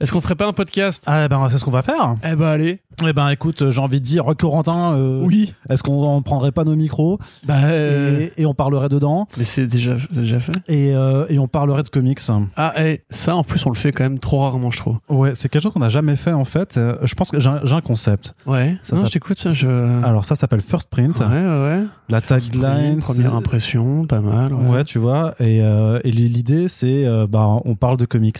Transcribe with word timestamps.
Est-ce 0.00 0.12
qu'on 0.12 0.20
ferait 0.20 0.36
pas 0.36 0.46
un 0.46 0.52
podcast? 0.52 1.02
Ah 1.08 1.26
ben 1.26 1.48
c'est 1.50 1.58
ce 1.58 1.64
qu'on 1.64 1.72
va 1.72 1.82
faire. 1.82 2.14
Eh 2.24 2.36
ben 2.36 2.46
allez. 2.46 2.78
Eh 3.04 3.12
ben 3.12 3.28
écoute, 3.30 3.70
j'ai 3.70 3.80
envie 3.80 4.00
de 4.00 4.04
dire 4.04 4.24
Corentin. 4.38 4.94
euh, 4.94 5.20
Oui. 5.24 5.54
Est-ce 5.68 5.82
qu'on 5.82 6.22
prendrait 6.22 6.52
pas 6.52 6.62
nos 6.62 6.76
micros? 6.76 7.18
Bah. 7.44 7.54
euh, 7.64 8.28
et, 8.36 8.42
et 8.42 8.46
on 8.46 8.54
parlerait 8.54 8.88
dedans 8.88 9.26
Mais 9.36 9.42
c'est 9.44 9.66
déjà, 9.66 9.96
déjà 10.12 10.38
fait. 10.38 10.52
et, 10.68 10.94
euh, 10.94 11.26
et 11.28 11.38
on 11.40 11.48
parlerait 11.48 11.82
de 11.82 11.88
comics. 11.88 12.20
Ah, 12.56 12.74
eh, 12.78 13.00
ça 13.10 13.34
en 13.34 13.42
plus 13.42 13.64
on 13.66 13.70
le 13.70 13.74
fait 13.76 13.90
quand 13.90 14.04
même 14.04 14.20
trop 14.20 14.38
rarement, 14.38 14.70
je 14.70 14.78
trouve. 14.78 14.98
Ouais, 15.08 15.34
c'est 15.34 15.48
quelque 15.48 15.62
chose 15.64 15.72
qu'on 15.72 15.80
n'a 15.80 15.88
jamais 15.88 16.14
fait 16.16 16.32
en 16.32 16.44
fait. 16.44 16.76
Euh, 16.76 16.96
Je 17.02 17.14
pense 17.16 17.30
que 17.32 17.40
j'ai 17.40 17.48
un, 17.48 17.80
concept. 17.80 18.34
Ouais. 18.46 18.76
Ça, 18.82 18.94
non, 18.94 19.02
ça- 19.02 19.08
je 19.08 19.12
t'écoute, 19.12 19.38
ça. 19.38 19.50
Je... 19.50 19.68
Alors 20.04 20.24
ça 20.24 20.36
s'appelle 20.36 20.60
First 20.60 20.90
Print. 20.90 21.18
ouais, 21.18 21.26
ouais. 21.26 21.84
La 22.08 22.20
tagline. 22.20 22.98
Première 23.00 23.34
impression, 23.34 24.06
pas 24.06 24.20
mal. 24.20 24.52
Ouais. 24.54 24.68
Ouais, 24.68 24.84
tu 24.84 24.98
vois. 25.00 25.34
Et, 25.40 25.60
euh, 25.62 25.98
et 26.04 26.10
l'idée, 26.12 26.68
c'est, 26.68 27.04
euh, 27.06 27.26
bah, 27.28 27.46
on 27.64 27.74
parle 27.74 27.96
de 27.96 28.04
comics. 28.04 28.38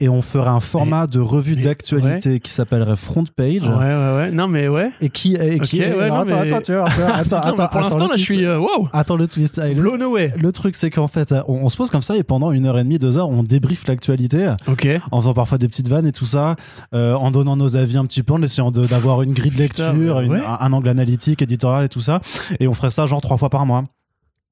Et 0.00 0.08
on 0.08 0.22
ferait 0.22 0.48
un 0.48 0.60
format 0.60 1.08
de 1.08 1.18
revue 1.18 1.56
d'actualité 1.56 2.38
qui 2.38 2.52
s'appellerait 2.52 2.94
Front 2.94 3.24
Page. 3.34 3.62
Ouais, 3.66 3.74
ouais, 3.76 4.14
ouais. 4.16 4.30
Non, 4.30 4.46
mais 4.46 4.68
ouais. 4.68 4.90
Et 5.00 5.08
qui, 5.10 5.34
et 5.34 5.58
qui 5.58 5.80
ouais, 5.80 6.08
non, 6.08 6.20
attends, 6.20 6.40
mais- 6.42 6.52
attends, 6.52 6.60
tu 6.60 6.72
vois, 6.74 6.86
attends, 6.86 7.02
attends, 7.08 7.36
Non, 7.36 7.38
attends, 7.38 7.54
pour 7.54 7.62
attends, 7.64 7.80
l'instant, 7.80 8.06
là, 8.06 8.12
je 8.16 8.22
suis. 8.22 8.44
euh, 8.44 8.58
wow 8.60 8.88
Attends 8.92 9.16
le 9.16 9.26
twist. 9.26 9.60
Blown 9.74 10.00
away. 10.02 10.32
le 10.36 10.52
truc, 10.52 10.76
c'est 10.76 10.90
qu'en 10.90 11.08
fait, 11.08 11.34
on, 11.48 11.64
on 11.64 11.68
se 11.68 11.76
pose 11.76 11.90
comme 11.90 12.02
ça 12.02 12.16
et 12.16 12.22
pendant 12.22 12.52
une 12.52 12.66
heure 12.66 12.78
et 12.78 12.84
demie, 12.84 12.98
deux 13.00 13.16
heures, 13.18 13.28
on 13.28 13.42
débriefe 13.42 13.88
l'actualité 13.88 14.52
Ok. 14.68 14.86
en 15.10 15.20
faisant 15.20 15.34
parfois 15.34 15.58
des 15.58 15.66
petites 15.68 15.88
vannes 15.88 16.06
et 16.06 16.12
tout 16.12 16.26
ça, 16.26 16.54
euh, 16.94 17.14
en 17.14 17.32
donnant 17.32 17.56
nos 17.56 17.76
avis 17.76 17.96
un 17.96 18.04
petit 18.04 18.22
peu, 18.22 18.34
en 18.34 18.42
essayant 18.42 18.70
d'avoir 18.70 19.22
une 19.22 19.32
grille 19.32 19.50
de 19.50 19.56
Putain, 19.66 19.92
lecture, 19.94 20.20
une- 20.20 20.30
ouais. 20.30 20.42
un, 20.46 20.58
un 20.64 20.72
angle 20.72 20.90
analytique, 20.90 21.42
éditorial 21.42 21.84
et 21.84 21.88
tout 21.88 22.00
ça. 22.00 22.20
Et 22.60 22.68
on 22.68 22.74
ferait 22.74 22.90
ça 22.90 23.06
genre 23.06 23.20
trois 23.20 23.36
fois 23.36 23.50
par 23.50 23.66
mois. 23.66 23.82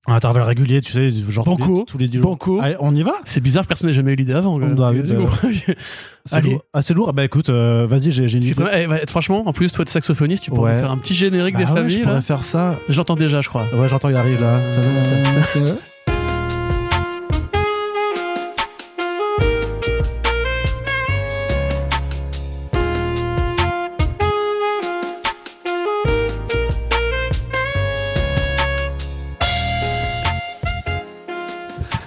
À 0.08 0.14
intervalles 0.14 0.44
réguliers, 0.44 0.80
tu 0.80 0.92
sais, 0.92 1.10
genre 1.28 1.44
tous 1.44 1.50
Banco. 1.56 1.78
les, 1.80 1.84
tous 1.84 1.98
les 1.98 2.08
dix 2.08 2.18
jours. 2.18 2.30
Banco. 2.30 2.60
Allez, 2.60 2.76
on 2.80 2.94
y 2.94 3.02
va? 3.02 3.12
C'est 3.24 3.40
bizarre, 3.42 3.66
personne 3.66 3.88
n'a 3.88 3.92
jamais 3.92 4.12
eu 4.12 4.16
l'idée 4.16 4.34
avant. 4.34 4.58
Bah 4.58 4.92
C'est- 6.24 6.40
lourd. 6.40 6.64
Ah, 6.72 6.82
c'est 6.82 6.94
lourd. 6.94 7.12
Bah 7.12 7.24
écoute, 7.24 7.50
euh, 7.50 7.86
vas-y, 7.88 8.10
j'ai 8.12 8.22
une 8.24 8.42
idée. 8.42 8.54
eh, 8.72 8.86
bah, 8.86 8.98
franchement, 9.08 9.42
en 9.46 9.52
plus, 9.52 9.72
toi, 9.72 9.84
de 9.84 9.90
saxophoniste, 9.90 10.44
tu 10.44 10.50
pourrais 10.50 10.74
Ouais. 10.74 10.80
faire 10.80 10.90
un 10.90 10.98
petit 10.98 11.14
générique 11.14 11.54
Bah 11.54 11.64
des 11.64 11.70
ouais, 11.70 11.76
familles. 11.76 11.90
je 11.94 11.98
là. 12.00 12.04
pourrais 12.06 12.22
faire 12.22 12.42
ça. 12.44 12.76
J'entends 12.88 13.16
déjà, 13.16 13.40
je 13.40 13.48
crois. 13.48 13.64
Ouais, 13.74 13.88
j'entends, 13.88 14.08
il 14.10 14.16
arrive 14.16 14.40
là. 14.40 14.60
Ça 14.72 15.95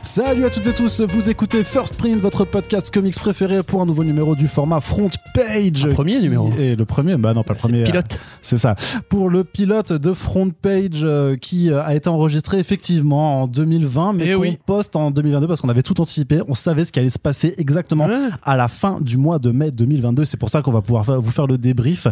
Salut 0.10 0.44
à 0.46 0.50
toutes 0.50 0.66
et 0.66 0.74
tous, 0.74 1.02
vous 1.02 1.30
écoutez 1.30 1.64
First 1.64 1.96
Print, 1.96 2.20
votre 2.20 2.44
podcast 2.44 2.92
comics 2.92 3.14
préféré 3.20 3.62
pour 3.62 3.80
un 3.84 3.86
nouveau 3.86 4.04
numéro 4.04 4.36
du 4.36 4.48
format 4.48 4.82
Front 4.82 5.12
Page. 5.36 5.86
Un 5.86 5.90
premier 5.94 6.20
numéro. 6.20 6.52
est 6.60 6.76
le 6.76 6.84
premier, 6.84 7.16
bah 7.16 7.36
non 7.36 7.44
pas 7.44 7.54
le 7.54 7.60
premier. 7.60 7.80
le 7.82 7.84
pilote. 7.84 8.20
C'est 8.42 8.58
ça. 8.58 8.74
Pour 9.10 9.30
le 9.30 9.44
pilote 9.44 9.94
de 9.94 10.12
Front 10.14 10.50
Page 10.50 11.02
euh, 11.04 11.36
qui 11.38 11.70
euh, 11.72 11.84
a 11.84 11.94
été 11.94 12.10
enregistré 12.10 12.58
effectivement 12.58 13.44
en 13.44 13.48
2020, 13.48 14.14
mais 14.14 14.30
Eh 14.30 14.34
qu'on 14.34 14.40
oui. 14.42 14.58
poste 14.66 14.96
en 14.96 15.12
2022 15.12 15.48
parce 15.48 15.62
qu'on 15.62 15.70
avait 15.70 15.84
tout 15.84 16.02
anticipé. 16.02 16.42
On 16.48 16.56
savait 16.56 16.86
ce 16.86 16.92
qui 16.92 16.98
allait 17.00 17.12
se 17.12 17.20
passer 17.20 17.54
exactement 17.60 18.08
Ouais. 18.08 18.18
à 18.44 18.58
la 18.58 18.68
fin 18.68 18.98
du 19.02 19.16
mois 19.18 19.38
de 19.38 19.52
mai 19.52 19.70
2022. 19.70 20.26
C'est 20.26 20.38
pour 20.38 20.50
ça 20.50 20.64
qu'on 20.64 20.72
va 20.72 20.82
pouvoir 20.82 21.06
fa- 21.06 21.18
vous 21.20 21.30
faire 21.32 21.46
le 21.46 21.60
débrief 21.60 22.08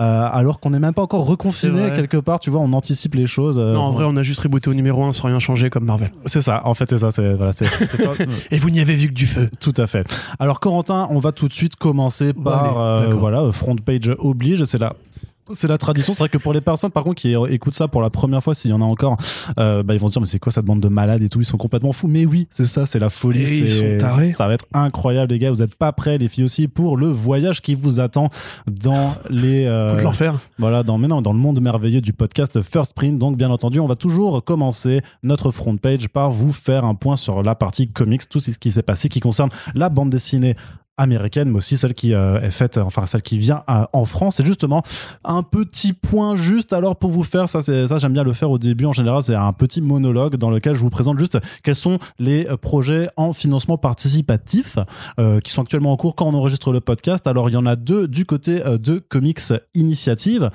euh, 0.00 0.28
alors 0.32 0.58
qu'on 0.58 0.70
n'est 0.70 0.80
même 0.80 0.94
pas 0.94 1.02
encore 1.02 1.24
reconfiné 1.24 1.92
quelque 1.94 2.16
part. 2.16 2.40
Tu 2.40 2.50
vois, 2.50 2.60
on 2.60 2.72
anticipe 2.72 3.14
les 3.14 3.28
choses. 3.28 3.60
euh, 3.60 3.72
Non, 3.74 3.82
en 3.82 3.90
vrai, 3.92 4.04
on 4.08 4.16
a 4.16 4.24
juste 4.24 4.40
rebooté 4.40 4.68
au 4.68 4.74
numéro 4.74 5.04
1 5.04 5.12
sans 5.12 5.28
rien 5.28 5.38
changer 5.38 5.70
comme 5.70 5.84
Marvel. 5.84 6.10
c'est 6.24 6.42
ça. 6.42 6.62
En 6.66 6.74
fait, 6.74 6.90
c'est 6.90 6.98
ça. 6.98 7.12
C'est 7.12 7.35
voilà, 7.36 7.52
c'est 7.52 7.66
c'est 7.66 7.98
pas- 8.04 8.14
Et 8.50 8.58
vous 8.58 8.70
n'y 8.70 8.80
avez 8.80 8.94
vu 8.94 9.08
que 9.08 9.12
du 9.14 9.26
feu. 9.26 9.46
Tout 9.60 9.74
à 9.76 9.86
fait. 9.86 10.06
Alors 10.38 10.60
Corentin, 10.60 11.06
on 11.10 11.18
va 11.18 11.32
tout 11.32 11.48
de 11.48 11.52
suite 11.52 11.76
commencer 11.76 12.32
par 12.32 12.80
euh, 12.80 13.08
voilà 13.14 13.50
front 13.52 13.76
page 13.76 14.10
oblige. 14.18 14.64
C'est 14.64 14.78
la 14.78 14.94
c'est 15.54 15.68
la 15.68 15.78
tradition. 15.78 16.14
C'est 16.14 16.20
vrai 16.22 16.28
que 16.28 16.38
pour 16.38 16.52
les 16.52 16.60
personnes, 16.60 16.90
par 16.90 17.04
contre, 17.04 17.20
qui 17.20 17.34
écoutent 17.50 17.74
ça 17.74 17.88
pour 17.88 18.02
la 18.02 18.10
première 18.10 18.42
fois, 18.42 18.54
s'il 18.54 18.70
y 18.70 18.74
en 18.74 18.80
a 18.80 18.84
encore, 18.84 19.16
euh, 19.58 19.82
bah, 19.82 19.94
ils 19.94 20.00
vont 20.00 20.08
se 20.08 20.12
dire 20.12 20.20
mais 20.22 20.26
c'est 20.26 20.38
quoi 20.38 20.50
cette 20.52 20.64
bande 20.64 20.80
de 20.80 20.88
malades 20.88 21.22
et 21.22 21.28
tout 21.28 21.40
Ils 21.40 21.44
sont 21.44 21.56
complètement 21.56 21.92
fous. 21.92 22.08
Mais 22.08 22.26
oui, 22.26 22.46
c'est 22.50 22.64
ça, 22.66 22.86
c'est 22.86 22.98
la 22.98 23.10
folie. 23.10 23.40
Et 23.42 23.58
ils 23.58 23.68
c'est- 23.68 23.98
sont 23.98 23.98
tarés. 23.98 24.32
Ça 24.32 24.46
va 24.48 24.54
être 24.54 24.66
incroyable, 24.72 25.32
les 25.32 25.38
gars. 25.38 25.50
Vous 25.50 25.62
êtes 25.62 25.74
pas 25.74 25.92
prêts, 25.92 26.18
les 26.18 26.28
filles 26.28 26.44
aussi, 26.44 26.68
pour 26.68 26.96
le 26.96 27.06
voyage 27.06 27.62
qui 27.62 27.74
vous 27.74 28.00
attend 28.00 28.30
dans 28.66 29.14
les 29.30 29.66
euh, 29.66 30.00
l'enfer. 30.02 30.38
voilà, 30.58 30.82
dans, 30.82 30.98
maintenant, 30.98 31.22
dans 31.22 31.32
le 31.32 31.38
monde 31.38 31.60
merveilleux 31.60 32.00
du 32.00 32.12
podcast 32.12 32.60
First 32.62 32.94
Print. 32.94 33.18
Donc, 33.18 33.36
bien 33.36 33.50
entendu, 33.50 33.80
on 33.80 33.86
va 33.86 33.96
toujours 33.96 34.42
commencer 34.44 35.00
notre 35.22 35.50
front 35.50 35.76
page 35.76 36.08
par 36.08 36.30
vous 36.30 36.52
faire 36.52 36.84
un 36.84 36.94
point 36.94 37.16
sur 37.16 37.42
la 37.42 37.54
partie 37.54 37.88
comics, 37.88 38.28
tout 38.28 38.40
ce 38.40 38.50
qui 38.52 38.72
s'est 38.72 38.82
passé 38.82 39.08
qui 39.08 39.20
concerne 39.20 39.50
la 39.74 39.88
bande 39.88 40.10
dessinée 40.10 40.56
américaine, 40.96 41.50
mais 41.50 41.58
aussi 41.58 41.76
celle 41.76 41.94
qui 41.94 42.14
euh, 42.14 42.40
est 42.40 42.50
faite, 42.50 42.78
enfin 42.78 43.06
celle 43.06 43.22
qui 43.22 43.38
vient 43.38 43.62
euh, 43.68 43.84
en 43.92 44.04
France. 44.04 44.36
C'est 44.36 44.46
justement 44.46 44.82
un 45.24 45.42
petit 45.42 45.92
point 45.92 46.36
juste. 46.36 46.72
Alors 46.72 46.96
pour 46.96 47.10
vous 47.10 47.24
faire, 47.24 47.48
ça, 47.48 47.62
ça, 47.62 47.98
j'aime 47.98 48.12
bien 48.12 48.24
le 48.24 48.32
faire 48.32 48.50
au 48.50 48.58
début. 48.58 48.86
En 48.86 48.92
général, 48.92 49.22
c'est 49.22 49.34
un 49.34 49.52
petit 49.52 49.80
monologue 49.80 50.36
dans 50.36 50.50
lequel 50.50 50.74
je 50.74 50.80
vous 50.80 50.90
présente 50.90 51.18
juste 51.18 51.38
quels 51.62 51.74
sont 51.74 51.98
les 52.18 52.46
euh, 52.46 52.56
projets 52.56 53.08
en 53.16 53.32
financement 53.32 53.78
participatif 53.78 54.78
qui 55.42 55.50
sont 55.50 55.62
actuellement 55.62 55.92
en 55.92 55.96
cours 55.96 56.14
quand 56.14 56.26
on 56.26 56.34
enregistre 56.34 56.72
le 56.72 56.80
podcast. 56.80 57.26
Alors 57.26 57.48
il 57.48 57.52
y 57.52 57.56
en 57.56 57.66
a 57.66 57.76
deux 57.76 58.08
du 58.08 58.24
côté 58.24 58.60
de 58.60 58.98
Comics 58.98 59.40
Initiative. 59.74 60.50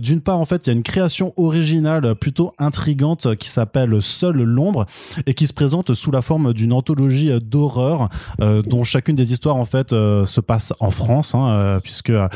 D'une 0.00 0.20
part, 0.20 0.38
en 0.38 0.44
fait, 0.44 0.66
il 0.66 0.70
y 0.70 0.72
a 0.72 0.72
une 0.74 0.82
création 0.82 1.32
originale 1.36 2.14
plutôt 2.14 2.52
intrigante 2.58 3.36
qui 3.36 3.48
s'appelle 3.48 4.00
Seul 4.02 4.42
l'ombre 4.42 4.86
et 5.26 5.34
qui 5.34 5.46
se 5.46 5.52
présente 5.52 5.94
sous 5.94 6.10
la 6.10 6.22
forme 6.22 6.52
d'une 6.52 6.72
anthologie 6.72 7.30
d'horreur 7.40 8.08
dont 8.38 8.84
chacune 8.84 9.16
des 9.16 9.32
histoires 9.32 9.56
en 9.56 9.64
fait 9.64 9.81
euh, 9.92 10.24
se 10.24 10.40
passe 10.40 10.72
en 10.80 10.90
France, 10.90 11.34
hein, 11.34 11.48
euh, 11.50 11.80
puisque 11.80 12.10
euh, 12.10 12.28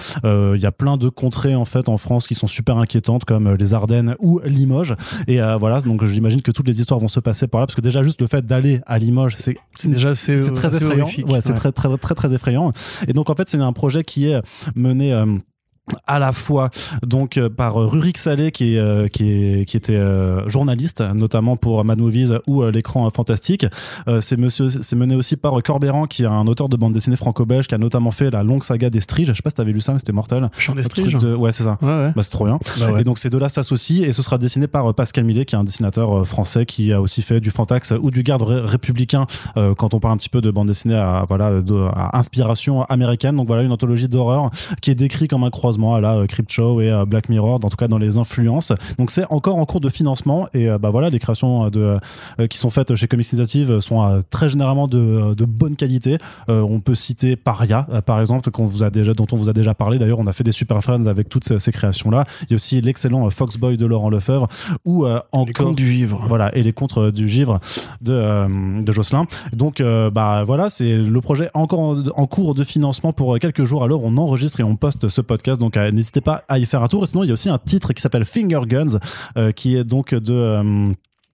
il 0.57 0.61
y 0.61 0.67
a 0.67 0.73
plein 0.73 0.97
de 0.97 1.09
contrées 1.09 1.55
en 1.55 1.65
fait 1.65 1.89
en 1.89 1.97
France 1.99 2.27
qui 2.27 2.35
sont 2.35 2.47
super 2.49 2.79
inquiétantes 2.79 3.25
comme 3.25 3.55
les 3.55 3.75
Ardennes 3.75 4.17
ou 4.19 4.41
Limoges. 4.45 4.97
Et 5.29 5.39
voilà, 5.59 5.81
donc 5.81 6.05
j'imagine 6.05 6.43
que 6.43 6.51
toutes 6.51 6.67
les 6.67 6.81
histoires 6.81 6.99
vont 7.01 7.09
se 7.09 7.21
passer 7.21 7.47
par 7.47 7.61
là, 7.61 7.67
parce 7.67 7.77
que 7.77 7.81
déjà 7.81 8.03
juste 8.03 8.21
le 8.21 8.27
fait 8.27 8.45
d'aller 8.45 8.81
à 8.87 8.99
Limoges, 8.99 9.37
c'est 9.39 9.57
déjà 9.85 10.15
c'est 10.15 10.53
très 10.53 10.75
effrayant. 10.77 11.07
Ouais, 11.29 11.41
c'est 11.41 11.51
Ouais. 11.51 11.55
très, 11.59 11.73
très, 11.73 11.97
très, 11.99 12.15
très 12.15 12.35
effrayant. 12.35 12.73
Et 13.07 13.13
donc, 13.13 13.31
en 13.31 13.35
fait, 13.35 13.49
c'est 13.49 13.59
un 13.59 13.73
projet 13.73 14.03
qui 14.03 14.29
est 14.29 14.41
mené. 14.75 15.13
À 16.07 16.19
la 16.19 16.33
fois 16.33 16.71
donc 17.05 17.37
euh, 17.39 17.49
par 17.49 17.81
euh, 17.81 17.87
Rurik 17.87 18.19
Salé 18.19 18.51
qui 18.51 18.75
est, 18.75 18.79
euh, 18.79 19.07
qui 19.09 19.31
est 19.31 19.65
qui 19.67 19.77
était 19.77 19.95
euh, 19.97 20.47
journaliste 20.49 21.01
notamment 21.15 21.57
pour 21.57 21.85
Mad 21.85 21.99
Movies 21.99 22.33
ou 22.47 22.63
euh, 22.63 22.71
l'écran 22.73 23.09
fantastique 23.11 23.67
Euh, 24.09 24.21
c'est 24.21 24.37
monsieur 24.37 24.69
c'est 24.69 24.97
mené 24.97 25.15
aussi 25.15 25.37
par 25.37 25.53
Corbéran 25.63 26.07
qui 26.07 26.23
est 26.25 26.27
un 26.27 26.47
auteur 26.47 26.69
de 26.69 26.77
bande 26.77 26.93
dessinée 26.93 27.17
franco-belge 27.17 27.67
qui 27.69 27.75
a 27.75 27.79
notamment 27.79 28.11
fait 28.11 28.31
la 28.31 28.43
longue 28.43 28.65
saga 28.65 28.91
des 28.91 29.01
Striges 29.01 29.29
je 29.29 29.35
sais 29.35 29.43
pas 29.43 29.51
si 29.51 29.55
t'avais 29.57 29.73
lu 29.73 29.81
ça 29.81 29.93
mais 29.93 29.99
c'était 29.99 30.13
mortel 30.13 30.51
Chant 30.59 30.75
des 30.75 30.83
striges. 30.83 31.17
de- 31.19 31.35
ouais 31.35 31.53
c'est 31.53 31.63
ça 31.65 31.79
Ouais, 31.83 31.89
ouais. 31.89 32.13
bah, 32.17 32.23
c'est 32.23 32.31
trop 32.31 32.47
bien 32.47 32.59
Bah 32.81 32.93
ouais. 32.93 33.01
et 33.03 33.05
donc 33.05 33.19
ces 33.19 33.31
deux-là 33.31 33.49
s'associent 33.49 34.03
et 34.05 34.13
ce 34.13 34.23
sera 34.23 34.39
dessiné 34.39 34.67
par 34.67 34.93
Pascal 34.95 35.25
Millet 35.25 35.45
qui 35.45 35.55
est 35.55 35.59
un 35.59 35.65
dessinateur 35.65 36.27
français 36.27 36.67
qui 36.67 36.93
a 36.93 37.01
aussi 37.01 37.23
fait 37.23 37.41
du 37.41 37.51
Fantax 37.51 37.93
ou 38.01 38.11
du 38.11 38.23
garde 38.23 38.43
ré- 38.43 38.61
républicain 38.61 39.27
euh, 39.57 39.75
quand 39.75 39.95
on 39.95 40.01
parle 40.01 40.15
un 40.15 40.17
petit 40.17 40.29
peu 40.29 40.41
de 40.41 40.51
bande 40.51 40.67
dessinée 40.69 40.97
à, 40.97 41.25
voilà, 41.29 41.61
de, 41.61 41.77
à 41.95 42.17
inspiration 42.19 42.83
américaine. 42.85 43.37
Donc 43.37 43.47
voilà 43.47 43.63
une 43.63 43.73
anthologie 43.73 44.09
d'horreur 44.09 44.51
qui 44.81 44.91
est 44.91 44.95
décrit 44.95 45.29
comme 45.29 45.45
un 45.45 45.51
croisement 45.51 45.76
à 45.77 46.01
la 46.01 46.17
euh, 46.17 46.27
Crypt 46.27 46.51
Show 46.51 46.81
et 46.81 46.91
euh, 46.91 47.05
Black 47.05 47.29
Mirror, 47.29 47.55
en 47.63 47.69
tout 47.69 47.77
cas 47.77 47.89
dans 47.89 47.99
les 47.99 48.19
influences. 48.19 48.73
Donc 48.99 49.11
c'est 49.11 49.25
encore 49.31 49.57
en 49.57 49.65
cours 49.65 49.81
de 49.81 49.89
financement 49.89 50.49
et 50.55 50.69
euh, 50.69 50.79
bah 50.79 50.91
voilà 50.91 51.11
les 51.11 51.19
créations 51.19 51.69
de, 51.69 51.95
qui 52.49 52.59
sont 52.59 52.71
faites 52.71 52.95
chez 52.95 53.07
Comics 53.09 53.31
Initiative 53.33 53.81
sont 53.81 54.23
très 54.31 54.49
généralement 54.49 54.89
de, 54.89 55.35
de 55.35 55.45
bonne 55.45 55.77
qualité. 55.77 56.19
On 56.49 56.81
peut 56.81 56.95
citer 56.95 57.37
Paria 57.37 57.87
par 58.07 58.21
exemple 58.21 58.51
qu'on 58.51 58.67
vous 58.67 58.83
a 58.83 58.91
déjà, 58.91 59.13
dont 59.15 59.27
on 59.33 59.37
vous 59.37 59.49
a 59.49 59.53
déjà 59.53 59.75
parlé. 59.75 59.99
D'ailleurs 59.99 60.19
on 60.19 60.27
a 60.27 60.33
fait 60.33 60.45
des 60.45 60.53
super 60.53 60.83
friends 60.83 61.07
avec 61.07 61.29
toutes 61.29 61.45
ces, 61.45 61.59
ces 61.59 61.73
créations 61.73 62.11
là. 62.11 62.25
Il 62.43 62.51
y 62.51 62.55
a 62.55 62.57
aussi 62.57 62.81
l'excellent 62.81 63.29
Foxboy 63.31 63.77
de 63.77 63.87
Laurent 63.87 64.11
Lefebvre 64.11 64.49
ou 64.85 65.05
Les 65.07 65.13
encore 65.33 65.67
contes 65.67 65.77
du 65.77 65.87
vivre. 65.87 66.25
voilà 66.29 66.55
et 66.57 66.63
les 66.63 66.73
contres 66.73 67.11
du 67.13 67.29
givre 67.29 67.61
de, 68.01 68.83
de 68.83 68.93
Jocelyn 68.93 69.27
donc 69.53 69.83
bah 70.13 70.45
voilà 70.45 70.71
c'est 70.71 70.97
le 70.97 71.21
projet 71.21 71.51
encore 71.55 71.81
en, 71.81 72.03
en 72.15 72.27
cours 72.27 72.55
de 72.55 72.65
financement 72.65 73.13
pour 73.13 73.39
quelques 73.39 73.65
jours 73.65 73.85
alors 73.85 74.03
on 74.05 74.17
enregistre 74.17 74.61
et 74.61 74.63
on 74.63 74.77
poste 74.77 75.09
ce 75.09 75.21
podcast 75.21 75.61
donc 75.61 75.66
euh, 75.77 75.91
n'hésitez 75.91 76.21
pas 76.21 76.45
à 76.49 76.59
y 76.59 76.67
faire 76.67 76.83
un 76.83 76.89
tour. 76.89 77.05
Et 77.05 77.07
sinon 77.07 77.25
il 77.25 77.29
y 77.29 77.31
a 77.31 77.33
aussi 77.33 77.49
un 77.49 77.59
titre 77.59 77.93
qui 77.93 78.03
s'appelle 78.03 78.25
Finger 78.25 78.61
Guns 78.67 78.99
euh, 79.37 79.53
qui 79.53 79.77
est 79.77 79.85
donc 79.85 80.15
de 80.15 80.93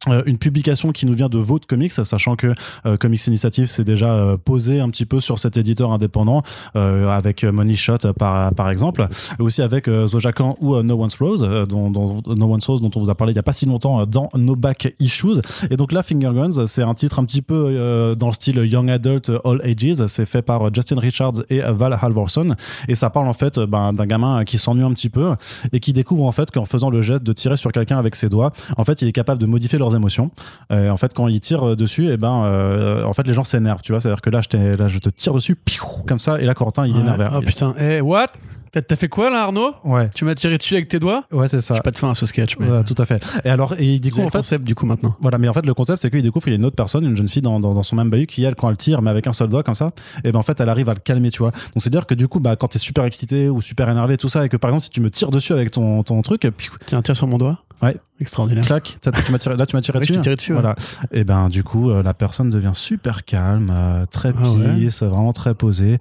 euh, 0.08 0.22
une 0.26 0.38
publication 0.38 0.90
qui 0.93 1.06
nous 1.06 1.14
vient 1.14 1.28
de 1.28 1.38
Vault 1.38 1.60
Comics, 1.69 1.93
sachant 1.93 2.34
que 2.34 2.52
euh, 2.87 2.96
Comics 2.96 3.26
Initiative 3.26 3.66
s'est 3.66 3.84
déjà 3.84 4.12
euh, 4.12 4.37
posé 4.37 4.81
un 4.81 4.88
petit 4.88 5.06
peu 5.06 5.20
sur 5.20 5.38
cet 5.38 5.56
éditeur 5.56 5.93
indépendant 5.93 6.43
euh, 6.76 7.08
avec 7.08 7.44
Money 7.44 7.76
Shot 7.76 8.12
par, 8.19 8.52
par 8.54 8.70
exemple, 8.70 9.06
et 9.38 9.43
aussi 9.43 9.62
avec 9.62 9.88
Zojakan 9.88 10.56
ou 10.60 10.81
No 10.82 11.00
One's 11.02 11.14
Rose, 11.19 11.49
dont, 11.69 11.90
No 11.90 12.52
One's 12.52 12.66
Rose 12.66 12.81
dont 12.81 12.90
on 12.96 13.00
vous 13.00 13.10
a 13.10 13.14
parlé 13.14 13.32
il 13.32 13.37
y 13.37 13.38
a 13.38 13.43
pas 13.43 13.52
si 13.52 13.66
longtemps 13.66 14.04
dans 14.06 14.28
No 14.34 14.56
Back 14.56 14.94
Issues. 14.99 15.40
Et 15.70 15.76
donc 15.76 15.93
là, 15.93 16.02
Finger 16.02 16.31
Guns, 16.34 16.66
c'est 16.66 16.82
un 16.82 16.94
titre 16.94 17.19
un 17.19 17.25
petit 17.25 17.43
peu 17.43 18.14
dans 18.19 18.28
le 18.28 18.32
style 18.32 18.56
Young 18.56 18.90
Adult 18.90 19.31
All 19.44 19.60
Ages. 19.62 20.06
C'est 20.06 20.25
fait 20.25 20.43
par 20.43 20.72
Justin 20.75 20.99
Richards 20.99 21.43
et 21.50 21.60
Val 21.60 21.99
Halvorson, 22.00 22.54
et 22.88 22.94
ça 22.94 23.10
parle 23.10 23.28
en 23.28 23.32
fait 23.32 23.58
ben, 23.58 23.93
d'un 23.93 24.06
gamin 24.06 24.44
qui 24.44 24.58
s'ennuie 24.58 24.82
un 24.82 24.93
petit 24.93 25.10
peu 25.10 25.34
et 25.72 25.81
qui 25.81 25.93
découvre 25.93 26.25
en 26.25 26.32
fait 26.32 26.50
qu'en 26.50 26.64
faisant 26.64 26.90
le 26.90 27.02
geste 27.02 27.22
de 27.22 27.32
tirer 27.32 27.56
sur 27.56 27.72
quelqu'un 27.72 27.99
avec 27.99 28.16
ses 28.16 28.28
doigts, 28.28 28.52
en 28.76 28.84
fait, 28.84 29.02
il 29.02 29.08
est 29.08 29.12
capable 29.12 29.40
de 29.40 29.46
modifier 29.46 29.78
leurs 29.78 29.92
leurs 29.93 29.97
émotions. 29.97 30.31
Et 30.71 30.89
en 30.91 30.97
fait, 30.97 31.12
quand 31.15 31.29
ils 31.29 31.41
tirent 31.41 31.69
euh, 31.71 31.77
dessus, 31.77 32.09
et 32.11 32.17
ben, 32.17 32.43
euh, 32.44 33.05
en 33.05 33.12
fait, 33.12 33.27
les 33.27 33.35
gens 33.35 33.44
s'énervent, 33.44 33.83
tu 33.83 33.93
vois. 33.93 34.00
C'est-à-dire 34.00 34.21
que 34.23 34.31
là 34.31 34.41
je, 34.43 34.56
là, 34.77 34.89
je 34.89 34.99
te 34.99 35.09
tire 35.11 35.35
dessus, 35.35 35.55
piou, 35.56 35.85
comme 36.06 36.19
ça, 36.19 36.41
et 36.41 36.44
là, 36.44 36.55
Corentin, 36.55 36.87
il 36.87 36.93
est 36.93 36.94
Ouais. 36.97 37.00
énervé. 37.03 37.27
Oh 37.35 37.41
putain, 37.41 37.75
eh, 37.79 38.00
what? 38.00 38.27
T'as- 38.73 38.97
fait 38.97 39.09
quoi 39.09 39.29
là, 39.29 39.43
Arnaud? 39.43 39.75
Ouais, 39.85 40.09
Tu 40.15 40.25
m'as 40.25 40.35
tiré 40.35 40.56
dessus 40.56 40.73
avec 40.75 40.89
tes 40.89 40.99
doigts? 40.99 41.25
Ouais, 41.31 41.47
c'est 41.47 41.61
ça. 41.61 41.75
J'ai 41.75 41.83
pas 41.83 41.91
de 41.91 41.99
fin 41.99 42.11
à 42.11 42.15
ce 42.15 42.25
sketch, 42.25 42.56
mais. 42.59 42.69
Ouais, 42.71 42.83
tout 42.85 42.94
à 42.97 43.05
fait. 43.05 43.23
Et 43.44 43.50
alors, 43.50 43.75
et 43.79 44.00
coup, 44.00 44.06
avez 44.06 44.23
en 44.23 44.25
le 44.25 44.31
fait, 44.31 44.39
concept 44.39 44.65
du 44.65 44.75
coup 44.75 44.87
maintenant. 44.87 45.15
Voilà, 45.21 45.37
mais 45.37 45.47
en 45.49 45.53
fait, 45.53 45.67
le 45.67 45.75
concept, 45.75 45.99
c'est 46.00 46.11
qu'il 46.11 46.23
découvre 46.23 46.45
qu'il 46.45 46.55
y 46.55 46.56
a 46.56 46.59
une 46.59 46.65
autre 46.65 46.77
personne, 46.77 47.05
une 47.05 47.15
jeune 47.15 47.29
fille 47.29 47.43
dans, 47.43 47.61
dans, 47.61 47.75
dans 47.75 47.83
son 47.83 47.97
même 47.97 48.09
bahut, 48.09 48.27
qui, 48.27 48.43
elle, 48.45 48.55
quand 48.55 48.71
elle 48.71 48.79
tire, 48.79 49.03
mais 49.03 49.11
avec 49.11 49.27
un 49.27 49.35
seul 49.35 49.49
doigt 49.50 49.62
comme 49.62 49.75
ça, 49.75 49.91
et 50.25 50.33
ben 50.33 50.38
en 50.38 50.43
fait, 50.43 50.59
elle 50.59 50.71
arrive 50.71 50.88
à 50.88 50.95
le 50.95 51.00
calmer, 51.00 51.31
tu 51.31 51.41
vois. 51.41 51.50
Donc, 51.50 51.83
c'est-à-dire 51.83 52.06
que 52.06 52.15
du 52.15 52.29
coup, 52.29 52.41
bah, 52.41 52.56
quand 52.56 52.69
t'es 52.69 52.79
super 52.79 53.05
excité 53.05 53.50
ou 53.50 53.61
super 53.61 53.91
énervé, 53.91 54.17
tout 54.17 54.31
ça, 54.31 54.47
et 54.47 54.49
que 54.49 54.56
par 54.56 54.71
exemple, 54.71 54.85
si 54.85 54.91
tu 54.91 55.03
me 55.03 55.11
tires 55.11 55.31
dessus 55.31 55.53
avec 55.53 55.71
ton, 55.71 56.03
ton 56.03 56.23
truc, 56.23 56.49
puis 56.56 56.71
Tiens, 56.87 57.03
tire 57.03 57.15
sur 57.17 57.27
mon 57.27 57.37
doigt. 57.37 57.59
Ouais. 57.82 57.96
Extraordinaire. 58.20 58.64
clac, 58.64 58.99
tu 59.02 59.32
m'as 59.32 59.38
tiré, 59.38 59.56
là, 59.56 59.67
tu 59.67 59.75
m'as 59.75 59.82
tiré 59.82 59.99
Ouais, 59.99 60.05
je 60.05 60.11
dessus. 60.11 60.20
t'ai 60.20 60.23
tiré 60.23 60.37
dessus, 60.37 60.52
Voilà. 60.52 60.76
Et 61.11 61.25
ben, 61.25 61.49
du 61.49 61.64
coup, 61.64 61.90
euh, 61.90 62.05
la 62.05 62.14
personne 62.14 62.50
devient 62.50 62.70
super 62.73 63.25
calme, 63.25 63.70
euh, 63.73 64.06
très 64.06 64.32
Ah 64.40 64.52
ouais. 64.52 64.75
peace, 64.87 65.02
vraiment 65.02 65.32
très 65.32 65.55
posée. 65.55 65.99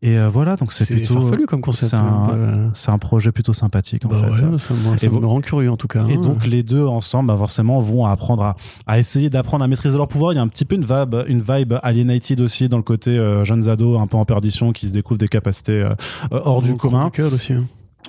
Et 0.00 0.16
euh, 0.16 0.28
voilà, 0.28 0.54
donc 0.54 0.72
c'est 0.72 0.86
plutôt. 0.94 1.14
farfelu 1.20 1.46
comme 1.46 1.62
concept. 1.62 1.90
c'est 1.90 1.96
hein, 1.96 2.28
un- 2.30 2.34
euh, 2.34 2.68
C'est 2.72 2.92
un 2.92 2.98
projet 2.98 3.32
plutôt 3.32 3.52
sympathique, 3.54 4.04
en 4.04 4.08
Bah 4.10 4.18
fait. 4.30 4.36
ça, 4.36 4.46
me- 4.46 4.56
ça 4.56 4.74
Et 5.02 5.08
vous- 5.08 5.18
me 5.18 5.26
rend 5.26 5.40
curieux 5.40 5.70
en 5.72 5.76
tout 5.76 5.88
cas. 5.88 6.06
Et 6.06 6.14
hein. 6.14 6.20
donc 6.20 6.46
les 6.46 6.62
deux 6.62 6.84
ensemble, 6.84 7.26
bah 7.28 7.36
forcément, 7.36 7.80
vont 7.80 8.06
apprendre 8.06 8.44
à, 8.44 8.56
à 8.86 9.00
essayer 9.00 9.28
d'apprendre 9.28 9.64
à 9.64 9.66
maîtriser 9.66 9.96
leur 9.96 10.06
pouvoir. 10.06 10.32
Il 10.32 10.36
y 10.36 10.38
a 10.38 10.42
un 10.42 10.48
petit 10.48 10.64
peu 10.64 10.76
une 10.76 10.84
vibe, 10.84 11.16
une 11.26 11.40
vibe 11.40 11.74
alienated 11.82 12.40
aussi 12.40 12.68
dans 12.68 12.76
le 12.76 12.84
côté 12.84 13.16
jeunes 13.42 13.68
ados 13.68 14.00
un 14.00 14.06
peu 14.06 14.16
en 14.16 14.24
perdition 14.24 14.70
qui 14.72 14.86
se 14.86 14.92
découvrent 14.92 15.18
des 15.18 15.26
capacités 15.28 15.88
hors 16.30 16.62
du 16.62 16.74
commun. 16.76 17.10
Aussi. 17.32 17.54
hein. 17.54 17.64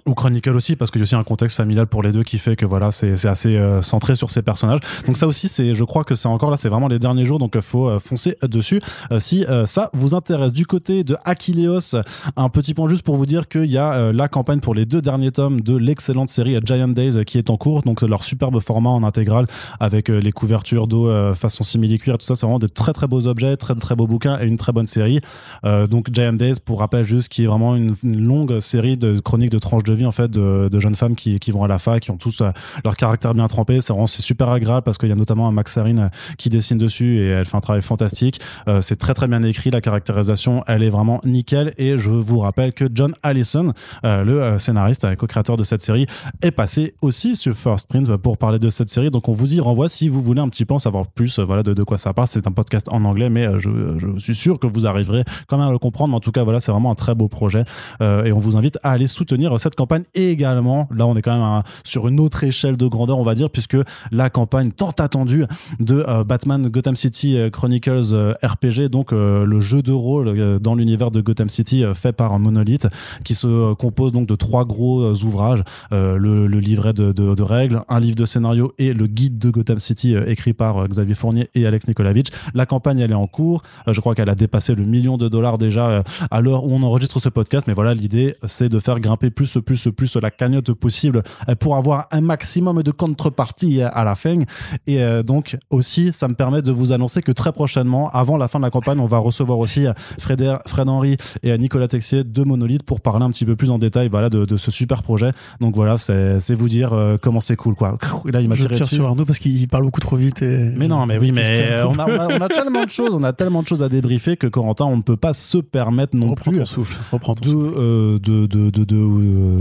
Ou 0.05 0.13
Chronicle 0.13 0.55
aussi, 0.55 0.75
parce 0.75 0.91
qu'il 0.91 0.99
y 0.99 1.01
a 1.01 1.03
aussi 1.03 1.15
un 1.15 1.23
contexte 1.23 1.57
familial 1.57 1.87
pour 1.87 2.03
les 2.03 2.11
deux 2.11 2.23
qui 2.23 2.37
fait 2.37 2.55
que 2.55 2.65
voilà, 2.65 2.91
c'est 2.91 3.25
assez 3.25 3.55
euh, 3.57 3.81
centré 3.81 4.15
sur 4.15 4.29
ces 4.29 4.43
personnages. 4.43 4.79
Donc 5.07 5.17
ça 5.17 5.25
aussi, 5.25 5.47
c'est, 5.47 5.73
je 5.73 5.83
crois 5.83 6.03
que 6.03 6.13
c'est 6.13 6.27
encore 6.27 6.51
là, 6.51 6.57
c'est 6.57 6.69
vraiment 6.69 6.87
les 6.87 6.99
derniers 6.99 7.25
jours, 7.25 7.39
donc 7.39 7.53
il 7.55 7.61
faut 7.61 7.87
euh, 7.87 7.99
foncer 7.99 8.37
dessus 8.43 8.81
euh, 9.11 9.19
si 9.19 9.45
euh, 9.45 9.65
ça 9.65 9.89
vous 9.93 10.13
intéresse. 10.13 10.51
Du 10.51 10.67
côté 10.67 11.03
de 11.03 11.17
Achilleos, 11.25 11.95
un 12.35 12.49
petit 12.49 12.73
point 12.75 12.87
juste 12.87 13.01
pour 13.01 13.15
vous 13.15 13.25
dire 13.25 13.47
qu'il 13.47 13.65
y 13.65 13.77
a 13.79 13.93
euh, 13.93 14.13
la 14.13 14.27
campagne 14.27 14.59
pour 14.59 14.75
les 14.75 14.85
deux 14.85 15.01
derniers 15.01 15.31
tomes 15.31 15.61
de 15.61 15.75
l'excellente 15.75 16.29
série 16.29 16.55
Giant 16.63 16.89
Days 16.89 17.17
euh, 17.17 17.23
qui 17.23 17.39
est 17.39 17.49
en 17.49 17.57
cours, 17.57 17.81
donc 17.81 18.01
leur 18.01 18.23
superbe 18.23 18.59
format 18.59 18.91
en 18.91 19.03
intégrale 19.03 19.47
avec 19.79 20.11
euh, 20.11 20.19
les 20.19 20.31
couvertures 20.31 20.85
d'eau 20.87 21.07
euh, 21.07 21.33
façon 21.33 21.63
simili-cuir, 21.63 22.19
tout 22.19 22.25
ça, 22.25 22.35
c'est 22.35 22.45
vraiment 22.45 22.59
des 22.59 22.69
très 22.69 22.93
très 22.93 23.07
beaux 23.07 23.25
objets, 23.25 23.57
très 23.57 23.73
très 23.73 23.95
beaux 23.95 24.07
bouquins 24.07 24.37
et 24.39 24.45
une 24.45 24.57
très 24.57 24.71
bonne 24.71 24.87
série. 24.87 25.19
Euh, 25.63 25.87
donc 25.87 26.13
Giant 26.13 26.33
Days, 26.33 26.55
pour 26.63 26.79
rappel 26.79 27.07
juste, 27.07 27.29
qui 27.29 27.43
est 27.45 27.47
vraiment 27.47 27.75
une, 27.75 27.95
une 28.03 28.21
longue 28.21 28.59
série 28.59 28.97
de 28.97 29.19
chroniques 29.19 29.51
de 29.51 29.59
tranches 29.59 29.83
de 29.85 29.93
vie 29.93 30.05
en 30.05 30.11
fait 30.11 30.29
de, 30.29 30.79
jeunes 30.79 30.95
femmes 30.95 31.15
qui, 31.15 31.39
qui 31.39 31.51
vont 31.51 31.63
à 31.63 31.67
la 31.67 31.79
fac, 31.79 32.01
qui 32.01 32.11
ont 32.11 32.17
tous 32.17 32.41
euh, 32.41 32.51
leur 32.83 32.95
caractère 32.97 33.33
bien 33.33 33.47
trempé. 33.47 33.79
C'est 33.81 33.93
vraiment 33.93 34.07
c'est 34.07 34.21
super 34.21 34.49
agréable 34.49 34.83
parce 34.83 34.97
qu'il 34.97 35.09
y 35.09 35.11
a 35.11 35.15
notamment 35.15 35.47
un 35.47 35.51
Max 35.51 35.73
Sarine 35.73 35.99
euh, 35.99 36.09
qui 36.37 36.49
dessine 36.49 36.77
dessus 36.77 37.19
et 37.19 37.27
elle 37.27 37.45
fait 37.45 37.57
un 37.57 37.61
travail 37.61 37.81
fantastique. 37.81 38.39
Euh, 38.67 38.81
c'est 38.81 38.97
très 38.97 39.13
très 39.13 39.27
bien 39.27 39.41
écrit, 39.43 39.71
la 39.71 39.81
caractérisation 39.81 40.63
elle 40.67 40.83
est 40.83 40.89
vraiment 40.89 41.21
nickel 41.23 41.73
et 41.77 41.97
je 41.97 42.09
vous 42.09 42.39
rappelle 42.39 42.73
que 42.73 42.85
John 42.93 43.13
Allison, 43.23 43.73
le 44.03 44.57
scénariste 44.57 45.05
et 45.05 45.15
co-créateur 45.15 45.57
de 45.57 45.63
cette 45.63 45.81
série, 45.81 46.05
est 46.41 46.51
passé 46.51 46.95
aussi 47.01 47.35
sur 47.35 47.53
First 47.55 47.87
Print 47.87 48.15
pour 48.17 48.37
parler 48.37 48.59
de 48.59 48.69
cette 48.69 48.89
série. 48.89 49.11
Donc 49.11 49.29
on 49.29 49.33
vous 49.33 49.55
y 49.55 49.59
renvoie 49.59 49.89
si 49.89 50.07
vous 50.07 50.21
voulez 50.21 50.41
un 50.41 50.49
petit 50.49 50.65
peu 50.65 50.73
en 50.73 50.79
savoir 50.79 51.07
plus 51.07 51.39
voilà, 51.39 51.63
de, 51.63 51.73
de 51.73 51.83
quoi 51.83 51.97
ça 51.97 52.13
parle. 52.13 52.27
C'est 52.27 52.47
un 52.47 52.51
podcast 52.51 52.87
en 52.91 53.05
anglais, 53.05 53.29
mais 53.29 53.47
je, 53.59 53.69
suis 54.17 54.35
sûr 54.35 54.59
que 54.59 54.67
vous 54.67 54.85
arriverez 54.85 55.23
quand 55.47 55.57
même 55.57 55.67
à 55.67 55.71
le 55.71 55.79
comprendre. 55.79 56.11
Mais 56.11 56.17
en 56.17 56.21
tout 56.21 56.31
cas, 56.31 56.43
voilà, 56.43 56.59
c'est 56.59 56.71
vraiment 56.71 56.91
un 56.91 56.95
très 56.95 57.15
beau 57.15 57.27
projet. 57.27 57.63
Et 58.01 58.31
on 58.33 58.39
vous 58.39 58.57
invite 58.57 58.77
à 58.83 58.91
aller 58.91 59.07
soutenir 59.07 59.59
cette 59.59 59.74
campagne. 59.75 60.03
Et 60.13 60.31
également, 60.31 60.87
là, 60.95 61.05
on 61.07 61.15
est 61.15 61.21
quand 61.21 61.37
même 61.37 61.63
sur 61.83 62.07
une 62.07 62.19
autre 62.19 62.43
échelle 62.43 62.77
de 62.77 62.87
grandeur, 62.87 63.17
on 63.17 63.23
va 63.23 63.35
dire, 63.35 63.49
puisque 63.49 63.77
la 64.11 64.29
campagne 64.29 64.71
tant 64.71 64.91
attendue 64.99 65.45
de 65.79 66.05
euh, 66.07 66.23
Batman 66.23 66.67
Gotham 66.67 66.95
City 66.95 67.37
euh, 67.37 67.49
Chronicles 67.49 68.13
euh, 68.13 68.33
RPG, 68.43 68.89
donc 68.89 69.11
le 69.11 69.59
jeu 69.59 69.81
de 69.81 69.91
rôle 69.91 70.59
dans 70.59 70.75
l'univers 70.75 71.11
de 71.11 71.21
Gotham 71.21 71.49
City 71.49 71.83
fait 71.93 72.13
par 72.13 72.37
Monolith, 72.39 72.87
qui 73.23 73.35
se 73.35 73.73
compose 73.73 74.11
donc 74.11 74.27
de 74.27 74.35
trois 74.35 74.65
gros 74.65 75.11
ouvrages 75.23 75.63
le, 75.91 76.47
livret 76.47 76.93
de, 76.93 77.11
de- 77.11 77.43
règles, 77.43 77.81
un 77.89 77.99
livre 77.99 78.15
de 78.15 78.25
scénario 78.25 78.73
et 78.77 78.93
le 78.93 79.07
guide 79.07 79.37
de 79.37 79.49
Gotham 79.49 79.79
City 79.79 80.15
écrit 80.25 80.53
par 80.53 80.87
Xavier 80.87 81.13
Fournier 81.13 81.49
et 81.53 81.65
Alex 81.65 81.87
Nikolavitch. 81.87 82.27
La 82.53 82.65
campagne, 82.65 82.99
elle 82.99 83.11
est 83.11 83.15
en 83.15 83.27
cours. 83.27 83.61
Je 83.87 83.99
crois 83.99 84.15
qu'elle 84.15 84.29
a 84.29 84.35
dépassé 84.35 84.75
le 84.75 84.83
million 84.83 85.17
de 85.17 85.27
dollars 85.27 85.57
déjà 85.57 86.03
à 86.31 86.41
l'heure 86.41 86.65
où 86.65 86.73
on 86.73 86.83
enregistre 86.83 87.19
ce 87.19 87.29
podcast. 87.29 87.67
Mais 87.67 87.73
voilà, 87.73 87.93
l'idée, 87.93 88.35
c'est 88.45 88.69
de 88.69 88.79
faire 88.79 88.99
grimper 88.99 89.29
plus, 89.29 89.57
plus, 89.65 89.89
plus 89.95 90.15
la 90.15 90.31
cagnotte 90.31 90.71
possible 90.73 91.23
euh, 91.49 91.55
pour 91.55 91.75
avoir 91.75 92.07
un 92.11 92.21
maximum 92.21 92.83
de 92.83 92.91
contrepartie 92.91 93.81
euh, 93.81 93.89
à 93.93 94.03
la 94.03 94.15
fin. 94.15 94.41
Et 94.87 95.03
euh, 95.03 95.23
donc, 95.23 95.57
aussi, 95.69 96.11
ça 96.13 96.27
me 96.27 96.33
permet 96.35 96.61
de 96.61 96.71
vous 96.71 96.91
annoncer 96.91 97.21
que 97.21 97.31
très 97.31 97.51
prochainement, 97.51 98.09
avant 98.11 98.37
la 98.37 98.47
fin 98.47 98.59
de 98.59 98.65
la 98.65 98.69
campagne, 98.69 98.99
on 98.99 99.05
va 99.05 99.17
recevoir 99.17 99.59
aussi 99.59 99.85
Fred, 100.19 100.57
Fred 100.65 100.87
Henry 100.87 101.17
et 101.43 101.57
Nicolas 101.57 101.87
Texier 101.87 102.23
de 102.23 102.43
Monolith 102.43 102.83
pour 102.83 103.01
parler 103.01 103.25
un 103.25 103.31
petit 103.31 103.45
peu 103.45 103.55
plus 103.55 103.71
en 103.71 103.77
détail 103.77 104.09
voilà, 104.09 104.29
de, 104.29 104.45
de 104.45 104.57
ce 104.57 104.71
super 104.71 105.03
projet. 105.03 105.31
Donc 105.59 105.75
voilà, 105.75 105.97
c'est 105.97 106.53
vous 106.53 106.69
dire 106.69 106.93
comment 107.21 107.41
c'est 107.41 107.55
cool. 107.55 107.75
Quoi. 107.75 107.97
Et 108.27 108.31
là, 108.31 108.41
il 108.41 108.47
m'a 108.47 108.55
tiré 108.55 108.69
tire 108.69 108.85
dessus. 108.85 108.95
sur 108.95 109.05
Arnaud 109.07 109.25
parce 109.25 109.39
qu'il 109.39 109.67
parle 109.67 109.83
beaucoup 109.83 109.99
trop 109.99 110.15
vite. 110.15 110.41
Et... 110.41 110.71
Mais 110.75 110.87
non, 110.87 111.05
mais 111.05 111.17
oui, 111.17 111.31
mais 111.31 111.81
on 111.83 111.97
a, 111.99 112.05
on, 112.05 112.19
a, 112.19 112.27
on 112.37 112.41
a 112.41 112.47
tellement 112.47 112.85
de 112.85 112.89
choses, 112.89 113.11
on 113.13 113.23
a 113.23 113.33
tellement 113.33 113.61
de 113.61 113.67
choses 113.67 113.83
à 113.83 113.89
débriefer 113.89 114.37
que 114.37 114.47
Corentin, 114.47 114.85
on 114.85 114.97
ne 114.97 115.01
peut 115.01 115.17
pas 115.17 115.33
se 115.33 115.57
permettre 115.57 116.15
non 116.15 116.27
Reprends 116.27 116.51
plus 116.51 116.59
ton 116.59 116.65
souffle. 116.65 117.01
Reprends 117.11 117.35
ton 117.35 117.49
de, 117.49 117.49
souffle. 117.53 117.75
euh, 117.77 118.19
de, 118.19 118.45
de, 118.45 118.69
de, 118.69 118.83
de, 118.83 118.95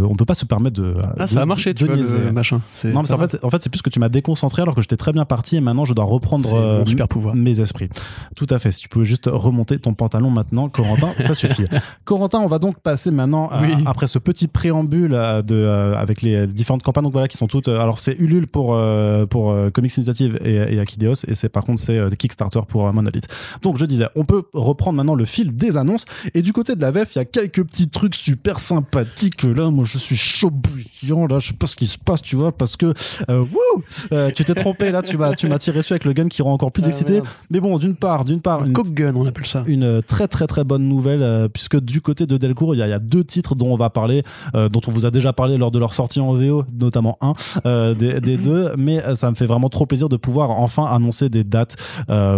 on 0.08 0.14
peut 0.14 0.24
pas 0.24 0.34
se 0.34 0.44
permettre 0.44 0.80
de. 0.80 0.94
Ah, 1.18 1.24
de- 1.24 1.26
ça 1.30 1.42
a 1.42 1.46
marché, 1.46 1.72
de 1.74 1.78
tu 1.78 1.84
vois, 1.86 1.96
le 1.96 2.32
machin. 2.32 2.60
Non, 2.84 3.02
mais 3.02 3.12
en 3.12 3.18
fait, 3.18 3.30
c'est- 3.32 3.44
en 3.44 3.50
fait, 3.50 3.62
c'est 3.62 3.70
plus 3.70 3.82
que 3.82 3.90
tu 3.90 4.00
m'as 4.00 4.08
déconcentré 4.08 4.62
alors 4.62 4.74
que 4.74 4.80
j'étais 4.80 4.96
très 4.96 5.12
bien 5.12 5.24
parti 5.24 5.56
et 5.56 5.60
maintenant 5.60 5.84
je 5.84 5.94
dois 5.94 6.04
reprendre 6.04 6.52
euh, 6.54 6.78
mon 6.80 6.86
super 6.86 7.08
pouvoir. 7.08 7.34
mes 7.34 7.60
esprits. 7.60 7.88
Tout 8.36 8.46
à 8.50 8.58
fait. 8.58 8.72
Si 8.72 8.80
tu 8.82 8.88
pouvais 8.88 9.04
juste 9.04 9.28
remonter 9.32 9.78
ton 9.78 9.94
pantalon 9.94 10.30
maintenant, 10.30 10.68
Corentin, 10.68 11.08
ça 11.18 11.34
suffit. 11.34 11.66
Corentin, 12.04 12.40
on 12.40 12.46
va 12.46 12.58
donc 12.58 12.78
passer 12.80 13.10
maintenant 13.10 13.48
à- 13.48 13.60
Oui. 13.62 13.72
après 13.86 14.06
ce 14.08 14.18
petit 14.18 14.48
préambule 14.48 15.14
euh, 15.14 15.42
de 15.42 15.54
euh, 15.54 15.96
avec 15.96 16.22
les 16.22 16.46
différentes 16.46 16.82
campagnes. 16.82 17.04
Donc 17.04 17.12
voilà, 17.12 17.28
qui 17.28 17.36
sont 17.36 17.46
toutes. 17.46 17.68
alors 17.68 17.98
c'est 17.98 18.16
Ulule 18.18 18.46
pour 18.46 18.74
euh, 18.74 19.26
pour 19.26 19.54
Comics 19.72 19.96
Initiative 19.96 20.38
et, 20.44 20.54
et 20.54 20.80
Akideos 20.80 21.14
et 21.28 21.34
c'est 21.34 21.48
par 21.48 21.64
contre 21.64 21.80
c'est 21.80 21.98
Kickstarter 22.16 22.60
pour 22.68 22.92
Monolith. 22.92 23.26
Donc 23.62 23.78
je 23.78 23.84
disais, 23.86 24.06
on 24.16 24.24
peut 24.24 24.44
reprendre 24.52 24.96
maintenant 24.96 25.14
le 25.14 25.24
fil 25.24 25.54
des 25.54 25.76
annonces 25.76 26.04
et 26.34 26.42
du 26.42 26.52
côté 26.52 26.74
de 26.76 26.80
la 26.80 26.90
VF, 26.90 27.14
il 27.14 27.18
y 27.18 27.20
a 27.20 27.24
quelques 27.24 27.62
petits 27.64 27.88
trucs 27.88 28.14
super 28.14 28.58
sympathiques. 28.58 29.42
Là, 29.42 29.70
moi, 29.74 29.84
je 29.84 29.98
suis 29.98 30.16
chaud 30.16 30.50
bouillant. 30.50 31.26
Là, 31.26 31.38
je 31.38 31.48
sais 31.48 31.54
pas 31.54 31.66
ce 31.66 31.76
qui 31.76 31.86
se 31.86 31.98
passe, 31.98 32.22
tu 32.22 32.36
vois, 32.36 32.52
parce 32.52 32.76
que 32.76 32.92
euh, 33.28 33.40
wouh, 33.40 33.82
euh, 34.12 34.30
tu 34.34 34.44
t'es 34.44 34.54
trompé 34.54 34.90
là. 34.90 35.02
Tu 35.02 35.16
m'as 35.18 35.34
tu 35.34 35.48
m'as 35.48 35.58
tiré 35.58 35.78
dessus 35.78 35.92
avec 35.92 36.04
le 36.04 36.12
gun 36.12 36.28
qui 36.28 36.42
rend 36.42 36.52
encore 36.52 36.72
plus 36.72 36.84
Ah, 36.84 36.88
excité. 36.88 37.14
merde. 37.14 37.26
Mais 37.50 37.60
bon, 37.60 37.76
d'une 37.78 37.96
part, 37.96 38.24
d'une 38.24 38.40
part, 38.40 38.62
Un 38.62 38.66
une, 38.66 38.72
coke 38.72 38.92
gun, 38.92 39.14
on 39.16 39.26
appelle 39.26 39.46
ça. 39.46 39.64
une 39.66 40.02
très 40.02 40.28
très 40.28 40.46
très 40.46 40.64
bonne 40.64 40.88
nouvelle 40.88 41.22
euh, 41.22 41.48
puisque 41.48 41.78
du 41.80 42.00
côté 42.00 42.26
de 42.26 42.36
Delcourt, 42.36 42.74
il 42.74 42.78
y, 42.78 42.82
a- 42.82 42.86
il 42.86 42.90
y 42.90 42.94
a 42.94 42.98
deux 42.98 43.24
titres 43.24 43.54
dont 43.54 43.72
on 43.72 43.76
va 43.76 43.90
parler, 43.90 44.22
dont 44.54 44.80
on 44.86 44.90
vous 44.90 45.04
a 45.06 45.10
déjà 45.10 45.32
parlé 45.32 45.56
lors 45.58 45.70
de 45.70 45.78
leur 45.78 45.94
sortie 45.94 46.20
en 46.20 46.32
VO, 46.34 46.64
notamment 46.78 47.18
un 47.20 47.32
des, 47.94 48.20
des 48.20 48.36
deux. 48.36 48.72
Mais 48.78 49.02
ça 49.16 49.30
me 49.30 49.34
fait 49.36 49.46
vraiment 49.46 49.68
trop 49.68 49.86
plaisir 49.86 50.08
de 50.08 50.16
pouvoir 50.16 50.50
enfin 50.50 50.84
annoncer 50.86 51.28
des 51.28 51.44
dates 51.44 51.76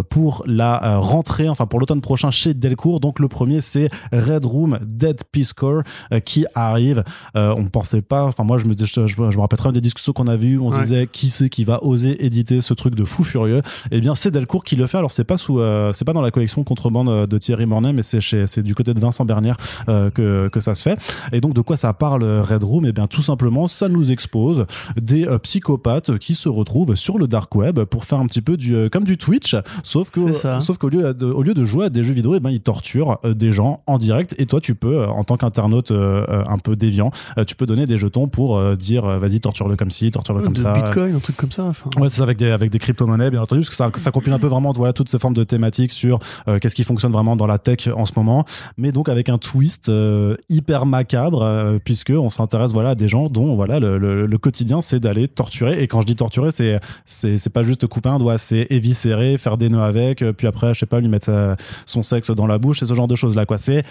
pour 0.09 0.43
la 0.47 0.99
rentrée, 0.99 1.49
enfin 1.49 1.67
pour 1.67 1.81
l'automne 1.81 2.01
prochain 2.01 2.31
chez 2.31 2.55
Delcourt. 2.55 3.01
Donc 3.01 3.19
le 3.19 3.29
premier 3.29 3.61
c'est 3.61 3.89
Red 4.13 4.45
Room 4.45 4.79
Dead 4.85 5.21
Peace 5.33 5.53
Corps 5.55 5.83
qui 6.25 6.47
arrive. 6.55 7.05
Euh, 7.35 7.55
on 7.57 7.63
ne 7.63 7.69
pensait 7.69 8.03
pas, 8.03 8.25
enfin 8.25 8.45
moi 8.45 8.59
je 8.59 8.67
me, 8.67 8.75
dis- 8.75 8.87
je, 8.87 9.07
je, 9.07 9.15
je 9.17 9.37
me 9.37 9.41
rappelle 9.41 9.59
très 9.59 9.69
bien 9.71 9.73
des 9.73 9.81
discussions 9.81 10.13
qu'on 10.13 10.29
avait 10.29 10.47
eues. 10.47 10.59
On 10.59 10.71
se 10.71 10.81
disait 10.81 11.07
qui 11.07 11.31
c'est 11.31 11.49
qui 11.49 11.65
va 11.65 11.83
oser 11.83 12.25
éditer 12.25 12.61
ce 12.61 12.75
truc 12.75 12.95
de 12.95 13.05
fou 13.05 13.25
furieux? 13.25 13.63
Eh 13.91 14.01
bien 14.01 14.15
c'est 14.15 14.31
Delcourt 14.31 14.65
qui 14.65 14.77
le 14.77 14.87
fait. 14.87 14.99
Alors 14.99 15.11
c'est 15.11 15.25
pas 15.25 15.37
sous, 15.37 15.61
euh, 15.61 15.93
c'est 15.93 16.05
pas 16.05 16.13
dans 16.13 16.21
la 16.21 16.31
collection 16.31 16.63
contrebande 16.65 17.09
euh, 17.09 17.27
de 17.27 17.39
Thierry 17.39 17.67
Mornay, 17.67 17.93
mais 17.93 18.03
c'est 18.03 18.21
chez, 18.21 18.47
c'est 18.47 18.63
du 18.63 18.75
côté 18.75 18.95
de 18.95 19.01
Vincent 19.01 19.25
Bernière 19.25 19.57
euh, 19.89 20.11
que, 20.11 20.49
que 20.49 20.61
ça 20.61 20.75
se 20.75 20.83
fait. 20.83 20.99
Et 21.33 21.41
donc 21.41 21.55
de 21.55 21.61
quoi 21.61 21.77
ça 21.77 21.93
parle 21.93 22.23
euh, 22.23 22.43
Red 22.43 22.63
Room? 22.63 22.87
Eh 22.87 22.93
bien 22.93 23.07
tout 23.07 23.23
simplement, 23.23 23.67
ça 23.69 23.89
nous 23.89 24.11
expose 24.11 24.67
des 25.01 25.27
euh, 25.27 25.39
psychopathes 25.39 26.19
qui 26.19 26.35
se 26.35 26.49
retrouvent 26.49 26.95
sur 26.95 27.19
le 27.19 27.27
dark 27.27 27.55
web 27.55 27.81
pour 27.81 28.05
faire 28.05 28.21
un 28.21 28.27
petit 28.27 28.43
peu 28.43 28.57
du 28.57 28.75
euh, 28.75 28.89
comme 28.89 29.05
du 29.05 29.17
Twitch, 29.19 29.57
sauf 29.83 30.11
que 30.11 30.33
sauf 30.61 30.79
qu'au 30.79 30.89
lieu 30.89 31.15
de, 31.15 31.27
au 31.27 31.43
lieu 31.43 31.55
de 31.55 31.65
jouer 31.65 31.87
à 31.87 31.89
des 31.89 32.03
jeux 32.03 32.15
vidéo, 32.15 32.35
eh 32.35 32.41
ben 32.41 32.51
ils 32.51 32.61
torturent 32.61 33.19
des 33.25 33.53
gens 33.53 33.83
en 33.87 33.99
direct. 33.99 34.35
Et 34.39 34.47
toi, 34.47 34.61
tu 34.61 34.75
peux, 34.75 35.07
en 35.07 35.25
tant 35.25 35.37
qu'internaute 35.37 35.91
un 35.91 36.59
peu 36.59 36.77
déviant, 36.77 37.11
tu 37.47 37.55
peux 37.57 37.67
donner 37.67 37.87
des 37.87 37.99
jetons 37.99 38.29
pour 38.29 38.57
euh, 38.57 38.77
dire 38.77 39.05
euh, 39.05 39.19
vas-y 39.19 39.41
torture-le 39.41 39.77
comme 39.77 39.91
ci, 39.91 40.11
torture-le 40.11 40.43
comme 40.43 40.53
de 40.55 40.59
ça. 40.59 40.73
Bitcoin, 40.73 41.15
un 41.17 41.19
truc 41.21 41.37
comme 41.37 41.53
ça. 41.53 41.65
enfin. 41.65 41.91
Ouais, 41.99 42.09
c'est 42.09 42.17
ça, 42.19 42.23
avec 42.25 42.39
des, 42.39 42.51
avec 42.51 42.71
des 42.71 42.79
crypto-monnaies, 42.79 43.31
bien 43.31 43.43
entendu, 43.43 43.61
parce 43.63 43.71
que 43.71 43.77
ça, 43.77 43.91
ça 43.97 44.11
compile 44.11 44.33
un 44.33 44.39
peu 44.39 44.47
vraiment 44.47 44.73
voilà, 44.73 44.93
toutes 44.93 45.09
ces 45.09 45.19
formes 45.19 45.35
de 45.35 45.45
thématiques 45.45 45.93
sur 45.93 46.19
euh, 46.49 46.59
qu'est-ce 46.59 46.75
qui 46.75 46.85
fonctionne 46.85 47.13
vraiment 47.13 47.37
dans 47.37 47.47
la 47.47 47.59
tech 47.59 47.89
en 47.95 48.07
ce 48.07 48.13
moment, 48.17 48.45
mais 48.77 48.93
donc 48.93 49.09
avec 49.09 49.29
un 49.29 49.39
twist 49.39 49.89
euh, 49.89 50.37
hyper 50.49 50.87
macabre, 50.87 51.43
euh, 51.43 51.79
puisque 51.83 52.11
on 52.11 52.31
s'intéresse 52.31 52.73
voilà, 52.73 52.91
à 52.91 52.95
des 52.95 53.09
gens 53.09 53.29
dont 53.29 53.55
voilà, 53.57 53.79
le, 53.81 53.99
le- 53.99 54.27
le 54.27 54.39
quotidien, 54.39 54.81
c'est 54.83 55.01
d'aller 55.01 55.29
torturer. 55.29 55.83
Et 55.83 55.87
quand 55.89 56.01
je 56.01 56.07
dis 56.07 56.17
torturer, 56.17 56.51
c'est, 56.51 56.81
c'est, 57.05 57.39
c'est 57.39 57.51
pas 57.51 57.63
juste 57.63 57.87
couper 57.87 58.09
un 58.09 58.19
doigt, 58.19 58.39
c'est 58.39 58.67
éviscérer, 58.71 59.39
faire 59.39 59.57
des 59.57 59.69
nœuds 59.69 59.83
avec, 59.83 60.23
euh, 60.23 60.33
puis 60.33 60.47
après, 60.47 60.75
je 60.75 60.81
sais 60.81 60.87
pas, 60.87 61.01
lui 61.01 61.09
mettre 61.09 61.29
euh, 61.31 61.55
son 61.87 62.03
sexe 62.03 62.31
dans 62.31 62.47
la 62.47 62.59
bouche, 62.59 62.83
et 62.83 62.87
ce 62.87 62.95
genre 62.95 63.09
de 63.09 63.15
choses-là, 63.15 63.47
quoi. 63.47 63.59
C'est 63.59 63.85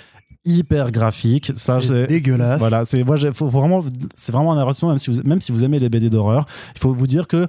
hyper 0.45 0.91
graphique. 0.91 1.51
Ça, 1.55 1.79
C'est 1.81 2.07
dégueulasse. 2.07 2.59
Voilà, 2.59 2.85
c'est, 2.85 3.03
moi, 3.03 3.17
faut, 3.33 3.47
vraiment, 3.47 3.81
c'est 4.15 4.31
vraiment 4.31 4.53
un 4.53 4.57
avertissement, 4.57 4.89
même 4.89 4.97
si 4.97 5.11
vous, 5.11 5.21
même 5.23 5.41
si 5.41 5.51
vous 5.51 5.63
aimez 5.63 5.79
les 5.79 5.89
BD 5.89 6.09
d'horreur, 6.09 6.45
il 6.75 6.79
faut 6.79 6.93
vous 6.93 7.07
dire 7.07 7.27
que 7.27 7.47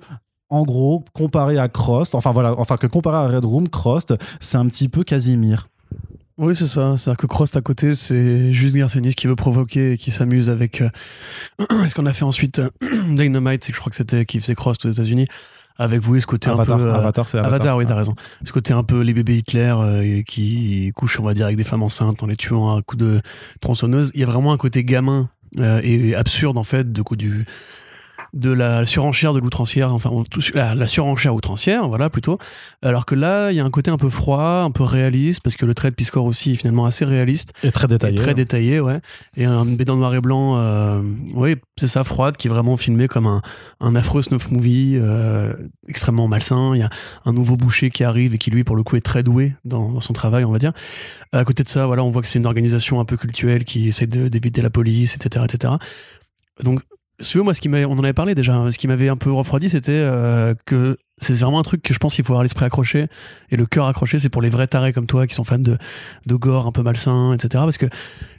en 0.48 0.62
gros, 0.62 1.04
comparé 1.12 1.58
à 1.58 1.68
Crost, 1.68 2.14
enfin 2.14 2.30
voilà, 2.30 2.54
enfin 2.58 2.76
que 2.76 2.86
comparé 2.86 3.16
à 3.16 3.36
Red 3.36 3.44
Room, 3.44 3.68
Crost, 3.68 4.14
c'est 4.40 4.58
un 4.58 4.66
petit 4.68 4.88
peu 4.88 5.02
Casimir. 5.02 5.68
Oui, 6.38 6.54
c'est 6.54 6.66
ça. 6.66 6.96
C'est-à-dire 6.98 7.16
que 7.16 7.26
Crost 7.26 7.56
à 7.56 7.62
côté, 7.62 7.94
c'est 7.94 8.52
juste 8.52 8.76
Garcenis 8.76 9.14
qui 9.14 9.26
veut 9.26 9.36
provoquer 9.36 9.92
et 9.92 9.98
qui 9.98 10.10
s'amuse 10.10 10.50
avec 10.50 10.82
euh, 10.82 10.88
ce 11.88 11.94
qu'on 11.94 12.04
a 12.06 12.12
fait 12.12 12.24
ensuite. 12.24 12.58
euh, 12.58 12.68
Dynamite, 13.08 13.64
c'est 13.64 13.72
que 13.72 13.76
je 13.76 13.80
crois 13.80 13.90
que 13.90 13.96
c'était 13.96 14.26
qui 14.26 14.38
faisait 14.38 14.54
Crost 14.54 14.84
aux 14.84 14.90
États-Unis. 14.90 15.26
Avec 15.78 16.02
vous, 16.02 16.18
ce 16.18 16.26
côté 16.26 16.48
Avatar, 16.48 16.76
un 16.76 16.78
peu. 16.78 16.88
euh, 16.88 16.94
Avatar, 16.94 17.28
c'est 17.28 17.38
Avatar. 17.38 17.54
Avatar, 17.54 17.76
oui, 17.76 17.84
t'as 17.86 17.94
raison. 17.94 18.14
Ce 18.44 18.52
côté 18.52 18.72
un 18.72 18.82
peu 18.82 19.00
les 19.02 19.12
bébés 19.12 19.36
Hitler 19.36 19.74
euh, 19.78 20.22
qui 20.22 20.90
couchent, 20.96 21.20
on 21.20 21.22
va 21.22 21.34
dire, 21.34 21.44
avec 21.46 21.56
des 21.56 21.64
femmes 21.64 21.82
enceintes 21.82 22.22
en 22.22 22.26
les 22.26 22.36
tuant 22.36 22.76
à 22.76 22.82
coup 22.82 22.96
de 22.96 23.20
tronçonneuse? 23.60 24.10
Il 24.14 24.20
y 24.20 24.22
a 24.22 24.26
vraiment 24.26 24.52
un 24.52 24.56
côté 24.56 24.84
gamin 24.84 25.28
euh, 25.58 25.80
et 25.82 26.14
absurde, 26.14 26.56
en 26.56 26.64
fait, 26.64 26.92
de 26.92 27.02
coup 27.02 27.16
du 27.16 27.46
de 28.34 28.50
la 28.50 28.84
surenchère 28.86 29.32
de 29.32 29.38
l'outrancière, 29.38 29.92
enfin 29.92 30.10
la, 30.54 30.74
la 30.74 30.86
surenchère 30.86 31.34
outrancière, 31.34 31.88
voilà 31.88 32.10
plutôt. 32.10 32.38
Alors 32.82 33.06
que 33.06 33.14
là, 33.14 33.50
il 33.50 33.56
y 33.56 33.60
a 33.60 33.64
un 33.64 33.70
côté 33.70 33.90
un 33.90 33.96
peu 33.96 34.08
froid, 34.10 34.62
un 34.64 34.70
peu 34.70 34.82
réaliste, 34.84 35.40
parce 35.42 35.56
que 35.56 35.64
le 35.66 35.74
trait 35.74 35.90
de 35.90 35.94
Piscor 35.94 36.24
aussi 36.24 36.52
est 36.52 36.56
finalement 36.56 36.84
assez 36.86 37.04
réaliste, 37.04 37.52
Et 37.62 37.72
très 37.72 37.84
et 37.84 37.88
détaillé. 37.88 38.16
très 38.16 38.34
détaillé, 38.34 38.80
ouais. 38.80 39.00
Et 39.36 39.44
un 39.44 39.64
BD 39.64 39.90
en 39.90 39.96
noir 39.96 40.14
et 40.14 40.20
blanc, 40.20 40.56
euh, 40.58 41.00
oui, 41.34 41.56
c'est 41.76 41.86
ça, 41.86 42.04
froide, 42.04 42.36
qui 42.36 42.48
est 42.48 42.50
vraiment 42.50 42.76
filmé 42.76 43.08
comme 43.08 43.26
un, 43.26 43.42
un 43.80 43.94
affreux 43.96 44.22
snuff 44.22 44.50
movie, 44.50 44.96
euh, 45.00 45.52
extrêmement 45.88 46.28
malsain. 46.28 46.72
Il 46.74 46.80
y 46.80 46.82
a 46.84 46.90
un 47.24 47.32
nouveau 47.32 47.56
boucher 47.56 47.90
qui 47.90 48.04
arrive 48.04 48.34
et 48.34 48.38
qui 48.38 48.50
lui, 48.50 48.64
pour 48.64 48.76
le 48.76 48.82
coup, 48.82 48.96
est 48.96 49.00
très 49.00 49.22
doué 49.22 49.54
dans, 49.64 49.90
dans 49.92 50.00
son 50.00 50.12
travail, 50.12 50.44
on 50.44 50.52
va 50.52 50.58
dire. 50.58 50.72
À 51.32 51.44
côté 51.44 51.62
de 51.62 51.68
ça, 51.68 51.86
voilà, 51.86 52.02
on 52.04 52.10
voit 52.10 52.22
que 52.22 52.28
c'est 52.28 52.38
une 52.38 52.46
organisation 52.46 53.00
un 53.00 53.04
peu 53.04 53.16
cultuelle 53.16 53.64
qui 53.64 53.88
essaie 53.88 54.06
de- 54.06 54.28
d'éviter 54.28 54.62
la 54.62 54.70
police, 54.70 55.14
etc., 55.16 55.44
etc. 55.48 55.74
Donc, 56.62 56.80
si 57.20 57.32
tu 57.32 57.40
moi, 57.40 57.54
ce 57.54 57.60
qui 57.60 57.68
on 57.68 57.92
en 57.92 57.98
avait 58.04 58.12
parlé 58.12 58.34
déjà, 58.34 58.54
hein, 58.54 58.70
ce 58.70 58.78
qui 58.78 58.88
m'avait 58.88 59.08
un 59.08 59.16
peu 59.16 59.32
refroidi, 59.32 59.70
c'était 59.70 59.92
euh, 59.92 60.54
que 60.66 60.96
c'est 61.18 61.32
vraiment 61.34 61.58
un 61.58 61.62
truc 61.62 61.82
que 61.82 61.94
je 61.94 61.98
pense 61.98 62.14
qu'il 62.14 62.24
faut 62.24 62.32
avoir 62.34 62.42
l'esprit 62.42 62.64
accroché 62.66 63.06
et 63.50 63.56
le 63.56 63.64
cœur 63.66 63.86
accroché, 63.86 64.18
c'est 64.18 64.28
pour 64.28 64.42
les 64.42 64.50
vrais 64.50 64.66
tarés 64.66 64.92
comme 64.92 65.06
toi 65.06 65.26
qui 65.26 65.34
sont 65.34 65.44
fans 65.44 65.58
de, 65.58 65.78
de 66.26 66.34
gore 66.34 66.66
un 66.66 66.72
peu 66.72 66.82
malsain, 66.82 67.32
etc. 67.32 67.48
Parce 67.64 67.78
que 67.78 67.86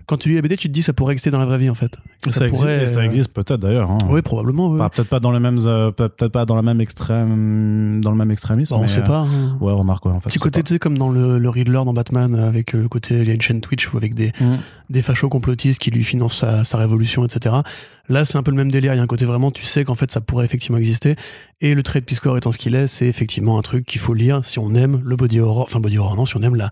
quand 0.06 0.18
tu 0.18 0.30
lis 0.30 0.36
la 0.36 0.42
BD, 0.42 0.56
tu 0.58 0.68
te 0.70 0.74
dis 0.74 0.84
ça 0.84 0.94
pourrait 0.94 1.14
exister 1.14 1.32
dans 1.32 1.40
la 1.40 1.46
vraie 1.46 1.58
vie 1.58 1.70
en 1.70 1.76
fait. 1.76 1.98
Ça, 2.28 2.46
existe, 2.48 2.66
et 2.66 2.86
ça 2.86 3.00
euh, 3.00 3.04
existe 3.04 3.34
peut-être 3.34 3.60
d'ailleurs. 3.60 3.92
hein. 3.92 3.98
Oui, 4.10 4.22
probablement. 4.22 4.70
oui. 4.70 4.80
Peut-être 4.94 5.10
pas 5.10 5.20
dans 5.20 5.32
les 5.32 5.40
mêmes, 5.40 5.58
euh, 5.66 5.92
peut- 5.92 6.08
peut-être 6.10 6.32
pas 6.32 6.46
dans 6.46 6.56
la 6.56 6.62
même 6.62 6.80
extrême, 6.82 8.00
dans 8.02 8.12
le 8.12 8.18
même 8.18 8.32
extrémisme. 8.32 8.76
Bah, 8.76 8.82
on 8.84 8.88
sait 8.88 9.00
euh, 9.00 9.04
pas. 9.04 9.20
hein. 9.20 9.58
Ouais, 9.60 9.72
remarque 9.74 10.06
ouais, 10.06 10.12
en 10.14 10.20
fait. 10.20 10.30
Petit 10.30 10.40
côté, 10.40 10.64
tu 10.64 10.74
sais, 10.74 10.80
comme 10.80 10.98
dans 10.98 11.10
le, 11.10 11.40
le 11.40 11.50
Riddler 11.50 11.82
dans 11.86 11.94
Batman, 11.94 12.36
avec 12.36 12.74
le 12.74 12.88
côté, 12.88 13.16
il 13.22 13.28
y 13.28 13.32
a 13.32 13.34
une 13.34 13.42
chaîne 13.42 13.60
Twitch 13.62 13.92
ou 13.94 13.98
avec 13.98 14.16
des. 14.16 14.32
Mm. 14.40 14.56
des 14.90 15.02
fachos 15.02 15.30
complotistes 15.30 15.80
qui 15.82 15.92
lui 15.92 16.04
financent 16.04 16.38
sa, 16.38 16.64
sa 16.64 16.78
révolution, 16.78 17.26
etc. 17.26 17.56
Là, 18.10 18.24
c'est 18.24 18.38
un 18.38 18.44
peu 18.44 18.52
le 18.52 18.58
même 18.58 18.72
délire. 18.72 18.94
Il 18.94 18.98
y 18.98 19.00
a 19.00 19.04
un 19.04 19.08
côté 19.08 19.26
vraiment, 19.26 19.52
tu 19.52 19.66
sais 19.66 19.84
qu'en 19.84 19.96
fait, 19.96 20.10
ça 20.12 20.22
pourrait 20.22 20.46
effectivement 20.46 20.78
exister. 20.78 21.16
Et 21.60 21.74
le 21.76 21.84
trait 21.84 22.00
de 22.00 22.06
Piscor 22.06 22.38
étant 22.38 22.52
ce 22.54 22.58
qu'il 22.58 22.67
est, 22.76 22.88
c'est 22.88 23.08
effectivement 23.08 23.58
un 23.58 23.62
truc 23.62 23.86
qu'il 23.86 24.02
faut 24.02 24.14
lire 24.14 24.44
si 24.44 24.60
on 24.60 24.74
aime 24.74 25.02
le 25.04 25.16
body 25.16 25.40
horror, 25.40 25.64
enfin, 25.64 25.80
body 25.80 25.98
horror, 25.98 26.16
non, 26.16 26.26
si 26.26 26.38
on 26.38 26.42
aime 26.42 26.56
la, 26.56 26.70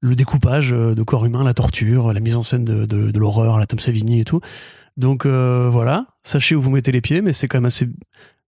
le 0.00 0.14
découpage 0.14 0.72
euh, 0.72 0.94
de 0.94 1.02
corps 1.02 1.26
humain, 1.26 1.44
la 1.44 1.54
torture, 1.54 2.12
la 2.12 2.20
mise 2.20 2.36
en 2.36 2.42
scène 2.42 2.64
de, 2.64 2.86
de, 2.86 3.10
de 3.10 3.18
l'horreur, 3.18 3.58
la 3.58 3.66
Tom 3.66 3.78
Savini 3.78 4.20
et 4.20 4.24
tout. 4.24 4.40
Donc, 4.96 5.26
euh, 5.26 5.68
voilà. 5.70 6.06
Sachez 6.22 6.54
où 6.54 6.60
vous 6.60 6.70
mettez 6.70 6.92
les 6.92 7.00
pieds, 7.00 7.20
mais 7.20 7.32
c'est 7.32 7.48
quand 7.48 7.58
même 7.58 7.66
assez, 7.66 7.88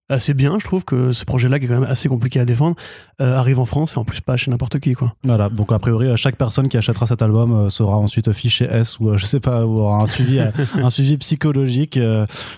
assez 0.08 0.34
bien. 0.34 0.58
Je 0.58 0.64
trouve 0.64 0.84
que 0.84 1.12
ce 1.12 1.24
projet-là, 1.24 1.58
qui 1.58 1.66
est 1.66 1.68
quand 1.68 1.80
même 1.80 1.90
assez 1.90 2.08
compliqué 2.08 2.40
à 2.40 2.44
défendre, 2.44 2.76
euh, 3.20 3.36
arrive 3.36 3.58
en 3.58 3.64
France 3.64 3.94
et 3.94 3.98
en 3.98 4.04
plus 4.04 4.20
pas 4.20 4.36
chez 4.36 4.50
n'importe 4.50 4.78
qui, 4.78 4.94
quoi. 4.94 5.14
Voilà, 5.24 5.48
donc 5.48 5.72
a 5.72 5.78
priori, 5.78 6.06
euh, 6.06 6.16
chaque 6.16 6.36
personne 6.36 6.68
qui 6.68 6.76
achètera 6.76 7.06
cet 7.06 7.20
album 7.20 7.52
euh, 7.52 7.68
sera 7.68 7.96
ensuite 7.96 8.32
fiché 8.32 8.66
S 8.70 8.98
ou 9.00 9.10
euh, 9.10 9.16
je 9.16 9.26
sais 9.26 9.40
pas, 9.40 9.66
ou 9.66 9.80
aura 9.80 10.02
un 10.02 10.06
suivi, 10.06 10.38
euh, 10.38 10.50
un 10.76 10.90
suivi 10.90 11.18
psychologique. 11.18 11.98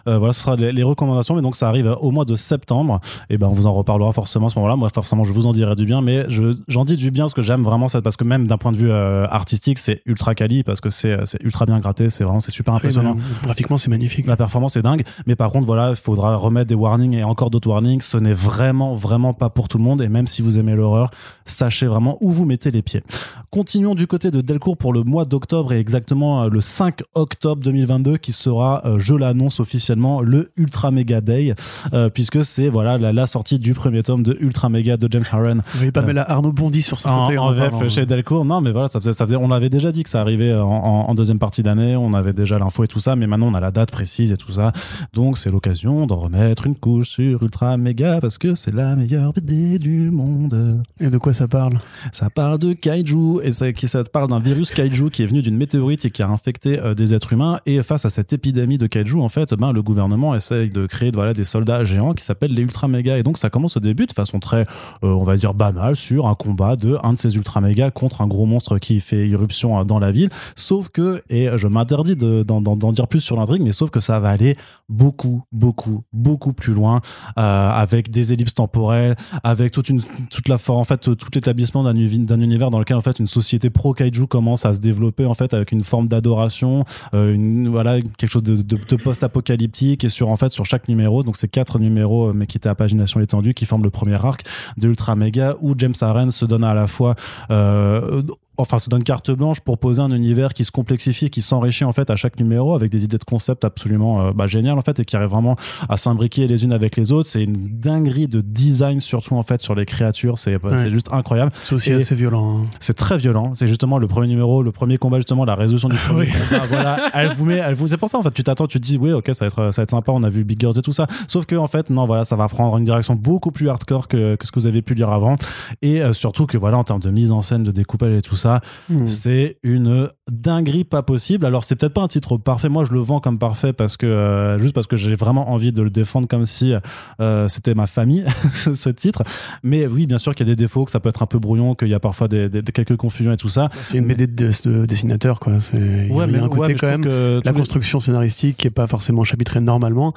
voilà, 0.07 0.33
ce 0.33 0.41
sera 0.41 0.57
les, 0.57 0.73
les 0.73 0.83
recommandations, 0.83 1.35
mais 1.35 1.43
donc 1.43 1.57
ça 1.57 1.69
arrive 1.69 1.97
au 2.01 2.11
mois 2.11 2.25
de 2.25 2.35
septembre. 2.35 3.01
Et 3.31 3.39
ben, 3.39 3.49
on 3.49 3.53
vous 3.53 3.67
en 3.67 3.73
reparlera 3.73 4.13
forcément 4.13 4.47
à 4.47 4.51
ce 4.51 4.59
moment-là. 4.59 4.77
Moi, 4.77 4.89
forcément, 4.95 5.25
je 5.25 5.33
vous 5.33 5.47
en 5.47 5.53
dirai 5.53 5.75
du 5.75 5.85
bien, 5.85 6.03
mais 6.03 6.27
je, 6.29 6.55
j'en 6.69 6.85
dis 6.85 6.97
du 6.97 7.11
bien 7.11 7.25
parce 7.25 7.35
que 7.35 7.43
j'aime 7.43 7.63
vraiment 7.63 7.89
ça, 7.89 8.03
parce 8.03 8.17
que 8.17 8.25
même 8.25 8.47
d'un 8.47 8.59
point 8.59 8.73
de 8.73 8.77
vue 8.77 8.93
artistique, 8.93 9.79
c'est 9.79 10.03
ultra 10.07 10.35
quali, 10.35 10.63
parce 10.63 10.81
que 10.81 10.91
c'est, 10.91 11.19
ultra 11.43 11.67
bien 11.67 11.79
gratté, 11.79 12.11
c'est 12.11 12.25
vraiment, 12.25 12.41
c'est 12.41 12.51
super 12.51 12.75
impressionnant. 12.75 13.15
Oui, 13.17 13.23
graphiquement, 13.43 13.79
c'est 13.79 13.91
magnifique. 13.91 14.27
La 14.27 14.37
performance 14.37 14.77
est 14.77 14.83
dingue, 14.83 15.05
mais 15.27 15.37
par 15.37 15.51
contre, 15.51 15.67
voilà, 15.67 15.91
il 15.91 15.97
faudra 15.97 16.37
remettre 16.37 16.69
des 16.69 16.75
warnings 16.75 17.15
et 17.15 17.25
encore 17.25 17.40
d'autres 17.49 17.71
warnings. 17.71 18.03
Ce 18.03 18.19
n'est 18.19 18.35
vraiment, 18.35 18.93
vraiment 18.95 19.33
pas 19.33 19.49
pour 19.49 19.69
tout 19.69 19.79
le 19.79 19.85
monde. 19.85 20.03
Et 20.03 20.09
même 20.11 20.27
si 20.27 20.43
vous 20.43 20.59
aimez 20.59 20.75
l'horreur, 20.75 21.11
sachez 21.47 21.87
vraiment 21.87 22.19
où 22.21 22.31
vous 22.31 22.45
mettez 22.45 22.71
les 22.71 22.83
pieds. 22.83 23.03
Continuons 23.51 23.95
du 23.95 24.07
côté 24.07 24.31
de 24.31 24.41
Delcourt 24.43 24.77
pour 24.77 24.93
le 24.93 25.03
mois 25.03 25.25
d'octobre 25.25 25.73
et 25.73 25.79
exactement 25.79 26.43
euh, 26.43 26.49
le 26.51 26.61
5 26.61 27.01
octobre 27.15 27.63
2022 27.65 28.19
qui 28.19 28.33
sera, 28.33 28.83
euh, 28.85 28.99
je 28.99 29.15
l'annonce 29.15 29.59
officiellement, 29.61 30.21
le 30.21 30.53
Ultra 30.57 30.91
Mega 30.91 31.21
Day, 31.21 31.55
euh, 31.95 32.11
puisque 32.11 32.45
c'est 32.45 32.69
voilà 32.69 32.99
la, 32.99 33.13
la 33.13 33.27
sortie 33.27 33.59
du 33.59 33.75
premier 33.75 34.03
tome 34.03 34.23
de 34.23 34.37
Ultra 34.41 34.69
Mega 34.69 34.97
de 34.97 35.09
James 35.11 35.23
Harren 35.33 35.63
pas, 35.93 36.03
mais 36.03 36.13
là, 36.13 36.25
Arnaud 36.31 36.53
bondit 36.53 36.83
sur 36.83 36.99
son 37.01 37.09
fauteuil. 37.21 37.39
en 37.39 37.47
en 37.47 37.53
VF 37.53 37.71
parlant. 37.71 37.89
chez 37.89 38.07
Delcourt. 38.07 38.45
Non, 38.45 38.61
mais 38.61 38.71
voilà, 38.73 38.89
ça 38.89 39.01
faisait, 39.01 39.13
ça 39.13 39.25
faisait, 39.27 39.37
on 39.37 39.51
avait 39.51 39.69
déjà 39.71 39.91
dit 39.93 40.03
que 40.03 40.11
ça 40.11 40.21
arrivait 40.21 40.55
en, 40.55 40.69
en- 40.69 41.11
en 41.11 41.15
deuxième 41.15 41.39
partie 41.39 41.63
d'année. 41.63 41.97
On 41.97 42.13
avait 42.15 42.33
déjà 42.33 42.59
l'info 42.59 42.85
et 42.85 42.89
tout 42.89 43.01
ça, 43.01 43.17
mais 43.17 43.27
maintenant 43.27 43.49
on 43.49 43.55
a 43.55 43.61
la 43.61 43.71
date 43.71 43.91
précise 43.91 44.33
et 44.33 44.37
tout 44.37 44.53
ça. 44.53 44.73
Donc 45.13 45.39
c'est 45.39 45.51
l'occasion 45.51 46.07
d'en 46.07 46.17
remettre 46.17 46.67
une 46.67 46.75
couche 46.77 47.09
sur 47.11 47.30
Ultra 47.41 47.77
Mega 47.77 48.21
parce 48.21 48.39
que 48.39 48.55
c'est 48.55 48.75
la 48.75 48.97
meilleure 48.97 49.33
BD 49.33 49.79
du 49.79 50.11
monde. 50.11 50.83
Et 51.01 51.11
de 51.11 51.19
quoi 51.19 51.33
ça 51.33 51.49
parle? 51.49 51.79
Ça 52.13 52.31
parle 52.31 52.59
de 52.59 52.73
kaiju 52.73 53.41
et 53.43 53.53
ça, 53.53 53.67
ça 53.87 54.05
parle 54.05 54.29
d'un 54.31 54.39
virus 54.39 54.71
kaiju 54.71 55.11
qui 55.11 55.23
est 55.23 55.27
venu 55.27 55.43
d'une 55.43 55.57
météorite 55.57 56.05
et 56.05 56.11
qui 56.11 56.23
a 56.23 56.29
infecté 56.29 56.79
euh, 56.81 56.95
des 56.95 57.15
êtres 57.15 57.33
humains. 57.33 57.59
Et 57.67 57.83
face 57.83 58.05
à 58.05 58.11
cette 58.11 58.33
épidémie 58.33 58.79
de 58.79 58.87
kaiju, 58.87 59.21
en 59.21 59.29
fait, 59.29 59.55
ben, 59.55 59.73
le 59.73 59.83
gouvernement 59.83 60.35
essaye 60.35 60.71
de 60.71 60.87
créer 60.87 61.11
voilà, 61.13 61.33
des 61.35 61.45
soldats 61.45 61.85
géants 61.85 62.15
qui 62.15 62.25
s'appellent 62.25 62.55
les 62.55 62.63
ultra 62.63 62.89
méga. 62.89 63.19
Et 63.19 63.23
donc 63.23 63.39
ça 63.39 63.51
commence 63.51 63.77
au 63.77 63.81
début 63.81 64.07
de 64.07 64.13
façon 64.13 64.39
très, 64.41 64.63
euh, 65.03 65.09
on 65.09 65.25
va 65.25 65.37
dire, 65.37 65.55
banale 65.55 65.97
sur 65.97 66.27
un 66.27 66.35
combat 66.35 66.77
de 66.77 66.97
un 67.03 67.13
de 67.15 67.19
ces 67.19 67.35
ultra 67.37 67.61
méga 67.61 67.91
contre 67.91 68.21
un 68.23 68.27
gros 68.27 68.47
monstre 68.47 68.79
qui 68.79 69.01
fait 69.01 69.29
irruption 69.29 69.79
euh, 69.79 69.85
dans 69.85 69.99
la 69.99 70.13
ville. 70.13 70.29
Sauf 70.57 70.89
que, 70.89 71.23
et 71.31 71.49
je 71.57 71.69
m'interdis 71.69 72.17
de- 72.17 72.43
d'en 72.43 72.93
dire 72.93 73.07
plus 73.09 73.21
sur 73.21 73.37
l'intrigue, 73.37 73.63
mais 73.63 73.73
sauf 73.73 73.91
que 73.91 74.01
ça 74.01 74.21
va 74.21 74.29
aller 74.31 74.57
beaucoup, 74.89 75.43
beaucoup, 75.53 76.03
beaucoup 76.13 76.53
plus 76.53 76.73
loin 76.73 77.01
avec 77.37 78.11
des 78.11 78.33
ellipses 78.33 78.55
temporelles, 78.55 79.17
avec 79.43 79.73
toute 79.73 79.91
toute 80.31 80.49
la 80.49 80.57
en 80.69 80.85
fait 80.85 80.99
tout 80.99 81.17
l'établissement 81.35 81.83
d'un 81.83 82.41
univers 82.41 82.71
dans 82.71 82.79
lequel 82.79 82.97
en 82.97 83.01
fait 83.01 83.19
une 83.19 83.27
société 83.27 83.71
pro 83.71 83.95
kaiju 83.95 84.27
commence 84.27 84.67
à 84.67 84.73
se 84.73 84.79
développer 84.79 85.27
en 85.27 85.35
fait 85.35 85.55
avec 85.55 85.73
une 85.73 85.83
forme 85.83 86.09
d'adoration 86.09 86.85
euh, 87.15 87.67
voilà 87.71 88.01
quelque 88.01 88.31
chose 88.31 88.43
de, 88.43 88.97
post-apocalyptique 88.97 90.05
et 90.05 90.09
sur 90.09 90.29
en 90.29 90.37
fait 90.37 90.51
sur 90.51 90.65
chaque 90.65 90.89
numéro. 90.89 91.23
Donc 91.23 91.37
c'est 91.37 91.49
quatre 91.49 91.79
numéros 91.79 92.29
euh, 92.29 92.33
mais 92.35 92.47
qui 92.47 92.57
étaient 92.57 92.69
à 92.69 92.75
pagination 92.75 93.21
étendue 93.21 93.55
qui 93.55 93.67
forment 93.67 93.85
le 93.85 93.91
premier 93.91 94.15
arc 94.25 94.45
de 94.77 94.89
Ultra 94.89 95.17
Mega 95.17 95.57
où 95.61 95.75
James 95.79 95.95
Aaron 96.01 96.31
se 96.31 96.45
donne 96.45 96.65
à 96.65 96.75
la 96.75 96.87
fois 96.87 97.15
euh, 97.51 98.23
enfin 98.57 98.79
se 98.79 98.89
donne 98.89 99.03
carte 99.03 99.31
blanche 99.31 99.61
pour 99.61 99.79
poser 99.79 100.03
un 100.03 100.11
univers 100.11 100.53
qui 100.55 100.65
se 100.65 100.71
complexifie 100.71 101.31
qui 101.31 101.43
s'enrichit 101.43 101.85
en 101.85 101.93
fait 101.93 102.11
à 102.11 102.17
chaque 102.17 102.39
numéro 102.39 102.75
avec 102.75 102.91
des 102.91 103.05
idées 103.05 103.19
de 103.19 103.25
concept 103.25 103.65
absolument 103.65 104.23
euh, 104.23 104.33
bah, 104.33 104.47
géniales 104.47 104.79
en 104.79 104.83
fait 104.83 105.01
et 105.01 105.05
qui 105.05 105.17
arrive 105.17 105.31
vraiment 105.31 105.57
à 105.89 105.97
s'imbriquer 105.97 106.47
les 106.47 106.65
unes 106.65 106.73
avec 106.73 106.97
les 106.97 107.10
autres 107.10 107.10
c'est 107.23 107.43
une 107.45 107.69
dinguerie 107.81 108.29
de 108.29 108.41
design 108.41 109.01
surtout 109.01 109.35
en 109.37 109.43
fait 109.43 109.61
sur 109.61 109.75
les 109.75 109.85
créatures 109.87 110.39
c'est 110.39 110.63
Ouais. 110.65 110.91
juste 110.91 111.09
incroyable 111.13 111.53
C'est 111.65 111.75
aussi 111.75 111.91
Et- 111.91 111.95
assez 111.95 112.15
violent. 112.15 112.61
hein. 112.63 112.67
c'est 112.81 112.97
très 112.97 113.19
violent. 113.19 113.53
C'est 113.55 113.67
justement 113.67 113.99
le 113.99 114.07
premier 114.09 114.27
numéro, 114.29 114.63
le 114.63 114.73
premier 114.73 114.99
combat, 114.99 115.17
justement, 115.19 115.45
la 115.45 115.55
résolution 115.55 115.89
du 115.89 115.97
premier 116.09 116.27
Oui. 116.27 116.29
combat. 116.49 116.65
Voilà, 116.69 116.97
elle 117.15 117.33
vous 117.35 117.45
met, 117.45 117.57
elle 117.57 117.75
vous, 117.75 117.89
c'est 117.89 117.97
pour 117.97 118.09
ça, 118.09 118.19
en 118.19 118.23
fait, 118.23 118.31
tu 118.33 118.43
t'attends, 118.45 118.67
tu 118.67 118.81
te 118.81 118.87
dis, 118.87 118.99
oui, 118.99 119.13
ok, 119.13 119.31
ça 119.33 119.45
va 119.45 119.47
être, 119.47 119.73
ça 119.75 119.81
va 119.81 119.85
être 119.85 119.91
sympa, 119.91 120.13
on 120.13 120.23
a 120.23 120.29
vu 120.29 120.45
Big 120.45 120.61
Girls 120.61 120.79
et 120.79 120.83
tout 120.83 120.93
ça. 120.93 121.07
Sauf 121.29 121.47
que, 121.47 121.57
en 121.57 121.67
fait, 121.67 121.91
non, 121.91 122.05
voilà, 122.07 122.25
ça 122.25 122.37
va 122.37 122.49
prendre 122.49 122.77
une 122.79 122.85
direction 122.85 123.15
beaucoup 123.15 123.51
plus 123.51 123.69
hardcore 123.69 124.09
que, 124.09 124.37
que 124.37 124.47
ce 124.47 124.53
que 124.53 124.61
vous 124.61 124.67
avez 124.67 124.83
pu 124.83 124.95
lire 124.95 125.11
avant. 125.11 125.37
Et 125.83 126.03
euh, 126.03 126.13
surtout 126.13 126.47
que, 126.47 126.57
voilà, 126.59 126.79
en 126.79 126.85
termes 126.85 127.01
de 127.01 127.11
mise 127.11 127.33
en 127.33 127.43
scène, 127.43 127.63
de 127.63 127.71
découpage 127.71 128.15
et 128.15 128.23
tout 128.23 128.37
ça, 128.37 128.61
Hmm. 128.89 129.07
c'est 129.07 129.59
une 129.63 130.09
dinguerie 130.31 130.85
pas 130.85 131.03
possible. 131.03 131.47
Alors, 131.47 131.65
c'est 131.65 131.77
peut-être 131.77 131.95
pas 131.95 132.03
un 132.03 132.09
titre 132.09 132.37
parfait. 132.37 132.69
Moi, 132.69 132.85
je 132.85 132.93
le 132.93 133.01
vends 133.01 133.21
comme 133.21 133.39
parfait 133.39 133.73
parce 133.73 133.97
que, 133.97 134.07
euh, 134.07 134.59
juste 134.59 134.75
parce 134.75 134.87
que 134.87 134.97
j'ai 134.97 135.15
vraiment 135.17 135.51
envie 135.51 135.73
de 135.73 135.83
le 135.83 135.91
défendre 135.91 136.29
comme 136.29 136.47
si 136.47 136.73
euh, 137.21 137.49
c'était 137.49 137.75
ma 137.75 137.87
famille, 137.87 138.25
ce 138.53 138.91
titre. 138.91 139.23
Mais 139.63 139.87
oui, 139.87 140.07
bien 140.07 140.19
sûr 140.19 140.35
qu'il 140.35 140.47
y 140.47 140.51
a 140.51 140.55
des 140.55 140.63
défauts, 140.63 140.85
que 140.85 140.91
ça 140.91 141.01
peut 141.01 141.09
être 141.09 141.23
un 141.23 141.27
peu 141.27 141.39
brouillon, 141.39 141.75
qu'il 141.75 141.89
y 141.89 141.95
a 141.95 142.01
parfois 142.01 142.29
des, 142.29 142.49
quelques 142.75 142.97
confusions 142.97 143.33
et 143.33 143.37
tout 143.37 143.49
ça. 143.49 143.69
C'est 143.85 143.99
une 143.99 144.07
BD 144.07 144.27
de, 144.27 144.51
de 144.69 144.87
dessinateur, 144.87 145.41
quoi. 145.41 145.61
C'est- 145.61 145.77
Il 145.79 145.83
y 146.17 146.21
a- 146.21 146.27
il 146.27 146.33
y 146.33 146.37
a 146.37 146.45
un 146.45 146.49
côté 146.49 146.73
ouais, 146.73 146.75
quand 146.79 146.89
même. 146.89 147.05
que 147.05 147.41
La 147.45 147.53
les- 147.53 147.57
construction 147.59 148.01
scénaristique 148.01 148.57
qui 148.59 148.67
est 148.67 148.71
pas 148.71 148.87
forcément 148.87 149.25
chapitrée 149.25 149.61
normalement. 149.61 150.13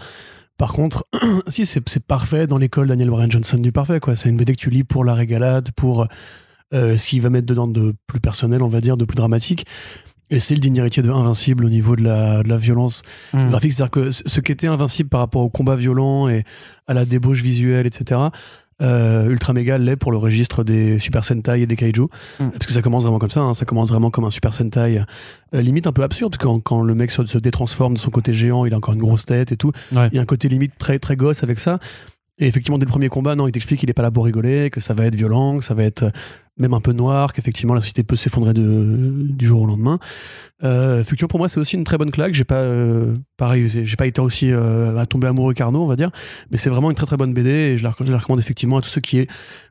Par 0.57 0.71
contre, 0.73 1.05
si 1.47 1.65
c'est 1.65 1.81
c'est 1.89 2.03
parfait 2.05 2.45
dans 2.47 2.57
l'école 2.57 2.87
Daniel 2.87 3.09
Bryan 3.09 3.29
Johnson 3.31 3.57
du 3.57 3.71
parfait, 3.71 3.99
quoi. 3.99 4.15
C'est 4.15 4.29
une 4.29 4.37
BD 4.37 4.53
que 4.53 4.59
tu 4.61 4.69
lis 4.69 4.83
pour 4.83 5.03
la 5.03 5.13
régalade, 5.15 5.69
pour 5.75 6.07
euh, 6.73 6.97
ce 6.97 7.07
qu'il 7.07 7.21
va 7.21 7.29
mettre 7.29 7.47
dedans 7.47 7.67
de 7.67 7.93
plus 8.07 8.19
personnel, 8.19 8.61
on 8.61 8.67
va 8.67 8.79
dire, 8.81 8.95
de 8.97 9.05
plus 9.05 9.15
dramatique. 9.15 9.65
Et 10.29 10.39
c'est 10.39 10.55
le 10.55 10.59
digne 10.61 10.77
héritier 10.77 11.03
de 11.03 11.11
Invincible 11.11 11.65
au 11.65 11.69
niveau 11.69 11.95
de 11.95 12.03
la, 12.03 12.41
de 12.43 12.49
la 12.49 12.57
violence 12.57 13.03
Mm. 13.33 13.49
graphique. 13.49 13.73
C'est-à-dire 13.73 13.91
que 13.91 14.11
ce 14.11 14.39
qui 14.39 14.51
était 14.51 14.67
invincible 14.67 15.09
par 15.09 15.19
rapport 15.19 15.41
au 15.41 15.49
combat 15.49 15.75
violent 15.75 16.27
et 16.27 16.43
à 16.87 16.93
la 16.93 17.05
débauche 17.05 17.41
visuelle, 17.41 17.85
etc., 17.85 18.21
euh, 18.81 19.29
Ultra 19.29 19.53
Mega 19.53 19.77
l'est 19.77 19.95
pour 19.95 20.11
le 20.11 20.17
registre 20.17 20.63
des 20.63 20.97
Super 20.99 21.23
Sentai 21.23 21.61
et 21.61 21.67
des 21.67 21.75
Kaiju. 21.75 22.01
Mm. 22.39 22.49
Parce 22.49 22.65
que 22.65 22.73
ça 22.73 22.81
commence 22.81 23.03
vraiment 23.03 23.19
comme 23.19 23.29
ça, 23.29 23.41
hein, 23.41 23.53
ça 23.53 23.65
commence 23.65 23.89
vraiment 23.89 24.09
comme 24.09 24.25
un 24.25 24.31
Super 24.31 24.53
Sentai, 24.53 25.01
euh, 25.53 25.61
limite 25.61 25.85
un 25.87 25.91
peu 25.91 26.03
absurde 26.03 26.35
quand, 26.39 26.59
quand 26.59 26.81
le 26.81 26.95
mec 26.95 27.11
se, 27.11 27.25
se 27.25 27.37
détransforme 27.37 27.93
de 27.93 27.99
son 27.99 28.09
côté 28.09 28.33
géant, 28.33 28.65
il 28.65 28.73
a 28.73 28.77
encore 28.77 28.93
une 28.95 28.99
grosse 29.01 29.25
tête 29.25 29.51
et 29.51 29.57
tout. 29.57 29.71
Ouais. 29.91 30.09
Il 30.11 30.15
y 30.15 30.19
a 30.19 30.21
un 30.21 30.25
côté 30.25 30.49
limite 30.49 30.73
très, 30.77 30.97
très 30.99 31.15
gosse 31.15 31.43
avec 31.43 31.59
ça. 31.59 31.79
Et 32.39 32.47
effectivement, 32.47 32.79
dès 32.79 32.85
le 32.85 32.89
premier 32.89 33.09
combat, 33.09 33.35
non, 33.35 33.47
il 33.47 33.51
t'explique 33.51 33.79
qu'il 33.79 33.89
est 33.91 33.93
pas 33.93 34.01
là 34.01 34.09
pour 34.09 34.25
rigoler, 34.25 34.71
que 34.71 34.79
ça 34.81 34.95
va 34.95 35.05
être 35.05 35.15
violent, 35.15 35.59
que 35.59 35.63
ça 35.63 35.75
va 35.75 35.83
être 35.83 36.11
même 36.57 36.73
un 36.73 36.79
peu 36.79 36.91
noir, 36.91 37.33
qu'effectivement 37.33 37.73
la 37.73 37.81
société 37.81 38.03
peut 38.03 38.15
s'effondrer 38.15 38.53
du 38.53 39.45
jour 39.45 39.61
au 39.61 39.65
lendemain. 39.65 39.99
Euh, 40.63 41.03
pour 41.29 41.39
moi, 41.39 41.49
c'est 41.49 41.59
aussi 41.59 41.75
une 41.75 41.83
très 41.83 41.97
bonne 41.97 42.11
claque. 42.11 42.33
J'ai 42.33 42.43
pas, 42.43 42.55
euh, 42.55 43.15
pareil, 43.37 43.67
j'ai 43.67 43.95
pas 43.95 44.05
été 44.05 44.21
aussi 44.21 44.51
euh, 44.51 44.97
à 44.97 45.05
tomber 45.05 45.27
amoureux 45.27 45.53
qu'Arnaud, 45.53 45.81
on 45.81 45.87
va 45.87 45.95
dire, 45.95 46.11
mais 46.51 46.57
c'est 46.57 46.69
vraiment 46.69 46.89
une 46.89 46.95
très 46.95 47.05
très 47.05 47.17
bonne 47.17 47.33
BD 47.33 47.49
et 47.49 47.77
je 47.77 47.83
la, 47.83 47.89
recommande 47.89 48.39
effectivement 48.39 48.77
à 48.77 48.81
tous 48.81 48.89
ceux 48.89 49.01
qui, 49.01 49.27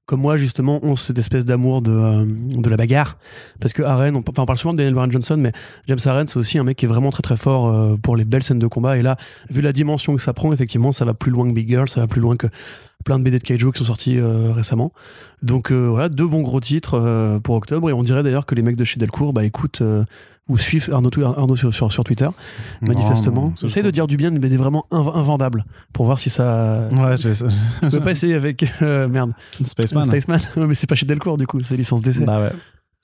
comme 0.07 0.21
moi, 0.21 0.37
justement, 0.37 0.85
ont 0.85 0.97
cette 0.97 1.19
espèce 1.19 1.45
d'amour 1.45 1.83
de, 1.83 1.93
euh, 1.93 2.25
de 2.27 2.69
la 2.69 2.77
bagarre. 2.77 3.17
Parce 3.61 3.73
que 3.73 3.83
Aren, 3.83 4.17
on, 4.17 4.23
parle 4.23 4.59
souvent 4.59 4.73
de 4.73 4.79
Daniel 4.79 4.95
Warren 4.95 5.13
Johnson, 5.13 5.37
mais 5.39 5.53
James 5.87 6.01
Aren, 6.05 6.27
c'est 6.27 6.39
aussi 6.39 6.59
un 6.59 6.65
mec 6.65 6.77
qui 6.77 6.87
est 6.87 6.89
vraiment 6.89 7.11
très 7.11 7.23
très 7.23 7.37
fort 7.37 7.99
pour 8.01 8.17
les 8.17 8.25
belles 8.25 8.43
scènes 8.43 8.59
de 8.59 8.67
combat. 8.67 8.99
Et 8.99 9.03
là, 9.03 9.17
vu 9.51 9.61
la 9.61 9.73
dimension 9.73 10.17
que 10.17 10.23
ça 10.23 10.33
prend, 10.33 10.53
effectivement, 10.53 10.93
ça 10.93 11.05
va 11.05 11.15
plus 11.15 11.31
loin 11.31 11.49
que 11.49 11.55
Big 11.55 11.69
Girl, 11.69 11.89
ça 11.89 12.01
va 12.01 12.07
plus 12.07 12.21
loin 12.21 12.37
que 12.37 12.49
plein 13.05 13.19
de 13.19 13.25
BD 13.25 13.39
de 13.39 13.43
Kaiju 13.45 13.73
qui 13.73 13.79
sont 13.79 13.85
sortis 13.85 14.19
euh, 14.19 14.53
récemment. 14.53 14.93
Donc 15.43 15.71
euh, 15.73 15.89
voilà, 15.89 16.09
deux 16.09 16.27
bons 16.27 16.43
gros 16.43 16.61
titres 16.61 16.95
euh, 16.99 17.39
pour 17.41 17.55
octobre. 17.57 17.89
Et 17.91 17.93
on 17.93 18.03
dirait 18.03 18.23
d'ailleurs 18.23 18.47
que 18.47 18.55
les 18.55 18.63
mecs 18.63 18.77
de 18.77 18.85
chez 18.85 18.99
Delcourt 18.99 19.33
bah, 19.33 19.45
écoutent 19.45 19.83
ou 20.49 20.59
suivent 20.59 20.91
Arnaud, 20.93 21.11
Arnaud 21.25 21.55
sur, 21.57 21.73
sur, 21.73 21.93
sur 21.93 22.03
Twitter, 22.05 22.29
manifestement. 22.81 23.53
Essaye 23.63 23.83
de 23.83 23.91
dire 23.91 24.07
du 24.07 24.17
bien 24.17 24.31
d'une 24.31 24.41
BD 24.41 24.57
vraiment 24.57 24.87
inv- 24.91 25.17
invendable 25.17 25.65
pour 25.93 26.05
voir 26.05 26.19
si 26.19 26.31
ça. 26.31 26.89
Ouais, 26.91 27.17
je 27.17 27.29
vais- 27.29 27.51
Je 27.83 27.89
peux 27.89 28.01
pas 28.01 28.11
essayer 28.11 28.35
avec. 28.35 28.65
merde. 28.81 29.33
Spaceman. 29.65 30.05
Spaceman. 30.05 30.41
Mais 30.69 30.75
c'est 30.75 30.89
pas 30.89 30.95
chez 30.97 31.07
Delcourt 31.07 31.39
du 31.39 31.47
coup, 31.47 31.63
c'est 31.63 31.77
licence 31.77 32.03
d'essai. 32.03 32.25
Bah 32.25 32.41
ouais. 32.41 32.53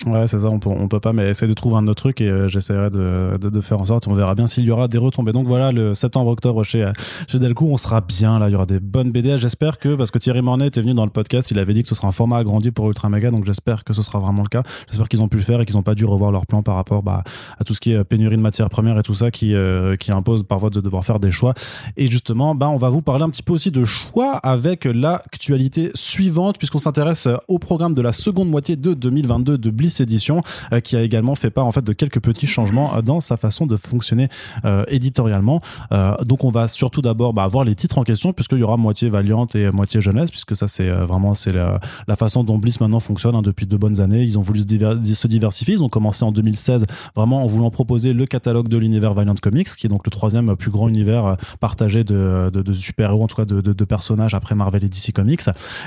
Ouais, 0.06 0.28
c'est 0.28 0.38
ça, 0.38 0.46
on 0.48 0.60
peut, 0.60 0.70
on 0.70 0.86
peut 0.86 1.00
pas, 1.00 1.12
mais 1.12 1.28
essayer 1.28 1.48
de 1.48 1.54
trouver 1.54 1.74
un 1.74 1.88
autre 1.88 2.02
truc 2.02 2.20
et 2.20 2.28
euh, 2.28 2.46
j'essaierai 2.46 2.88
de, 2.88 3.36
de, 3.36 3.60
faire 3.60 3.80
en 3.80 3.84
sorte, 3.84 4.06
on 4.06 4.14
verra 4.14 4.36
bien 4.36 4.46
s'il 4.46 4.62
y 4.64 4.70
aura 4.70 4.86
des 4.86 4.96
retombées. 4.96 5.32
Donc 5.32 5.48
voilà, 5.48 5.72
le 5.72 5.92
septembre-octobre 5.92 6.62
chez, 6.62 6.84
euh, 6.84 6.92
chez 7.26 7.40
Delcourt, 7.40 7.72
on 7.72 7.78
sera 7.78 8.00
bien 8.00 8.38
là, 8.38 8.48
il 8.48 8.52
y 8.52 8.54
aura 8.54 8.64
des 8.64 8.78
bonnes 8.78 9.10
BD. 9.10 9.36
J'espère 9.38 9.80
que, 9.80 9.96
parce 9.96 10.12
que 10.12 10.18
Thierry 10.18 10.40
Mornay 10.40 10.68
était 10.68 10.80
venu 10.80 10.94
dans 10.94 11.04
le 11.04 11.10
podcast, 11.10 11.50
il 11.50 11.58
avait 11.58 11.74
dit 11.74 11.82
que 11.82 11.88
ce 11.88 11.96
sera 11.96 12.06
un 12.06 12.12
format 12.12 12.36
agrandi 12.36 12.70
pour 12.70 12.86
Ultra 12.86 13.10
Mega, 13.10 13.32
donc 13.32 13.44
j'espère 13.44 13.82
que 13.82 13.92
ce 13.92 14.02
sera 14.02 14.20
vraiment 14.20 14.42
le 14.42 14.48
cas. 14.48 14.62
J'espère 14.86 15.08
qu'ils 15.08 15.20
ont 15.20 15.26
pu 15.26 15.38
le 15.38 15.42
faire 15.42 15.60
et 15.60 15.66
qu'ils 15.66 15.74
n'ont 15.74 15.82
pas 15.82 15.96
dû 15.96 16.04
revoir 16.04 16.30
leur 16.30 16.46
plan 16.46 16.62
par 16.62 16.76
rapport 16.76 17.02
bah, 17.02 17.24
à 17.58 17.64
tout 17.64 17.74
ce 17.74 17.80
qui 17.80 17.90
est 17.90 18.04
pénurie 18.04 18.36
de 18.36 18.42
matières 18.42 18.70
premières 18.70 19.00
et 19.00 19.02
tout 19.02 19.16
ça 19.16 19.32
qui, 19.32 19.52
euh, 19.52 19.96
qui 19.96 20.12
impose 20.12 20.44
parfois 20.44 20.70
de 20.70 20.80
devoir 20.80 21.04
faire 21.04 21.18
des 21.18 21.32
choix. 21.32 21.54
Et 21.96 22.06
justement, 22.06 22.54
bah, 22.54 22.68
on 22.68 22.76
va 22.76 22.88
vous 22.88 23.02
parler 23.02 23.24
un 23.24 23.30
petit 23.30 23.42
peu 23.42 23.52
aussi 23.52 23.72
de 23.72 23.84
choix 23.84 24.36
avec 24.36 24.84
l'actualité 24.84 25.90
suivante, 25.94 26.56
puisqu'on 26.56 26.78
s'intéresse 26.78 27.26
au 27.48 27.58
programme 27.58 27.94
de 27.94 28.02
la 28.02 28.12
seconde 28.12 28.48
moitié 28.48 28.76
de 28.76 28.94
2022 28.94 29.58
de 29.58 29.70
Bliss 29.70 29.87
Edition, 30.00 30.42
euh, 30.72 30.80
qui 30.80 30.96
a 30.96 31.02
également 31.02 31.34
fait 31.34 31.50
part 31.50 31.66
en 31.66 31.72
fait 31.72 31.84
de 31.84 31.92
quelques 31.92 32.20
petits 32.20 32.46
changements 32.46 32.94
euh, 32.94 33.02
dans 33.02 33.20
sa 33.20 33.36
façon 33.36 33.66
de 33.66 33.76
fonctionner 33.76 34.28
euh, 34.64 34.84
éditorialement. 34.88 35.60
Donc 36.24 36.44
on 36.44 36.50
va 36.50 36.68
surtout 36.68 37.02
d'abord 37.02 37.32
bah, 37.32 37.46
voir 37.46 37.64
les 37.64 37.74
titres 37.74 37.98
en 37.98 38.04
question, 38.04 38.32
puisqu'il 38.32 38.58
y 38.58 38.62
aura 38.62 38.76
moitié 38.76 39.08
Valiant 39.08 39.46
et 39.54 39.70
moitié 39.70 40.00
jeunesse, 40.00 40.30
puisque 40.30 40.54
ça 40.56 40.68
c'est 40.68 40.88
vraiment 40.88 41.34
c'est 41.34 41.52
la, 41.52 41.80
la 42.06 42.16
façon 42.16 42.44
dont 42.44 42.58
Bliss 42.58 42.80
maintenant 42.80 43.00
fonctionne 43.00 43.34
hein, 43.34 43.42
depuis 43.42 43.66
de 43.66 43.76
bonnes 43.76 44.00
années. 44.00 44.22
Ils 44.22 44.38
ont 44.38 44.42
voulu 44.42 44.60
se, 44.60 44.64
diver- 44.64 45.02
se 45.02 45.28
diversifier. 45.28 45.74
Ils 45.74 45.82
ont 45.82 45.88
commencé 45.88 46.24
en 46.24 46.32
2016 46.32 46.84
vraiment 47.14 47.42
en 47.42 47.46
voulant 47.46 47.70
proposer 47.70 48.12
le 48.12 48.26
catalogue 48.26 48.68
de 48.68 48.76
l'univers 48.76 49.14
Valiant 49.14 49.34
Comics, 49.34 49.68
qui 49.76 49.86
est 49.86 49.90
donc 49.90 50.06
le 50.06 50.10
troisième 50.10 50.56
plus 50.56 50.70
grand 50.70 50.88
univers 50.88 51.36
partagé 51.60 52.04
de, 52.04 52.50
de, 52.52 52.72
super-héros, 52.72 53.24
en 53.24 53.26
tout 53.26 53.36
cas 53.36 53.44
de, 53.44 53.84
personnages 53.84 54.34
après 54.34 54.54
Marvel 54.54 54.84
et 54.84 54.88
DC 54.88 55.12
Comics. 55.12 55.42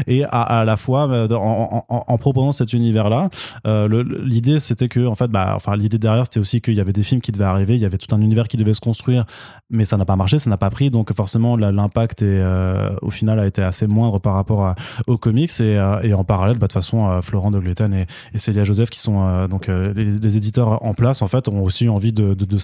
Et 0.07 0.23
à, 0.25 0.63
la 0.65 0.77
fois, 0.77 1.27
en, 1.29 2.17
proposant 2.17 2.51
cet 2.51 2.73
univers-là, 2.73 3.29
euh, 3.67 3.87
l'idée 3.91 4.59
c'était 4.59 4.87
que, 4.87 5.05
en 5.05 5.15
fait, 5.15 5.29
bah, 5.29 5.53
enfin, 5.55 5.75
l'idée 5.75 5.99
derrière 5.99 6.25
c'était 6.25 6.39
aussi 6.39 6.61
qu'il 6.61 6.73
y 6.73 6.79
avait 6.79 6.93
des 6.93 7.03
films 7.03 7.21
qui 7.21 7.31
devaient 7.31 7.45
arriver, 7.45 7.75
il 7.75 7.81
y 7.81 7.85
avait 7.85 7.97
tout 7.97 8.13
un 8.15 8.21
univers 8.21 8.47
qui 8.47 8.57
devait 8.57 8.73
se 8.73 8.81
construire, 8.81 9.25
mais 9.69 9.85
ça 9.85 9.97
n'a 9.97 10.05
pas 10.05 10.15
marché, 10.15 10.39
ça 10.39 10.49
n'a 10.49 10.57
pas 10.57 10.69
pris, 10.69 10.89
donc 10.89 11.13
forcément 11.13 11.55
l'impact 11.55 12.21
est, 12.21 12.41
euh, 12.41 12.95
au 13.01 13.09
final 13.09 13.39
a 13.39 13.45
été 13.45 13.61
assez 13.61 13.87
moindre 13.87 14.19
par 14.19 14.33
rapport 14.33 14.75
aux 15.07 15.17
comics. 15.17 15.51
Et, 15.59 15.77
euh, 15.77 16.15
en 16.15 16.23
parallèle, 16.23 16.57
bah, 16.57 16.67
de 16.67 16.73
toute 16.73 16.73
façon, 16.73 17.09
euh, 17.09 17.21
Florent 17.21 17.51
de 17.51 17.59
Gluten 17.59 17.93
et, 17.93 18.05
et 18.33 18.37
Célia 18.37 18.63
Joseph 18.63 18.89
qui 18.89 18.99
sont 18.99 19.47
donc 19.47 19.67
les, 19.67 20.37
éditeurs 20.37 20.83
en 20.85 20.93
place 20.93 21.21
en 21.21 21.27
fait 21.27 21.47
ont 21.47 21.61
aussi 21.63 21.89
envie 21.89 22.13
de, 22.13 22.33
de, 22.33 22.57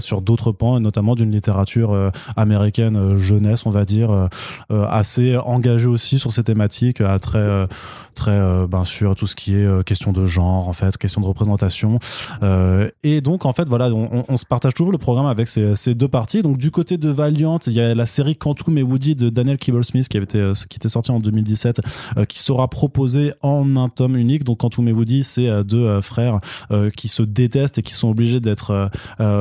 sur 0.00 0.22
d'autres 0.22 0.52
pans 0.52 0.80
notamment 0.80 1.14
d'une 1.14 1.30
littérature 1.30 2.10
américaine 2.36 3.16
jeunesse 3.16 3.66
on 3.66 3.70
va 3.70 3.84
dire 3.84 4.28
assez 4.70 5.36
engagée 5.36 5.86
aussi 5.86 6.18
sur 6.18 6.32
ces 6.32 6.44
thématiques 6.44 7.02
très 7.20 7.66
très 8.14 8.66
ben 8.66 8.84
sur 8.84 9.14
tout 9.14 9.26
ce 9.26 9.34
qui 9.34 9.54
est 9.54 9.84
question 9.84 10.12
de 10.12 10.24
genre 10.24 10.69
en 10.70 10.72
fait 10.72 10.96
question 10.96 11.20
de 11.20 11.26
représentation. 11.26 11.98
Euh, 12.42 12.88
et 13.02 13.20
donc 13.20 13.44
en 13.44 13.52
fait 13.52 13.68
voilà 13.68 13.88
on, 13.90 14.08
on- 14.20 14.24
on 14.28 14.36
se 14.38 14.46
partage 14.46 14.74
toujours 14.74 14.92
le 14.92 14.98
programme 14.98 15.26
avec 15.26 15.48
ces, 15.48 15.74
ces 15.76 15.94
deux 15.94 16.08
parties. 16.08 16.42
Donc 16.42 16.56
du 16.56 16.70
côté 16.70 16.96
de 16.96 17.08
Valiant 17.10 17.58
il 17.66 17.72
y 17.74 17.80
a 17.80 17.94
la 17.94 18.06
série 18.06 18.36
Quantum 18.36 18.78
et 18.78 18.82
Woody 18.82 19.14
de 19.14 19.28
Daniel 19.28 19.58
Kibble 19.58 19.84
Smith 19.84 20.08
qui 20.08 20.16
avait 20.16 20.24
été 20.24 20.38
euh, 20.38 20.52
qui 20.68 20.76
était 20.76 20.88
sorti 20.88 21.10
en 21.10 21.20
2017 21.20 21.80
euh, 22.16 22.24
qui 22.24 22.38
sera 22.40 22.68
proposé 22.68 23.32
en 23.42 23.76
un 23.76 23.88
tome 23.88 24.16
unique. 24.16 24.44
Donc 24.44 24.58
Quantum 24.58 24.88
et 24.88 24.92
Woody 24.92 25.24
c'est 25.24 25.64
deux 25.64 26.00
frères 26.00 26.40
euh, 26.70 26.90
qui 26.90 27.08
se 27.08 27.22
détestent 27.22 27.78
et 27.78 27.82
qui 27.82 27.94
sont 27.94 28.08
obligés 28.08 28.40
d'être 28.40 28.90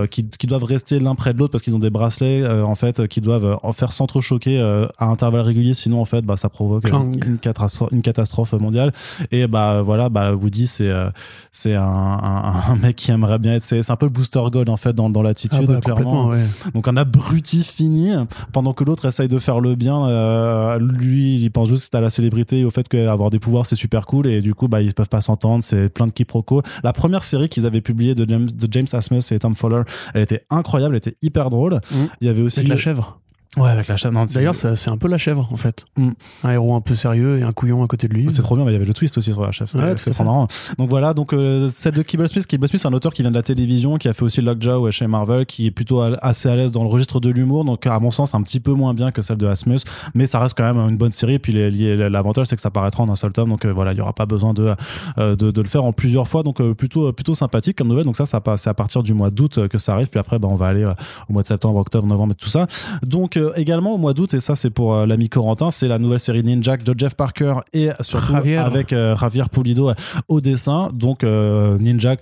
qui, 0.10 0.26
qui 0.28 0.48
doivent 0.48 0.63
rester 0.63 1.00
l'un 1.00 1.15
près 1.15 1.34
de 1.34 1.39
l'autre 1.39 1.52
parce 1.52 1.63
qu'ils 1.63 1.76
ont 1.76 1.80
des 1.80 1.89
bracelets 1.89 2.42
euh, 2.44 2.63
en 2.65 2.76
fait 2.76 3.08
qui 3.08 3.22
doivent 3.22 3.58
en 3.63 3.72
faire 3.74 3.94
s'entrechoquer 3.94 4.60
euh, 4.60 4.88
à 4.98 5.06
intervalles 5.06 5.42
réguliers. 5.42 5.74
Sinon 5.74 6.02
en 6.02 6.06
fait 6.06 6.22
bah, 6.26 6.36
ça 6.38 6.50
provoque 6.50 6.88
une, 7.04 7.38
catastrophe, 7.39 7.89
une 7.92 8.02
catastrophe 8.02 8.54
mondiale. 8.54 8.92
Et 9.32 9.48
bah 9.48 9.82
voilà 9.82 10.10
bah 10.10 10.34
Woody 10.34 10.68
c'est 10.68 10.89
euh, 10.89 11.10
c'est 11.51 11.75
un, 11.75 11.84
un, 11.84 12.53
un 12.71 12.75
mec 12.75 12.95
qui 12.95 13.12
aimerait 13.12 13.39
bien 13.39 13.53
être 13.55 13.63
c'est 13.63 13.84
c'est 13.84 13.91
un 13.91 13.95
peu 13.95 14.05
le 14.05 14.12
booster 14.12 14.41
gold 14.51 14.69
en 14.69 14.77
fait 14.77 14.93
dans, 14.93 15.10
dans 15.10 15.21
Ah 15.21 15.23
l'attitude 15.23 15.65
bah, 15.67 15.79
clairement 15.82 16.27
ouais. 16.27 16.43
donc 16.73 16.88
un 16.88 16.97
abruti 16.97 17.63
fini, 17.63 18.12
pendant 18.51 18.73
que 18.73 18.84
l'autre 18.84 19.05
essaye 19.05 19.27
de 19.27 19.38
faire 19.39 19.60
le 19.60 19.75
bien. 19.75 20.08
euh, 20.08 20.77
lui, 20.79 21.41
il 21.41 21.51
pense 21.51 21.69
juste 21.69 21.93
à 21.95 22.01
la 22.01 22.10
célébrité 22.10 22.60
et 22.60 22.65
au 22.65 22.71
fait 22.71 22.88
qu'avoir 22.88 23.29
des 23.29 23.39
pouvoirs 23.39 23.65
c'est 23.65 23.75
super 23.75 24.05
cool 24.05 24.27
et 24.27 24.41
du 24.41 24.53
coup 24.53 24.67
bah 24.67 24.82
ils 24.82 24.93
peuvent 24.93 25.10
pas 25.10 25.21
s'entendre, 25.21 25.63
c'est 25.63 25.89
plein 25.89 26.08
de 26.08 26.12
quiproquos. 26.12 26.62
La 26.84 26.93
première 26.93 27.23
série 27.23 27.49
qu'ils 27.49 27.65
avaient 27.65 27.82
publiée 27.82 28.15
de 28.15 28.27
James, 28.27 28.49
de 28.49 28.67
James 28.71 28.88
Asmus 28.93 29.21
et 29.32 29.39
Tom 29.39 29.55
Fowler, 29.55 29.82
elle 30.13 30.21
était 30.21 30.45
incroyable, 30.49 30.95
elle 30.95 31.10
était 31.10 31.17
hyper 31.21 31.49
drôle. 31.49 31.79
Mhm. 31.91 32.08
Il 32.21 32.27
y 32.27 32.29
avait 32.29 32.41
aussi 32.41 32.60
Avec 32.60 32.69
la 32.69 32.77
chèvre. 32.77 33.19
Ouais 33.58 33.70
avec 33.70 33.88
la 33.88 33.96
non, 34.12 34.26
D'ailleurs, 34.26 34.56
c'est 34.56 34.90
un 34.90 34.98
peu 34.98 35.08
la 35.08 35.18
chèvre 35.18 35.50
en 35.52 35.58
fait. 35.58 35.86
Mm. 35.98 36.10
Un 36.44 36.50
héros 36.52 36.76
un 36.76 36.82
peu 36.82 36.94
sérieux 36.94 37.40
et 37.40 37.44
un 37.44 37.52
couillon 37.52 37.84
à 37.84 37.88
côté 37.88 38.08
de 38.08 38.14
lui. 38.14 38.28
c'est 38.30 38.42
trop 38.44 38.56
bien, 38.56 38.64
mais 38.64 38.72
il 38.72 38.74
y 38.74 38.78
avait 38.78 38.86
le 38.86 38.94
twist 38.94 39.18
aussi 39.18 39.32
sur 39.34 39.42
la 39.44 39.52
chef, 39.52 39.70
c'était 39.70 39.84
Ouais, 39.84 39.96
trop 39.96 40.24
marrant. 40.24 40.48
Donc 40.78 40.90
voilà, 40.90 41.14
donc 41.14 41.34
euh, 41.34 41.70
celle 41.72 41.94
de 41.96 42.02
Kibble 42.04 42.30
Smith, 42.30 42.46
Kibble 42.46 42.68
Smith 42.68 42.82
c'est 42.82 42.88
un 42.88 42.94
auteur 42.94 43.14
qui 43.14 43.24
vient 43.24 43.32
de 43.32 43.36
la 43.36 43.42
télévision, 43.44 43.98
qui 43.98 44.08
a 44.08 44.14
fait 44.14 44.24
aussi 44.24 44.42
Lockjaw 44.42 44.92
chez 44.92 45.08
Marvel, 45.08 45.46
qui 45.46 45.66
est 45.66 45.72
plutôt 45.72 46.02
à- 46.02 46.16
assez 46.22 46.48
à 46.48 46.56
l'aise 46.56 46.72
dans 46.72 46.84
le 46.84 46.90
registre 46.90 47.20
de 47.20 47.30
l'humour, 47.30 47.66
donc 47.66 47.86
à 47.88 47.98
mon 48.00 48.12
sens 48.12 48.36
un 48.36 48.42
petit 48.44 48.60
peu 48.60 48.72
moins 48.74 48.94
bien 48.94 49.12
que 49.12 49.22
celle 49.24 49.38
de 49.38 49.48
Asmus, 49.48 49.80
mais 50.14 50.28
ça 50.28 50.40
reste 50.40 50.56
quand 50.56 50.72
même 50.72 50.88
une 50.90 50.98
bonne 50.98 51.12
série. 51.12 51.34
Et 51.34 51.40
puis 51.40 51.52
les- 51.54 51.72
les- 51.72 52.10
l'avantage 52.10 52.46
c'est 52.48 52.56
que 52.56 52.62
ça 52.62 52.70
paraîtra 52.70 53.04
en 53.04 53.10
un 53.10 53.16
seul 53.16 53.32
tome, 53.32 53.50
donc 53.50 53.66
euh, 53.66 53.72
voilà, 53.74 53.94
il 53.94 53.98
y 53.98 54.02
aura 54.02 54.14
pas 54.14 54.26
besoin 54.28 54.54
de, 54.54 54.74
euh, 55.18 55.36
de, 55.36 55.50
de 55.52 55.62
le 55.62 55.68
faire 55.68 55.84
en 55.86 55.92
plusieurs 55.92 56.28
fois, 56.28 56.44
donc 56.44 56.62
plutôt 56.74 57.12
plutôt 57.14 57.34
sympathique 57.34 57.78
comme 57.78 57.88
nouvelle. 57.88 58.06
Donc 58.06 58.16
ça, 58.16 58.26
ça 58.28 58.40
c'est 58.58 58.70
à 58.70 58.74
partir 58.76 59.02
du 59.02 59.14
mois 59.16 59.32
d'août 59.32 59.68
que 59.68 59.78
ça 59.80 59.94
arrive, 59.94 60.08
puis 60.08 60.20
après 60.20 60.38
bah, 60.38 60.48
on 60.52 60.56
va 60.56 60.68
aller 60.68 60.86
au 60.86 61.34
mois 61.34 61.42
de 61.42 61.48
septembre, 61.48 61.78
octobre, 61.80 62.06
novembre 62.08 62.34
et 62.34 62.36
tout 62.36 62.50
ça. 62.50 62.68
Donc 63.04 63.38
euh, 63.39 63.52
également 63.56 63.93
au 63.93 63.97
mois 63.97 64.13
d'août, 64.13 64.34
et 64.34 64.39
ça 64.39 64.56
c'est 64.56 64.69
pour 64.69 64.93
euh, 64.93 65.06
l'ami 65.06 65.30
Corentin, 65.30 65.71
c'est 65.71 65.88
la 65.88 65.97
nouvelle 65.97 66.19
série 66.19 66.43
Ninja 66.43 66.78
de 66.78 66.93
Jeff 66.97 67.15
Parker 67.15 67.56
et 67.73 67.89
surtout 68.02 68.34
Javier. 68.34 68.58
avec 68.58 68.93
euh, 68.93 69.15
Javier 69.15 69.43
Pulido 69.52 69.91
au 70.28 70.41
dessin. 70.41 70.89
Donc 70.93 71.23
euh, 71.23 71.78
Ninja. 71.80 72.15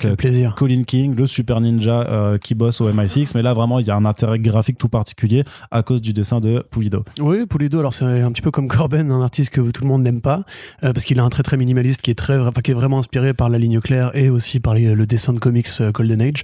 Colin 0.56 0.84
King, 0.84 1.16
le 1.16 1.28
super 1.28 1.60
ninja 1.62 2.02
euh, 2.08 2.38
qui 2.38 2.56
bosse 2.56 2.82
au 2.82 2.90
MI6, 2.92 3.32
mais 3.36 3.42
là 3.42 3.54
vraiment 3.54 3.80
il 3.80 3.88
y 3.88 3.92
a 3.92 3.96
un 3.96 4.06
intérêt 4.06 4.40
graphique 4.40 4.78
tout 4.78 4.90
particulier 4.90 5.44
à 5.72 5.82
cause 5.84 6.02
du 6.02 6.14
dessin 6.14 6.40
de 6.40 6.64
Pulido. 6.72 7.04
Oui, 7.20 7.46
Pulido, 7.46 7.80
alors 7.80 7.94
c'est 7.94 8.06
un 8.06 8.32
petit 8.32 8.42
peu 8.42 8.52
comme 8.52 8.68
Corben, 8.68 9.12
un 9.12 9.22
artiste 9.22 9.50
que 9.52 9.62
tout 9.72 9.82
le 9.84 9.88
monde 9.88 10.04
n'aime 10.04 10.22
pas, 10.22 10.44
euh, 10.84 10.94
parce 10.94 11.04
qu'il 11.06 11.20
a 11.20 11.24
un 11.24 11.30
trait 11.30 11.44
très 11.44 11.58
minimaliste 11.58 12.02
qui 12.02 12.12
est, 12.12 12.16
très, 12.16 12.38
enfin, 12.38 12.62
qui 12.62 12.72
est 12.72 12.76
vraiment 12.76 13.00
inspiré 13.00 13.34
par 13.34 13.50
la 13.50 13.58
ligne 13.58 13.80
claire 13.80 14.12
et 14.16 14.30
aussi 14.30 14.60
par 14.60 14.74
les- 14.74 14.94
le 14.94 15.06
dessin 15.06 15.34
de 15.34 15.40
comics 15.40 15.68
euh, 15.82 15.92
Golden 15.92 16.22
Age, 16.22 16.44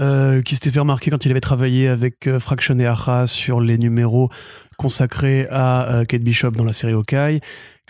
euh, 0.00 0.40
qui 0.42 0.54
s'était 0.54 0.70
fait 0.70 0.78
remarquer 0.78 1.10
quand 1.10 1.24
il 1.24 1.30
avait 1.32 1.40
travaillé 1.40 1.88
avec 1.88 2.28
euh, 2.28 2.38
Fraction 2.38 2.78
et 2.78 2.86
Arras 2.86 3.26
sur 3.26 3.60
les 3.60 3.78
numéros 3.78 4.30
consacrés 4.76 5.48
à 5.50 5.88
euh, 5.88 6.04
Kate 6.04 6.22
Bishop 6.22 6.52
dans 6.52 6.62
la 6.62 6.72
série 6.72 6.92
Hawkeye, 6.92 7.40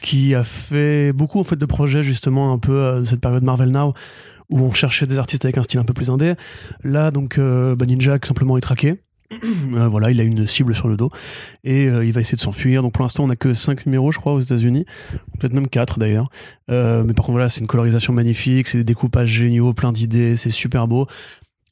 qui 0.01 0.35
a 0.35 0.43
fait 0.43 1.13
beaucoup 1.13 1.39
en 1.39 1.45
fait 1.45 1.57
de 1.57 1.67
projets 1.67 2.03
justement 2.03 2.55
un 2.55 2.59
peu 2.59 3.01
de 3.01 3.05
cette 3.05 3.21
période 3.21 3.43
Marvel 3.43 3.71
Now 3.71 3.93
où 4.49 4.61
on 4.61 4.73
cherchait 4.73 5.07
des 5.07 5.19
artistes 5.19 5.45
avec 5.45 5.59
un 5.59 5.63
style 5.63 5.81
un 5.81 5.85
peu 5.85 5.93
plus 5.93 6.09
indé. 6.09 6.33
Là, 6.83 7.11
donc, 7.11 7.39
bah, 7.39 7.85
Ninja 7.85 8.17
simplement 8.25 8.57
est 8.57 8.63
traqué. 8.63 9.03
Voilà, 9.71 10.11
il 10.11 10.19
a 10.21 10.23
une 10.23 10.47
cible 10.47 10.75
sur 10.75 10.89
le 10.89 10.97
dos 10.97 11.11
et 11.63 11.85
il 11.85 12.13
va 12.13 12.21
essayer 12.23 12.37
de 12.37 12.41
s'enfuir. 12.41 12.83
Donc 12.83 12.95
pour 12.95 13.03
l'instant, 13.03 13.25
on 13.25 13.27
n'a 13.27 13.37
que 13.37 13.53
5 13.53 13.85
numéros, 13.85 14.11
je 14.11 14.19
crois, 14.19 14.33
aux 14.33 14.41
États-Unis, 14.41 14.87
peut-être 15.39 15.53
même 15.53 15.69
4 15.69 15.99
d'ailleurs. 15.99 16.31
Mais 16.69 17.13
par 17.13 17.27
contre, 17.27 17.33
voilà, 17.33 17.51
c'est 17.51 17.61
une 17.61 17.67
colorisation 17.67 18.15
magnifique, 18.15 18.69
c'est 18.69 18.79
des 18.79 18.85
découpages 18.85 19.29
géniaux, 19.29 19.75
plein 19.75 19.93
d'idées, 19.93 20.37
c'est 20.37 20.49
super 20.49 20.89
beau. 20.89 21.07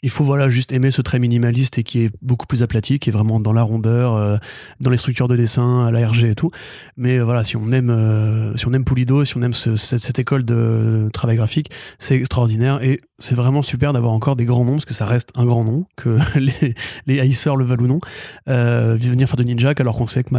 Il 0.07 0.11
faut 0.11 0.23
voilà 0.23 0.49
juste 0.49 0.71
aimer 0.71 0.93
ce 0.93 1.03
trait 1.03 1.19
minimaliste 1.19 1.79
et 1.79 1.83
qui 1.83 2.05
est 2.05 2.11
beaucoup 2.23 2.47
plus 2.47 2.63
aplati, 2.63 3.01
qui 3.01 3.11
est 3.11 3.13
vraiment 3.13 3.41
dans 3.41 3.53
la 3.53 3.65
rondeur, 3.65 4.15
euh, 4.15 4.37
dans 4.79 4.91
les 4.91 4.99
structures 4.99 5.27
de 5.27 5.35
dessin, 5.35 5.85
à 5.85 5.91
la 5.91 6.07
RG 6.09 6.31
et 6.31 6.37
tout. 6.37 6.53
Mais 6.97 7.19
euh, 7.19 7.25
voilà, 7.25 7.43
si 7.43 7.57
on 7.57 7.73
aime, 7.73 7.91
euh, 7.91 8.55
si 8.55 8.69
on 8.69 8.73
aime 8.73 8.85
Pulido, 8.85 9.25
si 9.25 9.37
on 9.37 9.43
aime 9.43 9.53
ce- 9.53 9.75
cette, 9.75 10.17
école 10.21 10.45
de 10.45 11.11
travail 11.13 11.35
graphique, 11.39 11.73
c'est 11.99 12.15
extraordinaire 12.15 12.81
et 12.85 13.01
c'est 13.19 13.35
vraiment 13.35 13.63
super 13.63 13.93
d'avoir 13.93 14.13
encore 14.13 14.37
des 14.37 14.45
grands 14.45 14.65
noms 14.65 14.75
parce 14.75 14.85
que 14.85 14.95
ça 14.95 15.07
reste 15.07 15.31
un 15.35 15.45
grand 15.45 15.65
nom 15.65 15.87
que 15.97 16.19
les, 16.39 16.77
les 17.09 17.19
haïsseurs 17.19 17.57
le 17.57 17.65
veulent 17.65 17.83
ou 17.83 17.89
non 17.89 17.99
venir 18.47 19.27
faire 19.27 19.37
de 19.37 19.43
Ninja 19.43 19.73
alors 19.77 19.97
qu'on 19.97 20.07
sait 20.07 20.23
que 20.23 20.31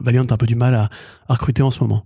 Valiant 0.00 0.24
a 0.24 0.34
un 0.34 0.36
peu 0.36 0.46
du 0.46 0.54
mal 0.54 0.76
à 0.76 0.88
recruter 1.28 1.64
en 1.64 1.72
ce 1.72 1.80
moment. 1.80 2.04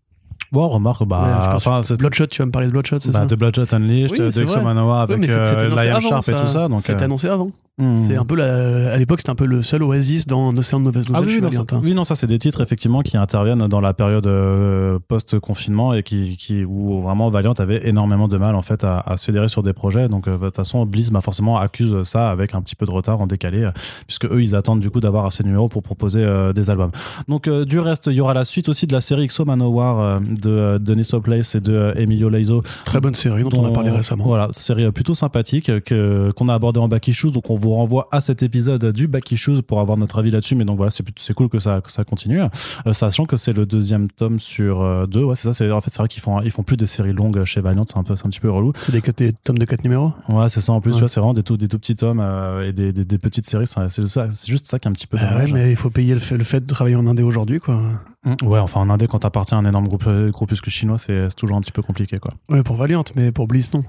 Bon, 0.53 0.69
remarque, 0.69 1.05
bah, 1.05 1.19
Voilà, 1.21 1.43
je 1.45 1.51
pense 1.65 1.65
que 1.65 1.83
c'est- 1.95 1.99
Bloodshot, 1.99 2.27
tu 2.27 2.41
vas 2.43 2.47
me 2.47 2.51
parler 2.53 2.69
de 2.69 2.73
Bloodshot, 2.73 2.99
c'est 3.01 3.11
bah, 3.11 3.21
ça 3.21 3.27
de 3.27 3.35
Bloodshot 3.35 3.67
Unleashed, 3.75 4.13
Oui, 4.13 4.19
de 4.19 4.31
c'est 4.31 4.43
Exo. 4.43 4.61
Manoa 4.61 5.07
Ouais, 5.07 5.13
avec 5.15 5.25
c'est- 5.31 5.37
euh, 5.37 5.69
Lion 5.71 6.01
Sharp 6.01 6.29
et 6.29 6.33
tout 6.33 6.49
ça. 6.49 6.69
Donc, 6.69 6.81
C'était 6.83 7.03
euh, 7.03 7.05
annoncé 7.07 7.29
avant. 7.29 7.51
Hmm. 7.79 7.99
C'est 7.99 8.17
un 8.17 8.25
peu 8.25 8.37
la- 8.37 8.93
à 8.93 8.97
l'époque, 8.97 9.21
c'était 9.21 9.31
un 9.31 9.35
peu 9.35 9.47
le 9.47 9.63
seul 9.63 9.83
oasis 9.83 10.27
dans 10.27 10.51
un 10.51 10.57
océan 10.57 10.79
de 10.81 10.85
mauvaises 10.85 11.07
Ah 11.13 11.21
nouvelles 11.21 11.37
oui, 11.37 11.43
non, 11.43 11.51
ça, 11.51 11.63
hein. 11.73 11.81
oui, 11.83 11.95
non, 11.95 12.05
ça 12.05 12.15
c'est 12.15 12.27
des 12.27 12.39
titres 12.39 12.61
effectivement 12.61 13.03
qui 13.03 13.17
interviennent 13.17 13.67
dans 13.67 13.81
la 13.81 13.95
période 13.95 14.27
euh, 14.27 14.99
post-confinement 15.09 15.95
et 15.95 16.03
qui, 16.03 16.37
qui 16.37 16.65
où 16.65 17.03
vraiment 17.03 17.31
Valiant 17.31 17.55
avait 17.55 17.89
énormément 17.89 18.29
de 18.29 18.37
mal 18.37 18.55
en 18.55 18.63
fait 18.63 18.85
à, 18.85 18.99
à 18.99 19.17
se 19.17 19.25
fédérer 19.27 19.49
sur 19.49 19.63
des 19.63 19.73
projets. 19.73 20.09
Donc 20.09 20.29
euh, 20.29 20.39
de 20.39 20.45
toute 20.45 20.57
façon, 20.57 20.85
Bliss 20.87 21.11
bah, 21.11 21.21
forcément 21.21 21.57
accuse 21.57 22.03
ça 22.03 22.31
avec 22.31 22.55
un 22.55 22.61
petit 22.61 22.77
peu 22.77 22.87
de 22.87 22.91
retard 22.91 23.21
en 23.21 23.27
décalé, 23.27 23.63
euh, 23.63 23.71
puisque 24.07 24.27
eux 24.27 24.43
ils 24.43 24.55
attendent 24.55 24.81
du 24.81 24.91
coup 24.91 25.01
d'avoir 25.01 25.27
assez 25.27 25.43
de 25.43 25.49
numéros 25.49 25.69
pour 25.69 25.83
proposer 25.83 26.25
des 26.55 26.71
albums. 26.71 26.91
Donc 27.29 27.49
du 27.49 27.79
reste, 27.79 28.07
il 28.07 28.15
y 28.15 28.21
aura 28.21 28.35
la 28.35 28.45
suite 28.45 28.69
aussi 28.69 28.87
de 28.87 28.93
la 28.93 29.01
série 29.01 29.27
XO 29.27 29.45
Manowar 29.45 30.21
de 30.21 30.79
Denis 30.79 31.11
Place 31.23 31.55
et 31.55 31.61
de 31.61 31.93
Emilio 31.97 32.29
Laizo 32.29 32.63
Très 32.85 33.01
bonne 33.01 33.15
série 33.15 33.43
dont, 33.43 33.51
on 33.59 33.67
a 33.67 33.71
parlé 33.73 33.91
récemment. 33.91 34.25
Voilà, 34.25 34.49
série 34.55 34.91
plutôt 34.93 35.15
sympathique 35.15 35.81
que 35.85 36.31
qu'on 36.37 36.49
a 36.49 36.55
abordé 36.55 36.81
en 36.81 36.89
Back 36.89 37.09
Issues. 37.09 37.31
Donc 37.31 37.51
on 37.51 37.57
vous 37.65 37.75
renvoie 37.75 38.09
à 38.13 38.21
cet 38.21 38.43
épisode 38.43 38.85
du 38.93 39.09
Back 39.09 39.31
Issues 39.33 39.63
pour 39.63 39.81
avoir 39.81 39.97
notre 39.99 40.19
avis 40.19 40.31
là-dessus. 40.31 40.55
Mais 40.55 40.65
donc 40.65 40.77
voilà, 40.77 40.91
c'est 40.91 41.35
cool 41.35 41.49
que 41.49 41.59
ça 41.59 41.81
que 41.81 41.91
ça 41.91 42.05
continue, 42.05 42.41
Euh, 42.87 42.93
sachant 42.93 43.25
que 43.25 43.37
c'est 43.37 43.53
le 43.53 43.67
deuxième 43.67 44.09
tome 44.11 44.39
sur 44.39 44.83
euh, 44.83 45.07
deux. 45.07 45.25
Ouais, 45.25 45.35
c'est 45.35 45.49
ça. 45.49 45.55
C'est 45.55 45.71
en 45.71 45.81
fait 45.81 45.91
c'est 45.91 45.99
vrai 45.99 46.09
qu'ils 46.09 46.23
font 46.23 46.41
ils 46.43 46.51
font 46.51 46.63
plus 46.63 46.77
de 46.77 46.87
séries 46.87 47.13
longues 47.13 47.43
chez 47.45 47.61
Valiant. 47.61 47.85
C'est 47.89 47.97
un 47.97 48.03
peu 48.05 48.15
c'est 48.17 48.27
un 48.27 48.31
petit 48.31 48.41
peu 48.41 48.51
relou. 48.51 48.73
C'est 48.81 48.93
des, 48.93 49.01
des 49.01 49.33
tomes 49.33 49.59
de 49.59 49.65
4 49.65 49.83
numéros? 49.85 50.13
Ouais, 50.29 50.49
c'est 50.49 50.61
ça. 50.61 50.73
En 50.73 50.81
plus, 50.81 50.95
Ouais. 51.01 51.09
c'est 51.09 51.21
vraiment 51.21 51.35
des 51.35 51.43
tout 51.43 51.57
des 51.57 51.69
tout 51.69 51.79
petits 51.79 51.97
tomes 51.97 52.21
euh, 52.21 52.69
et 52.69 52.73
des, 52.73 52.93
des, 52.93 53.05
des 53.05 53.19
petites 53.19 53.47
séries. 53.47 53.67
C'est 53.67 54.47
juste 54.47 54.67
ça 54.67 54.79
qui 54.79 54.87
est 54.87 54.91
un 54.91 54.93
petit 54.93 55.07
peu 55.07 55.17
Ah 55.21 55.25
ouais, 55.25 55.31
dommage. 55.33 55.53
mais 55.55 55.71
il 55.71 55.77
faut 55.77 55.91
payer 55.91 56.15
le 56.15 56.21
fait, 56.21 56.37
le 56.37 56.45
fait 56.45 56.61
de 56.61 56.67
travailler 56.73 56.97
en 56.97 57.07
Indé 57.07 57.23
aujourd'hui, 57.23 57.61
quoi. 57.61 57.81
Mm. 58.25 58.35
Ouais, 58.47 58.59
enfin 58.59 58.81
en 58.81 58.91
Indé 58.91 59.07
quand 59.07 59.19
t'appartiens 59.21 59.59
à 59.59 59.61
un 59.61 59.65
énorme 59.69 59.87
groupe 59.89 60.09
groupuscule 60.31 60.73
chinois, 60.73 60.99
c'est 60.99 61.29
toujours 61.37 61.57
un 61.57 61.61
petit 61.61 61.73
peu 61.73 61.83
compliqué 61.83 62.19
quoi. 62.19 62.33
Ouais, 62.49 62.63
pour 62.63 62.77
Valiant, 62.77 63.05
mais 63.17 63.33
pour 63.33 63.47
Bliss, 63.49 63.73
non. 63.75 63.83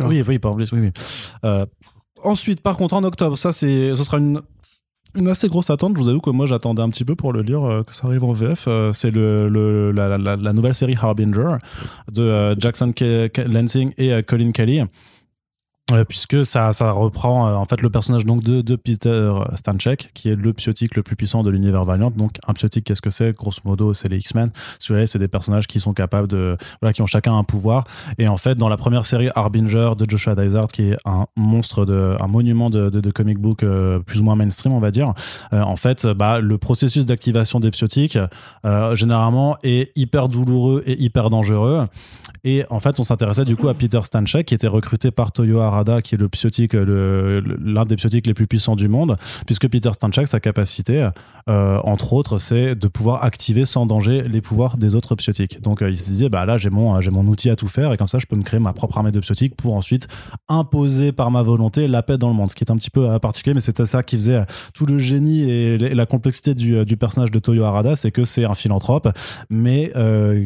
Oui, 0.00 0.22
oui, 0.26 0.38
par 0.38 0.54
Bliss, 0.54 0.72
oui, 0.72 0.80
oui. 0.80 0.90
Euh, 1.44 1.66
ensuite, 2.24 2.60
par 2.60 2.76
contre, 2.76 2.94
en 2.94 3.04
octobre, 3.04 3.36
ça, 3.36 3.52
c'est, 3.52 3.94
ce 3.96 4.02
sera 4.04 4.18
une, 4.18 4.40
une 5.14 5.28
assez 5.28 5.48
grosse 5.48 5.70
attente. 5.70 5.94
Je 5.96 6.02
vous 6.02 6.08
avoue 6.08 6.20
que 6.20 6.30
moi, 6.30 6.46
j'attendais 6.46 6.82
un 6.82 6.88
petit 6.90 7.04
peu 7.04 7.14
pour 7.16 7.32
le 7.32 7.42
lire, 7.42 7.64
euh, 7.64 7.82
que 7.82 7.94
ça 7.94 8.06
arrive 8.06 8.24
en 8.24 8.32
VF. 8.32 8.64
Euh, 8.68 8.92
c'est 8.92 9.10
le, 9.10 9.48
le- 9.48 9.90
la, 9.92 10.16
la- 10.18 10.36
la 10.36 10.52
nouvelle 10.52 10.74
série 10.74 10.96
Harbinger 11.00 11.56
de 12.10 12.22
euh, 12.22 12.54
Jackson 12.58 12.92
Lansing 13.48 13.92
et 13.98 14.22
Colin 14.22 14.52
Kelly. 14.52 14.82
Euh, 15.92 16.04
puisque 16.04 16.44
ça, 16.44 16.72
ça 16.72 16.92
reprend 16.92 17.48
euh, 17.48 17.54
en 17.54 17.64
fait 17.64 17.80
le 17.82 17.90
personnage 17.90 18.24
donc 18.24 18.42
de, 18.42 18.76
Peter 18.76 19.28
Stanchek 19.56 20.10
qui 20.14 20.30
est 20.30 20.36
le 20.36 20.52
psiotique 20.52 20.96
le 20.96 21.02
plus 21.02 21.16
puissant 21.16 21.42
de 21.42 21.50
l'univers 21.50 21.84
Valiant. 21.84 22.10
Donc 22.10 22.32
un 22.46 22.54
psiotique 22.54 22.84
qu'est-ce 22.84 23.02
que 23.02 23.10
c'est? 23.10 23.36
Grosso 23.36 23.60
modo 23.64 23.94
c'est 23.94 24.08
les 24.08 24.18
X-Men. 24.18 24.50
Celui-là 24.78 25.06
c'est 25.06 25.18
des 25.18 25.28
personnages 25.28 25.66
qui 25.66 25.80
sont 25.80 25.92
capables 25.92 26.28
de 26.28 26.56
voilà 26.80 26.92
qui 26.92 27.02
ont 27.02 27.06
chacun 27.06 27.36
un 27.36 27.44
pouvoir. 27.44 27.84
Et 28.18 28.28
en 28.28 28.36
fait 28.36 28.56
dans 28.56 28.68
la 28.68 28.76
première 28.76 29.04
série 29.04 29.28
Harbinger 29.34 29.92
de 29.98 30.08
Joshua 30.08 30.34
Dysart 30.34 30.68
qui 30.68 30.90
est 30.90 30.96
un 31.04 31.26
monstre 31.36 31.84
de 31.84 32.16
un 32.20 32.26
monument 32.26 32.70
de, 32.70 33.10
comic 33.10 33.38
book 33.38 33.62
euh, 33.62 33.98
plus 33.98 34.20
ou 34.20 34.24
moins 34.24 34.36
mainstream 34.36 34.72
on 34.72 34.80
va 34.80 34.90
dire 34.90 35.12
en 35.52 35.76
fait 35.76 36.06
bah, 36.06 36.38
le 36.38 36.58
processus 36.58 37.06
d'activation 37.06 37.60
des 37.60 37.70
psiotiques 37.70 38.18
généralement 38.92 39.56
est 39.62 39.92
hyper 39.96 40.28
douloureux 40.28 40.82
et 40.86 41.00
hyper 41.02 41.30
dangereux. 41.30 41.86
Et 42.44 42.64
en 42.70 42.80
fait, 42.80 42.98
on 42.98 43.04
s'intéressait 43.04 43.44
du 43.44 43.56
coup 43.56 43.68
à 43.68 43.74
Peter 43.74 44.00
Stanchek, 44.02 44.46
qui 44.46 44.54
était 44.54 44.66
recruté 44.66 45.10
par 45.10 45.32
Toyo 45.32 45.60
Qui 46.02 46.14
est 46.14 46.18
le 46.18 46.28
psiotique, 46.28 46.74
l'un 46.74 47.84
des 47.84 47.96
psiotiques 47.96 48.26
les 48.26 48.34
plus 48.34 48.46
puissants 48.46 48.76
du 48.76 48.88
monde, 48.88 49.16
puisque 49.46 49.68
Peter 49.68 49.90
Stanchek, 49.92 50.28
sa 50.28 50.40
capacité, 50.40 51.08
euh, 51.48 51.80
entre 51.84 52.12
autres, 52.12 52.38
c'est 52.38 52.74
de 52.74 52.88
pouvoir 52.88 53.24
activer 53.24 53.64
sans 53.64 53.86
danger 53.86 54.22
les 54.22 54.40
pouvoirs 54.40 54.76
des 54.76 54.94
autres 54.94 55.14
psiotiques. 55.14 55.60
Donc, 55.62 55.82
euh, 55.82 55.90
il 55.90 55.98
se 55.98 56.06
disait, 56.06 56.28
bah 56.28 56.44
là, 56.44 56.58
j'ai 56.58 56.70
mon, 56.70 57.00
j'ai 57.00 57.10
mon 57.10 57.26
outil 57.26 57.50
à 57.50 57.56
tout 57.56 57.68
faire, 57.68 57.92
et 57.92 57.96
comme 57.96 58.08
ça, 58.08 58.18
je 58.18 58.26
peux 58.26 58.36
me 58.36 58.42
créer 58.42 58.60
ma 58.60 58.72
propre 58.72 58.98
armée 58.98 59.10
de 59.10 59.20
psiotiques 59.20 59.56
pour 59.56 59.74
ensuite 59.74 60.06
imposer 60.48 61.12
par 61.12 61.30
ma 61.30 61.42
volonté 61.42 61.88
la 61.88 62.02
paix 62.02 62.18
dans 62.18 62.28
le 62.28 62.34
monde, 62.34 62.50
ce 62.50 62.54
qui 62.54 62.64
est 62.64 62.70
un 62.70 62.76
petit 62.76 62.90
peu 62.90 63.08
euh, 63.08 63.18
particulier, 63.18 63.54
mais 63.54 63.60
c'était 63.60 63.86
ça 63.86 64.02
qui 64.02 64.16
faisait 64.16 64.44
tout 64.74 64.86
le 64.86 64.98
génie 64.98 65.50
et 65.50 65.78
la 65.78 66.06
complexité 66.06 66.54
du, 66.54 66.84
du 66.84 66.96
personnage 66.96 67.30
de 67.30 67.38
Toyo 67.38 67.64
Harada, 67.64 67.96
c'est 67.96 68.10
que 68.10 68.24
c'est 68.24 68.44
un 68.44 68.54
philanthrope, 68.54 69.08
mais 69.48 69.92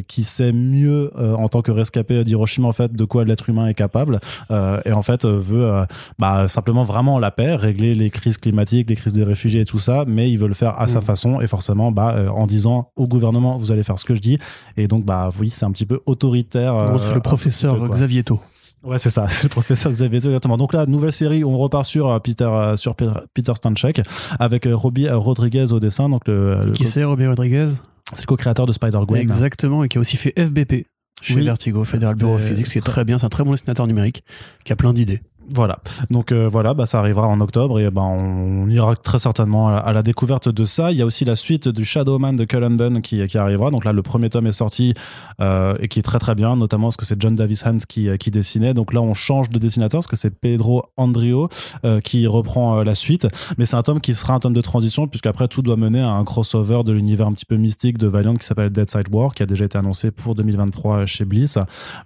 qui 0.07 0.23
sait 0.23 0.51
mieux 0.51 1.11
en 1.17 1.47
tant 1.47 1.61
que 1.61 1.71
rescapé 1.71 2.23
d'Hiroshima 2.23 2.67
en 2.67 2.71
fait 2.71 2.93
de 2.93 3.05
quoi 3.05 3.25
l'être 3.25 3.49
humain 3.49 3.67
est 3.67 3.73
capable 3.73 4.19
et 4.49 4.91
en 4.91 5.01
fait 5.01 5.24
euh, 5.25 5.37
veut 5.37 5.65
euh, 5.65 5.85
bah, 6.19 6.47
simplement 6.47 6.83
vraiment 6.83 7.19
la 7.19 7.31
paix, 7.31 7.55
régler 7.55 7.95
les 7.95 8.09
crises 8.09 8.37
climatiques, 8.37 8.89
les 8.89 8.95
crises 8.95 9.13
des 9.13 9.23
réfugiés 9.23 9.61
et 9.61 9.65
tout 9.65 9.79
ça, 9.79 10.05
mais 10.07 10.31
il 10.31 10.37
veut 10.37 10.47
le 10.47 10.53
faire 10.53 10.79
à 10.79 10.87
sa 10.87 10.99
Mhm. 10.99 11.05
façon 11.05 11.41
et 11.41 11.47
forcément 11.47 11.91
bah, 11.91 12.13
euh, 12.15 12.29
en 12.29 12.47
disant 12.47 12.91
au 12.95 13.07
gouvernement 13.07 13.57
vous 13.57 13.71
allez 13.71 13.83
faire 13.83 13.99
ce 13.99 14.05
que 14.05 14.15
je 14.15 14.21
dis 14.21 14.37
et 14.77 14.87
donc 14.87 15.03
bah 15.05 15.29
oui 15.39 15.49
c'est 15.49 15.65
un 15.65 15.71
petit 15.71 15.85
peu 15.85 15.99
autoritaire. 16.05 16.75
Euh, 16.75 16.97
c'est 16.99 17.13
le 17.13 17.19
professeur 17.19 17.77
peu. 17.77 17.89
Xavier 17.89 18.23
To. 18.23 18.39
Ouais, 18.83 18.97
c'est 18.99 19.09
ça, 19.09 19.25
c'est 19.29 19.43
le 19.45 19.49
professeur 19.49 19.91
Xavier 19.91 20.21
Tau, 20.21 20.27
exactement. 20.29 20.57
Donc 20.57 20.71
là, 20.73 20.85
nouvelle 20.85 21.11
série, 21.11 21.43
on 21.43 21.57
repart 21.57 21.85
sur 21.85 22.21
Peter, 22.21 22.49
sur 22.75 22.93
Pe- 22.95 23.09
Peter 23.33 23.53
Stanchek 23.55 24.01
avec 24.39 24.67
Robbie 24.71 25.09
Rodriguez 25.09 25.71
au 25.71 25.79
dessin. 25.79 26.07
Donc 26.09 26.27
le, 26.27 26.59
le 26.63 26.71
Qui 26.73 26.83
c'est, 26.83 27.03
Robbie 27.03 27.25
Rodriguez? 27.25 27.67
C'est 28.13 28.21
le 28.21 28.27
co-créateur 28.27 28.67
de 28.67 28.73
Spider-Gwen. 28.73 29.19
Exactement, 29.19 29.83
et 29.83 29.87
qui 29.87 29.97
a 29.97 30.01
aussi 30.01 30.15
fait 30.17 30.33
FBP 30.39 30.85
chez 31.25 31.35
Oui. 31.35 31.45
Vertigo, 31.45 31.83
Federal 31.83 32.15
Bureau 32.15 32.35
of 32.35 32.41
C'était- 32.41 32.53
Physics, 32.53 32.65
qui 32.65 32.71
est 32.77 32.81
c'était- 32.81 32.91
très 32.91 33.03
bien. 33.05 33.17
C'est 33.19 33.25
un 33.25 33.29
très 33.29 33.43
bon 33.43 33.51
dessinateur 33.51 33.87
numérique 33.87 34.23
qui 34.63 34.71
a 34.73 34.75
plein 34.75 34.93
d'idées. 34.93 35.21
Voilà. 35.53 35.79
Donc 36.09 36.31
euh, 36.31 36.47
voilà, 36.47 36.73
bah, 36.73 36.85
ça 36.85 36.99
arrivera 36.99 37.27
en 37.27 37.39
octobre 37.39 37.79
et 37.79 37.91
ben 37.91 38.01
on 38.01 38.67
ira 38.67 38.95
très 38.95 39.19
certainement 39.19 39.69
à 39.69 39.93
la, 39.93 40.03
découverte 40.03 40.49
de 40.49 40.65
ça. 40.65 40.91
Il 40.91 40.97
y 40.97 41.01
a 41.01 41.05
aussi 41.05 41.25
la 41.25 41.35
suite 41.35 41.67
du 41.67 41.85
Shadowman 41.85 42.33
de 42.33 42.45
Cullen 42.45 43.01
qui, 43.01 43.25
qui 43.27 43.37
arrivera. 43.37 43.71
Donc 43.71 43.85
là, 43.85 43.93
le 43.93 44.01
premier 44.01 44.29
tome 44.29 44.47
est 44.47 44.51
sorti 44.51 44.93
euh, 45.41 45.75
et 45.79 45.87
qui 45.87 45.99
est 45.99 46.03
très 46.03 46.19
très 46.19 46.35
bien, 46.35 46.55
notamment 46.55 46.87
parce 46.87 46.97
que 46.97 47.05
c'est 47.05 47.21
John 47.21 47.35
Davis 47.35 47.65
Hans 47.65 47.77
qui, 47.87 48.09
qui 48.17 48.31
dessinait. 48.31 48.73
Donc 48.73 48.93
là, 48.93 49.01
on 49.01 49.13
change 49.13 49.49
de 49.49 49.59
dessinateur 49.59 49.99
parce 49.99 50.07
que 50.07 50.15
c'est 50.15 50.31
Pedro 50.31 50.85
Andrio 50.97 51.49
euh, 51.83 51.99
qui 52.01 52.27
reprend 52.27 52.79
euh, 52.79 52.83
la 52.83 52.95
suite. 52.95 53.27
Mais 53.57 53.65
c'est 53.65 53.75
un 53.75 53.83
tome 53.83 54.01
qui 54.01 54.13
sera 54.13 54.33
un 54.33 54.39
tome 54.39 54.53
de 54.53 54.61
transition 54.61 55.07
puisqu'après 55.07 55.47
tout 55.47 55.61
doit 55.61 55.77
mener 55.77 56.01
à 56.01 56.11
un 56.11 56.23
crossover 56.23 56.83
de 56.83 56.91
l'univers 56.91 57.27
un 57.27 57.33
petit 57.33 57.45
peu 57.45 57.55
mystique 57.55 57.97
de 57.97 58.07
Valiant 58.07 58.35
qui 58.35 58.45
s'appelle 58.45 58.69
Dead 58.69 58.89
Side 58.89 59.07
War 59.11 59.33
qui 59.33 59.43
a 59.43 59.45
déjà 59.45 59.65
été 59.65 59.77
annoncé 59.77 60.11
pour 60.11 60.35
2023 60.35 61.05
chez 61.05 61.25
Bliss. 61.25 61.57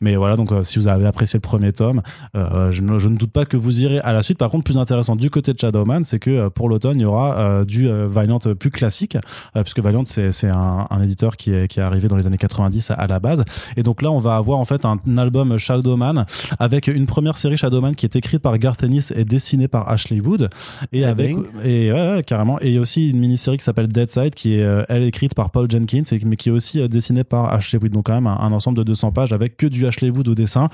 Mais 0.02 0.16
voilà, 0.16 0.36
donc 0.36 0.52
euh, 0.52 0.64
si 0.64 0.80
vous 0.80 0.88
avez 0.88 1.06
apprécié 1.06 1.38
le 1.38 1.42
premier 1.42 1.72
tome, 1.72 2.02
euh, 2.36 2.72
je, 2.72 2.84
je 2.98 3.10
ne 3.10 3.18
doute 3.18 3.29
pas 3.30 3.46
que 3.46 3.58
vous 3.58 3.82
irez 3.82 4.00
à 4.00 4.14
la 4.14 4.24
suite. 4.24 4.38
Par 4.38 4.50
contre, 4.50 4.64
plus 4.64 4.78
intéressant 4.78 5.16
du 5.16 5.30
côté 5.30 5.54
de 5.54 5.60
Shadowman, 5.60 6.04
c'est 6.04 6.20
que 6.20 6.30
euh, 6.30 6.50
pour 6.50 6.70
l'automne, 6.70 7.00
il 7.00 7.04
y 7.04 7.06
aura 7.06 7.38
euh, 7.38 7.66
du 7.66 7.88
euh, 7.88 8.08
Valiant 8.08 8.40
plus 8.40 8.72
classique, 8.72 9.18
puisque 9.54 9.80
Valiant, 9.80 10.04
c'est 10.06 10.48
un, 10.48 10.88
un 10.90 11.02
éditeur 11.02 11.38
qui 11.38 11.52
est, 11.54 11.68
qui 11.68 11.80
est 11.80 11.84
arrivé 11.84 12.08
dans 12.08 12.16
les 12.16 12.28
années 12.28 12.38
90 12.38 12.92
à, 12.92 12.94
à 12.96 13.08
la 13.08 13.20
base. 13.20 13.44
Et 13.78 13.84
donc 13.84 14.02
là, 14.02 14.12
on 14.12 14.20
va 14.20 14.36
avoir 14.36 14.60
en 14.60 14.66
fait 14.66 14.86
un, 14.86 15.00
album 15.18 15.58
Shadowman 15.58 16.26
avec 16.60 16.88
une 16.88 17.06
première 17.06 17.36
série 17.36 17.58
Shadowman 17.58 17.94
qui 17.94 18.06
est 18.06 18.16
écrite 18.16 18.42
par 18.42 18.58
Garth 18.58 18.84
Ennis 18.84 19.12
et 19.14 19.26
dessinée 19.26 19.68
par 19.68 19.90
Ashley 19.90 20.22
Wood. 20.22 20.50
Et 20.94 21.04
Ah, 21.04 21.10
avec, 21.10 21.36
et 21.64 21.92
ouais, 21.92 22.12
ouais, 22.12 22.24
carrément. 22.26 22.60
Et 22.62 22.80
aussi 22.80 23.10
une 23.10 23.20
mini-série 23.20 23.58
qui 23.58 23.64
s'appelle 23.64 23.88
Dead 23.88 24.10
Side, 24.10 24.36
qui 24.36 24.54
est, 24.56 24.86
elle, 24.88 25.04
écrite 25.04 25.36
par 25.36 25.50
Paul 25.50 25.70
Jenkins, 25.70 26.04
et, 26.12 26.20
mais 26.26 26.36
qui 26.36 26.50
est 26.50 26.52
aussi 26.52 26.88
dessinée 26.88 27.24
par 27.24 27.54
Ashley 27.54 27.80
Wood. 27.82 27.92
Donc 27.92 28.06
quand 28.06 28.14
même 28.14 28.28
un, 28.28 28.38
un 28.40 28.52
ensemble 28.52 28.78
de 28.78 28.84
200 28.84 29.12
pages 29.12 29.34
avec 29.34 29.58
que 29.58 29.68
du 29.68 29.86
Ashley 29.86 30.10
Wood 30.10 30.28
au 30.28 30.36
dessin. 30.36 30.70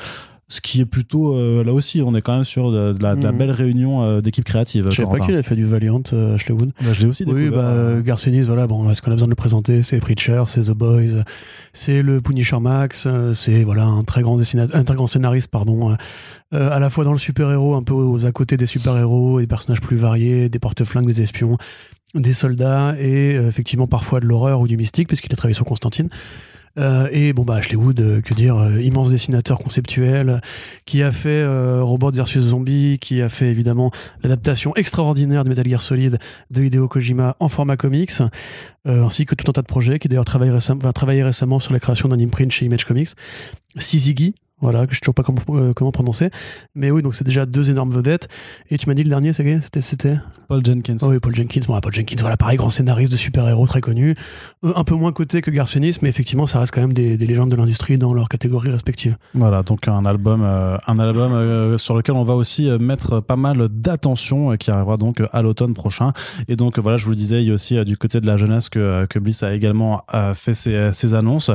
Ce 0.48 0.62
qui 0.62 0.80
est 0.80 0.86
plutôt, 0.86 1.34
euh, 1.36 1.64
là 1.64 1.74
aussi, 1.74 2.04
on 2.04 2.14
est 2.14 2.22
quand 2.22 2.36
même 2.36 2.44
sur 2.44 2.72
de, 2.72 2.94
de 2.94 3.02
la, 3.02 3.16
de 3.16 3.24
la 3.24 3.32
Mhm. 3.32 3.38
belle 3.40 3.50
réunion 3.50 4.04
euh, 4.04 4.22
d'équipe 4.22 4.44
créative. 4.46 4.86
Je 4.92 4.96
savais 4.96 5.08
pas 5.10 5.26
qu'il 5.26 5.34
avait 5.34 5.42
fait 5.42 5.56
du 5.56 5.66
Valiant, 5.66 6.04
euh, 6.14 6.36
Ashley 6.36 6.54
Wood. 6.54 6.72
Bah, 6.82 6.94
je 6.94 7.02
l'ai 7.02 7.08
aussi 7.08 7.24
Oui, 7.24 7.46
découvert. 7.46 7.52
bah, 7.64 7.68
euh, 7.70 8.02
voilà, 8.46 8.68
bon, 8.68 8.88
est-ce 8.92 9.02
qu'on 9.02 9.10
a 9.10 9.16
besoin 9.16 9.28
de 9.28 9.32
le 9.32 9.36
présenter? 9.36 9.82
C'est 9.82 10.00
Preacher, 10.00 10.44
c'est 10.46 10.62
The 10.66 10.72
Boys, 10.72 11.24
c'est 11.74 12.04
le 12.04 12.22
Punisher 12.22 12.60
Max, 12.60 13.06
euh, 13.08 13.34
c'est 13.34 13.64
voilà, 13.64 13.86
un 13.86 14.04
très 14.04 14.22
grand 14.22 14.38
dessinateur, 14.38 14.76
un 14.80 14.84
très 14.84 14.96
grand 14.96 15.08
scénariste, 15.08 15.48
pardon, 15.50 15.98
à 16.52 16.80
la 16.80 16.90
fois 16.92 17.04
dans 17.04 17.12
le 17.12 17.18
super-héros, 17.18 17.74
un 17.74 17.82
peu 17.84 17.94
aux 17.96 18.28
à 18.28 18.32
côté 18.32 18.56
des 18.56 18.68
super-héros, 18.68 19.40
des 19.40 19.48
personnages 19.48 19.82
plus 19.82 19.98
variés, 19.98 20.48
des 20.48 20.60
porte-flingues, 20.60 21.08
des 21.08 21.24
espions, 21.24 21.58
des 22.14 22.34
soldats, 22.34 22.96
et 23.00 23.36
euh, 23.36 23.48
effectivement 23.48 23.88
parfois 23.88 24.20
de 24.20 24.26
l'horreur 24.28 24.62
ou 24.62 24.68
du 24.68 24.78
mystique, 24.78 25.08
puisqu'il 25.08 25.34
a 25.34 25.36
travaillé 25.36 25.56
sur 25.56 25.66
Constantine. 25.66 26.08
Euh, 26.78 27.08
et 27.12 27.34
bon 27.34 27.44
bah 27.44 27.56
Ashley 27.56 27.76
Wood, 27.76 28.00
euh, 28.02 28.22
que 28.22 28.34
dire, 28.34 28.58
euh, 28.58 28.82
immense 28.82 29.10
dessinateur 29.10 29.58
conceptuel, 29.60 30.42
qui 30.86 31.04
a 31.04 31.12
fait 31.12 31.30
euh, 31.30 31.82
Robot 31.84 32.12
vs 32.12 32.40
Zombie, 32.40 32.98
qui 33.00 33.22
a 33.22 33.30
fait 33.30 33.48
évidemment 33.48 33.92
l'adaptation 34.24 34.76
extraordinaire 34.76 35.44
de 35.44 35.50
Metal 35.50 35.68
Gear 35.68 35.82
Solid 35.82 36.20
de 36.52 36.64
Hideo 36.64 36.88
Kojima 36.88 37.36
en 37.40 37.48
format 37.48 37.78
comics, 37.78 38.12
euh, 38.88 39.06
ainsi 39.06 39.26
que 39.26 39.36
tout 39.36 39.50
un 39.50 39.54
tas 39.54 39.62
de 39.62 39.68
projets, 39.68 40.00
qui 40.00 40.08
d'ailleurs 40.08 40.26
travaille 40.26 40.50
va 40.50 40.94
travailler 40.94 41.24
récemment 41.24 41.60
sur 41.60 41.74
la 41.74 41.80
création 41.80 42.10
d'un 42.10 42.20
imprint 42.20 42.52
chez 42.52 42.66
Image 42.66 42.86
Comics. 42.86 43.10
Sizigi, 43.78 44.36
voilà, 44.62 44.88
que 44.88 44.94
je 44.94 44.96
sais 44.96 45.02
toujours 45.02 45.16
pas 45.16 45.24
comment, 45.24 45.42
euh, 45.50 45.74
comment 45.74 45.92
prononcer. 45.92 46.30
Mais 46.76 46.90
oui, 46.90 47.02
donc 47.02 47.14
c'est 47.14 47.26
déjà 47.26 47.46
deux 47.46 47.70
énormes 47.70 47.92
vedettes. 47.92 48.30
Et 48.72 48.78
tu 48.78 48.88
m'as 48.88 48.94
dit 48.94 49.04
le 49.04 49.10
dernier, 49.10 49.34
C'était 49.34 49.82
c'était 49.82 50.18
Paul 50.48 50.66
Jenkins. 50.66 50.96
Ah 51.02 51.08
oui, 51.10 51.20
Paul 51.20 51.36
Jenkins. 51.36 51.62
Bon, 51.68 51.76
ah, 51.76 51.82
Paul 51.82 51.94
Jenkins, 51.94 52.16
voilà, 52.22 52.38
pareil, 52.38 52.58
grand 52.58 52.70
scénariste 52.70 53.12
de 53.12 53.18
super-héros 53.18 53.68
très 53.68 53.82
connu. 53.82 54.16
Euh, 54.64 54.72
un 54.76 54.86
peu 54.86 54.96
moins 54.96 55.12
coté 55.12 55.42
que 55.42 55.52
Garth 55.52 55.76
Ennis, 55.76 55.98
mais 56.02 56.10
effectivement, 56.10 56.48
ça 56.48 56.60
reste 56.60 56.74
quand 56.74 56.82
même 56.82 56.94
des, 56.94 57.18
des 57.18 57.28
légendes 57.28 57.52
de 57.52 57.56
l'industrie 57.56 57.98
dans 57.98 58.14
leurs 58.14 58.30
catégories 58.30 58.72
respectives. 58.72 59.18
Voilà, 59.34 59.62
donc 59.62 59.90
un 59.90 60.06
album, 60.06 60.42
euh, 60.44 60.78
un 60.88 61.00
album 61.00 61.78
sur 61.78 61.96
lequel 61.96 62.16
on 62.16 62.24
va 62.24 62.36
aussi 62.36 62.70
mettre 62.80 63.20
pas 63.20 63.36
mal 63.36 63.68
d'attention, 63.70 64.56
qui 64.56 64.72
arrivera 64.72 64.96
donc 64.96 65.22
à 65.34 65.42
l'automne 65.42 65.74
prochain. 65.74 66.14
Et 66.48 66.56
donc 66.56 66.80
voilà, 66.80 66.98
je 66.98 67.04
vous 67.04 67.12
le 67.12 67.18
disais, 67.18 67.42
il 67.42 67.48
y 67.48 67.52
a 67.52 67.54
aussi 67.54 67.84
du 67.84 67.98
côté 67.98 68.22
de 68.22 68.26
la 68.26 68.38
jeunesse 68.38 68.70
que, 68.70 69.06
que 69.06 69.20
Bliss 69.20 69.44
a 69.44 69.54
également 69.54 70.04
fait 70.34 70.54
ses, 70.54 70.94
ses 70.94 71.14
annonces. 71.14 71.52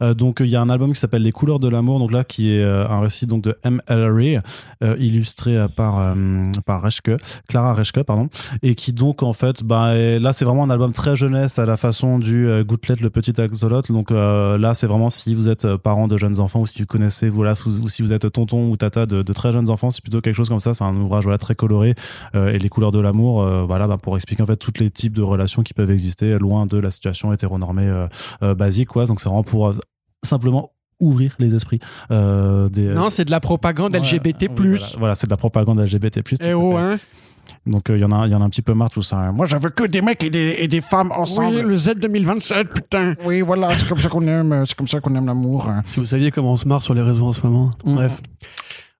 Donc 0.00 0.40
il 0.40 0.48
y 0.48 0.56
a 0.56 0.60
un 0.60 0.68
album 0.68 0.92
qui 0.92 1.00
s'appelle 1.00 1.22
Les 1.22 1.32
couleurs 1.32 1.58
de 1.58 1.68
l'amour, 1.68 1.98
donc 1.98 2.12
là 2.12 2.24
qui 2.24 2.41
est 2.50 2.62
euh, 2.62 2.88
un 2.88 3.00
récit 3.00 3.26
donc 3.26 3.42
de 3.42 3.56
M. 3.62 3.80
Ellery, 3.88 4.38
euh, 4.82 4.96
illustré 4.98 5.56
euh, 5.56 5.68
par 5.68 6.14
par 6.66 6.82
Reschke, 6.82 7.12
Clara 7.48 7.74
Reschke, 7.74 8.02
pardon, 8.02 8.28
et 8.62 8.74
qui 8.74 8.92
donc 8.92 9.22
en 9.22 9.32
fait, 9.32 9.62
bah 9.62 9.94
là 9.94 10.32
c'est 10.32 10.44
vraiment 10.44 10.64
un 10.64 10.70
album 10.70 10.92
très 10.92 11.16
jeunesse 11.16 11.58
à 11.58 11.66
la 11.66 11.76
façon 11.76 12.18
du 12.18 12.48
Gouttelette, 12.64 13.00
le 13.00 13.10
petit 13.10 13.40
axolote. 13.40 13.90
Donc 13.90 14.10
là 14.10 14.74
c'est 14.74 14.86
vraiment 14.86 15.10
si 15.10 15.34
vous 15.34 15.48
êtes 15.48 15.76
parent 15.76 16.08
de 16.08 16.16
jeunes 16.16 16.40
enfants 16.40 16.60
ou 16.60 16.66
si 16.66 16.80
vous 16.80 16.86
connaissez 16.86 17.28
voilà 17.28 17.54
ou, 17.66 17.88
si 17.88 18.02
vous 18.02 18.12
êtes 18.12 18.30
tonton 18.32 18.70
ou 18.70 18.76
tata 18.76 19.06
de, 19.06 19.22
très 19.32 19.52
jeunes 19.52 19.70
enfants, 19.70 19.90
c'est 19.90 20.02
plutôt 20.02 20.20
quelque 20.20 20.36
chose 20.36 20.48
comme 20.48 20.60
ça. 20.60 20.74
C'est 20.74 20.84
un 20.84 20.96
ouvrage 20.96 21.24
voilà 21.24 21.38
très 21.38 21.54
coloré 21.54 21.94
et 22.34 22.58
les 22.58 22.68
couleurs 22.68 22.92
de 22.92 23.00
l'amour, 23.00 23.44
voilà 23.66 23.86
bah, 23.86 23.98
pour 23.98 24.16
expliquer 24.16 24.42
en 24.42 24.46
fait 24.46 24.56
tous 24.56 24.72
les 24.78 24.90
types 24.90 25.14
de 25.14 25.22
relations 25.22 25.62
qui 25.62 25.74
peuvent 25.74 25.90
exister 25.90 26.38
loin 26.38 26.66
de 26.66 26.78
la 26.78 26.90
situation 26.90 27.32
hétéronormée 27.32 28.06
basique 28.40 28.88
quoi. 28.88 29.06
Donc 29.06 29.20
c'est 29.20 29.28
vraiment 29.28 29.44
pour 29.44 29.74
simplement 30.24 30.71
ouvrir 31.02 31.34
les 31.38 31.54
esprits 31.54 31.80
euh, 32.10 32.68
des 32.68 32.88
Non, 32.88 33.10
c'est 33.10 33.24
de 33.26 33.30
la 33.30 33.40
propagande 33.40 33.92
Ouais, 33.94 34.00
LGBT+. 34.00 34.48
oui, 34.48 34.48
voilà, 34.56 34.86
Voilà, 34.98 35.14
c'est 35.14 35.26
de 35.26 35.30
la 35.32 35.36
propagande 35.36 35.80
LGBT+. 35.80 36.20
Eh 36.40 36.54
oh, 36.54 36.76
hein 36.76 36.98
Donc 37.66 37.84
il 37.90 37.98
y 37.98 38.04
en 38.04 38.12
a, 38.12 38.26
il 38.26 38.32
y 38.32 38.34
en 38.34 38.40
a 38.40 38.44
un 38.44 38.48
petit 38.50 38.62
peu 38.62 38.72
marre 38.74 38.90
tout 38.90 39.02
ça. 39.02 39.30
Moi, 39.32 39.46
je 39.46 39.56
veux 39.56 39.70
que 39.70 39.84
des 39.84 40.00
mecs 40.00 40.22
et 40.24 40.30
des, 40.30 40.56
et 40.58 40.68
des 40.68 40.80
femmes 40.80 41.08
Oui, 41.10 41.20
ensemble. 41.20 41.60
le 41.60 41.76
Z 41.76 41.94
2027, 41.96 42.68
putain. 42.72 43.14
Oui, 43.24 43.40
voilà, 43.40 43.76
c'est 43.78 43.88
comme 43.88 43.98
ça 43.98 44.08
qu'on 44.08 44.26
aime, 44.26 44.62
c'est 44.66 44.74
comme 44.76 44.88
ça 44.88 45.00
qu'on 45.00 45.14
aime 45.14 45.26
l'amour. 45.26 45.68
Si 45.86 46.00
vous 46.00 46.06
saviez 46.06 46.30
comment 46.30 46.52
on 46.52 46.56
se 46.56 46.66
marre 46.68 46.82
sur 46.82 46.94
les 46.94 47.02
réseaux 47.02 47.26
en 47.26 47.32
ce 47.32 47.44
moment. 47.46 47.70
Mm. 47.84 47.94
Bref. 47.94 48.20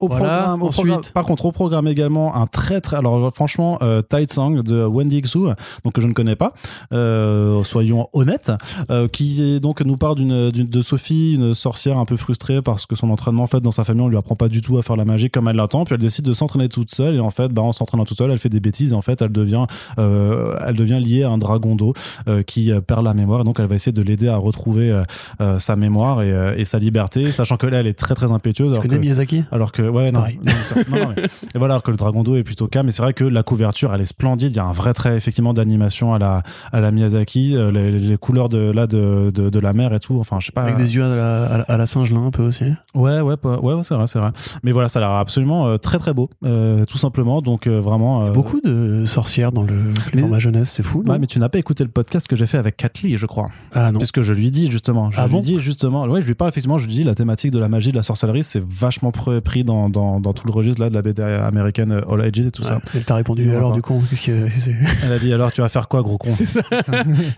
Au 0.03 0.09
Voilà, 0.09 0.25
programme, 0.39 0.63
au 0.63 0.67
ensuite. 0.67 0.85
programme- 0.87 1.03
par 1.15 1.25
contre, 1.25 1.47
au 1.47 1.53
programme 1.53 1.87
également 1.89 2.35
un 2.37 2.47
très 2.47 2.81
très. 2.81 2.97
Alors 2.97 3.33
franchement, 3.35 3.79
euh, 3.83 4.03
Tight 4.03 4.33
Song 4.33 4.63
de 4.63 4.85
Wendy 4.85 5.23
Xu, 5.23 5.39
donc 5.85 5.93
que 5.95 6.01
je 6.01 6.07
ne 6.09 6.13
connais 6.13 6.37
pas, 6.37 6.53
euh, 6.93 7.63
soyons 7.65 8.09
honnêtes, 8.13 8.53
euh, 8.91 9.09
qui 9.09 9.43
est, 9.43 9.61
donc 9.61 9.81
nous 9.83 9.97
parle 9.97 10.17
d'une, 10.17 10.51
de 10.51 10.81
Sophie, 10.83 11.35
une 11.35 11.55
sorcière 11.55 11.99
un 11.99 12.05
peu 12.05 12.17
frustrée 12.17 12.61
parce 12.63 12.87
que 12.87 12.97
son 12.97 13.11
entraînement 13.11 13.45
en 13.45 13.47
fait 13.47 13.61
dans 13.61 13.71
sa 13.71 13.85
famille 13.85 14.03
on 14.03 14.09
lui 14.09 14.17
apprend 14.17 14.35
pas 14.37 14.49
du 14.49 14.61
tout 14.61 14.79
à 14.79 14.83
faire 14.83 14.97
la 14.97 15.05
magie 15.05 15.31
comme 15.31 15.49
elle 15.49 15.57
l'attend, 15.57 15.85
puis 15.85 15.95
elle 15.95 16.01
décide 16.01 16.25
de 16.25 16.33
s'entraîner 16.33 16.69
toute 16.69 16.93
seule 16.95 17.15
et 17.15 17.21
en 17.21 17.31
fait, 17.31 17.49
bah, 17.49 17.63
en 17.63 17.73
s'entraînant 17.73 18.05
toute 18.05 18.19
seule, 18.19 18.31
elle 18.31 18.39
fait 18.39 18.49
des 18.49 18.61
bêtises 18.61 18.93
et 18.93 18.95
en 18.97 19.01
fait 19.03 19.23
elle 19.23 19.33
devient, 19.33 19.67
euh, 19.99 20.57
elle 20.67 20.77
devient 20.77 21.01
liée 21.01 21.23
à 21.23 21.31
un 21.31 21.39
dragon 21.39 21.77
d'eau 21.77 21.95
euh, 22.29 22.43
qui 22.43 22.73
euh, 22.73 22.81
perd 22.81 23.05
la 23.05 23.15
mémoire. 23.15 23.45
Donc 23.45 23.61
elle 23.61 23.67
va 23.67 23.75
essayer 23.75 23.93
de 23.93 24.03
l'aider 24.03 24.29
à 24.29 24.37
retrouver 24.37 24.91
euh, 24.91 25.03
euh, 25.41 25.59
sa 25.59 25.77
mémoire 25.77 26.23
et, 26.23 26.33
euh, 26.33 26.55
et 26.57 26.65
sa 26.65 26.79
liberté, 26.79 27.31
sachant 27.33 27.57
que 27.57 27.67
là 27.67 27.79
elle 27.81 27.87
est 27.87 27.99
très 27.99 28.15
très 28.15 28.33
impétueuse. 28.33 28.69
Tu 28.69 28.73
alors 28.73 28.83
connais 28.83 28.97
que- 28.97 29.01
Miyazaki? 29.01 29.45
alors 29.53 29.73
que, 29.73 29.83
ouais, 29.93 30.11
non, 30.11 30.21
pareil. 30.21 30.37
non, 30.37 30.43
mais 30.47 30.53
ça- 30.53 30.75
non, 30.91 30.97
non, 31.09 31.15
mais- 31.17 31.23
et 31.25 31.59
voilà, 31.59 31.75
alors 31.75 31.83
que 31.83 31.91
le 31.91 31.97
Dragon 31.97 32.23
d'eau 32.23 32.37
est 32.37 32.43
plutôt 32.43 32.67
calme. 32.67 32.87
Mais 32.87 32.93
c'est 32.93 33.03
vrai 33.03 33.13
que 33.15 33.25
la 33.25 33.43
couverture, 33.43 33.95
elle 33.95 34.01
est 34.01 34.07
splendide. 34.07 34.51
Il 34.53 34.57
y 34.57 34.59
a 34.61 34.65
un 34.65 34.73
vrai 34.73 34.95
trait, 34.95 35.17
effectivement, 35.17 35.55
d'animation 35.55 36.15
à 36.15 36.19
la, 36.19 36.43
à 36.73 36.81
la 36.81 36.91
Miyazaki. 36.91 37.57
Euh, 37.57 37.71
les, 37.71 37.91
les 37.99 38.17
couleurs 38.17 38.49
de, 38.49 38.71
là, 38.71 38.87
de, 38.87 39.31
de, 39.35 39.51
de 39.51 39.59
la 39.59 39.73
mer 39.73 39.93
et 39.93 40.01
tout. 40.01 40.19
Enfin, 40.19 40.39
je 40.41 40.47
sais 40.47 40.53
pas. 40.53 40.63
Avec 40.63 40.77
des 40.77 40.95
yeux 40.95 41.05
à 41.05 41.15
la, 41.17 41.45
à 41.47 41.59
la- 41.59 41.65
à 41.65 41.77
la 41.77 41.87
singe-lin 41.87 42.27
un 42.27 42.31
peu 42.31 42.43
aussi. 42.43 42.65
Ouais, 42.95 43.21
ouais, 43.21 43.37
ouais, 43.45 43.57
ouais, 43.75 43.83
c'est 43.83 43.95
vrai, 43.95 44.07
c'est 44.07 44.19
vrai. 44.19 44.31
Mais 44.63 44.73
voilà, 44.73 44.89
ça 44.89 44.99
a 44.99 45.03
l'air 45.03 45.11
absolument 45.13 45.67
euh, 45.67 45.77
très, 45.77 45.99
très 45.99 46.15
beau, 46.15 46.31
euh, 46.45 46.85
tout 46.87 46.99
simplement. 46.99 47.41
Donc, 47.43 47.67
euh, 47.67 47.81
vraiment. 47.81 48.25
euh, 48.27 48.31
Beaucoup 48.33 48.61
de 48.61 49.05
sorcières 49.05 49.53
dans 49.53 49.63
le 49.63 49.75
Mais- 50.15 50.21
format 50.21 50.39
jeunesse, 50.39 50.71
c'est 50.71 50.83
fou. 50.83 51.03
Ouais, 51.07 51.19
mais 51.19 51.27
tu 51.27 51.39
n'as 51.39 51.49
pas 51.49 51.59
écouté 51.59 51.85
le 51.85 51.91
podcast 51.91 52.27
que 52.29 52.37
j'ai 52.37 52.47
fait 52.47 52.59
avec 52.59 52.77
Katli, 52.77 53.17
je 53.17 53.27
crois. 53.27 53.49
Ah 53.75 53.93
non. 53.93 53.99
Puisque 53.99 54.21
je 54.23 54.33
lui 54.33 54.51
dis 54.51 54.71
justement, 54.71 55.11
je 55.11 55.19
Ah 55.21 55.27
lui 55.27 55.33
bon 55.33 55.41
dis 55.41 55.61
justement, 55.61 56.05
ouais, 56.07 56.21
je 56.21 56.27
lui 56.27 56.35
parle 56.35 56.49
effectivement, 56.51 56.79
je 56.79 56.87
lui 56.87 56.93
dis 56.95 57.05
la 57.05 57.15
thématique 57.15 57.51
de 57.51 57.59
la 57.59 57.69
magie, 57.69 57.91
de 57.91 57.97
la 57.97 58.03
sorcellerie, 58.03 58.45
c'est 58.45 58.63
vachement 58.65 59.11
pr- 59.11 59.41
pris 59.41 59.65
dans, 59.65 59.72
dans, 59.89 60.21
dans 60.21 60.33
tout 60.33 60.47
le 60.47 60.53
registre 60.53 60.81
là 60.81 60.89
de 60.91 60.95
la 60.95 61.03
BD 61.03 61.23
américaine 61.23 61.93
euh, 61.93 62.11
All 62.13 62.21
Ages 62.23 62.47
et 62.47 62.51
tout 62.51 62.63
ça. 62.65 62.81
Elle 62.95 63.05
t'a 63.05 63.15
répondu 63.15 63.51
alors 63.55 63.75
du 63.75 63.83
con. 63.83 64.01
Qu'est-ce 64.09 64.23
que 64.23 64.49
c'est 64.59 64.75
Elle 65.05 65.13
a 65.13 65.19
dit 65.19 65.33
alors 65.33 65.53
tu 65.53 65.61
vas 65.61 65.69
faire 65.69 65.89
quoi 65.89 66.03
gros 66.03 66.19
con 66.19 66.31
C'est 66.31 66.47
ça. 66.47 66.61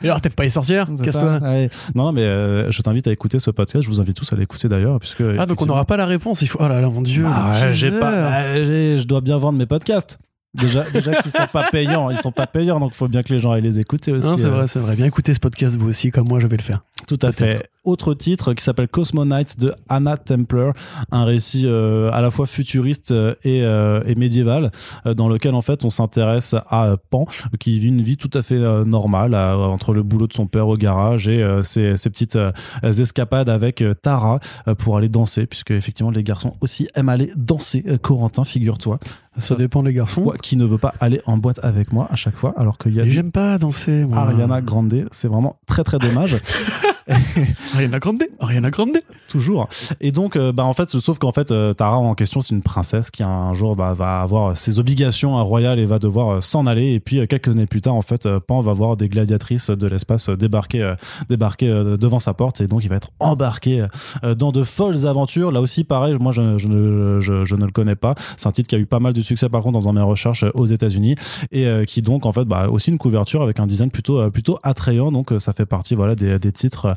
Et 0.03 0.07
alors 0.07 0.21
t'aimes 0.21 0.33
pas 0.33 0.45
les 0.45 0.51
sorcières 0.51 0.89
Casse-toi. 1.03 1.39
Ouais. 1.43 1.71
Non, 1.95 2.13
mais 2.13 2.23
euh, 2.23 2.71
je 2.71 2.83
t'invite 2.83 3.07
à 3.07 3.13
écouter 3.13 3.39
ce 3.39 3.51
podcast. 3.51 3.83
Je 3.85 3.89
vous 3.89 4.01
invite 4.01 4.17
tous 4.17 4.33
à 4.33 4.37
l'écouter 4.37 4.69
d'ailleurs, 4.69 4.99
puisque. 5.01 5.23
Ah 5.39 5.47
donc 5.47 5.61
on 5.63 5.67
n'aura 5.67 5.85
pas 5.85 5.97
la 5.97 6.07
réponse. 6.07 6.43
Il 6.43 6.47
faut. 6.49 6.59
Oh 6.61 6.69
là 6.69 6.81
là 6.81 6.89
mon 6.89 7.03
dieu. 7.03 7.25
Ah, 7.27 7.51
ouais, 7.51 7.73
j'ai 7.73 7.91
pas. 7.91 8.11
bah, 8.11 8.55
je 8.65 9.05
dois 9.07 9.21
bien 9.21 9.39
vendre 9.39 9.59
mes 9.59 9.67
podcasts. 9.67 10.19
Déjà, 10.55 10.85
déjà 10.91 11.15
qu'ils 11.21 11.33
sont 11.33 11.47
pas 11.53 11.69
payants, 11.71 12.11
ils 12.11 12.19
sont 12.19 12.33
pas 12.33 12.47
payants, 12.47 12.79
donc 12.79 12.93
il 12.95 12.97
faut 12.97 13.09
bien 13.09 13.23
que 13.23 13.33
les 13.33 13.39
gens 13.39 13.53
aillent 13.53 13.63
les 13.63 13.81
écouter 13.81 14.13
aussi. 14.13 14.27
Non, 14.27 14.37
c'est 14.37 14.47
euh. 14.47 14.51
vrai, 14.51 14.67
c'est 14.67 14.79
vrai. 14.79 14.97
Bien 14.97 15.07
écoutez 15.07 15.35
ce 15.35 15.41
podcast 15.41 15.77
vous 15.77 15.89
aussi, 15.89 16.11
comme 16.11 16.29
moi 16.29 16.39
je 16.41 16.47
vais 16.47 16.57
le 16.57 16.63
faire. 16.63 16.83
Tout 17.07 17.19
à 17.23 17.33
fait. 17.33 17.69
Autre 17.85 18.15
titre 18.15 18.55
qui 18.55 18.65
s'appelle 18.65 18.89
Cosmonites 18.89 19.61
de 19.61 19.75
Anna 19.91 20.17
Templer, 20.17 20.71
un 21.11 21.25
récit 21.25 21.65
euh, 21.67 22.09
à 22.13 22.23
la 22.23 22.31
fois 22.31 22.47
futuriste 22.47 23.11
euh, 23.11 23.35
et, 23.45 23.63
euh, 23.63 24.03
et 24.07 24.15
médiéval, 24.15 24.71
dans 25.05 25.29
lequel 25.29 25.55
en 25.55 25.61
fait 25.61 25.85
on 25.85 25.91
s'intéresse 25.91 26.55
à 26.71 26.97
Pan, 27.11 27.27
qui 27.61 27.79
vit 27.79 27.89
une 27.89 28.01
vie 28.01 28.17
tout 28.17 28.31
à 28.33 28.41
fait 28.41 28.59
normale 28.87 29.35
entre 29.35 29.93
le 29.93 30.03
boulot 30.03 30.27
de 30.27 30.33
son 30.33 30.47
père 30.47 30.67
au 30.69 30.77
garage 30.77 31.29
et 31.29 31.47
ses, 31.63 31.99
ses 31.99 32.09
petites 32.09 32.39
escapades 32.83 33.51
avec 33.51 33.85
Tara 34.01 34.41
pour 34.79 34.97
aller 34.97 35.11
danser, 35.11 35.45
puisque 35.47 35.73
effectivement 35.73 36.11
les 36.11 36.23
garçons 36.23 36.57
aussi 36.61 36.89
aiment 36.95 37.11
aller 37.11 37.33
danser. 37.37 37.85
Corentin, 38.01 38.45
figure-toi, 38.45 38.99
Ça 39.39 39.55
dépend 39.57 39.83
les 39.83 39.93
garçons. 39.93 40.33
qui 40.43 40.57
ne 40.57 40.65
veux 40.65 40.79
pas 40.79 40.95
aller 41.01 41.21
en 41.27 41.37
boîte 41.37 41.61
avec 41.63 41.93
moi 41.93 42.09
à 42.11 42.17
chaque 42.17 42.37
fois, 42.37 42.55
alors 42.57 42.79
qu'il 42.79 42.95
y 42.95 43.01
a 43.01 43.09
J'aime 43.09 43.33
pas 43.33 43.59
danser. 43.59 44.05
Moi. 44.05 44.19
Ariana 44.19 44.61
Grande, 44.61 45.07
c'est 45.11 45.29
vraiment 45.29 45.57
très 45.67 45.85
très 45.85 45.99
dommage. 45.99 46.37
Ariana 47.75 47.99
Grande. 47.99 48.23
Ariana 48.41 48.71
Grande. 48.71 48.99
Toujours. 49.29 49.69
Et 50.01 50.13
donc, 50.13 50.37
euh, 50.37 50.53
bah, 50.53 50.65
en 50.65 50.73
fait, 50.73 50.89
sauf 50.99 51.19
qu'en 51.19 51.33
fait, 51.33 51.51
euh, 51.51 51.75
Tara 51.75 51.97
en 51.97 52.15
question, 52.15 52.41
c'est 52.41 52.55
une 52.55 52.63
princesse 52.63 53.11
qui 53.11 53.23
un 53.23 53.53
jour 53.53 53.77
bah, 53.77 53.95
va 53.95 54.21
avoir 54.21 54.57
ses 54.57 54.79
obligations 54.79 55.37
à 55.37 55.43
royales 55.43 55.79
et 55.79 55.85
va 55.87 55.99
devoir 55.99 56.31
euh, 56.31 56.41
s'en 56.41 56.67
aller. 56.67 56.93
Et 56.93 57.01
puis, 57.01 57.19
euh, 57.19 57.27
quelques 57.27 57.49
années 57.49 57.67
plus 57.67 57.83
tard, 57.83 57.95
en 57.95 58.03
fait, 58.03 58.27
euh, 58.27 58.41
Pan 58.41 58.61
va 58.61 58.73
voir 58.73 58.97
des 58.97 59.09
gladiatrices 59.09 59.71
de 59.71 59.87
l'espace 59.87 60.29
euh, 60.29 60.37
débarquer, 60.37 60.83
euh, 60.83 60.95
débarquer 61.29 61.69
euh, 61.69 61.97
devant 61.97 62.19
sa 62.19 62.35
porte. 62.35 62.61
Et 62.61 62.67
donc, 62.67 62.85
il 62.85 62.89
va 62.89 62.97
être 62.97 63.11
embarqué 63.19 63.87
euh, 64.23 64.35
dans 64.35 64.53
de 64.53 64.63
folles 64.63 65.07
aventures. 65.07 65.51
Là 65.51 65.61
aussi, 65.61 65.85
pareil, 65.85 66.17
moi, 66.21 66.33
je, 66.33 66.41
ne, 66.41 67.19
le 67.19 67.73
connais 67.73 67.97
pas. 67.97 68.15
C'est 68.37 68.49
un 68.49 68.53
titre 68.53 68.69
qui 68.69 68.77
a 68.77 68.79
eu 68.79 68.87
pas 68.87 69.01
mal 69.01 69.13
de 69.13 69.21
succès, 69.23 69.49
par 69.49 69.63
contre, 69.63 69.81
dans 69.81 69.93
mes 69.93 70.01
recherches 70.01 70.45
euh, 70.45 70.51
aux 70.55 70.67
États-Unis. 70.67 71.17
Et 71.53 71.67
euh, 71.67 71.85
qui, 71.85 72.03
donc, 72.03 72.27
en 72.27 72.33
fait, 72.33 72.45
bah, 72.45 72.69
aussi 72.69 72.91
une 72.91 72.99
couverture 72.99 73.43
avec 73.43 73.61
un 73.61 73.67
design 73.67 73.91
plutôt, 73.91 74.19
euh, 74.19 74.31
plutôt 74.31 74.59
attrayant. 74.63 75.13
Donc, 75.13 75.33
euh, 75.33 75.39
ça 75.39 75.53
fait 75.53 75.67
partie 75.67 75.95
voilà, 75.95 76.15
des, 76.15 76.53
titres 76.53 76.87
euh, 76.87 76.94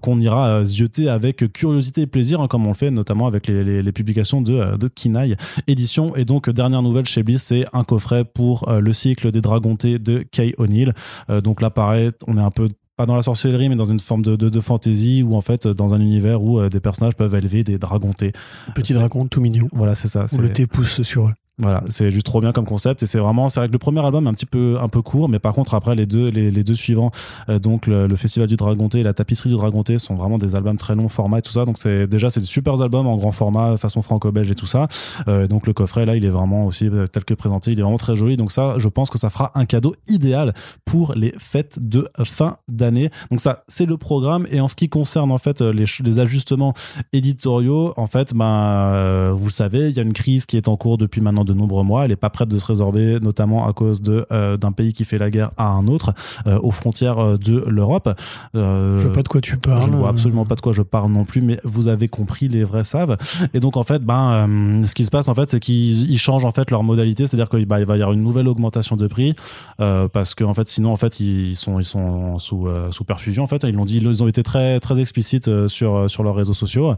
qu'on 0.00 0.18
ira 0.20 0.48
euh, 0.48 0.64
zioter 0.64 1.08
avec 1.08 1.52
curiosité 1.52 2.02
et 2.02 2.06
plaisir, 2.06 2.40
hein, 2.40 2.48
comme 2.48 2.64
on 2.66 2.70
le 2.70 2.74
fait 2.74 2.90
notamment 2.90 3.26
avec 3.26 3.46
les, 3.46 3.64
les- 3.64 3.82
les 3.82 3.92
publications 3.92 4.40
de, 4.40 4.54
euh, 4.54 4.76
de 4.76 4.88
Kinaï 4.88 5.36
Édition. 5.66 6.14
Et 6.16 6.24
donc, 6.24 6.48
euh, 6.48 6.52
dernière 6.52 6.82
nouvelle 6.82 7.06
chez 7.06 7.22
Bliss, 7.22 7.42
c'est 7.44 7.64
un 7.72 7.84
coffret 7.84 8.24
pour 8.24 8.68
euh, 8.68 8.80
le 8.80 8.92
cycle 8.92 9.30
des 9.30 9.40
Dragontés 9.40 9.98
de 9.98 10.18
Kay 10.30 10.54
O'Neill. 10.58 10.92
Euh, 11.30 11.40
donc 11.40 11.60
là, 11.60 11.70
pareil, 11.70 12.10
on 12.26 12.36
est 12.38 12.42
un 12.42 12.50
peu 12.50 12.68
pas 12.96 13.06
dans 13.06 13.16
la 13.16 13.22
sorcellerie, 13.22 13.68
mais 13.68 13.74
dans 13.74 13.86
une 13.86 13.98
forme 13.98 14.22
de, 14.22 14.36
de, 14.36 14.48
de 14.48 14.60
fantasy, 14.60 15.24
ou 15.24 15.34
en 15.34 15.40
fait, 15.40 15.66
dans 15.66 15.94
un 15.94 16.00
univers 16.00 16.40
où 16.42 16.60
euh, 16.60 16.68
des 16.68 16.78
personnages 16.78 17.14
peuvent 17.16 17.34
élever 17.34 17.64
des 17.64 17.76
dragontés. 17.76 18.32
Petit 18.74 18.92
C'est- 18.92 18.98
dragon 19.00 19.26
tout 19.26 19.40
mignon. 19.40 19.68
Voilà, 19.72 19.96
c'est 19.96 20.06
ça. 20.06 20.26
Où 20.32 20.38
le 20.38 20.52
thé 20.52 20.66
pousse 20.68 21.02
sur 21.02 21.26
eux. 21.26 21.32
Voilà, 21.58 21.82
c'est 21.88 22.10
juste 22.10 22.26
trop 22.26 22.40
bien 22.40 22.50
comme 22.50 22.66
concept 22.66 23.04
et 23.04 23.06
c'est 23.06 23.18
vraiment, 23.18 23.48
c'est 23.48 23.60
vrai 23.60 23.68
que 23.68 23.72
le 23.72 23.78
premier 23.78 24.04
album 24.04 24.26
est 24.26 24.30
un 24.30 24.34
petit 24.34 24.46
peu, 24.46 24.76
un 24.80 24.88
peu 24.88 25.02
court, 25.02 25.28
mais 25.28 25.38
par 25.38 25.52
contre 25.52 25.74
après 25.74 25.94
les 25.94 26.04
deux, 26.04 26.26
les, 26.26 26.64
deux 26.64 26.74
suivants, 26.74 27.12
euh, 27.48 27.60
donc 27.60 27.86
le, 27.86 28.14
Festival 28.16 28.48
du 28.48 28.56
Dragonté 28.56 29.00
et 29.00 29.02
la 29.02 29.12
Tapisserie 29.12 29.50
du 29.50 29.56
Dragonté 29.56 29.98
sont 29.98 30.14
vraiment 30.14 30.38
des 30.38 30.56
albums 30.56 30.78
très 30.78 30.94
longs 30.94 31.08
format 31.08 31.38
et 31.38 31.42
tout 31.42 31.52
ça. 31.52 31.64
Donc 31.64 31.78
c'est 31.78 32.06
déjà 32.06 32.30
c'est 32.30 32.40
des 32.40 32.46
super 32.46 32.80
albums 32.82 33.06
en 33.06 33.16
grand 33.16 33.32
format, 33.32 33.76
façon 33.76 34.02
franco-belge 34.02 34.50
et 34.50 34.54
tout 34.54 34.66
ça. 34.66 34.88
Euh, 35.28 35.46
donc 35.46 35.66
le 35.66 35.72
coffret 35.72 36.06
là, 36.06 36.16
il 36.16 36.24
est 36.24 36.30
vraiment 36.30 36.66
aussi 36.66 36.88
euh, 36.88 37.06
tel 37.06 37.24
que 37.24 37.34
présenté, 37.34 37.72
il 37.72 37.78
est 37.78 37.82
vraiment 37.82 37.98
très 37.98 38.16
joli. 38.16 38.36
Donc 38.36 38.50
ça, 38.50 38.74
je 38.78 38.88
pense 38.88 39.10
que 39.10 39.18
ça 39.18 39.30
fera 39.30 39.52
un 39.54 39.64
cadeau 39.64 39.94
idéal 40.08 40.54
pour 40.84 41.14
les 41.14 41.34
fêtes 41.38 41.78
de 41.80 42.08
fin 42.24 42.56
d'année. 42.66 43.10
Donc 43.30 43.40
ça, 43.40 43.64
c'est 43.68 43.86
le 43.86 43.96
programme 43.96 44.46
et 44.50 44.60
en 44.60 44.66
ce 44.66 44.74
qui 44.74 44.88
concerne 44.88 45.30
en 45.30 45.38
fait 45.38 45.60
les, 45.60 46.18
ajustements 46.18 46.74
éditoriaux, 47.12 47.92
en 47.96 48.06
fait, 48.06 48.34
ben, 48.34 48.44
euh, 48.44 49.32
vous 49.34 49.50
savez, 49.50 49.90
il 49.90 49.96
y 49.96 50.00
a 50.00 50.02
une 50.02 50.12
crise 50.12 50.46
qui 50.46 50.56
est 50.56 50.68
en 50.68 50.76
cours 50.76 50.98
depuis 50.98 51.20
maintenant 51.20 51.43
pendant 51.44 51.54
de 51.54 51.58
nombreux 51.58 51.84
mois. 51.84 52.04
Elle 52.04 52.12
est 52.12 52.16
pas 52.16 52.30
prête 52.30 52.48
de 52.48 52.58
se 52.58 52.66
résorber, 52.66 53.20
notamment 53.20 53.66
à 53.66 53.72
cause 53.72 54.00
de 54.00 54.26
euh, 54.32 54.56
d'un 54.56 54.72
pays 54.72 54.92
qui 54.92 55.04
fait 55.04 55.18
la 55.18 55.30
guerre 55.30 55.50
à 55.56 55.68
un 55.68 55.86
autre, 55.86 56.14
euh, 56.46 56.58
aux 56.62 56.70
frontières 56.70 57.18
euh, 57.18 57.36
de 57.36 57.64
l'Europe. 57.66 58.08
Je 58.54 59.02
vois 59.02 59.12
pas 59.12 59.22
de 59.22 59.28
quoi 59.28 59.40
tu 59.40 59.56
parles. 59.56 59.82
je 59.82 59.88
ne 59.88 59.96
vois 59.96 60.08
absolument 60.08 60.44
pas 60.44 60.54
de 60.54 60.60
quoi 60.60 60.72
je 60.72 60.82
parle 60.82 61.10
non 61.10 61.24
plus, 61.24 61.40
mais 61.40 61.60
vous 61.64 61.88
avez 61.88 62.08
compris, 62.08 62.48
les 62.48 62.64
vrais 62.64 62.84
savent. 62.84 63.16
Et 63.52 63.60
donc 63.60 63.76
en 63.76 63.82
fait, 63.82 64.02
ben, 64.02 64.82
ce 64.86 64.94
qui 64.94 65.04
se 65.04 65.10
passe 65.10 65.28
en 65.28 65.34
fait, 65.34 65.50
c'est 65.50 65.60
qu'ils 65.60 66.10
ils 66.10 66.18
changent 66.18 66.44
en 66.44 66.50
fait 66.50 66.70
leur 66.70 66.82
modalité, 66.82 67.26
c'est-à-dire 67.26 67.48
qu'il 67.48 67.66
bah, 67.66 67.84
va 67.84 67.96
y 67.96 68.02
avoir 68.02 68.12
une 68.12 68.22
nouvelle 68.22 68.48
augmentation 68.48 68.96
de 68.96 69.06
prix 69.06 69.34
parce 69.78 70.34
que 70.34 70.44
en 70.44 70.54
fait, 70.54 70.68
sinon 70.68 70.92
en 70.92 70.96
fait, 70.96 71.20
ils 71.20 71.56
sont 71.56 71.78
ils 71.78 71.84
sont 71.84 72.38
sous 72.38 72.68
sous 72.90 73.04
perfusion 73.04 73.42
en 73.42 73.46
fait. 73.46 73.62
Ils 73.64 73.74
l'ont 73.74 73.84
dit, 73.84 73.98
ils 73.98 74.22
ont 74.22 74.28
été 74.28 74.42
très 74.42 74.80
très 74.80 75.00
explicites 75.00 75.68
sur 75.68 76.10
sur 76.10 76.22
leurs 76.22 76.34
réseaux 76.34 76.54
sociaux. 76.54 76.94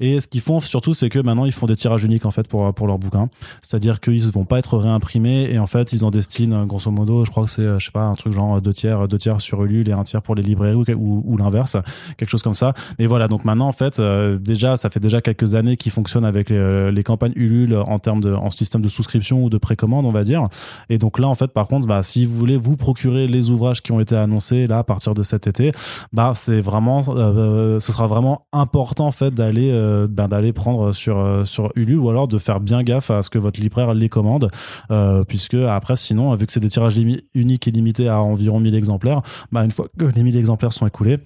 Et 0.00 0.20
ce 0.20 0.26
qu'ils 0.26 0.40
font 0.40 0.60
surtout, 0.60 0.94
c'est 0.94 1.08
que 1.08 1.18
maintenant 1.18 1.44
ils 1.44 1.52
font 1.52 1.66
des 1.66 1.76
tirages 1.76 2.04
uniques 2.04 2.26
en 2.26 2.30
fait 2.30 2.48
pour 2.48 2.72
pour 2.74 2.86
leurs 2.86 2.98
bouquins, 2.98 3.28
c'est-à-dire 3.62 3.87
qu'ils 3.96 4.30
vont 4.30 4.44
pas 4.44 4.58
être 4.58 4.76
réimprimés 4.76 5.48
et 5.50 5.58
en 5.58 5.66
fait 5.66 5.92
ils 5.92 6.04
en 6.04 6.10
destinent 6.10 6.64
grosso 6.64 6.90
modo, 6.90 7.24
je 7.24 7.30
crois 7.30 7.44
que 7.44 7.50
c'est 7.50 7.62
euh, 7.62 7.78
je 7.78 7.86
sais 7.86 7.92
pas 7.92 8.02
un 8.02 8.14
truc 8.14 8.32
genre 8.32 8.60
deux 8.60 8.72
tiers 8.72 9.08
deux 9.08 9.18
tiers 9.18 9.40
sur 9.40 9.64
Ulule 9.64 9.88
et 9.88 9.92
un 9.92 10.02
tiers 10.02 10.22
pour 10.22 10.34
les 10.34 10.42
librairies 10.42 10.94
ou, 10.94 11.36
l'inverse, 11.38 11.76
quelque 12.16 12.28
chose 12.28 12.42
comme 12.42 12.54
ça. 12.54 12.72
Mais 12.98 13.06
voilà, 13.06 13.28
donc 13.28 13.44
maintenant 13.44 13.68
en 13.68 13.72
fait, 13.72 14.00
euh, 14.00 14.38
déjà 14.38 14.76
ça 14.76 14.90
fait 14.90 15.00
déjà 15.00 15.20
quelques 15.20 15.54
années 15.54 15.76
qu'ils 15.76 15.92
fonctionnent 15.92 16.24
avec 16.24 16.50
les, 16.50 17.02
campagnes 17.04 17.32
Ulule 17.36 17.76
en 17.76 17.98
termes 17.98 18.20
de 18.20 18.34
en 18.34 18.50
système 18.50 18.82
de 18.82 18.88
souscription 18.88 19.44
ou 19.44 19.50
de 19.50 19.58
précommande, 19.58 20.04
on 20.04 20.10
va 20.10 20.24
dire. 20.24 20.48
Et 20.90 20.98
donc 20.98 21.18
là 21.18 21.28
en 21.28 21.34
fait, 21.34 21.52
par 21.52 21.66
contre, 21.66 21.86
bah, 21.86 22.02
si 22.02 22.24
vous 22.24 22.34
voulez 22.34 22.56
vous 22.56 22.76
procurer 22.76 23.26
les 23.26 23.50
ouvrages 23.50 23.82
qui 23.82 23.92
ont 23.92 24.00
été 24.00 24.16
annoncés 24.16 24.66
là 24.66 24.78
à 24.78 24.84
partir 24.84 25.14
de 25.14 25.22
cet 25.22 25.46
été, 25.46 25.72
bah 26.12 26.32
c'est 26.34 26.60
vraiment, 26.60 27.02
euh, 27.08 27.80
ce 27.80 27.92
sera 27.92 28.06
vraiment 28.06 28.46
important 28.52 29.06
en 29.06 29.12
fait 29.12 29.32
d'aller 29.32 29.70
euh, 29.72 30.06
ben, 30.08 30.28
d'aller 30.28 30.52
prendre 30.52 30.92
sur 30.92 31.18
euh, 31.18 31.44
sur 31.44 31.70
Ulule 31.76 31.98
ou 31.98 32.10
alors 32.10 32.28
de 32.28 32.38
faire 32.38 32.60
bien 32.60 32.82
gaffe 32.82 33.10
à 33.10 33.22
ce 33.22 33.30
que 33.30 33.38
votre 33.38 33.60
les 33.94 34.08
commande, 34.08 34.50
euh, 34.90 35.24
puisque 35.24 35.54
après 35.54 35.96
sinon 35.96 36.34
vu 36.34 36.46
que 36.46 36.52
c'est 36.52 36.60
des 36.60 36.68
tirages 36.68 36.98
uniques 37.34 37.68
et 37.68 37.70
limités 37.70 38.08
à 38.08 38.20
environ 38.20 38.60
1000 38.60 38.74
exemplaires, 38.74 39.22
bah 39.52 39.64
une 39.64 39.70
fois 39.70 39.86
que 39.98 40.04
les 40.04 40.22
1000 40.22 40.36
exemplaires 40.36 40.72
sont 40.72 40.86
écoulés 40.86 41.18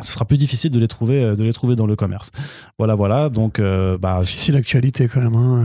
ce 0.00 0.12
sera 0.12 0.24
plus 0.24 0.38
difficile 0.38 0.70
de 0.70 0.80
les 0.80 0.88
trouver 0.88 1.22
euh, 1.22 1.36
de 1.36 1.44
les 1.44 1.52
trouver 1.52 1.76
dans 1.76 1.86
le 1.86 1.94
commerce 1.94 2.32
voilà 2.78 2.94
voilà 2.94 3.28
donc 3.28 3.58
euh, 3.58 3.98
bah 3.98 4.20
Difficile 4.20 4.56
actualité 4.56 5.08
quand 5.08 5.20
même. 5.20 5.34
hein. 5.36 5.64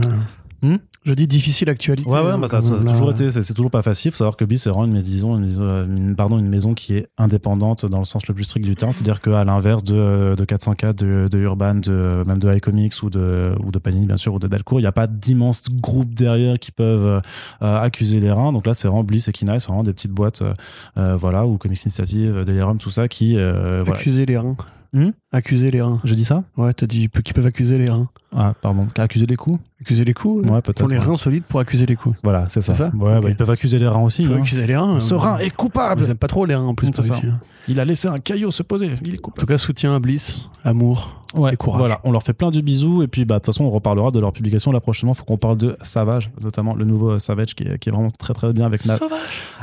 Hmm 0.62 0.76
je 1.06 1.14
dis 1.14 1.26
difficile 1.26 1.70
actualité. 1.70 2.06
Ouais, 2.10 2.20
ouais, 2.20 2.32
hein, 2.32 2.38
bah, 2.38 2.46
ça, 2.46 2.58
a 2.58 2.60
toujours 2.60 3.10
été, 3.10 3.30
c'est 3.30 3.54
toujours 3.54 3.70
pas 3.70 3.80
facile. 3.80 4.10
Faut 4.10 4.18
savoir 4.18 4.36
que 4.36 4.44
Bis, 4.44 4.62
c'est 4.62 4.68
vraiment 4.68 4.84
une 4.84 4.92
maison, 4.92 5.34
une, 5.36 5.46
maison- 5.46 5.68
une- 5.86 6.14
pardon, 6.14 6.38
une 6.38 6.48
maison 6.48 6.74
qui 6.74 6.94
est 6.94 7.08
indépendante 7.16 7.86
dans 7.86 8.00
le 8.00 8.04
sens 8.04 8.26
le 8.28 8.34
plus 8.34 8.44
strict 8.44 8.66
du 8.66 8.76
terme. 8.76 8.92
C'est-à-dire 8.92 9.22
qu'à 9.22 9.42
l'inverse 9.44 9.82
de, 9.82 10.34
de 10.36 10.44
404, 10.44 10.96
de, 10.96 11.26
de 11.30 11.38
Urban, 11.38 11.76
de, 11.76 12.22
même 12.26 12.38
de 12.38 12.54
iComics 12.54 13.02
ou 13.02 13.08
de, 13.08 13.54
ou 13.64 13.70
de 13.70 13.78
Panini, 13.78 14.04
bien 14.04 14.18
sûr, 14.18 14.34
ou 14.34 14.38
de 14.38 14.46
Delcourt, 14.46 14.78
il 14.78 14.82
n'y 14.82 14.88
a 14.88 14.92
pas 14.92 15.06
d'immenses 15.06 15.62
groupes 15.70 16.12
derrière 16.12 16.58
qui 16.58 16.70
peuvent 16.70 17.22
euh, 17.62 17.80
accuser 17.80 18.20
les 18.20 18.30
reins. 18.30 18.52
Donc 18.52 18.66
là, 18.66 18.74
c'est 18.74 18.86
vraiment 18.86 19.02
Bliss 19.02 19.26
et 19.28 19.32
Kina, 19.32 19.58
c'est 19.58 19.68
vraiment 19.68 19.82
des 19.84 19.94
petites 19.94 20.12
boîtes, 20.12 20.42
euh, 20.42 20.52
euh, 20.98 21.16
voilà, 21.16 21.46
ou 21.46 21.56
Comics 21.56 21.82
Initiative, 21.82 22.44
Delirium, 22.44 22.78
tout 22.78 22.90
ça, 22.90 23.08
qui, 23.08 23.38
euh, 23.38 23.82
voilà. 23.82 23.98
Accuser 23.98 24.26
les 24.26 24.36
reins. 24.36 24.54
Hmm 24.92 25.10
accuser 25.32 25.70
les 25.70 25.80
reins. 25.80 26.00
J'ai 26.02 26.16
dit 26.16 26.24
ça? 26.24 26.42
Ouais, 26.56 26.72
t'as 26.72 26.86
dit 26.86 27.08
qui 27.24 27.32
peuvent 27.32 27.46
accuser 27.46 27.78
les 27.78 27.88
reins. 27.88 28.08
Ah, 28.36 28.52
pardon. 28.60 28.88
Accuser 28.96 29.26
les 29.26 29.36
coups? 29.36 29.58
Accuser 29.80 30.04
les 30.04 30.12
coups? 30.14 30.42
Ouais, 30.42 30.48
Ils 30.48 30.52
ont 30.52 30.60
peut-être. 30.60 30.88
les 30.88 30.98
ouais. 30.98 31.04
reins 31.04 31.16
solides 31.16 31.44
pour 31.48 31.60
accuser 31.60 31.86
les 31.86 31.94
coups. 31.94 32.18
Voilà, 32.24 32.46
c'est 32.48 32.60
ça. 32.60 32.90
Ouais, 32.94 33.20
bah, 33.20 33.28
ils 33.28 33.36
peuvent 33.36 33.50
accuser 33.50 33.78
les 33.78 33.86
reins 33.86 34.00
aussi. 34.02 34.22
Ils 34.22 34.28
peuvent 34.28 34.38
hein. 34.38 34.40
accuser 34.42 34.66
les 34.66 34.76
reins. 34.76 34.98
Ce 34.98 35.14
rein 35.14 35.38
est 35.38 35.50
coupable 35.54 36.02
Ils 36.02 36.10
aiment 36.10 36.18
pas 36.18 36.26
trop 36.26 36.44
les 36.44 36.56
reins 36.56 36.64
en 36.66 36.74
plus 36.74 36.90
ça. 36.92 37.02
ici. 37.02 37.22
hein. 37.26 37.38
Il 37.70 37.80
a 37.80 37.84
laissé 37.84 38.08
un 38.08 38.18
caillot 38.18 38.50
se 38.50 38.62
poser. 38.62 38.90
Il 39.04 39.14
est 39.14 39.26
En 39.26 39.30
tout 39.30 39.46
cas, 39.46 39.56
soutien 39.58 39.94
à 39.94 39.98
Bliss, 40.00 40.48
amour. 40.64 41.16
Ouais, 41.32 41.54
et 41.54 41.56
courage. 41.56 41.78
Voilà, 41.78 42.00
on 42.02 42.10
leur 42.10 42.24
fait 42.24 42.32
plein 42.32 42.50
de 42.50 42.60
bisous 42.60 43.04
et 43.04 43.06
puis 43.06 43.24
bah 43.24 43.36
de 43.36 43.38
toute 43.44 43.54
façon 43.54 43.62
on 43.64 43.70
reparlera 43.70 44.10
de 44.10 44.18
leur 44.18 44.32
publication 44.32 44.72
là 44.72 44.80
prochainement. 44.80 45.14
Faut 45.14 45.22
qu'on 45.22 45.36
parle 45.36 45.56
de 45.58 45.76
Savage, 45.80 46.28
notamment 46.42 46.74
le 46.74 46.84
nouveau 46.84 47.10
euh, 47.10 47.18
Savage 47.20 47.54
qui 47.54 47.62
est, 47.62 47.78
qui 47.78 47.88
est 47.88 47.92
vraiment 47.92 48.10
très 48.10 48.34
très 48.34 48.52
bien 48.52 48.66
avec, 48.66 48.84
Na- 48.84 48.98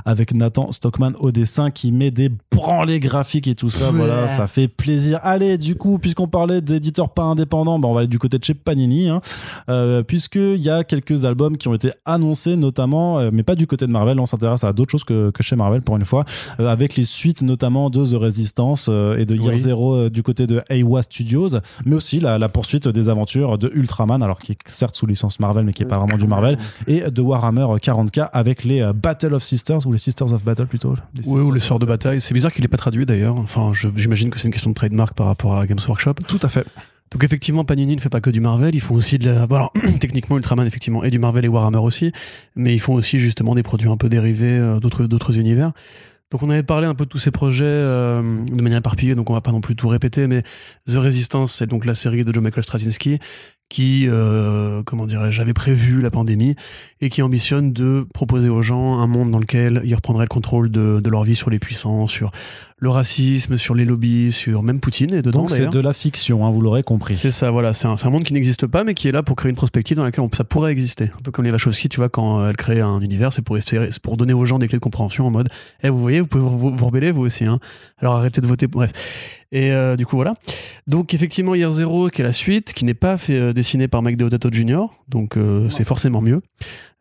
avec 0.05 0.33
Nathan 0.33 0.71
Stockman 0.71 1.11
au 1.19 1.31
dessin 1.31 1.69
qui 1.69 1.91
met 1.91 2.09
des 2.09 2.31
branlées 2.51 3.01
graphiques 3.01 3.49
et 3.49 3.55
tout 3.55 3.69
ça. 3.69 3.87
Ouais. 3.91 3.97
Voilà, 3.97 4.29
ça 4.29 4.47
fait 4.47 4.69
plaisir. 4.69 5.19
Allez, 5.23 5.57
du 5.57 5.75
coup, 5.75 5.99
puisqu'on 5.99 6.29
parlait 6.29 6.61
d'éditeurs 6.61 7.09
pas 7.09 7.23
indépendants, 7.23 7.79
bah, 7.79 7.89
on 7.89 7.93
va 7.93 7.99
aller 7.99 8.07
du 8.07 8.17
côté 8.19 8.39
de 8.39 8.43
chez 8.45 8.53
Panini, 8.53 9.09
hein, 9.09 9.19
euh, 9.69 10.03
puisqu'il 10.03 10.61
y 10.61 10.69
a 10.69 10.85
quelques 10.85 11.25
albums 11.25 11.57
qui 11.57 11.67
ont 11.67 11.73
été 11.73 11.91
annoncés, 12.05 12.55
notamment, 12.55 13.19
euh, 13.19 13.29
mais 13.33 13.43
pas 13.43 13.55
du 13.55 13.67
côté 13.67 13.85
de 13.87 13.91
Marvel. 13.91 14.21
On 14.21 14.25
s'intéresse 14.25 14.63
à 14.63 14.71
d'autres 14.71 14.91
choses 14.91 15.03
que, 15.03 15.31
que 15.31 15.43
chez 15.43 15.57
Marvel 15.57 15.81
pour 15.81 15.97
une 15.97 16.05
fois, 16.05 16.23
euh, 16.61 16.69
avec 16.69 16.95
les 16.95 17.03
suites 17.03 17.41
notamment 17.41 17.89
de 17.89 17.96
The 18.05 18.15
Resistance 18.15 18.87
euh, 18.89 19.17
et 19.17 19.25
de 19.25 19.35
Year 19.35 19.53
Oui. 19.53 19.57
Zero 19.57 19.95
euh, 19.95 20.09
du 20.09 20.23
côté 20.23 20.47
de 20.47 20.61
Aiwa 20.69 21.03
Studios, 21.03 21.49
mais 21.85 21.95
aussi 21.95 22.19
la, 22.19 22.37
la 22.37 22.49
poursuite 22.49 22.87
des 22.87 23.09
aventures 23.09 23.57
de 23.57 23.71
Ultraman, 23.73 24.21
alors 24.21 24.39
qui 24.39 24.53
est 24.53 24.57
certes 24.65 24.95
sous 24.95 25.05
licence 25.05 25.39
Marvel, 25.39 25.65
mais 25.65 25.71
qui 25.71 25.83
est 25.83 25.87
pas 25.87 25.97
vraiment 25.97 26.17
du 26.17 26.27
Marvel, 26.27 26.57
et 26.87 27.09
de 27.09 27.21
Warhammer 27.21 27.65
40k 27.81 28.29
avec 28.33 28.63
les 28.63 28.81
euh, 28.81 28.93
Battle 28.93 29.33
of 29.33 29.43
Sisters 29.43 29.85
ou 29.85 29.91
les 29.91 29.97
Sisters 29.97 30.31
of 30.33 30.43
Battle 30.43 30.67
plutôt. 30.67 30.95
Les 31.15 31.27
Oui, 31.27 31.41
ou 31.41 31.51
les 31.51 31.59
sœurs 31.59 31.79
de 31.79 31.85
bataille. 31.85 32.21
C'est 32.21 32.33
bizarre 32.33 32.51
qu'il 32.51 32.63
n'ait 32.63 32.67
pas 32.67 32.77
traduit 32.77 33.05
d'ailleurs. 33.05 33.37
Enfin, 33.37 33.71
j'imagine 33.95 34.29
que 34.29 34.39
c'est 34.39 34.47
une 34.47 34.53
question 34.53 34.69
de 34.69 34.75
trademark 34.75 35.15
par 35.15 35.27
rapport 35.27 35.57
à 35.57 35.65
Games 35.65 35.79
Workshop. 35.87 36.15
Tout 36.27 36.39
à 36.41 36.49
fait. 36.49 36.65
Donc 37.11 37.23
effectivement, 37.23 37.63
Panini 37.63 37.95
ne 37.95 38.01
fait 38.01 38.09
pas 38.09 38.19
que 38.19 38.29
du 38.29 38.41
Marvel, 38.41 38.75
ils 38.75 38.81
font 38.81 38.95
aussi 38.95 39.17
de 39.17 39.29
la... 39.29 39.47
Bon, 39.47 39.55
alors, 39.55 39.73
techniquement, 39.99 40.35
Ultraman, 40.35 40.67
effectivement, 40.67 41.03
et 41.03 41.09
du 41.09 41.19
Marvel 41.19 41.45
et 41.45 41.47
Warhammer 41.47 41.77
aussi, 41.77 42.11
mais 42.55 42.73
ils 42.73 42.79
font 42.79 42.93
aussi 42.93 43.19
justement 43.19 43.55
des 43.55 43.63
produits 43.63 43.89
un 43.89 43.97
peu 43.97 44.09
dérivés 44.09 44.57
euh, 44.57 44.79
d'autres 44.79 45.37
univers. 45.37 45.71
Donc 46.31 46.43
on 46.43 46.49
avait 46.49 46.63
parlé 46.63 46.87
un 46.87 46.95
peu 46.95 47.05
de 47.05 47.09
tous 47.09 47.19
ces 47.19 47.31
projets 47.31 47.63
euh, 47.65 48.21
de 48.21 48.61
manière 48.61 48.79
éparpillée, 48.79 49.15
donc 49.15 49.29
on 49.29 49.33
va 49.33 49.41
pas 49.41 49.51
non 49.51 49.61
plus 49.61 49.75
tout 49.75 49.87
répéter, 49.87 50.27
mais 50.27 50.41
The 50.87 50.95
Resistance, 50.95 51.53
c'est 51.53 51.67
donc 51.67 51.85
la 51.85 51.95
série 51.95 52.25
de 52.25 52.33
Joe 52.33 52.43
Michael 52.43 52.63
Straczynski 52.63 53.19
qui, 53.69 54.05
euh, 54.07 54.81
comment 54.85 55.05
dirais-je, 55.05 55.41
avait 55.41 55.53
prévu 55.53 55.99
la 56.01 56.09
pandémie 56.09 56.55
et 57.01 57.09
qui 57.09 57.21
ambitionne 57.21 57.73
de 57.73 58.07
proposer 58.13 58.47
aux 58.47 58.61
gens 58.61 58.99
un 58.99 59.07
monde 59.07 59.29
dans 59.31 59.39
lequel 59.39 59.81
ils 59.83 59.93
reprendraient 59.93 60.23
le 60.25 60.29
contrôle 60.29 60.71
de, 60.71 61.01
de 61.01 61.09
leur 61.09 61.23
vie 61.23 61.35
sur 61.35 61.49
les 61.49 61.59
puissants, 61.59 62.07
sur 62.07 62.31
le 62.79 62.89
racisme, 62.89 63.57
sur 63.57 63.75
les 63.75 63.83
lobbies, 63.85 64.31
sur 64.31 64.63
même 64.63 64.79
Poutine 64.79 65.13
et 65.13 65.21
dedans 65.21 65.39
Donc 65.41 65.49
c'est 65.51 65.67
de 65.67 65.79
la 65.79 65.93
fiction, 65.93 66.45
hein, 66.45 66.51
vous 66.51 66.61
l'aurez 66.61 66.83
compris. 66.83 67.15
C'est 67.15 67.31
ça, 67.31 67.51
voilà. 67.51 67.73
C'est 67.73 67.87
un, 67.87 67.95
un 68.01 68.09
monde 68.09 68.23
qui 68.23 68.33
n'existe 68.33 68.67
pas, 68.67 68.83
mais 68.83 68.93
qui 68.93 69.07
est 69.09 69.11
là 69.11 69.21
pour 69.23 69.35
créer 69.35 69.49
une 69.49 69.55
prospective 69.55 69.97
dans 69.97 70.03
laquelle 70.03 70.23
on- 70.23 70.29
ça 70.33 70.43
pourrait 70.45 70.71
exister. 70.71 71.05
Un 71.17 71.21
peu 71.23 71.31
comme 71.31 71.43
les 71.43 71.51
Wachowski, 71.51 71.89
tu 71.89 71.97
vois, 71.97 72.07
quand 72.09 72.39
euh, 72.39 72.49
elles 72.49 72.55
créent 72.57 72.81
un 72.81 73.01
univers, 73.01 73.33
c'est 73.33 73.41
pour, 73.41 73.57
espérer- 73.57 73.89
pour 74.01 74.15
donner 74.15 74.33
aux 74.33 74.45
gens 74.45 74.59
des 74.59 74.67
clés 74.67 74.77
de 74.77 74.83
compréhension 74.83 75.27
en 75.27 75.31
mode 75.31 75.49
Eh, 75.83 75.89
vous 75.89 75.99
voyez, 75.99 76.21
vous 76.21 76.27
pouvez 76.27 76.43
vous, 76.43 76.57
vous, 76.57 76.75
vous 76.75 76.85
rebeller 76.85 77.11
vous 77.11 77.23
aussi. 77.23 77.43
Hein. 77.45 77.59
Alors 77.99 78.15
arrêtez 78.15 78.39
de 78.41 78.47
voter. 78.47 78.67
Bref. 78.67 78.91
Et 79.51 79.71
euh, 79.71 79.95
du 79.95 80.05
coup, 80.05 80.15
voilà. 80.17 80.33
Donc, 80.87 81.13
effectivement, 81.13 81.55
Year 81.55 81.71
Zero, 81.71 82.09
qui 82.09 82.21
est 82.21 82.23
la 82.25 82.33
suite, 82.33 82.73
qui 82.73 82.83
n'est 82.85 82.93
pas 82.93 83.15
fait, 83.17 83.39
euh, 83.39 83.53
dessinée 83.53 83.87
par 83.87 84.01
Mike 84.01 84.17
Deodato 84.17 84.49
Jr., 84.51 84.85
donc 85.07 85.37
euh, 85.37 85.69
c'est 85.69 85.85
forcément 85.85 86.21
mieux. 86.21 86.41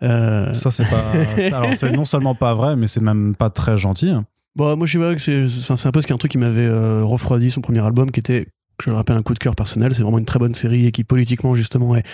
Euh, 0.03 0.53
Ça, 0.55 0.71
c'est 0.71 0.89
pas. 0.89 1.13
Alors, 1.57 1.75
c'est 1.75 1.91
non 1.93 2.05
seulement 2.05 2.35
pas 2.35 2.55
vrai, 2.55 2.77
mais 2.77 2.87
c'est 2.87 3.03
même 3.03 3.35
pas 3.35 3.51
très 3.51 3.77
gentil. 3.77 4.11
hein. 4.11 4.25
Bon, 4.55 4.77
moi, 4.77 4.87
je 4.87 4.99
dirais 4.99 5.15
que 5.17 5.21
c'est, 5.21 5.45
enfin, 5.45 5.77
c'est 5.77 5.89
un 5.89 5.93
peu 5.93 6.01
ce 6.01 6.07
qui 6.07 6.13
est 6.13 6.15
un 6.15 6.19
truc 6.19 6.31
qui 6.33 6.39
m'avait 6.39 6.67
euh, 6.67 7.03
refroidi 7.05 7.51
son 7.51 7.61
premier 7.61 7.81
album, 7.85 8.11
qui 8.11 8.21
était, 8.21 8.47
je 8.83 8.91
le 8.91 8.97
rappelle, 8.97 9.17
un 9.17 9.23
coup 9.23 9.35
de 9.35 9.39
cœur 9.39 9.55
personnel. 9.57 9.95
C'est 9.95 10.03
vraiment 10.03 10.19
une 10.19 10.25
très 10.25 10.39
bonne 10.39 10.55
série 10.55 10.87
et 10.87 10.93
qui 10.93 11.03
politiquement 11.05 11.55
justement 11.57 11.97
est 11.97 12.05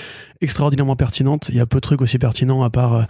extraordinairement 0.41 0.97
pertinente. 0.97 1.51
Il 1.51 1.57
y 1.57 1.61
a 1.61 1.67
peu 1.67 1.77
de 1.77 1.83
trucs 1.83 2.01
aussi 2.03 2.19
pertinents 2.19 2.63
à 2.65 2.71
part 2.71 3.07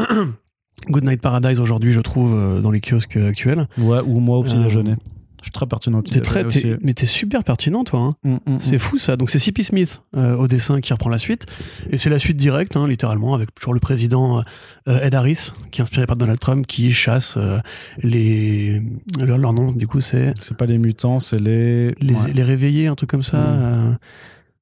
euh, 0.00 0.24
Good 0.88 1.04
Night 1.04 1.20
Paradise 1.22 1.60
aujourd'hui, 1.60 1.92
je 1.92 2.00
trouve, 2.00 2.60
dans 2.60 2.70
les 2.72 2.80
kiosques 2.80 3.16
actuels. 3.16 3.68
Ouais, 3.78 4.00
ou 4.04 4.18
moi 4.20 4.38
au 4.38 4.42
petit 4.42 4.56
Euh, 4.56 4.64
déjeuner. 4.64 4.96
Je 5.44 5.48
suis 5.48 5.52
très 5.52 5.66
pertinent 5.66 6.00
T'es 6.00 6.20
très, 6.20 6.42
t'es- 6.46 6.78
mais 6.80 6.94
t'es 6.94 7.04
super 7.04 7.44
pertinent, 7.44 7.84
toi. 7.84 8.00
Hein. 8.00 8.16
aussi. 8.24 8.40
Mm, 8.46 8.54
mm, 8.54 8.60
C'est 8.60 8.78
fou 8.78 8.96
ça. 8.96 9.16
Donc 9.18 9.28
c'est 9.28 9.38
C.P. 9.38 9.62
Smith 9.62 10.00
euh, 10.16 10.34
au 10.36 10.48
dessin 10.48 10.80
qui 10.80 10.90
reprend 10.94 11.10
la 11.10 11.18
suite. 11.18 11.44
Et 11.90 11.98
c'est 11.98 12.08
la 12.08 12.18
suite 12.18 12.38
directe, 12.38 12.78
hein, 12.78 12.88
littéralement, 12.88 13.34
avec 13.34 13.54
toujours 13.54 13.74
le 13.74 13.80
président 13.80 14.42
euh, 14.88 15.00
Ed 15.02 15.14
Harris, 15.14 15.50
qui 15.70 15.80
est 15.80 15.82
inspiré 15.82 16.06
par 16.06 16.16
Donald 16.16 16.40
Trump, 16.40 16.66
qui 16.66 16.92
chasse 16.92 17.34
euh, 17.36 17.58
les. 18.02 18.80
Leur, 19.18 19.36
leur 19.36 19.52
nom, 19.52 19.70
du 19.70 19.86
coup, 19.86 20.00
c'est. 20.00 20.32
C'est 20.40 20.56
pas 20.56 20.64
les 20.64 20.78
mutants, 20.78 21.20
c'est 21.20 21.38
les. 21.38 21.88
les, 22.00 22.14
Ouais. 22.14 22.32
les 22.32 22.42
réveiller, 22.42 22.86
un 22.86 22.94
truc 22.94 23.10
comme 23.10 23.22
ça. 23.22 23.36
Mm. 23.38 23.44
euh, 23.48 23.92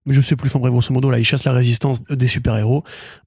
mais 0.05 0.15
je 0.15 0.21
sais 0.21 0.35
plus, 0.35 0.49
enfin 0.49 0.59
bref, 0.59 0.73
grosso 0.73 0.93
modo, 0.93 1.11
là, 1.13 1.21
ils 1.21 1.25
chassent 1.25 1.45
la 1.45 1.53
résistance 1.53 2.03
des 2.11 2.27
super-héros 2.27 2.83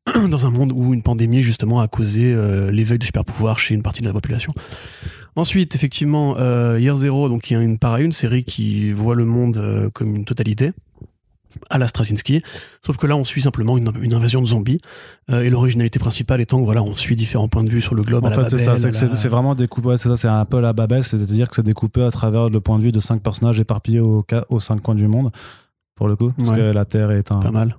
dans 0.30 0.46
un 0.46 0.50
monde 0.50 0.74
où 0.76 0.94
une 0.94 1.04
pandémie, 1.04 1.42
justement, 1.42 1.80
a 1.80 1.88
causé 1.88 2.34
euh, 2.34 2.70
l'éveil 2.70 3.00
de 3.00 3.06
super-pouvoirs 3.06 3.60
chez 3.60 3.76
une 3.76 3.82
partie 3.82 4.02
de 4.02 4.08
la 4.08 4.12
population. 4.14 4.52
Ensuite, 5.36 5.76
effectivement, 5.76 6.38
euh, 6.38 6.80
Year 6.80 6.96
Zero, 6.96 7.28
donc 7.30 7.50
il 7.50 7.54
y 7.54 7.58
a 7.58 7.62
une, 7.62 7.78
pareil, 7.78 8.06
une 8.06 8.12
série 8.12 8.44
qui 8.44 8.92
voit 8.94 9.16
le 9.16 9.26
monde 9.26 9.58
euh, 9.58 9.90
comme 9.94 10.16
une 10.16 10.26
totalité 10.26 10.72
à 11.70 11.78
la 11.78 11.88
Straczynski, 11.88 12.42
sauf 12.86 12.98
que 12.98 13.08
là 13.08 13.16
on 13.16 13.24
suit 13.24 13.42
simplement 13.42 13.78
une, 13.78 13.90
une 14.02 14.14
invasion 14.14 14.42
de 14.42 14.46
zombies 14.46 14.82
euh, 15.32 15.42
et 15.42 15.50
l'originalité 15.50 16.00
principale 16.00 16.42
étant 16.42 16.60
que 16.60 16.66
voilà 16.66 16.84
on 16.84 16.92
suit 16.94 17.16
différents 17.16 17.48
points 17.48 17.64
de 17.64 17.70
vue 17.70 17.80
sur 17.82 17.96
le 17.96 18.04
globe. 18.04 18.26
En 18.26 18.32
fait, 18.32 18.50
c'est 18.50 18.58
ça, 18.58 18.78
c'est 18.78 18.92
la- 19.24 19.30
vraiment 19.30 19.56
découpé, 19.56 19.96
c'est 19.96 20.10
ça, 20.10 20.18
c'est 20.18 20.28
un 20.28 20.44
peu 20.44 20.60
la 20.60 20.74
Babel, 20.74 21.06
c'est-à-dire 21.06 21.48
que 21.50 21.56
c'est 21.56 21.64
découpé 21.64 22.02
à 22.04 22.12
travers 22.12 22.50
le 22.50 22.60
point 22.60 22.78
de 22.78 22.84
vue 22.84 22.92
de 22.92 23.00
cinq 23.00 23.22
personnages 23.22 23.58
éparpillés 23.60 24.02
aux, 24.02 24.26
cinq 24.60 24.82
coins 24.82 24.96
du 24.96 25.08
monde. 25.08 25.32
pour 25.96 26.10
le 26.10 26.18
coup, 26.18 26.30
parce 26.36 26.50
Ouais. 26.50 26.58
que 26.58 26.62
la 26.62 26.84
Terre 26.84 27.12
est 27.12 27.32
un, 27.32 27.40
Pas 27.40 27.52
mal. 27.52 27.78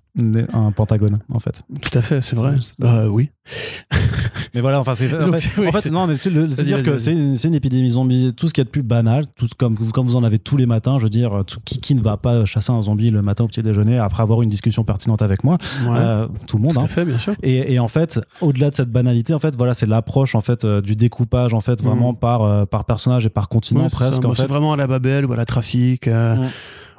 un 0.54 0.72
pentagone, 0.72 1.18
en 1.30 1.38
fait. 1.38 1.62
Tout 1.82 1.98
à 1.98 2.00
fait, 2.00 2.22
c'est 2.22 2.34
vrai. 2.34 2.54
Bah, 2.78 3.08
oui. 3.10 3.28
Mais 4.54 4.60
voilà, 4.60 4.80
enfin, 4.80 4.94
c'est. 4.94 5.12
En 5.14 5.26
Donc, 5.26 5.32
fait, 5.32 5.48
c'est- 5.48 5.60
oui, 5.60 5.68
en 5.68 5.72
fait, 5.72 5.80
c'est- 5.82 5.90
non, 5.90 6.06
mais 6.06 6.16
tu- 6.18 6.30
vas-y, 6.30 6.82
que 6.82 6.98
c'est 6.98 7.12
une, 7.12 7.36
une 7.42 7.54
épidémie 7.54 7.90
zombie, 7.90 8.32
tout 8.36 8.48
ce 8.48 8.54
qu'il 8.54 8.60
y 8.60 8.64
a 8.64 8.64
de 8.66 8.70
plus 8.70 8.82
banal, 8.82 9.24
tout 9.36 9.46
comme, 9.58 9.74
vous- 9.74 9.92
comme 9.92 10.06
vous 10.06 10.16
en 10.16 10.24
avez 10.24 10.38
tous 10.38 10.56
les 10.56 10.66
matins, 10.66 10.98
je 10.98 11.04
veux 11.04 11.08
dire, 11.08 11.44
tout- 11.46 11.60
qui, 11.64 11.78
qui 11.80 11.94
ne 11.94 12.02
va 12.02 12.16
pas 12.16 12.44
chasser 12.44 12.72
un 12.72 12.80
zombie 12.80 13.10
le 13.10 13.22
matin 13.22 13.44
au 13.44 13.48
petit 13.48 13.62
déjeuner 13.62 13.98
après 13.98 14.22
avoir 14.22 14.42
une 14.42 14.48
discussion 14.50 14.84
pertinente 14.84 15.22
avec 15.22 15.44
moi 15.44 15.58
Ouais. 15.86 15.96
Euh, 15.96 16.26
Tout 16.46 16.56
le 16.58 16.62
monde, 16.62 16.74
Tout 16.74 16.80
hein. 16.80 16.84
à 16.84 16.88
fait, 16.88 17.04
bien 17.04 17.18
sûr. 17.18 17.34
Et, 17.42 17.74
et 17.74 17.78
en 17.78 17.88
fait, 17.88 18.20
au-delà 18.40 18.70
de 18.70 18.74
cette 18.74 18.90
banalité, 18.90 19.34
en 19.34 19.38
fait, 19.38 19.56
voilà, 19.56 19.74
c'est 19.74 19.86
l'approche 19.86 20.34
en 20.34 20.40
fait 20.40 20.64
euh, 20.64 20.80
du 20.80 20.96
découpage 20.96 21.54
en 21.54 21.60
fait 21.60 21.82
vraiment 21.82 22.12
Mhm. 22.12 22.18
par 22.18 22.42
euh, 22.42 22.64
par 22.66 22.84
personnage 22.84 23.26
et 23.26 23.30
par 23.30 23.48
continent 23.48 23.82
Ouais, 23.82 23.88
presque. 23.90 24.22
C'est 24.34 24.46
vraiment 24.46 24.72
à 24.72 24.76
la 24.76 24.86
Babel 24.86 25.24
ou 25.26 25.32
à 25.32 25.36
la 25.36 25.44
Trafic. 25.44 26.06
Ouais. 26.06 26.34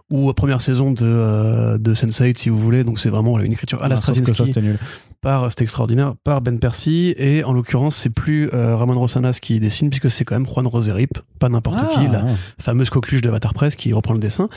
Ou 0.10 0.30
à 0.30 0.34
première 0.34 0.62
saison 0.62 0.92
de, 0.92 1.00
euh, 1.04 1.78
de 1.78 1.94
Sense8 1.94 2.38
si 2.38 2.48
vous 2.50 2.58
voulez. 2.60 2.86
Donc 2.86 2.98
c'est 2.98 3.10
vraiment 3.10 3.38
une 3.40 3.52
écriture 3.52 3.84
à 3.84 3.90
la 3.90 3.96
Ah, 3.96 3.98
ça 3.98 4.14
Straczynski. 4.14 4.46
c'était 4.48 4.62
nul. 4.62 4.80
par 5.22 5.50
c'était 5.52 5.64
extraordinaire. 5.64 6.14
Par 6.24 6.40
Ben 6.42 6.60
Percy. 6.60 7.14
Et 7.18 7.44
en 7.44 7.52
l'occurrence 7.52 7.96
c'est 7.98 8.10
plus 8.10 8.50
euh, 8.54 8.78
Ramon 8.78 8.98
Rosanas 8.98 9.40
qui 9.42 9.60
dessine 9.60 9.90
puisque 9.90 10.10
c'est 10.10 10.24
quand 10.24 10.36
même 10.36 10.48
Juan 10.48 10.66
Roserip 10.66 11.20
pas 11.40 11.50
n'importe 11.50 11.78
Ah, 11.82 11.90
qui 11.94 12.08
la 12.08 12.24
fameuse 12.58 12.90
coqueluche 12.90 13.22
de 13.22 13.28
Avatar 13.28 13.54
Press 13.54 13.76
qui 13.76 13.92
reprend 13.92 14.14
le 14.14 14.20
dessin. 14.22 14.48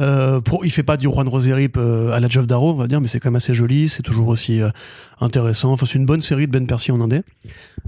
Euh, 0.00 0.40
pour, 0.40 0.64
il 0.64 0.70
fait 0.70 0.82
pas 0.82 0.96
du 0.96 1.04
Juan 1.06 1.28
Roserip 1.28 1.76
euh, 1.76 2.12
à 2.12 2.20
la 2.20 2.26
Geoff 2.28 2.46
Darrow 2.46 2.70
on 2.70 2.74
va 2.74 2.86
dire 2.86 3.00
mais 3.02 3.08
c'est 3.08 3.18
quand 3.20 3.30
même 3.30 3.36
assez 3.36 3.54
joli. 3.54 3.88
C'est 3.88 4.02
toujours 4.02 4.28
aussi 4.28 4.60
euh, 4.60 4.68
intéressant. 5.22 5.72
Enfin 5.72 5.86
c'est 5.86 5.96
une 5.98 6.06
bonne 6.06 6.20
série 6.22 6.46
de 6.46 6.52
Ben 6.52 6.66
Percy 6.66 6.92
en 6.92 7.00
indé 7.00 7.22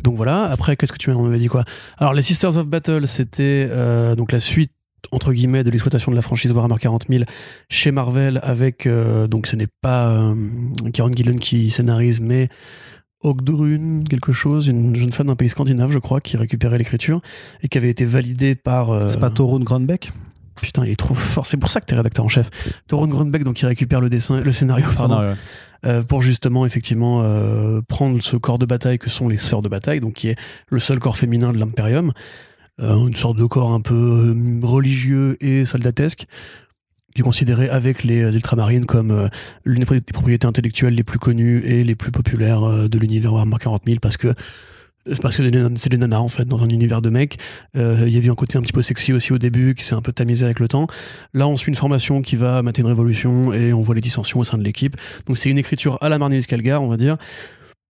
donc 0.02 0.16
voilà. 0.16 0.44
Après 0.44 0.76
qu'est-ce 0.76 0.92
que 0.92 0.98
tu 0.98 1.10
m'avais 1.10 1.38
dit 1.38 1.48
quoi? 1.48 1.64
Alors 1.98 2.14
les 2.14 2.22
Sisters 2.22 2.56
of 2.56 2.66
Battle 2.66 3.06
c'était 3.06 3.68
euh, 3.70 4.14
donc 4.16 4.32
la 4.32 4.40
suite 4.40 4.72
entre 5.12 5.32
guillemets 5.32 5.64
de 5.64 5.70
l'exploitation 5.70 6.10
de 6.10 6.16
la 6.16 6.22
franchise 6.22 6.52
Warhammer 6.52 6.76
40 6.80 7.06
000 7.08 7.24
chez 7.68 7.90
Marvel 7.90 8.40
avec 8.42 8.86
euh, 8.86 9.26
donc 9.26 9.46
ce 9.46 9.56
n'est 9.56 9.68
pas 9.82 10.08
euh, 10.08 10.34
Kieron 10.92 11.12
Gillen 11.12 11.38
qui 11.38 11.70
scénarise 11.70 12.20
mais 12.20 12.48
Ogdrun, 13.22 14.04
quelque 14.04 14.32
chose, 14.32 14.68
une 14.68 14.94
jeune 14.94 15.10
femme 15.10 15.28
d'un 15.28 15.34
pays 15.34 15.48
scandinave, 15.48 15.90
je 15.90 15.98
crois, 15.98 16.20
qui 16.20 16.36
récupérait 16.36 16.76
l'écriture 16.76 17.22
et 17.62 17.68
qui 17.68 17.78
avait 17.78 17.88
été 17.88 18.04
validée 18.04 18.54
par. 18.54 18.90
euh, 18.90 19.08
C'est 19.08 19.18
pas 19.18 19.30
Torun 19.30 19.60
Grandbeck 19.60 20.12
Putain, 20.60 20.84
il 20.84 20.92
est 20.92 20.96
trop 20.96 21.14
fort. 21.14 21.46
C'est 21.46 21.56
pour 21.56 21.68
ça 21.68 21.80
que 21.80 21.86
t'es 21.86 21.96
rédacteur 21.96 22.24
en 22.24 22.28
chef. 22.28 22.50
Torun 22.86 23.08
Grunbeck, 23.08 23.44
donc, 23.44 23.56
qui 23.56 23.66
récupère 23.66 24.00
le 24.00 24.08
dessin, 24.08 24.40
le 24.40 24.52
scénario, 24.52 24.86
pardon, 24.96 25.18
ouais. 25.20 25.32
euh, 25.86 26.02
pour 26.02 26.22
justement, 26.22 26.64
effectivement, 26.64 27.22
euh, 27.22 27.80
prendre 27.88 28.22
ce 28.22 28.36
corps 28.36 28.58
de 28.58 28.66
bataille 28.66 28.98
que 28.98 29.10
sont 29.10 29.28
les 29.28 29.36
sœurs 29.36 29.62
de 29.62 29.68
bataille, 29.68 30.00
donc 30.00 30.14
qui 30.14 30.28
est 30.28 30.36
le 30.68 30.78
seul 30.78 30.98
corps 31.00 31.16
féminin 31.16 31.52
de 31.52 31.58
l'Imperium. 31.58 32.12
Euh, 32.82 33.06
une 33.06 33.14
sorte 33.14 33.36
de 33.38 33.44
corps 33.44 33.72
un 33.72 33.80
peu 33.80 33.94
euh, 33.94 34.60
religieux 34.66 35.36
et 35.40 35.64
soldatesque, 35.64 36.26
qui 37.14 37.20
est 37.20 37.24
considéré 37.24 37.68
avec 37.68 38.02
les 38.02 38.22
euh, 38.22 38.32
ultramarines 38.32 38.84
comme 38.84 39.30
l'une 39.64 39.80
des 39.80 39.86
pro- 39.86 39.94
des 39.94 40.00
propriétés 40.12 40.46
intellectuelles 40.46 40.94
les 40.94 41.04
plus 41.04 41.20
connues 41.20 41.60
et 41.64 41.84
les 41.84 41.94
plus 41.94 42.10
populaires 42.10 42.88
de 42.88 42.98
l'univers 42.98 43.32
Warhammer 43.32 43.58
40 43.60 43.82
000 43.86 43.98
parce 44.00 44.16
que 44.16 44.34
parce 45.20 45.36
que 45.36 45.42
c'est 45.76 45.90
des 45.90 45.98
nanas 45.98 46.18
en 46.18 46.28
fait 46.28 46.46
dans 46.46 46.62
un 46.64 46.68
univers 46.70 47.02
de 47.02 47.10
mecs. 47.10 47.36
Il 47.74 48.08
y 48.08 48.16
avait 48.16 48.30
un 48.30 48.34
côté 48.34 48.56
un 48.56 48.62
petit 48.62 48.72
peu 48.72 48.80
sexy 48.80 49.12
aussi 49.12 49.32
au 49.34 49.38
début 49.38 49.74
qui 49.74 49.84
s'est 49.84 49.94
un 49.94 50.00
peu 50.00 50.12
tamisé 50.12 50.46
avec 50.46 50.60
le 50.60 50.66
temps. 50.66 50.86
Là 51.34 51.46
on 51.46 51.58
suit 51.58 51.68
une 51.68 51.76
formation 51.76 52.22
qui 52.22 52.36
va 52.36 52.62
mater 52.62 52.80
une 52.80 52.88
révolution 52.88 53.52
et 53.52 53.74
on 53.74 53.82
voit 53.82 53.94
les 53.94 54.00
dissensions 54.00 54.40
au 54.40 54.44
sein 54.44 54.56
de 54.56 54.64
l'équipe. 54.64 54.96
Donc 55.26 55.36
c'est 55.36 55.50
une 55.50 55.58
écriture 55.58 55.98
à 56.00 56.08
la 56.08 56.18
Marnellis 56.18 56.46
Calgar 56.46 56.82
on 56.82 56.88
va 56.88 56.96
dire 56.96 57.18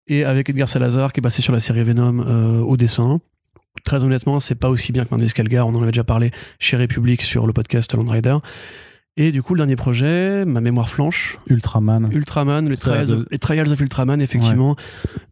et 0.09 0.25
avec 0.25 0.51
Edgar 0.51 0.69
Salazar 0.69 1.13
qui 1.13 1.21
est 1.21 1.23
passé 1.23 1.41
sur 1.41 1.53
la 1.53 1.61
série 1.61 1.85
Venom 1.85 2.19
euh, 2.27 2.59
au 2.61 2.77
dessin 2.77 3.21
très 3.85 4.03
honnêtement 4.05 4.41
c'est 4.41 4.55
pas 4.55 4.71
aussi 4.71 4.93
bien 4.93 5.05
que 5.05 5.11
Marnellis 5.11 5.33
Calgar 5.33 5.67
on 5.67 5.75
en 5.75 5.83
avait 5.83 5.93
déjà 5.93 6.05
parlé 6.05 6.31
chez 6.59 6.77
République 6.77 7.23
sur 7.23 7.47
le 7.47 7.53
podcast 7.53 7.95
Land 7.95 8.09
Rider 8.09 8.37
et 9.17 9.31
du 9.31 9.43
coup 9.43 9.55
le 9.55 9.59
dernier 9.59 9.77
projet 9.77 10.45
ma 10.45 10.61
mémoire 10.61 10.91
flanche 10.91 11.39
Ultraman. 11.47 12.09
Ultraman, 12.13 12.75
trials, 12.77 13.27
les 13.31 13.39
Trials 13.39 13.71
of 13.71 13.81
Ultraman, 13.81 14.21
effectivement. 14.21 14.77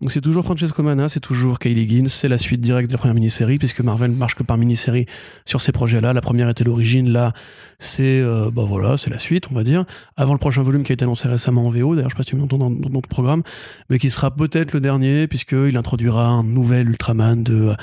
Donc 0.03 0.11
c'est 0.11 0.20
toujours 0.20 0.42
Francesco 0.42 0.82
Mana, 0.82 1.09
c'est 1.09 1.20
toujours 1.20 1.61
Kaylee 1.61 1.82
Higgins, 1.82 2.09
c'est 2.09 2.26
la 2.26 2.36
suite 2.36 2.61
directe 2.61 2.90
de 2.90 2.92
la 2.92 2.98
première 2.98 3.14
mini-série, 3.14 3.59
puisque 3.59 3.82
Marvel 3.82 4.11
marche 4.11 4.34
que 4.34 4.42
par 4.42 4.59
mini-série 4.59 5.07
sur 5.44 5.61
ces 5.61 5.70
projets-là. 5.70 6.12
La 6.12 6.20
première 6.20 6.48
était 6.48 6.64
l'origine, 6.64 7.12
là 7.12 7.32
c'est 7.78 8.20
euh, 8.20 8.50
bah 8.53 8.64
voilà, 8.66 8.96
c'est 8.96 9.11
la 9.11 9.18
suite, 9.18 9.46
on 9.53 9.55
va 9.55 9.62
dire. 9.62 9.84
Avant 10.16 10.32
le 10.32 10.40
prochain 10.40 10.62
volume 10.62 10.82
qui 10.82 10.90
a 10.90 10.94
été 10.94 11.05
annoncé 11.05 11.28
récemment 11.28 11.68
en 11.68 11.70
VO, 11.70 11.94
d'ailleurs 11.94 12.11
je 12.11 12.16
sais 12.16 12.18
pas 12.18 12.24
si 12.24 12.30
tu 12.30 12.36
m'entends 12.36 12.59
dans, 12.59 12.70
dans 12.70 12.90
notre 12.90 13.09
programme, 13.09 13.44
mais 13.90 14.00
qui 14.00 14.11
sera 14.11 14.34
peut-être 14.34 14.72
le 14.72 14.80
dernier, 14.80 15.28
puisqu'il 15.28 15.76
introduira 15.76 16.26
un 16.26 16.42
nouvel 16.42 16.88
Ultraman 16.88 17.44
de 17.44 17.68
euh, 17.68 17.74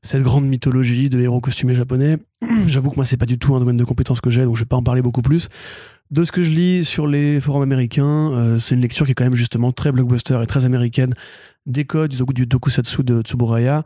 cette 0.00 0.22
grande 0.22 0.46
mythologie 0.46 1.10
de 1.10 1.20
héros 1.20 1.42
costumés 1.42 1.74
japonais. 1.74 2.16
J'avoue 2.66 2.88
que 2.88 2.96
moi 2.96 3.04
c'est 3.04 3.18
pas 3.18 3.26
du 3.26 3.38
tout 3.38 3.54
un 3.54 3.58
domaine 3.58 3.76
de 3.76 3.84
compétences 3.84 4.22
que 4.22 4.30
j'ai, 4.30 4.44
donc 4.44 4.56
je 4.56 4.62
vais 4.62 4.68
pas 4.68 4.76
en 4.76 4.82
parler 4.82 5.02
beaucoup 5.02 5.22
plus. 5.22 5.50
De 6.10 6.24
ce 6.24 6.32
que 6.32 6.42
je 6.42 6.50
lis 6.50 6.84
sur 6.86 7.06
les 7.06 7.38
forums 7.38 7.62
américains, 7.62 8.32
euh, 8.32 8.58
c'est 8.58 8.74
une 8.74 8.80
lecture 8.80 9.04
qui 9.04 9.12
est 9.12 9.14
quand 9.14 9.24
même 9.24 9.34
justement 9.34 9.72
très 9.72 9.92
blockbuster 9.92 10.40
et 10.42 10.46
très 10.46 10.64
américaine 10.64 11.12
des 11.66 11.84
codes 11.84 12.14
du, 12.32 12.48
tokusatsu 12.48 13.04
de 13.04 13.20
Tsuburaya. 13.20 13.84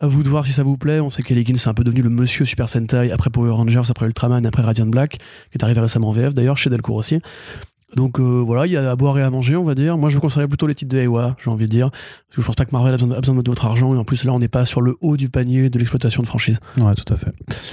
À 0.00 0.06
vous 0.06 0.22
de 0.22 0.28
voir 0.28 0.44
si 0.44 0.52
ça 0.52 0.62
vous 0.62 0.76
plaît. 0.76 1.00
On 1.00 1.08
sait 1.08 1.22
qu'Elegin 1.22 1.54
c'est 1.56 1.68
un 1.68 1.74
peu 1.74 1.84
devenu 1.84 2.02
le 2.02 2.10
monsieur 2.10 2.44
Super 2.44 2.68
Sentai 2.68 3.10
après 3.10 3.30
Power 3.30 3.52
Rangers, 3.52 3.82
après 3.88 4.06
Ultraman, 4.06 4.44
après 4.44 4.62
Radiant 4.62 4.86
Black, 4.86 5.18
qui 5.50 5.58
est 5.58 5.64
arrivé 5.64 5.80
récemment 5.80 6.10
en 6.10 6.12
VF 6.12 6.34
d'ailleurs, 6.34 6.58
chez 6.58 6.68
Delcourt 6.68 6.96
aussi. 6.96 7.20
Donc 7.96 8.20
euh, 8.20 8.42
voilà, 8.44 8.66
il 8.66 8.72
y 8.72 8.76
a 8.76 8.90
à 8.90 8.96
boire 8.96 9.18
et 9.18 9.22
à 9.22 9.30
manger, 9.30 9.56
on 9.56 9.64
va 9.64 9.74
dire. 9.74 9.98
Moi, 9.98 10.10
je 10.10 10.14
vous 10.14 10.20
conseillerais 10.20 10.48
plutôt 10.48 10.66
les 10.66 10.74
titres 10.74 10.94
de 10.94 11.00
Ewa, 11.00 11.36
j'ai 11.42 11.50
envie 11.50 11.64
de 11.64 11.70
dire. 11.70 11.90
Parce 11.90 12.36
que 12.36 12.42
je 12.42 12.46
pense 12.46 12.54
pas 12.54 12.64
que 12.64 12.72
Marvel 12.72 12.94
a 12.94 12.96
besoin, 12.96 13.16
a 13.16 13.20
besoin 13.20 13.34
de 13.34 13.50
votre 13.50 13.66
argent. 13.66 13.94
Et 13.94 13.98
en 13.98 14.04
plus, 14.04 14.24
là, 14.24 14.32
on 14.32 14.38
n'est 14.38 14.48
pas 14.48 14.64
sur 14.64 14.80
le 14.80 14.96
haut 15.00 15.16
du 15.16 15.28
panier 15.28 15.70
de 15.70 15.78
l'exploitation 15.78 16.22
de 16.22 16.28
franchise. 16.28 16.60
Ouais, 16.76 16.94
tout 16.94 17.12
à 17.12 17.16
fait. 17.16 17.32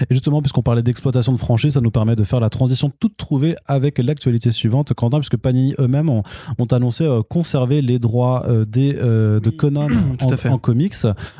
Et 0.09 0.13
justement, 0.13 0.41
puisqu'on 0.41 0.63
parlait 0.63 0.81
d'exploitation 0.81 1.33
de 1.33 1.37
franchise, 1.37 1.73
ça 1.73 1.81
nous 1.81 1.91
permet 1.91 2.15
de 2.15 2.23
faire 2.23 2.39
la 2.39 2.49
transition 2.49 2.91
toute 2.99 3.17
trouvée 3.17 3.55
avec 3.67 3.99
l'actualité 3.99 4.51
suivante. 4.51 4.93
Quentin, 4.93 5.19
puisque 5.19 5.37
Panini 5.37 5.75
eux-mêmes 5.79 6.09
ont, 6.09 6.23
ont 6.57 6.65
annoncé 6.65 7.03
euh, 7.03 7.21
conserver 7.21 7.81
les 7.81 7.99
droits 7.99 8.45
euh, 8.47 8.65
des, 8.65 8.93
de 8.93 9.49
Conan 9.49 9.87
en, 10.21 10.29
fait. 10.29 10.49
en 10.49 10.57
comics, 10.57 10.95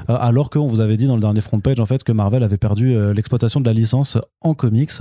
alors 0.08 0.50
qu'on 0.50 0.68
vous 0.68 0.82
avait 0.82 0.98
dit 0.98 1.06
dans 1.06 1.16
le 1.16 1.22
dernier 1.22 1.42
front 1.42 1.60
page 1.60 1.80
en 1.80 1.86
fait 1.86 2.04
que 2.04 2.12
Marvel 2.12 2.44
avait 2.44 2.58
perdu 2.58 2.96
l'exploitation 3.14 3.60
de 3.60 3.66
la 3.66 3.74
licence 3.74 4.18
en 4.42 4.54
comics. 4.54 4.92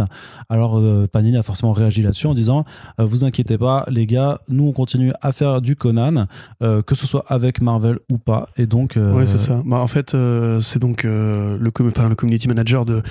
Alors 0.49 0.81
Panini 1.09 1.37
a 1.37 1.43
forcément 1.43 1.73
réagi 1.73 2.03
là-dessus 2.03 2.27
en 2.27 2.35
disant 2.35 2.65
vous 2.99 3.25
inquiétez 3.25 3.59
pas, 3.59 3.66
les 3.89 4.07
gars, 4.07 4.41
nous 4.49 4.67
on 4.67 4.73
continue 4.73 5.13
à 5.23 5.33
faire 5.33 5.61
du 5.61 5.77
Conan, 5.77 6.27
euh, 6.63 6.83
que 6.83 6.95
ce 6.95 7.07
soit 7.07 7.25
avec 7.29 7.61
Marvel 7.61 7.99
ou 8.11 8.19
pas. 8.19 8.49
Et 8.57 8.67
donc, 8.67 8.97
euh, 8.97 9.13
Ouais, 9.13 9.27
c'est 9.27 9.39
ça. 9.39 9.63
Bah, 9.65 9.79
en 9.79 9.87
fait, 9.87 10.15
euh, 10.15 10.61
c'est 10.61 10.79
donc 10.79 11.05
euh, 11.05 11.57
le, 11.61 11.71
com- 11.71 11.91
le 12.09 12.15
community 12.15 12.49
manager 12.49 12.85
de 12.85 13.03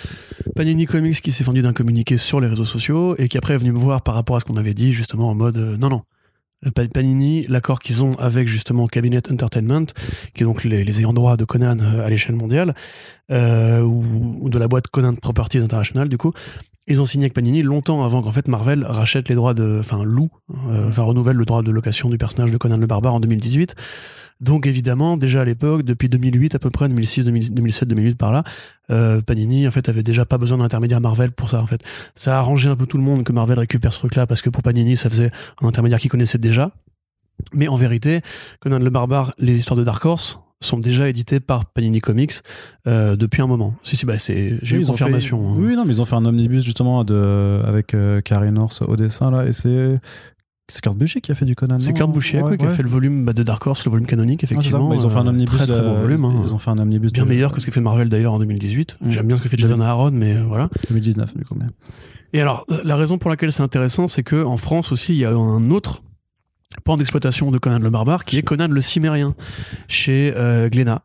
Panini 0.56 0.86
Comics 0.86 1.22
qui 1.22 1.32
s'est 1.32 1.44
fendu 1.44 1.62
d'un 1.62 1.74
communiqué 1.74 2.18
sur 2.18 2.40
les 2.40 2.48
réseaux 2.48 2.66
sociaux 2.66 3.16
et 3.18 3.28
qui 3.28 3.38
après 3.38 3.54
est 3.54 3.58
venu 3.58 3.72
me 3.72 3.78
voir 3.80 4.02
par 4.02 4.16
rapport 4.16 4.36
à 4.36 4.40
ce 4.40 4.46
qu'on 4.46 4.58
avait 4.58 4.74
dit, 4.74 4.92
justement 4.94 5.30
en 5.30 5.36
mode 5.36 5.58
non, 5.80 5.90
non. 5.90 6.02
Panini, 6.72 7.46
l'accord 7.48 7.80
qu'ils 7.80 8.04
ont 8.04 8.16
avec 8.20 8.48
justement 8.48 8.88
Cabinet 8.88 9.32
Entertainment, 9.32 9.86
qui 10.36 10.44
est 10.44 10.46
donc 10.46 10.64
les, 10.64 11.00
ayants 11.00 11.14
droit 11.14 11.38
de 11.38 11.46
Conan 11.46 11.78
euh, 11.80 12.06
à 12.06 12.10
l'échelle 12.10 12.36
mondiale, 12.36 12.76
euh, 13.32 13.82
ou, 13.82 14.04
ou 14.42 14.50
de 14.50 14.58
la 14.58 14.68
boîte 14.68 14.88
Conan 14.88 15.16
Properties 15.16 15.60
International, 15.60 16.10
du 16.10 16.18
coup, 16.18 16.34
ils 16.88 17.02
ont 17.02 17.06
signé 17.06 17.26
avec 17.26 17.34
Panini 17.34 17.64
longtemps 17.64 18.04
avant 18.04 18.22
qu'en 18.22 18.32
fait 18.32 18.48
Marvel 18.48 18.84
rachète 18.84 19.28
les 19.30 19.36
droits 19.36 19.56
de, 19.56 19.78
enfin 19.80 20.04
loue, 20.04 20.30
euh, 20.70 20.88
enfin 20.88 21.02
renouvelle 21.02 21.36
le 21.36 21.46
droit 21.46 21.64
de 21.64 21.72
location 21.72 22.10
du 22.10 22.18
personnage 22.18 22.52
de 22.52 22.58
Conan 22.58 22.78
le 22.78 22.86
Barbare 22.86 23.16
en 23.16 23.20
2018. 23.20 23.76
Donc 24.42 24.68
évidemment, 24.68 25.16
déjà 25.18 25.42
à 25.42 25.46
l'époque, 25.46 25.84
depuis 25.84 26.10
2008 26.10 26.56
à 26.56 26.60
peu 26.60 26.70
près, 26.70 26.88
2006, 26.90 27.24
2000 27.24 27.54
2007, 27.54 27.88
2008 27.88 28.18
par 28.18 28.34
là, 28.34 28.44
euh, 28.92 29.22
Panini 29.22 29.68
en 29.68 29.72
fait 29.72 29.88
avait 29.90 30.04
déjà 30.04 30.26
pas 30.26 30.38
besoin 30.38 30.58
d'un 30.58 30.66
intermédiaire 30.66 31.00
Marvel 31.02 31.32
pour 31.32 31.50
ça 31.50 31.62
en 31.62 31.66
fait. 31.68 31.82
Ça 32.16 32.36
a 32.36 32.40
arrangé 32.40 32.70
un 32.70 32.76
peu 32.76 32.86
tout 32.86 32.98
le 32.98 33.04
monde 33.04 33.24
que 33.24 33.32
Marvel 33.32 33.58
récupère 33.58 33.94
ce 33.94 34.00
truc-là 34.00 34.28
parce 34.28 34.42
que 34.42 34.50
pour 34.50 34.62
Panini 34.62 34.98
ça 34.98 35.10
faisait 35.10 35.32
un 35.62 35.68
intermédiaire 35.68 36.00
qu'ils 36.00 36.12
connaissaient 36.12 36.38
déjà. 36.38 36.72
Mais 37.54 37.68
en 37.68 37.76
vérité, 37.76 38.22
Conan 38.60 38.80
le 38.80 38.90
Barbare, 38.90 39.34
les 39.40 39.58
histoires 39.58 39.78
de 39.78 39.84
Dark 39.84 40.04
Horse 40.06 40.40
sont 40.62 40.80
déjà 40.80 41.10
éditées 41.10 41.40
par 41.42 41.66
Panini 41.66 42.00
Comics 42.00 42.34
euh, 42.88 43.16
depuis 43.16 43.42
un 43.42 43.48
moment. 43.48 43.76
Si 43.84 43.96
si 43.98 44.06
bah 44.06 44.18
c'est 44.18 44.58
j'ai 44.62 44.78
Oui, 44.78 44.84
eu 44.84 44.86
confirmation. 44.88 45.54
fait- 45.54 45.60
hein. 45.60 45.64
Oui, 45.64 45.76
non, 45.76 45.86
mais 45.86 45.94
ils 45.96 46.02
ont 46.02 46.06
fait 46.06 46.16
un 46.16 46.26
omnibus 46.26 46.64
justement 46.64 47.04
de, 47.04 47.60
avec 47.66 47.94
euh, 47.94 48.22
Carrie 48.22 48.52
North 48.52 48.82
au 48.88 48.96
dessin 48.96 49.32
là, 49.32 49.46
et 49.46 49.54
c'est 49.54 50.00
c'est 50.68 50.82
Kurt 50.82 50.98
Busiek 50.98 51.24
qui 51.24 51.32
a 51.32 51.36
fait 51.36 51.46
du 51.46 51.56
Conan. 51.56 51.80
C'est 51.80 51.94
Kurt 51.94 52.12
Busiek 52.12 52.44
Ouais, 52.44 52.52
oui, 52.52 52.58
qui 52.58 52.66
a 52.66 52.70
ouais. 52.70 52.74
fait 52.76 52.82
le 52.84 52.90
volume 52.90 53.24
bah, 53.26 53.34
de 53.34 53.44
Dark 53.44 53.66
Horse, 53.68 53.86
le 53.86 53.92
volume 53.92 54.08
canonique 54.08 54.42
Ah, 54.44 54.48
ça. 54.48 54.56
effectivement. 54.56 54.90
Bah, 54.90 54.96
ils 54.96 55.06
ont 55.06 55.10
fait 55.10 55.18
un 55.20 55.28
euh, 55.28 55.30
omnibus. 55.30 55.56
très 55.56 55.68
très 55.68 55.82
bon 55.82 55.94
de- 55.94 56.00
volume. 56.00 56.26
hein. 56.26 56.42
Ils 56.46 56.54
ont 56.54 56.58
fait 56.58 56.72
un 56.72 56.78
omnibus 56.80 57.12
Bien 57.14 57.24
de 57.24 57.30
meilleur 57.30 57.52
que 57.52 57.62
ce 57.62 57.66
que 57.66 57.72
fait 57.72 57.82
Marvel 57.82 58.10
d'ailleurs 58.10 58.34
en 58.34 58.40
2018. 58.40 58.98
Mm. 59.02 59.12
J'aime 59.12 59.28
bien 59.28 59.38
ce 59.38 59.42
que 59.44 59.50
fait 59.50 59.58
Jason 59.58 59.80
Aaron, 59.80 60.12
mais 60.12 60.34
euh, 60.38 60.44
voilà. 60.48 60.70
2019 60.90 61.38
du 61.38 61.46
coup. 61.46 61.56
Mais... 61.56 61.66
Et 62.34 62.42
alors, 62.42 62.66
euh, 62.72 62.82
la 62.84 62.96
raison 62.96 63.18
pour 63.18 63.30
laquelle 63.30 63.52
c'est 63.52 63.64
intéressant, 63.64 64.08
c'est 64.08 64.24
que 64.24 64.44
en 64.44 64.58
France 64.58 64.92
aussi, 64.92 65.14
il 65.14 65.20
y 65.20 65.26
a 65.26 65.32
un 65.32 65.70
autre 65.72 66.02
pan 66.84 66.98
d'exploitation 66.98 67.52
de 67.52 67.58
Conan 67.58 67.80
le 67.80 67.90
Barbare, 67.90 68.26
qui 68.26 68.38
est 68.38 68.42
Conan 68.42 68.68
le 68.68 68.82
Cimérien, 68.82 69.34
chez 69.88 70.34
euh, 70.36 70.68
Glénat, 70.68 71.04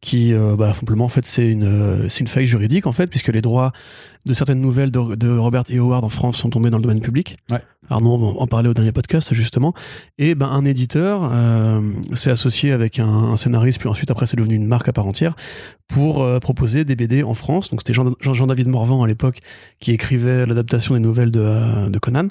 qui, 0.00 0.32
euh, 0.32 0.54
bah, 0.54 0.72
simplement, 0.74 1.06
en 1.06 1.08
fait, 1.08 1.26
c'est 1.26 1.50
une, 1.50 1.64
euh, 1.64 2.08
c'est 2.08 2.20
une 2.20 2.28
faille 2.28 2.46
juridique, 2.46 2.86
en 2.86 2.92
fait, 2.92 3.08
puisque 3.08 3.28
les 3.28 3.40
droits 3.40 3.72
de 4.28 4.34
certaines 4.34 4.60
nouvelles 4.60 4.90
de, 4.90 5.14
de 5.16 5.36
Robert 5.36 5.64
E. 5.70 5.78
Howard 5.78 6.04
en 6.04 6.08
France 6.08 6.36
sont 6.36 6.50
tombées 6.50 6.70
dans 6.70 6.76
le 6.76 6.82
domaine 6.82 7.00
public. 7.00 7.36
Ouais. 7.50 7.60
Arnaud 7.90 8.34
en 8.38 8.46
parlait 8.46 8.68
au 8.68 8.74
dernier 8.74 8.92
podcast 8.92 9.32
justement. 9.32 9.72
Et 10.18 10.34
ben 10.34 10.46
un 10.48 10.64
éditeur 10.66 11.30
euh, 11.32 11.80
s'est 12.12 12.30
associé 12.30 12.72
avec 12.72 12.98
un, 12.98 13.06
un 13.08 13.36
scénariste, 13.36 13.78
puis 13.80 13.88
ensuite 13.88 14.10
après 14.10 14.26
c'est 14.26 14.36
devenu 14.36 14.54
une 14.54 14.66
marque 14.66 14.88
à 14.88 14.92
part 14.92 15.06
entière 15.06 15.34
pour 15.88 16.22
euh, 16.22 16.38
proposer 16.38 16.84
des 16.84 16.96
BD 16.96 17.22
en 17.22 17.34
France. 17.34 17.70
Donc 17.70 17.80
c'était 17.80 17.94
Jean- 17.94 18.14
Jean- 18.20 18.34
Jean-David 18.34 18.68
Morvan 18.68 19.02
à 19.02 19.06
l'époque 19.06 19.38
qui 19.80 19.92
écrivait 19.92 20.44
l'adaptation 20.46 20.94
des 20.94 21.00
nouvelles 21.00 21.30
de, 21.30 21.40
euh, 21.40 21.88
de 21.88 21.98
Conan. 21.98 22.28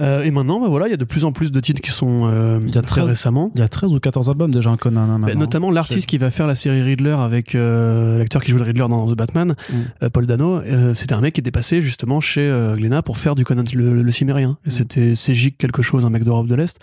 Euh, 0.00 0.22
et 0.22 0.30
maintenant, 0.30 0.60
bah 0.60 0.68
voilà, 0.68 0.86
il 0.88 0.90
y 0.90 0.94
a 0.94 0.96
de 0.96 1.04
plus 1.04 1.24
en 1.24 1.32
plus 1.32 1.52
de 1.52 1.60
titres 1.60 1.80
qui 1.82 1.90
sont 1.90 2.22
euh, 2.24 2.58
Il 2.66 2.74
y 2.74 2.78
a 2.78 2.82
très 2.82 3.00
13 3.02 3.10
récemment. 3.10 3.50
Il 3.54 3.60
y 3.60 3.62
a 3.62 3.68
13 3.68 3.92
ou 3.94 4.00
14 4.00 4.28
albums 4.30 4.50
déjà, 4.50 4.70
un 4.70 4.76
Conan. 4.76 5.02
hein, 5.10 5.18
Bah, 5.20 5.34
notamment 5.34 5.70
l'artiste 5.70 6.06
qui 6.08 6.16
va 6.18 6.30
faire 6.30 6.46
la 6.46 6.54
série 6.54 6.82
Riddler 6.82 7.16
avec 7.20 7.54
euh, 7.54 8.18
l'acteur 8.18 8.42
qui 8.42 8.50
joue 8.50 8.56
le 8.58 8.64
Riddler 8.64 8.86
dans 8.88 9.06
The 9.06 9.16
Batman, 9.16 9.54
Mm. 9.70 9.74
euh, 10.04 10.10
Paul 10.10 10.26
Dano. 10.26 10.56
euh, 10.58 10.94
c'était 10.94 11.14
un 11.14 11.20
mec 11.20 11.34
qui 11.34 11.40
était 11.40 11.50
passé 11.50 11.80
justement 11.80 12.20
chez 12.20 12.50
Glénat 12.76 13.02
pour 13.02 13.18
faire 13.18 13.34
du 13.34 13.44
Conan 13.44 13.64
le, 13.74 14.02
le 14.02 14.12
Cimérien. 14.12 14.56
Mm. 14.66 14.70
c'était 14.70 15.14
Cégic 15.14 15.58
quelque 15.58 15.82
chose, 15.82 16.04
un 16.04 16.10
mec 16.10 16.24
d'Europe 16.24 16.46
de 16.46 16.54
l'Est. 16.54 16.78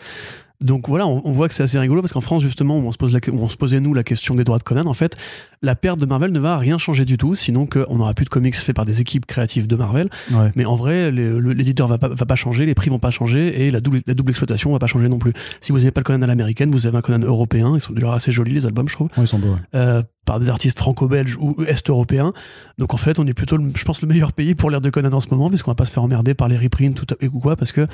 Donc 0.60 0.88
voilà, 0.90 1.06
on, 1.06 1.22
on 1.24 1.32
voit 1.32 1.48
que 1.48 1.54
c'est 1.54 1.62
assez 1.64 1.78
rigolo 1.78 2.02
parce 2.02 2.14
qu'en 2.14 2.22
France 2.22 2.42
justement, 2.42 2.78
où 2.80 2.82
on 2.88 2.92
se 2.92 2.98
pose 2.98 3.14
la, 3.14 3.20
où 3.32 3.40
on 3.44 3.48
se 3.48 3.58
posait 3.58 3.80
nous 3.80 3.94
la 3.94 4.04
question 4.04 4.34
des 4.34 4.44
droits 4.44 4.58
de 4.58 4.64
Conan, 4.64 4.88
en 4.88 4.94
fait, 4.94 5.16
la 5.62 5.76
perte 5.76 6.00
de 6.00 6.06
Marvel 6.08 6.32
ne 6.32 6.40
va 6.40 6.58
rien 6.58 6.78
changer 6.80 7.06
du 7.06 7.18
tout, 7.18 7.36
sinon 7.36 7.68
qu'on 7.68 7.98
n'aura 7.98 8.14
plus 8.16 8.26
de 8.26 8.30
comics 8.30 8.56
faits 8.56 8.76
par 8.76 8.86
des 8.86 9.00
équipes 9.02 9.26
créatives 9.28 9.68
de 9.68 9.76
Marvel. 9.76 10.10
Ouais. 10.32 10.52
Mais 10.56 10.66
en 10.66 10.76
vrai, 10.76 11.12
l'éditeur 11.12 11.88
va 11.88 11.98
pas, 12.00 12.10
va 12.10 12.26
pas 12.26 12.36
changer, 12.36 12.66
les 12.66 12.74
prix 12.76 12.90
vont 12.90 12.98
pas 13.00 13.12
changer 13.12 13.66
et 13.68 13.72
la 13.72 13.82
double, 13.82 14.02
la 14.08 14.14
double 14.16 14.32
exploitation 14.32 14.72
va 14.72 14.80
pas 14.80 14.88
changer 14.88 15.10
non 15.10 15.20
plus. 15.20 15.34
Si 15.62 15.72
vous 15.72 15.78
n'avez 15.78 15.92
pas 15.92 16.02
le 16.02 16.06
Conan 16.06 16.24
à 16.24 16.28
l'américaine, 16.28 16.72
vous 16.72 16.88
avez 16.88 16.98
un 16.98 17.02
Conan 17.02 17.26
européen. 17.26 17.74
Ils 17.76 17.82
sont 17.82 17.94
d'ailleurs 17.94 18.14
assez 18.14 18.32
jolis 18.32 18.54
les 18.54 18.66
albums, 18.66 18.88
je 18.88 18.94
trouve 18.94 19.10
Ouais, 19.18 19.24
ils 19.24 19.28
sont 19.28 19.40
beaux. 19.40 19.50
ouais. 19.50 19.60
euh, 19.76 20.02
par 20.26 20.40
des 20.40 20.50
artistes 20.50 20.78
franco-belges 20.80 21.38
ou 21.40 21.56
est-européens. 21.68 22.34
Donc 22.80 22.94
en 22.94 22.98
fait, 22.98 23.18
on 23.20 23.26
est 23.28 23.34
plutôt, 23.34 23.58
je 23.76 23.84
pense, 23.86 24.02
le 24.02 24.08
meilleur 24.08 24.34
pays 24.34 24.56
pour 24.56 24.70
l'ère 24.72 24.82
de 24.82 24.90
Conan 24.90 25.14
en 25.14 25.20
ce 25.22 25.30
moment, 25.30 25.50
puisqu'on 25.50 25.72
va 25.72 25.76
pas 25.76 25.86
se 25.86 25.92
faire 25.92 26.04
emmerder 26.04 26.34
par 26.34 26.48
les 26.50 26.58
reprints 26.58 26.96
tout 26.96 27.06
à- 27.14 27.26
ou 27.26 27.40
quoi, 27.40 27.56
parce 27.56 27.72
que 27.72 27.88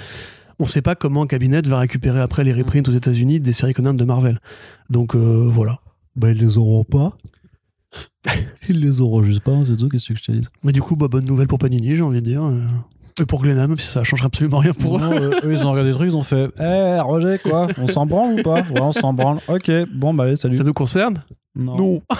on 0.59 0.67
sait 0.67 0.81
pas 0.81 0.95
comment 0.95 1.25
Cabinet 1.25 1.61
va 1.61 1.79
récupérer 1.79 2.19
après 2.21 2.43
les 2.43 2.53
reprints 2.53 2.87
aux 2.87 2.91
États-Unis 2.91 3.39
des 3.39 3.53
séries 3.53 3.73
Conan 3.73 3.93
de 3.93 4.03
Marvel. 4.05 4.39
Donc 4.89 5.15
euh, 5.15 5.47
voilà. 5.49 5.79
Bah, 6.15 6.29
ils 6.31 6.37
les 6.37 6.57
auront 6.57 6.83
pas. 6.83 7.13
ils 8.69 8.79
les 8.79 9.01
auront 9.01 9.23
juste 9.23 9.41
pas, 9.41 9.53
c'est 9.65 9.77
tout. 9.77 9.89
Qu'est-ce 9.89 10.09
que 10.13 10.15
je 10.17 10.23
te 10.23 10.31
dis? 10.31 10.47
Mais 10.63 10.71
du 10.71 10.81
coup, 10.81 10.95
bah, 10.95 11.07
bonne 11.07 11.25
nouvelle 11.25 11.47
pour 11.47 11.59
Panini, 11.59 11.95
j'ai 11.95 12.01
envie 12.01 12.21
de 12.21 12.25
dire. 12.25 12.43
euh. 12.43 12.61
Et 13.21 13.25
pour 13.25 13.43
Glenham, 13.43 13.75
ça 13.75 14.03
changera 14.03 14.25
absolument 14.25 14.57
rien 14.57 14.73
pour 14.73 14.97
eux. 14.97 14.99
Non, 15.01 15.11
euh, 15.11 15.39
eux, 15.43 15.51
ils 15.53 15.63
ont 15.65 15.71
regardé 15.71 15.91
des 15.91 15.95
trucs, 15.95 16.09
ils 16.09 16.15
ont 16.17 16.23
fait 16.23 16.49
Eh, 16.59 16.99
Roger, 16.99 17.37
quoi? 17.43 17.67
On 17.77 17.85
s'en 17.85 18.07
branle 18.07 18.39
ou 18.39 18.43
pas? 18.43 18.61
Ouais, 18.61 18.81
on 18.81 18.91
s'en 18.91 19.13
branle. 19.13 19.37
Ok, 19.47 19.69
bon, 19.93 20.15
bah 20.15 20.23
allez, 20.23 20.35
salut. 20.35 20.57
Ça 20.57 20.63
nous 20.63 20.73
concerne? 20.73 21.19
Non. 21.55 22.01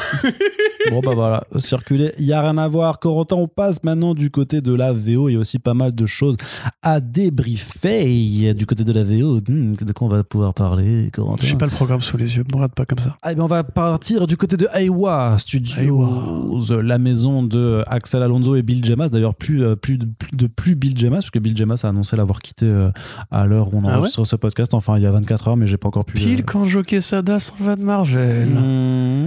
Bon, 0.89 0.99
bah 0.99 1.13
voilà, 1.13 1.45
circuler, 1.57 2.11
il 2.19 2.25
n'y 2.25 2.33
a 2.33 2.41
rien 2.41 2.57
à 2.57 2.67
voir. 2.67 2.99
Corentin, 2.99 3.37
on 3.37 3.47
passe 3.47 3.83
maintenant 3.83 4.13
du 4.13 4.29
côté 4.29 4.59
de 4.59 4.73
la 4.73 4.91
VO. 4.91 5.29
Il 5.29 5.33
y 5.33 5.35
a 5.37 5.39
aussi 5.39 5.59
pas 5.59 5.73
mal 5.73 5.95
de 5.95 6.05
choses 6.05 6.35
à 6.81 6.99
débriefer. 6.99 8.53
Du 8.53 8.65
côté 8.65 8.83
de 8.83 8.91
la 8.91 9.03
VO, 9.03 9.37
hmm, 9.37 9.73
de 9.73 9.93
quoi 9.93 10.07
on 10.07 10.09
va 10.09 10.23
pouvoir 10.23 10.53
parler, 10.53 11.09
Corentin 11.13 11.45
J'ai 11.45 11.55
pas 11.55 11.65
le 11.65 11.71
programme 11.71 12.01
sous 12.01 12.17
les 12.17 12.35
yeux, 12.35 12.43
me 12.49 12.55
regarde 12.55 12.73
pas 12.73 12.85
comme 12.85 12.99
ça. 12.99 13.17
Ah, 13.21 13.31
eh 13.31 13.35
bien, 13.35 13.45
on 13.45 13.47
va 13.47 13.63
partir 13.63 14.27
du 14.27 14.35
côté 14.35 14.57
de 14.57 14.67
Aiwa 14.73 15.37
Studios, 15.39 16.59
la 16.81 16.97
maison 16.97 17.43
de 17.43 17.81
Axel 17.87 18.21
Alonso 18.21 18.55
et 18.55 18.61
Bill 18.61 18.83
Gemas. 18.83 19.07
D'ailleurs, 19.07 19.35
plus, 19.35 19.63
euh, 19.63 19.75
plus, 19.75 19.97
de, 19.97 20.05
plus 20.05 20.35
de 20.35 20.47
plus 20.47 20.75
Bill 20.75 20.97
Gemas, 20.97 21.17
parce 21.17 21.31
que 21.31 21.39
Bill 21.39 21.55
Gemas 21.55 21.81
a 21.83 21.87
annoncé 21.87 22.17
l'avoir 22.17 22.41
quitté 22.41 22.65
euh, 22.65 22.89
à 23.31 23.45
l'heure 23.45 23.73
où 23.73 23.77
on 23.77 23.83
Ah 23.85 23.99
enregistre 23.99 24.25
ce 24.25 24.35
podcast. 24.35 24.73
Enfin, 24.73 24.97
il 24.97 25.03
y 25.03 25.05
a 25.05 25.11
24 25.11 25.47
heures, 25.47 25.57
mais 25.57 25.67
j'ai 25.67 25.77
pas 25.77 25.87
encore 25.87 26.05
pu. 26.05 26.15
Pile 26.15 26.41
euh, 26.41 26.43
quand 26.45 26.65
Joe 26.65 26.83
Sada 26.99 27.39
s'en 27.39 27.55
va 27.59 27.75
de 27.75 27.83
Marvel. 27.83 28.49
hmm, 28.49 29.22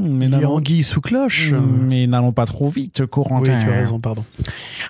mais 0.00 0.26
Il 0.26 0.30
y 0.32 0.34
a 0.34 0.38
n'allons- 0.38 0.56
anguille 0.56 0.82
sous 0.82 1.00
cloche. 1.00 1.52
mais 1.52 2.06
n'allons 2.06 2.32
pas 2.32 2.46
trop 2.46 2.68
vite, 2.68 2.98
Oui, 3.00 3.08
Corentin. 3.08 3.58
tu 3.58 3.68
as 3.68 3.72
raison, 3.76 4.00
pardon. 4.00 4.24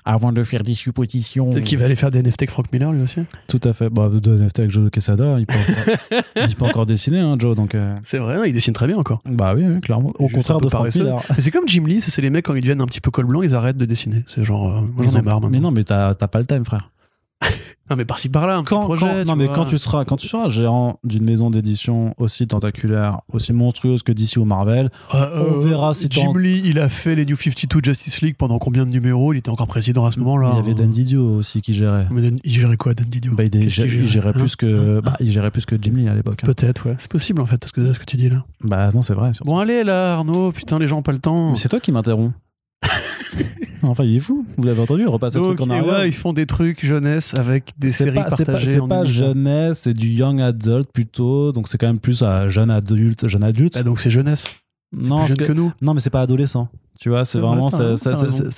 Avant 0.05 0.33
de 0.33 0.43
faire 0.43 0.63
des 0.63 0.75
suppositions. 0.75 1.51
Peut-être 1.51 1.65
qu'il 1.65 1.79
va 1.79 1.85
aller 1.85 1.97
faire 1.97 2.11
des 2.11 2.21
NFT 2.23 2.43
avec 2.43 2.51
Frank 2.51 2.73
Miller 2.73 2.93
lui 2.93 3.03
aussi? 3.03 3.21
Tout 3.49 3.61
à 3.65 3.73
fait. 3.73 3.91
Bah, 3.91 4.09
de 4.13 4.37
NFT 4.39 4.59
avec 4.61 4.71
Joe 4.71 4.91
Quesada, 4.91 5.37
il 5.39 5.47
peut 5.47 5.55
encore, 5.55 6.23
il 6.49 6.57
peut 6.57 6.65
encore 6.65 6.87
dessiner, 6.87 7.19
hein, 7.21 7.37
Joe. 7.39 7.55
Donc, 7.55 7.75
euh, 7.75 7.95
C'est 8.03 8.19
vrai, 8.19 8.37
non, 8.37 8.45
il 8.45 8.53
dessine 8.53 8.73
très 8.75 8.87
bien 8.87 8.97
encore. 8.97 9.21
bah 9.27 9.53
oui, 9.57 9.65
oui, 9.67 9.81
clairement. 9.81 10.13
Au 10.19 10.25
Juste 10.25 10.37
contraire 10.37 10.61
de 10.61 10.69
Frank. 10.69 10.95
Miller. 10.95 11.23
Mais 11.37 11.41
c'est 11.43 11.51
comme 11.51 11.69
Jim 11.69 11.85
Lee, 11.87 12.01
c'est 12.01 12.23
les 12.23 12.31
mecs 12.31 12.45
quand 12.47 12.55
ils 12.55 12.61
deviennent 12.63 12.81
un 12.81 12.87
petit 12.87 13.01
peu 13.01 13.11
col 13.11 13.27
blanc, 13.27 13.43
ils 13.43 13.55
arrêtent 13.55 13.77
de 13.77 13.85
dessiner. 13.85 14.23
C'est 14.27 14.43
genre, 14.45 14.69
euh, 14.69 14.81
moi 14.81 15.05
j'en 15.07 15.19
ai 15.19 15.23
marre 15.23 15.37
maintenant. 15.41 15.51
Mais 15.51 15.61
non, 15.61 15.71
mais 15.71 15.85
t'as 15.85 16.15
t'as 16.15 16.27
pas 16.29 16.39
le 16.39 16.47
time, 16.47 16.65
frère. 16.65 16.91
Non, 17.91 17.97
mais 17.97 18.05
par-ci 18.05 18.29
par-là, 18.29 18.57
un 18.57 18.63
quand, 18.63 18.79
petit 18.81 18.85
projet. 18.87 19.07
quand- 19.07 19.23
tu 19.23 19.29
non 19.29 19.37
mais 19.37 19.47
vois. 19.47 19.55
quand 19.57 19.65
tu 19.67 19.77
seras 19.79 20.05
quand 20.05 20.17
tu 20.17 20.29
seras 20.29 20.49
gérant 20.49 20.99
d'une 21.05 21.25
maison 21.25 21.51
d'édition 21.51 22.15
aussi 22.19 22.47
tentaculaire 22.47 23.21
aussi 23.33 23.53
monstrueuse 23.53 24.03
que 24.05 24.13
DC 24.13 24.37
ou 24.39 24.45
Marvel 24.45 24.91
Euh, 25.15 25.47
on 25.57 25.61
verra 25.61 25.93
si 25.95 26.07
Jim 26.11 26.33
Lee, 26.37 26.63
il 26.65 26.79
a 26.79 26.89
fait 26.89 27.15
les 27.17 27.27
New 27.27 27.37
52 27.37 27.81
Justice 27.83 28.21
League 28.23 28.37
pendant 28.39 28.59
combien 28.59 28.87
de 28.87 28.91
numéros? 28.91 29.33
Il 29.33 29.39
était 29.39 29.51
encore 29.51 29.67
président 29.67 30.07
à 30.07 30.13
ce 30.13 30.21
moment-là. 30.21 30.51
il 30.55 30.57
y 30.57 30.61
avait 30.61 30.75
Dan 30.75 30.91
Didio 30.91 31.37
aussi 31.37 31.61
qui 31.63 31.75
gérait 31.75 32.07
Mais 32.11 32.23
Dan- 32.23 32.39
il 32.45 32.53
gérait 32.53 32.77
quoi, 32.77 32.95
Dan 32.95 33.07
Didio? 33.09 33.33
Bah, 33.35 33.45
il, 33.45 33.69
gérait, 33.69 33.89
qu'il 33.89 34.01
il 34.03 34.07
gérait 34.07 34.29
Hein? 34.29 34.33
plus 34.33 34.55
que 34.57 35.01
bah, 35.01 35.17
il 35.21 35.33
gérait 35.33 35.51
plus 35.51 35.67
que 35.67 35.77
Jim 35.81 35.93
Lee 35.97 36.09
à 36.09 36.15
l'époque 36.15 36.39
hein. 36.43 36.47
Peut-être, 36.47 36.89
ouais. 36.89 36.95
C'est 36.99 37.11
possible 37.11 37.41
en 37.43 37.47
fait, 37.47 37.65
ce 37.67 37.73
que, 37.73 37.93
ce 37.93 37.99
que 37.99 38.05
tu 38.05 38.17
dis 38.17 38.29
là. 38.29 38.45
bah 38.63 38.91
non 38.95 39.03
c'est 39.03 39.15
vrai 39.15 39.33
surtout. 39.33 39.51
Bon, 39.51 39.59
allez 39.59 39.83
là, 39.83 40.13
Arnaud, 40.15 40.53
putain, 40.53 40.79
les 40.79 40.87
gens 40.87 40.99
ont 40.99 41.03
pas 41.03 41.13
le 41.13 41.19
temps. 41.19 41.51
mais 41.51 41.57
c'est 41.57 41.69
toi 41.69 41.81
qui 41.81 41.91
m'interromps 41.91 42.33
enfin 43.83 44.05
il 44.05 44.17
est 44.17 44.21
fou 44.21 44.45
vous 44.57 44.63
l'avez 44.65 44.81
entendu 44.81 45.07
repasser 45.07 45.39
le 45.39 45.45
Donc, 45.45 45.57
truc 45.57 45.69
en 45.69 45.71
arrière 45.71 46.01
ouais, 46.01 46.09
ils 46.09 46.15
font 46.15 46.33
des 46.33 46.47
trucs 46.47 46.85
jeunesse 46.85 47.35
avec 47.39 47.73
des 47.79 47.91
séries 47.91 48.15
pas, 48.15 48.31
c'est 48.31 48.45
pas, 48.45 48.53
partagées. 48.53 48.73
c'est 48.73 48.81
en 48.81 48.89
pas 48.89 49.05
jeunesse, 49.05 49.81
c'est 49.81 49.95
du 49.95 50.09
young 50.09 50.41
adult 50.41 50.91
plutôt, 50.93 51.53
donc 51.53 51.69
c'est 51.69 51.79
quand 51.79 51.87
même 51.87 51.99
plus 51.99 52.23
à 52.23 52.49
jeune 52.49 52.71
adulte, 52.71 53.29
jeune 53.29 53.45
adulte. 53.45 53.77
Ah, 53.77 53.83
donc 53.83 54.01
c'est 54.01 54.11
jeunesse. 54.11 54.49
Non, 54.93 55.19
plus 55.25 55.29
jeune 55.29 55.47
que 55.47 55.53
nous. 55.53 55.73
Non, 55.81 55.95
mais 55.95 56.01
c'est 56.01 56.11
pas 56.11 56.23
adolescent. 56.23 56.69
Tu 57.01 57.09
vois, 57.09 57.25
c'est 57.25 57.39
vraiment, 57.39 57.71
c'est- 57.71 57.95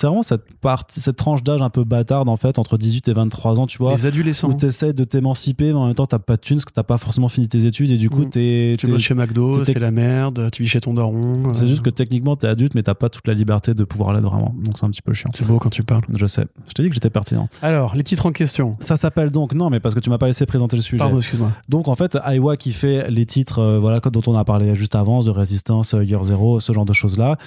vraiment 0.03 0.21
cette 0.21 0.41
partie, 0.59 0.99
cette 0.99 1.15
tranche 1.15 1.43
d'âge 1.43 1.61
un 1.61 1.69
peu 1.69 1.85
bâtarde 1.85 2.27
en 2.27 2.35
fait, 2.35 2.59
entre 2.59 2.77
18 2.77 3.07
et 3.07 3.13
23 3.13 3.57
ans, 3.57 3.67
tu 3.67 3.77
vois, 3.77 3.93
Les 3.93 4.05
adolescents. 4.05 4.49
où 4.49 4.53
t'essaies 4.53 4.91
de 4.91 5.05
t'émanciper, 5.05 5.67
mais 5.71 5.79
en 5.79 5.85
même 5.85 5.95
temps 5.95 6.05
t'as 6.07 6.19
pas 6.19 6.35
de 6.35 6.41
thunes, 6.41 6.57
parce 6.57 6.65
que 6.65 6.73
t'as 6.73 6.83
pas 6.83 6.97
forcément 6.97 7.29
fini 7.29 7.47
tes 7.47 7.63
études, 7.65 7.91
et 7.91 7.97
du 7.97 8.09
coup 8.09 8.23
Mm. 8.23 8.29
t'es, 8.29 8.75
Tu 8.77 8.87
bosses 8.87 9.01
chez 9.01 9.13
McDo, 9.13 9.63
c'est 9.63 9.79
la 9.79 9.91
merde, 9.91 10.49
tu 10.51 10.61
vis 10.63 10.67
chez 10.67 10.81
ton 10.81 10.93
daron. 10.93 11.41
c'est 11.53 11.63
euh, 11.63 11.67
juste 11.67 11.83
que 11.83 11.89
techniquement 11.89 12.35
t'es 12.35 12.47
adulte, 12.47 12.75
mais 12.75 12.83
t'as 12.83 12.95
pas 12.95 13.07
toute 13.07 13.25
la 13.29 13.33
liberté 13.33 13.73
de 13.73 13.85
pouvoir 13.85 14.11
l'être 14.13 14.25
vraiment. 14.25 14.53
Donc 14.61 14.77
c'est 14.77 14.85
un 14.85 14.89
petit 14.89 15.01
peu 15.01 15.13
chiant. 15.13 15.29
C'est 15.33 15.47
beau 15.47 15.57
quand 15.57 15.69
tu 15.69 15.83
parles. 15.83 16.03
Je 16.13 16.25
sais. 16.25 16.45
Je 16.67 16.73
t'ai 16.73 16.83
dit 16.83 16.89
que 16.89 16.95
j'étais 16.95 17.09
pertinent. 17.09 17.47
Alors, 17.61 17.95
les 17.95 18.03
titres 18.03 18.25
en 18.25 18.33
question. 18.33 18.75
Ça 18.81 18.97
s'appelle 18.97 19.31
donc 19.31 19.53
non, 19.53 19.69
mais 19.69 19.79
parce 19.79 19.95
que 19.95 20.01
tu 20.01 20.09
m'as 20.09 20.17
pas 20.17 20.27
laissé 20.27 20.45
présenter 20.45 20.75
le 20.75 20.81
sujet. 20.81 20.97
Pardon, 21.01 21.15
excuse-moi. 21.19 21.51
Donc 21.69 21.87
en 21.87 21.95
fait, 21.95 22.17
Iowa 22.29 22.57
qui 22.57 22.73
fait 22.73 23.09
les 23.09 23.25
titres 23.25 23.59
euh, 23.59 23.79
voilà 23.79 24.01
dont 24.01 24.21
on 24.27 24.35
a 24.35 24.43
parlé 24.43 24.75
juste 24.75 24.95
avant, 24.95 25.21
The 25.23 25.27
Resistance, 25.29 25.93
euh, 25.93 26.03
Year 26.03 26.21
Zero, 26.25 26.59
ce 26.59 26.73
genre 26.73 26.83
de 26.83 26.91
choses 26.91 27.17
là, 27.17 27.37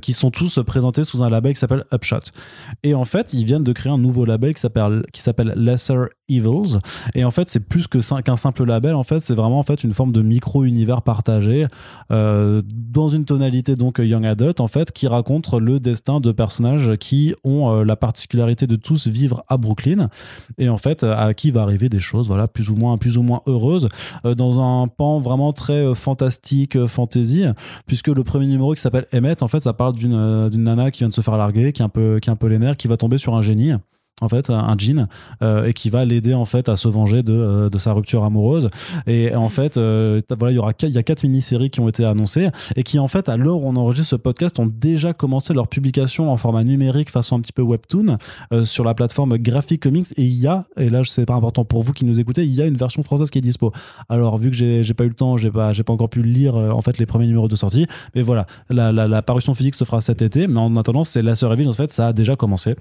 qui 0.00 0.14
sont 0.14 0.30
tous 0.30 0.45
présentés 0.64 1.04
sous 1.04 1.22
un 1.22 1.30
label 1.30 1.54
qui 1.54 1.60
s'appelle 1.60 1.84
Upshot. 1.92 2.30
Et 2.82 2.94
en 2.94 3.04
fait, 3.04 3.32
ils 3.32 3.44
viennent 3.44 3.64
de 3.64 3.72
créer 3.72 3.92
un 3.92 3.98
nouveau 3.98 4.24
label 4.24 4.54
qui 4.54 4.60
s'appelle 4.60 5.52
Lesser 5.56 5.96
Evils. 6.28 6.78
Et 7.14 7.24
en 7.24 7.30
fait, 7.30 7.48
c'est 7.48 7.60
plus 7.60 7.86
que 7.86 7.98
qu'un 8.20 8.36
simple 8.36 8.64
label. 8.64 8.94
En 8.94 9.02
fait, 9.02 9.20
c'est 9.20 9.34
vraiment 9.34 9.58
en 9.58 9.62
fait 9.62 9.84
une 9.84 9.92
forme 9.92 10.12
de 10.12 10.22
micro 10.22 10.64
univers 10.64 11.02
partagé 11.02 11.66
euh, 12.12 12.62
dans 12.66 13.08
une 13.08 13.24
tonalité 13.24 13.76
donc 13.76 13.98
young 13.98 14.26
adult 14.26 14.60
en 14.60 14.68
fait 14.68 14.92
qui 14.92 15.06
raconte 15.06 15.52
le 15.54 15.80
destin 15.80 16.20
de 16.20 16.32
personnages 16.32 16.92
qui 16.98 17.34
ont 17.44 17.70
euh, 17.70 17.84
la 17.84 17.96
particularité 17.96 18.66
de 18.66 18.76
tous 18.76 19.06
vivre 19.06 19.44
à 19.48 19.56
Brooklyn 19.56 20.08
et 20.58 20.68
en 20.68 20.76
fait 20.76 21.02
à 21.02 21.34
qui 21.34 21.50
va 21.50 21.62
arriver 21.62 21.88
des 21.88 22.00
choses 22.00 22.28
voilà 22.28 22.48
plus 22.48 22.70
ou 22.70 22.76
moins 22.76 22.98
plus 22.98 23.18
ou 23.18 23.22
moins 23.22 23.42
heureuses 23.46 23.88
euh, 24.24 24.34
dans 24.34 24.60
un 24.60 24.88
pan 24.88 25.20
vraiment 25.20 25.52
très 25.52 25.94
fantastique 25.94 26.84
fantasy 26.86 27.44
puisque 27.86 28.08
le 28.08 28.24
premier 28.24 28.46
numéro 28.46 28.74
qui 28.74 28.80
s'appelle 28.80 29.06
Emmett 29.12 29.42
en 29.42 29.48
fait 29.48 29.60
ça 29.60 29.72
parle 29.72 29.94
d'une 29.94 30.14
d'une 30.50 30.64
nana 30.64 30.90
qui 30.90 31.00
vient 31.00 31.08
de 31.08 31.14
se 31.14 31.20
faire 31.20 31.36
larguer 31.36 31.72
qui 31.72 31.82
est 31.82 31.84
un 31.84 31.88
peu 31.88 32.20
qui 32.20 32.30
les 32.48 32.76
qui 32.76 32.88
va 32.88 32.96
tomber 32.96 33.18
sur 33.18 33.34
un 33.34 33.40
génie 33.40 33.72
en 34.22 34.28
fait 34.28 34.48
un 34.50 34.74
djinn 34.78 35.08
euh, 35.42 35.66
et 35.66 35.72
qui 35.74 35.90
va 35.90 36.04
l'aider 36.04 36.32
en 36.32 36.46
fait 36.46 36.68
à 36.68 36.76
se 36.76 36.88
venger 36.88 37.22
de, 37.22 37.34
euh, 37.34 37.68
de 37.68 37.78
sa 37.78 37.92
rupture 37.92 38.24
amoureuse. 38.24 38.70
Et 39.06 39.34
en 39.34 39.48
fait 39.48 39.76
euh, 39.76 40.20
voilà 40.38 40.52
il 40.52 40.56
y 40.56 40.58
aura 40.58 40.72
il 40.82 40.90
y 40.90 40.98
a 40.98 41.02
quatre 41.02 41.22
mini-séries 41.24 41.70
qui 41.70 41.80
ont 41.80 41.88
été 41.88 42.04
annoncées 42.04 42.48
et 42.76 42.82
qui 42.82 42.98
en 42.98 43.08
fait 43.08 43.28
à 43.28 43.36
l'heure 43.36 43.58
où 43.58 43.68
on 43.68 43.76
enregistre 43.76 44.10
ce 44.10 44.16
podcast 44.16 44.58
ont 44.58 44.66
déjà 44.66 45.12
commencé 45.12 45.52
leur 45.52 45.68
publication 45.68 46.32
en 46.32 46.36
format 46.36 46.64
numérique 46.64 47.10
façon 47.10 47.36
un 47.36 47.40
petit 47.40 47.52
peu 47.52 47.62
webtoon 47.62 48.16
euh, 48.52 48.64
sur 48.64 48.84
la 48.84 48.94
plateforme 48.94 49.36
Graphic 49.36 49.82
Comics. 49.82 50.08
Et 50.16 50.24
il 50.24 50.34
y 50.34 50.46
a 50.46 50.64
et 50.78 50.88
là 50.88 51.02
c'est 51.04 51.26
pas 51.26 51.34
important 51.34 51.64
pour 51.64 51.82
vous 51.82 51.92
qui 51.92 52.04
nous 52.04 52.18
écoutez 52.18 52.44
il 52.44 52.54
y 52.54 52.62
a 52.62 52.66
une 52.66 52.76
version 52.76 53.02
française 53.02 53.30
qui 53.30 53.38
est 53.38 53.42
dispo. 53.42 53.72
Alors 54.08 54.38
vu 54.38 54.50
que 54.50 54.56
j'ai 54.56 54.94
pas 54.94 55.04
eu 55.04 55.08
le 55.08 55.14
temps 55.14 55.36
j'ai 55.36 55.50
pas 55.50 55.72
j'ai 55.72 55.82
pas 55.82 55.92
encore 55.92 56.08
pu 56.08 56.22
lire 56.22 56.56
euh, 56.56 56.70
en 56.70 56.80
fait 56.80 56.96
les 56.98 57.06
premiers 57.06 57.26
numéros 57.26 57.48
de 57.48 57.56
sortie 57.56 57.86
mais 58.14 58.22
voilà 58.22 58.46
la, 58.70 58.92
la, 58.92 59.06
la 59.06 59.22
parution 59.22 59.52
physique 59.52 59.74
se 59.74 59.84
fera 59.84 60.00
cet 60.00 60.22
été 60.22 60.46
mais 60.46 60.58
en 60.58 60.74
attendant 60.76 61.04
c'est 61.04 61.22
la 61.22 61.34
sœur 61.34 61.52
en 61.52 61.72
fait 61.72 61.92
ça 61.92 62.08
a 62.08 62.12
déjà 62.12 62.36
commencé 62.36 62.76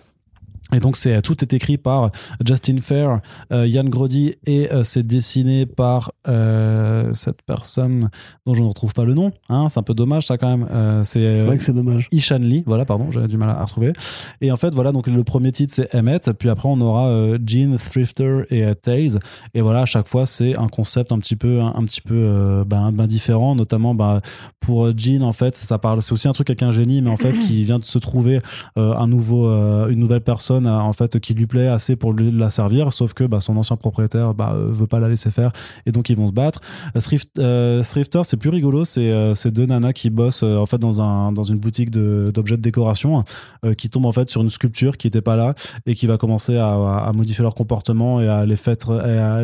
Et 0.74 0.80
donc 0.80 0.97
c'est 0.97 1.22
tout 1.22 1.41
est 1.43 1.53
écrit 1.53 1.78
par 1.78 2.09
Justin 2.43 2.78
Fair, 2.78 3.20
euh, 3.53 3.68
Yann 3.68 3.88
Grody 3.88 4.34
et 4.47 4.72
euh, 4.74 4.84
c'est 4.84 5.05
dessiné 5.05 5.68
par 5.68 6.11
euh, 6.28 7.13
cette 7.13 7.43
personne 7.43 8.09
dont 8.47 8.55
je 8.55 8.61
ne 8.61 8.68
retrouve 8.68 8.91
pas 8.91 9.05
le 9.05 9.13
nom. 9.13 9.32
Hein, 9.47 9.70
c'est 9.70 9.80
un 9.80 9.84
peu 9.84 9.93
dommage 9.93 10.26
ça 10.26 10.39
quand 10.39 10.49
même. 10.49 10.68
Euh, 10.72 11.03
c'est 11.03 11.24
euh, 11.24 11.45
vrai 11.45 11.57
que 11.57 11.63
c'est 11.63 11.72
dommage. 11.72 12.07
Ishan 12.11 12.39
Lee, 12.39 12.63
voilà, 12.66 12.84
pardon, 12.84 13.11
j'avais 13.11 13.28
du 13.28 13.38
mal 13.38 13.51
à, 13.51 13.59
à 13.59 13.63
retrouver. 13.63 13.93
Et 14.41 14.51
en 14.51 14.57
fait, 14.57 14.74
voilà, 14.74 14.91
donc 14.91 15.05
le 15.05 15.24
premier 15.24 15.51
titre 15.51 15.72
c'est 15.72 15.93
Emmett, 15.95 16.32
puis 16.34 16.49
après 16.49 16.68
on 16.68 16.82
aura 16.82 17.09
euh, 17.09 17.38
Gene, 17.45 17.78
Thrifter 17.78 18.41
et 18.49 18.66
euh, 18.66 18.74
Tails. 18.74 19.20
Et 19.53 19.61
voilà, 19.61 19.82
à 19.82 19.86
chaque 19.86 20.07
fois 20.07 20.26
c'est 20.26 20.57
un 20.57 20.68
concept 20.68 21.11
un 21.11 21.20
petit 21.20 21.36
peu, 21.36 21.61
un, 21.61 21.76
un 21.76 21.86
petit 21.86 22.01
peu 22.01 22.16
euh, 22.16 22.63
ben, 22.66 22.91
ben 22.91 23.05
différent, 23.05 23.53
notamment 23.53 23.93
ben, 23.93 24.20
pour 24.59 24.97
Gene 24.97 25.22
en 25.22 25.32
fait, 25.32 25.55
ça 25.55 25.78
parle, 25.78 26.01
c'est 26.01 26.11
aussi 26.11 26.28
un 26.28 26.34
truc 26.34 26.49
avec 26.49 26.63
un 26.63 26.72
génie, 26.72 27.03
mais 27.03 27.11
en 27.11 27.18
fait 27.18 27.34
qui 27.34 27.63
vient 27.66 27.78
de 27.78 27.86
se 27.86 27.99
trouver 27.99 28.39
euh, 28.80 28.95
un 28.95 29.07
nouveau, 29.07 29.47
euh, 29.47 29.89
une 29.89 29.99
nouvelle 29.99 30.22
personne 30.22 30.54
euh, 30.63 30.79
en 30.79 30.93
fait 30.93 31.19
qui 31.19 31.33
lui 31.33 31.47
plaît 31.47 31.67
assez 31.67 31.95
pour 31.95 32.13
la 32.13 32.49
servir, 32.49 32.93
sauf 32.93 33.13
que 33.13 33.23
bah, 33.23 33.39
son 33.39 33.57
ancien 33.57 33.75
propriétaire 33.75 34.33
bah, 34.33 34.53
euh, 34.55 34.69
veut 34.71 34.87
pas 34.87 34.99
la 34.99 35.09
laisser 35.09 35.31
faire 35.31 35.51
et 35.85 35.91
donc 35.91 36.09
ils 36.09 36.17
vont 36.17 36.27
se 36.27 36.33
battre. 36.33 36.61
Euh, 36.95 36.99
Thrift, 36.99 37.37
euh, 37.39 37.83
Thrifter, 37.83 38.21
c'est 38.23 38.37
plus 38.37 38.49
rigolo, 38.49 38.85
c'est 38.85 39.11
euh, 39.11 39.33
deux 39.45 39.65
nanas 39.65 39.93
qui 39.93 40.09
bossent 40.09 40.43
euh, 40.43 40.57
en 40.57 40.65
fait 40.65 40.77
dans 40.77 41.01
un 41.01 41.31
dans 41.31 41.43
une 41.43 41.57
boutique 41.57 41.91
d'objets 41.91 42.57
de, 42.57 42.61
décoration 42.61 43.23
euh, 43.63 43.73
qui 43.73 43.89
tombent 43.89 44.05
en 44.05 44.11
fait 44.11 44.29
sur 44.29 44.41
une 44.41 44.49
sculpture 44.49 44.97
qui 44.97 45.07
était 45.07 45.21
pas 45.21 45.35
là 45.35 45.53
et 45.85 45.95
qui 45.95 46.07
va 46.07 46.17
commencer 46.17 46.57
à, 46.57 47.11
modifier 47.13 47.43
leur 47.43 47.55
comportement 47.55 48.21
et 48.21 48.27
à 48.27 48.45
les 48.45 48.55
faire 48.55 48.75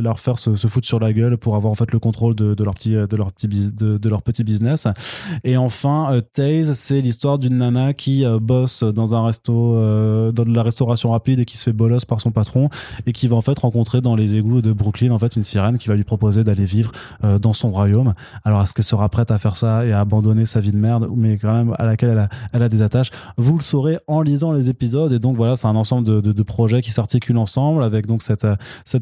leur 0.02 0.20
faire 0.20 0.40
se, 0.40 0.56
foutre 0.56 0.88
sur 0.88 1.00
la 1.00 1.14
gueule 1.14 1.38
pour 1.38 1.56
avoir 1.56 1.72
en 1.72 1.76
fait 1.76 1.92
le 1.92 2.00
contrôle 2.00 2.36
de, 2.36 2.64
leur 2.64 2.74
petit 2.74 2.92
de 2.92 3.98
de, 3.98 4.10
leur 4.10 4.22
petit 4.22 4.44
business. 4.44 4.88
Et 5.44 5.58
enfin, 5.58 6.14
euh, 6.14 6.22
Taze, 6.22 6.74
c'est 6.74 7.02
l'histoire 7.02 7.40
d'une 7.40 7.58
nana 7.58 7.94
qui 7.94 8.26
euh, 8.26 8.40
bosse 8.40 8.84
dans 8.84 9.16
un 9.16 9.26
resto, 9.26 9.76
euh, 9.76 10.32
dans 10.32 10.44
la 10.44 10.64
restauration 10.64 11.01
rapide 11.10 11.40
et 11.40 11.46
qui 11.46 11.58
se 11.58 11.64
fait 11.64 11.74
bolos 11.74 12.06
par 12.06 12.22
son 12.22 12.32
patron 12.32 12.70
et 13.06 13.12
qui 13.12 13.28
va 13.28 13.36
en 13.36 13.42
fait 13.42 13.58
rencontrer 13.58 14.02
dans 14.02 14.16
les 14.16 14.36
égouts 14.36 14.62
de 14.62 14.72
Brooklyn 14.72 15.12
en 15.12 15.20
fait 15.20 15.36
une 15.36 15.44
sirène 15.44 15.78
qui 15.78 15.88
va 15.88 15.96
lui 15.96 16.04
proposer 16.04 16.44
d'aller 16.44 16.66
vivre 16.66 16.92
euh, 17.24 17.40
dans 17.40 17.54
son 17.54 17.72
royaume. 17.72 18.14
Alors 18.44 18.62
est-ce 18.62 18.74
qu'elle 18.74 18.86
sera 18.86 19.10
prête 19.10 19.32
à 19.32 19.38
faire 19.38 19.56
ça 19.56 19.86
et 19.86 19.92
à 19.92 20.00
abandonner 20.00 20.46
sa 20.46 20.60
vie 20.60 20.72
de 20.72 20.78
merde, 20.78 21.08
mais 21.16 21.38
quand 21.38 21.54
même 21.54 21.76
à 21.78 21.86
laquelle 21.86 22.30
elle 22.54 22.64
a, 22.64 22.70
des 22.70 22.82
attaches? 22.82 23.12
Vous 23.38 23.58
le 23.58 23.64
saurez 23.64 23.98
en 24.08 24.22
lisant 24.22 24.52
les 24.52 24.70
épisodes. 24.70 25.12
Et 25.12 25.20
donc 25.20 25.36
voilà, 25.36 25.56
c'est 25.56 25.68
un 25.68 25.76
ensemble 25.76 26.22
de, 26.22 26.44
projets 26.44 26.82
qui 26.82 26.92
s'articulent 26.92 27.38
ensemble 27.38 27.84
avec 27.84 28.08
donc 28.08 28.24
cette, 28.24 28.46
euh, 28.46 28.56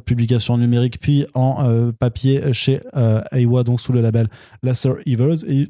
publication 0.06 0.58
numérique 0.58 1.00
puis 1.00 1.26
en 1.34 1.66
euh, 1.66 1.92
papier 1.92 2.54
chez 2.54 2.82
euh, 2.96 3.22
Aiwa 3.32 3.64
donc 3.64 3.82
sous 3.82 3.94
le 3.94 4.02
label 4.02 4.28
Lesser 4.64 4.92
Evils. 5.06 5.46
Et 5.48 5.70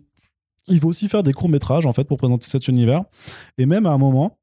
il 0.67 0.79
va 0.79 0.87
aussi 0.87 1.07
faire 1.07 1.23
des 1.23 1.33
courts 1.33 1.49
métrages 1.49 1.85
en 1.85 1.91
fait 1.91 2.03
pour 2.03 2.17
présenter 2.17 2.47
cet 2.47 2.67
univers. 2.67 3.03
Et 3.57 3.65
même 3.65 3.85
à 3.85 3.91
un 3.91 3.97
moment 3.97 4.37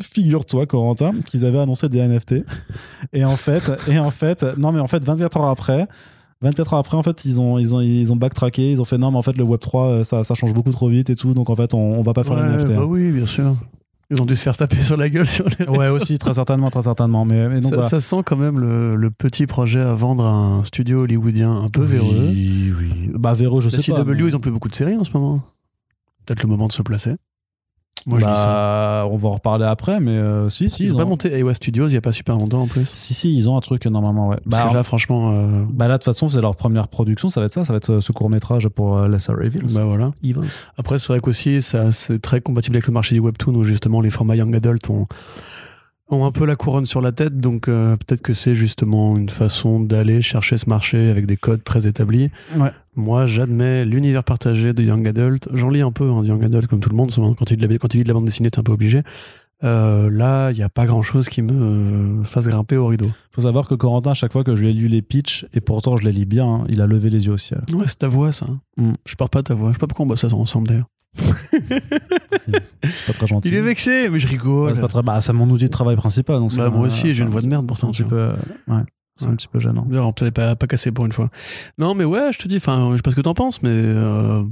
figure-toi 0.00 0.66
Corentin 0.66 1.12
qu'ils 1.26 1.44
avaient 1.44 1.58
annoncé 1.60 1.88
des 1.88 2.00
NFT 2.06 2.44
et 3.12 3.24
en 3.24 3.36
fait 3.36 3.70
et 3.88 3.98
en 3.98 4.10
fait 4.10 4.42
non 4.58 4.72
mais 4.72 4.80
en 4.80 4.88
fait 4.88 5.04
24 5.04 5.36
heures 5.36 5.44
après 5.48 5.86
24 6.42 6.72
heures 6.74 6.78
après 6.80 6.96
en 6.96 7.02
fait 7.02 7.24
ils 7.24 7.40
ont 7.40 7.58
ils 7.58 7.76
ont 7.76 7.80
ils 7.80 8.12
ont 8.12 8.16
backtracké 8.16 8.72
ils 8.72 8.80
ont 8.80 8.84
fait 8.84 8.98
non 8.98 9.10
mais 9.12 9.18
en 9.18 9.22
fait 9.22 9.36
le 9.36 9.44
Web 9.44 9.60
3 9.60 9.86
euh, 9.88 10.04
ça, 10.04 10.24
ça 10.24 10.34
change 10.34 10.52
beaucoup 10.52 10.72
trop 10.72 10.88
vite 10.88 11.10
et 11.10 11.14
tout 11.14 11.32
donc 11.32 11.48
en 11.48 11.54
fait 11.56 11.74
on, 11.74 11.78
on 11.98 12.02
va 12.02 12.12
pas 12.12 12.24
faire 12.24 12.34
Ouais, 12.36 12.42
les 12.42 12.56
NFT 12.64 12.74
bah 12.76 12.84
oui, 12.86 13.10
bien 13.12 13.26
sûr. 13.26 13.54
Ils 14.10 14.20
ont 14.20 14.26
dû 14.26 14.36
se 14.36 14.42
faire 14.42 14.56
taper 14.56 14.82
sur 14.82 14.96
la 14.98 15.08
gueule 15.08 15.26
sur 15.26 15.46
les 15.58 15.66
ouais 15.66 15.88
aussi 15.88 16.18
très 16.18 16.34
certainement 16.34 16.70
très 16.70 16.82
certainement 16.82 17.24
mais, 17.24 17.48
mais 17.48 17.60
donc 17.60 17.82
ça, 17.82 18.00
sent 18.00 18.22
quand 18.26 18.36
même 18.36 18.58
le, 18.58 18.96
le 18.96 19.10
petit 19.10 19.46
projet 19.46 19.80
à 19.80 19.94
vendre 19.94 20.24
à 20.26 20.30
un 20.34 20.64
studio 20.64 21.02
hollywoodien 21.02 21.50
un 21.54 21.70
peu 21.70 21.82
véreux. 21.82 22.28
oui 22.30 22.72
oui 22.76 23.10
bah 23.14 23.32
véreux 23.32 23.60
je 23.60 23.70
La 23.70 23.78
sais 23.78 23.92
CW, 23.92 23.94
pas 23.94 24.04
mais- 24.04 24.18
ils 24.18 24.36
ont 24.36 24.40
plus 24.40 24.50
beaucoup 24.50 24.68
de 24.68 24.74
séries 24.74 24.96
en 24.96 25.04
ce 25.04 25.10
moment. 25.14 25.40
Peut-être 26.26 26.42
le 26.42 26.48
moment 26.48 26.66
de 26.66 26.72
se 26.72 26.82
placer. 26.82 27.14
Moi, 28.06 28.18
je 28.20 28.26
dis 28.26 28.30
ça. 28.32 28.44
bah, 28.44 29.08
on 29.10 29.16
va 29.16 29.28
en 29.28 29.32
reparler 29.32 29.64
après 29.64 29.98
mais 30.00 30.10
euh, 30.12 30.48
si 30.50 30.68
si 30.68 30.82
Ils 30.82 30.92
ont 30.92 30.96
ont- 30.96 30.98
pas 30.98 31.04
monté 31.06 31.32
Aiwa 31.38 31.54
Studios 31.54 31.88
il 31.88 31.94
y 31.94 31.96
a 31.96 32.00
pas 32.02 32.12
super 32.12 32.36
longtemps 32.36 32.62
en 32.62 32.66
plus. 32.66 32.90
si 32.92 33.14
si 33.14 33.34
ils 33.34 33.48
ont 33.48 33.56
un 33.56 33.60
truc 33.60 33.86
normalement 33.86 34.28
ouais 34.28 34.38
Parce 34.50 34.64
bah, 34.64 34.68
que 34.70 34.74
là, 34.76 34.82
franchement, 34.82 35.32
euh, 35.32 35.62
bah 35.70 35.88
là 35.88 35.94
de 35.94 35.98
toute 35.98 36.04
façon 36.12 36.28
c'est 36.28 36.40
leur 36.40 36.54
première 36.56 36.88
production 36.88 37.28
ça 37.28 37.40
va 37.40 37.46
être 37.46 37.52
ça 37.52 37.64
ça 37.64 37.72
va 37.72 37.78
être 37.78 37.90
euh, 37.94 38.00
ce 38.00 38.12
court 38.12 38.28
métrage 38.30 38.68
pour 38.68 38.96
euh, 38.98 39.08
Lesser 39.08 39.32
Evils 39.42 39.74
bah 39.74 39.84
voilà. 39.84 40.10
Evils. 40.22 40.40
Après, 40.76 40.98
c'est 40.98 41.08
vrai 41.08 41.20
qu'aussi, 41.20 41.60
c'est 41.62 42.20
très 42.20 42.40
compatible 42.40 42.76
avec 42.76 42.86
le 42.86 42.92
marché 42.92 43.14
du 43.14 43.20
webtoon 43.20 43.54
où 43.54 43.64
justement 43.64 44.00
les 44.00 44.10
formats 44.10 44.36
young 44.36 44.54
adult 44.54 44.88
ont, 44.90 45.06
ont 46.10 46.24
un 46.26 46.30
peu 46.32 46.44
la 46.44 46.56
couronne 46.56 46.84
sur 46.84 47.00
la 47.00 47.12
tête. 47.12 47.38
Donc 47.38 47.68
euh, 47.68 47.96
peut-être 47.96 48.22
que 48.22 48.34
c'est 48.34 48.54
justement 48.54 49.16
une 49.16 49.28
façon 49.30 49.80
d'aller 49.80 50.20
chercher 50.22 50.58
ce 50.58 50.68
marché 50.68 51.10
avec 51.10 51.26
des 51.26 51.36
codes 51.36 51.64
très 51.64 51.86
établis. 51.86 52.30
Ouais. 52.56 52.70
Moi, 52.96 53.26
j'admets 53.26 53.84
l'univers 53.84 54.22
partagé 54.24 54.72
de 54.72 54.82
young 54.82 55.06
adult. 55.08 55.48
J'en 55.52 55.68
lis 55.70 55.80
un 55.82 55.92
peu 55.92 56.08
hein, 56.10 56.22
de 56.22 56.28
young 56.28 56.44
adult 56.44 56.66
comme 56.68 56.80
tout 56.80 56.90
le 56.90 56.96
monde. 56.96 57.10
souvent, 57.10 57.34
Quand 57.34 57.50
il 57.50 57.56
de 57.58 57.66
la, 57.66 57.78
quand 57.78 57.92
il 57.94 57.98
lit 57.98 58.02
de 58.04 58.08
la 58.08 58.14
bande 58.14 58.24
dessinée, 58.26 58.50
t'es 58.50 58.58
un 58.60 58.62
peu 58.62 58.72
obligé. 58.72 59.02
Euh, 59.62 60.10
là, 60.10 60.50
il 60.50 60.56
n'y 60.56 60.62
a 60.62 60.68
pas 60.68 60.84
grand-chose 60.84 61.28
qui 61.28 61.40
me 61.40 61.52
euh, 61.52 62.24
fasse 62.24 62.46
grimper 62.48 62.76
au 62.76 62.86
rideau. 62.86 63.08
faut 63.32 63.40
savoir 63.42 63.66
que 63.66 63.74
Corentin 63.74 64.10
à 64.10 64.14
chaque 64.14 64.32
fois 64.32 64.44
que 64.44 64.54
je 64.56 64.62
lui 64.62 64.70
ai 64.70 64.72
lu 64.72 64.88
les 64.88 65.00
pitchs 65.00 65.46
et 65.54 65.60
pourtant 65.60 65.96
je 65.96 66.04
les 66.04 66.12
lis 66.12 66.26
bien 66.26 66.46
hein, 66.46 66.64
il 66.68 66.80
a 66.82 66.86
levé 66.86 67.08
les 67.08 67.26
yeux 67.26 67.32
au 67.32 67.36
ciel 67.38 67.62
Ouais, 67.72 67.84
c'est 67.86 68.00
ta 68.00 68.08
voix, 68.08 68.30
ça. 68.32 68.46
Mm. 68.76 68.92
Je 69.06 69.14
pars 69.14 69.30
pas 69.30 69.42
ta 69.42 69.54
voix. 69.54 69.70
Je 69.70 69.74
sais 69.74 69.78
pas 69.78 69.86
pourquoi 69.86 70.04
on 70.04 70.08
bosse 70.08 70.20
ça 70.26 70.34
ensemble 70.34 70.68
d'ailleurs. 70.68 70.86
c'est 71.14 73.06
pas 73.06 73.12
très 73.14 73.26
gentil 73.28 73.48
Il 73.48 73.54
est 73.54 73.60
vexé, 73.62 74.08
mais 74.10 74.18
je 74.20 74.26
rigole. 74.26 74.68
Ouais, 74.68 74.74
c'est 74.74 74.80
pas 74.80 74.88
très 74.88 75.02
bah 75.02 75.20
c'est 75.20 75.32
mon 75.32 75.48
outil 75.48 75.64
de 75.66 75.70
travail 75.70 75.96
principal 75.96 76.38
donc 76.40 76.54
Bah, 76.56 76.68
moi 76.70 76.86
aussi, 76.86 77.12
j'ai 77.12 77.22
une 77.22 77.28
un- 77.28 77.30
voix 77.30 77.40
de 77.40 77.46
merde 77.46 77.66
pour 77.66 77.76
ça, 77.76 77.86
un 77.86 77.90
petit 77.90 78.02
tu 78.02 78.08
peu 78.08 78.32
ouais 78.68 78.82
c'est 79.16 79.26
un 79.26 79.36
petit 79.36 79.48
peu 79.48 79.60
gênant 79.60 79.84
D'ailleurs, 79.86 80.08
on 80.08 80.12
peut 80.12 80.30
pas, 80.30 80.56
pas 80.56 80.66
casser 80.66 80.90
pour 80.90 81.06
une 81.06 81.12
fois. 81.12 81.30
Non, 81.78 81.94
mais 81.94 82.04
ouais, 82.04 82.32
je 82.32 82.38
te 82.38 82.48
dis, 82.48 82.56
enfin, 82.56 82.90
je 82.92 82.96
sais 82.96 83.02
pas 83.02 83.10
ce 83.10 83.16
que 83.16 83.20
t'en 83.20 83.34
penses, 83.34 83.62
mais 83.62 83.70
euh, 83.72 84.42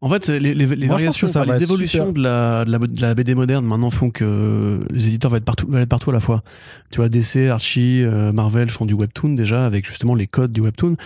en 0.00 0.08
fait, 0.08 0.28
les, 0.28 0.54
les, 0.54 0.66
Moi, 0.66 0.96
variations, 0.96 1.26
ça 1.26 1.46
les 1.46 1.62
évolutions 1.62 2.12
de 2.12 2.22
la, 2.22 2.64
de, 2.64 2.70
la, 2.70 2.78
de 2.78 3.00
la 3.00 3.14
BD 3.14 3.34
moderne 3.34 3.64
maintenant 3.64 3.90
font 3.90 4.10
que 4.10 4.86
les 4.90 5.08
éditeurs 5.08 5.30
vont 5.30 5.38
être 5.38 5.46
partout, 5.46 5.66
vont 5.66 5.78
être 5.78 5.88
partout 5.88 6.10
à 6.10 6.12
la 6.12 6.20
fois. 6.20 6.42
Tu 6.90 6.98
vois, 6.98 7.08
DC, 7.08 7.48
Archie, 7.50 8.02
euh, 8.04 8.30
Marvel 8.30 8.68
font 8.68 8.84
du 8.84 8.94
webtoon 8.94 9.30
déjà 9.30 9.64
avec 9.64 9.86
justement 9.86 10.14
les 10.14 10.26
codes 10.26 10.52
du 10.52 10.60
webtoon. 10.60 10.96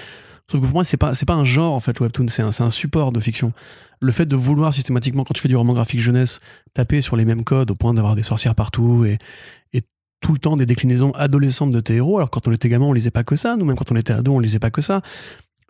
Sauf 0.50 0.60
que 0.60 0.66
pour 0.66 0.74
moi, 0.74 0.82
c'est 0.82 0.96
pas, 0.96 1.14
c'est 1.14 1.26
pas 1.26 1.34
un 1.34 1.44
genre 1.44 1.74
en 1.74 1.80
fait, 1.80 1.98
le 2.00 2.06
webtoon, 2.06 2.26
c'est 2.26 2.42
un, 2.42 2.50
un 2.58 2.70
support 2.70 3.12
de 3.12 3.20
fiction. 3.20 3.52
Le 4.00 4.10
fait 4.10 4.26
de 4.26 4.34
vouloir 4.34 4.74
systématiquement, 4.74 5.22
quand 5.22 5.34
tu 5.34 5.42
fais 5.42 5.48
du 5.48 5.56
roman 5.56 5.74
graphique 5.74 6.00
jeunesse, 6.00 6.40
taper 6.74 7.00
sur 7.00 7.16
les 7.16 7.24
mêmes 7.24 7.44
codes 7.44 7.70
au 7.70 7.74
point 7.76 7.94
d'avoir 7.94 8.16
des 8.16 8.22
sorcières 8.22 8.54
partout 8.54 9.04
et 9.04 9.18
tout 10.20 10.32
le 10.32 10.38
temps 10.38 10.56
des 10.56 10.66
déclinaisons 10.66 11.12
adolescentes 11.12 11.72
de 11.72 11.80
tes 11.80 11.96
héros. 11.96 12.18
Alors 12.18 12.30
quand 12.30 12.48
on 12.48 12.52
était 12.52 12.68
gamin, 12.68 12.86
on 12.86 12.92
lisait 12.92 13.10
pas 13.10 13.24
que 13.24 13.36
ça. 13.36 13.56
Nous, 13.56 13.64
même 13.64 13.76
quand 13.76 13.92
on 13.92 13.96
était 13.96 14.12
ado, 14.12 14.32
on 14.32 14.40
lisait 14.40 14.58
pas 14.58 14.70
que 14.70 14.82
ça. 14.82 15.02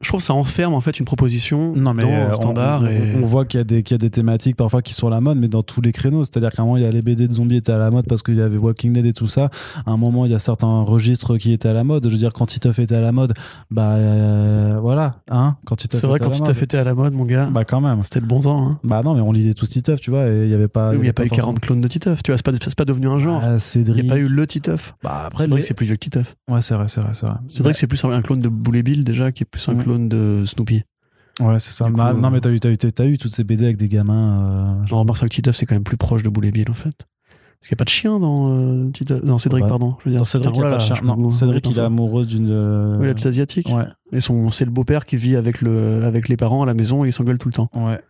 Je 0.01 0.07
trouve 0.09 0.21
que 0.21 0.27
ça 0.27 0.35
enferme 0.35 0.75
en 0.75 0.81
fait 0.81 1.01
une 1.01 1.05
proposition 1.07 1.73
Non, 1.75 1.93
mais 1.93 2.05
dans 2.05 2.09
euh, 2.13 2.33
standard. 2.33 2.83
on, 2.83 2.87
on- 2.87 2.89
et... 2.89 3.17
on 3.21 3.27
voit 3.27 3.45
qu'il 3.45 3.59
y, 3.59 3.61
a 3.61 3.65
des- 3.65 3.83
qu'il 3.83 3.95
y 3.95 3.97
a 3.97 3.99
des 3.99 4.11
thématiques 4.11 4.55
parfois 4.55 4.81
qui 4.81 4.95
sont 4.95 5.09
à 5.09 5.11
la 5.11 5.21
mode, 5.21 5.39
mais 5.39 5.49
dans 5.49 5.65
tous 5.65 5.81
les 5.81 5.91
créneaux. 5.91 6.23
C'est-à-dire 6.23 6.53
qu'à 6.53 6.63
un 6.63 6.67
moment, 6.67 6.77
il 6.77 6.85
y 6.85 6.87
a 6.87 6.91
les 6.93 7.03
BD 7.03 7.27
de 7.27 7.33
zombies 7.33 7.57
étaient 7.57 7.73
à 7.73 7.79
la 7.79 7.91
mode 7.91 8.07
parce 8.07 8.23
qu'il 8.23 8.37
y 8.37 8.41
avait 8.41 8.59
Walking 8.59 8.93
Dead 8.93 9.05
et 9.07 9.13
tout 9.13 9.27
ça. 9.27 9.51
À 9.87 9.91
un 9.91 9.97
moment, 9.97 10.25
il 10.25 10.31
y 10.31 10.35
a 10.37 10.39
certains 10.39 10.83
registres 10.83 11.37
qui 11.37 11.53
étaient 11.53 11.69
à 11.69 11.73
la 11.75 11.83
mode. 11.83 12.05
Je 12.07 12.11
veux 12.13 12.17
dire, 12.17 12.33
quand 12.33 12.47
Titeuf 12.47 12.79
était 12.79 12.95
à 12.95 13.01
la 13.01 13.11
mode, 13.11 13.35
bah 13.73 13.95
euh, 13.97 14.79
voilà. 14.81 15.17
Hein, 15.33 15.57
quand 15.67 15.75
Titeuf 15.75 16.01
C'est 16.01 16.07
vrai 16.07 16.19
était 16.19 16.27
quand 16.31 16.45
mode. 16.47 16.55
fêté 16.55 16.79
à 16.79 16.85
la 16.85 16.95
mode, 16.95 17.13
mon 17.15 17.25
gars. 17.25 17.47
Bah 17.47 17.65
quand 17.65 17.81
même. 17.81 18.01
C'était 18.05 18.21
le 18.21 18.27
bon 18.27 18.41
temps. 18.41 18.69
Hein. 18.69 18.79
Bah 18.85 19.03
non, 19.05 19.15
mais 19.17 19.21
on 19.21 19.33
lisait 19.33 19.55
tous 19.55 19.69
Titeuf, 19.69 20.01
tu 20.01 20.11
vois, 20.13 20.29
et 20.29 20.45
il 20.45 20.49
y 20.49 20.55
avait 20.55 20.69
pas. 20.69 20.91
Oui, 20.91 20.99
il 20.99 21.03
n'y 21.03 21.09
a 21.09 21.13
pas 21.13 21.25
eu 21.25 21.29
forcément- 21.29 21.47
40 21.49 21.61
clones 21.61 21.81
de 21.81 21.89
Titeuf. 21.89 22.23
Tu 22.23 22.31
vois, 22.31 22.39
c'est 22.39 22.45
pas, 22.45 22.53
pas 22.77 22.85
devenu 22.85 23.09
un 23.09 23.19
genre. 23.19 23.43
Ah, 23.45 23.57
Il 23.75 23.95
n'y 23.95 24.01
a 24.01 24.05
pas 24.05 24.19
eu 24.19 24.29
le 24.29 24.47
Titeuf. 24.47 24.95
Bah 25.03 25.25
après, 25.27 25.43
C'est 25.45 25.49
vrai 25.51 25.57
les- 25.57 25.63
que 25.63 25.67
c'est 25.67 25.75
plus 25.75 25.87
vieux 25.87 25.97
que 25.97 26.05
Titeuf. 26.05 26.37
ouais, 26.49 26.63
c'est 26.63 26.75
vrai, 26.75 26.85
c'est 26.87 27.01
vrai, 27.01 27.11
c'est 27.15 27.27
vrai. 27.27 27.37
C'est 27.49 27.63
vrai 27.65 27.73
que 27.73 27.79
c'est 27.81 27.89
plus 27.89 28.05
un, 28.05 28.23
clone 28.23 28.41
de 28.43 28.49
Boule 28.49 28.77
et 28.77 28.83
Bill 28.85 29.03
déjà, 29.03 29.33
qui 29.33 29.43
est 29.43 29.47
plus 29.51 29.69
un 29.69 29.73
Ouais. 29.73 29.79
Clone 29.89 30.09
de 30.09 30.45
Snoopy. 30.47 30.83
Ouais, 31.41 31.59
c'est 31.59 31.71
ça. 31.71 31.85
Coup, 31.87 31.93
Bah, 31.93 32.13
non, 32.13 32.29
euh, 32.29 32.31
mais 32.33 32.41
t'as 32.41 32.51
eu, 32.51 32.59
t'as 32.61 32.71
eu, 32.71 32.77
t'as 32.77 33.07
eu 33.07 33.17
toutes 33.19 33.33
ces 33.35 33.45
BD 33.45 33.65
avec 33.65 33.77
des 33.77 33.89
gamins. 33.89 34.81
euh, 34.83 34.85
On 34.91 35.01
remarque 35.01 35.19
ça 35.19 35.27
que 35.29 35.35
Titeuf, 35.35 35.55
c'est 35.57 35.67
quand 35.67 35.75
même 35.77 35.85
plus 35.85 35.97
proche 35.97 36.23
de 36.23 36.29
Boule 36.29 36.47
et 36.47 36.51
Bill 36.51 36.69
en 36.71 36.75
fait. 36.75 36.93
Parce 37.61 37.69
qu'il 37.69 37.75
n'y 37.75 37.77
a 37.77 37.79
pas 37.79 37.85
de 37.85 37.89
chien 37.91 38.19
dans, 38.21 38.51
euh, 38.53 38.89
Titeuf- 38.91 39.25
dans 39.25 39.39
Cédric, 39.39 39.63
Bah, 39.63 39.69
pardon. 39.69 39.95
Je 40.05 40.09
veux 40.11 40.17
dire, 40.17 40.27
Cédric, 40.27 40.55
il 40.57 40.63
là 40.63 40.71
là, 40.79 40.79
Non, 41.03 41.31
Cédric, 41.31 41.69
il 41.71 41.77
est 41.77 41.81
amoureuse 41.81 42.27
d'une. 42.29 42.49
euh, 42.51 42.99
Oui, 43.01 43.07
la 43.07 43.15
petite 43.15 43.27
asiatique. 43.27 43.69
Ouais, 43.69 43.85
Et 44.13 44.21
son, 44.21 44.51
c'est 44.51 44.65
le 44.65 44.71
beau-père 44.71 45.05
qui 45.07 45.17
vit 45.17 45.35
avec, 45.37 45.61
le, 45.61 46.05
avec 46.05 46.29
les 46.29 46.37
parents 46.37 46.63
à 46.63 46.67
la 46.67 46.75
maison 46.75 47.05
et 47.05 47.09
ils 47.09 47.13
s'engueulent 47.13 47.39
tout 47.39 47.49
le 47.49 47.55
temps. 47.55 47.69
ouais. 47.75 48.01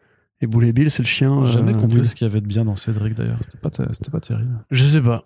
Et 0.41 0.47
Boule 0.47 0.67
et 0.67 0.73
Bill, 0.73 0.89
c'est 0.91 1.03
le 1.03 1.09
chien. 1.09 1.45
J'ai 1.47 1.55
jamais 1.55 1.75
euh, 1.75 1.81
compris 1.81 2.05
ce 2.05 2.15
qu'il 2.15 2.25
y 2.25 2.31
avait 2.31 2.41
de 2.41 2.47
bien 2.47 2.65
dans 2.65 2.77
Cédric 2.77 3.15
d'ailleurs. 3.17 3.39
C'était 3.41 3.59
pas, 3.59 3.71
pas 3.71 4.21
terrible. 4.21 4.65
Je 4.71 4.85
sais 4.85 5.01
pas. 5.01 5.23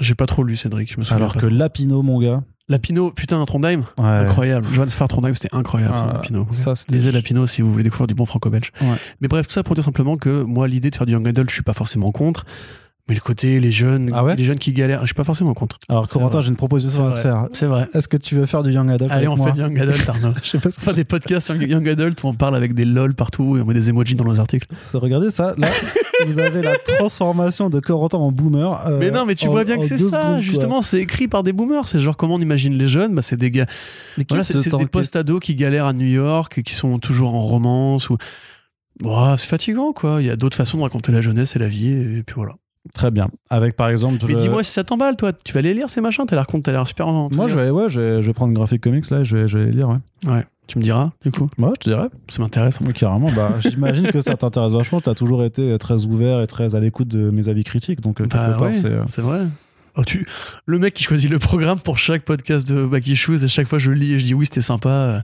J'ai 0.00 0.16
pas 0.16 0.26
trop 0.26 0.42
lu 0.42 0.56
Cédric, 0.56 0.92
je 0.92 0.98
me 0.98 1.04
souviens. 1.04 1.16
Alors 1.18 1.36
que. 1.36 1.46
Lapino, 1.46 2.02
mon 2.02 2.20
gars. 2.20 2.42
Lapino, 2.70 3.10
putain, 3.10 3.42
Trondheim, 3.46 3.84
Ouais. 3.98 4.04
incroyable. 4.06 4.66
Johannes 4.72 4.90
Farr 4.90 5.08
Trondheim, 5.08 5.32
c'était 5.34 5.54
incroyable, 5.54 5.96
ça, 5.96 6.06
Ah, 6.10 6.12
Lapino. 6.14 6.46
ça, 6.50 6.74
c'était- 6.74 6.96
Lisez 6.96 7.12
Lapino 7.12 7.46
si 7.46 7.62
vous 7.62 7.72
voulez 7.72 7.84
découvrir 7.84 8.06
du 8.06 8.14
bon 8.14 8.26
franco-belge. 8.26 8.72
Ouais. 8.82 8.96
Mais 9.22 9.28
bref, 9.28 9.46
tout 9.46 9.52
ça 9.54 9.62
pour 9.62 9.74
dire 9.74 9.84
simplement 9.84 10.16
que 10.18 10.42
moi, 10.42 10.68
l'idée 10.68 10.90
de 10.90 10.96
faire 10.96 11.06
du 11.06 11.12
young 11.14 11.26
adult, 11.26 11.48
je 11.48 11.54
suis 11.54 11.62
pas 11.62 11.72
forcément 11.72 12.12
contre. 12.12 12.44
Mais 13.08 13.14
le 13.14 13.20
côté, 13.20 13.58
les 13.58 13.70
jeunes, 13.70 14.10
Ah 14.12 14.22
ouais 14.22 14.36
les 14.36 14.44
jeunes 14.44 14.58
qui 14.58 14.72
galèrent, 14.72 15.00
je 15.00 15.06
suis 15.06 15.14
pas 15.14 15.24
forcément 15.24 15.54
contre. 15.54 15.78
Alors, 15.88 16.06
Corentin, 16.08 16.42
j'ai 16.42 16.50
une 16.50 16.56
proposition 16.56 17.08
à 17.08 17.12
te 17.14 17.20
faire. 17.20 17.46
C'est 17.52 17.64
vrai. 17.66 17.88
Est-ce 17.94 18.06
que 18.06 18.18
tu 18.18 18.34
veux 18.34 18.44
faire 18.44 18.62
du 18.62 18.70
Young 18.70 18.90
Adult 18.90 19.10
Allez, 19.10 19.26
avec 19.26 19.30
on 19.30 19.36
moi 19.36 19.46
fait 19.46 19.52
du 19.54 19.60
young 19.60 19.78
adult, 19.80 20.08
Arnaud. 20.08 20.34
Je 20.42 20.48
sais 20.48 20.58
pas 20.58 20.70
ce 20.70 20.78
On 20.78 20.84
fait 20.84 20.92
des 20.92 21.04
podcasts 21.04 21.48
young, 21.48 21.88
adult 21.88 22.22
où 22.22 22.26
on 22.28 22.34
parle 22.34 22.54
avec 22.54 22.74
des 22.74 22.84
lol 22.84 23.14
partout 23.14 23.56
et 23.56 23.62
on 23.62 23.64
met 23.64 23.72
des 23.74 23.88
emojis 23.88 24.14
dans 24.14 24.24
nos 24.24 24.38
articles. 24.38 24.68
Regardez 24.92 25.30
ça. 25.30 25.54
Là, 25.56 25.68
vous 26.26 26.38
avez 26.38 26.60
la 26.62 26.76
transformation 26.76 27.70
de 27.70 27.80
Corentin 27.80 28.18
en 28.18 28.30
boomer. 28.30 28.86
euh, 28.86 28.98
Mais 29.00 29.10
non, 29.10 29.24
mais 29.24 29.34
tu 29.34 29.48
en- 29.48 29.52
vois 29.52 29.64
bien 29.64 29.76
en 29.76 29.80
que 29.80 29.86
c'est 29.86 29.96
ça, 29.96 30.10
secondes, 30.22 30.40
justement, 30.40 30.82
c'est 30.82 31.00
écrit 31.00 31.28
par 31.28 31.42
des 31.42 31.52
boomers. 31.54 31.88
C'est 31.88 32.00
genre 32.00 32.16
comment 32.16 32.34
on 32.34 32.40
imagine 32.40 32.74
les 32.74 32.88
jeunes, 32.88 33.14
bah, 33.14 33.22
c'est 33.22 33.38
des 33.38 33.50
gars. 33.50 33.66
Voilà, 34.28 34.44
c'est 34.44 34.62
des 34.76 34.86
post-ados 34.86 35.40
qui 35.40 35.54
galèrent 35.54 35.86
à 35.86 35.92
New 35.94 36.06
York, 36.06 36.62
qui 36.62 36.74
sont 36.74 36.98
toujours 36.98 37.34
en 37.34 37.40
romance. 37.40 38.10
Ou... 38.10 38.18
C'est 39.02 39.46
fatigant, 39.46 39.92
quoi. 39.92 40.18
Il 40.20 40.26
y 40.26 40.30
a 40.30 40.36
d'autres 40.36 40.56
façons 40.56 40.76
de 40.78 40.82
raconter 40.82 41.10
la 41.12 41.20
jeunesse 41.22 41.56
et 41.56 41.58
la 41.58 41.68
vie, 41.68 41.88
et 41.88 42.22
puis 42.22 42.34
voilà. 42.36 42.52
Très 42.94 43.10
bien. 43.10 43.28
Avec 43.50 43.76
par 43.76 43.88
exemple. 43.90 44.16
Mais 44.26 44.34
le- 44.34 44.40
dis-moi 44.40 44.62
si 44.62 44.70
ça 44.72 44.84
t'emballe, 44.84 45.16
toi. 45.16 45.32
Tu 45.32 45.52
vas 45.52 45.58
aller 45.58 45.74
lire 45.74 45.90
ces 45.90 46.00
machins 46.00 46.24
T'as 46.26 46.36
l'air 46.36 46.46
t'as 46.46 46.72
l'air 46.72 46.86
super. 46.86 47.06
Moi, 47.08 47.46
je 47.48 47.56
vais, 47.56 47.70
ouais, 47.70 47.88
je 47.88 48.00
vais, 48.00 48.22
je 48.22 48.26
vais 48.26 48.32
prendre 48.32 48.54
Graphic 48.54 48.80
Comics 48.82 49.10
là, 49.10 49.22
je 49.22 49.36
vais, 49.36 49.48
je 49.48 49.58
vais 49.58 49.64
les 49.66 49.72
lire. 49.72 49.88
Ouais. 49.88 49.98
Ouais. 50.32 50.44
Tu 50.66 50.78
me 50.78 50.82
diras, 50.84 51.10
du 51.22 51.30
coup. 51.30 51.48
Ouais, 51.58 51.70
je 51.78 51.84
te 51.84 51.90
dirais. 51.90 52.08
Ça 52.28 52.42
m'intéresse. 52.42 52.78
Oui, 52.84 52.92
carrément. 52.92 53.30
Bah, 53.34 53.54
J'imagine 53.60 54.10
que 54.12 54.20
ça 54.20 54.36
t'intéresse 54.36 54.72
vachement. 54.72 55.00
Tu 55.00 55.08
as 55.08 55.14
toujours 55.14 55.42
été 55.44 55.76
très 55.78 56.04
ouvert 56.04 56.40
et 56.42 56.46
très 56.46 56.74
à 56.74 56.80
l'écoute 56.80 57.08
de 57.08 57.30
mes 57.30 57.48
avis 57.48 57.64
critiques. 57.64 58.00
Donc, 58.02 58.20
euh, 58.20 58.26
Bah 58.26 58.58
ouais, 58.58 58.72
c'est. 58.74 58.86
euh, 58.86 59.02
c'est 59.06 59.22
vrai. 59.22 59.40
Oh, 59.96 60.04
tu... 60.04 60.26
Le 60.66 60.78
mec 60.78 60.94
qui 60.94 61.02
choisit 61.04 61.30
le 61.30 61.38
programme 61.38 61.80
pour 61.80 61.98
chaque 61.98 62.22
podcast 62.22 62.70
de 62.70 62.84
Backy 62.84 63.16
Shoes, 63.16 63.44
et 63.44 63.48
chaque 63.48 63.66
fois 63.66 63.78
je 63.78 63.90
lis 63.90 64.12
et 64.12 64.18
je 64.18 64.26
dis 64.26 64.34
oui, 64.34 64.44
c'était 64.46 64.60
sympa. 64.60 65.22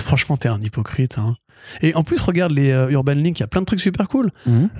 franchement, 0.00 0.36
t'es 0.36 0.48
un 0.48 0.60
hypocrite. 0.60 1.18
hein. 1.18 1.34
Et 1.82 1.94
en 1.94 2.02
plus, 2.02 2.20
regarde 2.22 2.52
les 2.52 2.70
euh, 2.70 2.88
Urban 2.90 3.12
Link, 3.14 3.38
il 3.38 3.42
y 3.42 3.44
a 3.44 3.46
plein 3.48 3.60
de 3.60 3.66
trucs 3.66 3.80
super 3.80 4.08
cool. 4.08 4.30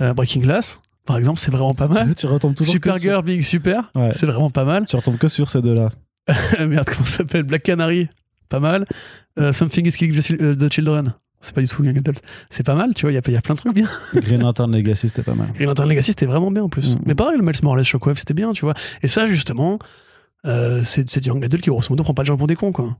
Euh, 0.01 0.13
Breaking 0.13 0.41
Glass, 0.41 0.81
par 1.05 1.17
exemple, 1.17 1.39
c'est 1.39 1.51
vraiment 1.51 1.73
pas 1.73 1.87
mal. 1.87 2.13
Tu 2.15 2.25
retombes 2.27 2.55
toujours. 2.55 2.73
que 2.75 2.79
sur- 2.89 2.93
Supergirl 2.95 3.23
Being 3.23 3.41
Super, 3.41 3.91
Ouais. 3.95 4.11
c'est 4.13 4.25
vraiment 4.25 4.49
pas 4.49 4.65
mal. 4.65 4.85
Tu 4.85 4.95
retombes 4.95 5.17
que 5.17 5.27
sur 5.27 5.49
ces 5.49 5.61
deux-là. 5.61 5.89
Merde, 6.59 6.87
comment 6.87 7.05
ça 7.05 7.17
s'appelle? 7.17 7.43
Black 7.43 7.63
Canary, 7.63 8.07
pas 8.49 8.59
mal. 8.59 8.85
Euh, 9.39 9.51
Something 9.53 9.87
is 9.87 9.91
Killing 9.93 10.19
the 10.21 10.31
euh, 10.41 10.69
Children, 10.69 11.13
c'est 11.39 11.55
pas 11.55 11.61
du 11.61 11.67
tout 11.67 11.83
Young 11.83 11.97
Adult. 11.97 12.21
C'est 12.49 12.63
pas 12.63 12.75
mal, 12.75 12.93
tu 12.93 13.01
vois, 13.03 13.11
il 13.11 13.15
y, 13.15 13.17
a- 13.17 13.21
il 13.25 13.33
y 13.33 13.37
a 13.37 13.41
plein 13.41 13.55
de 13.55 13.59
trucs 13.59 13.73
bien. 13.73 13.87
Green 14.15 14.41
Lantern 14.41 14.71
Legacy, 14.71 15.09
c'était 15.09 15.23
pas 15.23 15.33
mal. 15.33 15.51
Green 15.53 15.67
Lantern 15.67 15.89
Legacy, 15.89 16.11
c'était 16.11 16.25
vraiment 16.27 16.51
bien 16.51 16.63
en 16.63 16.69
plus. 16.69 16.95
Mm. 16.95 16.99
Mais 17.05 17.15
pareil, 17.15 17.37
le 17.37 17.43
Miles 17.43 17.55
Morales 17.63 17.83
Shockwave, 17.83 18.17
c'était 18.19 18.33
bien, 18.35 18.51
tu 18.51 18.65
vois. 18.65 18.73
Et 19.01 19.07
ça, 19.07 19.25
justement, 19.25 19.79
euh, 20.45 20.81
c'est 20.83 21.19
du 21.19 21.27
Young 21.29 21.43
Adult 21.43 21.63
qui, 21.63 21.69
grosso 21.69 21.87
modo, 21.89 22.03
prend 22.03 22.13
pas 22.13 22.23
les 22.23 22.27
gens 22.27 22.37
pour 22.37 22.47
des 22.47 22.55
cons, 22.55 22.71
quoi. 22.71 22.95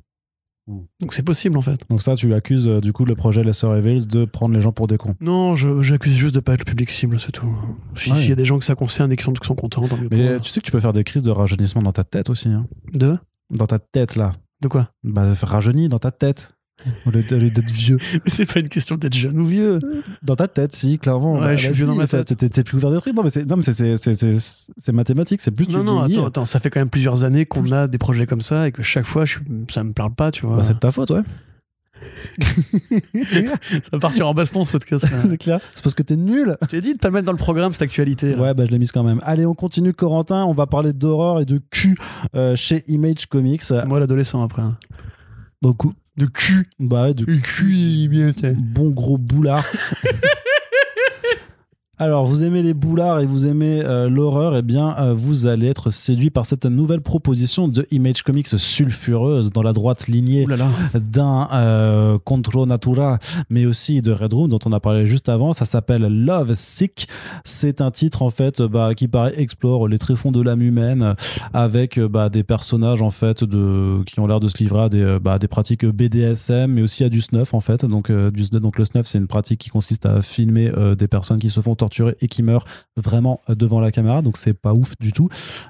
Donc 1.02 1.14
c'est 1.14 1.24
possible, 1.24 1.58
en 1.58 1.62
fait. 1.62 1.80
Donc, 1.90 2.02
ça, 2.02 2.16
tu 2.16 2.34
accuses 2.34 2.68
euh, 2.68 2.80
du 2.82 2.94
coup 2.94 3.06
le 3.06 3.16
projet 3.16 3.44
Lesser 3.44 3.68
Evils 3.68 4.08
de 4.08 4.26
prendre 4.26 4.54
les 4.56 4.62
gens 4.62 4.72
pour 4.72 4.88
des 4.88 4.98
cons. 4.98 5.16
Non, 5.22 5.56
j'accuse 5.56 6.14
juste 6.16 6.36
de 6.36 6.40
pas 6.40 6.54
être 6.54 6.62
le 6.62 6.66
public 6.66 6.90
cible, 6.90 7.20
c'est 7.20 7.32
tout. 7.32 7.54
S'il 7.96 8.14
Ouais. 8.14 8.26
y 8.28 8.32
a 8.32 8.36
des 8.36 8.46
gens 8.46 8.60
que 8.60 8.66
ça 8.66 8.76
concerne 8.76 9.12
et 9.12 9.16
qui 9.16 9.24
sont, 9.24 9.34
qui 9.34 9.46
sont 9.48 9.56
contents, 9.56 9.88
tant 9.88 9.98
mieux 9.98 10.08
Mais 10.12 10.40
tu 10.40 10.50
sais 10.50 10.60
que 10.62 10.66
tu 10.66 10.72
peux 10.72 10.80
faire 10.80 10.94
des 10.94 11.04
crises 11.04 11.24
de 11.24 11.32
rajeunissement 11.32 11.82
dans 11.82 11.92
ta 11.92 12.04
tête 12.04 12.30
aussi. 12.30 12.50
hein. 12.50 12.68
De? 12.94 13.18
Dans 13.50 13.68
ta 13.68 13.80
tête, 13.80 14.16
là. 14.16 14.32
De 14.62 14.68
quoi? 14.68 14.90
Bah, 15.04 15.34
rajeuni 15.42 15.90
dans 15.90 15.98
ta 16.00 16.12
tête. 16.12 16.54
Au 17.06 17.12
lieu 17.12 17.24
de- 17.24 17.36
au 17.36 17.40
lieu 17.40 17.50
d'être 17.50 17.72
vieux. 17.72 17.98
Mais 18.14 18.32
c'est 18.32 18.52
pas 18.52 18.60
une 18.60 18.70
question 18.70 18.96
d'être 18.96 19.14
jeune 19.16 19.40
ou 19.40 19.46
vieux. 19.46 19.80
Dans 20.24 20.36
ta 20.36 20.48
tête, 20.48 20.74
si, 20.74 20.98
clairement. 21.00 21.40
Ouais, 21.40 21.56
je 21.58 21.62
suis 21.62 21.68
bah, 21.70 21.74
vieux 21.74 21.86
si, 21.86 21.90
dans 21.92 21.96
ma 21.96 22.08
tête. 22.08 22.36
T'es 22.52 22.64
plus 22.64 22.78
ouvert 22.78 22.92
des 22.92 22.98
trucs. 22.98 23.16
Non, 23.16 23.24
mais 23.24 23.30
c'est 23.30 23.46
non, 23.46 23.58
mais 23.58 23.64
c'est- 23.64 23.74
c'est- 23.74 23.98
c'est- 23.98 24.14
c'est- 24.40 24.72
c'est 24.78 24.92
mathématique. 24.92 25.42
C'est 25.42 25.52
plus 25.52 25.68
Non, 25.70 25.84
non, 25.84 26.00
attends, 26.02 26.26
attends, 26.26 26.46
ça 26.46 26.60
fait 26.60 26.70
quand 26.70 26.80
même 26.80 26.90
plusieurs 26.90 27.24
années 27.24 27.46
qu'on 27.46 27.72
a 27.72 27.88
des 27.88 27.98
projets 27.98 28.26
comme 28.26 28.42
ça 28.42 28.68
et 28.68 28.72
que 28.72 28.82
chaque 28.84 29.06
fois, 29.06 29.26
je 29.26 29.40
ça 29.70 29.84
me 29.84 29.94
parle 29.94 30.14
pas, 30.16 30.32
tu 30.32 30.46
vois. 30.46 30.58
bah, 30.58 30.64
c'est 30.64 30.74
de 30.74 30.80
ta 30.80 30.92
faute, 30.92 31.12
ouais. 31.12 31.22
ça 33.14 33.90
va 33.92 34.00
partir 34.00 34.28
en 34.28 34.34
baston 34.34 34.66
ce 34.66 34.72
podcast. 34.72 35.06
c'est 35.30 35.38
clair. 35.38 35.60
C'est 35.76 35.84
parce 35.84 35.94
que 35.96 36.04
t'es 36.04 36.16
nul. 36.16 36.56
J'ai 36.72 36.82
dit 36.82 36.94
de 36.94 36.98
pas 37.00 37.10
le 37.10 37.14
mettre 37.14 37.26
dans 37.26 37.32
le 37.32 37.38
programme 37.38 37.72
cette 37.74 37.84
actualité. 37.84 38.34
là. 38.36 38.42
Ouais, 38.42 38.54
bah 38.54 38.66
je 38.66 38.72
l'ai 38.72 38.80
mise 38.80 38.92
quand 38.92 39.04
même. 39.04 39.20
Allez, 39.24 39.46
on 39.46 39.54
continue, 39.54 39.94
Corentin. 39.94 40.46
On 40.46 40.54
va 40.54 40.66
parler 40.68 40.94
d'horreur 40.94 41.40
et 41.42 41.46
de 41.46 41.60
cul 41.70 41.98
euh, 42.36 42.56
chez 42.56 42.84
Image 42.88 43.28
Comics. 43.28 43.64
C'est 43.64 43.86
moi 43.86 44.00
l'adolescent 44.00 44.42
après. 44.44 44.62
hein. 44.64 44.78
Beaucoup. 45.62 45.94
De 46.18 46.26
cul. 46.26 46.68
Bah 46.80 47.04
ouais, 47.04 47.14
de 47.14 47.26
cul, 47.26 48.10
bon 48.60 48.90
gros 48.90 49.18
boulard. 49.18 49.66
Alors, 52.02 52.26
vous 52.26 52.44
aimez 52.44 52.64
les 52.64 52.74
boulards 52.74 53.20
et 53.20 53.28
vous 53.28 53.46
aimez 53.46 53.84
euh, 53.86 54.10
l'horreur, 54.10 54.56
eh 54.58 54.64
bien, 54.64 54.96
euh, 54.98 55.14
vous 55.14 55.46
allez 55.46 55.68
être 55.68 55.92
séduit 55.92 56.32
par 56.32 56.48
cette 56.48 56.66
nouvelle 56.66 57.02
proposition 57.02 57.68
de 57.68 57.86
Image 57.92 58.24
Comics 58.24 58.48
sulfureuse 58.48 59.52
dans 59.52 59.62
la 59.62 59.72
droite 59.72 60.08
lignée 60.08 60.48
d'un 60.96 61.48
euh, 61.54 62.18
Contro 62.18 62.66
Natura, 62.66 63.20
mais 63.52 63.68
aussi 63.68 64.02
de 64.02 64.12
Red 64.12 64.34
Room, 64.34 64.50
dont 64.50 64.58
on 64.66 64.74
a 64.74 64.80
parlé 64.80 65.06
juste 65.06 65.30
avant. 65.30 65.54
Ça 65.54 65.66
s'appelle 65.66 66.02
Love 66.26 66.56
Sick. 66.56 67.08
C'est 67.46 67.82
un 67.82 67.92
titre, 67.92 68.24
en 68.24 68.32
fait, 68.32 68.64
bah, 68.64 68.96
qui 68.96 69.08
paraît 69.08 69.40
explore 69.40 69.88
les 69.88 70.00
tréfonds 70.00 70.32
de 70.32 70.42
l'âme 70.42 70.64
humaine 70.64 71.14
avec 71.54 72.00
bah, 72.00 72.30
des 72.30 72.42
personnages, 72.44 73.04
en 73.04 73.12
fait, 73.12 73.44
de, 73.44 74.02
qui 74.08 74.20
ont 74.20 74.26
l'air 74.26 74.40
de 74.40 74.48
se 74.48 74.58
livrer 74.58 74.86
à 74.86 74.90
des, 74.90 75.18
bah, 75.22 75.38
des 75.38 75.48
pratiques 75.48 75.86
BDSM, 75.86 76.72
mais 76.72 76.82
aussi 76.82 77.04
à 77.04 77.10
du 77.10 77.22
snuff, 77.22 77.54
en 77.54 77.60
fait. 77.60 77.86
Donc, 77.86 78.12
du, 78.12 78.50
donc 78.50 78.80
le 78.80 78.86
snuff, 78.86 79.06
c'est 79.06 79.20
une 79.20 79.28
pratique 79.28 79.60
qui 79.60 79.70
consiste 79.70 80.08
à 80.08 80.24
filmer 80.24 80.72
des 80.98 81.08
personnes 81.08 81.38
qui 81.38 81.52
se 81.52 81.62
font 81.62 81.76
torturer 81.76 81.91
et 82.00 82.28
qui 82.28 82.44
meurent 82.44 82.66
vraiment 82.98 83.42
euh, 83.50 83.56
devant 83.56 83.80
la 83.80 83.92
caméra. 83.92 84.22
Donc, 84.22 84.38
c'est 84.38 84.54
pas 84.54 84.74
ouf 84.74 84.94
du 85.00 85.12
tout. 85.12 85.28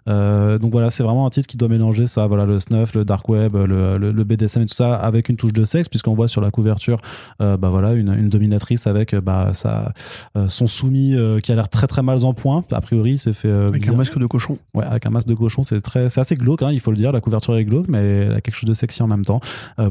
Euh, 0.08 0.58
donc 0.58 0.72
voilà, 0.72 0.90
c'est 0.90 1.04
vraiment 1.04 1.26
un 1.26 1.30
titre 1.30 1.48
qui 1.48 1.58
doit 1.58 1.68
mélanger 1.70 2.08
ça, 2.08 2.28
voilà, 2.28 2.46
le 2.46 2.60
snuff, 2.60 2.94
le 2.94 3.06
dark 3.06 3.28
web, 3.30 3.56
le, 3.56 3.98
le- 3.98 4.12
le 4.12 4.24
BDSM 4.24 4.64
et 4.64 4.66
tout 4.66 4.74
ça, 4.74 4.96
avec 4.96 5.30
une 5.30 5.38
touche 5.38 5.54
de 5.54 5.64
sexe, 5.66 5.88
puisqu'on 5.88 6.14
voit 6.14 6.28
sur 6.28 6.42
la 6.42 6.52
couverture, 6.52 7.00
euh, 7.42 7.58
bah 7.58 7.70
voilà, 7.70 7.94
une, 7.94 8.14
une 8.14 8.30
dominatrice 8.30 8.88
avec 8.88 9.16
bah, 9.16 9.52
sa, 9.54 9.94
euh, 10.38 10.48
son 10.48 10.68
soumis 10.68 11.16
qui 11.44 11.52
a 11.52 11.56
l'air 11.56 11.70
très 11.70 11.88
très 11.88 12.02
mal 12.02 12.24
en 12.26 12.34
point. 12.34 12.64
A 12.72 12.82
priori, 12.82 13.18
c'est 13.18 13.34
fait 13.34 13.50
Avec 13.52 13.88
un 13.88 13.94
masque 13.94 14.18
de 14.20 14.26
cochon. 14.26 14.58
Ouais, 14.74 14.84
avec 14.86 15.06
un 15.06 15.10
masque 15.10 15.28
de 15.28 15.34
cochon, 15.36 15.64
c'est 15.64 15.82
très, 15.82 16.10
c'est 16.10 16.20
assez 16.22 16.36
glauque, 16.36 16.62
hein, 16.64 16.72
il 16.72 16.80
faut 16.80 16.92
le 16.92 16.98
dire. 16.98 17.12
La 17.12 17.22
couverture 17.22 17.56
est 17.58 17.66
glauque, 17.66 17.88
mais 17.88 18.00
elle 18.00 18.34
a 18.34 18.42
quelque 18.42 18.56
chose 18.56 18.70
de 18.70 18.74
sexy 18.74 19.02
en 19.04 19.08
même 19.08 19.26
temps 19.26 19.40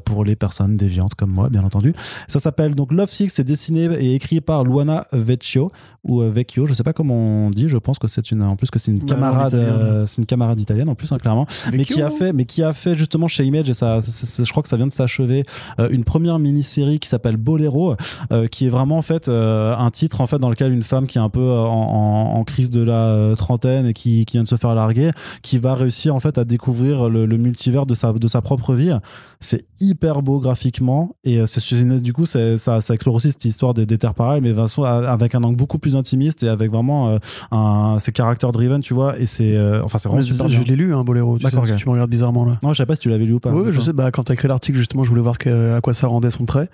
pour 0.04 0.24
les 0.24 0.36
personnes 0.36 0.76
déviantes 0.76 1.14
comme 1.14 1.30
moi, 1.30 1.48
bien 1.48 1.64
entendu. 1.64 1.94
Ça 2.28 2.40
s'appelle 2.40 2.74
donc 2.74 2.92
Love 2.92 3.10
Six, 3.10 3.30
c'est 3.30 3.44
dessiné 3.44 3.84
et 3.98 4.14
écrit 4.14 4.40
par 4.40 4.64
Luana 4.64 5.06
Vecchio 5.12 5.70
ou 6.10 6.20
euh, 6.22 6.28
Vecchio, 6.30 6.66
je 6.66 6.74
sais 6.74 6.82
pas 6.82 6.92
comment 6.92 7.14
on 7.46 7.50
dit. 7.50 7.68
Je 7.68 7.78
pense 7.78 7.98
que 7.98 8.06
c'est 8.08 8.30
une, 8.30 8.42
en 8.42 8.56
plus 8.56 8.70
que 8.70 8.78
c'est 8.78 8.90
une 8.90 8.98
camarade, 9.06 9.54
euh, 9.54 10.06
c'est 10.06 10.20
une 10.20 10.26
camarade 10.26 10.58
italienne 10.60 10.88
en 10.88 10.94
plus, 10.94 11.10
hein, 11.12 11.18
clairement 11.18 11.46
mais 11.72 11.84
qui 11.84 12.02
a 12.02 12.10
fait 12.10 12.32
mais 12.32 12.44
qui 12.44 12.62
a 12.62 12.72
fait 12.72 12.96
justement 12.98 13.28
chez 13.28 13.44
Image 13.44 13.70
et 13.70 13.74
ça 13.74 14.00
je 14.00 14.50
crois 14.50 14.62
que 14.62 14.68
ça 14.68 14.76
vient 14.76 14.86
de 14.86 14.92
s'achever 14.92 15.42
euh, 15.78 15.88
une 15.90 16.04
première 16.04 16.38
mini-série 16.38 16.98
qui 16.98 17.08
s'appelle 17.08 17.36
Bolero 17.36 17.94
euh, 18.32 18.46
qui 18.48 18.66
est 18.66 18.68
vraiment 18.68 18.98
en 18.98 19.02
fait 19.02 19.28
un 19.28 19.90
titre 19.92 20.20
en 20.20 20.26
fait 20.26 20.38
dans 20.38 20.50
lequel 20.50 20.72
une 20.72 20.82
femme 20.82 21.06
qui 21.06 21.18
est 21.18 21.20
un 21.20 21.28
peu 21.30 21.50
en, 21.52 21.66
en- 21.66 22.34
en 22.38 22.44
crise 22.44 22.70
de 22.70 22.82
la 22.82 23.34
trentaine 23.36 23.86
et 23.86 23.92
qui, 23.94 24.24
qui 24.26 24.36
vient 24.36 24.42
de 24.42 24.48
se 24.48 24.56
faire 24.56 24.74
larguer 24.74 25.12
qui 25.42 25.58
va 25.58 25.74
réussir 25.74 26.14
en 26.14 26.20
fait 26.20 26.36
à 26.38 26.44
découvrir 26.44 27.08
le, 27.08 27.24
le 27.26 27.36
multivers 27.36 27.86
de 27.86 27.94
sa 27.94 28.12
de 28.12 28.28
sa 28.28 28.40
propre 28.42 28.74
vie 28.74 28.92
c'est 29.40 29.64
hyper 29.80 30.20
beau 30.22 30.38
graphiquement 30.40 31.16
et 31.24 31.46
c'est 31.46 31.60
du 32.02 32.12
coup 32.12 32.26
ça, 32.26 32.56
ça 32.56 32.94
explore 32.94 33.14
aussi 33.14 33.30
cette 33.30 33.44
histoire 33.44 33.72
des, 33.74 33.86
des 33.86 33.96
terres 33.98 34.14
pareilles 34.14 34.40
mais 34.42 34.52
Vincent, 34.52 34.82
avec 34.82 35.34
un 35.34 35.42
angle 35.42 35.56
beaucoup 35.56 35.78
plus 35.78 35.96
intimiste 36.00 36.42
et 36.42 36.48
avec 36.48 36.70
vraiment 36.72 37.10
euh, 37.10 37.18
un 37.52 37.96
c'est 38.00 38.10
caractère 38.10 38.50
driven 38.50 38.80
tu 38.80 38.92
vois 38.94 39.16
et 39.18 39.26
c'est 39.26 39.56
euh, 39.56 39.80
enfin 39.84 39.98
c'est 39.98 40.08
vraiment 40.08 40.24
super 40.24 40.48
je 40.48 40.56
bien. 40.58 40.64
l'ai 40.66 40.76
lu, 40.76 40.92
un 40.94 41.04
boléro. 41.04 41.38
Tu, 41.38 41.48
sais, 41.48 41.76
tu 41.76 41.86
me 41.86 41.92
regardes 41.92 42.10
bizarrement 42.10 42.44
là. 42.44 42.58
non 42.62 42.72
je 42.72 42.78
sais 42.78 42.86
pas 42.86 42.96
si 42.96 43.00
tu 43.02 43.08
l'avais 43.10 43.24
lu 43.24 43.34
ou 43.34 43.40
pas 43.40 43.50
Oui, 43.52 43.70
je 43.70 43.80
sais, 43.80 43.92
bah, 43.92 44.10
quand 44.10 44.24
t'as 44.24 44.34
écrit 44.34 44.48
l'article, 44.48 44.76
justement, 44.78 45.04
je 45.04 45.10
voulais 45.10 45.20
voir 45.22 45.38
que- 45.38 45.74
à 45.76 45.80
quoi 45.80 45.92
ça 45.94 46.08
rendait 46.08 46.30
son 46.30 46.44
trait. 46.46 46.68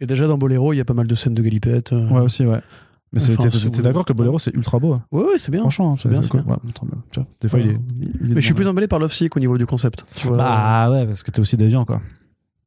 Et 0.00 0.06
déjà, 0.06 0.26
dans 0.28 0.38
Boléro, 0.38 0.72
il 0.72 0.76
y 0.76 0.80
a 0.80 0.84
pas 0.84 0.94
mal 0.94 1.06
de 1.08 1.14
scènes 1.16 1.34
de 1.34 1.42
galipette. 1.42 1.92
euh. 1.92 2.08
Ouais, 2.08 2.20
aussi, 2.20 2.44
ouais. 2.46 2.60
Mais 3.12 3.22
Enfin, 3.22 3.48
t'es 3.48 3.80
d'accord 3.80 4.04
que 4.04 4.12
Bolero, 4.12 4.38
c'est 4.38 4.54
ultra 4.54 4.78
beau. 4.78 4.92
hein. 4.92 5.02
ouais, 5.12 5.22
ouais, 5.24 5.38
c'est 5.38 5.50
bien. 5.50 5.62
Franchement, 5.62 5.96
c'est 5.96 6.10
bien, 6.10 6.20
cool. 6.20 6.42
bien. 6.42 6.56
Ouais, 7.16 7.24
des 7.40 7.48
fois, 7.48 7.58
il 7.58 7.70
est. 7.70 7.78
il 8.22 8.32
est 8.32 8.34
Mais 8.34 8.40
je 8.42 8.44
suis 8.44 8.52
plus 8.54 8.68
emballé 8.68 8.86
par 8.86 8.98
Love 8.98 9.12
Sick 9.12 9.34
au 9.34 9.40
niveau 9.40 9.56
du 9.56 9.64
concept. 9.64 10.04
tu 10.14 10.28
vois. 10.28 10.36
Bah 10.36 10.90
ouais, 10.90 11.06
parce 11.06 11.22
que 11.22 11.30
t'es 11.30 11.40
aussi 11.40 11.56
déviant, 11.56 11.86
quoi. 11.86 12.02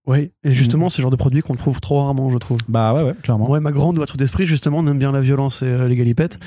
Oui, 0.08 0.32
et 0.44 0.54
justement, 0.54 0.90
c'est 0.90 0.98
le 0.98 1.04
genre 1.04 1.12
de 1.12 1.16
produit 1.16 1.42
qu'on 1.42 1.56
trouve 1.56 1.80
trop 1.80 2.02
rarement, 2.02 2.32
je 2.32 2.38
trouve. 2.38 2.58
Bah 2.68 2.92
ouais, 2.94 3.04
ouais, 3.04 3.14
clairement. 3.22 3.48
Ouais, 3.50 3.60
ma 3.60 3.72
grande 3.72 3.98
ouverture 3.98 4.18
d'esprit, 4.18 4.46
justement, 4.48 4.80
on 4.80 4.88
aime 4.88 4.98
bien 4.98 5.12
la 5.12 5.22
violence 5.22 5.62
et 5.62 5.68
euh, 5.68 5.88
les 5.88 5.96
galipettes. 5.96 6.40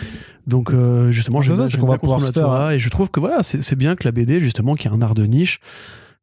Donc, 0.49 0.73
euh, 0.73 1.13
justement, 1.13 1.41
j'aime 1.41 1.55
ça, 1.55 1.63
bien- 1.63 1.67
c'est 1.69 1.73
j'aime 1.75 1.81
qu'on 1.83 1.87
va 1.87 1.93
bien 1.95 1.99
pouvoir 2.01 2.19
Contre 2.19 2.29
se 2.29 2.33
faire, 2.33 2.43
Natura, 2.49 2.75
Et 2.75 2.79
je 2.81 2.89
trouve 2.91 3.11
que 3.11 3.21
voilà, 3.21 3.43
c'est 3.45 3.77
bien 3.77 3.95
que 3.95 4.05
la 4.05 4.13
BD, 4.13 4.41
justement, 4.41 4.75
qui 4.75 4.89
est 4.89 4.91
un 4.91 5.01
art 5.03 5.15
de 5.15 5.25
niche, 5.25 5.61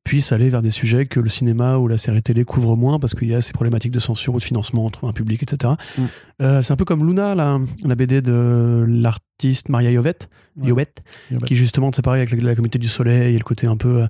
puisse 0.03 0.31
aller 0.31 0.49
vers 0.49 0.61
des 0.63 0.71
sujets 0.71 1.05
que 1.05 1.19
le 1.19 1.29
cinéma 1.29 1.77
ou 1.77 1.87
la 1.87 1.95
série 1.97 2.21
télé 2.23 2.43
couvre 2.43 2.75
moins 2.75 2.97
parce 2.99 3.13
qu'il 3.13 3.27
y 3.29 3.35
a 3.35 3.41
ces 3.41 3.53
problématiques 3.53 3.91
de 3.91 3.99
censure 3.99 4.33
ou 4.33 4.39
de 4.39 4.43
financement 4.43 4.83
entre 4.85 5.05
un 5.07 5.13
public, 5.13 5.43
etc. 5.43 5.73
Mm. 5.97 6.01
Euh, 6.41 6.61
c'est 6.63 6.73
un 6.73 6.75
peu 6.75 6.85
comme 6.85 7.07
Luna, 7.07 7.35
la, 7.35 7.59
la 7.85 7.95
BD 7.95 8.21
de 8.23 8.83
l'artiste 8.87 9.69
Maria 9.69 9.93
Jovette, 9.93 10.27
Ouais. 10.57 10.67
Jovette, 10.67 10.97
qui 11.45 11.55
justement, 11.55 11.91
c'est 11.95 12.01
pareil 12.01 12.23
avec 12.23 12.31
la, 12.33 12.43
la 12.49 12.55
communauté 12.55 12.77
du 12.79 12.89
soleil 12.89 13.35
et 13.35 13.37
le 13.37 13.43
côté 13.43 13.67
un 13.67 13.77
peu 13.77 14.05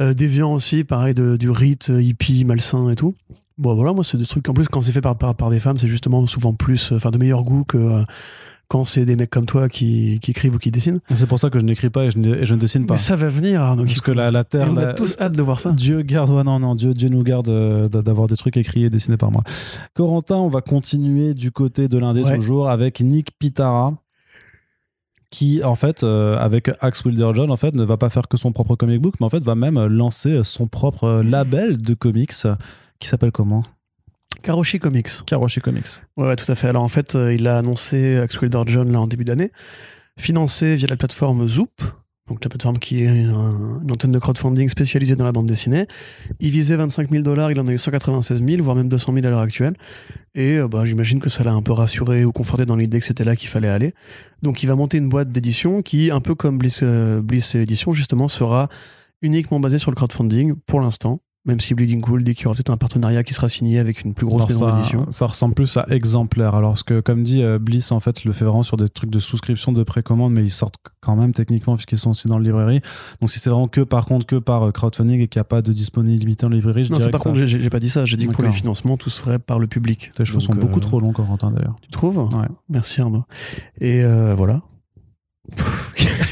euh, 0.00 0.14
déviant 0.14 0.52
aussi, 0.54 0.84
pareil, 0.84 1.14
de, 1.14 1.36
du 1.36 1.50
rite 1.50 1.90
euh, 1.90 2.02
hippie, 2.02 2.44
malsain 2.44 2.88
et 2.90 2.96
tout. 2.96 3.14
Bon, 3.58 3.74
voilà, 3.74 3.92
moi, 3.92 4.02
c'est 4.04 4.16
des 4.18 4.26
trucs, 4.26 4.48
en 4.48 4.54
plus, 4.54 4.66
quand 4.68 4.80
c'est 4.80 4.92
fait 4.92 5.00
par, 5.02 5.16
par, 5.16 5.34
par 5.34 5.50
des 5.50 5.60
femmes, 5.60 5.78
c'est 5.78 5.88
justement 5.88 6.24
souvent 6.26 6.54
plus, 6.54 6.92
euh, 6.92 6.96
enfin, 6.96 7.10
de 7.10 7.18
meilleur 7.18 7.42
goût 7.44 7.64
que 7.64 7.76
euh, 7.76 8.02
quand 8.68 8.86
c'est 8.86 9.04
des 9.04 9.16
mecs 9.16 9.28
comme 9.28 9.44
toi 9.44 9.68
qui, 9.68 10.18
qui 10.22 10.30
écrivent 10.30 10.54
ou 10.54 10.58
qui 10.58 10.70
dessinent. 10.70 11.00
C'est 11.14 11.26
pour 11.28 11.38
ça 11.38 11.50
que 11.50 11.58
je 11.58 11.64
n'écris 11.64 11.90
pas 11.90 12.06
et 12.06 12.10
je 12.10 12.16
ne, 12.18 12.34
et 12.34 12.46
je 12.46 12.54
ne 12.54 12.58
dessine 12.58 12.86
pas. 12.86 12.94
Mais 12.94 12.98
ça 12.98 13.16
va 13.16 13.28
venir, 13.28 13.60
Arnaud. 13.60 13.84
Parce 13.84 14.00
que 14.00 14.10
la, 14.12 14.30
la 14.30 14.40
Et 14.40 14.44
Terre. 14.44 14.68
on 14.72 14.76
a 14.78 14.86
la- 14.86 14.94
tous 14.94 15.14
hâte 15.20 15.34
de 15.34 15.42
voir 15.42 15.60
ça. 15.60 15.72
Dieu 15.72 16.00
garde, 16.00 16.30
ouais, 16.30 16.42
non, 16.42 16.58
non, 16.58 16.74
Dieu, 16.74 16.94
Dieu 16.94 17.10
nous 17.10 17.22
garde 17.22 17.50
euh, 17.50 17.88
d'a- 17.90 18.00
d'avoir 18.00 18.28
des 18.28 18.36
trucs 18.36 18.56
écrits 18.56 18.84
et 18.84 18.90
dessinés 18.90 19.18
par 19.18 19.30
moi. 19.30 19.42
Corentin, 19.94 20.36
on 20.36 20.48
va 20.48 20.62
continuer 20.62 21.34
du 21.34 21.50
côté 21.52 21.88
de 21.88 21.98
l'indé 21.98 22.22
Ouais. 22.22 22.34
toujours 22.36 22.70
avec 22.70 23.02
Nick 23.02 23.32
Pitara 23.38 23.92
qui 25.32 25.64
en 25.64 25.74
fait 25.74 26.04
euh, 26.04 26.36
avec 26.38 26.70
Axe 26.80 27.04
Wilder 27.04 27.32
John 27.34 27.50
en 27.50 27.56
fait 27.56 27.74
ne 27.74 27.82
va 27.82 27.96
pas 27.96 28.10
faire 28.10 28.28
que 28.28 28.36
son 28.36 28.52
propre 28.52 28.76
comic 28.76 29.00
book 29.00 29.14
mais 29.18 29.26
en 29.26 29.30
fait 29.30 29.42
va 29.42 29.54
même 29.56 29.84
lancer 29.86 30.42
son 30.44 30.68
propre 30.68 31.04
euh, 31.04 31.22
label 31.24 31.80
de 31.80 31.94
comics 31.94 32.34
euh, 32.44 32.54
qui 33.00 33.08
s'appelle 33.08 33.32
comment? 33.32 33.64
Karoshi 34.42 34.78
Comics. 34.78 35.24
Karoshi 35.26 35.60
Comics 35.60 36.00
Ouais, 36.16 36.26
ouais, 36.26 36.36
tout 36.36 36.50
à 36.50 36.54
fait. 36.54 36.68
Alors 36.68 36.82
en 36.82 36.88
fait, 36.88 37.14
euh, 37.14 37.34
il 37.34 37.46
a 37.46 37.58
annoncé 37.58 38.16
Axe 38.18 38.40
Wilder 38.40 38.62
John 38.66 38.90
là 38.92 39.00
en 39.00 39.06
début 39.06 39.24
d'année, 39.24 39.52
financé 40.18 40.74
via 40.76 40.88
la 40.88 40.96
plateforme 40.96 41.46
Zoop. 41.48 41.70
Donc 42.28 42.42
la 42.44 42.48
plateforme 42.48 42.78
qui 42.78 43.02
est 43.02 43.08
un- 43.08 43.80
une 43.82 43.90
antenne 43.90 44.12
de 44.12 44.18
crowdfunding 44.18 44.68
spécialisée 44.68 45.16
dans 45.16 45.24
la 45.24 45.32
bande 45.32 45.46
dessinée. 45.46 45.86
Il 46.40 46.50
visait 46.50 46.76
25 46.76 47.10
000 47.10 47.22
dollars, 47.22 47.50
il 47.50 47.58
en 47.58 47.66
a 47.66 47.72
eu 47.72 47.78
196 47.78 48.42
000, 48.42 48.62
voire 48.62 48.76
même 48.76 48.88
200 48.88 49.12
000 49.12 49.26
à 49.26 49.30
l'heure 49.30 49.40
actuelle. 49.40 49.74
Et 50.34 50.56
euh, 50.58 50.68
bah, 50.68 50.84
j'imagine 50.84 51.20
que 51.20 51.28
ça 51.28 51.42
l'a 51.42 51.52
un 51.52 51.62
peu 51.62 51.72
rassuré 51.72 52.24
ou 52.24 52.32
conforté 52.32 52.64
dans 52.64 52.76
l'idée 52.76 53.00
que 53.00 53.06
c'était 53.06 53.24
là 53.24 53.34
qu'il 53.36 53.48
fallait 53.48 53.68
aller. 53.68 53.92
Donc 54.42 54.62
il 54.62 54.66
va 54.66 54.76
monter 54.76 54.98
une 54.98 55.08
boîte 55.08 55.30
d'édition 55.32 55.82
qui, 55.82 56.10
un 56.10 56.20
peu 56.20 56.34
comme 56.34 56.58
Bliss, 56.58 56.80
euh, 56.82 57.20
Bliss 57.20 57.54
Edition, 57.56 57.92
justement, 57.92 58.28
sera 58.28 58.68
uniquement 59.20 59.58
basée 59.60 59.78
sur 59.78 59.90
le 59.90 59.96
crowdfunding 59.96 60.54
pour 60.66 60.80
l'instant. 60.80 61.20
Même 61.44 61.58
si 61.58 61.74
Bleeding 61.74 62.00
Cool 62.00 62.22
dit 62.22 62.34
qu'il 62.36 62.44
y 62.44 62.46
aura 62.46 62.54
peut-être 62.54 62.70
un 62.70 62.76
partenariat 62.76 63.24
qui 63.24 63.34
sera 63.34 63.48
signé 63.48 63.80
avec 63.80 64.02
une 64.04 64.14
plus 64.14 64.26
grosse 64.26 64.42
Alors, 64.42 64.48
maison 64.48 64.68
ça, 64.70 64.76
d'édition. 64.76 65.06
ça 65.10 65.26
ressemble 65.26 65.54
plus 65.54 65.76
à 65.76 65.86
exemplaire. 65.88 66.54
Alors 66.54 66.84
que, 66.84 67.00
comme 67.00 67.24
dit 67.24 67.42
euh, 67.42 67.58
Bliss, 67.58 67.90
en 67.90 67.98
fait, 67.98 68.22
le 68.24 68.30
fait 68.30 68.44
vraiment 68.44 68.62
sur 68.62 68.76
des 68.76 68.88
trucs 68.88 69.10
de 69.10 69.18
souscription, 69.18 69.72
de 69.72 69.82
précommande, 69.82 70.32
mais 70.32 70.42
ils 70.44 70.52
sortent 70.52 70.76
quand 71.00 71.16
même 71.16 71.32
techniquement 71.32 71.74
puisqu'ils 71.74 71.98
sont 71.98 72.10
aussi 72.10 72.28
dans 72.28 72.38
le 72.38 72.44
librairie. 72.44 72.78
Donc 73.20 73.28
si 73.30 73.40
c'est 73.40 73.50
vraiment 73.50 73.66
que 73.66 73.80
par 73.80 74.06
contre 74.06 74.24
que 74.24 74.36
par 74.36 74.62
euh, 74.68 74.70
crowdfunding 74.70 75.20
et 75.20 75.26
qu'il 75.26 75.40
n'y 75.40 75.42
a 75.42 75.44
pas 75.44 75.62
de 75.62 75.72
disponibilité 75.72 76.46
en 76.46 76.48
librairie, 76.48 76.84
je 76.84 76.92
Non, 76.92 76.98
dirais 76.98 77.10
par 77.10 77.18
que 77.20 77.24
ça- 77.24 77.30
contre, 77.30 77.44
j'ai 77.44 77.60
j'ai 77.60 77.70
pas 77.70 77.80
dit 77.80 77.90
ça. 77.90 78.04
J'ai 78.04 78.16
dit 78.16 78.28
que 78.28 78.32
pour 78.32 78.44
les 78.44 78.52
financements, 78.52 78.96
tout 78.96 79.10
serait 79.10 79.40
par 79.40 79.58
le 79.58 79.66
public. 79.66 80.12
tes 80.16 80.24
cheveux 80.24 80.38
sont 80.38 80.52
Donc, 80.52 80.60
beaucoup 80.60 80.78
euh, 80.78 80.82
trop 80.82 81.00
longs, 81.00 81.12
Corentin 81.12 81.50
d'ailleurs. 81.50 81.74
Tu 81.82 81.90
trouves? 81.90 82.18
Ouais. 82.18 82.46
Merci 82.68 83.00
Arnaud. 83.00 83.24
Et 83.80 84.04
euh, 84.04 84.36
voilà. 84.36 84.62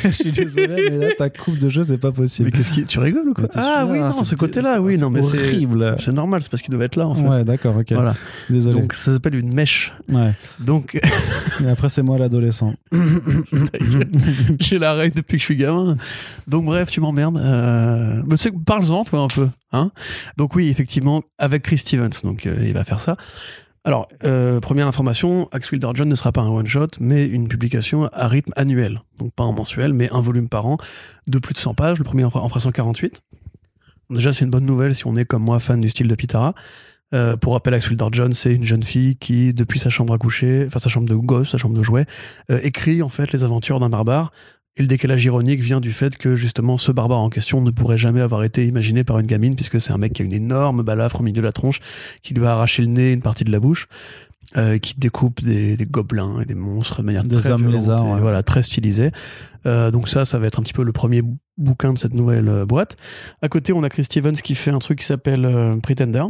Je 0.04 0.10
suis 0.10 0.30
désolé, 0.32 0.88
mais 0.90 1.08
là 1.08 1.14
ta 1.18 1.28
coupe 1.30 1.58
de 1.58 1.68
jeu 1.68 1.82
c'est 1.82 1.98
pas 1.98 2.08
Mais 2.08 2.14
possible. 2.14 2.50
qu'est-ce 2.52 2.70
qui. 2.70 2.84
Tu 2.84 2.98
rigoles 3.00 3.28
ou 3.28 3.34
quoi? 3.34 3.44
Mais 3.54 3.60
Ah 3.62 3.84
oui, 3.88 3.98
non, 3.98 4.12
ce 4.12 4.34
côté-là, 4.36 4.80
oui, 4.80 4.96
non, 4.98 5.10
mais 5.10 5.20
c'est. 5.22 5.36
horrible. 5.38 5.82
c'est- 5.98 6.04
C'est 6.06 6.12
normal, 6.12 6.42
c'est 6.42 6.50
parce 6.50 6.62
qu'il 6.62 6.72
devait 6.72 6.84
être 6.86 6.96
là, 6.96 7.06
en 7.08 7.14
fait. 7.14 7.22
Ouais, 7.26 7.44
d'accord, 7.44 7.76
ok. 7.76 7.92
Voilà. 7.92 8.14
Désolé. 8.48 8.80
Donc 8.80 8.92
ça 8.94 9.12
s'appelle 9.12 9.34
une 9.34 9.52
mèche. 9.52 9.92
Ouais. 10.08 10.32
Donc 10.60 10.98
Et 11.64 11.68
après 11.68 11.88
c'est 11.88 12.02
moi 12.02 12.18
l'adolescent. 12.18 12.74
j'ai 14.60 14.78
la 14.78 14.94
règle 14.94 15.16
depuis 15.16 15.36
que 15.36 15.40
je 15.40 15.46
suis 15.46 15.56
gamin. 15.56 15.96
Donc 16.46 16.64
bref, 16.66 16.90
tu 16.90 17.00
m'emmerdes. 17.00 17.36
Euh... 17.38 18.22
Mais 18.26 18.36
tu 18.36 18.44
sais, 18.44 18.52
parle-en 18.64 19.04
toi 19.04 19.20
un 19.20 19.26
peu. 19.28 19.48
Hein 19.72 19.90
donc 20.36 20.54
oui, 20.54 20.68
effectivement, 20.68 21.22
avec 21.38 21.62
Chris 21.62 21.78
Stevens, 21.78 22.10
donc 22.24 22.46
euh, 22.46 22.56
il 22.64 22.72
va 22.72 22.84
faire 22.84 23.00
ça. 23.00 23.16
Alors, 23.84 24.08
euh, 24.24 24.60
première 24.60 24.86
information, 24.86 25.48
Axe 25.52 25.70
Wilder 25.72 25.90
John 25.94 26.08
ne 26.08 26.14
sera 26.14 26.32
pas 26.32 26.42
un 26.42 26.50
one-shot, 26.50 26.88
mais 27.00 27.26
une 27.26 27.48
publication 27.48 28.08
à 28.12 28.28
rythme 28.28 28.52
annuel. 28.56 29.00
Donc 29.18 29.32
pas 29.32 29.44
en 29.44 29.52
mensuel, 29.52 29.94
mais 29.94 30.10
un 30.12 30.20
volume 30.20 30.50
par 30.50 30.66
an, 30.66 30.76
de 31.26 31.38
plus 31.38 31.54
de 31.54 31.58
100 31.58 31.74
pages. 31.74 31.98
Le 31.98 32.04
premier 32.04 32.24
en 32.24 32.30
en 32.34 32.48
fera 32.48 32.60
148. 32.60 33.22
Déjà, 34.10 34.32
c'est 34.32 34.44
une 34.44 34.50
bonne 34.50 34.66
nouvelle 34.66 34.94
si 34.94 35.06
on 35.06 35.16
est 35.16 35.24
comme 35.24 35.42
moi 35.42 35.60
fan 35.60 35.80
du 35.80 35.88
style 35.88 36.08
de 36.08 36.14
Pitara. 36.14 36.54
Euh, 37.14 37.36
pour 37.36 37.54
rappel, 37.54 37.74
Axe 37.74 37.88
Wilder 37.88 38.08
John, 38.12 38.32
c'est 38.32 38.54
une 38.54 38.64
jeune 38.64 38.82
fille 38.82 39.16
qui, 39.16 39.54
depuis 39.54 39.78
sa 39.78 39.90
chambre 39.90 40.14
à 40.14 40.18
coucher, 40.18 40.64
enfin 40.66 40.78
sa 40.78 40.88
chambre 40.88 41.08
de 41.08 41.14
gosse, 41.14 41.50
sa 41.50 41.58
chambre 41.58 41.76
de 41.76 41.82
jouet, 41.82 42.06
euh, 42.50 42.60
écrit 42.62 43.02
en 43.02 43.08
fait 43.08 43.32
les 43.32 43.44
aventures 43.44 43.80
d'un 43.80 43.88
barbare. 43.88 44.30
Et 44.76 44.82
le 44.82 44.88
décalage 44.88 45.24
ironique 45.24 45.60
vient 45.60 45.80
du 45.80 45.92
fait 45.92 46.16
que 46.16 46.36
justement 46.36 46.78
ce 46.78 46.92
barbare 46.92 47.18
en 47.18 47.28
question 47.28 47.60
ne 47.60 47.70
pourrait 47.70 47.98
jamais 47.98 48.20
avoir 48.20 48.44
été 48.44 48.66
imaginé 48.66 49.04
par 49.04 49.18
une 49.18 49.26
gamine, 49.26 49.56
puisque 49.56 49.80
c'est 49.80 49.92
un 49.92 49.98
mec 49.98 50.12
qui 50.12 50.22
a 50.22 50.24
une 50.24 50.32
énorme 50.32 50.82
balafre 50.82 51.20
au 51.20 51.22
milieu 51.24 51.36
de 51.36 51.46
la 51.46 51.52
tronche, 51.52 51.80
qui 52.22 52.34
lui 52.34 52.46
a 52.46 52.52
arraché 52.52 52.82
le 52.82 52.88
nez 52.88 53.10
et 53.10 53.12
une 53.12 53.22
partie 53.22 53.44
de 53.44 53.50
la 53.50 53.60
bouche, 53.60 53.88
euh, 54.56 54.78
qui 54.78 54.94
découpe 54.98 55.42
des, 55.42 55.76
des 55.76 55.84
gobelins 55.84 56.40
et 56.40 56.44
des 56.44 56.54
monstres 56.54 57.02
de 57.02 57.06
manière 57.06 57.24
Des 57.24 57.36
très 57.36 57.54
violente 57.54 57.72
lézards, 57.72 58.06
et 58.06 58.12
ouais. 58.12 58.20
voilà, 58.20 58.42
très 58.42 58.62
stylisée. 58.62 59.10
Euh, 59.66 59.90
donc 59.90 60.08
ça, 60.08 60.24
ça 60.24 60.38
va 60.38 60.46
être 60.46 60.58
un 60.58 60.62
petit 60.62 60.72
peu 60.72 60.84
le 60.84 60.92
premier 60.92 61.22
bouquin 61.58 61.92
de 61.92 61.98
cette 61.98 62.14
nouvelle 62.14 62.48
euh, 62.48 62.66
boîte. 62.66 62.96
À 63.42 63.48
côté, 63.48 63.72
on 63.72 63.82
a 63.82 63.88
Chris 63.88 64.04
Stevens 64.04 64.32
qui 64.42 64.54
fait 64.54 64.70
un 64.70 64.78
truc 64.78 65.00
qui 65.00 65.04
s'appelle 65.04 65.44
euh, 65.44 65.76
Pretender. 65.76 66.24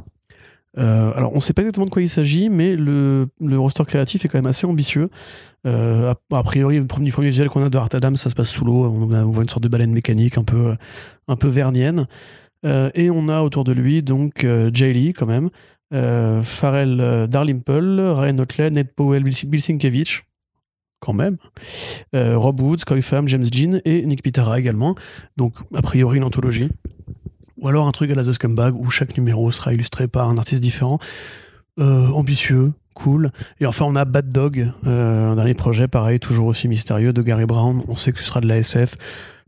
Euh, 0.79 1.13
alors, 1.15 1.33
on 1.35 1.41
sait 1.41 1.53
pas 1.53 1.63
exactement 1.63 1.87
de 1.87 1.91
quoi 1.91 2.03
il 2.03 2.09
s'agit, 2.09 2.49
mais 2.49 2.77
le, 2.77 3.29
le 3.41 3.59
roster 3.59 3.85
créatif 3.85 4.25
est 4.25 4.29
quand 4.29 4.39
même 4.39 4.47
assez 4.47 4.67
ambitieux. 4.67 5.11
Euh, 5.67 6.15
a, 6.31 6.43
priori, 6.43 6.79
le 6.79 6.87
premier, 6.87 7.11
premier 7.11 7.49
qu'on 7.49 7.65
a 7.65 7.69
de 7.69 7.77
Art 7.77 7.89
Adam, 7.93 8.15
ça 8.17 8.31
se 8.31 8.35
passe 8.35 8.49
sous 8.49 8.65
l'eau. 8.65 8.85
On, 8.85 9.07
voit 9.31 9.43
une 9.43 9.49
sorte 9.49 9.63
de 9.63 9.69
baleine 9.69 9.93
mécanique 9.93 10.39
un 10.39 10.45
peu, 10.45 10.77
vernienne. 11.49 12.07
Euh, 12.65 12.91
et 12.95 13.11
on 13.11 13.29
a 13.29 13.41
autour 13.41 13.65
de 13.65 13.73
lui 13.73 14.03
donc 14.03 14.47
Jay 14.73 14.93
Lee 14.93 15.13
quand 15.13 15.27
même, 15.27 15.51
Pharrell 15.91 17.27
Darlimple, 17.29 18.01
Ryan 18.01 18.39
Otley, 18.39 18.71
Ned 18.71 18.95
Powell, 18.95 19.25
Bill, 19.25 20.05
quand 21.01 21.15
même, 21.15 21.37
Rob 22.15 22.61
Woods, 22.61 22.85
Coy 22.87 23.01
James 23.03 23.47
Jean 23.51 23.81
et 23.85 24.07
Nick 24.07 24.23
Pitara 24.23 24.59
également. 24.59 24.95
Donc 25.37 25.55
a 25.75 25.83
priori 25.83 26.19
une 26.19 26.25
anthologie. 26.25 26.69
Ou 27.61 27.69
alors 27.69 27.87
un 27.87 27.93
truc 27.93 28.11
à 28.11 28.15
la 28.15 28.25
The 28.25 28.33
Scumbag 28.33 28.75
où 28.75 28.89
chaque 28.91 29.17
numéro 29.17 29.51
sera 29.51 29.73
illustré 29.75 30.09
par 30.09 30.29
un 30.29 30.39
artiste 30.39 30.63
différent, 30.63 30.99
euh, 31.79 32.09
ambitieux, 32.09 32.73
cool. 32.95 33.31
Et 33.61 33.67
enfin, 33.67 33.85
on 33.87 33.95
a 33.97 34.05
Bad 34.05 34.33
Dog, 34.33 34.71
euh, 34.87 35.33
un 35.33 35.37
dernier 35.37 35.55
projet, 35.55 35.87
pareil, 35.89 36.19
toujours 36.21 36.47
aussi 36.47 36.69
mystérieux, 36.69 37.13
de 37.13 37.23
Gary 37.23 37.47
Brown. 37.47 37.83
On 37.89 37.97
sait 37.97 38.13
que 38.13 38.19
ce 38.21 38.25
sera 38.25 38.41
de 38.41 38.47
la 38.49 38.57
SF, 38.59 38.97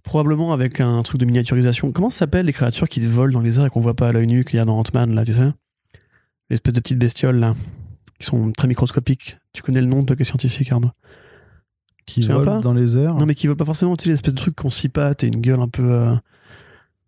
probablement 0.03 0.53
avec 0.53 0.81
un 0.81 1.03
truc 1.03 1.21
de 1.21 1.25
miniaturisation. 1.27 1.91
Comment 1.93 2.11
ça 2.11 2.19
s'appelle 2.21 2.47
les 2.47 2.53
créatures 2.53 2.89
qui 2.89 3.01
volent 3.07 3.33
dans 3.33 3.41
les 3.41 3.59
airs 3.59 3.67
et 3.67 3.71
qu'on 3.71 3.81
voit 3.81 3.95
pas 3.95 4.09
à 4.09 4.13
l'œil 4.13 4.27
nu 4.27 4.45
qu'il 4.45 4.57
y 4.57 4.61
a 4.61 4.65
dans 4.65 4.79
Ant-Man, 4.79 5.15
là, 5.15 5.25
tu 5.25 5.33
sais? 5.35 5.51
L'espèce 6.51 6.75
de 6.75 6.81
petites 6.81 6.99
bestioles, 6.99 7.37
là, 7.37 7.55
qui 8.19 8.27
sont 8.27 8.53
très 8.53 8.69
microscopiques. 8.69 9.39
Tu 9.55 9.63
connais 9.63 9.81
le 9.81 9.87
nom, 9.87 10.05
toi, 10.05 10.17
qui 10.17 10.23
est 10.23 10.27
scientifique, 10.27 10.71
Arnaud? 10.71 10.91
Qui 12.05 12.21
Tu 12.21 12.27
viens 12.27 12.37
vole 12.37 12.45
pas? 12.45 12.57
dans 12.59 12.75
les 12.75 12.99
airs? 12.99 13.15
Non, 13.15 13.25
mais 13.27 13.35
qui 13.35 13.47
volent 13.47 13.57
pas 13.57 13.65
forcément, 13.65 13.97
tu 13.97 14.05
sais, 14.05 14.11
l'espèce 14.11 14.35
de 14.35 14.39
truc 14.39 14.55
qu'on 14.57 14.71
scie 14.71 14.89
pattes 14.89 15.25
et 15.25 15.29
une 15.29 15.41
gueule 15.41 15.61
un 15.61 15.69
peu. 15.69 15.83
euh, 15.83 16.15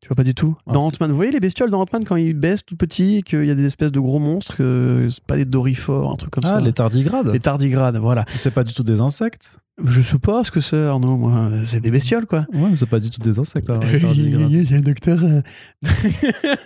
Tu 0.04 0.08
vois 0.08 0.16
pas 0.16 0.22
du 0.22 0.34
tout 0.34 0.54
Ah, 0.66 0.74
Dans 0.74 0.82
Ant-Man, 0.84 1.08
vous 1.08 1.16
voyez 1.16 1.32
les 1.32 1.40
bestioles 1.40 1.70
dans 1.70 1.80
Ant-Man 1.80 2.04
quand 2.04 2.16
ils 2.16 2.34
baissent 2.34 2.62
tout 2.62 2.76
petits, 2.76 3.22
qu'il 3.22 3.46
y 3.46 3.50
a 3.50 3.54
des 3.54 3.64
espèces 3.64 3.90
de 3.90 4.00
gros 4.00 4.18
monstres, 4.18 4.54
que 4.54 5.08
c'est 5.10 5.24
pas 5.24 5.38
des 5.38 5.46
dorifores, 5.46 6.12
un 6.12 6.16
truc 6.16 6.30
comme 6.30 6.44
ah, 6.44 6.56
ça. 6.56 6.60
les 6.60 6.74
tardigrades. 6.74 7.32
Les 7.32 7.40
tardigrades, 7.40 7.96
voilà. 7.96 8.26
C'est 8.36 8.50
pas 8.50 8.64
du 8.64 8.74
tout 8.74 8.82
des 8.82 9.00
insectes. 9.00 9.56
Je 9.82 10.02
sais 10.02 10.18
pas 10.18 10.44
ce 10.44 10.50
que 10.50 10.60
c'est, 10.60 10.76
Arnaud, 10.76 11.16
moi. 11.16 11.48
C'est 11.64 11.80
des 11.80 11.90
bestioles, 11.90 12.26
quoi. 12.26 12.44
Ouais, 12.52 12.68
mais 12.68 12.76
c'est 12.76 12.84
pas 12.84 13.00
du 13.00 13.08
tout 13.08 13.22
des 13.22 13.38
insectes. 13.38 13.70
Alors, 13.70 13.82
les 13.82 13.96
Il 13.96 14.70
y 14.70 14.74
a 14.74 14.76
un 14.76 14.82
docteur. 14.82 15.18
euh. 15.24 15.40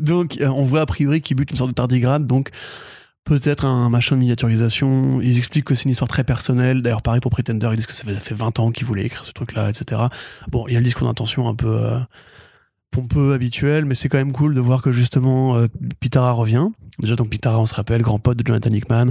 donc, 0.00 0.40
euh, 0.40 0.48
on 0.48 0.64
voit 0.64 0.80
a 0.80 0.86
priori 0.86 1.22
qu'il 1.22 1.36
bute 1.36 1.52
une 1.52 1.56
sorte 1.56 1.70
de 1.70 1.74
tardigrade, 1.74 2.26
donc 2.26 2.50
peut-être 3.22 3.66
un 3.66 3.88
machin 3.88 4.16
de 4.16 4.20
miniaturisation. 4.20 5.20
Ils 5.20 5.38
expliquent 5.38 5.66
que 5.66 5.76
c'est 5.76 5.84
une 5.84 5.92
histoire 5.92 6.08
très 6.08 6.24
personnelle. 6.24 6.82
D'ailleurs, 6.82 7.02
pareil 7.02 7.20
pour 7.20 7.30
Pretender, 7.30 7.68
ils 7.70 7.76
disent 7.76 7.86
que 7.86 7.92
ça 7.92 8.02
fait, 8.02 8.14
ça 8.14 8.20
fait 8.20 8.34
20 8.34 8.58
ans 8.58 8.72
qu'ils 8.72 8.84
voulaient 8.84 9.06
écrire 9.06 9.24
ce 9.24 9.32
truc-là, 9.32 9.70
etc. 9.70 10.02
Bon, 10.50 10.66
il 10.66 10.74
y 10.74 10.76
a 10.76 10.80
le 10.80 10.84
discours 10.84 11.06
d'intention 11.06 11.48
un 11.48 11.54
peu 11.54 11.68
euh, 11.68 12.00
pompeux 12.94 13.32
habituel, 13.32 13.84
mais 13.84 13.96
c'est 13.96 14.08
quand 14.08 14.18
même 14.18 14.32
cool 14.32 14.54
de 14.54 14.60
voir 14.60 14.80
que 14.80 14.92
justement 14.92 15.56
euh, 15.56 15.66
Pitara 15.98 16.30
revient. 16.30 16.68
Déjà, 17.00 17.16
donc 17.16 17.28
Pitara, 17.28 17.58
on 17.58 17.66
se 17.66 17.74
rappelle, 17.74 18.02
grand 18.02 18.20
pote 18.20 18.38
de 18.38 18.46
Jonathan 18.46 18.70
Hickman, 18.70 19.06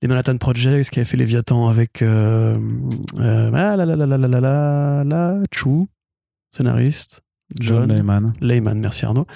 les 0.00 0.08
Manhattan 0.08 0.36
Projects, 0.36 0.88
qui 0.88 1.00
avait 1.00 1.04
fait 1.04 1.16
Léviathan 1.16 1.68
avec 1.68 2.00
euh, 2.02 2.56
euh, 3.18 3.50
ah, 3.52 3.76
la, 3.76 3.84
la, 3.84 3.96
la, 3.96 4.06
la, 4.06 4.16
la, 4.16 4.40
la, 4.40 5.04
la, 5.04 5.42
Chu, 5.52 5.86
scénariste. 6.52 7.22
John, 7.58 7.88
John 7.88 7.92
Layman. 7.92 8.32
Layman, 8.40 8.78
merci 8.78 9.04
Arnaud. 9.04 9.26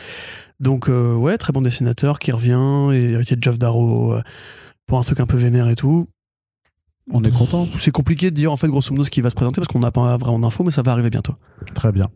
Donc, 0.60 0.88
euh, 0.88 1.14
ouais, 1.14 1.36
très 1.38 1.52
bon 1.52 1.62
dessinateur 1.62 2.20
qui 2.20 2.30
revient, 2.30 2.90
et 2.92 3.12
héritier 3.12 3.36
de 3.36 3.42
Jeff 3.42 3.58
Darrow 3.58 4.12
euh, 4.12 4.20
pour 4.86 4.98
un 4.98 5.02
truc 5.02 5.18
un 5.18 5.26
peu 5.26 5.38
vénère 5.38 5.68
et 5.68 5.74
tout. 5.74 6.08
On 7.10 7.24
est 7.24 7.32
content. 7.32 7.66
C'est 7.78 7.90
compliqué 7.90 8.30
de 8.30 8.36
dire 8.36 8.52
en 8.52 8.56
fait 8.56 8.68
grosso 8.68 8.92
modo 8.92 9.02
ce 9.02 9.10
qui 9.10 9.22
va 9.22 9.30
se 9.30 9.34
présenter 9.34 9.60
parce 9.60 9.66
qu'on 9.66 9.80
n'a 9.80 9.90
pas 9.90 10.16
vraiment 10.18 10.38
d'infos, 10.38 10.62
mais 10.62 10.70
ça 10.70 10.82
va 10.82 10.92
arriver 10.92 11.10
bientôt. 11.10 11.34
Très 11.74 11.90
bien. 11.90 12.06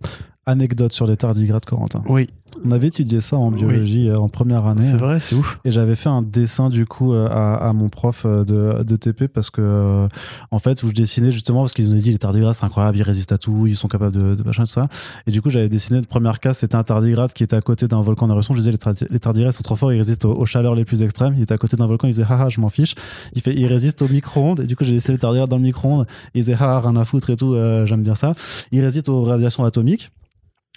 Anecdote 0.46 0.92
sur 0.92 1.06
les 1.08 1.16
tardigrades, 1.16 1.64
Corentin. 1.64 2.02
Oui, 2.08 2.28
On 2.64 2.70
avait 2.70 2.86
étudié 2.86 3.20
ça 3.20 3.36
en 3.36 3.50
biologie 3.50 4.08
euh, 4.08 4.16
en 4.16 4.28
première 4.28 4.64
année. 4.66 4.80
c'est 4.80 4.96
vrai, 4.96 5.18
c'est 5.18 5.34
ouf. 5.34 5.58
Et 5.64 5.72
j'avais 5.72 5.96
fait 5.96 6.08
un 6.08 6.22
dessin 6.22 6.70
du 6.70 6.86
coup 6.86 7.12
euh, 7.14 7.28
à, 7.28 7.56
à 7.56 7.72
mon 7.72 7.88
prof 7.88 8.22
euh, 8.24 8.44
de, 8.44 8.84
de 8.84 8.94
TP 8.96 9.26
parce 9.26 9.50
que 9.50 10.06
en 10.52 10.58
fait 10.60 10.84
où 10.84 10.88
je 10.88 10.92
dessinais 10.94 11.32
justement 11.32 11.60
parce 11.62 11.72
qu'ils 11.72 11.88
nous 11.90 11.96
ont 11.96 12.00
dit 12.00 12.12
les 12.12 12.18
tardigrades 12.18 12.54
c'est 12.54 12.64
incroyable 12.64 12.96
ils 12.96 13.02
résistent 13.02 13.32
à 13.32 13.38
tout 13.38 13.66
ils 13.66 13.76
sont 13.76 13.88
capables 13.88 14.14
de, 14.16 14.36
de 14.36 14.42
machin 14.44 14.62
tout 14.62 14.70
ça. 14.70 14.86
Et 15.26 15.32
du 15.32 15.42
coup 15.42 15.50
j'avais 15.50 15.68
dessiné 15.68 16.00
de 16.00 16.06
première 16.06 16.38
case 16.38 16.58
c'était 16.58 16.76
un 16.76 16.84
tardigrade 16.84 17.32
qui 17.32 17.42
était 17.42 17.56
à 17.56 17.60
côté 17.60 17.88
d'un 17.88 18.00
volcan 18.00 18.28
d'éruption 18.28 18.54
je 18.54 18.60
disais 18.60 18.70
les, 18.72 18.78
tardi- 18.78 19.06
les 19.10 19.18
tardigrades 19.18 19.52
sont 19.52 19.64
trop 19.64 19.74
forts 19.74 19.92
ils 19.92 19.98
résistent 19.98 20.26
aux, 20.26 20.34
aux 20.38 20.46
chaleurs 20.46 20.76
les 20.76 20.84
plus 20.84 21.02
extrêmes. 21.02 21.34
Il 21.36 21.42
était 21.42 21.54
à 21.54 21.58
côté 21.58 21.76
d'un 21.76 21.86
volcan 21.88 22.06
il 22.06 22.14
faisait 22.14 22.22
haha 22.32 22.48
je 22.50 22.60
m'en 22.60 22.68
fiche. 22.68 22.94
Il 23.34 23.42
fait 23.42 23.54
il 23.54 23.66
résiste 23.66 24.00
au 24.02 24.08
micro-ondes. 24.08 24.60
Et 24.60 24.66
du 24.66 24.76
coup 24.76 24.84
j'ai 24.84 24.92
dessiné 24.92 25.14
les 25.14 25.18
tardigrades 25.20 25.50
dans 25.50 25.56
le 25.58 25.62
micro-ondes. 25.64 26.06
Il 26.34 26.42
faisait 26.44 26.54
haha 26.54 26.78
rien 26.78 26.94
à 26.94 27.04
foutre 27.04 27.30
et 27.30 27.36
tout 27.36 27.54
euh, 27.54 27.84
j'aime 27.84 28.02
bien 28.04 28.14
ça. 28.14 28.34
Il 28.70 28.80
résiste 28.82 29.08
aux 29.08 29.24
radiations 29.24 29.64
atomiques 29.64 30.10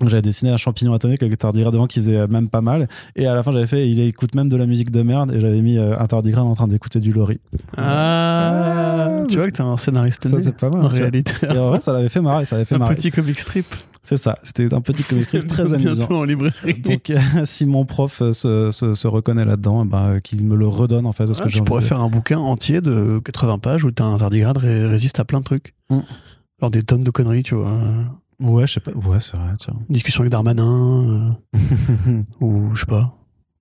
j'avais 0.08 0.22
dessiné 0.22 0.52
un 0.52 0.58
champignon 0.58 0.94
atomique 0.94 1.22
avec 1.22 1.34
un 1.34 1.36
tardigrade 1.36 1.74
devant 1.74 1.88
qui 1.88 2.00
faisait 2.00 2.26
même 2.28 2.48
pas 2.50 2.62
mal. 2.62 2.88
Et 3.16 3.28
à 3.28 3.34
la 3.34 3.44
fin, 3.44 3.52
j'avais 3.52 3.68
fait, 3.68 3.90
il 3.90 4.00
écoute 4.00 4.34
même 4.36 4.48
de 4.50 4.56
la 4.56 4.66
musique 4.66 4.92
de 4.92 5.02
merde. 5.02 5.34
Et 5.34 5.40
j'avais 5.40 5.62
mis 5.62 5.78
euh, 5.78 5.98
un 6.00 6.08
tardigrade 6.08 6.46
en 6.46 6.54
train 6.54 6.68
d'écouter 6.68 7.00
du 7.00 7.12
Lori. 7.12 7.40
Ah, 7.78 9.24
tu 9.28 9.38
vois 9.38 9.48
que 9.48 9.52
t'es 9.54 9.62
un 9.62 9.78
scénariste 9.78 10.28
Ça, 10.28 10.40
c'est 10.40 10.56
pas 10.56 10.70
mal. 10.70 10.86
en 10.86 10.88
réalité. 10.88 11.34
Et 11.44 11.58
en 11.58 11.68
vrai, 11.70 11.82
ça 11.82 11.94
l'avait 11.94 12.10
fait 12.10 12.22
marrer. 12.22 12.46
Ça 12.46 12.56
avait 12.56 12.66
fait 12.66 12.76
Un 12.76 12.80
marrer. 12.80 12.96
petit 12.96 13.12
comic 13.12 13.40
strip. 13.40 13.66
C'est 14.04 14.18
ça. 14.18 14.38
C'était 14.44 14.74
un 14.74 14.82
petit 14.82 15.04
comic 15.04 15.26
strip 15.26 15.48
très 15.48 15.74
amusant. 15.74 15.94
Bientôt 15.94 16.16
en 16.18 16.24
librairie. 16.24 16.80
Donc, 16.82 17.10
euh, 17.10 17.20
si 17.46 17.66
mon 17.66 17.86
prof 17.86 18.22
euh, 18.22 18.34
se, 18.34 18.72
se, 18.72 18.94
se 18.96 19.08
reconnaît 19.08 19.46
là-dedans, 19.46 19.86
euh, 19.94 20.20
qu'il 20.20 20.44
me 20.44 20.56
le 20.56 20.68
redonne 20.68 21.06
en 21.06 21.12
fait. 21.12 21.26
Parce 21.26 21.40
Ah, 21.42 21.46
que 21.46 21.50
tu 21.50 21.62
pourrais 21.64 21.82
de- 21.82 21.86
faire 21.88 22.00
un 22.00 22.10
bouquin 22.10 22.40
entier 22.40 22.82
de 22.82 23.20
80 23.24 23.58
pages 23.60 23.84
où 23.84 23.92
t'as 23.92 24.06
un 24.06 24.18
tardigrade 24.18 24.58
ré- 24.58 24.88
résiste 24.88 25.20
à 25.20 25.26
plein 25.26 25.40
de 25.40 25.44
trucs. 25.46 25.74
Mm. 25.90 26.00
Alors 26.62 26.72
des 26.72 26.84
tonnes 26.84 27.04
de 27.04 27.12
conneries, 27.12 27.44
tu 27.44 27.56
vois. 27.56 27.72
Ouais, 28.40 28.66
je 28.68 28.74
sais 28.74 28.80
pas. 28.80 28.92
Ouais, 28.92 29.20
c'est 29.20 29.36
vrai. 29.38 29.52
Tiens. 29.58 29.76
Discussion 29.90 30.22
avec 30.22 30.32
Darmanin, 30.32 31.36
euh, 31.56 32.22
ou 32.42 32.74
je 32.74 32.80
sais 32.82 32.86
pas. 32.86 33.14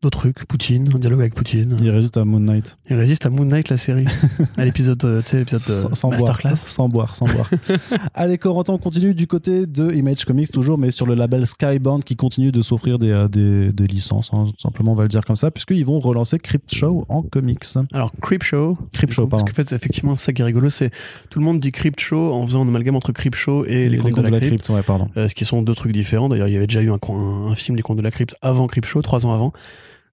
D'autres 0.03 0.19
trucs. 0.19 0.47
Poutine, 0.47 0.89
un 0.95 0.99
dialogue 0.99 1.21
avec 1.21 1.35
Poutine. 1.35 1.77
Il 1.81 1.91
résiste 1.91 2.17
à 2.17 2.25
Moon 2.25 2.39
Knight. 2.39 2.79
Il 2.89 2.97
résiste 2.97 3.27
à 3.27 3.31
Moon 3.31 3.45
Knight, 3.45 3.69
la 3.69 3.77
série. 3.77 4.05
à 4.57 4.65
l'épisode, 4.65 5.05
euh, 5.05 5.23
tu 5.23 5.31
sais, 5.31 5.39
l'épisode 5.39 5.63
euh, 5.69 5.95
Sans, 5.95 6.09
boire. 6.09 6.21
Masterclass. 6.21 6.57
Sans 6.57 6.89
boire, 6.89 7.17
sans 7.17 7.27
boire. 7.27 7.51
Allez, 8.15 8.39
Corentin, 8.39 8.75
on 8.75 8.79
continue 8.79 9.13
du 9.13 9.27
côté 9.27 9.67
de 9.67 9.93
Image 9.93 10.25
Comics, 10.25 10.53
toujours, 10.53 10.79
mais 10.79 10.93
sur 10.93 11.05
le 11.05 11.15
label 11.15 11.47
Skybound 11.47 12.05
qui 12.05 12.15
continue 12.15 12.53
de 12.53 12.63
s'offrir 12.63 12.99
des, 12.99 13.11
euh, 13.11 13.27
des, 13.29 13.73
des 13.73 13.87
licences, 13.89 14.31
hein, 14.33 14.47
tout 14.51 14.61
simplement, 14.63 14.93
on 14.93 14.95
va 14.95 15.03
le 15.03 15.09
dire 15.09 15.25
comme 15.25 15.37
ça, 15.37 15.51
puisqu'ils 15.51 15.85
vont 15.85 15.99
relancer 15.99 16.39
Crypt 16.39 16.73
Show 16.73 17.05
en 17.09 17.23
comics. 17.23 17.65
Alors, 17.93 18.13
Creep 18.23 18.45
Show. 18.45 18.79
Creep 18.93 19.11
Show, 19.13 19.27
Parce 19.27 19.43
pardon. 19.43 19.53
qu'en 19.53 19.57
fait, 19.57 19.69
c'est 19.69 19.77
effectivement, 19.77 20.17
ça 20.17 20.33
qui 20.33 20.43
est 20.43 20.45
rigolo, 20.45 20.71
c'est 20.71 20.91
tout 21.29 21.41
le 21.41 21.45
monde 21.45 21.59
dit 21.59 21.73
Creep 21.73 21.99
Show 21.99 22.33
en 22.33 22.47
faisant 22.47 22.65
un 22.65 22.69
amalgame 22.69 22.95
entre 22.95 23.11
Creep 23.11 23.35
Show 23.35 23.65
et, 23.65 23.89
les, 23.89 23.97
contes 23.97 24.17
de 24.17 24.23
la, 24.23 24.39
crypte. 24.39 24.69
ouais, 24.69 24.83
pardon. 24.85 25.09
Euh, 25.17 25.29
ce 25.29 25.35
qui 25.35 25.45
sont 25.45 25.63
deux 25.63 25.75
trucs 25.75 25.93
différents. 25.93 26.29
D'ailleurs, 26.29 26.47
il 26.49 26.55
y 26.55 26.57
avait 26.57 26.69
déjà 26.69 26.83
eu 26.83 26.91
un, 26.93 26.99
un, 27.09 27.47
un 27.51 27.55
film 27.57 27.77
Les 27.77 27.83
Contes 27.83 27.97
de 27.97 28.03
la 28.03 28.13
Crypte 28.13 28.37
avant 28.43 28.69
Creep 28.69 28.85
Show, 28.85 29.03
trois 29.03 29.27
ans 29.27 29.35
avant. 29.35 29.53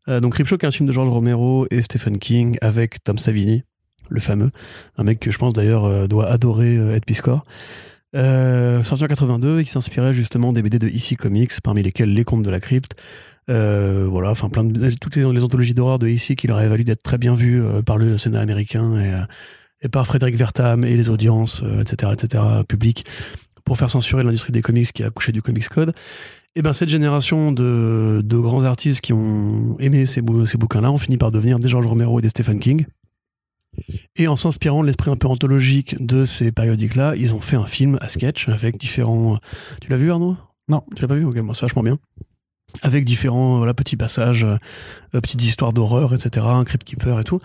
Euh, 0.09 0.19
donc 0.19 0.39
est 0.39 0.63
un 0.63 0.71
film 0.71 0.87
de 0.87 0.93
George 0.93 1.09
Romero 1.09 1.67
et 1.71 1.81
Stephen 1.81 2.19
King 2.19 2.57
avec 2.61 3.03
Tom 3.03 3.17
Savini, 3.17 3.63
le 4.09 4.19
fameux, 4.19 4.51
un 4.97 5.03
mec 5.03 5.19
que 5.19 5.31
je 5.31 5.37
pense 5.37 5.53
d'ailleurs 5.53 5.85
euh, 5.85 6.07
doit 6.07 6.27
adorer 6.27 6.77
euh, 6.77 6.95
Ed 6.95 7.05
Piscor. 7.05 7.43
Sorti 8.13 9.03
en 9.03 9.07
82 9.07 9.59
et 9.59 9.63
qui 9.65 9.71
s'inspirait 9.71 10.13
justement 10.13 10.53
des 10.53 10.61
BD 10.61 10.79
de 10.79 10.87
EC 10.87 11.17
Comics, 11.17 11.51
parmi 11.61 11.83
lesquels 11.83 12.13
Les 12.13 12.23
Contes 12.23 12.43
de 12.43 12.49
la 12.49 12.61
Crypte. 12.61 12.95
Voilà, 13.47 14.31
enfin 14.31 14.47
plein 14.49 14.63
de 14.63 14.89
toutes 14.91 15.17
les, 15.17 15.25
anthologies 15.25 15.73
d'horreur 15.73 15.99
de 15.99 16.07
EC 16.07 16.35
qui 16.37 16.47
leur 16.47 16.57
avaient 16.57 16.69
valu 16.69 16.85
d'être 16.85 17.03
très 17.03 17.17
bien 17.17 17.35
euh, 17.37 17.81
par 17.81 17.97
le 17.97 18.17
Sénat 18.17 18.39
américain 18.39 19.27
et, 19.81 19.89
par 19.89 20.07
Frédéric 20.07 20.37
Vertam 20.37 20.85
et 20.85 20.95
les 20.95 21.09
audiences, 21.09 21.61
etc., 21.81 22.13
etc., 22.13 22.43
publiques 22.67 23.05
pour 23.65 23.77
faire 23.77 23.89
censurer 23.89 24.23
l'industrie 24.23 24.53
des 24.53 24.61
comics 24.61 24.91
qui 24.93 25.03
a 25.03 25.07
accouché 25.07 25.31
du 25.31 25.41
Comics 25.41 25.67
Code. 25.67 25.93
Et 26.55 26.61
ben 26.61 26.71
cette 26.71 26.89
génération 26.89 27.51
de, 27.51 28.21
de 28.23 28.37
grands 28.37 28.63
artistes 28.63 29.01
qui 29.01 29.11
ont 29.11 29.77
aimé 29.79 30.05
ces, 30.05 30.21
bou- 30.21 30.45
ces 30.45 30.57
bouquins-là 30.57 30.89
ont 30.91 30.97
fini 30.97 31.17
par 31.17 31.31
devenir 31.31 31.59
des 31.59 31.67
George 31.67 31.85
Romero 31.85 32.19
et 32.19 32.21
des 32.21 32.29
Stephen 32.29 32.59
King. 32.59 32.85
Et 34.15 34.29
en 34.29 34.37
s'inspirant 34.37 34.81
de 34.81 34.87
l'esprit 34.87 35.11
un 35.11 35.17
peu 35.17 35.27
anthologique 35.27 35.97
de 35.99 36.23
ces 36.23 36.53
périodiques-là, 36.53 37.15
ils 37.17 37.33
ont 37.33 37.41
fait 37.41 37.57
un 37.57 37.65
film 37.65 37.97
à 37.99 38.07
sketch 38.07 38.47
avec 38.47 38.77
différents. 38.77 39.37
Tu 39.81 39.89
l'as 39.89 39.97
vu 39.97 40.11
Arnaud? 40.11 40.37
Non. 40.69 40.83
Tu 40.95 41.01
l'as 41.01 41.09
pas 41.09 41.15
vu? 41.15 41.25
Ok, 41.25 41.35
moi 41.37 41.53
c'est 41.53 41.63
vachement 41.65 41.83
bien. 41.83 41.97
Avec 42.81 43.03
différents 43.03 43.57
voilà, 43.57 43.73
petits 43.73 43.97
passages, 43.97 44.45
euh, 44.45 44.57
petites 45.21 45.43
histoires 45.43 45.73
d'horreur, 45.73 46.13
etc., 46.13 46.45
un 46.49 46.63
Crypt 46.63 46.85
Keeper 46.85 47.19
et 47.19 47.23
tout. 47.25 47.41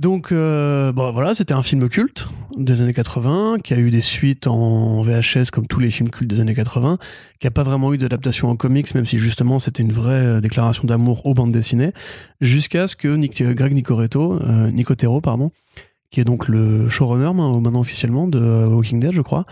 Donc 0.00 0.32
euh, 0.32 0.92
bon, 0.92 1.12
voilà, 1.12 1.34
c'était 1.34 1.52
un 1.52 1.62
film 1.62 1.90
culte 1.90 2.26
des 2.56 2.80
années 2.80 2.94
80, 2.94 3.58
qui 3.62 3.74
a 3.74 3.76
eu 3.76 3.90
des 3.90 4.00
suites 4.00 4.46
en 4.46 5.02
VHS 5.02 5.50
comme 5.52 5.66
tous 5.66 5.78
les 5.78 5.90
films 5.90 6.08
cultes 6.08 6.30
des 6.30 6.40
années 6.40 6.54
80, 6.54 6.96
qui 7.38 7.46
a 7.46 7.50
pas 7.50 7.64
vraiment 7.64 7.92
eu 7.92 7.98
d'adaptation 7.98 8.48
en 8.48 8.56
comics, 8.56 8.94
même 8.94 9.04
si 9.04 9.18
justement 9.18 9.58
c'était 9.58 9.82
une 9.82 9.92
vraie 9.92 10.24
euh, 10.24 10.40
déclaration 10.40 10.84
d'amour 10.84 11.26
aux 11.26 11.34
bandes 11.34 11.52
dessinées, 11.52 11.92
jusqu'à 12.40 12.86
ce 12.86 12.96
que 12.96 13.08
euh, 13.08 13.52
Greg 13.52 13.74
Nicoretto, 13.74 14.38
Nicotero, 14.72 15.20
pardon, 15.20 15.50
qui 16.10 16.20
est 16.20 16.24
donc 16.24 16.48
le 16.48 16.88
showrunner 16.88 17.38
hein, 17.38 17.60
maintenant 17.60 17.80
officiellement 17.80 18.26
de 18.26 18.40
Walking 18.40 19.00
Dead, 19.00 19.12
je 19.12 19.20
crois. 19.20 19.44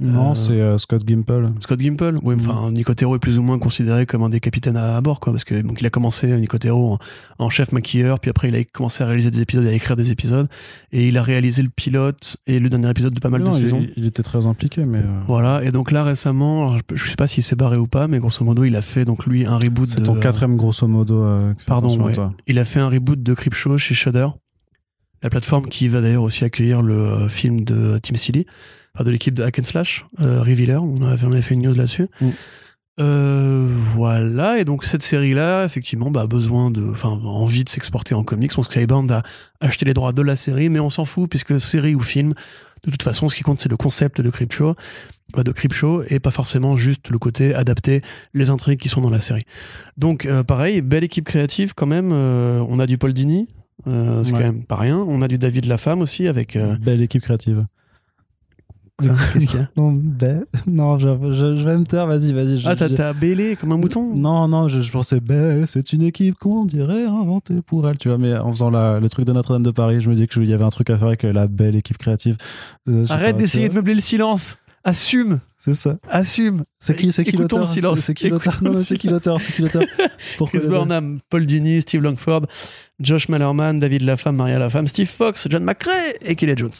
Non, 0.00 0.30
Euh, 0.30 0.34
c'est 0.34 0.52
euh, 0.60 0.78
Scott 0.78 1.04
Gimple. 1.06 1.50
Scott 1.60 1.78
Gimple, 1.78 2.16
oui, 2.22 2.34
Mm. 2.34 2.38
enfin 2.40 2.70
Nicotero 2.72 3.14
est 3.16 3.18
plus 3.18 3.38
ou 3.38 3.42
moins 3.42 3.58
considéré 3.58 4.06
comme 4.06 4.22
un 4.22 4.28
des 4.30 4.40
capitaines 4.40 4.76
à, 4.76 4.96
à 4.96 5.00
bord, 5.00 5.20
quoi, 5.20 5.32
parce 5.32 5.44
que 5.44 5.60
donc 5.60 5.80
il 5.80 5.86
a 5.86 5.90
commencé 5.90 6.26
Nicotero 6.38 6.94
en, 6.94 6.98
en 7.38 7.50
chef 7.50 7.72
maquilleur, 7.72 8.18
puis 8.18 8.30
après 8.30 8.48
il 8.48 8.54
a 8.54 8.64
commencé 8.64 9.04
à 9.04 9.06
réaliser 9.06 9.30
des 9.30 9.40
épisodes 9.42 9.64
et 9.66 9.68
à 9.68 9.72
écrire 9.72 9.96
des 9.96 10.10
épisodes, 10.10 10.48
et 10.92 11.08
il 11.08 11.18
a 11.18 11.22
réalisé 11.22 11.62
le 11.62 11.68
pilote 11.68 12.36
et 12.46 12.58
le 12.58 12.68
dernier 12.68 12.88
épisode 12.90 13.12
de 13.12 13.20
pas 13.20 13.28
mal 13.28 13.42
Non, 13.42 13.50
de 13.52 13.56
il, 13.56 13.60
saisons. 13.60 13.86
il 13.96 14.06
était 14.06 14.22
très 14.22 14.46
impliqué, 14.46 14.84
mais 14.86 14.98
euh, 14.98 15.20
Voilà, 15.26 15.62
et 15.64 15.70
donc 15.70 15.90
là 15.90 16.02
récemment, 16.02 16.62
alors, 16.68 16.78
je, 16.90 16.96
je 16.96 17.08
sais 17.10 17.16
pas 17.16 17.26
s'il 17.26 17.42
s'est 17.42 17.56
barré 17.56 17.76
ou 17.76 17.86
pas, 17.86 18.08
mais 18.08 18.18
grosso 18.18 18.44
modo 18.44 18.64
il 18.64 18.76
a 18.76 18.82
fait 18.82 19.04
donc 19.04 19.26
lui 19.26 19.44
un 19.44 19.56
reboot. 19.58 19.86
c'est 19.86 20.02
ton 20.02 20.14
quatrième 20.14 20.56
grosso 20.56 20.86
modo. 20.88 21.22
euh, 21.22 21.52
Pardon, 21.66 22.00
ouais. 22.00 22.14
Il 22.46 22.58
a 22.58 22.64
fait 22.64 22.80
un 22.80 22.88
reboot 22.88 23.22
de 23.22 23.34
Creepshow 23.34 23.76
chez 23.78 23.94
Shudder, 23.94 24.28
la 25.22 25.30
plateforme 25.30 25.68
qui 25.68 25.88
va 25.88 26.00
d'ailleurs 26.00 26.22
aussi 26.22 26.44
accueillir 26.44 26.82
le 26.82 26.94
euh, 26.94 27.28
film 27.28 27.64
de 27.64 27.98
Tim 28.02 28.16
enfin 28.94 29.04
de 29.04 29.10
l'équipe 29.10 29.34
de 29.34 29.42
Hack 29.42 29.58
and 29.58 29.64
Slash, 29.64 30.06
euh, 30.20 30.40
Revealer, 30.40 30.82
on 30.82 31.02
avait, 31.02 31.24
on 31.24 31.32
avait 31.32 31.42
fait 31.42 31.54
une 31.54 31.62
news 31.62 31.74
là-dessus. 31.74 32.08
Mm. 32.20 32.30
Euh, 33.00 33.66
voilà, 33.94 34.58
et 34.58 34.64
donc 34.64 34.84
cette 34.84 35.02
série-là, 35.02 35.64
effectivement, 35.64 36.10
bah, 36.10 36.22
a 36.22 36.26
besoin 36.26 36.70
de, 36.70 36.82
enfin, 36.90 37.08
envie 37.08 37.64
de 37.64 37.70
s'exporter 37.70 38.14
en 38.14 38.24
comics. 38.24 38.52
On 38.58 38.62
Skybound 38.62 39.10
a 39.10 39.22
acheté 39.60 39.86
les 39.86 39.94
droits 39.94 40.12
de 40.12 40.22
la 40.22 40.36
série, 40.36 40.68
mais 40.68 40.80
on 40.80 40.90
s'en 40.90 41.06
fout, 41.06 41.30
puisque 41.30 41.58
série 41.60 41.94
ou 41.94 42.00
film, 42.00 42.34
de 42.84 42.90
toute 42.90 43.02
façon, 43.02 43.28
ce 43.28 43.36
qui 43.36 43.42
compte, 43.42 43.60
c'est 43.60 43.70
le 43.70 43.76
concept 43.76 44.20
de 44.20 44.28
Creepshow, 44.28 44.74
euh, 45.36 45.42
de 45.42 45.52
Creepshow, 45.52 46.02
et 46.08 46.20
pas 46.20 46.30
forcément 46.30 46.76
juste 46.76 47.08
le 47.08 47.18
côté 47.18 47.54
adapter 47.54 48.02
les 48.34 48.50
intrigues 48.50 48.80
qui 48.80 48.88
sont 48.88 49.00
dans 49.00 49.10
la 49.10 49.20
série. 49.20 49.44
Donc, 49.96 50.26
euh, 50.26 50.42
pareil, 50.42 50.82
belle 50.82 51.04
équipe 51.04 51.24
créative 51.24 51.72
quand 51.74 51.86
même. 51.86 52.10
euh, 52.12 52.64
on 52.68 52.78
a 52.78 52.86
du 52.86 52.98
Paul 52.98 53.12
Dini, 53.12 53.48
euh, 53.86 54.22
c'est 54.24 54.32
Ouais. 54.32 54.38
quand 54.38 54.44
même 54.44 54.64
pas 54.64 54.76
rien. 54.76 54.98
On 54.98 55.22
a 55.22 55.28
du 55.28 55.38
David 55.38 55.66
Lafemme 55.66 56.02
aussi 56.02 56.28
avec. 56.28 56.56
euh, 56.56 56.76
Belle 56.78 57.00
équipe 57.02 57.22
créative. 57.22 57.66
Qu'est-ce 59.32 59.46
qu'il 59.46 59.58
y 59.58 59.62
a 59.62 59.70
Non, 59.78 59.92
belle. 59.92 60.44
Non, 60.66 60.98
je, 60.98 61.08
je- 61.30 61.56
je 61.56 61.64
vais 61.64 61.78
me 61.78 61.84
taire, 61.84 62.06
vas-y, 62.06 62.34
vas-y. 62.34 62.60
Ah, 62.66 62.76
t'as 62.76 63.14
bêlé 63.14 63.56
comme 63.56 63.72
un 63.72 63.78
mouton? 63.78 64.14
Non, 64.14 64.46
non, 64.46 64.68
je, 64.68 64.82
je 64.82 64.92
pensais 64.92 65.20
belle, 65.20 65.66
c'est 65.66 65.94
une 65.94 66.02
équipe 66.02 66.34
qu'on 66.38 66.66
dirait 66.66 67.06
inventée 67.06 67.62
pour 67.62 67.88
elle, 67.88 67.96
tu 67.96 68.08
vois. 68.08 68.18
Mais 68.18 68.36
en 68.36 68.52
faisant 68.52 68.68
la- 68.68 69.00
le 69.00 69.08
truc 69.08 69.24
de 69.24 69.32
Notre-Dame 69.32 69.62
de 69.62 69.70
Paris, 69.70 70.02
je 70.02 70.10
me 70.10 70.14
dis 70.14 70.26
qu'il 70.28 70.44
y 70.44 70.52
avait 70.52 70.64
un 70.64 70.68
truc 70.68 70.90
à 70.90 70.98
faire 70.98 71.06
avec 71.08 71.22
la 71.22 71.48
belle 71.48 71.76
équipe 71.76 71.96
créative. 71.96 72.36
Euh, 72.90 73.06
Arrête 73.08 73.38
d'essayer 73.38 73.70
de 73.70 73.74
meubler 73.74 73.94
le 73.94 74.02
silence. 74.02 74.58
Assume, 74.82 75.40
C'est 75.58 75.74
ça. 75.74 75.98
assume. 76.08 76.64
C'est 76.78 76.96
qui, 76.96 77.12
c'est 77.12 77.22
qui 77.24 77.32
l'auteur. 77.36 77.66
C'est- 77.66 78.14
qui 78.14 78.28
l'auteur 78.30 78.58
Non, 78.62 78.72
c'est 78.82 78.96
qui 78.96 79.08
l'auteur 79.08 79.38
C'est 79.40 79.52
qui 79.52 79.60
l'auteur 79.62 79.82
Chris 80.48 80.66
Burnham, 80.66 81.20
Paul 81.28 81.44
Dini, 81.44 81.82
Steve 81.82 82.02
Longford, 82.02 82.46
Josh 82.98 83.28
Mallerman, 83.28 83.78
David 83.78 84.02
Lafemme, 84.02 84.36
Maria 84.36 84.58
Lafemme, 84.58 84.88
Steve 84.88 85.08
Fox, 85.08 85.46
John 85.50 85.64
McCrae 85.64 86.14
et 86.22 86.34
Kelly 86.34 86.54
Jones. 86.56 86.70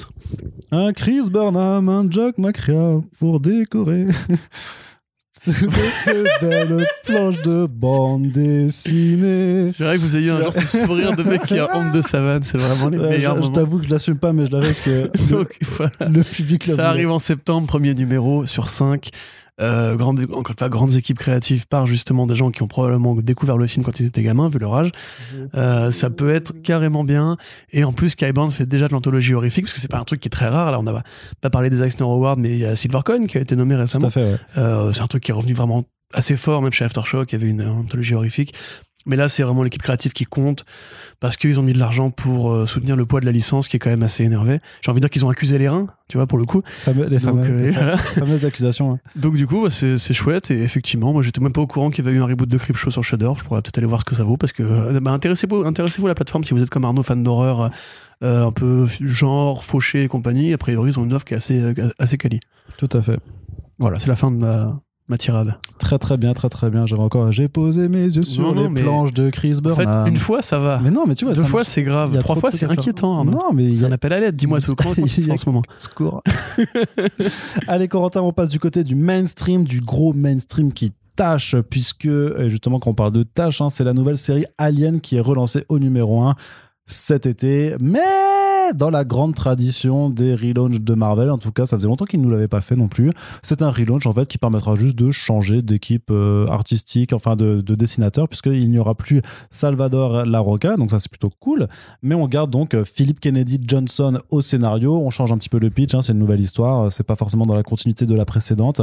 Un 0.70 0.92
Chris 0.94 1.28
Burnham, 1.30 1.88
un 1.90 2.10
Jock 2.10 2.38
McCrea 2.38 3.00
pour 3.18 3.40
décorer. 3.40 4.06
de 5.46 6.40
belles 6.40 6.86
planches 7.04 7.40
de 7.42 7.66
bande 7.66 8.30
dessinée. 8.30 9.72
J'aimerais 9.78 9.96
que 9.96 10.00
vous 10.02 10.16
ayez 10.16 10.30
un 10.30 10.40
genre 10.40 10.52
ce 10.52 10.66
sourire 10.66 11.16
de 11.16 11.22
mec 11.22 11.44
qui 11.46 11.58
a 11.58 11.76
honte 11.76 11.92
de 11.92 12.02
savane. 12.02 12.42
C'est 12.42 12.58
vraiment 12.58 12.88
les 12.90 12.98
Ouais, 12.98 13.10
meilleurs 13.10 13.36
je 13.36 13.40
je 13.40 13.42
moments. 13.46 13.52
t'avoue 13.52 13.78
que 13.78 13.86
je 13.86 13.90
l'assume 13.90 14.18
pas, 14.18 14.32
mais 14.32 14.46
je 14.46 14.52
l'avais 14.52 14.66
parce 14.66 14.80
que 14.80 15.10
le, 15.34 15.46
voilà. 15.76 15.92
le 16.12 16.22
public 16.22 16.66
l'a 16.66 16.74
Ça 16.74 16.82
voulu. 16.82 16.88
arrive 16.88 17.10
en 17.10 17.18
septembre, 17.18 17.66
premier 17.66 17.94
numéro 17.94 18.44
sur 18.46 18.68
5. 18.68 19.08
Euh, 19.60 19.94
grande, 19.96 20.20
fois, 20.58 20.68
grandes 20.68 20.94
équipes 20.94 21.18
créatives 21.18 21.66
par 21.66 21.86
justement 21.86 22.26
des 22.26 22.36
gens 22.36 22.50
qui 22.50 22.62
ont 22.62 22.68
probablement 22.68 23.14
découvert 23.16 23.56
le 23.56 23.66
film 23.66 23.84
quand 23.84 24.00
ils 24.00 24.06
étaient 24.06 24.22
gamins, 24.22 24.48
vu 24.48 24.58
leur 24.58 24.74
âge. 24.74 24.90
Euh, 25.54 25.90
ça 25.90 26.10
peut 26.10 26.34
être 26.34 26.52
carrément 26.62 27.04
bien. 27.04 27.36
Et 27.72 27.84
en 27.84 27.92
plus, 27.92 28.10
Skybound 28.10 28.50
fait 28.50 28.66
déjà 28.66 28.88
de 28.88 28.92
l'anthologie 28.92 29.34
horrifique, 29.34 29.64
parce 29.64 29.74
que 29.74 29.80
c'est 29.80 29.90
pas 29.90 29.98
un 29.98 30.04
truc 30.04 30.20
qui 30.20 30.28
est 30.28 30.30
très 30.30 30.48
rare. 30.48 30.70
Là, 30.72 30.78
on 30.80 30.82
n'a 30.82 31.02
pas 31.40 31.50
parlé 31.50 31.70
des 31.70 31.82
Eisner 31.82 32.04
Awards, 32.04 32.36
mais 32.36 32.50
il 32.50 32.58
y 32.58 32.64
a 32.64 32.76
Silvercoin 32.76 33.26
qui 33.26 33.38
a 33.38 33.40
été 33.40 33.56
nommé 33.56 33.74
récemment. 33.76 34.08
ouais. 34.08 34.36
Euh, 34.56 34.92
c'est 34.92 35.02
un 35.02 35.06
truc 35.06 35.22
qui 35.22 35.30
est 35.30 35.34
revenu 35.34 35.52
vraiment 35.52 35.84
assez 36.12 36.36
fort, 36.36 36.62
même 36.62 36.72
chez 36.72 36.84
Aftershock, 36.84 37.30
il 37.32 37.38
y 37.38 37.42
avait 37.42 37.50
une 37.50 37.62
anthologie 37.62 38.14
horrifique. 38.14 38.54
Mais 39.06 39.16
là, 39.16 39.28
c'est 39.30 39.42
vraiment 39.42 39.62
l'équipe 39.62 39.80
créative 39.80 40.12
qui 40.12 40.24
compte 40.24 40.64
parce 41.20 41.36
qu'ils 41.38 41.58
ont 41.58 41.62
mis 41.62 41.72
de 41.72 41.78
l'argent 41.78 42.10
pour 42.10 42.52
euh, 42.52 42.66
soutenir 42.66 42.96
le 42.96 43.06
poids 43.06 43.20
de 43.20 43.24
la 43.26 43.32
licence 43.32 43.66
qui 43.66 43.76
est 43.76 43.78
quand 43.78 43.88
même 43.90 44.02
assez 44.02 44.24
énervé. 44.24 44.58
J'ai 44.82 44.90
envie 44.90 45.00
de 45.00 45.04
dire 45.06 45.10
qu'ils 45.10 45.24
ont 45.24 45.30
accusé 45.30 45.56
les 45.58 45.68
reins, 45.70 45.86
tu 46.08 46.18
vois, 46.18 46.26
pour 46.26 46.36
le 46.36 46.44
coup. 46.44 46.60
Fameux- 46.66 47.06
les 47.06 47.18
Donc, 47.18 47.20
fameux- 47.20 47.44
euh, 47.50 47.62
les 47.62 47.70
voilà. 47.70 47.96
fameuses 47.96 48.44
accusations. 48.44 48.92
hein. 48.92 48.98
Donc 49.16 49.36
du 49.36 49.46
coup, 49.46 49.68
c'est 49.70 49.98
chouette 50.12 50.50
et 50.50 50.62
effectivement, 50.62 51.12
moi 51.14 51.22
j'étais 51.22 51.40
même 51.40 51.52
pas 51.54 51.62
au 51.62 51.66
courant 51.66 51.88
qu'il 51.90 52.04
y 52.04 52.08
avait 52.08 52.16
eu 52.16 52.20
un 52.20 52.26
reboot 52.26 52.48
de 52.48 52.58
Creepshow 52.58 52.90
sur 52.90 53.02
Shudder. 53.02 53.30
Je 53.38 53.44
pourrais 53.44 53.62
peut-être 53.62 53.78
aller 53.78 53.86
voir 53.86 54.00
ce 54.00 54.04
que 54.04 54.14
ça 54.14 54.24
vaut 54.24 54.36
parce 54.36 54.52
que 54.52 54.62
euh, 54.62 55.00
bah, 55.00 55.12
intéressez-vous, 55.12 55.64
intéressez-vous 55.64 56.06
à 56.06 56.10
la 56.10 56.14
plateforme 56.14 56.44
si 56.44 56.52
vous 56.52 56.62
êtes 56.62 56.70
comme 56.70 56.84
Arnaud 56.84 57.02
fan 57.02 57.22
d'horreur, 57.22 57.70
euh, 58.22 58.44
un 58.46 58.52
peu 58.52 58.86
genre 59.00 59.64
fauché 59.64 60.02
et 60.04 60.08
compagnie. 60.08 60.52
A 60.52 60.58
priori, 60.58 60.90
ils 60.90 61.00
ont 61.00 61.04
une 61.04 61.14
offre 61.14 61.24
qui 61.24 61.32
est 61.32 61.38
assez 61.38 61.58
euh, 61.58 61.74
assez 61.98 62.18
quali. 62.18 62.40
Tout 62.76 62.88
à 62.92 63.00
fait. 63.00 63.18
Voilà, 63.78 63.98
c'est 63.98 64.08
la 64.08 64.16
fin 64.16 64.30
de 64.30 64.36
ma, 64.36 64.78
ma 65.10 65.18
tirade. 65.18 65.56
Très 65.78 65.98
très 65.98 66.16
bien, 66.16 66.32
très 66.32 66.48
très 66.48 66.70
bien. 66.70 66.84
J'avais 66.84 67.02
encore. 67.02 67.30
J'ai 67.32 67.48
posé 67.48 67.88
mes 67.88 68.04
yeux 68.04 68.22
sur 68.22 68.42
Non, 68.44 68.54
non, 68.54 68.62
les 68.62 68.68
mais- 68.70 68.82
planches 68.82 69.12
de 69.12 69.28
Chris 69.28 69.58
En 69.64 69.74
fait, 69.74 69.84
une 70.06 70.16
fois 70.16 70.40
ça 70.40 70.58
va, 70.58 70.80
Mais 70.82 70.90
non, 70.90 71.04
mais 71.06 71.14
tu 71.14 71.24
vois, 71.26 71.34
deux 71.34 71.44
fois 71.44 71.64
c'est 71.64 71.82
grave, 71.82 72.16
trois 72.20 72.36
fois 72.36 72.50
c'est 72.52 72.66
inquiétant. 72.66 73.16
Arnaud. 73.18 73.32
Non, 73.32 73.52
mais 73.52 73.64
il 73.64 73.78
y 73.80 73.84
a 73.84 73.88
un 73.88 73.92
appel 73.92 74.12
à 74.12 74.20
l'aide. 74.20 74.36
Dis-moi 74.36 74.60
tout 74.62 74.74
comment 74.74 74.94
y 74.96 75.00
a- 75.00 75.32
en 75.32 75.36
ce 75.36 75.46
moment. 75.48 75.62
Secours. 75.78 76.22
Allez, 77.66 77.88
Corentin, 77.88 78.22
on 78.22 78.32
passe 78.32 78.48
du 78.48 78.58
côté 78.58 78.84
du 78.84 78.94
mainstream, 78.94 79.64
du 79.64 79.80
gros 79.80 80.12
mainstream 80.12 80.72
qui 80.72 80.92
tâche, 81.16 81.56
puisque 81.68 82.08
justement, 82.48 82.78
quand 82.78 82.90
on 82.90 82.94
parle 82.94 83.12
de 83.12 83.22
tâche, 83.24 83.60
hein, 83.60 83.68
c'est 83.68 83.84
la 83.84 83.92
nouvelle 83.92 84.16
série 84.16 84.44
Alien 84.58 85.00
qui 85.00 85.16
est 85.16 85.20
relancée 85.20 85.64
au 85.68 85.78
numéro 85.78 86.22
1 86.22 86.34
cet 86.90 87.26
été. 87.26 87.74
Mais 87.80 88.00
dans 88.74 88.90
la 88.90 89.04
grande 89.04 89.34
tradition 89.34 90.10
des 90.10 90.34
relaunchs 90.34 90.80
de 90.80 90.94
Marvel. 90.94 91.30
En 91.30 91.38
tout 91.38 91.52
cas, 91.52 91.66
ça 91.66 91.76
faisait 91.76 91.88
longtemps 91.88 92.04
qu'ils 92.04 92.20
ne 92.20 92.26
nous 92.26 92.30
l'avaient 92.30 92.48
pas 92.48 92.60
fait 92.60 92.76
non 92.76 92.88
plus. 92.88 93.10
C'est 93.42 93.62
un 93.62 93.70
relaunch 93.70 94.06
en 94.06 94.12
fait 94.12 94.26
qui 94.26 94.38
permettra 94.38 94.74
juste 94.74 94.96
de 94.96 95.10
changer 95.10 95.62
d'équipe 95.62 96.10
euh, 96.10 96.46
artistique, 96.46 97.12
enfin 97.12 97.36
de, 97.36 97.60
de 97.60 97.74
dessinateur, 97.74 98.28
puisqu'il 98.28 98.68
n'y 98.68 98.78
aura 98.78 98.94
plus 98.94 99.22
Salvador 99.50 100.24
Larroca, 100.24 100.76
donc 100.76 100.90
ça 100.90 100.98
c'est 100.98 101.10
plutôt 101.10 101.30
cool. 101.40 101.68
Mais 102.02 102.14
on 102.14 102.26
garde 102.26 102.50
donc 102.50 102.74
euh, 102.74 102.84
Philip 102.84 103.20
Kennedy 103.20 103.60
Johnson 103.66 104.20
au 104.30 104.40
scénario. 104.40 105.00
On 105.00 105.10
change 105.10 105.32
un 105.32 105.38
petit 105.38 105.48
peu 105.48 105.58
le 105.58 105.70
pitch, 105.70 105.94
hein, 105.94 106.02
c'est 106.02 106.12
une 106.12 106.18
nouvelle 106.18 106.40
histoire. 106.40 106.90
C'est 106.92 107.06
pas 107.06 107.16
forcément 107.16 107.46
dans 107.46 107.56
la 107.56 107.62
continuité 107.62 108.06
de 108.06 108.14
la 108.14 108.24
précédente. 108.24 108.80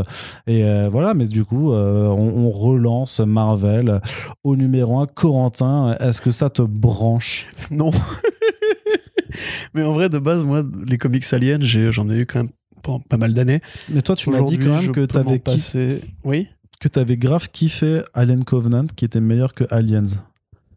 Et 0.48 0.64
euh, 0.64 0.90
voilà, 0.92 1.14
mais 1.14 1.26
du 1.26 1.46
coup, 1.46 1.72
euh, 1.72 2.08
on, 2.08 2.46
on 2.46 2.50
relance 2.50 3.20
Marvel 3.20 4.02
au 4.44 4.56
numéro 4.56 5.00
1. 5.00 5.08
Corentin, 5.08 5.96
est-ce 6.00 6.22
que 6.22 6.32
ça 6.32 6.50
te 6.50 6.62
branche? 6.62 7.48
Non. 7.72 7.92
Mais 9.74 9.84
en 9.84 9.94
vrai, 9.94 10.10
de 10.10 10.18
base, 10.18 10.44
moi, 10.44 10.64
les 10.86 10.98
comics 10.98 11.26
aliens, 11.34 11.60
j'en 11.62 12.10
ai 12.10 12.18
eu 12.18 12.26
quand 12.26 12.40
même 12.44 12.52
pendant 12.84 13.00
pas 13.02 13.18
mal 13.18 13.34
d'années. 13.34 13.60
Mais 13.90 14.02
toi, 14.02 14.16
tu 14.16 14.30
m'as 14.30 14.42
dit 14.42 14.58
quand 14.58 14.82
même 14.82 14.92
que 14.92 15.06
t'avais 15.06 15.40
kiffé 15.40 15.40
passer. 15.40 16.02
Oui 16.24 16.48
que 16.80 16.88
t'avais 16.88 17.18
grave 17.18 17.50
kiffé 17.52 18.02
Alien 18.14 18.44
Covenant 18.44 18.86
qui 18.96 19.06
était 19.06 19.20
meilleur 19.20 19.54
que 19.54 19.64
Aliens. 19.72 20.06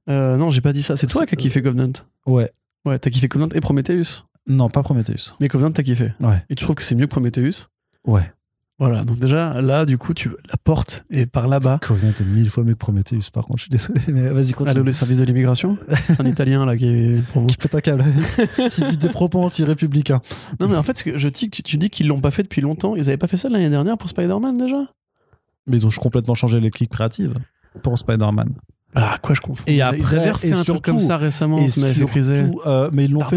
Euh, 0.09 0.37
Non, 0.37 0.51
j'ai 0.51 0.61
pas 0.61 0.73
dit 0.73 0.83
ça. 0.83 0.97
C'est 0.97 1.07
toi 1.07 1.27
qui 1.27 1.35
as 1.35 1.37
kiffé 1.37 1.63
Covenant. 1.63 1.93
Ouais. 2.27 2.51
Ouais, 2.85 2.99
t'as 2.99 3.11
kiffé 3.11 3.29
Covenant 3.29 3.51
et 3.55 3.61
Prometheus. 3.61 4.25
Non, 4.47 4.71
pas 4.71 4.83
Prometheus. 4.83 5.35
Mais 5.41 5.49
Covenant, 5.49 5.73
t'as 5.73 5.83
kiffé. 5.83 6.13
Ouais. 6.21 6.43
Et 6.49 6.55
tu 6.55 6.65
trouves 6.65 6.77
que 6.77 6.83
c'est 6.83 6.95
mieux 6.95 7.07
que 7.07 7.11
Prometheus? 7.11 7.69
Ouais. 8.07 8.33
Voilà, 8.81 9.05
donc 9.05 9.19
déjà, 9.19 9.61
là, 9.61 9.85
du 9.85 9.99
coup, 9.99 10.15
tu 10.15 10.31
la 10.31 10.57
porte 10.65 11.05
est 11.11 11.27
par 11.27 11.47
là-bas. 11.49 11.79
Covenant 11.83 12.13
est 12.19 12.25
mille 12.25 12.49
fois 12.49 12.65
mieux 12.65 12.73
que 12.73 12.79
Prometheus, 12.79 13.31
par 13.31 13.45
contre, 13.45 13.59
je 13.59 13.63
suis 13.65 13.71
désolé, 13.71 14.01
mais 14.09 14.29
vas-y, 14.31 14.53
continue. 14.53 14.71
Allô, 14.71 14.83
le 14.83 14.93
service 14.93 15.19
de 15.19 15.25
l'immigration 15.25 15.77
Un 16.19 16.25
italien, 16.25 16.65
là, 16.65 16.77
qui 16.79 16.87
est 16.87 17.23
pour 17.33 17.43
vous. 17.43 17.49
Qui 17.49 17.59
pète 17.59 17.75
un 17.75 17.81
câble, 17.83 18.05
qui 18.73 18.83
dit 18.85 18.97
des 18.97 19.11
propos 19.11 19.43
anti-républicains. 19.43 20.23
Non, 20.61 20.67
mais 20.69 20.77
en 20.77 20.83
fait, 20.83 20.97
ce 20.97 21.05
que 21.05 21.19
je 21.19 21.29
dis, 21.29 21.51
tu, 21.51 21.63
tu 21.63 21.77
dis 21.77 21.91
qu'ils 21.91 22.09
l'ont 22.09 22.23
pas 22.23 22.31
fait 22.31 22.43
depuis 22.43 22.63
longtemps. 22.63 22.97
Ils 22.97 23.03
avaient 23.09 23.19
pas 23.19 23.27
fait 23.29 23.37
ça 23.37 23.51
l'année 23.51 23.69
dernière 23.71 23.99
pour 23.99 24.09
Spider-Man, 24.09 24.57
déjà? 24.57 24.79
Mais 25.67 25.77
ils 25.77 25.87
ont 25.87 25.91
complètement 25.91 26.35
changé 26.35 26.59
l'équipe 26.59 26.91
créative 26.91 27.35
pour 27.83 27.99
Spider-Man. 27.99 28.55
Ah, 28.95 29.19
quoi, 29.23 29.35
je 29.35 29.41
confonds? 29.43 29.65
Et 29.67 29.77
ils, 29.77 29.83
après, 29.83 29.99
ils 29.99 30.17
avaient 30.17 30.31
refait 30.31 30.49
et 30.49 30.53
un 30.53 30.55
truc 30.55 30.65
surtout- 30.65 30.81
comme 30.81 31.01
ça 31.01 31.19
récemment. 31.19 31.59
Et 31.59 31.69
surtout, 31.69 32.61
euh, 32.67 32.89
mais 32.95 33.05
ils 33.05 33.13
l'ont 33.13 33.21
fait. 33.29 33.37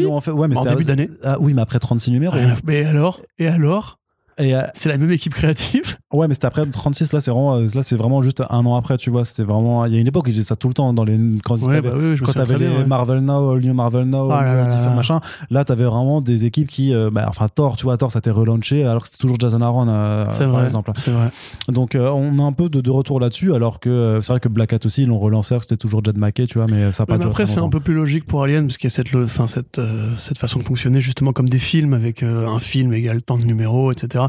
Ils 0.00 0.02
l'ont 0.04 0.20
fait. 0.20 0.30
Ouais, 0.30 0.48
mais 0.48 0.56
En 0.56 0.62
début 0.70 0.84
d'année. 0.84 1.08
Ah 1.22 1.36
oui, 1.40 1.54
mais 1.54 1.62
après 1.62 1.78
36 1.78 2.10
numéros. 2.10 2.36
À- 2.36 2.54
Mais 2.64 2.84
alors? 2.84 3.20
Et 3.38 3.46
alors? 3.48 3.98
Et, 4.38 4.54
euh, 4.54 4.62
C'est 4.74 4.88
la 4.90 4.98
même 4.98 5.10
équipe 5.10 5.34
créative? 5.34 5.96
Ouais, 6.16 6.28
mais 6.28 6.34
c'était 6.34 6.46
après 6.46 6.64
36, 6.66 7.12
là, 7.12 7.20
c'est 7.20 7.30
vraiment, 7.30 7.56
euh, 7.56 7.66
là, 7.74 7.82
c'est 7.82 7.96
vraiment 7.96 8.22
juste 8.22 8.42
un 8.50 8.66
an 8.66 8.76
après, 8.76 8.96
tu 8.96 9.10
vois. 9.10 9.24
C'était 9.24 9.42
vraiment. 9.44 9.84
Il 9.86 9.94
y 9.94 9.96
a 9.96 10.00
une 10.00 10.06
époque 10.06 10.24
ils 10.26 10.32
faisaient 10.32 10.42
ça 10.42 10.56
tout 10.56 10.68
le 10.68 10.74
temps 10.74 10.92
dans 10.92 11.04
les. 11.04 11.18
Quand 11.44 11.56
Ouais, 11.62 11.76
t'avais- 11.76 11.90
bah 11.90 11.96
oui, 11.98 12.14
les 12.16 12.56
bien, 12.68 12.78
ouais. 12.78 12.84
Marvel 12.86 13.20
Now, 13.20 13.50
All 13.50 13.60
New 13.60 13.74
Marvel 13.74 14.04
Now, 14.04 14.30
Ah 14.30 14.44
là 14.44 14.54
là 14.56 14.64
différents 14.66 14.90
là. 14.90 14.94
machins, 14.96 15.20
là 15.50 15.64
t'avais 15.64 15.84
vraiment 15.84 16.20
des 16.20 16.44
équipes 16.44 16.68
qui, 16.68 16.92
euh, 16.94 17.10
bah, 17.12 17.26
enfin 17.28 17.46
Thor, 17.48 17.76
tu 17.76 17.84
vois, 17.84 17.96
Thor 17.96 18.10
ça 18.12 18.20
t'est 18.20 18.30
relaunché 18.30 18.84
alors 18.84 19.02
que 19.02 19.08
c'était 19.08 19.20
toujours 19.20 19.36
Jason 19.38 19.60
Aaron 19.60 19.86
euh, 19.88 20.24
par 20.26 20.48
vrai. 20.48 20.64
exemple. 20.64 20.90
C'est 20.96 21.10
vrai. 21.10 21.28
Donc 21.68 21.94
euh, 21.94 22.10
on 22.10 22.38
a 22.38 22.42
un 22.42 22.52
peu 22.52 22.68
de, 22.68 22.80
de 22.80 22.90
retour 22.90 23.20
là-dessus 23.20 23.54
alors 23.54 23.80
que 23.80 24.18
c'est 24.22 24.32
vrai 24.32 24.40
que 24.40 24.48
Black 24.48 24.72
Hat 24.72 24.78
aussi 24.84 25.02
ils 25.02 25.08
l'ont 25.08 25.18
relancé, 25.18 25.56
c'était 25.60 25.76
toujours 25.76 26.02
Jed 26.04 26.16
McKay, 26.18 26.46
tu 26.46 26.58
vois, 26.58 26.66
mais 26.68 26.92
ça 26.92 27.02
a 27.02 27.06
pas 27.06 27.18
mais 27.18 27.24
après, 27.24 27.46
c'est 27.46 27.60
un 27.60 27.68
peu 27.68 27.80
plus 27.80 27.94
logique 27.94 28.26
pour 28.26 28.42
Alien, 28.42 28.66
parce 28.66 28.76
qu'il 28.78 28.88
y 28.88 28.92
a 28.92 28.94
cette, 28.94 29.14
enfin, 29.14 29.46
cette, 29.46 29.80
cette 30.18 30.38
façon 30.38 30.58
de 30.58 30.64
fonctionner, 30.64 31.00
justement, 31.00 31.32
comme 31.32 31.48
des 31.48 31.58
films, 31.58 31.94
avec 31.94 32.22
un 32.22 32.58
film 32.58 32.92
égale 32.92 33.22
tant 33.22 33.36
de 33.38 33.44
numéros, 33.44 33.92
etc. 33.92 34.24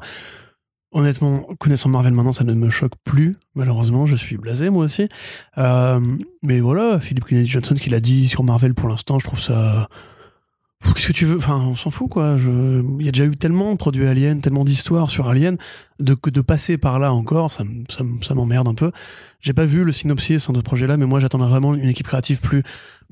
Honnêtement, 0.92 1.42
connaissant 1.60 1.90
Marvel 1.90 2.14
maintenant, 2.14 2.32
ça 2.32 2.46
ne 2.46 2.54
me 2.54 2.70
choque 2.70 2.94
plus, 3.04 3.36
malheureusement. 3.56 4.06
Je 4.06 4.16
suis 4.16 4.38
blasé, 4.38 4.70
moi 4.70 4.86
aussi. 4.86 5.10
Euh, 5.58 6.00
mais 6.44 6.62
voilà, 6.62 7.00
Philippe 7.00 7.26
Kennedy 7.26 7.48
Johnson, 7.48 7.76
ce 7.76 7.82
qu'il 7.82 7.94
a 7.94 8.00
dit 8.00 8.28
sur 8.28 8.44
Marvel 8.44 8.74
pour 8.74 8.88
l'instant, 8.88 9.20
je 9.20 9.26
trouve 9.26 9.42
ça. 9.42 9.88
Qu'est-ce 10.94 11.08
que 11.08 11.14
tu 11.14 11.26
veux? 11.26 11.38
Enfin, 11.38 11.58
on 11.58 11.76
s'en 11.76 11.90
fout, 11.90 12.08
quoi. 12.10 12.38
Je- 12.38 12.84
Il 13.00 13.06
y 13.06 13.10
a 13.10 13.12
déjà 13.12 13.26
eu 13.26 13.36
tellement 13.36 13.72
de 13.74 13.78
produits 13.78 14.06
Alien, 14.06 14.42
tellement 14.42 14.64
d'histoires 14.64 15.10
sur 15.10 15.28
Alien, 15.28 15.58
de, 16.00 16.14
que 16.14 16.30
de 16.30 16.42
passer 16.42 16.78
par 16.78 17.00
là 17.00 17.12
encore, 17.14 17.50
ça, 17.52 17.64
m'emmerde 18.36 18.68
un 18.68 18.76
peu. 18.76 18.92
J'ai 19.42 19.54
pas 19.54 19.66
vu 19.66 19.84
le 19.84 19.92
synopsis 19.92 20.50
de 20.52 20.56
ce 20.58 20.62
projet-là, 20.62 20.98
mais 20.98 21.06
moi, 21.08 21.20
j'attends 21.20 21.40
vraiment 21.40 21.74
une 21.74 21.90
équipe 21.90 22.06
créative 22.08 22.42
plus, 22.42 22.62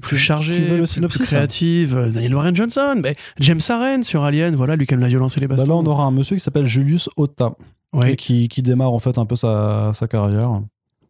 plus 0.01 0.17
chargée, 0.17 0.55
tu 0.55 0.61
veux 0.63 0.77
le 0.77 0.85
synopsis, 0.85 1.17
plus 1.19 1.25
ça 1.25 1.37
créative. 1.37 1.97
Euh, 1.97 2.09
Daniel 2.11 2.35
Warren 2.35 2.55
Johnson, 2.55 3.01
James 3.39 3.61
Aren 3.69 4.03
sur 4.03 4.23
Alien, 4.23 4.55
voilà, 4.55 4.75
lui 4.75 4.85
qui 4.85 4.93
aime 4.93 4.99
la 4.99 5.07
violence 5.07 5.35
et 5.37 5.39
les 5.39 5.47
Bah 5.47 5.55
bastons. 5.55 5.69
là 5.69 5.75
on 5.75 5.85
aura 5.85 6.03
un 6.05 6.11
monsieur 6.11 6.35
qui 6.35 6.43
s'appelle 6.43 6.67
Julius 6.67 7.09
Otta 7.17 7.53
Ouais, 7.93 8.15
qui, 8.15 8.47
qui 8.49 8.61
démarre 8.61 8.91
en 8.91 8.99
fait 8.99 9.17
un 9.17 9.25
peu 9.25 9.35
sa, 9.37 9.91
sa 9.93 10.07
carrière. 10.07 10.61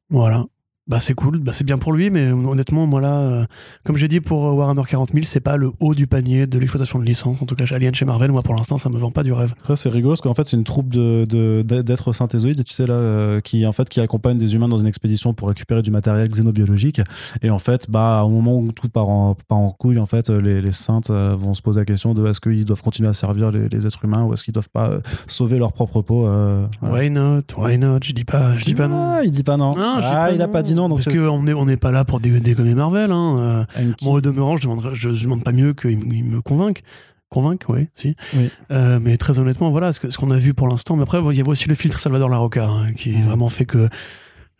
voilà. 0.09 0.45
Bah 0.87 0.99
c'est 0.99 1.15
cool, 1.15 1.39
bah, 1.39 1.51
c'est 1.51 1.63
bien 1.63 1.79
pour 1.79 1.93
lui, 1.93 2.11
mais 2.11 2.31
honnêtement, 2.31 2.85
moi 2.85 3.01
là, 3.01 3.15
euh, 3.17 3.45
comme 3.83 3.97
j'ai 3.97 4.07
dit 4.07 4.21
pour 4.21 4.45
euh, 4.45 4.51
Warhammer 4.51 4.83
40 4.87 5.13
000, 5.13 5.23
c'est 5.25 5.39
pas 5.39 5.57
le 5.57 5.71
haut 5.79 5.95
du 5.95 6.05
panier 6.05 6.45
de 6.45 6.59
l'exploitation 6.59 6.99
de 6.99 7.03
licence. 7.05 7.41
En 7.41 7.47
tout 7.47 7.55
cas, 7.55 7.65
chez 7.65 7.73
Alien, 7.73 7.95
chez 7.95 8.05
Marvel, 8.05 8.31
moi 8.31 8.43
pour 8.43 8.53
l'instant, 8.53 8.77
ça 8.77 8.89
me 8.89 8.99
vend 8.99 9.09
pas 9.09 9.23
du 9.23 9.33
rêve. 9.33 9.55
Après, 9.61 9.75
c'est 9.77 9.89
rigolo 9.89 10.11
parce 10.11 10.21
qu'en 10.21 10.35
fait, 10.35 10.45
c'est 10.45 10.57
une 10.57 10.63
troupe 10.63 10.89
de, 10.89 11.25
de- 11.27 11.63
d'êtres 11.81 12.13
synthézoïdes, 12.13 12.63
tu 12.63 12.71
sais, 12.71 12.85
là, 12.85 12.93
euh, 12.93 13.41
qui, 13.41 13.65
en 13.65 13.71
fait, 13.71 13.89
qui 13.89 13.99
accompagnent 13.99 14.37
des 14.37 14.53
humains 14.53 14.67
dans 14.67 14.77
une 14.77 14.85
expédition 14.85 15.33
pour 15.33 15.47
récupérer 15.47 15.81
du 15.81 15.89
matériel 15.89 16.29
xénobiologique. 16.29 17.01
Et 17.41 17.49
en 17.49 17.57
fait, 17.57 17.89
bah, 17.89 18.21
au 18.23 18.29
moment 18.29 18.55
où 18.55 18.71
tout 18.71 18.87
part 18.87 19.09
en, 19.09 19.33
part 19.47 19.57
en 19.57 19.71
couille, 19.71 19.97
en 19.97 20.05
fait, 20.05 20.29
les, 20.29 20.61
les 20.61 20.71
saintes 20.71 21.09
euh, 21.09 21.35
vont 21.35 21.55
se 21.55 21.63
poser 21.63 21.79
la 21.79 21.85
question 21.85 22.13
de 22.13 22.27
est-ce 22.27 22.39
qu'ils 22.39 22.63
doivent 22.63 22.83
continuer 22.83 23.09
à 23.09 23.13
servir 23.13 23.49
les, 23.49 23.69
les 23.69 23.87
êtres 23.87 24.05
humains 24.05 24.23
ou 24.23 24.33
est-ce 24.35 24.43
qu'ils 24.43 24.53
doivent 24.53 24.69
pas 24.69 24.89
euh, 24.91 24.99
sauver 25.25 25.57
leur 25.57 25.73
propre 25.73 26.03
peau. 26.03 26.27
euh, 26.27 26.67
voilà. 26.79 26.95
Why 27.05 27.09
not? 27.09 27.41
Why 27.57 27.79
not? 27.79 28.01
Je 28.03 28.13
dis 28.13 28.23
pas, 28.23 28.55
je 28.59 28.65
dis 28.65 28.75
pas 28.75 28.87
non. 28.87 29.13
Ah, 29.15 29.21
il 29.23 29.31
dit 29.31 29.41
pas 29.43 29.57
non. 29.57 29.73
Ah, 29.79 29.99
pas 29.99 30.31
il 30.31 30.41
a 30.43 30.45
non. 30.45 30.51
pas 30.53 30.61
dit 30.61 30.74
Parce 30.89 31.03
c'est- 31.03 31.15
qu'on 31.15 31.43
n'est 31.43 31.53
on 31.53 31.65
n'est 31.65 31.77
pas 31.77 31.91
là 31.91 32.05
pour 32.05 32.19
dé- 32.19 32.39
dégommer 32.39 32.73
Marvel. 32.75 33.11
Hein. 33.11 33.65
euh. 33.79 33.83
Moi, 34.01 34.13
au 34.15 34.21
demeurant, 34.21 34.57
je 34.57 34.67
je 34.93 35.23
demande 35.23 35.43
pas 35.43 35.51
mieux 35.51 35.73
qu'ils 35.73 35.97
me- 35.97 36.41
convainquent. 36.41 36.83
Convaincre, 37.29 37.65
oui, 37.69 37.87
si. 37.95 38.15
Oui. 38.35 38.49
Euh, 38.71 38.99
mais 39.01 39.17
très 39.17 39.39
honnêtement, 39.39 39.71
voilà 39.71 39.91
ce 39.91 39.99
qu'on 40.17 40.31
a 40.31 40.37
vu 40.37 40.53
pour 40.53 40.67
l'instant. 40.67 40.95
Mais 40.95 41.03
après, 41.03 41.19
il 41.31 41.37
y 41.37 41.41
a 41.41 41.47
aussi 41.47 41.67
le 41.67 41.75
filtre 41.75 41.99
Salvador 41.99 42.29
Larroca, 42.29 42.65
hein, 42.65 42.93
qui 42.93 43.13
vraiment 43.13 43.49
fait 43.49 43.65
que 43.65 43.89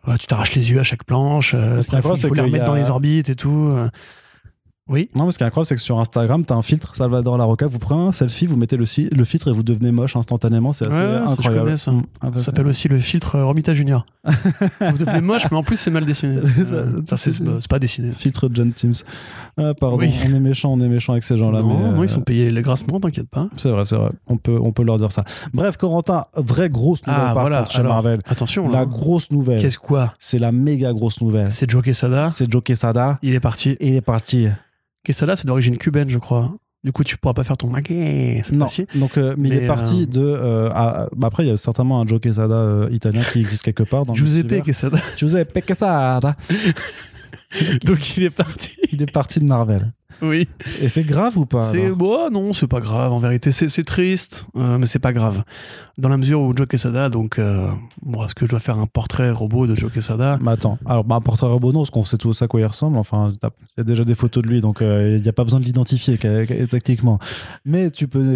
ouais, 0.08 0.18
tu 0.20 0.26
t'arraches 0.28 0.56
les 0.56 0.72
yeux 0.72 0.80
à 0.80 0.84
chaque 0.84 1.04
planche. 1.04 1.54
Euh, 1.54 1.80
après, 1.80 1.98
il 2.00 2.02
faut 2.02 2.34
les 2.34 2.42
qu'il 2.42 2.42
remettre 2.42 2.64
a- 2.66 2.68
dans 2.68 2.74
les 2.76 2.90
orbites 2.90 3.30
et 3.30 3.36
tout. 3.36 3.70
euh. 3.72 3.88
Oui. 4.88 5.10
Non, 5.16 5.26
mais 5.26 5.32
ce 5.32 5.40
qui 5.40 5.44
est 5.44 5.48
incroyable, 5.48 5.66
c'est 5.66 5.76
que 5.76 5.82
sur 5.82 6.00
Instagram, 6.00 6.46
t'as 6.46 6.54
un 6.54 6.62
filtre 6.62 6.96
Salvador 6.96 7.40
Larroca. 7.40 7.66
Vous 7.66 7.80
prenez 7.80 8.02
un 8.02 8.12
selfie, 8.12 8.46
vous 8.46 8.56
mettez 8.56 8.78
le, 8.78 8.86
si- 8.86 9.10
le 9.10 9.24
filtre 9.24 9.48
et 9.48 9.52
vous 9.52 9.64
devenez 9.64 9.92
moche 9.92 10.16
instantanément. 10.16 10.74
C'est 10.74 10.86
assez 10.86 11.00
Ouais, 11.00 11.06
ouais, 11.06 11.16
incroyable. 11.28 11.78
ça. 11.80 11.92
Mm. 11.92 12.04
Ah, 12.22 12.30
bah, 12.30 12.40
s'appelle 12.40 12.68
aussi 12.68 12.88
le 12.88 13.00
filtre 13.00 13.36
euh, 13.38 13.46
Romita 13.46 13.74
Junior. 13.74 14.06
Vous 14.26 14.98
devenez 14.98 15.22
moche, 15.22 15.44
mais 15.52 15.58
en 15.58 15.62
plus, 15.64 15.78
c'est 15.78 15.92
mal 15.92 16.06
dessiné. 16.06 16.38
Euh, 16.72 17.02
c'est 17.16 17.42
bah, 17.44 17.60
pas 17.70 17.80
dessiné. 17.80 18.12
Filtre 18.12 18.50
John 18.52 18.74
Teams. 18.74 18.94
Ah, 19.58 19.74
pardon, 19.80 19.98
Oui. 19.98 20.12
on 20.28 20.34
est 20.36 20.40
méchant, 20.40 20.72
on 20.74 20.80
est 20.80 20.88
méchant 20.88 21.14
avec 21.14 21.24
ces 21.24 21.38
gens-là. 21.38 21.62
non, 21.62 21.68
mais, 21.80 21.92
non, 21.92 22.00
euh, 22.02 22.06
ils 22.06 22.10
sont 22.10 22.22
payés 22.22 22.50
les 22.50 22.62
grassement, 22.62 23.00
t'inquiète 23.00 23.30
pas. 23.30 23.48
C'est 23.58 23.70
vrai, 23.70 23.86
c'est 23.86 23.96
vrai. 23.96 24.10
On 24.28 24.38
peut, 24.38 24.58
on 24.62 24.72
peut 24.72 24.84
leur 24.84 24.98
dire 24.98 25.12
ça. 25.12 25.24
Bref, 25.54 25.78
Corentin, 25.78 26.26
vraie 26.36 26.70
grosse 26.70 27.06
nouvelle 27.08 27.22
Ah, 27.24 27.34
par 27.34 27.42
voilà. 27.42 27.60
contre 27.60 27.72
chez 27.72 27.80
alors, 27.80 27.94
Marvel. 27.94 28.22
Attention, 28.26 28.68
La 28.70 28.80
là. 28.80 28.86
grosse 28.86 29.32
nouvelle, 29.32 29.62
Qu'est-ce 29.62 29.78
quoi? 29.80 30.14
C'est 30.20 30.40
la 30.40 30.52
méga 30.52 30.92
grosse 30.94 31.22
nouvelle. 31.22 31.52
C'est 31.52 31.70
Joe 31.70 31.84
Quesada. 31.84 32.30
C'est 32.30 32.52
Joe 32.52 32.64
Quesada. 32.64 33.18
Il 33.24 33.34
est 33.34 33.40
parti. 33.40 33.72
Et 33.80 33.90
il 33.90 33.96
est 33.96 34.02
parti. 34.02 34.48
Quesada, 35.06 35.36
c'est 35.36 35.48
d'origine 35.48 35.78
cubaine, 35.78 36.10
je 36.10 36.18
crois. 36.20 36.54
Du 36.84 36.92
coup, 36.92 37.04
tu 37.04 37.18
pourras 37.18 37.34
pas 37.34 37.44
faire 37.44 37.58
ton 37.58 37.68
maquet 37.68 38.44
Non, 38.52 38.68
donc, 38.94 39.18
euh, 39.18 39.34
mais, 39.40 39.48
il 39.50 39.56
est 39.56 39.66
parti 39.68 40.04
euh, 40.04 40.06
de. 40.06 40.22
euh, 40.22 40.70
à- 40.72 41.08
bah 41.16 41.28
après, 41.28 41.44
il 41.44 41.50
y 41.50 41.52
a 41.52 41.58
certainement 41.58 42.00
un 42.00 42.06
Joe 42.06 42.20
Quesada 42.22 42.88
italien 42.92 43.24
qui 43.24 43.40
existe 43.40 43.64
quelque 43.64 43.82
part. 43.84 44.06
Dans 44.06 44.14
Giuseppe. 44.14 44.62
Quesada. 44.62 45.00
Giuseppe 45.18 45.62
Quesada. 45.66 46.36
Donc, 47.86 48.18
il 48.18 48.24
est 48.26 48.30
parti. 48.30 48.70
Il 48.92 49.02
est 49.02 49.12
parti 49.12 49.40
de 49.40 49.46
Marvel. 49.46 49.94
Oui. 50.22 50.48
Et 50.82 50.90
c'est 50.90 51.04
grave 51.04 51.38
ou 51.38 51.46
pas 51.46 51.62
C'est 51.64 51.90
bon, 51.90 52.30
non, 52.32 52.54
c'est 52.54 52.68
pas 52.68 52.80
grave. 52.80 53.12
En 53.12 53.20
vérité, 53.20 53.52
c'est 53.52 53.84
triste, 53.84 54.48
euh, 54.58 54.78
mais 54.78 54.86
c'est 54.86 55.00
pas 55.00 55.14
grave. 55.14 55.44
Dans 55.98 56.10
la 56.10 56.18
mesure 56.18 56.42
où 56.42 56.54
Joe 56.56 56.68
Quesada, 56.68 57.08
donc, 57.10 57.40
euh, 57.40 57.70
bon, 58.02 58.26
est-ce 58.26 58.36
que 58.36 58.46
je 58.46 58.52
dois 58.52 58.60
faire 58.60 58.78
un 58.80 58.86
portrait 58.86 59.32
robot 59.32 59.66
de 59.66 59.76
Joe 59.76 59.90
Quesada? 59.92 60.38
Mais 60.42 60.52
attends, 60.52 60.78
alors 60.86 61.06
bah, 61.06 61.20
portrait 61.24 61.48
robot, 61.48 61.72
non, 61.72 61.80
parce 61.80 61.90
qu'on 61.90 62.04
sait 62.04 62.18
tous 62.18 62.42
à 62.42 62.48
quoi 62.48 62.60
il 62.60 62.66
ressemble. 62.66 62.98
Enfin, 62.98 63.32
il 63.42 63.50
y 63.78 63.82
a 63.82 63.84
déjà 63.84 64.04
des 64.04 64.16
photos 64.16 64.44
de 64.44 64.50
lui, 64.50 64.60
donc 64.60 64.82
euh, 64.82 65.16
il 65.18 65.22
n'y 65.22 65.30
a 65.30 65.34
pas 65.34 65.46
besoin 65.46 65.60
de 65.62 65.66
l'identifier 65.66 66.18
tactiquement. 66.70 67.20
Mais 67.66 67.92
tu 67.92 68.08
peux 68.10 68.34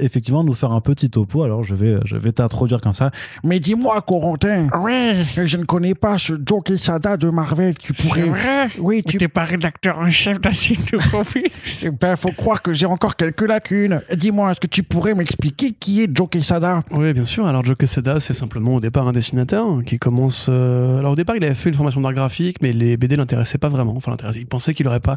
effectivement 0.00 0.42
nous 0.42 0.54
faire 0.54 0.72
un 0.72 0.80
petit 0.80 1.08
topo. 1.08 1.44
Alors, 1.44 1.62
je 1.62 1.74
vais, 1.76 1.98
je 2.04 2.16
vais 2.16 2.32
t'introduire 2.32 2.80
comme 2.80 2.92
ça. 2.94 3.10
Mais 3.44 3.60
dis-moi, 3.60 4.02
Corentin, 4.02 4.68
Ouais, 4.80 5.14
je 5.36 5.56
ne 5.56 5.64
connais 5.64 5.94
pas 5.94 6.18
ce 6.18 6.34
Joe 6.44 6.62
Quesada 6.64 7.16
de 7.16 7.30
Marvel. 7.30 7.76
Tu 7.78 7.94
c'est 7.96 8.08
pourrais. 8.08 8.22
vrai? 8.24 8.68
Oui, 8.80 9.02
Tu 9.06 9.18
t'es 9.18 9.28
pas 9.28 9.44
rédacteur 9.44 9.98
en 9.98 10.10
chef 10.10 10.40
d'un 10.40 10.52
site 10.52 10.94
comics 11.10 11.52
Eh 11.82 11.90
Ben, 11.90 12.16
faut 12.16 12.32
croire 12.32 12.62
que 12.62 12.72
j'ai 12.72 12.86
encore 12.86 13.16
quelques 13.16 13.42
lacunes. 13.48 14.00
Dis-moi, 14.14 14.50
est-ce 14.50 14.60
que 14.60 14.66
tu 14.66 14.82
pourrais 14.82 15.14
m'expliquer 15.14 15.72
qui 15.72 16.02
est 16.02 16.16
Joe 16.16 16.28
Quesada? 16.28 16.80
Oui, 16.90 17.12
bien 17.12 17.24
sûr. 17.24 17.46
Alors, 17.46 17.64
Joe 17.64 17.76
Quesada, 17.76 18.20
c'est 18.20 18.34
simplement 18.34 18.74
au 18.76 18.80
départ 18.80 19.06
un 19.08 19.12
dessinateur 19.12 19.82
qui 19.86 19.98
commence. 19.98 20.46
euh, 20.48 20.98
Alors, 20.98 21.12
au 21.12 21.16
départ, 21.16 21.36
il 21.36 21.44
avait 21.44 21.54
fait 21.54 21.68
une 21.70 21.74
formation 21.74 22.00
d'art 22.00 22.12
graphique, 22.14 22.58
mais 22.62 22.72
les 22.72 22.96
BD 22.96 23.16
l'intéressaient 23.16 23.58
pas 23.58 23.68
vraiment. 23.68 23.94
Enfin, 23.96 24.10
l'intéressaient. 24.10 24.40
Il 24.40 24.46
pensait 24.46 24.74
qu'il 24.74 24.86
aurait 24.88 25.00
pas 25.00 25.16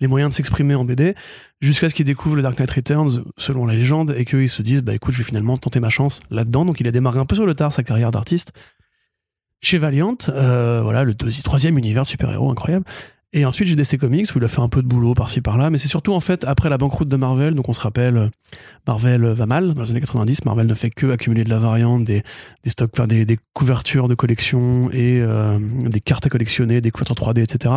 les 0.00 0.08
moyens 0.08 0.30
de 0.32 0.34
s'exprimer 0.34 0.74
en 0.74 0.84
BD, 0.84 1.14
jusqu'à 1.60 1.88
ce 1.88 1.94
qu'il 1.94 2.04
découvre 2.04 2.34
le 2.34 2.42
Dark 2.42 2.58
Knight 2.58 2.70
Returns, 2.70 3.22
selon 3.36 3.66
la 3.66 3.74
légende, 3.74 4.14
et 4.16 4.24
qu'il 4.24 4.48
se 4.48 4.60
dise, 4.62 4.82
bah 4.82 4.94
écoute, 4.94 5.14
je 5.14 5.18
vais 5.18 5.24
finalement 5.24 5.56
tenter 5.56 5.78
ma 5.78 5.90
chance 5.90 6.20
là-dedans. 6.30 6.64
Donc, 6.64 6.80
il 6.80 6.88
a 6.88 6.90
démarré 6.90 7.20
un 7.20 7.24
peu 7.24 7.36
sur 7.36 7.46
le 7.46 7.54
tard 7.54 7.72
sa 7.72 7.82
carrière 7.84 8.10
d'artiste 8.10 8.52
chez 9.64 9.78
Valiant, 9.78 10.16
euh, 10.28 10.80
voilà, 10.82 11.04
le 11.04 11.14
deuxième, 11.14 11.44
troisième 11.44 11.78
univers 11.78 12.02
de 12.02 12.08
super-héros 12.08 12.50
incroyable. 12.50 12.84
Et 13.34 13.46
ensuite, 13.46 13.66
j'ai 13.66 13.76
DC 13.76 13.96
Comics 13.98 14.28
où 14.34 14.38
il 14.38 14.44
a 14.44 14.48
fait 14.48 14.60
un 14.60 14.68
peu 14.68 14.82
de 14.82 14.86
boulot 14.86 15.14
par-ci 15.14 15.40
par-là, 15.40 15.70
mais 15.70 15.78
c'est 15.78 15.88
surtout 15.88 16.12
en 16.12 16.20
fait 16.20 16.44
après 16.44 16.68
la 16.68 16.76
banqueroute 16.76 17.08
de 17.08 17.16
Marvel. 17.16 17.54
Donc 17.54 17.70
on 17.70 17.72
se 17.72 17.80
rappelle, 17.80 18.16
euh, 18.18 18.28
Marvel 18.86 19.24
va 19.24 19.46
mal 19.46 19.72
dans 19.72 19.82
les 19.82 19.90
années 19.90 20.00
90. 20.00 20.44
Marvel 20.44 20.66
ne 20.66 20.74
fait 20.74 20.90
que 20.90 21.10
accumuler 21.10 21.42
de 21.42 21.48
la 21.48 21.58
variante, 21.58 22.04
des, 22.04 22.22
des 22.62 22.70
stocks, 22.70 22.90
enfin 22.94 23.06
des, 23.06 23.24
des 23.24 23.38
couvertures 23.54 24.08
de 24.08 24.14
collection 24.14 24.90
et 24.90 25.18
euh, 25.22 25.58
des 25.86 26.00
cartes 26.00 26.26
à 26.26 26.28
collectionner, 26.28 26.82
des 26.82 26.90
couvertures 26.90 27.16
3D, 27.16 27.40
etc. 27.40 27.76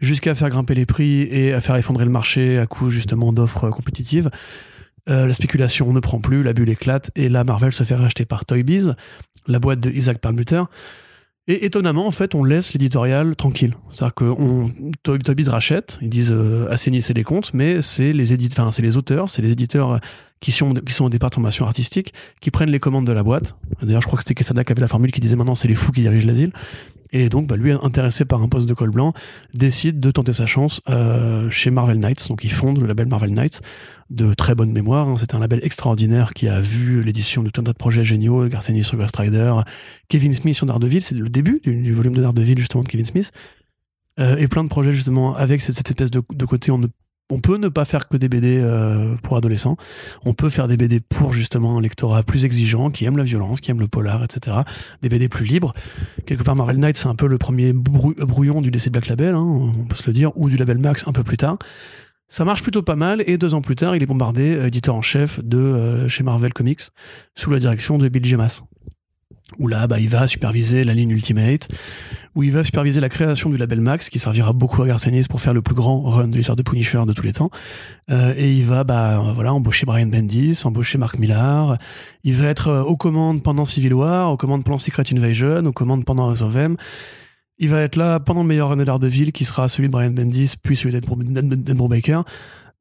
Jusqu'à 0.00 0.34
faire 0.34 0.48
grimper 0.48 0.74
les 0.74 0.86
prix 0.86 1.20
et 1.22 1.52
à 1.52 1.60
faire 1.60 1.76
effondrer 1.76 2.06
le 2.06 2.10
marché 2.10 2.58
à 2.58 2.66
coup 2.66 2.88
justement 2.88 3.34
d'offres 3.34 3.68
compétitives. 3.68 4.30
Euh, 5.10 5.26
la 5.26 5.34
spéculation 5.34 5.92
ne 5.92 6.00
prend 6.00 6.18
plus, 6.18 6.42
la 6.42 6.54
bulle 6.54 6.70
éclate 6.70 7.10
et 7.14 7.28
là 7.28 7.44
Marvel 7.44 7.72
se 7.72 7.82
fait 7.82 7.94
racheter 7.94 8.24
par 8.24 8.46
Toy 8.46 8.62
Biz, 8.62 8.94
la 9.46 9.58
boîte 9.58 9.80
de 9.80 9.90
Isaac 9.90 10.18
Perlmutter. 10.18 10.62
Et 11.50 11.64
étonnamment, 11.64 12.06
en 12.06 12.10
fait, 12.10 12.34
on 12.34 12.44
laisse 12.44 12.74
l'éditorial 12.74 13.34
tranquille. 13.34 13.74
C'est-à-dire 13.90 14.14
que 14.14 14.24
on, 14.24 14.70
Toy, 15.02 15.18
Toy 15.18 15.34
Biz 15.34 15.48
rachète, 15.48 15.98
ils 16.02 16.10
disent 16.10 16.30
euh, 16.30 16.70
assainissez 16.70 17.14
les 17.14 17.24
comptes, 17.24 17.54
mais 17.54 17.80
c'est 17.80 18.12
les, 18.12 18.34
enfin, 18.52 18.70
c'est 18.70 18.82
les 18.82 18.98
auteurs, 18.98 19.30
c'est 19.30 19.40
les 19.40 19.52
éditeurs 19.52 19.92
euh, 19.92 19.98
qui 20.40 20.52
sont, 20.52 20.74
qui 20.74 20.92
sont 20.92 21.06
au 21.06 21.08
départ 21.08 21.30
de 21.30 21.36
formation 21.36 21.64
artistique, 21.64 22.12
qui 22.42 22.50
prennent 22.50 22.70
les 22.70 22.80
commandes 22.80 23.06
de 23.06 23.12
la 23.12 23.22
boîte. 23.22 23.56
D'ailleurs, 23.80 24.02
je 24.02 24.06
crois 24.06 24.18
que 24.18 24.24
c'était 24.24 24.34
Quesada 24.34 24.62
qui 24.62 24.72
avait 24.72 24.82
la 24.82 24.88
formule 24.88 25.10
qui 25.10 25.20
disait 25.20 25.36
maintenant 25.36 25.54
c'est 25.54 25.68
les 25.68 25.74
fous 25.74 25.90
qui 25.90 26.02
dirigent 26.02 26.26
l'asile. 26.26 26.52
Et 27.12 27.28
donc, 27.28 27.46
bah, 27.46 27.56
lui, 27.56 27.72
intéressé 27.72 28.24
par 28.24 28.42
un 28.42 28.48
poste 28.48 28.68
de 28.68 28.74
col 28.74 28.90
blanc, 28.90 29.12
décide 29.54 30.00
de 30.00 30.10
tenter 30.10 30.32
sa 30.32 30.46
chance 30.46 30.80
euh, 30.88 31.48
chez 31.50 31.70
Marvel 31.70 31.98
Knights. 31.98 32.28
Donc, 32.28 32.44
il 32.44 32.50
fonde 32.50 32.80
le 32.80 32.86
label 32.86 33.06
Marvel 33.06 33.30
Knights 33.30 33.60
de 34.10 34.34
très 34.34 34.54
bonne 34.54 34.72
mémoire. 34.72 35.08
hein. 35.08 35.16
C'est 35.18 35.34
un 35.34 35.38
label 35.38 35.60
extraordinaire 35.62 36.32
qui 36.34 36.48
a 36.48 36.60
vu 36.60 37.02
l'édition 37.02 37.42
de 37.42 37.50
tout 37.50 37.60
un 37.60 37.64
tas 37.64 37.72
de 37.72 37.78
projets 37.78 38.04
géniaux, 38.04 38.46
Garcenis 38.48 38.84
sur 38.84 38.96
Ghost 38.96 39.16
Rider, 39.16 39.54
Kevin 40.08 40.32
Smith 40.32 40.54
sur 40.54 40.66
Daredevil, 40.66 41.02
c'est 41.02 41.14
le 41.14 41.28
début 41.28 41.60
du, 41.62 41.92
volume 41.92 42.14
de 42.14 42.22
Daredevil 42.22 42.58
justement 42.58 42.82
de 42.82 42.88
Kevin 42.88 43.06
Smith. 43.06 43.32
Euh, 44.18 44.36
et 44.36 44.48
plein 44.48 44.64
de 44.64 44.68
projets 44.68 44.92
justement 44.92 45.36
avec 45.36 45.60
cette, 45.62 45.88
espèce 45.88 46.10
de, 46.10 46.22
de 46.34 46.44
côté 46.44 46.72
on 46.72 46.78
ne 46.78 46.88
on 47.30 47.40
peut 47.40 47.56
ne 47.58 47.68
pas 47.68 47.84
faire 47.84 48.08
que 48.08 48.16
des 48.16 48.28
BD 48.28 48.58
euh, 48.58 49.14
pour 49.22 49.36
adolescents. 49.36 49.76
On 50.24 50.32
peut 50.32 50.48
faire 50.48 50.66
des 50.68 50.76
BD 50.76 51.00
pour 51.00 51.32
justement 51.32 51.76
un 51.78 51.80
lectorat 51.80 52.22
plus 52.22 52.44
exigeant, 52.44 52.90
qui 52.90 53.04
aime 53.04 53.16
la 53.16 53.22
violence, 53.24 53.60
qui 53.60 53.70
aime 53.70 53.80
le 53.80 53.88
polar, 53.88 54.24
etc. 54.24 54.58
Des 55.02 55.08
BD 55.08 55.28
plus 55.28 55.44
libres. 55.44 55.72
Quelque 56.26 56.42
part, 56.42 56.56
Marvel 56.56 56.78
Knight, 56.78 56.96
c'est 56.96 57.08
un 57.08 57.14
peu 57.14 57.26
le 57.26 57.36
premier 57.38 57.72
brou- 57.72 58.14
brouillon 58.18 58.60
du 58.62 58.70
DC 58.70 58.88
Black 58.90 59.08
Label, 59.08 59.34
hein, 59.34 59.44
on 59.44 59.84
peut 59.86 59.96
se 59.96 60.06
le 60.06 60.12
dire, 60.12 60.32
ou 60.36 60.48
du 60.48 60.56
label 60.56 60.78
Max 60.78 61.06
un 61.06 61.12
peu 61.12 61.22
plus 61.22 61.36
tard. 61.36 61.58
Ça 62.30 62.44
marche 62.44 62.62
plutôt 62.62 62.82
pas 62.82 62.96
mal, 62.96 63.22
et 63.26 63.38
deux 63.38 63.54
ans 63.54 63.62
plus 63.62 63.76
tard, 63.76 63.96
il 63.96 64.02
est 64.02 64.06
bombardé, 64.06 64.54
euh, 64.54 64.66
éditeur 64.66 64.94
en 64.94 65.02
chef 65.02 65.40
de 65.42 65.56
euh, 65.58 66.08
chez 66.08 66.22
Marvel 66.22 66.52
Comics, 66.52 66.82
sous 67.34 67.50
la 67.50 67.58
direction 67.58 67.96
de 67.98 68.08
Bill 68.08 68.24
Gemas. 68.24 68.62
Où 69.58 69.66
là, 69.66 69.86
bah, 69.86 69.98
il 69.98 70.08
va 70.08 70.26
superviser 70.26 70.84
la 70.84 70.92
ligne 70.92 71.10
Ultimate, 71.10 71.68
où 72.34 72.42
il 72.42 72.52
va 72.52 72.62
superviser 72.62 73.00
la 73.00 73.08
création 73.08 73.48
du 73.48 73.56
label 73.56 73.80
Max, 73.80 74.10
qui 74.10 74.18
servira 74.18 74.52
beaucoup 74.52 74.82
à 74.82 74.86
Garcenis 74.86 75.24
pour 75.28 75.40
faire 75.40 75.54
le 75.54 75.62
plus 75.62 75.74
grand 75.74 76.02
run 76.02 76.28
de 76.28 76.36
l'histoire 76.36 76.54
de 76.54 76.62
Punisher 76.62 77.02
de 77.06 77.12
tous 77.14 77.22
les 77.22 77.32
temps. 77.32 77.50
Euh, 78.10 78.34
et 78.36 78.52
il 78.52 78.64
va 78.64 78.84
bah, 78.84 79.32
voilà, 79.34 79.54
embaucher 79.54 79.86
Brian 79.86 80.06
Bendis, 80.06 80.60
embaucher 80.64 80.98
Mark 80.98 81.18
Millar. 81.18 81.78
Il 82.24 82.34
va 82.34 82.46
être 82.48 82.68
euh, 82.68 82.82
aux 82.82 82.96
commandes 82.96 83.42
pendant 83.42 83.64
Civil 83.64 83.94
War, 83.94 84.30
aux 84.30 84.36
commandes 84.36 84.64
pendant 84.64 84.78
Secret 84.78 85.04
Invasion, 85.12 85.64
aux 85.64 85.72
commandes 85.72 86.04
pendant 86.04 86.28
House 86.28 86.42
of 86.42 86.54
M. 86.54 86.76
Il 87.58 87.70
va 87.70 87.80
être 87.80 87.96
là 87.96 88.20
pendant 88.20 88.42
le 88.42 88.48
meilleur 88.48 88.68
run 88.68 88.76
de 88.76 88.84
Daredevil, 88.84 89.32
qui 89.32 89.44
sera 89.44 89.68
celui 89.68 89.88
de 89.88 89.92
Brian 89.92 90.10
Bendis, 90.10 90.54
puis 90.62 90.76
celui 90.76 90.94
d'Andrew 91.00 91.88
Baker. 91.88 92.20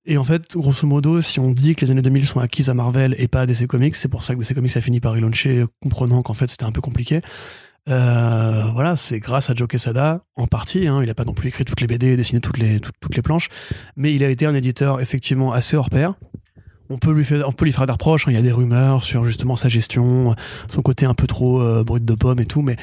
Et 0.09 0.17
en 0.17 0.23
fait, 0.23 0.55
grosso 0.55 0.87
modo, 0.87 1.19
si 1.21 1.37
on 1.41 1.51
dit 1.51 1.75
que 1.75 1.83
les 1.83 1.91
années 1.91 2.01
2000 2.01 2.25
sont 2.25 2.39
acquises 2.39 2.69
à 2.69 2.73
Marvel 2.73 3.13
et 3.19 3.27
pas 3.27 3.41
à 3.41 3.45
DC 3.45 3.67
Comics, 3.67 3.97
c'est 3.97 4.07
pour 4.07 4.23
ça 4.23 4.33
que 4.33 4.39
DC 4.39 4.53
Comics 4.53 4.77
a 4.77 4.81
fini 4.81 5.01
par 5.01 5.11
relauncher, 5.11 5.65
comprenant 5.83 6.21
qu'en 6.21 6.33
fait 6.33 6.47
c'était 6.47 6.63
un 6.63 6.71
peu 6.71 6.79
compliqué. 6.79 7.19
Euh, 7.89 8.63
voilà, 8.73 8.95
c'est 8.95 9.19
grâce 9.19 9.49
à 9.49 9.53
Joe 9.53 9.67
Quesada, 9.67 10.21
en 10.37 10.47
partie. 10.47 10.87
Hein, 10.87 11.01
il 11.03 11.09
a 11.09 11.13
pas 11.13 11.25
non 11.25 11.33
plus 11.33 11.49
écrit 11.49 11.65
toutes 11.65 11.81
les 11.81 11.87
BD 11.87 12.07
et 12.07 12.17
dessiné 12.17 12.39
toutes 12.39 12.57
les, 12.57 12.79
toutes, 12.79 13.15
les 13.17 13.21
planches, 13.21 13.49
mais 13.97 14.13
il 14.13 14.23
a 14.23 14.29
été 14.29 14.45
un 14.45 14.55
éditeur 14.55 15.01
effectivement 15.01 15.51
assez 15.51 15.75
hors 15.75 15.89
pair. 15.89 16.13
On 16.89 16.97
peut 16.97 17.11
lui 17.11 17.25
faire, 17.25 17.45
on 17.45 17.51
peut 17.51 17.65
des 17.65 17.71
reproches. 17.75 18.29
hein, 18.29 18.31
il 18.31 18.35
y 18.35 18.39
a 18.39 18.41
des 18.41 18.53
rumeurs 18.53 19.03
sur 19.03 19.25
justement 19.25 19.57
sa 19.57 19.67
gestion, 19.67 20.35
son 20.69 20.81
côté 20.81 21.05
un 21.05 21.15
peu 21.15 21.27
trop 21.27 21.61
euh, 21.61 21.83
brut 21.83 22.05
de 22.05 22.13
pomme 22.13 22.39
et 22.39 22.45
tout, 22.45 22.61
mais 22.61 22.77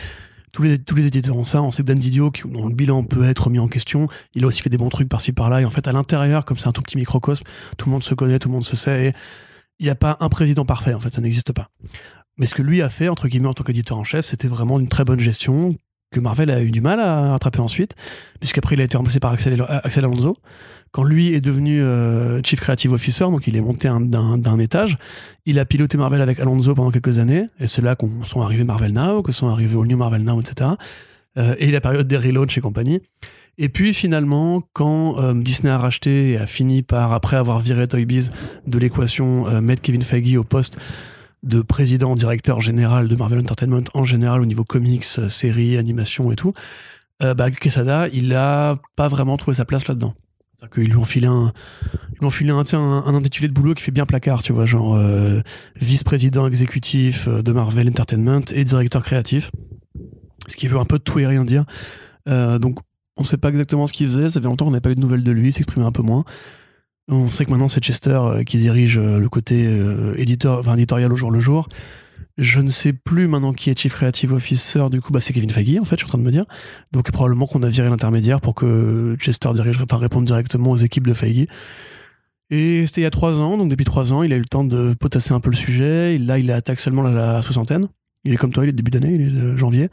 tous 0.55 0.63
les, 0.63 0.79
tous 0.79 0.95
les 0.95 1.07
éditeurs 1.09 1.37
ont 1.37 1.45
ça. 1.45 1.61
On 1.61 1.73
sait 1.73 1.83
que 1.83 1.89
Dan 1.89 1.99
Didio, 1.99 2.31
qui, 2.31 2.43
dont 2.49 2.69
le 2.69 2.75
bilan 2.75 3.03
peut 3.03 3.25
être 3.25 3.47
remis 3.47 3.59
en 3.59 3.67
question, 3.67 4.09
il 4.35 4.45
a 4.45 4.47
aussi 4.47 4.63
fait 4.63 4.71
des 4.71 4.79
bons 4.79 4.89
trucs 4.89 5.09
par-ci 5.09 5.33
par-là. 5.33 5.61
Et 5.61 5.65
en 5.65 5.71
fait, 5.71 5.89
à 5.89 5.93
l'intérieur, 5.93 6.45
comme 6.45 6.57
c'est 6.57 6.69
un 6.69 6.73
tout 6.73 6.81
petit 6.81 6.97
microcosme, 6.97 7.45
tout 7.77 7.87
le 7.87 7.93
monde 7.93 8.05
se 8.05 8.15
connaît, 8.15 8.39
tout 8.39 8.49
le 8.49 8.55
monde 8.55 8.65
se 8.65 8.77
sait. 8.77 9.07
Et 9.07 9.13
il 9.81 9.85
n'y 9.85 9.91
a 9.91 9.97
pas 9.97 10.17
un 10.21 10.29
président 10.29 10.65
parfait, 10.65 10.95
en 10.95 11.01
fait, 11.01 11.13
ça 11.13 11.21
n'existe 11.21 11.53
pas. 11.53 11.71
Mais 12.39 12.47
ce 12.47 12.55
que 12.55 12.63
lui 12.63 12.83
a 12.83 12.89
fait, 12.89 13.09
entre 13.09 13.27
guillemets, 13.27 13.49
en 13.49 13.53
tant 13.55 13.65
qu'éditeur 13.65 13.99
en 13.99 14.05
chef, 14.05 14.25
c'était 14.25 14.47
vraiment 14.47 14.79
une 14.79 14.89
très 14.89 15.05
bonne 15.05 15.19
gestion 15.19 15.75
que 16.13 16.21
Marvel 16.21 16.49
a 16.53 16.63
eu 16.63 16.71
du 16.71 16.81
mal 16.81 17.01
à 17.01 17.33
rattraper 17.33 17.59
ensuite, 17.59 17.97
puisqu'après 18.39 18.77
il 18.77 18.81
a 18.81 18.85
été 18.85 18.97
remplacé 18.97 19.19
par 19.19 19.33
Axel 19.33 20.05
Alonso. 20.05 20.37
Quand 20.95 21.03
lui 21.03 21.35
est 21.35 21.41
devenu 21.41 21.83
euh, 21.83 22.41
Chief 22.45 22.61
Creative 22.61 22.93
Officer, 22.93 23.25
donc 23.25 23.49
il 23.49 23.57
est 23.57 23.61
monté 23.61 23.89
un- 23.89 24.01
d'un 24.01 24.59
étage, 24.61 24.97
il 25.45 25.59
a 25.59 25.65
piloté 25.65 25.99
Marvel 25.99 26.21
avec 26.21 26.39
Alonso 26.39 26.73
pendant 26.73 26.93
quelques 26.93 27.19
années, 27.19 27.49
et 27.59 27.67
c'est 27.67 27.83
là 27.83 27.97
qu'on 27.97 28.23
sont 28.23 28.43
arrivés 28.43 28.63
Marvel 28.63 28.93
Now, 28.93 29.23
que 29.23 29.33
sont 29.33 29.49
arrivés 29.49 29.77
All 29.77 29.89
New 29.89 29.97
Marvel 29.97 30.23
Now, 30.23 30.41
etc. 30.41 30.71
Euh, 31.37 31.57
et 31.59 31.73
la 31.73 31.81
période 31.81 32.07
des 32.07 32.17
relaunchs 32.17 32.57
et 32.57 32.61
compagnie. 32.61 33.01
Et 33.59 33.69
puis 33.69 33.93
finalement, 33.93 34.63
quand 34.73 35.19
euh, 35.19 35.35
Disney 35.35 35.73
a 35.73 35.79
racheté 35.79 36.31
et 36.31 36.37
a 36.39 36.47
fini 36.47 36.83
par, 36.83 37.13
après 37.13 37.37
avoir 37.37 37.59
viré 37.59 37.89
Toy 37.89 38.05
Biz 38.05 38.31
de 38.69 38.79
l'équation, 38.79 39.49
euh, 39.49 39.61
mettre 39.61 39.83
Kevin 39.83 40.03
Feige 40.03 40.37
au 40.37 40.45
poste 40.45 40.79
de 41.43 41.61
président, 41.61 42.15
directeur 42.15 42.61
général 42.61 43.09
de 43.09 43.17
Marvel 43.17 43.41
Entertainment 43.41 43.83
en 43.95 44.05
général 44.05 44.41
au 44.41 44.47
niveau 44.47 44.63
comics, 44.63 45.03
séries, 45.29 45.77
animation 45.77 46.31
et 46.31 46.37
tout, 46.37 46.53
euh, 47.25 47.35
bah, 47.35 47.51
Quesada, 47.51 48.07
il 48.13 48.33
a 48.33 48.77
pas 48.95 49.09
vraiment 49.09 49.37
trouvé 49.37 49.57
sa 49.57 49.65
place 49.65 49.89
là-dedans. 49.89 50.15
Qu'ils 50.73 50.91
lui 50.91 50.97
ont 50.97 51.05
filé 51.05 51.27
un, 51.27 51.53
ils 52.13 52.19
lui 52.21 52.27
ont 52.27 52.31
filé 52.31 52.51
un, 52.51 52.63
un, 52.73 53.05
un 53.07 53.15
intitulé 53.15 53.49
de 53.49 53.53
boulot 53.53 53.75
qui 53.75 53.83
fait 53.83 53.91
bien 53.91 54.07
placard, 54.07 54.43
tu 54.43 54.53
vois, 54.53 54.65
genre 54.65 54.95
euh, 54.95 55.41
vice-président 55.77 56.47
exécutif 56.47 57.29
euh, 57.29 57.43
de 57.43 57.53
Marvel 57.53 57.89
Entertainment 57.89 58.45
et 58.53 58.65
directeur 58.65 59.03
créatif. 59.03 59.51
Ce 60.47 60.57
qui 60.57 60.67
veut 60.67 60.79
un 60.79 60.85
peu 60.85 60.99
tout 60.99 61.19
et 61.19 61.27
rien 61.27 61.45
dire. 61.45 61.65
Euh, 62.29 62.59
donc, 62.59 62.79
on 63.17 63.25
sait 63.25 63.37
pas 63.37 63.49
exactement 63.49 63.87
ce 63.87 63.93
qu'il 63.93 64.09
faisait. 64.09 64.29
Ça 64.29 64.41
fait 64.41 64.47
longtemps 64.47 64.67
qu'on 64.67 64.71
n'avait 64.71 64.81
pas 64.81 64.91
eu 64.91 64.95
de 64.95 65.01
nouvelles 65.01 65.23
de 65.23 65.31
lui. 65.31 65.49
Il 65.49 65.53
s'exprimait 65.53 65.87
un 65.87 65.93
peu 65.93 66.03
moins. 66.03 66.25
On 67.09 67.29
sait 67.29 67.45
que 67.45 67.51
maintenant 67.51 67.69
c'est 67.69 67.83
Chester 67.83 68.19
qui 68.47 68.57
dirige 68.57 68.99
le 68.99 69.29
côté 69.29 69.63
éditeur, 70.17 70.67
éditorial 70.73 71.13
au 71.13 71.17
jour 71.17 71.31
le 71.31 71.39
jour. 71.39 71.69
Je 72.37 72.61
ne 72.61 72.69
sais 72.69 72.93
plus 72.93 73.29
maintenant 73.29 73.53
qui 73.53 73.71
est 73.71 73.79
Chief 73.79 73.93
Creative 73.93 74.33
Officer, 74.33 74.87
du 74.91 75.01
coup, 75.01 75.13
bah, 75.13 75.21
c'est 75.21 75.33
Kevin 75.33 75.51
Feige, 75.51 75.79
en 75.81 75.85
fait, 75.85 75.95
je 75.95 76.01
suis 76.01 76.07
en 76.07 76.09
train 76.09 76.19
de 76.19 76.25
me 76.25 76.33
dire. 76.33 76.47
Donc, 76.91 77.11
probablement 77.13 77.47
qu'on 77.47 77.63
a 77.63 77.69
viré 77.69 77.89
l'intermédiaire 77.89 78.41
pour 78.41 78.57
que 78.57 79.17
Chester 79.21 79.51
dirige, 79.55 79.79
enfin, 79.81 79.99
réponde 79.99 80.25
directement 80.25 80.73
aux 80.73 80.77
équipes 80.77 81.07
de 81.07 81.15
Feige. 81.15 81.47
Et 82.51 82.87
c'était 82.87 83.03
il 83.03 83.05
y 83.05 83.07
a 83.07 83.11
trois 83.11 83.41
ans, 83.41 83.57
donc 83.57 83.69
depuis 83.69 83.85
trois 83.85 84.13
ans, 84.13 84.23
il 84.23 84.33
a 84.33 84.37
eu 84.37 84.41
le 84.41 84.47
temps 84.47 84.65
de 84.65 84.95
potasser 84.95 85.33
un 85.33 85.41
peu 85.41 85.51
le 85.51 85.57
sujet. 85.57 86.19
Là, 86.19 86.39
il 86.39 86.51
attaque 86.51 86.81
seulement 86.81 87.03
la, 87.03 87.41
soixantaine. 87.41 87.87
Il 88.25 88.33
est 88.33 88.37
comme 88.37 88.53
toi, 88.53 88.65
il 88.65 88.69
est 88.69 88.73
début 88.73 88.91
d'année, 88.91 89.15
il 89.15 89.39
est 89.39 89.57
janvier. 89.57 89.89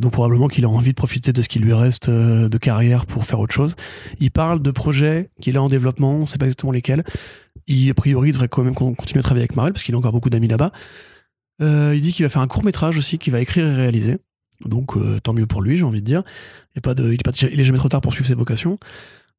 Donc, 0.00 0.12
probablement 0.12 0.48
qu'il 0.48 0.64
a 0.64 0.68
envie 0.68 0.90
de 0.90 0.96
profiter 0.96 1.32
de 1.32 1.42
ce 1.42 1.48
qui 1.48 1.60
lui 1.60 1.74
reste 1.74 2.08
euh, 2.08 2.48
de 2.48 2.58
carrière 2.58 3.06
pour 3.06 3.24
faire 3.24 3.38
autre 3.38 3.54
chose. 3.54 3.76
Il 4.18 4.32
parle 4.32 4.60
de 4.60 4.70
projets 4.72 5.30
qu'il 5.40 5.56
a 5.56 5.62
en 5.62 5.68
développement, 5.68 6.16
on 6.16 6.20
ne 6.20 6.26
sait 6.26 6.38
pas 6.38 6.46
exactement 6.46 6.72
lesquels. 6.72 7.04
Il, 7.68 7.88
a 7.88 7.94
priori, 7.94 8.32
devrait 8.32 8.48
quand 8.48 8.64
même 8.64 8.74
con- 8.74 8.94
continuer 8.94 9.20
à 9.20 9.22
travailler 9.22 9.44
avec 9.44 9.54
Marvel 9.54 9.74
parce 9.74 9.84
qu'il 9.84 9.94
a 9.94 9.98
encore 9.98 10.12
beaucoup 10.12 10.30
d'amis 10.30 10.48
là-bas. 10.48 10.72
Euh, 11.62 11.92
il 11.94 12.00
dit 12.00 12.12
qu'il 12.12 12.24
va 12.24 12.28
faire 12.28 12.42
un 12.42 12.46
court 12.46 12.64
métrage 12.64 12.98
aussi 12.98 13.18
qu'il 13.18 13.32
va 13.32 13.40
écrire 13.40 13.66
et 13.66 13.74
réaliser. 13.74 14.16
Donc 14.64 14.96
euh, 14.96 15.20
tant 15.20 15.32
mieux 15.32 15.46
pour 15.46 15.62
lui, 15.62 15.76
j'ai 15.76 15.84
envie 15.84 16.00
de 16.00 16.06
dire. 16.06 16.22
Il 16.74 16.78
est, 16.78 16.80
pas 16.80 16.94
il, 16.98 17.60
est 17.60 17.64
jamais 17.64 17.78
trop 17.78 17.88
tard 17.88 18.00
pour 18.00 18.12
suivre 18.12 18.26
ses 18.26 18.34
vocations. 18.34 18.78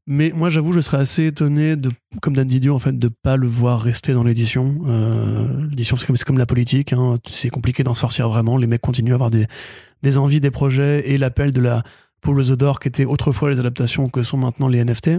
Mais 0.07 0.31
moi, 0.35 0.49
j'avoue, 0.49 0.71
je 0.71 0.81
serais 0.81 0.97
assez 0.97 1.25
étonné, 1.25 1.75
comme 2.21 2.35
Dan 2.35 2.45
Didio, 2.45 2.75
en 2.75 2.79
fait, 2.79 2.97
de 2.97 3.07
pas 3.07 3.37
le 3.37 3.47
voir 3.47 3.81
rester 3.81 4.13
dans 4.13 4.23
l'édition. 4.23 4.77
Euh, 4.85 5.67
l'édition, 5.67 5.95
c'est 5.95 6.05
comme, 6.05 6.15
comme 6.15 6.37
la 6.37 6.45
politique. 6.45 6.93
hein. 6.93 7.17
C'est 7.27 7.49
compliqué 7.49 7.83
d'en 7.83 7.95
sortir 7.95 8.29
vraiment. 8.29 8.57
Les 8.57 8.67
mecs 8.67 8.81
continuent 8.81 9.13
à 9.13 9.15
avoir 9.15 9.31
des, 9.31 10.17
envies, 10.17 10.39
des 10.39 10.51
projets 10.51 11.09
et 11.09 11.17
l'appel 11.17 11.51
de 11.51 11.61
la 11.61 11.83
of 12.27 12.47
the 12.47 12.53
Door, 12.53 12.79
qui 12.79 12.87
était 12.87 13.05
autrefois 13.05 13.49
les 13.49 13.59
adaptations 13.59 14.09
que 14.09 14.21
sont 14.23 14.37
maintenant 14.37 14.67
les 14.67 14.83
NFT. 14.83 15.11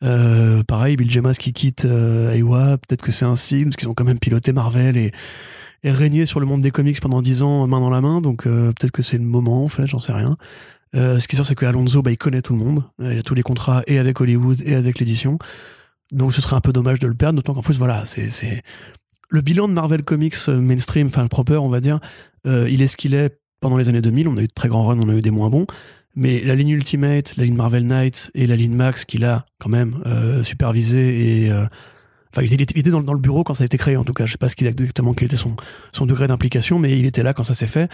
Pareil, 0.00 0.96
Bill 0.96 1.10
Gemas 1.10 1.34
qui 1.34 1.52
quitte 1.52 1.84
Aiwa, 1.84 2.78
peut-être 2.78 3.02
que 3.02 3.12
c'est 3.12 3.24
un 3.24 3.36
signe, 3.36 3.64
parce 3.64 3.76
qu'ils 3.76 3.88
ont 3.88 3.94
quand 3.94 4.04
même 4.04 4.18
piloté 4.18 4.52
Marvel 4.52 4.96
et, 4.96 5.12
et 5.84 5.90
régné 5.90 6.26
sur 6.26 6.40
le 6.40 6.46
monde 6.46 6.62
des 6.62 6.70
comics 6.70 7.00
pendant 7.00 7.22
10 7.22 7.42
ans, 7.42 7.66
main 7.66 7.80
dans 7.80 7.90
la 7.90 8.00
main, 8.00 8.20
donc 8.20 8.46
euh, 8.46 8.72
peut-être 8.72 8.92
que 8.92 9.02
c'est 9.02 9.18
le 9.18 9.24
moment, 9.24 9.64
en 9.64 9.68
fait, 9.68 9.86
j'en 9.86 9.98
sais 9.98 10.12
rien. 10.12 10.36
Euh, 10.94 11.18
ce 11.18 11.26
qui 11.26 11.34
est 11.34 11.38
sûr, 11.38 11.46
c'est 11.46 11.54
que 11.54 11.66
Alonso, 11.66 12.02
bah, 12.02 12.10
il 12.10 12.18
connaît 12.18 12.42
tout 12.42 12.52
le 12.52 12.58
monde, 12.58 12.84
Euh, 13.00 13.14
il 13.14 13.18
a 13.18 13.22
tous 13.22 13.34
les 13.34 13.42
contrats 13.42 13.82
et 13.86 13.98
avec 13.98 14.20
Hollywood 14.20 14.60
et 14.64 14.74
avec 14.74 14.98
l'édition, 14.98 15.38
donc 16.12 16.34
ce 16.34 16.40
serait 16.40 16.56
un 16.56 16.60
peu 16.60 16.72
dommage 16.72 16.98
de 16.98 17.08
le 17.08 17.14
perdre, 17.14 17.36
d'autant 17.36 17.54
qu'en 17.54 17.62
plus, 17.62 17.78
voilà, 17.78 18.04
c'est 18.04 18.62
le 19.30 19.40
bilan 19.40 19.66
de 19.66 19.72
Marvel 19.72 20.02
Comics 20.02 20.48
mainstream, 20.48 21.06
enfin 21.06 21.22
le 21.22 21.28
proper, 21.28 21.56
on 21.56 21.68
va 21.68 21.80
dire, 21.80 22.00
il 22.44 22.82
est 22.82 22.86
ce 22.86 22.96
qu'il 22.96 23.14
est 23.14 23.38
pendant 23.60 23.78
les 23.78 23.88
années 23.88 24.02
2000, 24.02 24.28
on 24.28 24.36
a 24.36 24.42
eu 24.42 24.48
de 24.48 24.52
très 24.52 24.68
grands 24.68 24.84
runs, 24.84 25.00
on 25.02 25.08
a 25.08 25.14
eu 25.14 25.22
des 25.22 25.30
moins 25.30 25.48
bons, 25.48 25.66
mais 26.14 26.40
la 26.40 26.54
ligne 26.54 26.70
Ultimate, 26.70 27.34
la 27.36 27.44
ligne 27.44 27.54
Marvel 27.54 27.86
Knights 27.86 28.30
et 28.34 28.46
la 28.46 28.56
ligne 28.56 28.74
Max 28.74 29.06
qu'il 29.06 29.24
a 29.24 29.46
quand 29.58 29.70
même 29.70 30.02
euh, 30.04 30.42
supervisé 30.42 31.46
et 31.46 31.52
enfin 32.32 32.42
il 32.42 32.60
était, 32.60 32.90
dans, 32.90 33.00
le 33.00 33.20
bureau 33.20 33.44
quand 33.44 33.54
ça 33.54 33.62
a 33.62 33.66
été 33.66 33.78
créé 33.78 33.96
en 33.96 34.04
tout 34.04 34.12
cas. 34.12 34.26
Je 34.26 34.32
sais 34.32 34.38
pas 34.38 34.48
ce 34.48 34.56
qu'il 34.56 34.66
exactement 34.66 35.14
quel 35.14 35.26
était 35.26 35.36
son 35.36 36.06
degré 36.06 36.26
d'implication, 36.26 36.78
mais 36.78 36.98
il 36.98 37.06
était 37.06 37.22
là 37.22 37.34
quand 37.34 37.44
ça 37.44 37.54
s'est 37.54 37.66
fait. 37.66 37.90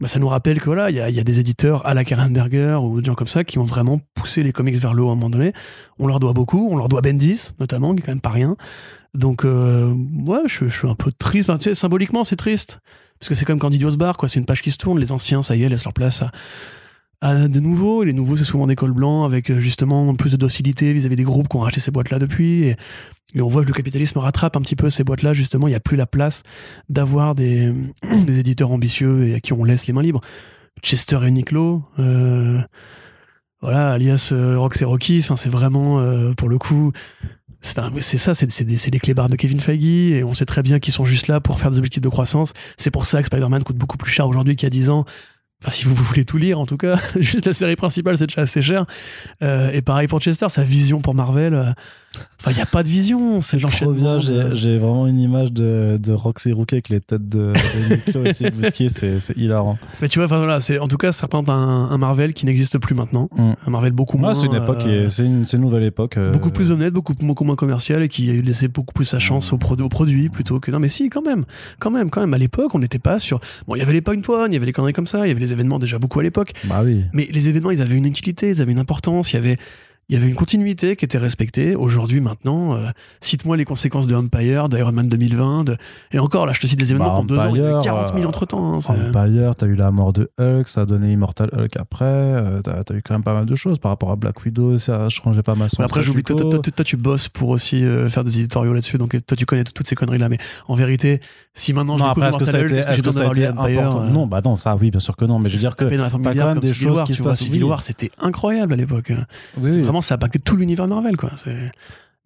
bah, 0.00 0.08
ça 0.08 0.18
nous 0.18 0.28
rappelle 0.28 0.60
que 0.60 0.66
voilà, 0.66 0.90
il 0.90 0.96
y 0.96 1.00
a, 1.00 1.24
des 1.24 1.40
éditeurs 1.40 1.86
à 1.86 1.94
la 1.94 2.04
Berger 2.04 2.78
ou 2.82 3.00
des 3.00 3.06
gens 3.06 3.14
comme 3.14 3.28
ça 3.28 3.44
qui 3.44 3.58
ont 3.58 3.64
vraiment 3.64 4.00
poussé 4.14 4.42
les 4.42 4.52
comics 4.52 4.76
vers 4.76 4.94
le 4.94 5.02
haut 5.02 5.08
à 5.10 5.12
un 5.12 5.14
moment 5.14 5.30
donné. 5.30 5.52
On 5.98 6.06
leur 6.06 6.20
doit 6.20 6.32
beaucoup, 6.32 6.68
on 6.70 6.76
leur 6.76 6.88
doit 6.88 7.00
Bendis 7.00 7.52
notamment, 7.60 7.94
qui 7.94 8.00
est 8.00 8.02
quand 8.02 8.12
même 8.12 8.20
pas 8.20 8.30
rien. 8.30 8.56
Donc 9.14 9.44
euh, 9.44 9.94
ouais, 10.26 10.42
je, 10.46 10.66
suis 10.66 10.88
un 10.88 10.94
peu 10.94 11.12
triste. 11.12 11.74
Symboliquement, 11.74 12.24
c'est 12.24 12.36
triste 12.36 12.80
parce 13.18 13.28
que 13.28 13.34
c'est 13.34 13.44
comme 13.44 13.58
Candidios 13.58 13.96
Bar, 13.96 14.16
quoi. 14.16 14.28
C'est 14.28 14.38
une 14.38 14.46
page 14.46 14.62
qui 14.62 14.70
se 14.70 14.78
tourne. 14.78 14.98
Les 14.98 15.12
anciens, 15.12 15.42
ça 15.42 15.56
y 15.56 15.64
est, 15.64 15.68
laissent 15.68 15.84
leur 15.84 15.92
place 15.92 16.22
à, 16.22 16.30
à 17.20 17.48
de 17.48 17.60
nouveaux. 17.60 18.02
Et 18.02 18.06
les 18.06 18.12
nouveaux, 18.12 18.36
c'est 18.36 18.44
souvent 18.44 18.66
des 18.66 18.76
cols 18.76 18.92
blancs 18.92 19.26
avec 19.26 19.50
euh, 19.50 19.58
justement 19.58 20.14
plus 20.14 20.32
de 20.32 20.36
docilité 20.36 20.92
vis-à-vis 20.92 21.16
des 21.16 21.24
groupes 21.24 21.48
qui 21.48 21.56
ont 21.56 21.60
racheté 21.60 21.80
ces 21.80 21.90
boîtes-là 21.90 22.18
depuis. 22.18 22.64
Et, 22.64 22.76
on 23.36 23.48
voit 23.48 23.62
que 23.62 23.68
le 23.68 23.74
capitalisme 23.74 24.18
rattrape 24.18 24.56
un 24.56 24.62
petit 24.62 24.76
peu 24.76 24.88
ces 24.88 25.04
boîtes-là. 25.04 25.34
Justement, 25.34 25.68
il 25.68 25.72
n'y 25.72 25.76
a 25.76 25.80
plus 25.80 25.96
la 25.96 26.06
place 26.06 26.42
d'avoir 26.88 27.34
des, 27.34 27.72
des 28.26 28.38
éditeurs 28.38 28.70
ambitieux 28.70 29.28
et 29.28 29.34
à 29.34 29.40
qui 29.40 29.52
on 29.52 29.64
laisse 29.64 29.86
les 29.86 29.92
mains 29.92 30.02
libres. 30.02 30.22
Chester 30.82 31.18
et 31.26 31.30
Niclo, 31.30 31.84
euh, 31.98 32.60
voilà, 33.60 33.90
alias 33.90 34.30
euh, 34.32 34.58
Rox 34.58 34.80
et 34.80 34.84
Rocky, 34.84 35.22
c'est 35.22 35.48
vraiment, 35.48 36.00
euh, 36.00 36.32
pour 36.34 36.48
le 36.48 36.58
coup, 36.58 36.92
c'est 37.60 38.18
ça, 38.18 38.34
c'est 38.34 38.64
des, 38.64 38.76
des 38.76 38.98
clébards 39.00 39.28
de 39.28 39.36
Kevin 39.36 39.60
Feige, 39.60 39.84
et 39.84 40.22
on 40.22 40.32
sait 40.34 40.46
très 40.46 40.62
bien 40.62 40.78
qu'ils 40.78 40.94
sont 40.94 41.04
juste 41.04 41.26
là 41.26 41.40
pour 41.40 41.58
faire 41.58 41.70
des 41.70 41.78
objectifs 41.78 42.02
de 42.02 42.08
croissance. 42.08 42.52
C'est 42.76 42.92
pour 42.92 43.06
ça 43.06 43.20
que 43.20 43.26
Spider-Man 43.26 43.64
coûte 43.64 43.76
beaucoup 43.76 43.96
plus 43.96 44.10
cher 44.10 44.28
aujourd'hui 44.28 44.54
qu'il 44.54 44.66
y 44.66 44.68
a 44.68 44.70
10 44.70 44.90
ans. 44.90 45.04
Enfin, 45.60 45.72
si 45.72 45.84
vous, 45.86 45.94
vous 45.94 46.04
voulez 46.04 46.24
tout 46.24 46.36
lire, 46.36 46.60
en 46.60 46.66
tout 46.66 46.76
cas, 46.76 47.00
juste 47.18 47.46
la 47.46 47.52
série 47.52 47.74
principale, 47.74 48.16
c'est 48.16 48.26
déjà 48.28 48.42
assez 48.42 48.62
cher. 48.62 48.84
Euh, 49.42 49.70
et 49.72 49.82
pareil 49.82 50.06
pour 50.06 50.20
Chester, 50.20 50.48
sa 50.48 50.62
vision 50.62 51.00
pour 51.00 51.14
Marvel. 51.14 51.54
euh, 51.54 51.72
Enfin, 52.40 52.52
il 52.52 52.54
n'y 52.54 52.62
a 52.62 52.66
pas 52.66 52.82
de 52.82 52.88
vision, 52.88 53.40
c'est 53.42 53.60
l'enchaînement. 53.60 53.92
bien, 53.94 54.18
j'ai 54.18 54.32
de- 54.32 54.54
j'ai 54.54 54.78
vraiment 54.78 55.06
une 55.06 55.20
image 55.20 55.52
de, 55.52 55.98
de 56.02 56.12
Roxy 56.12 56.52
Rookie 56.52 56.76
avec 56.76 56.88
les 56.88 57.00
têtes 57.00 57.28
de, 57.28 57.50
de 58.12 58.26
et 58.26 58.32
Steve 58.70 58.88
c'est 59.18 59.36
hilarant. 59.36 59.78
Mais 60.00 60.08
tu 60.08 60.18
vois, 60.18 60.24
enfin 60.24 60.38
voilà, 60.38 60.58
en 60.80 60.88
tout 60.88 60.96
cas, 60.96 61.12
ça 61.12 61.26
représente 61.26 61.48
un, 61.50 61.52
un 61.90 61.98
Marvel 61.98 62.32
qui 62.32 62.46
n'existe 62.46 62.78
plus 62.78 62.94
maintenant. 62.94 63.28
Mm. 63.36 63.52
Un 63.66 63.70
Marvel 63.70 63.92
beaucoup 63.92 64.16
Moi, 64.16 64.32
moins. 64.32 64.40
c'est 64.40 64.46
une 64.46 64.54
époque, 64.54 64.80
euh, 64.86 65.06
est- 65.06 65.10
c'est 65.10 65.24
une, 65.24 65.44
une 65.52 65.60
nouvelle 65.60 65.82
époque. 65.84 66.18
beaucoup 66.32 66.50
plus 66.50 66.70
honnête, 66.72 66.92
beaucoup, 66.94 67.14
beaucoup 67.14 67.44
moins 67.44 67.56
commercial 67.56 68.02
et 68.02 68.08
qui 68.08 68.30
a 68.30 68.32
laissé 68.32 68.68
beaucoup 68.68 68.94
plus 68.94 69.04
sa 69.04 69.18
chance 69.18 69.52
au, 69.52 69.58
produ- 69.58 69.82
au 69.82 69.88
produit 69.88 70.28
plutôt 70.30 70.60
que 70.60 70.70
non 70.70 70.78
mais 70.80 70.88
si 70.88 71.10
quand 71.10 71.22
même, 71.22 71.44
quand 71.78 71.90
même, 71.90 72.08
quand 72.10 72.20
même. 72.20 72.32
À 72.34 72.38
l'époque, 72.38 72.74
on 72.74 72.78
n'était 72.78 72.98
pas 72.98 73.18
sur. 73.18 73.38
Bon, 73.68 73.74
il 73.74 73.80
y 73.80 73.82
avait 73.82 73.92
les 73.92 74.00
point 74.00 74.14
one, 74.28 74.50
il 74.50 74.54
y 74.54 74.56
avait 74.56 74.66
les 74.66 74.72
conneries 74.72 74.92
comme 74.94 75.06
ça, 75.06 75.26
il 75.26 75.28
y 75.28 75.30
avait 75.32 75.40
les 75.40 75.47
événements 75.52 75.78
déjà 75.78 75.98
beaucoup 75.98 76.20
à 76.20 76.22
l'époque. 76.22 76.52
Bah 76.64 76.82
oui. 76.84 77.04
Mais 77.12 77.28
les 77.30 77.48
événements, 77.48 77.70
ils 77.70 77.82
avaient 77.82 77.96
une 77.96 78.06
utilité, 78.06 78.50
ils 78.50 78.62
avaient 78.62 78.72
une 78.72 78.78
importance, 78.78 79.32
il 79.32 79.36
y 79.36 79.38
avait. 79.38 79.58
Il 80.10 80.14
y 80.14 80.16
avait 80.16 80.26
une 80.28 80.34
continuité 80.36 80.96
qui 80.96 81.04
était 81.04 81.18
respectée. 81.18 81.76
Aujourd'hui, 81.76 82.20
maintenant, 82.22 82.74
euh, 82.74 82.86
cite-moi 83.20 83.58
les 83.58 83.66
conséquences 83.66 84.06
de 84.06 84.14
Empire, 84.14 84.70
d'Iron 84.70 84.90
Man 84.92 85.06
2020. 85.06 85.64
de- 85.64 85.76
Et 86.12 86.18
encore, 86.18 86.46
là, 86.46 86.54
je 86.54 86.60
te 86.60 86.66
cite 86.66 86.78
des 86.78 86.92
événements 86.92 87.10
Bah, 87.10 87.14
pour 87.16 87.24
deux 87.24 87.36
ans. 87.38 87.54
Il 87.54 87.60
y 87.60 87.62
Empire, 87.62 87.80
40 87.82 88.14
000 88.14 88.24
euh, 88.24 88.26
entre 88.28 88.46
temps. 88.46 88.76
Empire, 88.78 89.54
t'as 89.54 89.66
eu 89.66 89.74
la 89.74 89.90
mort 89.90 90.14
de 90.14 90.30
Hulk, 90.40 90.66
ça 90.66 90.80
a 90.82 90.86
donné 90.86 91.12
Immortal 91.12 91.50
Hulk 91.52 91.76
après, 91.78 92.06
euh, 92.06 92.62
t'as 92.62 92.80
as 92.88 92.94
eu 92.96 93.02
quand 93.02 93.12
même 93.14 93.22
pas 93.22 93.34
mal 93.34 93.44
de 93.44 93.54
choses 93.54 93.78
par 93.78 93.90
rapport 93.90 94.10
à 94.10 94.16
Black 94.16 94.42
Widow, 94.42 94.78
ça 94.78 95.04
a 95.04 95.08
changé 95.10 95.42
pas 95.42 95.54
mal 95.54 95.68
son 95.68 95.82
après, 95.82 96.00
j'oublie 96.00 96.22
que 96.22 96.32
toi, 96.32 96.48
toi, 96.48 96.58
toi, 96.60 96.72
toi, 96.74 96.84
tu 96.86 96.96
bosses 96.96 97.28
pour 97.28 97.50
aussi 97.50 97.84
euh, 97.84 98.08
faire 98.08 98.24
des 98.24 98.38
éditoriaux 98.38 98.72
là-dessus, 98.72 98.96
donc 98.96 99.14
toi, 99.26 99.36
tu 99.36 99.44
connais 99.44 99.64
toutes 99.64 99.86
ces 99.88 99.94
conneries-là. 99.94 100.30
Mais 100.30 100.38
en 100.68 100.74
vérité, 100.74 101.20
si 101.52 101.74
maintenant 101.74 101.98
je 101.98 102.04
Non, 102.04 102.08
après, 102.10 102.28
est-ce 102.28 102.38
que 102.38 102.44
ça 102.46 102.56
a 102.56 102.60
été, 102.62 102.76
est-ce 102.76 103.02
que 103.02 103.10
ça 103.10 103.24
a 103.28 103.30
été 103.32 103.46
Empire, 103.48 103.80
important 103.80 104.02
euh, 104.04 104.10
Non, 104.10 104.26
bah 104.26 104.40
non, 104.42 104.56
ça 104.56 104.74
oui, 104.74 104.90
bien 104.90 105.00
sûr 105.00 105.16
que 105.16 105.26
non, 105.26 105.38
mais 105.38 105.50
je 105.50 105.54
veux 105.56 105.60
dire 105.60 105.76
que 105.76 105.84
t'as 105.84 106.08
quand 106.08 106.18
même 106.18 106.60
des 106.60 106.68
Civil 106.68 106.82
choses 106.88 106.96
War, 106.96 107.04
qui 107.06 107.12
tu 107.12 107.18
se 107.18 107.22
vois. 107.22 107.32
passent. 107.32 107.40
Civil 107.40 107.62
oui. 107.64 107.68
War, 107.68 107.82
c'était 107.82 108.10
incroyable 108.18 108.72
à 108.72 108.76
l'époque. 108.76 109.12
Oui. 109.60 109.97
Vraiment, 109.98 110.02
ça 110.02 110.14
a 110.14 110.16
impacté 110.16 110.38
tout 110.38 110.56
l'univers 110.56 110.86
Marvel, 110.88 111.16
quoi. 111.16 111.32
C'est- 111.42 111.70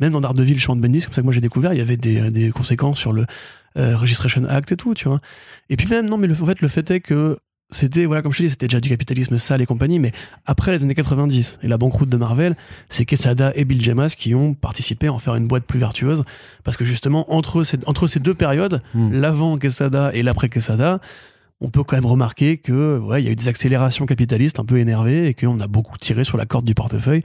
Même 0.01 0.13
dans 0.13 0.21
Daredevil, 0.21 0.57
de 0.57 0.81
Bendis, 0.81 1.03
comme 1.05 1.13
ça 1.15 1.21
que 1.21 1.27
moi 1.27 1.33
j'ai 1.33 1.41
découvert, 1.41 1.73
il 1.73 1.79
y 1.79 1.83
avait 1.83 1.97
des, 1.97 2.31
des 2.31 2.51
conséquences 2.51 2.99
sur 2.99 3.13
le 3.13 3.25
euh, 3.79 3.97
Registration 3.97 4.45
Act 4.49 4.73
et 4.73 4.77
tout, 4.77 4.95
tu 4.95 5.09
vois. 5.09 5.21
Et 5.71 5.77
puis 5.77 5.87
même, 5.89 6.09
non, 6.09 6.17
mais 6.17 6.27
le, 6.27 6.35
en 6.35 6.47
fait, 6.47 6.61
le 6.61 6.69
fait 6.69 6.91
est 6.91 7.01
que 7.01 7.39
c'était, 7.71 8.05
voilà, 8.05 8.21
comme 8.21 8.33
je 8.33 8.39
te 8.39 8.43
dis, 8.43 8.51
c'était 8.51 8.67
déjà 8.67 8.81
du 8.81 8.89
capitalisme 8.91 9.39
sale 9.39 9.63
et 9.63 9.67
compagnie, 9.67 9.99
mais 10.01 10.13
après 10.45 10.73
les 10.73 10.83
années 10.83 10.95
90 10.95 11.59
et 11.63 11.69
la 11.69 11.79
banqueroute 11.79 12.09
de 12.11 12.17
Marvel, 12.19 12.55
c'est 12.91 13.05
Quesada 13.07 13.53
et 13.55 13.65
Bill 13.65 13.81
Jemas 13.81 14.15
qui 14.19 14.35
ont 14.35 14.53
participé 14.55 15.07
à 15.07 15.13
en 15.13 15.19
faire 15.19 15.37
une 15.37 15.47
boîte 15.49 15.65
plus 15.65 15.79
vertueuse, 15.79 16.25
parce 16.65 16.77
que 16.77 16.85
justement, 16.85 17.33
entre 17.33 17.63
ces, 17.63 17.79
entre 17.87 18.07
ces 18.09 18.19
deux 18.21 18.35
périodes, 18.35 18.83
Hmm. 18.95 19.13
l'avant 19.13 19.57
Quesada 19.57 20.11
et 20.15 20.23
l'après 20.23 20.49
Quesada, 20.51 21.01
on 21.63 21.71
peut 21.71 21.85
quand 21.85 21.97
même 21.97 22.07
remarquer 22.07 22.59
que 22.59 22.99
ouais, 22.99 23.23
il 23.23 23.25
y 23.25 23.29
a 23.29 23.33
eu 23.33 23.37
des 23.37 23.49
accélérations 23.49 24.05
capitalistes 24.07 24.59
un 24.59 24.65
peu 24.65 24.79
énervées 24.79 25.29
et 25.29 25.35
qu'on 25.35 25.61
a 25.61 25.69
beaucoup 25.69 25.97
tiré 25.97 26.25
sur 26.25 26.37
la 26.37 26.45
corde 26.45 26.65
du 26.65 26.75
portefeuille. 26.75 27.23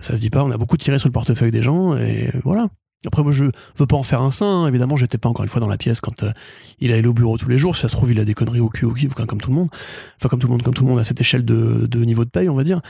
Ça 0.00 0.16
se 0.16 0.20
dit 0.20 0.30
pas, 0.30 0.42
on 0.44 0.50
a 0.50 0.58
beaucoup 0.58 0.76
tiré 0.76 0.98
sur 0.98 1.08
le 1.08 1.12
portefeuille 1.12 1.50
des 1.50 1.62
gens 1.62 1.96
et 1.96 2.32
voilà. 2.44 2.68
Après, 3.06 3.22
moi, 3.22 3.32
je 3.32 3.44
veux 3.76 3.86
pas 3.86 3.96
en 3.96 4.02
faire 4.02 4.20
un 4.20 4.30
saint. 4.30 4.64
hein. 4.64 4.66
Évidemment, 4.68 4.96
j'étais 4.96 5.16
pas 5.16 5.30
encore 5.30 5.42
une 5.42 5.48
fois 5.48 5.60
dans 5.60 5.68
la 5.68 5.78
pièce 5.78 6.02
quand 6.02 6.22
euh, 6.22 6.32
il 6.80 6.92
allait 6.92 7.06
au 7.06 7.14
bureau 7.14 7.38
tous 7.38 7.48
les 7.48 7.56
jours. 7.56 7.74
Si 7.74 7.80
ça 7.80 7.88
se 7.88 7.96
trouve, 7.96 8.12
il 8.12 8.20
a 8.20 8.26
des 8.26 8.34
conneries 8.34 8.60
au 8.60 8.68
cul 8.68 8.84
au 8.84 8.92
kiff, 8.92 9.14
comme 9.14 9.40
tout 9.40 9.48
le 9.48 9.56
monde. 9.56 9.68
Enfin, 10.16 10.28
comme 10.28 10.38
tout 10.38 10.46
le 10.48 10.52
monde, 10.52 10.62
comme 10.62 10.74
tout 10.74 10.84
le 10.84 10.90
monde 10.90 10.98
à 10.98 11.04
cette 11.04 11.18
échelle 11.20 11.46
de, 11.46 11.86
de 11.86 12.04
niveau 12.04 12.26
de 12.26 12.30
paye, 12.30 12.50
on 12.50 12.54
va 12.54 12.64
dire. 12.64 12.80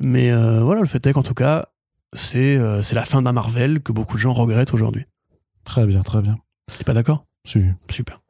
Mais 0.00 0.30
euh, 0.30 0.62
voilà, 0.62 0.80
le 0.80 0.86
fait 0.86 1.06
est 1.06 1.12
qu'en 1.12 1.22
tout 1.22 1.34
cas, 1.34 1.66
c'est 2.14 2.56
euh, 2.56 2.80
c'est 2.80 2.94
la 2.94 3.04
fin 3.04 3.20
d'un 3.20 3.32
Marvel 3.32 3.82
que 3.82 3.92
beaucoup 3.92 4.16
de 4.16 4.22
gens 4.22 4.32
regrettent 4.32 4.72
aujourd'hui. 4.72 5.04
Très 5.64 5.86
bien, 5.86 6.00
très 6.00 6.22
bien. 6.22 6.38
T'es 6.78 6.84
pas 6.84 6.94
d'accord? 6.94 7.26
Si. 7.44 7.60
Super. 7.90 8.20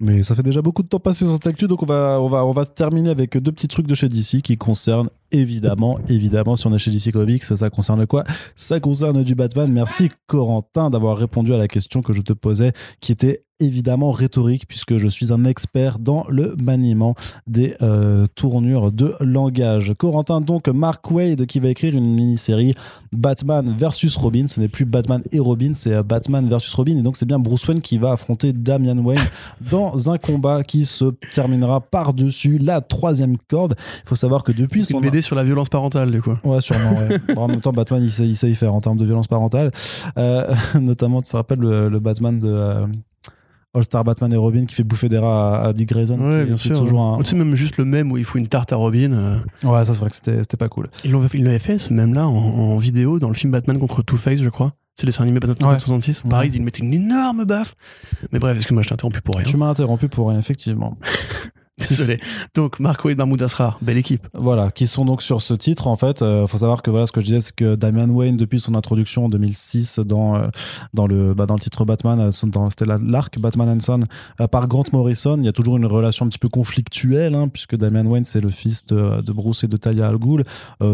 Mais 0.00 0.22
ça 0.22 0.34
fait 0.34 0.42
déjà 0.42 0.62
beaucoup 0.62 0.82
de 0.82 0.88
temps 0.88 0.98
passé 0.98 1.26
sur 1.26 1.34
cette 1.34 1.46
actu, 1.46 1.66
donc 1.66 1.82
on 1.82 1.86
va, 1.86 2.18
on 2.22 2.28
va, 2.28 2.46
on 2.46 2.52
va 2.52 2.64
terminer 2.64 3.10
avec 3.10 3.36
deux 3.36 3.52
petits 3.52 3.68
trucs 3.68 3.86
de 3.86 3.94
chez 3.94 4.08
DC 4.08 4.40
qui 4.42 4.56
concernent 4.56 5.10
évidemment, 5.30 5.98
évidemment, 6.08 6.56
si 6.56 6.66
on 6.66 6.74
est 6.74 6.78
chez 6.78 6.90
DC 6.90 7.12
Comics, 7.12 7.44
ça 7.44 7.68
concerne 7.68 8.06
quoi? 8.06 8.24
Ça 8.56 8.80
concerne 8.80 9.22
du 9.22 9.34
Batman. 9.34 9.70
Merci 9.70 10.08
Corentin 10.26 10.88
d'avoir 10.88 11.18
répondu 11.18 11.52
à 11.52 11.58
la 11.58 11.68
question 11.68 12.00
que 12.00 12.14
je 12.14 12.22
te 12.22 12.32
posais, 12.32 12.72
qui 13.00 13.12
était 13.12 13.44
évidemment 13.60 14.10
rhétorique, 14.10 14.66
puisque 14.66 14.98
je 14.98 15.08
suis 15.08 15.32
un 15.32 15.44
expert 15.44 15.98
dans 15.98 16.24
le 16.28 16.56
maniement 16.62 17.14
des 17.46 17.74
euh, 17.82 18.26
tournures 18.34 18.92
de 18.92 19.14
langage. 19.20 19.94
Corentin, 19.96 20.40
donc, 20.40 20.68
Mark 20.68 21.08
Wade 21.10 21.46
qui 21.46 21.60
va 21.60 21.68
écrire 21.68 21.94
une 21.94 22.14
mini-série 22.14 22.74
Batman 23.12 23.74
versus 23.76 24.16
Robin. 24.16 24.46
Ce 24.46 24.60
n'est 24.60 24.68
plus 24.68 24.84
Batman 24.84 25.22
et 25.32 25.38
Robin, 25.38 25.72
c'est 25.74 25.94
euh, 25.94 26.02
Batman 26.02 26.48
versus 26.48 26.72
Robin. 26.74 26.96
Et 26.98 27.02
donc, 27.02 27.16
c'est 27.16 27.26
bien 27.26 27.38
Bruce 27.38 27.66
Wayne 27.68 27.80
qui 27.80 27.98
va 27.98 28.12
affronter 28.12 28.52
Damian 28.52 28.98
Wayne 28.98 29.20
dans 29.70 30.10
un 30.10 30.18
combat 30.18 30.62
qui 30.64 30.86
se 30.86 31.06
terminera 31.32 31.80
par-dessus 31.80 32.58
la 32.58 32.80
troisième 32.80 33.36
corde. 33.48 33.74
Il 34.04 34.08
faut 34.08 34.16
savoir 34.16 34.42
que 34.42 34.52
depuis 34.52 34.84
son 34.84 34.98
une 34.98 35.04
BD 35.04 35.20
sur 35.20 35.36
la 35.36 35.44
violence 35.44 35.68
parentale, 35.68 36.10
du 36.10 36.22
coup. 36.22 36.34
Ouais, 36.44 36.60
sûrement. 36.60 36.92
Ouais. 36.92 37.18
Bon, 37.34 37.42
en 37.42 37.48
même 37.48 37.60
temps, 37.60 37.72
Batman, 37.72 38.02
il 38.02 38.12
sait, 38.12 38.26
il 38.26 38.36
sait 38.36 38.50
y 38.50 38.54
faire 38.54 38.74
en 38.74 38.80
termes 38.80 38.96
de 38.96 39.04
violence 39.04 39.28
parentale. 39.28 39.70
Euh, 40.18 40.52
notamment, 40.80 41.20
tu 41.20 41.30
te 41.30 41.36
rappelles 41.36 41.60
le, 41.60 41.88
le 41.88 42.00
Batman 42.00 42.38
de 42.38 42.48
euh, 42.48 42.86
All-Star 43.74 44.02
Batman 44.04 44.32
et 44.32 44.36
Robin 44.36 44.64
qui 44.66 44.74
fait 44.74 44.82
bouffer 44.84 45.08
des 45.08 45.18
rats 45.18 45.60
à, 45.62 45.68
à 45.68 45.72
Dick 45.72 45.88
Grayson 45.90 46.18
Ouais, 46.18 46.44
bien 46.44 46.56
sûr. 46.56 46.78
Toujours 46.78 47.00
un... 47.02 47.18
Tu 47.18 47.30
sais, 47.30 47.36
même 47.36 47.54
juste 47.54 47.76
le 47.78 47.84
même 47.84 48.10
où 48.10 48.16
il 48.16 48.24
faut 48.24 48.38
une 48.38 48.48
tarte 48.48 48.72
à 48.72 48.76
Robin. 48.76 49.12
euh, 49.12 49.36
Ouais, 49.62 49.84
ça, 49.84 49.94
c'est 49.94 50.00
vrai 50.00 50.10
que 50.10 50.16
c'était 50.16 50.56
pas 50.56 50.68
cool. 50.68 50.88
Ils 51.04 51.12
l'avaient 51.12 51.58
fait, 51.58 51.78
ce 51.78 51.92
même-là, 51.92 52.26
en, 52.26 52.32
en 52.34 52.78
vidéo, 52.78 53.18
dans 53.20 53.28
le 53.28 53.34
film 53.34 53.52
Batman 53.52 53.78
contre 53.78 54.02
Two-Face, 54.02 54.40
je 54.42 54.48
crois. 54.48 54.72
C'est 54.96 55.06
le 55.06 55.12
dessin 55.12 55.22
animé 55.22 55.40
Batman 55.40 55.70
Ouais. 55.70 55.78
66. 55.78 56.24
Ouais. 56.24 56.30
Pareil, 56.30 56.50
ils 56.52 56.62
mettaient 56.62 56.82
une 56.82 56.92
énorme 56.92 57.44
baffe. 57.44 57.74
Mais 58.32 58.38
bref, 58.38 58.56
excuse-moi, 58.56 58.82
je 58.82 58.88
t'ai 58.88 58.94
interrompu 58.94 59.20
pour 59.22 59.36
rien. 59.36 59.46
Tu 59.46 59.56
m'as 59.56 59.68
interrompu 59.68 60.08
pour 60.08 60.28
rien, 60.28 60.38
effectivement. 60.40 60.96
Désolé. 61.88 62.20
Donc, 62.54 62.78
Mark 62.80 63.04
Wade, 63.04 63.18
Mahmoud 63.18 63.42
Asrar, 63.42 63.78
belle 63.82 63.96
équipe. 63.98 64.26
Voilà, 64.34 64.70
qui 64.70 64.86
sont 64.86 65.04
donc 65.04 65.22
sur 65.22 65.42
ce 65.42 65.54
titre 65.54 65.86
en 65.86 65.96
fait. 65.96 66.22
Euh, 66.22 66.46
faut 66.46 66.58
savoir 66.58 66.82
que 66.82 66.90
voilà 66.90 67.06
ce 67.06 67.12
que 67.12 67.20
je 67.20 67.26
disais, 67.26 67.40
c'est 67.40 67.54
que 67.54 67.74
Damian 67.74 68.08
Wayne 68.08 68.36
depuis 68.36 68.60
son 68.60 68.74
introduction 68.74 69.26
en 69.26 69.28
2006 69.28 70.00
dans 70.00 70.36
euh, 70.36 70.48
dans 70.94 71.06
le 71.06 71.34
bah, 71.34 71.46
dans 71.46 71.54
le 71.54 71.60
titre 71.60 71.84
Batman, 71.84 72.20
euh, 72.20 72.30
c'était 72.30 72.86
la- 72.86 72.98
l'arc 72.98 73.38
Batman 73.38 73.68
and 73.68 73.80
Son 73.80 74.00
euh, 74.40 74.46
par 74.46 74.68
Grant 74.68 74.84
Morrison. 74.92 75.36
Il 75.38 75.44
y 75.44 75.48
a 75.48 75.52
toujours 75.52 75.76
une 75.76 75.86
relation 75.86 76.26
un 76.26 76.28
petit 76.28 76.38
peu 76.38 76.48
conflictuelle 76.48 77.34
hein, 77.34 77.48
puisque 77.48 77.76
Damian 77.76 78.06
Wayne 78.06 78.24
c'est 78.24 78.40
le 78.40 78.50
fils 78.50 78.86
de, 78.86 79.22
Bruce 79.32 79.64
et 79.64 79.68
de 79.68 79.76
Talia 79.76 80.08
Al 80.08 80.18
Ghul, 80.18 80.44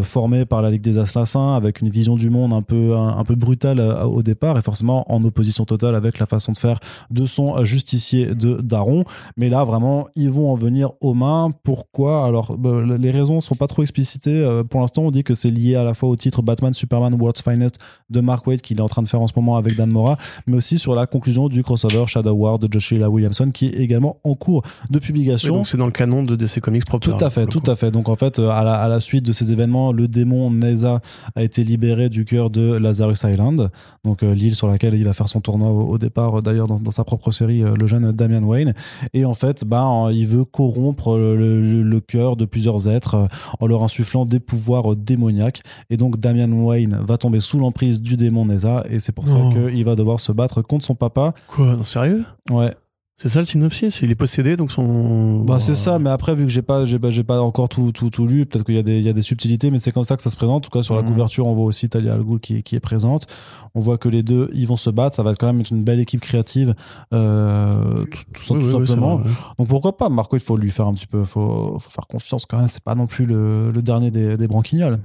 formé 0.02 0.44
par 0.44 0.62
la 0.62 0.70
Ligue 0.70 0.82
des 0.82 0.98
Assassins 0.98 1.54
avec 1.54 1.80
une 1.80 1.88
vision 1.88 2.16
du 2.16 2.30
monde 2.30 2.52
un 2.52 2.62
peu 2.62 2.94
un, 2.94 3.24
peu 3.24 3.34
brutale 3.34 3.80
au 3.80 4.22
départ 4.22 4.58
et 4.58 4.62
forcément 4.62 5.10
en 5.12 5.24
opposition 5.24 5.64
totale 5.64 5.94
avec 5.94 6.18
la 6.18 6.26
façon 6.26 6.52
de 6.52 6.58
faire 6.58 6.78
de 7.10 7.26
son 7.26 7.64
justicier 7.64 8.34
de 8.34 8.60
Daron. 8.62 9.04
Mais 9.36 9.48
là, 9.48 9.64
vraiment, 9.64 10.08
ils 10.14 10.30
vont 10.30 10.50
en 10.50 10.54
venir 10.54 10.75
aux 11.00 11.14
mains. 11.14 11.50
Pourquoi? 11.64 12.24
Alors, 12.24 12.56
bah, 12.56 12.80
les 12.98 13.10
raisons 13.10 13.40
sont 13.40 13.54
pas 13.54 13.66
trop 13.66 13.82
explicitées. 13.82 14.30
Euh, 14.30 14.62
pour 14.64 14.80
l'instant, 14.80 15.02
on 15.02 15.10
dit 15.10 15.24
que 15.24 15.34
c'est 15.34 15.50
lié 15.50 15.74
à 15.76 15.84
la 15.84 15.94
fois 15.94 16.08
au 16.08 16.16
titre 16.16 16.42
Batman 16.42 16.72
Superman 16.72 17.14
World's 17.20 17.42
Finest 17.42 17.76
de 18.10 18.20
Mark 18.20 18.46
Waid 18.46 18.60
qu'il 18.60 18.78
est 18.78 18.82
en 18.82 18.86
train 18.88 19.02
de 19.02 19.08
faire 19.08 19.20
en 19.20 19.26
ce 19.28 19.32
moment 19.36 19.56
avec 19.56 19.76
Dan 19.76 19.90
Mora, 19.90 20.16
mais 20.46 20.56
aussi 20.56 20.78
sur 20.78 20.94
la 20.94 21.06
conclusion 21.06 21.48
du 21.48 21.62
crossover 21.62 22.04
Shadow 22.06 22.32
War 22.32 22.58
de 22.58 22.68
Joshua 22.72 23.08
Williamson 23.08 23.50
qui 23.52 23.66
est 23.66 23.74
également 23.80 24.16
en 24.24 24.34
cours 24.34 24.62
de 24.90 24.98
Oui, 24.98 25.00
publication. 25.04 25.54
donc, 25.56 25.66
c'est 25.66 25.76
dans 25.78 25.86
le 25.86 25.92
canon 25.92 26.22
de 26.22 26.36
DC 26.36 26.60
Comics 26.60 26.84
propre. 26.84 27.08
Tout 27.10 27.24
à 27.24 27.30
fait, 27.30 27.46
tout 27.46 27.62
à 27.66 27.74
fait. 27.76 27.90
Donc 27.90 28.08
en 28.08 28.14
fait, 28.14 28.38
euh, 28.38 28.48
à 28.50 28.64
la, 28.64 28.74
à 28.74 28.88
la 28.88 29.00
suite 29.00 29.24
de 29.24 29.32
ces 29.32 29.52
événements, 29.52 29.92
le 29.92 30.08
démon 30.08 30.50
Neza 30.50 31.00
a 31.34 31.42
été 31.42 31.64
libéré 31.64 32.08
du 32.08 32.24
cœur 32.24 32.50
de 32.50 32.74
Lazarus 32.76 33.22
Island, 33.24 33.70
donc 34.04 34.22
euh, 34.22 34.34
l'île 34.34 34.54
sur 34.54 34.68
laquelle 34.68 34.94
il 34.94 35.04
va 35.04 35.12
faire 35.12 35.28
son 35.28 35.40
tournoi 35.40 35.70
au, 35.70 35.82
au 35.92 35.98
départ, 35.98 36.38
euh, 36.38 36.42
d'ailleurs 36.42 36.66
dans, 36.66 36.78
dans 36.80 36.90
sa 36.90 37.04
propre 37.04 37.30
série, 37.30 37.62
euh, 37.62 37.74
le 37.78 37.86
jeune 37.86 38.12
Damian 38.12 38.42
Wayne. 38.42 38.74
Et 39.14 39.24
en 39.24 39.34
fait, 39.34 39.64
bah, 39.64 40.08
il 40.12 40.26
veut 40.26 40.44
corrompre 40.72 41.16
le, 41.16 41.36
le- 41.36 41.82
le 41.82 42.00
cœur 42.00 42.36
de 42.36 42.44
plusieurs 42.44 42.88
êtres 42.88 43.14
euh, 43.14 43.26
en 43.60 43.66
leur 43.66 43.82
insufflant 43.82 44.26
des 44.26 44.40
pouvoirs 44.40 44.92
euh, 44.92 44.96
démoniaques. 44.96 45.62
Et 45.90 45.96
donc 45.96 46.18
Damian 46.18 46.50
Wayne 46.50 46.98
va 47.02 47.18
tomber 47.18 47.40
sous 47.40 47.58
l'emprise 47.58 48.00
du 48.00 48.16
démon 48.16 48.44
Neza, 48.46 48.84
et 48.90 48.98
c'est 48.98 49.12
pour 49.12 49.24
Non. 49.26 49.52
ça 49.52 49.58
qu'il 49.70 49.84
va 49.84 49.94
devoir 49.94 50.20
se 50.20 50.32
battre 50.32 50.62
contre 50.62 50.84
son 50.84 50.94
papa. 50.94 51.34
Quoi, 51.48 51.76
non, 51.76 51.84
sérieux? 51.84 52.24
Ouais. 52.50 52.74
C'est 53.18 53.30
ça 53.30 53.38
le 53.38 53.46
synopsis? 53.46 54.00
Il 54.02 54.10
est 54.10 54.14
possédé, 54.14 54.56
donc 54.56 54.70
son. 54.70 55.40
Bah, 55.42 55.58
c'est 55.58 55.74
ça, 55.74 55.98
mais 55.98 56.10
après, 56.10 56.34
vu 56.34 56.44
que 56.44 56.52
j'ai 56.52 56.60
pas, 56.60 56.84
j'ai 56.84 56.98
pas, 56.98 57.08
j'ai 57.08 57.24
pas 57.24 57.40
encore 57.40 57.70
tout, 57.70 57.90
tout, 57.90 58.10
tout 58.10 58.26
lu, 58.26 58.44
peut-être 58.44 58.62
qu'il 58.66 58.74
y, 58.74 58.78
a 58.78 58.82
des- 58.82 58.98
il 58.98 59.04
y 59.04 59.08
a 59.08 59.14
des 59.14 59.22
subtilités, 59.22 59.70
mais 59.70 59.78
c'est 59.78 59.90
comme 59.90 60.04
ça 60.04 60.16
que 60.16 60.22
ça 60.22 60.28
se 60.28 60.36
présente. 60.36 60.56
En 60.56 60.60
tout 60.60 60.68
cas, 60.68 60.82
sur 60.82 60.94
la 60.96 61.00
Mhm. 61.00 61.08
couverture, 61.08 61.46
on 61.46 61.54
voit 61.54 61.64
aussi 61.64 61.88
Talia 61.88 62.12
Al 62.12 62.22
Ghul 62.22 62.40
qui, 62.40 62.62
qui 62.62 62.76
est 62.76 62.80
présente. 62.80 63.26
On 63.74 63.80
voit 63.80 63.96
que 63.96 64.10
les 64.10 64.22
deux, 64.22 64.50
ils 64.52 64.66
vont 64.66 64.76
se 64.76 64.90
battre. 64.90 65.16
Ça 65.16 65.22
va 65.22 65.34
quand 65.34 65.46
même 65.46 65.60
être 65.60 65.70
une 65.70 65.82
belle 65.82 65.98
équipe 65.98 66.20
créative, 66.20 66.74
euh, 67.14 68.04
tout, 68.04 68.20
tout, 68.34 68.52
Oui, 68.52 68.60
tout 68.60 68.66
oui, 68.66 68.74
oui, 68.80 68.86
simplement. 68.86 69.16
vrai. 69.16 69.30
Donc 69.58 69.68
pourquoi 69.68 69.96
pas 69.96 70.10
Marco, 70.10 70.36
il 70.36 70.40
faut 70.42 70.58
lui 70.58 70.70
faire 70.70 70.86
un 70.86 70.92
petit 70.92 71.06
peu, 71.06 71.24
faut, 71.24 71.78
faut 71.78 71.90
faire 71.90 72.06
confiance 72.08 72.44
quand 72.44 72.58
même. 72.58 72.68
C'est 72.68 72.84
pas 72.84 72.94
non 72.94 73.06
plus 73.06 73.24
le, 73.24 73.70
le 73.70 73.80
dernier 73.80 74.10
des, 74.10 74.36
des 74.36 74.46
branquignoles. 74.46 74.98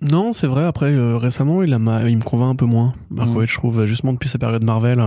Non, 0.00 0.32
c'est 0.32 0.46
vrai. 0.46 0.64
Après, 0.64 0.90
euh, 0.90 1.18
récemment, 1.18 1.62
il, 1.62 1.74
a 1.74 1.78
ma- 1.78 2.08
il 2.08 2.16
me 2.16 2.22
convainc 2.22 2.52
un 2.52 2.56
peu 2.56 2.64
moins. 2.66 2.94
Mark 3.10 3.28
Mm. 3.28 3.36
Waid, 3.36 3.48
je 3.50 3.54
trouve, 3.58 3.84
justement 3.84 4.14
depuis 4.14 4.30
sa 4.30 4.38
période 4.38 4.64
Marvel. 4.64 5.04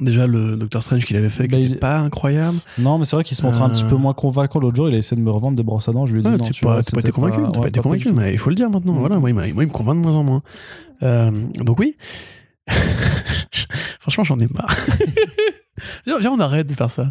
Euh, 0.00 0.04
Déjà, 0.04 0.26
le 0.26 0.56
Doctor 0.56 0.82
Strange 0.82 1.04
qu'il 1.04 1.16
avait 1.16 1.30
fait, 1.30 1.44
qui 1.44 1.52
Bah, 1.52 1.58
était 1.58 1.66
il- 1.68 1.78
pas 1.78 1.98
incroyable. 1.98 2.58
Non, 2.78 2.98
mais 2.98 3.04
c'est 3.04 3.16
vrai 3.16 3.24
qu'il 3.24 3.36
se 3.36 3.42
montre 3.44 3.62
un 3.62 3.68
Euh. 3.68 3.72
petit 3.72 3.84
peu 3.84 3.96
moins 3.96 4.12
convaincant. 4.14 4.58
L'autre 4.60 4.76
jour, 4.76 4.88
il 4.88 4.94
a 4.94 4.98
essayé 4.98 5.20
de 5.20 5.24
me 5.26 5.30
revendre 5.30 5.56
des 5.56 5.62
brosses 5.62 5.88
à 5.88 5.92
dents. 5.92 6.04
Je 6.06 6.12
lui 6.14 6.20
ai 6.20 6.22
dit 6.22 6.28
non, 6.28 6.36
tu 6.38 6.64
pas, 6.64 6.74
vois, 6.74 6.82
pas 6.92 7.00
été 7.00 7.12
convaincu, 7.12 7.38
ouais, 7.40 7.52
pas 7.52 7.68
été 7.68 7.78
pas 7.80 7.82
convaincu, 7.82 8.12
mais 8.12 8.32
il 8.32 8.38
faut 8.38 8.50
le 8.50 8.56
dire 8.56 8.68
maintenant. 8.70 8.94
Voilà, 8.94 9.18
moi, 9.18 9.30
il, 9.30 9.34
moi, 9.34 9.46
il 9.46 9.54
me 9.54 9.66
convainc 9.66 9.96
de 9.96 10.02
moins 10.02 10.16
en 10.16 10.24
moins. 10.24 10.42
Euh, 11.02 11.30
donc 11.56 11.78
oui. 11.78 11.94
Franchement, 14.00 14.24
j'en 14.24 14.38
ai 14.40 14.46
marre. 14.52 14.74
viens, 16.06 16.18
viens, 16.18 16.30
on 16.32 16.40
arrête 16.40 16.66
de 16.68 16.72
faire 16.74 16.90
ça. 16.90 17.10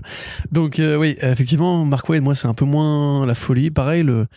Donc 0.51 0.79
euh, 0.79 0.97
oui, 0.97 1.15
effectivement, 1.21 1.83
Mark 1.85 2.07
Waid, 2.09 2.21
moi, 2.23 2.35
c'est 2.35 2.47
un 2.47 2.53
peu 2.53 2.65
moins 2.65 3.25
la 3.25 3.35
folie. 3.35 3.71
Pareil, 3.71 4.03
le 4.03 4.27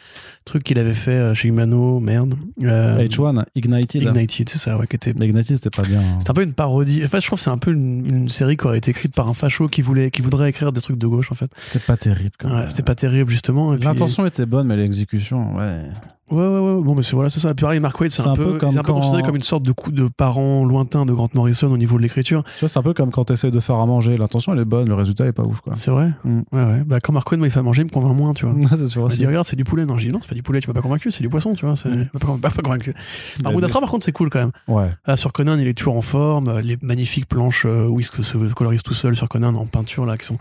truc 0.44 0.62
qu'il 0.64 0.78
avait 0.78 0.94
fait 0.94 1.10
euh, 1.12 1.34
chez 1.34 1.48
Humano, 1.48 2.00
merde. 2.00 2.34
Euh, 2.62 2.98
H1, 3.06 3.44
Ignited. 3.54 4.02
Ignited, 4.02 4.48
c'est 4.48 4.58
ça, 4.58 4.76
ouais, 4.78 4.86
qui 4.86 4.96
était 4.96 5.10
Ignited, 5.10 5.56
c'était 5.56 5.70
pas 5.70 5.86
bien. 5.86 6.00
hein. 6.00 6.18
c'est 6.20 6.30
un 6.30 6.34
peu 6.34 6.42
une 6.42 6.54
parodie. 6.54 7.04
En 7.04 7.08
fait, 7.08 7.20
je 7.20 7.26
trouve 7.26 7.38
que 7.38 7.42
c'est 7.44 7.50
un 7.50 7.58
peu 7.58 7.72
une, 7.72 8.06
une 8.06 8.28
série 8.28 8.56
qui 8.56 8.66
aurait 8.66 8.78
été 8.78 8.90
écrite 8.90 9.14
par 9.14 9.28
un 9.28 9.34
facho 9.34 9.66
qui 9.68 9.82
voulait, 9.82 10.10
qui 10.10 10.22
voudrait 10.22 10.50
écrire 10.50 10.72
des 10.72 10.80
trucs 10.80 10.98
de 10.98 11.06
gauche, 11.06 11.30
en 11.32 11.34
fait. 11.34 11.50
C'était 11.58 11.84
pas 11.84 11.96
terrible. 11.96 12.32
quand 12.38 12.48
Ouais, 12.48 12.64
c'était 12.68 12.82
pas 12.82 12.94
terrible, 12.94 13.30
justement. 13.30 13.74
puis- 13.74 13.84
L'intention 13.84 14.24
était 14.26 14.46
bonne, 14.46 14.66
mais 14.66 14.76
l'exécution, 14.76 15.56
ouais. 15.56 15.82
Ouais, 16.30 16.36
ouais, 16.46 16.58
ouais. 16.58 16.82
Bon, 16.82 16.94
mais 16.94 17.02
c'est 17.02 17.14
voilà, 17.14 17.30
c'est 17.30 17.40
ça. 17.40 17.54
Pareil, 17.54 17.80
Mark 17.80 17.98
Waid, 18.00 18.10
c'est 18.10 18.26
un, 18.26 18.34
peu, 18.34 18.58
comme 18.58 18.70
c'est 18.70 18.78
un 18.78 18.82
peu 18.82 18.92
considéré 18.92 19.22
comme 19.22 19.36
une 19.36 19.42
sorte 19.42 19.62
de 19.62 19.72
coup 19.72 19.92
de 19.92 20.08
parent 20.08 20.64
lointain 20.64 21.06
de 21.06 21.12
Grant 21.12 21.28
Morrison 21.34 21.70
au 21.70 21.76
niveau 21.78 21.96
de 21.96 22.02
l'écriture. 22.02 22.42
Tu 22.44 22.60
vois, 22.60 22.68
c'est 22.68 22.78
un 22.78 22.82
peu 22.82 22.94
comme 22.94 23.10
quand 23.10 23.24
tu 23.26 23.32
essaies 23.32 23.50
de 23.50 23.60
faire 23.60 23.76
à 23.76 23.86
manger. 23.86 24.16
L'intention, 24.16 24.52
elle 24.52 24.60
est 24.60 24.64
bonne, 24.64 24.88
le 24.88 24.94
résultat 24.94 25.26
est 25.26 25.32
pas 25.32 25.42
ouf, 25.44 25.60
quoi. 25.60 25.74
C'est 25.76 25.90
vrai? 25.90 26.10
Mm. 26.24 26.40
Ouais, 26.52 26.64
ouais. 26.64 26.84
Bah, 26.84 26.98
quand 27.00 27.12
Mark 27.12 27.30
Waid, 27.30 27.38
moi, 27.38 27.48
il 27.48 27.50
fait 27.50 27.60
à 27.60 27.62
manger, 27.62 27.82
il 27.82 27.86
me 27.86 27.90
convainc 27.90 28.16
moins, 28.16 28.34
tu 28.34 28.46
vois. 28.46 28.54
c'est 28.76 28.86
sûr 28.86 29.06
Il 29.10 29.16
dit, 29.18 29.26
regarde, 29.26 29.46
c'est 29.46 29.56
du 29.56 29.64
poulet. 29.64 29.84
Non, 29.84 29.96
j'ai 29.96 30.08
dit, 30.08 30.14
non, 30.14 30.20
c'est 30.22 30.28
pas 30.28 30.34
du 30.34 30.42
poulet, 30.42 30.60
tu 30.60 30.68
m'as 30.68 30.74
pas 30.74 30.82
convaincu, 30.82 31.10
c'est 31.10 31.22
du 31.22 31.28
poisson, 31.28 31.54
tu 31.54 31.64
vois. 31.66 31.76
C'est 31.76 31.88
Mm. 31.88 32.06
pas, 32.20 32.38
pas, 32.40 32.50
pas 32.50 32.62
convaincu. 32.62 32.94
Il 33.38 33.46
a 33.46 33.48
Mahmoud 33.48 33.64
Asra, 33.64 33.80
par 33.80 33.90
contre, 33.90 34.04
c'est 34.04 34.12
cool 34.12 34.30
quand 34.30 34.38
même. 34.40 34.52
Ouais. 34.68 34.90
Ah, 35.04 35.16
sur 35.16 35.32
Conan, 35.32 35.56
il 35.58 35.66
est 35.66 35.74
toujours 35.74 35.96
en 35.96 36.02
forme. 36.02 36.58
Les 36.60 36.76
magnifiques 36.82 37.26
planches 37.26 37.64
euh, 37.66 37.86
où 37.86 38.00
il 38.00 38.04
se 38.04 38.22
se 38.22 38.36
colorise 38.54 38.82
tout 38.82 38.94
seul 38.94 39.16
sur 39.16 39.28
Conan 39.28 39.54
en 39.54 39.66
peinture, 39.66 40.04
là, 40.06 40.16
qui 40.16 40.26
sont 40.26 40.38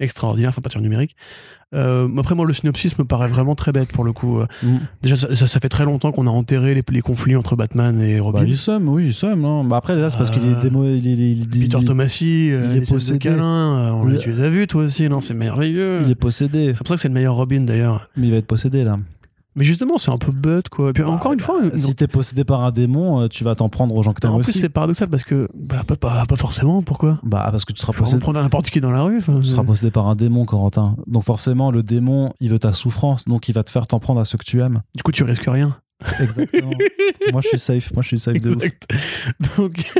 extraordinaires, 0.00 0.50
enfin, 0.50 0.60
peinture 0.62 0.80
numérique. 0.80 1.16
Euh, 1.74 2.08
après, 2.16 2.34
moi, 2.36 2.46
le 2.46 2.52
synopsis 2.52 2.96
me 2.98 3.04
paraît 3.04 3.26
vraiment 3.26 3.54
très 3.56 3.72
bête 3.72 3.88
pour 3.92 4.04
le 4.04 4.12
coup. 4.12 4.38
Euh, 4.38 4.46
Mm. 4.62 4.76
Déjà, 5.02 5.16
ça, 5.16 5.34
ça- 5.34 5.46
ça 5.48 5.58
fait 5.60 5.68
très 5.68 5.84
longtemps 5.84 6.12
qu'on 6.12 6.26
a 6.26 6.30
enterré 6.30 6.74
les, 6.74 6.82
les 6.90 7.00
conflits 7.00 7.34
entre 7.36 7.56
Batman 7.56 8.00
et 8.00 8.20
Robin. 8.20 8.40
Bah, 8.40 8.44
il 8.46 8.56
somme, 8.56 8.88
oui, 8.88 9.06
il 9.06 9.14
somme. 9.14 9.44
hein. 9.44 9.64
Bah, 9.64 9.76
après, 9.78 9.96
là, 9.96 10.08
c'est 10.08 10.16
parce 10.16 10.30
qu'il 10.30 10.44
est 10.44 10.54
Euh, 10.54 10.60
démo. 10.60 10.84
Il, 10.84 11.04
il- 11.04 11.40
il- 11.40 11.48
Peter 11.48 11.78
euh, 12.52 12.68
il 12.70 12.76
est 12.82 12.88
possédé. 12.88 13.18
câlins, 13.18 13.92
on- 13.94 14.04
Le- 14.04 14.18
tu 14.18 14.30
les 14.30 14.40
as 14.40 14.48
vus 14.48 14.66
toi 14.68 14.84
aussi, 14.84 15.08
non 15.08 15.20
C'est 15.20 15.34
merveilleux. 15.34 16.02
il 16.04 16.10
est 16.10 16.14
possédé. 16.14 16.68
C'est 16.72 16.78
pour 16.78 16.86
ça 16.88 16.94
que 16.94 17.00
c'est 17.00 17.08
le 17.08 17.14
meilleur 17.14 17.34
Robin 17.34 17.62
d'ailleurs. 17.62 18.08
Mais 18.16 18.26
il 18.28 18.30
va 18.30 18.36
être 18.38 18.46
possédé, 18.46 18.84
là. 18.84 18.98
Mais 19.56 19.64
justement, 19.64 19.96
c'est 19.98 20.10
un 20.10 20.18
peu 20.18 20.32
butt 20.32 20.68
quoi. 20.68 20.90
Et 20.90 20.92
puis 20.92 21.02
encore 21.02 21.32
une 21.32 21.40
fois, 21.40 21.60
Si 21.76 21.94
t'es 21.94 22.06
possédé 22.06 22.44
par 22.44 22.62
un 22.62 22.70
démon, 22.70 23.22
euh, 23.22 23.28
tu 23.28 23.42
vas 23.42 23.54
t'en 23.54 23.68
prendre 23.70 23.94
aux 23.94 24.02
gens 24.02 24.12
que 24.12 24.20
t'aimes 24.20 24.30
en 24.32 24.38
plus 24.38 24.50
aussi. 24.50 24.58
c'est 24.58 24.68
paradoxal 24.68 25.08
parce 25.08 25.24
que 25.24 25.48
bah, 25.54 25.82
pas, 25.86 25.96
pas, 25.96 26.26
pas 26.26 26.36
forcément. 26.36 26.82
Pourquoi? 26.82 27.18
Bah, 27.22 27.48
parce 27.50 27.64
que 27.64 27.72
tu 27.72 27.80
seras 27.80 27.92
possédé. 27.94 28.20
prendre 28.20 28.40
n'importe 28.40 28.68
qui 28.70 28.80
dans 28.80 28.90
la 28.90 29.02
rue. 29.02 29.18
Tu 29.20 29.44
seras 29.44 29.62
c'est- 29.62 29.66
possédé 29.66 29.90
par 29.90 30.06
un 30.08 30.14
démon, 30.14 30.44
Corentin. 30.44 30.96
Donc 31.06 31.24
forcément, 31.24 31.70
le 31.70 31.82
démon, 31.82 32.32
il 32.40 32.50
veut 32.50 32.58
ta 32.58 32.72
souffrance, 32.74 33.24
donc 33.24 33.48
il 33.48 33.52
va 33.52 33.64
te 33.64 33.70
faire 33.70 33.86
t'en 33.86 33.98
prendre 33.98 34.20
à 34.20 34.24
ceux 34.26 34.36
que 34.38 34.44
tu 34.44 34.60
aimes. 34.60 34.82
Du 34.94 35.02
coup, 35.02 35.10
tu 35.12 35.24
risques 35.24 35.46
rien. 35.48 35.76
Exactement. 36.20 36.70
moi, 37.32 37.40
je 37.40 37.48
suis 37.48 37.58
safe. 37.58 37.90
Moi, 37.94 38.02
je 38.02 38.08
suis 38.08 38.18
safe 38.20 38.38
de 38.40 38.50
ouf. 38.54 39.56
Donc, 39.56 39.82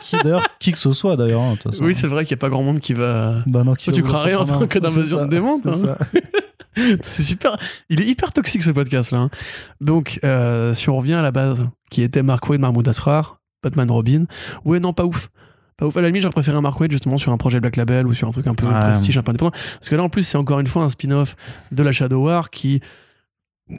Qui 0.00 0.16
d'ailleurs, 0.22 0.46
qui 0.58 0.72
que 0.72 0.78
ce 0.78 0.92
soit 0.94 1.16
d'ailleurs. 1.16 1.42
hein, 1.42 1.56
oui, 1.82 1.94
c'est 1.94 2.06
vrai 2.06 2.24
qu'il 2.24 2.34
n'y 2.34 2.38
a 2.38 2.40
pas 2.40 2.48
grand 2.48 2.62
monde 2.62 2.80
qui 2.80 2.94
va. 2.94 3.42
Bah 3.46 3.62
non, 3.64 3.74
qui 3.74 3.90
va 3.90 3.96
tu 3.96 4.02
crois 4.02 4.22
rien 4.22 4.38
en 4.38 4.46
tant 4.46 4.66
que 4.66 4.78
d'invasion 4.78 5.26
de 5.26 5.36
toi, 5.60 5.98
c'est 7.02 7.22
super. 7.22 7.56
Il 7.88 8.00
est 8.00 8.06
hyper 8.06 8.32
toxique 8.32 8.62
ce 8.62 8.70
podcast 8.70 9.10
là. 9.10 9.18
hein. 9.18 9.30
Donc, 9.80 10.20
euh, 10.24 10.74
si 10.74 10.88
on 10.88 10.96
revient 10.96 11.14
à 11.14 11.22
la 11.22 11.30
base, 11.32 11.64
qui 11.90 12.02
était 12.02 12.22
Mark 12.22 12.48
Waid, 12.48 12.60
Mahmoud 12.60 12.86
Asrar, 12.88 13.40
Batman 13.62 13.90
Robin. 13.90 14.24
Ouais, 14.64 14.80
non, 14.80 14.92
pas 14.92 15.04
ouf. 15.04 15.28
Pas 15.76 15.86
ouf. 15.86 15.96
À 15.96 16.00
la 16.00 16.08
limite, 16.08 16.22
j'aurais 16.22 16.32
préféré 16.32 16.56
un 16.56 16.60
Mark 16.60 16.78
Waid 16.80 16.90
justement 16.90 17.16
sur 17.16 17.32
un 17.32 17.36
projet 17.36 17.60
Black 17.60 17.76
Label 17.76 18.06
ou 18.06 18.14
sur 18.14 18.28
un 18.28 18.32
truc 18.32 18.46
un 18.46 18.54
peu 18.54 18.66
Ouais. 18.66 18.78
prestige, 18.78 19.16
un 19.18 19.22
peu 19.22 19.30
indépendant. 19.30 19.52
Parce 19.52 19.88
que 19.88 19.94
là, 19.96 20.02
en 20.02 20.08
plus, 20.08 20.22
c'est 20.24 20.36
encore 20.38 20.60
une 20.60 20.66
fois 20.66 20.82
un 20.84 20.88
spin-off 20.90 21.36
de 21.72 21.82
la 21.82 21.92
Shadow 21.92 22.24
War 22.24 22.50
qui. 22.50 22.80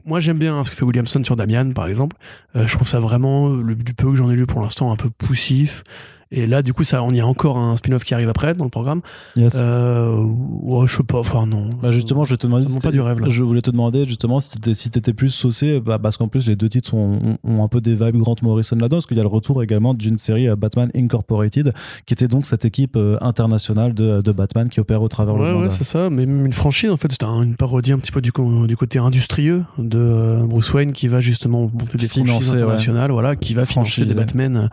Moi, 0.05 0.19
j'aime 0.19 0.38
bien 0.38 0.55
hein, 0.55 0.63
ce 0.63 0.69
que 0.69 0.76
fait 0.76 0.85
Williamson 0.85 1.23
sur 1.23 1.35
Damian, 1.35 1.71
par 1.71 1.88
exemple. 1.88 2.15
Euh, 2.55 2.67
je 2.67 2.73
trouve 2.76 2.88
ça 2.88 2.99
vraiment, 2.99 3.49
le, 3.49 3.73
du 3.76 3.93
peu 3.95 4.09
que 4.11 4.15
j'en 4.15 4.30
ai 4.30 4.35
lu 4.35 4.45
pour 4.45 4.61
l'instant, 4.61 4.91
un 4.91 4.95
peu 4.95 5.09
poussif. 5.09 5.84
Et 6.31 6.45
là, 6.45 6.61
du 6.61 6.73
coup, 6.73 6.84
ça, 6.84 7.01
on 7.01 7.10
y 7.10 7.19
a 7.22 7.26
encore 7.26 7.57
un 7.57 7.76
spin-off 7.76 8.03
qui 8.03 8.14
arrive 8.14 8.30
après 8.30 8.53
dans 8.53 8.64
le 8.64 8.69
programme. 8.69 9.01
Yes. 9.35 9.53
Euh, 9.56 10.15
ouais, 10.61 10.85
je 10.85 10.97
sais 10.97 11.03
pas, 11.03 11.18
enfin 11.18 11.47
non. 11.47 11.72
Bah 11.81 11.91
justement, 11.91 12.23
je 12.23 12.31
vais 12.31 12.38
te 12.38 12.45
demander. 12.45 12.68
Ça 12.68 12.73
si 12.73 12.80
pas 12.80 12.91
du 12.91 13.01
rêve, 13.01 13.19
là. 13.19 13.30
Je 13.30 13.43
voulais 13.43 13.61
te 13.61 13.72
demander 13.72 14.06
justement 14.06 14.39
si 14.39 14.51
t'étais 14.60 14.76
si 14.76 15.14
plus 15.14 15.30
saucé, 15.30 15.80
bah, 15.80 15.97
parce 15.97 16.18
qu'en 16.18 16.27
plus 16.27 16.45
les 16.45 16.56
deux 16.56 16.69
titres 16.69 16.93
ont, 16.93 17.38
un 17.47 17.68
peu 17.68 17.81
des 17.81 17.95
vibes 17.95 18.18
Grant 18.18 18.35
Morrison 18.43 18.76
là-dedans, 18.76 18.97
parce 18.97 19.07
qu'il 19.07 19.18
y 19.18 19.19
a 19.19 19.23
le 19.23 19.27
retour 19.30 19.64
également 19.64 19.95
d'une 19.95 20.19
série 20.19 20.47
euh, 20.47 20.56
Batman 20.56 20.91
Incorporated, 20.95 21.73
qui 22.06 22.14
était 22.14 22.27
donc 22.27 22.45
cette 22.45 22.64
équipe 22.64 22.95
euh, 22.95 23.18
internationale 23.22 23.95
de, 23.95 24.22
de 24.22 24.31
Batman 24.31 24.69
qui 24.69 24.80
opère 24.80 25.01
au 25.01 25.07
travers 25.07 25.34
Ouais, 25.34 25.47
le 25.47 25.53
monde. 25.56 25.64
ouais, 25.64 25.69
c'est 25.72 25.84
ça. 25.84 26.11
Mais 26.11 26.27
même 26.27 26.45
une 26.45 26.53
franchise, 26.53 26.91
en 26.91 26.97
fait, 26.97 27.11
c'était 27.11 27.26
un- 27.26 27.41
une 27.41 27.56
parodie 27.56 27.91
un 27.91 27.97
petit 27.97 28.11
peu 28.11 28.22
du, 28.22 28.31
côté 28.31 28.99
industrieux 28.99 29.64
de 29.80 29.97
euh, 29.97 30.43
Bruce 30.45 30.72
Wayne 30.73 30.91
qui 30.91 31.07
va 31.07 31.22
justement 31.22 31.61
monter 31.61 31.97
des 31.97 32.07
franchises 32.07 32.11
Financer, 32.27 32.51
ouais. 32.51 32.61
internationales, 32.61 33.11
voilà, 33.11 33.35
qui 33.35 33.56
va 33.56 33.65
financer 33.65 34.06
des. 34.06 34.14
Batman. 34.14 34.69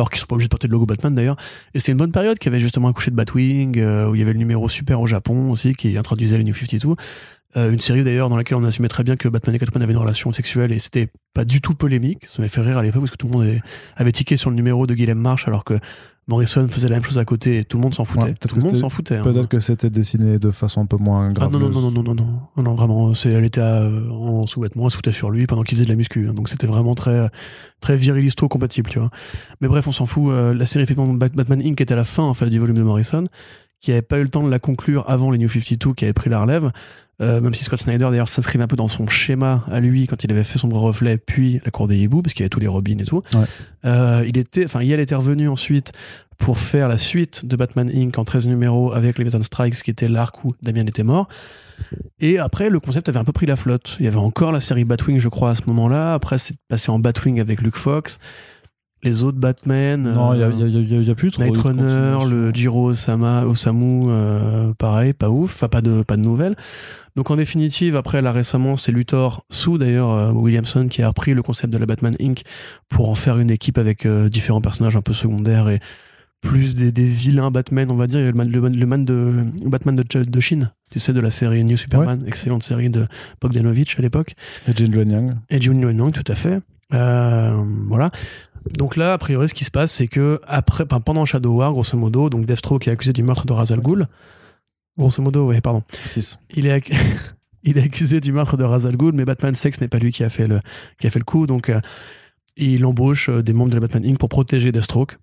Alors 0.00 0.08
qu'ils 0.08 0.18
sont 0.18 0.26
pas 0.26 0.34
obligés 0.34 0.48
de 0.48 0.50
porter 0.50 0.66
le 0.66 0.72
logo 0.72 0.86
Batman 0.86 1.14
d'ailleurs. 1.14 1.36
Et 1.74 1.80
c'est 1.80 1.92
une 1.92 1.98
bonne 1.98 2.10
période 2.10 2.38
qui 2.38 2.48
avait 2.48 2.58
justement 2.58 2.88
accouché 2.88 3.10
de 3.10 3.16
Batwing, 3.16 3.78
euh, 3.78 4.08
où 4.08 4.14
il 4.14 4.18
y 4.18 4.22
avait 4.22 4.32
le 4.32 4.38
numéro 4.38 4.66
super 4.66 4.98
au 4.98 5.06
Japon 5.06 5.50
aussi, 5.50 5.74
qui 5.74 5.98
introduisait 5.98 6.38
les 6.38 6.44
New 6.44 6.54
52. 6.54 6.94
Euh, 7.56 7.70
une 7.70 7.80
série 7.80 8.02
d'ailleurs 8.02 8.30
dans 8.30 8.38
laquelle 8.38 8.56
on 8.56 8.64
assumait 8.64 8.88
très 8.88 9.02
bien 9.02 9.16
que 9.16 9.28
Batman 9.28 9.54
et 9.54 9.58
Catwoman 9.58 9.82
avaient 9.82 9.92
une 9.92 9.98
relation 9.98 10.32
sexuelle 10.32 10.72
et 10.72 10.78
c'était 10.78 11.08
pas 11.34 11.44
du 11.44 11.60
tout 11.60 11.74
polémique. 11.74 12.24
Ça 12.28 12.40
m'avait 12.40 12.48
fait 12.48 12.62
rire 12.62 12.78
à 12.78 12.82
l'époque 12.82 13.02
parce 13.02 13.10
que 13.10 13.16
tout 13.18 13.26
le 13.26 13.32
monde 13.34 13.42
avait, 13.42 13.60
avait 13.96 14.12
tiqué 14.12 14.38
sur 14.38 14.48
le 14.48 14.56
numéro 14.56 14.86
de 14.86 14.94
Guillaume 14.94 15.18
Marsh 15.18 15.46
alors 15.46 15.64
que 15.64 15.74
Morrison 16.28 16.68
faisait 16.68 16.88
la 16.88 16.96
même 16.96 17.04
chose 17.04 17.18
à 17.18 17.24
côté 17.24 17.58
et 17.58 17.64
tout 17.64 17.76
le 17.76 17.82
monde 17.82 17.94
s'en 17.94 18.04
foutait. 18.04 18.30
Hein. 19.16 19.22
Peut-être 19.22 19.48
que 19.48 19.58
c'était 19.58 19.90
dessiné 19.90 20.38
de 20.38 20.50
façon 20.50 20.80
un 20.80 20.86
peu 20.86 20.96
moins 20.96 21.26
ah, 21.28 21.32
grave. 21.32 21.52
Non, 21.52 21.58
non, 21.58 21.90
non, 21.90 21.90
non, 21.90 22.14
non, 22.14 22.62
non, 22.62 22.74
vraiment. 22.74 23.12
Elle 23.24 23.44
était 23.44 23.60
à, 23.60 23.82
euh, 23.82 24.08
en 24.10 24.46
sous-vêtements, 24.46 24.86
elle 24.86 25.12
se 25.12 25.12
sur 25.12 25.30
lui 25.30 25.46
pendant 25.46 25.62
qu'il 25.62 25.76
faisait 25.76 25.86
de 25.86 25.90
la 25.90 25.96
muscu. 25.96 26.28
Hein. 26.28 26.34
Donc 26.34 26.48
c'était 26.48 26.66
vraiment 26.66 26.94
très, 26.94 27.28
très 27.80 27.96
virilisto 27.96 28.46
compatible, 28.48 28.90
tu 28.90 29.00
vois. 29.00 29.10
Mais 29.60 29.68
bref, 29.68 29.88
on 29.88 29.92
s'en 29.92 30.06
fout. 30.06 30.30
Euh, 30.30 30.54
la 30.54 30.66
série 30.66 30.84
effectivement 30.84 31.12
Batman 31.12 31.60
Inc. 31.60 31.80
était 31.80 31.92
à 31.92 31.96
la 31.96 32.04
fin 32.04 32.22
en 32.22 32.34
fait, 32.34 32.48
du 32.48 32.58
volume 32.58 32.76
de 32.76 32.82
Morrison, 32.82 33.26
qui 33.80 33.90
n'avait 33.90 34.02
pas 34.02 34.18
eu 34.18 34.22
le 34.22 34.28
temps 34.28 34.44
de 34.44 34.50
la 34.50 34.58
conclure 34.58 35.04
avant 35.08 35.30
les 35.30 35.38
New 35.38 35.48
52 35.48 35.94
qui 35.94 36.04
avait 36.04 36.12
pris 36.12 36.30
la 36.30 36.40
relève. 36.40 36.70
Euh, 37.20 37.40
même 37.40 37.54
si 37.54 37.64
Scott 37.64 37.78
Snyder 37.78 38.08
d'ailleurs 38.10 38.28
s'inscrivait 38.28 38.64
un 38.64 38.68
peu 38.68 38.76
dans 38.76 38.88
son 38.88 39.06
schéma 39.06 39.64
à 39.70 39.80
lui 39.80 40.06
quand 40.06 40.24
il 40.24 40.30
avait 40.30 40.44
fait 40.44 40.58
Sombre 40.58 40.78
Reflet 40.78 41.18
puis 41.18 41.60
La 41.64 41.70
Cour 41.70 41.86
des 41.86 41.98
Hiboux 41.98 42.22
parce 42.22 42.32
qu'il 42.32 42.40
y 42.40 42.44
avait 42.44 42.50
tous 42.50 42.60
les 42.60 42.66
Robins 42.66 42.98
et 42.98 43.04
tout. 43.04 43.22
Ouais. 43.34 43.44
Euh, 43.84 44.24
il 44.26 44.38
était, 44.38 44.64
enfin, 44.64 44.82
Yale 44.82 45.00
était 45.00 45.14
revenu 45.14 45.48
ensuite 45.48 45.92
pour 46.38 46.58
faire 46.58 46.88
la 46.88 46.96
suite 46.96 47.44
de 47.44 47.54
Batman 47.56 47.90
Inc. 47.94 48.18
en 48.18 48.24
13 48.24 48.48
numéros 48.48 48.92
avec 48.92 49.18
les 49.18 49.24
Batman 49.24 49.42
Strikes 49.42 49.82
qui 49.82 49.90
était 49.90 50.08
l'arc 50.08 50.42
où 50.44 50.54
Damien 50.62 50.86
était 50.86 51.02
mort. 51.02 51.28
Et 52.20 52.38
après, 52.38 52.70
le 52.70 52.80
concept 52.80 53.08
avait 53.08 53.18
un 53.18 53.24
peu 53.24 53.32
pris 53.32 53.46
la 53.46 53.56
flotte. 53.56 53.96
Il 54.00 54.04
y 54.04 54.08
avait 54.08 54.16
encore 54.16 54.52
la 54.52 54.60
série 54.60 54.84
Batwing, 54.84 55.18
je 55.18 55.28
crois, 55.28 55.50
à 55.50 55.54
ce 55.54 55.62
moment-là. 55.66 56.14
Après, 56.14 56.38
c'est 56.38 56.56
passé 56.68 56.90
en 56.90 56.98
Batwing 56.98 57.40
avec 57.40 57.60
Luke 57.62 57.76
Fox. 57.76 58.18
Les 59.02 59.22
autres 59.24 59.38
Batman. 59.38 60.02
Non, 60.02 60.34
il 60.34 60.40
y 60.40 60.42
a, 60.42 60.46
euh, 60.48 61.10
a- 61.10 61.14
plus 61.14 61.30
trop. 61.30 61.42
Night 61.42 61.56
Runner, 61.56 62.18
le 62.28 62.50
Jiro 62.52 62.90
Osama, 62.90 63.44
Osamu, 63.46 64.02
euh, 64.08 64.72
pareil, 64.74 65.12
pas 65.14 65.30
ouf, 65.30 65.52
enfin 65.54 65.68
pas 65.68 65.80
de, 65.80 66.02
pas 66.02 66.16
de 66.16 66.22
nouvelles. 66.22 66.54
Donc 67.16 67.30
en 67.30 67.36
définitive, 67.36 67.96
après 67.96 68.20
là 68.22 68.30
récemment, 68.30 68.76
c'est 68.76 68.92
Luthor 68.92 69.44
Sue 69.50 69.78
d'ailleurs, 69.78 70.10
euh, 70.10 70.32
Williamson, 70.32 70.86
qui 70.88 71.02
a 71.02 71.08
repris 71.08 71.32
le 71.34 71.42
concept 71.42 71.72
de 71.72 71.78
la 71.78 71.86
Batman 71.86 72.14
Inc. 72.20 72.42
pour 72.88 73.08
en 73.10 73.14
faire 73.14 73.38
une 73.38 73.50
équipe 73.50 73.78
avec 73.78 74.04
euh, 74.06 74.28
différents 74.28 74.60
personnages 74.60 74.96
un 74.96 75.02
peu 75.02 75.12
secondaires 75.14 75.68
et 75.70 75.80
plus 76.42 76.74
des, 76.74 76.92
des 76.92 77.04
vilains 77.04 77.50
Batman, 77.50 77.90
on 77.90 77.96
va 77.96 78.06
dire. 78.06 78.20
Il 78.20 78.24
y 78.24 78.28
a 78.28 78.30
le 78.30 78.36
man, 78.36 78.48
le 78.50 78.60
man- 78.60 78.76
le 78.76 78.86
man 78.86 79.04
de, 79.04 79.44
Batman 79.66 79.96
de, 79.96 80.22
de 80.24 80.40
Chine, 80.40 80.70
tu 80.90 80.98
sais, 80.98 81.12
de 81.12 81.20
la 81.20 81.30
série 81.30 81.64
New 81.64 81.76
Superman, 81.76 82.22
excellente 82.26 82.62
série 82.62 82.90
de 82.90 83.06
Bogdanovich 83.40 83.98
à 83.98 84.02
l'époque. 84.02 84.34
Et 84.68 84.72
Jane 84.76 84.92
John 84.94 85.10
Young. 85.10 85.34
Et 85.50 85.60
Jun 85.60 85.80
Young, 85.80 86.12
tout 86.12 86.30
à 86.30 86.34
fait. 86.34 86.60
Voilà. 87.88 88.08
Donc 88.76 88.96
là, 88.96 89.14
a 89.14 89.18
priori, 89.18 89.48
ce 89.48 89.54
qui 89.54 89.64
se 89.64 89.70
passe, 89.70 89.92
c'est 89.92 90.08
que 90.08 90.40
après, 90.46 90.84
enfin, 90.84 91.00
pendant 91.00 91.24
Shadow 91.24 91.52
War, 91.52 91.72
grosso 91.72 91.96
modo, 91.96 92.30
donc 92.30 92.46
Deathstroke 92.46 92.88
est 92.88 92.90
accusé 92.90 93.12
du 93.12 93.22
meurtre 93.22 93.46
de 93.46 93.52
Ra's 93.52 93.70
al 93.70 93.80
Ghul. 93.80 94.06
Grosso 94.98 95.22
modo, 95.22 95.48
oui, 95.48 95.60
pardon. 95.60 95.82
6. 96.04 96.40
Il 96.54 96.66
est, 96.66 96.90
il 97.62 97.78
est 97.78 97.82
accusé 97.82 98.20
du 98.20 98.32
meurtre 98.32 98.56
de 98.56 98.64
Ra's 98.64 98.86
al 98.86 98.96
Ghul, 98.96 99.12
mais 99.14 99.24
Batman 99.24 99.54
sait 99.54 99.70
que 99.70 99.76
ce 99.76 99.82
n'est 99.82 99.88
pas 99.88 99.98
lui 99.98 100.12
qui 100.12 100.24
a 100.24 100.28
fait 100.28 100.46
le, 100.46 100.60
qui 100.98 101.06
a 101.06 101.10
fait 101.10 101.18
le 101.18 101.24
coup, 101.24 101.46
donc 101.46 101.70
euh, 101.70 101.80
il 102.56 102.84
embauche 102.84 103.28
euh, 103.28 103.42
des 103.42 103.52
membres 103.52 103.70
de 103.70 103.76
la 103.76 103.80
Batman 103.80 104.04
Inc. 104.04 104.18
pour 104.18 104.28
protéger 104.28 104.72
Deathstroke. 104.72 105.16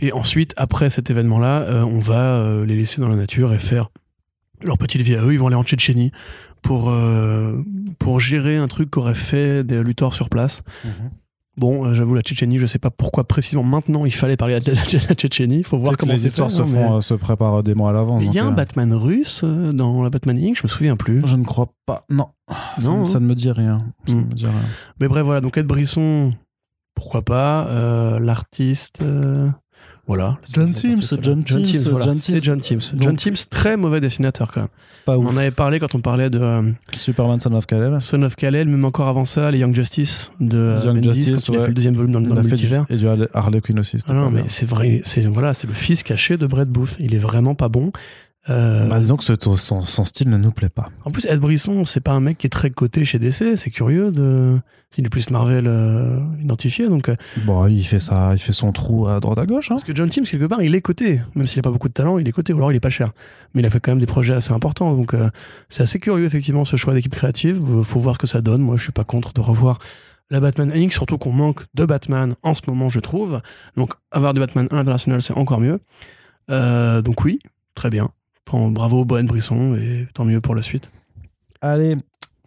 Et 0.00 0.12
ensuite, 0.12 0.54
après 0.56 0.90
cet 0.90 1.10
événement-là, 1.10 1.62
euh, 1.62 1.82
on 1.82 2.00
va 2.00 2.34
euh, 2.34 2.66
les 2.66 2.76
laisser 2.76 3.00
dans 3.00 3.08
la 3.08 3.16
nature 3.16 3.52
et 3.52 3.58
faire 3.58 3.90
leur 4.62 4.78
petite 4.78 5.00
vie 5.00 5.14
à 5.14 5.22
eux. 5.22 5.32
Ils 5.32 5.38
vont 5.38 5.46
aller 5.46 5.56
en 5.56 5.64
Tchétchénie 5.64 6.12
pour, 6.62 6.90
euh, 6.90 7.62
pour 7.98 8.20
gérer 8.20 8.56
un 8.56 8.68
truc 8.68 8.90
qu'auraient 8.90 9.14
fait 9.14 9.64
des 9.64 9.82
lutteurs 9.82 10.14
sur 10.14 10.28
place. 10.28 10.62
Bon, 11.56 11.84
euh, 11.84 11.94
j'avoue, 11.94 12.14
la 12.14 12.22
Tchétchénie, 12.22 12.58
je 12.58 12.66
sais 12.66 12.78
pas 12.78 12.90
pourquoi 12.90 13.24
précisément 13.24 13.64
maintenant 13.64 14.04
il 14.06 14.12
fallait 14.14 14.36
parler 14.36 14.60
de 14.60 14.70
la, 14.70 14.74
de 14.82 15.08
la 15.08 15.14
Tchétchénie. 15.14 15.58
Il 15.58 15.64
faut 15.64 15.78
voir 15.78 15.96
comment 15.96 16.12
les 16.12 16.26
histoires 16.26 16.48
fait, 16.50 16.56
se, 16.56 16.62
hein, 16.62 16.64
font, 16.64 16.90
mais- 16.92 16.96
euh, 16.98 17.00
se 17.00 17.14
préparent 17.14 17.62
des 17.62 17.74
mois 17.74 17.90
à 17.90 17.92
l'avance. 17.92 18.22
Il 18.24 18.32
y 18.32 18.38
a 18.38 18.44
un 18.44 18.48
euh, 18.52 18.54
Batman 18.54 18.94
russe 18.94 19.42
euh, 19.44 19.72
dans 19.72 20.02
la 20.02 20.10
Batman 20.10 20.38
Inc., 20.38 20.56
je 20.56 20.62
me 20.62 20.68
souviens 20.68 20.96
plus. 20.96 21.22
Je 21.26 21.36
ne 21.36 21.44
crois 21.44 21.72
pas. 21.86 22.04
Non. 22.08 22.28
Ça, 22.48 22.56
Non, 22.90 22.96
ne- 22.98 23.02
hein. 23.02 23.06
ça 23.06 23.20
ne 23.20 23.26
me 23.26 23.34
dit 23.34 23.50
rien. 23.50 23.84
Ça 24.06 24.12
ne 24.14 24.20
Hmm. 24.20 24.26
me 24.28 24.32
dit 24.34 24.46
rien. 24.46 24.62
Mais 25.00 25.08
bref, 25.08 25.24
voilà, 25.24 25.40
donc 25.40 25.58
Ed 25.58 25.66
Brisson, 25.66 26.32
pourquoi 26.94 27.22
pas. 27.22 27.66
euh, 27.68 28.18
L'artiste, 28.20 29.02
euh, 29.02 29.48
voilà. 30.16 30.38
John 30.52 30.72
Timms, 30.72 31.02
John 31.22 31.44
Timms, 31.44 31.88
voilà, 31.90 32.06
John 32.06 32.18
Timms. 32.18 32.40
John. 32.40 32.58
Donc- 32.58 33.00
John 33.02 33.16
Timms, 33.16 33.36
très 33.48 33.76
mauvais 33.76 34.00
dessinateur 34.00 34.50
quand 34.52 34.62
même. 34.62 34.68
Pas 35.06 35.16
On 35.16 35.24
ouf. 35.24 35.32
en 35.32 35.36
avait 35.36 35.50
parlé 35.52 35.78
quand 35.78 35.94
on 35.94 36.00
parlait 36.00 36.28
de 36.30 36.40
euh, 36.40 36.62
Superman 36.94 37.38
Son 37.38 37.54
of 37.54 37.64
Kal-El. 37.66 38.00
Son 38.00 38.20
of 38.22 38.34
Kal-El, 38.34 38.68
même 38.68 38.84
encore 38.84 39.06
avant 39.08 39.24
ça, 39.24 39.50
les 39.50 39.58
Young 39.58 39.74
Justice 39.74 40.32
de 40.40 40.58
euh, 40.58 40.80
Young 40.84 40.96
Bendis, 41.04 41.20
Justice, 41.20 41.46
quand 41.46 41.52
il 41.52 41.58
a 41.58 41.62
fait 41.62 41.68
le 41.68 41.74
deuxième 41.74 41.94
volume 41.94 42.12
dans, 42.12 42.20
dans 42.20 42.34
le 42.34 42.42
multivers. 42.42 42.84
Et 42.90 42.96
du 42.96 43.06
Harley- 43.06 43.60
Quinn 43.60 43.78
aussi. 43.78 43.98
Ah 44.08 44.12
non, 44.12 44.30
mais 44.30 44.44
c'est 44.48 44.66
vrai, 44.68 45.00
c'est 45.04 45.22
voilà, 45.26 45.54
c'est 45.54 45.66
le 45.68 45.72
fils 45.74 46.02
caché 46.02 46.36
de 46.36 46.46
Brett 46.46 46.68
Booth. 46.68 46.96
Il 46.98 47.14
est 47.14 47.18
vraiment 47.18 47.54
pas 47.54 47.68
bon. 47.68 47.92
Euh, 48.48 48.88
Bah, 48.88 48.98
disons 48.98 49.16
que 49.16 49.24
ce- 49.24 49.34
son, 49.56 49.82
son 49.82 50.04
style 50.04 50.30
ne 50.30 50.38
nous 50.38 50.50
plaît 50.50 50.70
pas. 50.70 50.88
En 51.04 51.10
plus, 51.10 51.26
Ed 51.26 51.38
Brisson, 51.40 51.84
c'est 51.84 52.00
pas 52.00 52.12
un 52.12 52.20
mec 52.20 52.38
qui 52.38 52.46
est 52.46 52.50
très 52.50 52.70
coté 52.70 53.04
chez 53.04 53.18
DC. 53.18 53.54
C'est 53.56 53.70
curieux 53.70 54.10
de. 54.10 54.58
S'il 54.92 55.06
est 55.06 55.08
plus 55.10 55.30
Marvel 55.30 55.66
euh, 55.68 56.18
identifié. 56.42 56.88
Donc, 56.88 57.08
euh, 57.10 57.16
Bon, 57.44 57.66
il 57.68 57.84
fait 57.84 58.00
ça, 58.00 58.30
il 58.32 58.38
fait 58.40 58.52
son 58.54 58.72
trou 58.72 59.06
à 59.06 59.20
droite 59.20 59.38
à 59.38 59.46
gauche. 59.46 59.70
Hein. 59.70 59.74
parce 59.76 59.84
que 59.84 59.94
John 59.94 60.08
Timms, 60.08 60.24
quelque 60.24 60.46
part, 60.46 60.62
il 60.62 60.74
est 60.74 60.80
coté. 60.80 61.20
Même 61.36 61.46
s'il 61.46 61.58
a 61.60 61.62
pas 61.62 61.70
beaucoup 61.70 61.88
de 61.88 61.92
talent, 61.92 62.18
il 62.18 62.26
est 62.26 62.32
coté. 62.32 62.52
Ou 62.52 62.56
alors 62.56 62.72
il 62.72 62.76
est 62.76 62.80
pas 62.80 62.88
cher. 62.90 63.12
Mais 63.54 63.60
il 63.60 63.66
a 63.66 63.70
fait 63.70 63.78
quand 63.78 63.92
même 63.92 64.00
des 64.00 64.06
projets 64.06 64.34
assez 64.34 64.52
importants. 64.52 64.94
Donc, 64.94 65.12
euh, 65.14 65.30
c'est 65.68 65.82
assez 65.82 65.98
curieux, 66.00 66.24
effectivement, 66.24 66.64
ce 66.64 66.76
choix 66.76 66.94
d'équipe 66.94 67.14
créative. 67.14 67.60
Faut 67.82 68.00
voir 68.00 68.14
ce 68.14 68.20
que 68.20 68.26
ça 68.26 68.40
donne. 68.40 68.62
Moi, 68.62 68.76
je 68.76 68.82
suis 68.84 68.92
pas 68.92 69.04
contre 69.04 69.32
de 69.34 69.40
revoir 69.42 69.78
la 70.30 70.40
Batman 70.40 70.72
Inc. 70.74 70.92
Surtout 70.92 71.18
qu'on 71.18 71.32
manque 71.32 71.60
de 71.74 71.84
Batman 71.84 72.34
en 72.42 72.54
ce 72.54 72.62
moment, 72.66 72.88
je 72.88 72.98
trouve. 73.00 73.42
Donc, 73.76 73.92
avoir 74.10 74.32
du 74.32 74.40
Batman 74.40 74.66
international, 74.72 75.20
c'est 75.22 75.34
encore 75.36 75.60
mieux. 75.60 75.78
Euh, 76.50 77.00
donc, 77.02 77.22
oui, 77.24 77.38
très 77.76 77.90
bien. 77.90 78.10
Bravo, 78.58 79.04
Brian 79.04 79.24
Brisson. 79.24 79.76
Et 79.76 80.06
tant 80.12 80.24
mieux 80.24 80.40
pour 80.40 80.54
la 80.54 80.62
suite. 80.62 80.90
Allez, 81.60 81.96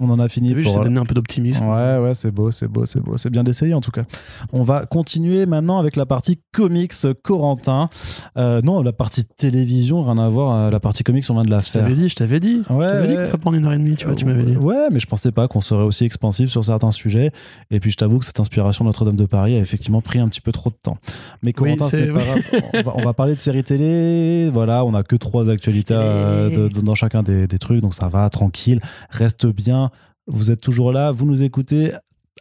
on 0.03 0.09
en 0.09 0.19
a 0.19 0.27
fini 0.29 0.53
j'essaie 0.61 0.79
d'amener 0.83 0.99
un 0.99 1.05
peu 1.05 1.15
d'optimisme. 1.15 1.65
Ouais, 1.67 1.97
ouais, 1.99 2.13
c'est 2.13 2.31
beau, 2.31 2.51
c'est 2.51 2.67
beau, 2.67 2.85
c'est 2.85 2.99
beau. 3.01 3.17
C'est 3.17 3.29
bien 3.29 3.43
d'essayer 3.43 3.73
en 3.73 3.81
tout 3.81 3.91
cas. 3.91 4.03
On 4.51 4.63
va 4.63 4.85
continuer 4.85 5.45
maintenant 5.45 5.79
avec 5.79 5.95
la 5.95 6.05
partie 6.05 6.39
comics 6.51 6.93
Corentin. 7.23 7.89
Euh, 8.37 8.61
non, 8.61 8.81
la 8.81 8.93
partie 8.93 9.23
télévision, 9.25 10.01
rien 10.03 10.17
à 10.17 10.29
voir. 10.29 10.55
euh, 10.55 10.69
La 10.69 10.79
partie 10.79 11.03
comics, 11.03 11.25
on 11.29 11.33
vient 11.33 11.43
de 11.43 11.49
la 11.51 11.59
Je 11.59 11.65
faire. 11.71 11.83
t'avais 11.83 11.95
dit, 11.95 12.09
je 12.09 12.15
t'avais 12.15 12.39
dit. 12.39 12.61
Ouais, 12.69 12.83
je 12.85 12.89
t'avais 12.89 13.07
dit 13.07 13.15
que 13.15 13.25
ça 13.27 13.37
prendre 13.37 13.57
une 13.57 13.65
heure 13.65 13.73
et 13.73 13.77
demie, 13.77 13.95
tu 13.95 14.05
vois, 14.05 14.15
tu 14.15 14.25
m'avais 14.25 14.43
dit. 14.43 14.55
Ouais, 14.55 14.87
mais 14.91 14.99
je 14.99 15.07
pensais 15.07 15.31
pas 15.31 15.47
qu'on 15.47 15.61
serait 15.61 15.83
aussi 15.83 16.05
expansif 16.05 16.49
sur 16.49 16.63
certains 16.63 16.91
sujets. 16.91 17.31
Et 17.71 17.79
puis 17.79 17.91
je 17.91 17.97
t'avoue 17.97 18.19
que 18.19 18.25
cette 18.25 18.39
inspiration 18.39 18.85
Notre-Dame 18.85 19.15
de 19.15 19.25
Paris 19.25 19.55
a 19.55 19.59
effectivement 19.59 20.01
pris 20.01 20.19
un 20.19 20.27
petit 20.27 20.41
peu 20.41 20.51
trop 20.51 20.69
de 20.69 20.75
temps. 20.81 20.97
Mais 21.43 21.53
Corentin, 21.53 21.85
c'est- 21.85 22.07
c'est 22.07 22.13
pas 22.13 22.23
grave. 22.23 22.41
On 22.73 22.81
va, 22.81 22.93
on 22.97 23.01
va 23.05 23.13
parler 23.13 23.33
de 23.35 23.39
séries 23.39 23.63
télé. 23.63 24.49
Voilà, 24.51 24.83
on 24.85 24.93
a 24.93 25.03
que 25.03 25.15
trois 25.15 25.49
actualités 25.49 25.93
euh, 25.95 26.49
de- 26.49 26.67
de- 26.67 26.81
dans 26.81 26.95
chacun 26.95 27.23
des, 27.23 27.47
des 27.47 27.59
trucs, 27.59 27.81
donc 27.81 27.93
ça 27.93 28.07
va, 28.07 28.29
tranquille. 28.29 28.79
Reste 29.09 29.45
bien. 29.47 29.91
Vous 30.27 30.51
êtes 30.51 30.61
toujours 30.61 30.91
là, 30.91 31.11
vous 31.11 31.25
nous 31.25 31.43
écoutez. 31.43 31.91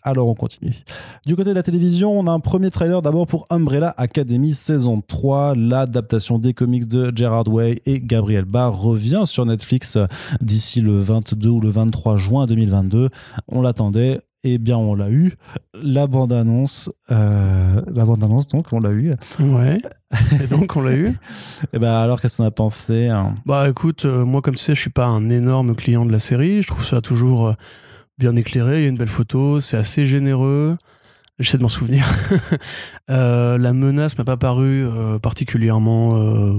Alors 0.05 0.29
on 0.29 0.35
continue. 0.35 0.75
Du 1.27 1.37
côté 1.37 1.51
de 1.51 1.55
la 1.55 1.63
télévision, 1.63 2.19
on 2.19 2.27
a 2.27 2.33
un 2.33 2.41
premier 2.41 2.71
trailer 2.71 3.03
d'abord 3.03 3.27
pour 3.29 3.47
Umbrella 3.51 3.95
Academy 3.97 4.53
saison 4.53 5.01
3. 5.01 5.55
L'adaptation 5.55 6.39
des 6.39 6.55
comics 6.55 6.89
de 6.89 7.13
Gerard 7.15 7.47
Way 7.47 7.83
et 7.87 8.01
Gabriel 8.01 8.45
Barr 8.45 8.77
revient 8.77 9.23
sur 9.27 9.47
Netflix 9.47 9.99
d'ici 10.41 10.81
le 10.81 10.99
22 10.99 11.49
ou 11.49 11.61
le 11.61 11.71
23 11.71 12.17
juin 12.17 12.47
2022. 12.47 13.11
On 13.49 13.63
l'attendait. 13.63 14.21
Eh 14.45 14.59
bien, 14.59 14.77
on 14.77 14.97
l'a 14.97 15.09
eu. 15.09 15.35
La 15.73 16.09
bande-annonce, 16.09 16.91
euh, 17.13 17.81
la 17.87 18.05
bande-annonce, 18.05 18.49
donc, 18.49 18.73
on 18.73 18.81
l'a 18.81 18.91
eu. 18.91 19.13
Ouais. 19.39 19.81
Et 20.43 20.49
donc, 20.49 20.75
on 20.77 20.83
l'a 20.83 20.95
eu. 20.95 21.13
Et 21.73 21.79
ben, 21.79 21.93
alors, 21.93 22.21
qu'est-ce 22.21 22.39
qu'on 22.39 22.45
a 22.45 22.51
pensé 22.51 23.07
hein? 23.07 23.37
Bah 23.47 23.69
écoute, 23.69 24.05
euh, 24.05 24.25
moi, 24.25 24.43
comme 24.43 24.57
tu 24.57 24.63
sais, 24.63 24.75
je 24.75 24.81
suis 24.81 24.91
pas 24.91 25.07
un 25.07 25.31
énorme 25.31 25.77
client 25.77 26.05
de 26.05 26.11
la 26.11 26.19
série. 26.19 26.61
Je 26.61 26.67
trouve 26.67 26.85
ça 26.85 27.01
toujours 27.01 27.47
euh, 27.47 27.53
bien 28.19 28.35
éclairé. 28.35 28.79
Il 28.79 28.83
y 28.83 28.87
a 28.87 28.89
une 28.89 28.99
belle 28.99 29.07
photo. 29.07 29.61
C'est 29.61 29.77
assez 29.77 30.07
généreux. 30.07 30.77
J'essaie 31.39 31.57
de 31.57 31.63
m'en 31.63 31.69
souvenir. 31.69 32.05
Euh, 33.11 33.59
la 33.59 33.73
menace 33.73 34.17
m'a 34.17 34.25
pas 34.25 34.37
paru 34.37 34.87
euh, 34.87 35.19
particulièrement 35.19 36.17
euh, 36.17 36.55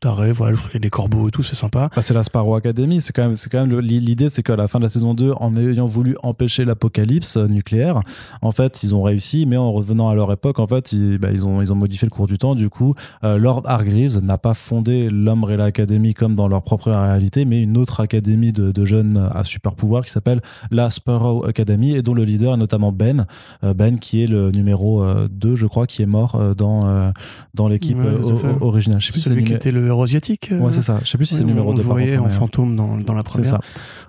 tarée. 0.00 0.30
Voilà, 0.30 0.56
je 0.56 0.74
y 0.74 0.76
a 0.76 0.78
des 0.78 0.90
corbeaux 0.90 1.28
et 1.28 1.30
tout, 1.30 1.42
c'est 1.42 1.56
sympa. 1.56 1.88
Bah, 1.96 2.02
c'est 2.02 2.14
la 2.14 2.22
Sparrow 2.22 2.54
Academy. 2.54 3.00
C'est 3.00 3.12
quand 3.12 3.22
même, 3.22 3.34
c'est 3.34 3.50
quand 3.50 3.66
même 3.66 3.80
l'idée, 3.80 4.28
c'est 4.28 4.42
qu'à 4.42 4.54
la 4.56 4.68
fin 4.68 4.78
de 4.78 4.84
la 4.84 4.88
saison 4.88 5.14
2, 5.14 5.32
en 5.40 5.56
ayant 5.56 5.86
voulu 5.86 6.16
empêcher 6.22 6.64
l'apocalypse 6.64 7.38
euh, 7.38 7.48
nucléaire, 7.48 8.02
en 8.42 8.52
fait, 8.52 8.82
ils 8.82 8.94
ont 8.94 9.02
réussi, 9.02 9.46
mais 9.46 9.56
en 9.56 9.72
revenant 9.72 10.10
à 10.10 10.14
leur 10.14 10.30
époque, 10.30 10.60
en 10.60 10.66
fait, 10.66 10.92
ils, 10.92 11.18
bah, 11.18 11.30
ont, 11.42 11.60
ils 11.62 11.72
ont 11.72 11.76
modifié 11.76 12.06
le 12.06 12.10
cours 12.10 12.26
du 12.26 12.38
temps. 12.38 12.54
Du 12.54 12.68
coup, 12.68 12.94
Lord 13.22 13.62
Hargreaves 13.64 14.22
n'a 14.22 14.38
pas 14.38 14.54
fondé 14.54 15.08
l'Umbrella 15.08 15.64
Academy 15.64 16.14
comme 16.14 16.36
dans 16.36 16.46
leur 16.46 16.62
propre 16.62 16.90
réalité, 16.92 17.46
mais 17.46 17.62
une 17.62 17.76
autre 17.78 18.00
académie 18.00 18.52
de, 18.52 18.84
jeunes 18.84 19.30
à 19.34 19.42
super 19.42 19.74
pouvoir 19.74 20.04
qui 20.04 20.10
s'appelle 20.10 20.40
la 20.70 20.90
Sparrow 20.90 21.44
Academy 21.46 21.94
et 21.94 22.02
dont 22.02 22.14
le 22.14 22.24
leader 22.24 22.54
est 22.54 22.58
notamment 22.58 22.92
Ben. 22.92 23.26
Ben, 23.62 23.98
qui 23.98 24.15
est 24.22 24.26
le 24.26 24.50
numéro 24.50 25.02
euh, 25.02 25.28
2, 25.30 25.54
je 25.54 25.66
crois, 25.66 25.86
qui 25.86 26.02
est 26.02 26.06
mort 26.06 26.34
euh, 26.34 26.54
dans, 26.54 26.86
euh, 26.86 27.10
dans 27.54 27.68
l'équipe 27.68 27.98
Ouais, 27.98 28.04
euh, 28.06 28.52
originale. 28.60 29.00
Je 29.00 29.06
sais 29.06 29.12
plus 29.12 29.20
c'est 29.20 29.30
Celui 29.30 29.44
qui 29.44 29.52
était 29.54 29.70
le 29.70 29.86
héros 29.86 30.02
asiatique. 30.02 30.50
euh, 30.52 30.58
Ouais, 30.60 30.72
c'est 30.72 30.82
ça. 30.82 30.98
Je 31.02 31.08
sais 31.10 31.18
plus 31.18 31.26
si 31.26 31.34
c'est 31.34 31.40
le 31.42 31.46
numéro 31.48 31.70
on 31.70 31.74
2 31.74 31.78
le 31.78 31.84
voyait 31.84 32.18
en 32.18 32.28
fantôme 32.28 32.76
dans, 32.76 32.96
dans 32.98 33.14
la 33.14 33.20
C'est 33.20 33.24
première. 33.24 33.46
ça. 33.50 33.60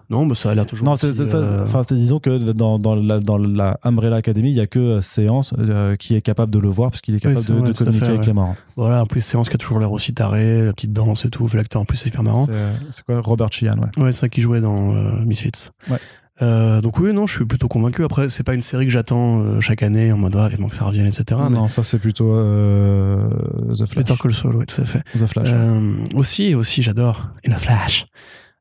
Non, 0.09 0.25
mais 0.25 0.35
ça 0.35 0.51
a 0.51 0.55
l'air 0.55 0.65
toujours. 0.65 0.85
Non, 0.88 0.95
c'est 0.95 1.11
c'est 1.11 1.35
euh, 1.35 1.63
Enfin, 1.65 1.84
c'est- 1.84 1.95
disons 1.95 2.19
que 2.19 2.38
dans, 2.53 2.79
dans, 2.79 2.95
la, 2.95 3.19
dans 3.19 3.38
la 3.38 3.77
Umbrella 3.84 4.15
Academy, 4.15 4.49
il 4.51 4.55
y 4.55 4.61
a 4.61 4.67
que 4.67 4.79
euh, 4.79 5.01
Séance 5.01 5.53
euh, 5.59 5.97
qui 5.97 6.15
est 6.15 6.21
capable 6.21 6.51
de 6.51 6.59
le 6.59 6.69
voir 6.69 6.91
parce 6.91 7.01
qu'il 7.01 7.13
est 7.15 7.19
capable 7.19 7.39
c'est 7.41 7.51
de, 7.51 7.59
de 7.59 7.73
communiquer 7.73 8.05
fait, 8.05 8.11
avec 8.13 8.25
les 8.25 8.31
morts. 8.34 8.55
Voilà, 8.77 9.03
en 9.03 9.05
plus, 9.05 9.19
séance 9.19 9.49
qui 9.49 9.55
a 9.55 9.57
toujours 9.57 9.79
l'air 9.79 9.91
aussi 9.91 10.13
taré, 10.13 10.65
la 10.65 10.71
petite 10.71 10.93
danse 10.93 11.25
et 11.25 11.29
tout. 11.29 11.45
L'acteur 11.53 11.81
en 11.81 11.85
plus, 11.85 11.97
c'est 11.97 12.07
hyper 12.09 12.23
marrant. 12.23 12.45
C'est 12.45 12.53
euh, 12.53 12.73
c'est 12.91 13.03
quoi? 13.05 13.19
Robert 13.19 13.51
Sheehan, 13.51 13.77
ouais. 13.79 14.01
Ouais, 14.03 14.11
c'est 14.13 14.19
ça 14.21 14.29
qui 14.29 14.39
jouait 14.39 14.61
dans 14.61 14.93
euh, 14.95 15.11
Misfits. 15.25 15.71
Ouais. 15.89 15.97
Euh, 16.41 16.81
donc 16.81 16.99
oui, 16.99 17.14
non, 17.14 17.26
je 17.26 17.35
suis 17.35 17.45
plutôt 17.45 17.68
convaincu. 17.68 18.03
Après, 18.03 18.30
c'est 18.30 18.43
pas 18.43 18.53
une 18.53 18.61
série 18.61 18.85
que 18.85 18.91
j'attends 18.91 19.41
euh, 19.41 19.59
chaque 19.59 19.81
année 19.81 20.11
en 20.11 20.18
mode 20.18 20.35
ah, 20.38 20.47
vivement 20.47 20.69
que 20.69 20.76
ça 20.76 20.85
revienne, 20.85 21.07
etc. 21.07 21.39
mais 21.49 21.55
non, 21.55 21.68
ça 21.68 21.84
c'est 21.84 21.99
plutôt 21.99 22.31
euh, 22.34 23.27
The 23.72 23.85
Flash. 23.85 23.95
Better 23.95 24.14
Call 24.22 24.34
Saul, 24.34 24.55
oui, 24.55 24.65
tout 24.65 24.81
à 24.81 24.85
fait. 24.85 25.01
The 25.18 25.26
Flash. 25.26 25.47
Euh, 25.51 25.95
aussi, 26.14 26.53
aussi, 26.53 26.84
j'adore 26.84 27.31
In 27.47 27.51
a 27.51 27.57
Flash. 27.57 28.05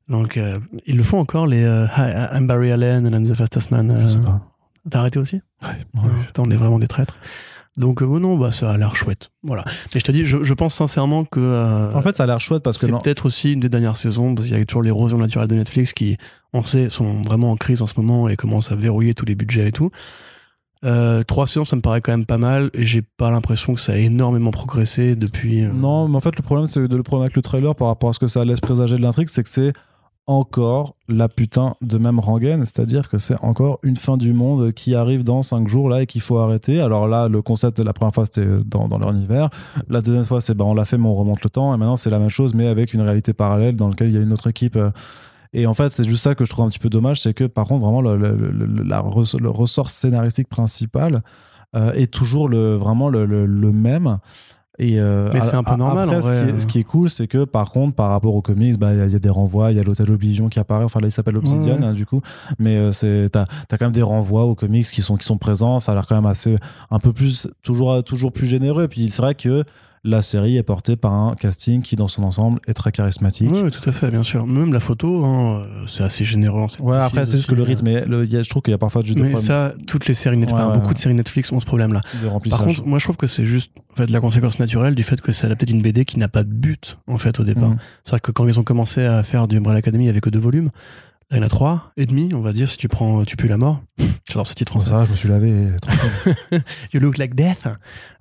Donc, 0.09 0.37
euh, 0.37 0.59
ils 0.87 0.97
le 0.97 1.03
font 1.03 1.19
encore, 1.19 1.47
les 1.47 1.65
euh, 1.65 1.87
I'm 2.33 2.47
Barry 2.47 2.71
Allen 2.71 3.07
and 3.07 3.11
I'm 3.11 3.29
the 3.29 3.35
Fastest 3.35 3.71
Man. 3.71 3.97
Je 4.01 4.09
sais 4.09 4.19
pas. 4.19 4.41
T'as 4.89 5.01
arrêté 5.01 5.19
aussi? 5.19 5.41
Ouais. 5.63 5.69
Ouais, 6.01 6.11
Putain, 6.27 6.45
on 6.45 6.51
est 6.51 6.57
vraiment 6.57 6.79
des 6.79 6.87
traîtres. 6.87 7.19
Donc, 7.77 8.03
euh, 8.03 8.07
non, 8.19 8.39
bah, 8.39 8.51
ça 8.53 8.71
a 8.71 8.77
l'air 8.79 8.97
chouette. 8.97 9.29
Voilà. 9.43 9.63
Mais 9.95 10.01
je 10.01 10.05
te 10.05 10.11
dis, 10.13 10.25
je, 10.25 10.43
je 10.43 10.55
pense 10.55 10.75
sincèrement 10.75 11.25
que. 11.25 11.41
euh, 11.41 11.93
En 11.93 12.01
fait, 12.03 12.17
ça 12.17 12.25
a 12.25 12.27
l'air 12.27 12.41
chouette 12.41 12.63
parce 12.63 12.79
que 12.79 12.87
c'est 12.87 12.93
non- 12.93 13.01
peut-être 13.01 13.27
aussi 13.27 13.53
une 13.53 13.61
des 13.61 13.69
dernières 13.69 13.97
saisons, 13.97 14.35
parce 14.35 14.47
qu'il 14.49 14.57
y 14.57 14.61
a 14.61 14.65
toujours 14.65 14.83
l'érosion 14.83 15.19
naturelle 15.19 15.49
de 15.49 15.55
Netflix 15.57 15.93
qui, 15.93 16.17
on 16.55 16.63
sait, 16.63 16.89
sont 16.89 17.21
vraiment 17.23 17.51
en 17.51 17.57
crise 17.57 17.83
en 17.83 17.87
ce 17.87 17.95
moment 17.99 18.29
et 18.29 18.37
commencent 18.37 18.73
à 18.73 18.77
verrouiller 18.77 19.13
tous 19.15 19.27
les 19.27 19.35
budgets 19.35 19.69
et 19.69 19.73
tout. 19.73 19.91
Euh, 20.85 21.23
trois 21.23 21.47
saisons, 21.47 21.65
ça 21.65 21.75
me 21.77 21.81
paraît 21.81 22.01
quand 22.01 22.13
même 22.13 22.27
pas 22.27 22.39
mal 22.39 22.71
et 22.75 22.85
j'ai 22.85 23.03
pas 23.03 23.31
l'impression 23.31 23.75
que 23.75 23.81
ça 23.81 23.93
a 23.93 23.97
énormément 23.97 24.51
progressé 24.51 25.17
depuis. 25.17 25.65
euh, 25.65 25.73
Non, 25.73 26.07
mais 26.09 26.17
en 26.17 26.21
fait, 26.21 26.37
le 26.37 26.43
problème, 26.43 26.67
c'est 26.67 26.87
de 26.87 26.97
le 26.97 27.03
problème 27.03 27.25
avec 27.25 27.35
le 27.37 27.43
trailer 27.43 27.75
par 27.75 27.89
rapport 27.89 28.11
à 28.11 28.13
ce 28.13 28.19
que 28.19 28.27
ça 28.27 28.45
laisse 28.45 28.61
présager 28.61 28.97
de 28.97 29.03
l'intrigue, 29.03 29.29
c'est 29.31 29.43
que 29.43 29.49
c'est 29.51 29.73
encore 30.27 30.97
la 31.09 31.29
putain 31.29 31.77
de 31.83 31.99
même 31.99 32.19
rengaine, 32.19 32.65
c'est-à-dire 32.65 33.09
que 33.09 33.19
c'est 33.19 33.37
encore 33.43 33.79
une 33.85 33.97
fin 33.97 34.17
du 34.17 34.33
monde 34.33 34.73
qui 34.73 34.95
arrive 34.97 35.23
dans 35.23 35.43
cinq 35.43 35.69
jours 35.69 35.89
là 35.89 36.03
et 36.03 36.07
qu'il 36.07 36.21
faut 36.21 36.39
arrêter. 36.39 36.81
Alors 36.81 37.07
là, 37.07 37.29
le 37.29 37.43
concept 37.43 37.79
de 37.79 37.85
la 37.85 37.93
première 37.93 38.13
fois 38.13 38.27
c'était 38.27 38.47
dans, 38.65 38.89
dans 38.89 38.99
leur 38.99 39.13
la 39.89 40.01
deuxième 40.01 40.25
fois 40.25 40.41
c'est 40.41 40.55
bah 40.55 40.65
on 40.65 40.75
l'a 40.75 40.85
fait 40.85 40.99
mais 40.99 41.07
on 41.07 41.15
remonte 41.15 41.45
le 41.45 41.51
temps 41.51 41.73
et 41.75 41.77
maintenant 41.77 41.97
c'est 41.97 42.11
la 42.11 42.19
même 42.19 42.29
chose 42.29 42.55
mais 42.55 42.67
avec 42.67 42.93
une 42.93 43.03
réalité 43.03 43.33
parallèle 43.33 43.77
dans 43.77 43.89
laquelle 43.89 44.09
il 44.09 44.15
y 44.15 44.19
a 44.19 44.21
une 44.21 44.33
autre 44.33 44.49
équipe. 44.49 44.77
et 45.53 45.67
en 45.67 45.75
fait, 45.75 45.91
c'est 45.91 46.05
juste 46.05 46.25
ça 46.25 46.35
que 46.35 46.45
je 46.45 46.51
trouve 46.51 46.65
un 46.65 46.69
petit 46.69 46.81
peu 46.81 46.91
dommage, 46.91 47.21
c'est 47.21 47.35
que 47.35 47.45
par 47.45 47.67
contre, 47.67 47.85
vraiment, 47.85 48.01
le, 48.01 48.17
la 48.85 49.01
ressort 49.01 49.91
scénaristique 49.91 50.49
principal 50.49 51.23
euh, 51.77 51.93
est 51.93 52.13
toujours 52.13 52.49
le, 52.49 52.75
vraiment 52.75 53.09
le 53.09 53.73
même. 53.73 54.19
Et 54.79 55.01
euh, 55.01 55.31
Mais 55.33 55.41
c'est 55.41 55.57
un 55.57 55.63
peu 55.65 55.75
normal, 55.77 56.05
Après, 56.05 56.17
en 56.17 56.21
ce, 56.23 56.27
vrai. 56.33 56.45
qui 56.45 56.57
est, 56.57 56.61
ce 56.61 56.67
qui 56.67 56.79
est 56.81 56.85
cool, 56.85 57.09
c'est 57.09 57.27
que 57.27 57.45
par 57.45 57.71
contre, 57.71 57.95
par 57.95 58.11
rapport 58.11 58.35
aux 58.35 58.43
comics, 58.43 58.79
bah, 58.79 58.93
il 58.93 58.99
y, 58.99 59.03
a- 59.03 59.07
il 59.07 59.13
y 59.13 59.17
a 59.17 59.19
des 59.19 59.31
renvois, 59.31 59.71
il 59.71 59.77
y 59.79 59.81
a 59.81 59.83
l'hôtel 59.83 60.11
Oblivion 60.11 60.49
qui 60.49 60.59
apparaît. 60.61 60.85
Enfin, 60.85 61.01
là, 61.01 61.09
il 61.09 61.11
s'appelle 61.13 61.37
Obsidian, 61.39 61.75
Ouais, 61.77 61.81
ouais. 61.81 61.87
hein, 61.87 61.93
du 61.95 62.05
coup. 62.05 62.21
Mais 62.59 62.77
euh, 62.77 62.93
c'est, 62.93 63.29
t'as, 63.33 63.47
t'as 63.69 63.79
quand 63.79 63.87
même 63.87 63.93
des 63.93 64.03
renvois 64.03 64.45
aux 64.45 64.55
comics 64.55 64.87
qui 64.87 65.01
sont, 65.03 65.17
qui 65.17 65.25
sont 65.25 65.39
présents. 65.39 65.81
Ça 65.81 65.93
a 65.93 65.95
l'air 65.95 66.07
quand 66.07 66.15
même 66.17 66.27
assez, 66.27 66.57
un 66.91 66.99
peu 66.99 67.13
plus, 67.13 67.49
toujours, 67.63 68.05
toujours 68.05 68.33
plus 68.33 68.47
généreux. 68.47 68.85
Et 68.85 68.89
puis, 68.89 69.09
c'est 69.09 69.23
vrai 69.23 69.35
que 69.35 69.65
la 70.07 70.23
série 70.23 70.57
est 70.57 70.63
portée 70.63 70.97
par 70.97 71.13
un 71.13 71.35
casting 71.35 71.83
qui, 71.83 71.97
dans 71.97 72.09
son 72.09 72.23
ensemble, 72.23 72.61
est 72.67 72.75
très 72.75 72.93
charismatique. 72.93 73.51
Oui, 73.53 73.71
tout 73.71 73.87
à 73.89 73.93
fait, 73.93 74.11
bien 74.11 74.23
sûr. 74.23 74.47
Même 74.47 74.73
la 74.73 74.81
photo, 74.81 75.25
hein, 75.25 75.65
euh, 75.67 75.85
c'est 75.87 76.05
assez 76.05 76.25
généreux. 76.25 76.61
en 76.61 76.69
scène 76.69 76.87
Ouais, 76.87 76.97
après, 76.97 77.27
c'est 77.27 77.37
juste 77.39 77.49
que 77.51 77.55
le 77.55 77.63
aussi, 77.63 77.71
rythme, 77.73 77.87
est- 77.89 78.07
le- 78.07 78.25
il 78.25 78.31
y 78.33 78.37
a- 78.37 78.43
je 78.43 78.49
trouve 78.49 78.63
qu'il 78.63 78.71
y 78.71 78.75
a 78.75 78.79
parfois 78.79 79.03
juste 79.03 79.19
Mais 79.19 79.37
ça, 79.37 79.75
toutes 79.87 80.07
les 80.07 80.15
séries 80.15 80.37
Netflix, 80.37 80.59
Ouais, 80.61 80.65
enfin, 80.65 80.75
ouais, 80.75 80.81
beaucoup 80.81 80.95
de 80.95 80.99
séries 80.99 81.15
Netflix 81.15 81.51
ont 81.53 81.61
ce 81.61 81.67
problème-là. 81.67 82.01
Par 82.51 82.63
contre, 82.63 82.87
moi, 82.87 82.99
je 82.99 83.05
trouve 83.05 83.17
que 83.17 83.27
c'est 83.27 83.45
juste 83.45 83.73
en 83.93 83.97
fait, 83.97 84.09
la 84.11 84.21
conséquence 84.21 84.59
naturelle 84.61 84.95
du 84.95 85.03
fait 85.03 85.21
que 85.21 85.33
c'est 85.33 85.47
adapté 85.47 85.67
d'une 85.67 85.83
BD 85.83 86.05
qui 86.05 86.19
n'a 86.19 86.29
pas 86.29 86.45
de 86.45 86.51
but, 86.53 86.99
en 87.09 87.19
fait, 87.19 87.41
au 87.41 87.45
départ. 87.45 87.71
Mhm. 87.71 87.79
C'est 88.05 88.11
vrai 88.11 88.21
que 88.21 88.31
quand 88.31 88.47
ils 88.47 88.61
ont 88.61 88.65
commencé 88.65 89.05
à 89.05 89.23
faire 89.23 89.49
du 89.49 89.57
Umbrella 89.59 89.79
Academy, 89.79 90.05
il 90.05 90.07
n'y 90.07 90.11
avait 90.11 90.21
que 90.21 90.31
deux 90.31 90.39
volumes. 90.39 90.71
Il 91.33 91.37
y 91.39 91.41
en 91.41 91.43
a 91.43 91.49
trois 91.49 91.91
et 91.97 92.07
demi, 92.07 92.33
on 92.35 92.41
va 92.41 92.53
dire, 92.53 92.71
si 92.71 92.77
tu 92.77 92.87
prends 92.89 93.25
Tu 93.25 93.37
pues 93.37 93.49
la 93.49 93.57
mort. 93.57 93.81
J'adore 94.29 94.47
ce 94.47 94.55
titre 94.55 94.71
français. 94.73 94.91
ça 94.91 95.05
je 95.05 95.11
me 95.11 95.17
suis 95.17 95.29
lavé. 95.29 95.69
You 96.93 97.01
look 97.01 97.19
like 97.19 97.35
death, 97.35 97.67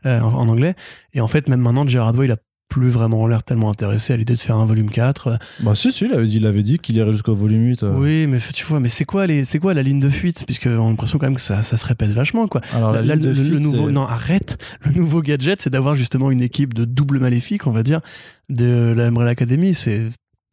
euh, 0.06 0.20
en, 0.22 0.34
en 0.34 0.48
anglais. 0.50 0.76
Et 1.14 1.22
en 1.22 1.28
fait, 1.28 1.48
même 1.48 1.62
maintenant, 1.62 1.88
Gerard 1.88 2.16
Way, 2.16 2.26
il 2.26 2.32
a 2.32 2.38
plus 2.68 2.90
vraiment 2.90 3.28
l'air 3.28 3.44
tellement 3.44 3.70
intéressé 3.70 4.12
à 4.14 4.18
l'idée 4.18 4.34
de 4.34 4.40
faire 4.40 4.56
un 4.56 4.66
volume 4.66 4.90
4. 4.90 5.38
bah, 5.62 5.76
si, 5.76 5.94
si, 5.94 6.06
il 6.06 6.14
avait 6.14 6.26
dit, 6.26 6.38
il 6.38 6.46
avait 6.48 6.64
dit 6.64 6.80
qu'il 6.80 6.98
irait 6.98 7.12
jusqu'au 7.12 7.36
volume 7.36 7.68
8. 7.68 7.84
euh. 7.84 7.94
Oui, 7.96 8.26
mais 8.28 8.40
tu 8.54 8.66
vois, 8.66 8.80
mais 8.80 8.90
c'est 8.90 9.06
quoi, 9.06 9.28
les, 9.28 9.46
c'est 9.46 9.60
quoi 9.60 9.76
la 9.76 9.84
ligne 9.84 10.00
de 10.00 10.10
fuite? 10.10 10.44
Puisque 10.48 10.66
on 10.66 10.88
a 10.88 10.90
l'impression 10.90 11.20
quand 11.20 11.28
même 11.28 11.36
que 11.36 11.42
ça, 11.42 11.62
ça 11.62 11.78
se 11.78 11.86
répète 11.86 12.10
vachement, 12.10 12.48
quoi. 12.48 12.62
Alors, 12.74 12.92
la 12.92 13.04
Là, 13.04 13.16
ligne 13.16 13.26
le, 13.28 13.34
de 13.34 13.38
le- 13.40 13.50
le 13.50 13.60
fuite, 13.60 13.72
nouveau, 13.72 13.92
non, 13.92 14.06
arrête. 14.08 14.58
Le 14.84 14.92
nouveau 14.94 15.22
gadget, 15.22 15.62
c'est 15.62 15.70
d'avoir 15.70 15.94
justement 15.94 16.32
une 16.32 16.42
équipe 16.42 16.74
de 16.74 16.86
double 16.86 17.20
maléfique, 17.20 17.68
on 17.68 17.72
va 17.72 17.84
dire, 17.84 18.02
de 18.50 18.94
la 18.98 19.06
Umbrella 19.06 19.30
Academy. 19.30 19.76
C'est, 19.76 20.02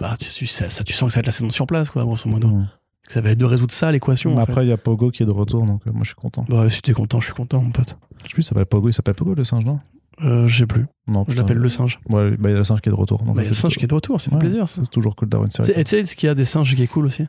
bah, 0.03 0.15
tu, 0.19 0.47
ça, 0.47 0.69
ça- 0.71 0.85
tu 0.85 0.93
sens 0.93 1.09
que 1.09 1.13
ça 1.15 1.19
va 1.19 1.21
être 1.21 1.27
la 1.27 1.33
saison 1.33 1.51
sur 1.51 1.67
place, 1.67 1.91
quoi, 1.91 2.03
grosso 2.05 2.29
modo. 2.29 2.49
Que 3.07 3.13
Ça 3.15 3.21
va 3.21 3.31
être 3.31 3.39
de 3.39 3.45
résoudre 3.45 3.73
ça, 3.73 3.91
l'équation. 3.93 4.39
Après, 4.39 4.65
il 4.65 4.69
y 4.69 4.73
a 4.73 4.77
Pogo 4.77 5.11
qui 5.11 5.23
est 5.23 5.27
de 5.27 5.33
retour, 5.33 5.65
donc 5.65 5.87
euh, 5.87 5.93
moi, 5.93 6.03
je 6.03 6.09
suis 6.09 6.15
content. 6.15 6.45
Bah, 6.49 6.69
si 6.71 6.83
t'es 6.83 6.93
content, 6.93 7.21
je 7.21 7.27
suis 7.27 7.35
content, 7.35 7.63
mon 7.63 7.71
pote. 7.71 7.97
Je 8.19 8.29
sais 8.29 8.35
plus, 8.35 8.43
il 8.43 8.45
s'appelle 8.45 8.67
Pogo, 8.67 8.89
il 8.89 8.93
s'appelle 8.95 9.15
Pogo 9.15 9.35
le 9.35 9.45
singe, 9.45 9.65
non? 9.65 9.79
Euh, 10.23 10.47
je 10.47 10.59
sais 10.59 10.67
plus. 10.67 10.87
Non, 11.09 11.25
Je 11.27 11.37
l'appelle 11.37 11.57
le 11.57 11.69
singe. 11.69 11.99
Ouais, 12.11 12.31
bah, 12.37 12.51
il 12.51 12.53
y 12.53 12.55
a 12.55 12.59
le 12.59 12.65
singe 12.65 12.81
qui 12.81 12.89
est 12.89 12.93
de 12.93 12.97
retour. 12.97 13.19
donc 13.23 13.35
Bah, 13.37 13.43
c'est 13.43 13.51
le 13.51 13.55
singe 13.55 13.73
plutôt- 13.73 13.79
qui 13.81 13.85
est 13.85 13.89
de 13.89 13.95
retour, 13.95 14.21
c'est 14.21 14.33
Ouais, 14.33 14.39
plaisir. 14.39 14.69
C'est 14.69 14.89
toujours 14.91 15.17
cool 15.17 15.29
d'avoir 15.29 15.47
une 15.47 15.51
série 15.51 15.73
tu 15.73 15.91
sais 15.91 16.05
ce 16.05 16.15
qu'il 16.15 16.27
y 16.27 16.31
a 16.31 16.35
des 16.35 16.45
singes 16.45 16.75
qui 16.77 16.83
est 16.83 16.87
cool 16.87 17.07
aussi? 17.07 17.25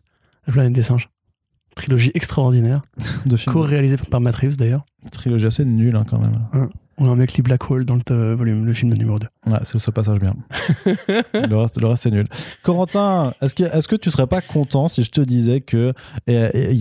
La 0.48 0.54
planète 0.54 0.74
des 0.74 0.82
singes. 0.84 1.10
Trilogie 1.76 2.12
extraordinaire, 2.14 2.82
de 3.26 3.36
films. 3.38 3.54
co-réalisée 3.54 3.98
par 3.98 4.22
Matt 4.22 4.36
Reeves 4.36 4.58
d'ailleurs. 4.58 4.86
Trilogie 5.12 5.46
assez 5.48 5.66
nulle, 5.66 5.96
hein, 5.96 6.06
quand 6.10 6.20
même. 6.20 6.40
On 6.98 7.08
a 7.08 7.10
un 7.10 7.16
mec 7.16 7.34
Lee 7.34 7.42
Black 7.42 7.70
Hole 7.72 7.84
dans 7.86 7.96
le 8.10 8.34
volume, 8.36 8.66
le 8.66 8.72
film 8.74 8.92
de 8.92 8.96
numéro 8.98 9.18
2. 9.18 9.28
Ouais, 9.48 9.58
c'est 9.64 9.74
le 9.74 9.80
seul 9.80 9.94
passage 9.94 10.20
bien. 10.20 10.36
le 11.34 11.56
reste, 11.56 11.82
le 11.82 11.88
reste 11.88 12.04
c'est 12.04 12.12
nul. 12.12 12.26
Corentin, 12.62 13.34
est-ce 13.42 13.56
que, 13.56 13.64
est-ce 13.64 13.88
que 13.88 13.96
tu 13.96 14.12
serais 14.12 14.28
pas 14.28 14.42
content 14.42 14.88
si 14.88 15.04
je 15.04 15.10
te 15.12 15.20
disais 15.22 15.62
que 15.62 15.94
il 16.28 16.34
y, 16.36 16.38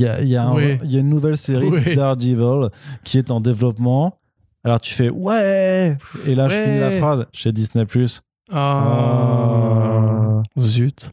a, 0.07 0.21
il 0.21 0.29
y, 0.29 0.37
a 0.37 0.45
un- 0.45 0.55
Oui. 0.55 0.79
il 0.85 0.93
y 0.93 0.97
a 0.97 1.01
une 1.01 1.09
nouvelle 1.09 1.37
série 1.39 1.69
Oui. 1.69 1.95
Daredevil 1.95 2.69
qui 3.05 3.17
est 3.19 3.31
en 3.31 3.41
développement 3.41 4.19
Alors 4.65 4.81
tu 4.81 4.93
fais 4.93 5.09
ouais 5.09 5.97
et 6.27 6.35
là 6.35 6.49
je 6.51 6.57
finis 6.63 6.79
la 6.79 6.91
phrase 6.93 7.25
chez 7.33 7.51
Disney 7.53 7.87
Plus. 7.87 8.21
Ah. 8.53 10.43
Zut. 10.61 11.11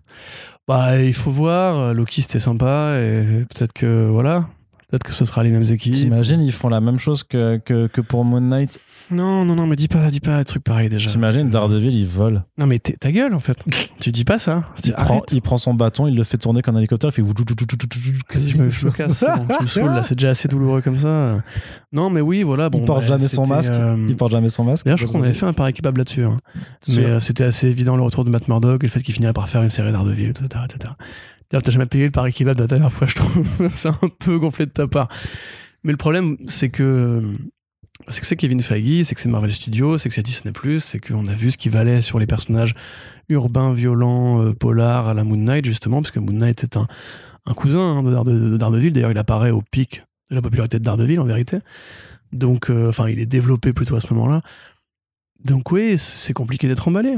Bah, 0.69 1.01
il 1.01 1.15
faut 1.15 1.31
voir. 1.31 1.95
Loki, 1.95 2.21
c'était 2.21 2.37
sympa. 2.37 2.93
Et 2.99 3.43
peut-être 3.49 3.73
que, 3.73 4.07
voilà. 4.07 4.45
Peut-être 4.89 5.03
que 5.03 5.13
ce 5.13 5.23
sera 5.23 5.43
les 5.43 5.51
mêmes 5.51 5.63
équipes. 5.71 5.93
T'imagines 5.93 6.41
ils 6.41 6.51
font 6.51 6.67
la 6.67 6.81
même 6.81 6.97
chose 6.97 7.23
que, 7.23 7.57
que, 7.63 7.85
que 7.87 8.01
pour 8.01 8.25
Moon 8.25 8.41
Knight. 8.41 8.79
Non, 9.11 9.45
non, 9.45 9.55
non, 9.55 9.67
mais 9.67 9.75
dis 9.75 9.87
pas, 9.87 10.09
dis 10.09 10.19
pas 10.19 10.37
un 10.37 10.43
truc 10.43 10.63
pareil 10.63 10.89
déjà. 10.89 11.09
T'imagines 11.11 11.47
Daredevil 11.49 11.93
il 11.95 12.07
vole. 12.07 12.43
Non, 12.57 12.65
mais 12.65 12.79
t'es- 12.79 12.93
ta 12.97 13.11
gueule, 13.11 13.33
en 13.35 13.39
fait. 13.39 13.57
tu 13.99 14.11
dis 14.11 14.23
pas 14.25 14.37
ça. 14.39 14.63
Il 14.83 14.93
prend, 14.93 15.21
il 15.31 15.41
prend 15.43 15.57
son 15.57 15.73
bâton, 15.75 16.07
il 16.07 16.15
le 16.15 16.23
fait 16.23 16.37
tourner 16.39 16.61
comme 16.63 16.75
un 16.75 16.79
hélicoptère, 16.79 17.11
il 17.11 17.13
fait 17.13 17.21
Vas-y, 17.21 18.49
je 18.49 18.57
me, 18.57 18.69
je 18.69 18.85
me 18.87 18.91
casse. 18.91 19.13
c'est 19.19 19.25
bon, 19.27 19.45
tu 19.57 19.63
me 19.63 19.67
saoules, 19.67 19.91
là, 19.91 20.01
c'est 20.03 20.15
déjà 20.15 20.29
assez 20.31 20.47
douloureux 20.47 20.81
comme 20.81 20.97
ça. 20.97 21.41
Non, 21.91 22.09
mais 22.09 22.21
oui, 22.21 22.41
voilà. 22.43 22.69
Bon, 22.69 22.79
il 22.79 22.85
porte 22.85 23.01
bah, 23.01 23.05
jamais 23.07 23.27
son 23.27 23.45
masque. 23.45 23.73
euh, 23.73 24.05
Il 24.09 24.15
porte 24.15 24.31
jamais 24.31 24.49
son 24.49 24.63
masque. 24.63 24.85
D'ailleurs, 24.85 24.97
je 24.97 25.05
crois 25.05 25.19
qu'on 25.19 25.25
avait 25.25 25.33
fait 25.35 25.45
un 25.45 25.53
pari 25.53 25.69
équipable 25.71 25.99
là-dessus. 25.99 26.23
hein. 26.23 26.37
Mais 26.89 27.05
euh, 27.05 27.19
c'était 27.19 27.43
assez 27.43 27.67
évident 27.67 27.95
le 27.95 28.01
retour 28.03 28.23
de 28.25 28.29
Matt 28.31 28.47
Murdock 28.47 28.83
et 28.83 28.87
le 28.87 28.91
fait 28.91 29.01
qu'il 29.01 29.13
finirait 29.13 29.33
par 29.33 29.47
faire 29.49 29.61
une 29.63 29.69
série 29.69 29.91
d'Ardeville, 29.91 30.29
etc. 30.29 30.47
etc. 30.65 30.93
D'ailleurs, 31.49 31.63
t'as 31.63 31.71
jamais 31.71 31.85
payé 31.85 32.05
le 32.05 32.11
pari 32.11 32.29
équipable 32.29 32.59
la 32.59 32.67
dernière 32.67 32.91
fois, 32.91 33.07
je 33.07 33.15
trouve. 33.15 33.47
c'est 33.71 33.89
un 33.89 33.99
peu 34.19 34.37
gonflé 34.37 34.65
de 34.65 34.71
ta 34.71 34.87
part. 34.87 35.07
Mais 35.83 35.91
le 35.91 35.97
problème, 35.97 36.37
c'est 36.47 36.69
que 36.69 37.23
c'est 38.07 38.21
que 38.21 38.27
c'est 38.27 38.35
Kevin 38.35 38.61
Feige, 38.61 39.03
c'est 39.03 39.15
que 39.15 39.21
c'est 39.21 39.29
Marvel 39.29 39.51
Studios, 39.51 39.97
c'est 39.97 40.09
que 40.09 40.15
c'est 40.15 40.23
Disney+, 40.23 40.53
c'est 40.79 40.99
qu'on 40.99 41.25
a 41.25 41.33
vu 41.33 41.51
ce 41.51 41.57
qui 41.57 41.69
valait 41.69 42.01
sur 42.01 42.17
les 42.17 42.27
personnages 42.27 42.73
urbains, 43.27 43.73
violents, 43.73 44.41
euh, 44.41 44.53
polars 44.53 45.07
à 45.07 45.13
la 45.13 45.23
Moon 45.23 45.37
Knight, 45.37 45.65
justement, 45.65 46.01
parce 46.01 46.11
que 46.11 46.19
Moon 46.19 46.33
Knight 46.33 46.63
est 46.63 46.77
un, 46.77 46.87
cousin 47.55 47.79
hein, 47.79 48.03
de, 48.03 48.49
de 48.49 48.57
Daredevil. 48.57 48.91
D'ailleurs, 48.91 49.11
il 49.11 49.17
apparaît 49.17 49.51
au 49.51 49.61
pic 49.61 50.03
de 50.29 50.35
la 50.35 50.41
popularité 50.41 50.79
de 50.79 50.83
Daredevil, 50.83 51.19
en 51.19 51.25
vérité. 51.25 51.59
Donc, 52.31 52.69
euh, 52.69 52.89
enfin, 52.89 53.09
il 53.09 53.19
est 53.19 53.25
développé 53.25 53.73
plutôt 53.73 53.95
à 53.95 53.99
ce 53.99 54.13
moment-là. 54.13 54.41
Donc 55.43 55.71
oui, 55.71 55.97
c'est 55.97 56.33
compliqué 56.33 56.67
d'être 56.67 56.87
emballé. 56.87 57.17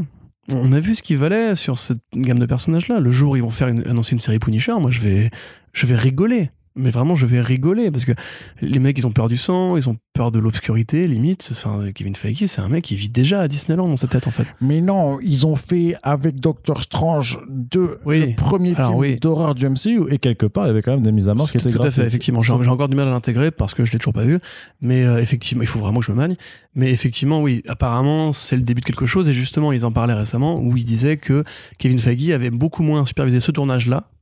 On 0.53 0.71
a 0.71 0.79
vu 0.79 0.95
ce 0.95 1.01
qui 1.01 1.15
valait 1.15 1.55
sur 1.55 1.79
cette 1.79 1.99
gamme 2.15 2.39
de 2.39 2.45
personnages-là. 2.45 2.99
Le 2.99 3.11
jour 3.11 3.31
où 3.31 3.35
ils 3.35 3.43
vont 3.43 3.49
faire 3.49 3.67
annoncer 3.67 4.13
une 4.13 4.19
série 4.19 4.39
Punisher, 4.39 4.73
moi 4.79 4.91
je 4.91 4.99
vais, 4.99 5.29
je 5.73 5.85
vais 5.85 5.95
rigoler. 5.95 6.49
Mais 6.75 6.89
vraiment, 6.89 7.15
je 7.15 7.25
vais 7.25 7.41
rigoler 7.41 7.91
parce 7.91 8.05
que 8.05 8.13
les 8.61 8.79
mecs, 8.79 8.97
ils 8.97 9.05
ont 9.05 9.11
peur 9.11 9.27
du 9.27 9.35
sang, 9.37 9.75
ils 9.75 9.89
ont 9.89 9.97
peur 10.13 10.31
de 10.31 10.39
l'obscurité, 10.39 11.05
limite. 11.07 11.49
Enfin, 11.51 11.91
Kevin 11.93 12.15
Feige, 12.15 12.45
c'est 12.45 12.61
un 12.61 12.69
mec 12.69 12.83
qui 12.85 12.95
vit 12.95 13.09
déjà 13.09 13.41
à 13.41 13.47
Disneyland 13.49 13.87
dans 13.89 13.95
sa 13.97 14.07
tête, 14.07 14.25
en 14.27 14.31
fait. 14.31 14.45
Mais 14.61 14.79
non, 14.79 15.19
ils 15.21 15.45
ont 15.45 15.55
fait 15.57 15.95
avec 16.01 16.39
Doctor 16.39 16.81
Strange 16.81 17.39
2, 17.49 17.99
Oui. 18.05 18.19
le 18.31 18.35
premier 18.35 18.73
Alors 18.75 18.91
film 18.91 18.99
oui. 19.01 19.19
d'horreur 19.19 19.53
du 19.53 19.67
MCU. 19.67 20.09
Et 20.09 20.17
quelque 20.17 20.45
part, 20.45 20.65
il 20.65 20.67
y 20.67 20.71
avait 20.71 20.81
quand 20.81 20.91
même 20.93 21.01
des 21.03 21.11
mises 21.11 21.27
à 21.27 21.33
mort 21.33 21.51
qui 21.51 21.57
Tout 21.57 21.67
étaient 21.67 21.77
à 21.77 21.81
fait, 21.81 21.87
graphiques. 21.89 22.03
effectivement. 22.05 22.41
J'ai 22.41 22.53
encore 22.53 22.87
du 22.87 22.95
mal 22.95 23.07
à 23.07 23.11
l'intégrer 23.11 23.51
parce 23.51 23.73
que 23.73 23.83
je 23.83 23.91
l'ai 23.91 23.99
toujours 23.99 24.13
pas 24.13 24.23
vu. 24.23 24.39
Mais 24.79 25.03
euh, 25.03 25.21
effectivement, 25.21 25.63
il 25.63 25.67
faut 25.67 25.79
vraiment 25.79 25.99
que 25.99 26.05
je 26.05 26.11
me 26.13 26.17
magne. 26.17 26.35
Mais 26.73 26.89
effectivement, 26.91 27.41
oui, 27.41 27.63
apparemment, 27.67 28.31
c'est 28.31 28.55
le 28.55 28.63
début 28.63 28.79
de 28.81 28.85
quelque 28.85 29.05
chose. 29.05 29.27
Et 29.29 29.33
justement, 29.33 29.73
ils 29.73 29.85
en 29.85 29.91
parlaient 29.91 30.13
récemment 30.13 30.57
où 30.59 30.77
ils 30.77 30.85
disaient 30.85 31.17
que 31.17 31.43
Kevin 31.79 31.99
Feige 31.99 32.29
avait 32.29 32.49
beaucoup 32.49 32.81
moins 32.83 33.05
supervisé 33.05 33.39
ce 33.41 33.51
tournage-là. 33.51 34.05
C'est 34.13 34.20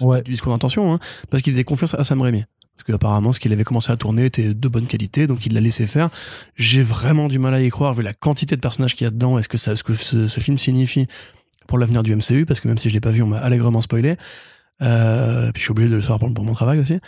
Ouais. 0.00 0.22
du 0.22 0.32
discours 0.32 0.52
d'intention, 0.52 0.94
hein, 0.94 0.98
parce 1.30 1.42
qu'il 1.42 1.52
faisait 1.52 1.64
confiance 1.64 1.94
à 1.94 2.04
Sam 2.04 2.20
Raimi. 2.20 2.44
Parce 2.76 2.84
qu'apparemment, 2.84 3.32
ce 3.32 3.40
qu'il 3.40 3.52
avait 3.52 3.64
commencé 3.64 3.92
à 3.92 3.96
tourner 3.96 4.24
était 4.24 4.54
de 4.54 4.68
bonne 4.68 4.86
qualité, 4.86 5.26
donc 5.26 5.44
il 5.46 5.52
l'a 5.52 5.60
laissé 5.60 5.86
faire. 5.86 6.08
J'ai 6.56 6.82
vraiment 6.82 7.28
du 7.28 7.38
mal 7.38 7.54
à 7.54 7.62
y 7.62 7.68
croire, 7.68 7.94
vu 7.94 8.02
la 8.02 8.14
quantité 8.14 8.56
de 8.56 8.60
personnages 8.60 8.94
qu'il 8.94 9.04
y 9.04 9.08
a 9.08 9.10
dedans, 9.10 9.38
est-ce 9.38 9.48
que 9.48 9.58
ça, 9.58 9.76
ce 9.76 9.84
que 9.84 9.94
ce, 9.94 10.26
ce 10.26 10.40
film 10.40 10.58
signifie 10.58 11.06
pour 11.66 11.78
l'avenir 11.78 12.02
du 12.02 12.14
MCU, 12.14 12.44
parce 12.46 12.60
que 12.60 12.68
même 12.68 12.78
si 12.78 12.88
je 12.88 12.94
l'ai 12.94 13.00
pas 13.00 13.10
vu, 13.10 13.22
on 13.22 13.28
m'a 13.28 13.38
allègrement 13.38 13.80
spoilé. 13.80 14.16
Euh, 14.82 15.52
puis 15.52 15.60
je 15.60 15.64
suis 15.64 15.70
obligé 15.70 15.90
de 15.90 15.94
le 15.96 16.00
savoir 16.00 16.18
pour, 16.18 16.32
pour 16.34 16.44
mon 16.44 16.54
travail 16.54 16.78
aussi. 16.78 16.98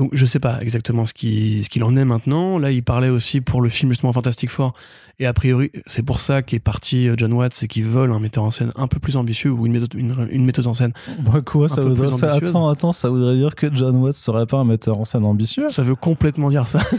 Donc 0.00 0.08
je 0.14 0.24
sais 0.24 0.38
pas 0.40 0.58
exactement 0.62 1.04
ce 1.04 1.12
qu'il 1.12 1.62
ce 1.62 1.68
qu'il 1.68 1.84
en 1.84 1.94
est 1.94 2.06
maintenant. 2.06 2.58
Là, 2.58 2.70
il 2.70 2.82
parlait 2.82 3.10
aussi 3.10 3.42
pour 3.42 3.60
le 3.60 3.68
film 3.68 3.92
justement 3.92 4.14
Fantastic 4.14 4.48
Four. 4.48 4.72
Et 5.18 5.26
a 5.26 5.34
priori, 5.34 5.70
c'est 5.84 6.02
pour 6.02 6.20
ça 6.20 6.40
qu'est 6.40 6.58
parti 6.58 7.06
euh, 7.06 7.14
John 7.18 7.34
Watts 7.34 7.62
et 7.62 7.68
qu'ils 7.68 7.84
veulent 7.84 8.10
un 8.10 8.18
metteur 8.20 8.42
en 8.44 8.50
scène 8.50 8.72
un 8.76 8.86
peu 8.86 8.98
plus 8.98 9.18
ambitieux 9.18 9.50
ou 9.50 9.66
une, 9.66 9.72
méthode, 9.72 9.92
une, 9.94 10.14
une 10.30 10.46
metteuse 10.46 10.66
en 10.66 10.72
scène. 10.72 10.94
Bah, 11.18 11.42
quoi, 11.44 11.68
ça 11.68 11.82
peu 11.82 11.88
voudrait 11.88 12.08
plus 12.08 12.16
ça- 12.16 12.30
ambitieuse. 12.32 12.48
Attends, 12.48 12.68
attends, 12.70 12.92
ça 12.92 13.10
voudrait 13.10 13.36
dire 13.36 13.54
que 13.54 13.66
John 13.74 13.96
Watts 13.96 14.14
serait 14.16 14.46
pas 14.46 14.56
un 14.56 14.64
metteur 14.64 14.98
en 14.98 15.04
scène 15.04 15.26
ambitieux? 15.26 15.68
Ça 15.68 15.82
veut 15.82 15.94
complètement 15.96 16.48
dire 16.48 16.66
ça. 16.66 16.78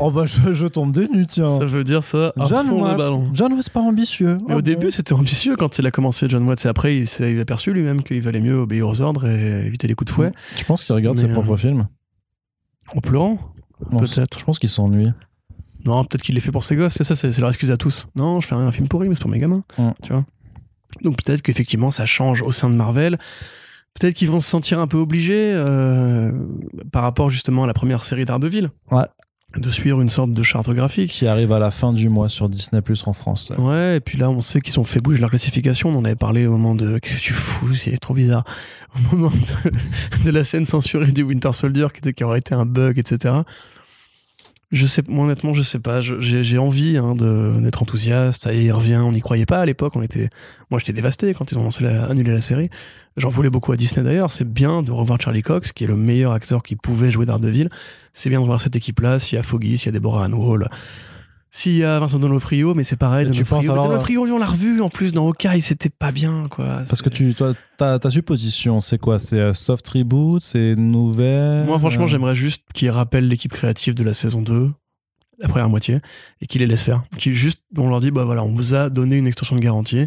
Oh 0.00 0.10
bah 0.10 0.24
je, 0.26 0.52
je 0.54 0.66
tombe 0.66 0.90
des 0.92 1.06
nues, 1.06 1.26
tiens. 1.26 1.56
ça 1.58 1.66
veut 1.66 1.84
dire 1.84 2.02
ça. 2.02 2.32
à 2.38 2.46
John 2.46 2.66
fond 2.66 2.78
le 2.78 2.82
Watts, 2.82 2.96
ballon. 2.98 3.30
John 3.32 3.52
Watts 3.52 3.68
pas 3.70 3.80
ambitieux. 3.80 4.38
Mais 4.40 4.46
Ah 4.48 4.52
au 4.54 4.56
bon. 4.56 4.62
début, 4.62 4.90
c'était 4.90 5.12
ambitieux 5.12 5.54
quand 5.54 5.78
il 5.78 5.86
a 5.86 5.92
commencé 5.92 6.26
John 6.28 6.42
Watts. 6.48 6.64
Et 6.64 6.68
après, 6.68 6.96
il 6.96 7.06
s'est 7.06 7.30
il 7.30 7.38
a 7.38 7.42
aperçu 7.42 7.72
lui-même 7.72 8.02
qu'il 8.02 8.20
valait 8.20 8.40
mieux 8.40 8.56
obéir 8.56 8.88
aux 8.88 9.00
ordres 9.02 9.24
et 9.28 9.64
éviter 9.66 9.86
les 9.86 9.94
coups 9.94 10.10
de 10.10 10.14
fouet. 10.14 10.32
Tu 10.56 10.64
penses 10.64 10.82
qu'il 10.82 10.94
regarde 10.96 11.14
Mais, 11.16 11.22
ses 11.22 11.28
euh, 11.28 11.32
propres 11.32 11.56
films 11.56 11.86
En 12.94 13.00
pleurant 13.00 13.38
peut-être. 13.90 14.38
Je 14.38 14.44
pense 14.44 14.58
qu'il 14.58 14.68
s'ennuie. 14.68 15.12
Non, 15.84 16.04
peut-être 16.04 16.22
qu'il 16.22 16.34
les 16.34 16.40
fait 16.40 16.52
pour 16.52 16.64
ses 16.64 16.76
gosses. 16.76 16.94
C'est 16.94 17.04
ça, 17.04 17.14
c'est 17.14 17.30
c'est 17.30 17.40
leur 17.40 17.50
excuse 17.50 17.70
à 17.70 17.76
tous. 17.76 18.08
Non, 18.16 18.40
je 18.40 18.46
fais 18.46 18.54
un 18.54 18.72
film 18.72 18.88
pourri, 18.88 19.08
mais 19.08 19.14
c'est 19.14 19.20
pour 19.20 19.30
mes 19.30 19.38
gamins. 19.38 19.62
Mm. 19.78 19.90
Tu 20.02 20.12
vois 20.12 20.24
Donc 21.02 21.22
peut-être 21.22 21.42
qu'effectivement, 21.42 21.90
ça 21.90 22.06
change 22.06 22.42
au 22.42 22.52
sein 22.52 22.70
de 22.70 22.74
Marvel. 22.74 23.18
Peut-être 23.94 24.14
qu'ils 24.14 24.30
vont 24.30 24.40
se 24.40 24.48
sentir 24.48 24.80
un 24.80 24.86
peu 24.86 24.96
obligés 24.96 25.52
euh, 25.54 26.32
par 26.90 27.02
rapport 27.02 27.30
justement 27.30 27.64
à 27.64 27.66
la 27.66 27.74
première 27.74 28.02
série 28.02 28.24
d'Ardeville. 28.24 28.70
Ouais. 28.90 29.04
De 29.56 29.70
suivre 29.70 30.00
une 30.00 30.08
sorte 30.08 30.32
de 30.32 30.42
charte 30.42 30.68
graphique. 30.70 31.10
Qui 31.12 31.26
arrive 31.26 31.52
à 31.52 31.58
la 31.58 31.70
fin 31.70 31.92
du 31.92 32.08
mois 32.08 32.28
sur 32.28 32.48
Disney 32.48 32.82
Plus 32.82 33.06
en 33.06 33.12
France. 33.12 33.52
Ouais, 33.56 33.96
et 33.98 34.00
puis 34.00 34.18
là, 34.18 34.28
on 34.30 34.40
sait 34.40 34.60
qu'ils 34.60 34.78
ont 34.80 34.84
fait 34.84 35.00
bouger 35.00 35.20
leur 35.20 35.30
classification. 35.30 35.90
On 35.90 35.98
en 35.98 36.04
avait 36.04 36.16
parlé 36.16 36.46
au 36.46 36.52
moment 36.52 36.74
de. 36.74 36.98
Qu'est-ce 36.98 37.16
que 37.16 37.20
tu 37.20 37.32
fous 37.32 37.72
C'est 37.74 37.96
trop 37.98 38.14
bizarre. 38.14 38.44
Au 39.12 39.16
moment 39.16 39.30
de, 39.64 39.70
de 40.24 40.30
la 40.30 40.42
scène 40.44 40.64
censurée 40.64 41.12
du 41.12 41.22
Winter 41.22 41.52
Soldier, 41.52 41.86
qui, 41.92 41.98
était- 41.98 42.12
qui 42.12 42.24
aurait 42.24 42.40
été 42.40 42.54
un 42.54 42.66
bug, 42.66 42.98
etc. 42.98 43.34
Je 44.72 44.86
sais, 44.86 45.02
moi, 45.06 45.24
honnêtement, 45.24 45.52
je 45.52 45.62
sais 45.62 45.78
pas. 45.78 46.00
J'ai 46.00 46.58
envie 46.58 46.96
hein, 46.96 47.14
d'être 47.14 47.82
enthousiaste. 47.82 48.42
Ça 48.42 48.52
y 48.52 48.70
revient. 48.70 48.96
On 48.96 49.12
n'y 49.12 49.20
croyait 49.20 49.46
pas 49.46 49.60
à 49.60 49.66
l'époque. 49.66 49.94
On 49.96 50.02
était. 50.02 50.28
Moi, 50.70 50.78
j'étais 50.78 50.92
dévasté 50.92 51.32
quand 51.34 51.52
ils 51.52 51.58
ont 51.58 51.68
la, 51.80 52.06
annulé 52.06 52.32
la 52.32 52.40
série. 52.40 52.70
J'en 53.16 53.28
voulais 53.28 53.50
beaucoup 53.50 53.72
à 53.72 53.76
Disney 53.76 54.04
d'ailleurs. 54.04 54.30
C'est 54.30 54.50
bien 54.50 54.82
de 54.82 54.90
revoir 54.90 55.20
Charlie 55.20 55.42
Cox, 55.42 55.72
qui 55.72 55.84
est 55.84 55.86
le 55.86 55.96
meilleur 55.96 56.32
acteur 56.32 56.62
qui 56.62 56.76
pouvait 56.76 57.10
jouer 57.10 57.26
Daredevil. 57.26 57.68
C'est 58.12 58.30
bien 58.30 58.40
de 58.40 58.46
voir 58.46 58.60
cette 58.60 58.74
équipe-là. 58.74 59.18
S'il 59.18 59.36
y 59.36 59.38
a 59.38 59.42
Foggy, 59.42 59.78
s'il 59.78 59.86
y 59.86 59.88
a 59.90 59.92
Deborah 59.92 60.24
Ann 60.24 60.34
Wall, 60.34 60.68
s'il 61.56 61.76
y 61.76 61.84
a 61.84 62.00
Vincent 62.00 62.18
Donofrio, 62.18 62.74
mais 62.74 62.82
c'est 62.82 62.96
pareil. 62.96 63.30
Tu 63.30 63.44
penses 63.44 63.64
Donofrio, 63.64 63.72
alors- 63.72 63.88
Donofrio, 63.88 64.22
on 64.34 64.38
l'a 64.38 64.46
revu 64.46 64.80
en 64.80 64.88
plus 64.88 65.12
dans 65.12 65.28
Hawkeye, 65.28 65.60
c'était 65.62 65.88
pas 65.88 66.10
bien, 66.10 66.48
quoi. 66.50 66.82
Parce 66.88 67.00
que 67.00 67.08
tu, 67.08 67.32
toi, 67.32 67.54
ta, 67.78 68.00
ta 68.00 68.10
supposition, 68.10 68.80
c'est 68.80 68.98
quoi? 68.98 69.20
C'est 69.20 69.38
euh, 69.38 69.54
soft 69.54 69.86
reboot 69.88 70.42
C'est 70.42 70.74
nouvelle 70.74 71.64
Moi, 71.64 71.78
franchement, 71.78 72.04
Euh, 72.04 72.08
j'aimerais 72.08 72.34
juste 72.34 72.64
qu'il 72.74 72.90
rappelle 72.90 73.28
l'équipe 73.28 73.52
créative 73.52 73.94
de 73.94 74.02
la 74.02 74.14
saison 74.14 74.42
2. 74.42 74.70
la 75.38 75.48
première 75.48 75.68
moitié, 75.68 75.98
et 76.40 76.46
qui 76.46 76.58
les 76.58 76.66
laisse 76.66 76.82
faire. 76.84 77.02
Qui 77.18 77.34
juste, 77.34 77.60
on 77.76 77.88
leur 77.88 78.00
dit, 78.00 78.10
bah 78.12 78.24
voilà, 78.24 78.42
on 78.44 78.52
vous 78.54 78.74
a 78.74 78.88
donné 78.90 79.16
une 79.16 79.26
extension 79.26 79.54
de 79.56 79.60
garantie. 79.60 80.06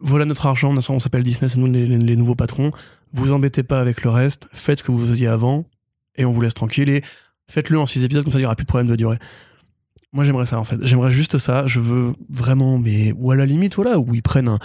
Voilà 0.00 0.24
notre 0.26 0.46
argent, 0.46 0.74
on 0.88 1.00
s'appelle 1.00 1.22
Disney, 1.22 1.48
c'est 1.48 1.58
nous 1.58 1.66
les, 1.70 1.86
les- 1.86 1.98
les 1.98 2.16
nouveaux 2.16 2.34
patrons. 2.36 2.70
Vous 3.12 3.32
embêtez 3.32 3.62
pas 3.62 3.80
avec 3.80 4.02
le 4.04 4.10
reste, 4.10 4.48
faites 4.52 4.78
ce 4.80 4.84
que 4.84 4.92
vous 4.92 5.06
faisiez 5.06 5.26
avant, 5.28 5.64
et 6.16 6.24
on 6.24 6.30
vous 6.30 6.40
laisse 6.40 6.54
tranquille. 6.54 6.88
Et 6.88 7.02
faites-le 7.50 7.78
en 7.80 7.86
six 7.86 8.04
épisodes, 8.04 8.22
comme 8.24 8.32
ça 8.32 8.38
il 8.38 8.42
n'y 8.42 8.46
aura 8.46 8.54
plus 8.56 8.64
de 8.64 8.68
problème 8.68 8.86
de 8.88 8.96
durée. 8.96 9.18
Moi 10.12 10.24
j'aimerais 10.24 10.46
ça 10.46 10.58
en 10.58 10.64
fait. 10.64 10.76
J'aimerais 10.82 11.10
juste 11.10 11.38
ça. 11.38 11.66
Je 11.66 11.80
veux 11.80 12.14
vraiment, 12.30 12.78
mais 12.78 13.12
ou 13.16 13.30
à 13.30 13.36
la 13.36 13.46
limite, 13.46 13.74
voilà, 13.76 13.98
où 13.98 14.14
ils 14.14 14.22
prennent 14.22 14.48
un- 14.48 14.58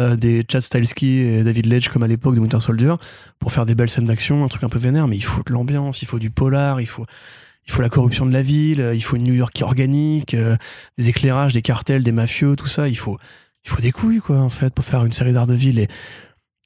euh, 0.00 0.16
des 0.16 0.44
Chad 0.50 0.62
Stahelski 0.62 1.18
et 1.18 1.44
David 1.44 1.66
Ledge 1.66 1.88
comme 1.88 2.02
à 2.02 2.06
l'époque 2.08 2.34
de 2.34 2.40
Winter 2.40 2.60
Soldier 2.60 2.94
pour 3.38 3.52
faire 3.52 3.66
des 3.66 3.74
belles 3.74 3.90
scènes 3.90 4.06
d'action, 4.06 4.44
un 4.44 4.48
truc 4.48 4.64
un 4.64 4.68
peu 4.70 4.78
vénère, 4.78 5.06
mais 5.08 5.16
il 5.16 5.24
faut 5.24 5.42
de 5.44 5.52
l'ambiance, 5.52 6.00
il 6.02 6.06
faut 6.08 6.18
du 6.18 6.30
polar, 6.30 6.80
il 6.80 6.86
faut, 6.86 7.04
il 7.66 7.72
faut 7.72 7.82
la 7.82 7.90
corruption 7.90 8.24
de 8.26 8.32
la 8.32 8.42
ville, 8.42 8.90
il 8.94 9.02
faut 9.02 9.16
une 9.16 9.24
New 9.24 9.34
York 9.34 9.52
qui 9.52 9.64
organique, 9.64 10.32
euh, 10.34 10.56
des 10.98 11.08
éclairages, 11.10 11.52
des 11.52 11.62
cartels, 11.62 12.02
des 12.02 12.12
mafieux, 12.12 12.56
tout 12.56 12.66
ça. 12.66 12.88
Il 12.88 12.96
faut, 12.96 13.18
il 13.64 13.70
faut 13.70 13.80
des 13.82 13.92
couilles, 13.92 14.20
quoi, 14.20 14.38
en 14.38 14.48
fait, 14.48 14.72
pour 14.74 14.84
faire 14.84 15.04
une 15.04 15.12
série 15.12 15.32
d'art 15.34 15.46
de 15.46 15.54
ville. 15.54 15.78
Et... 15.78 15.88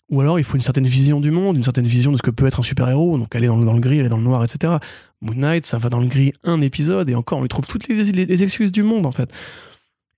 Ou 0.09 0.20
alors, 0.20 0.39
il 0.39 0.45
faut 0.45 0.55
une 0.55 0.62
certaine 0.62 0.87
vision 0.87 1.19
du 1.19 1.33
monde, 1.33 1.57
une 1.57 1.65
certaine 1.65 1.87
vision 1.87 2.12
de 2.12 2.16
ce 2.16 2.23
que 2.23 2.31
peut 2.31 2.47
être 2.47 2.61
un 2.61 2.62
super-héros. 2.62 3.19
Donc, 3.19 3.35
aller 3.35 3.49
dans, 3.49 3.57
dans 3.57 3.73
le 3.73 3.81
gris, 3.81 3.99
aller 3.99 4.09
dans 4.09 4.19
le 4.19 4.23
noir, 4.23 4.45
etc. 4.45 4.74
Moon 5.20 5.35
Knight, 5.35 5.66
ça 5.66 5.78
va 5.78 5.89
dans 5.89 5.99
le 5.99 6.07
gris 6.07 6.33
un 6.45 6.61
épisode, 6.61 7.11
et 7.11 7.15
encore, 7.15 7.39
on 7.39 7.43
lui 7.43 7.49
trouve 7.49 7.66
toutes 7.66 7.89
les, 7.89 8.43
excuses 8.43 8.70
du 8.70 8.83
monde, 8.83 9.07
en 9.07 9.11
fait. 9.11 9.33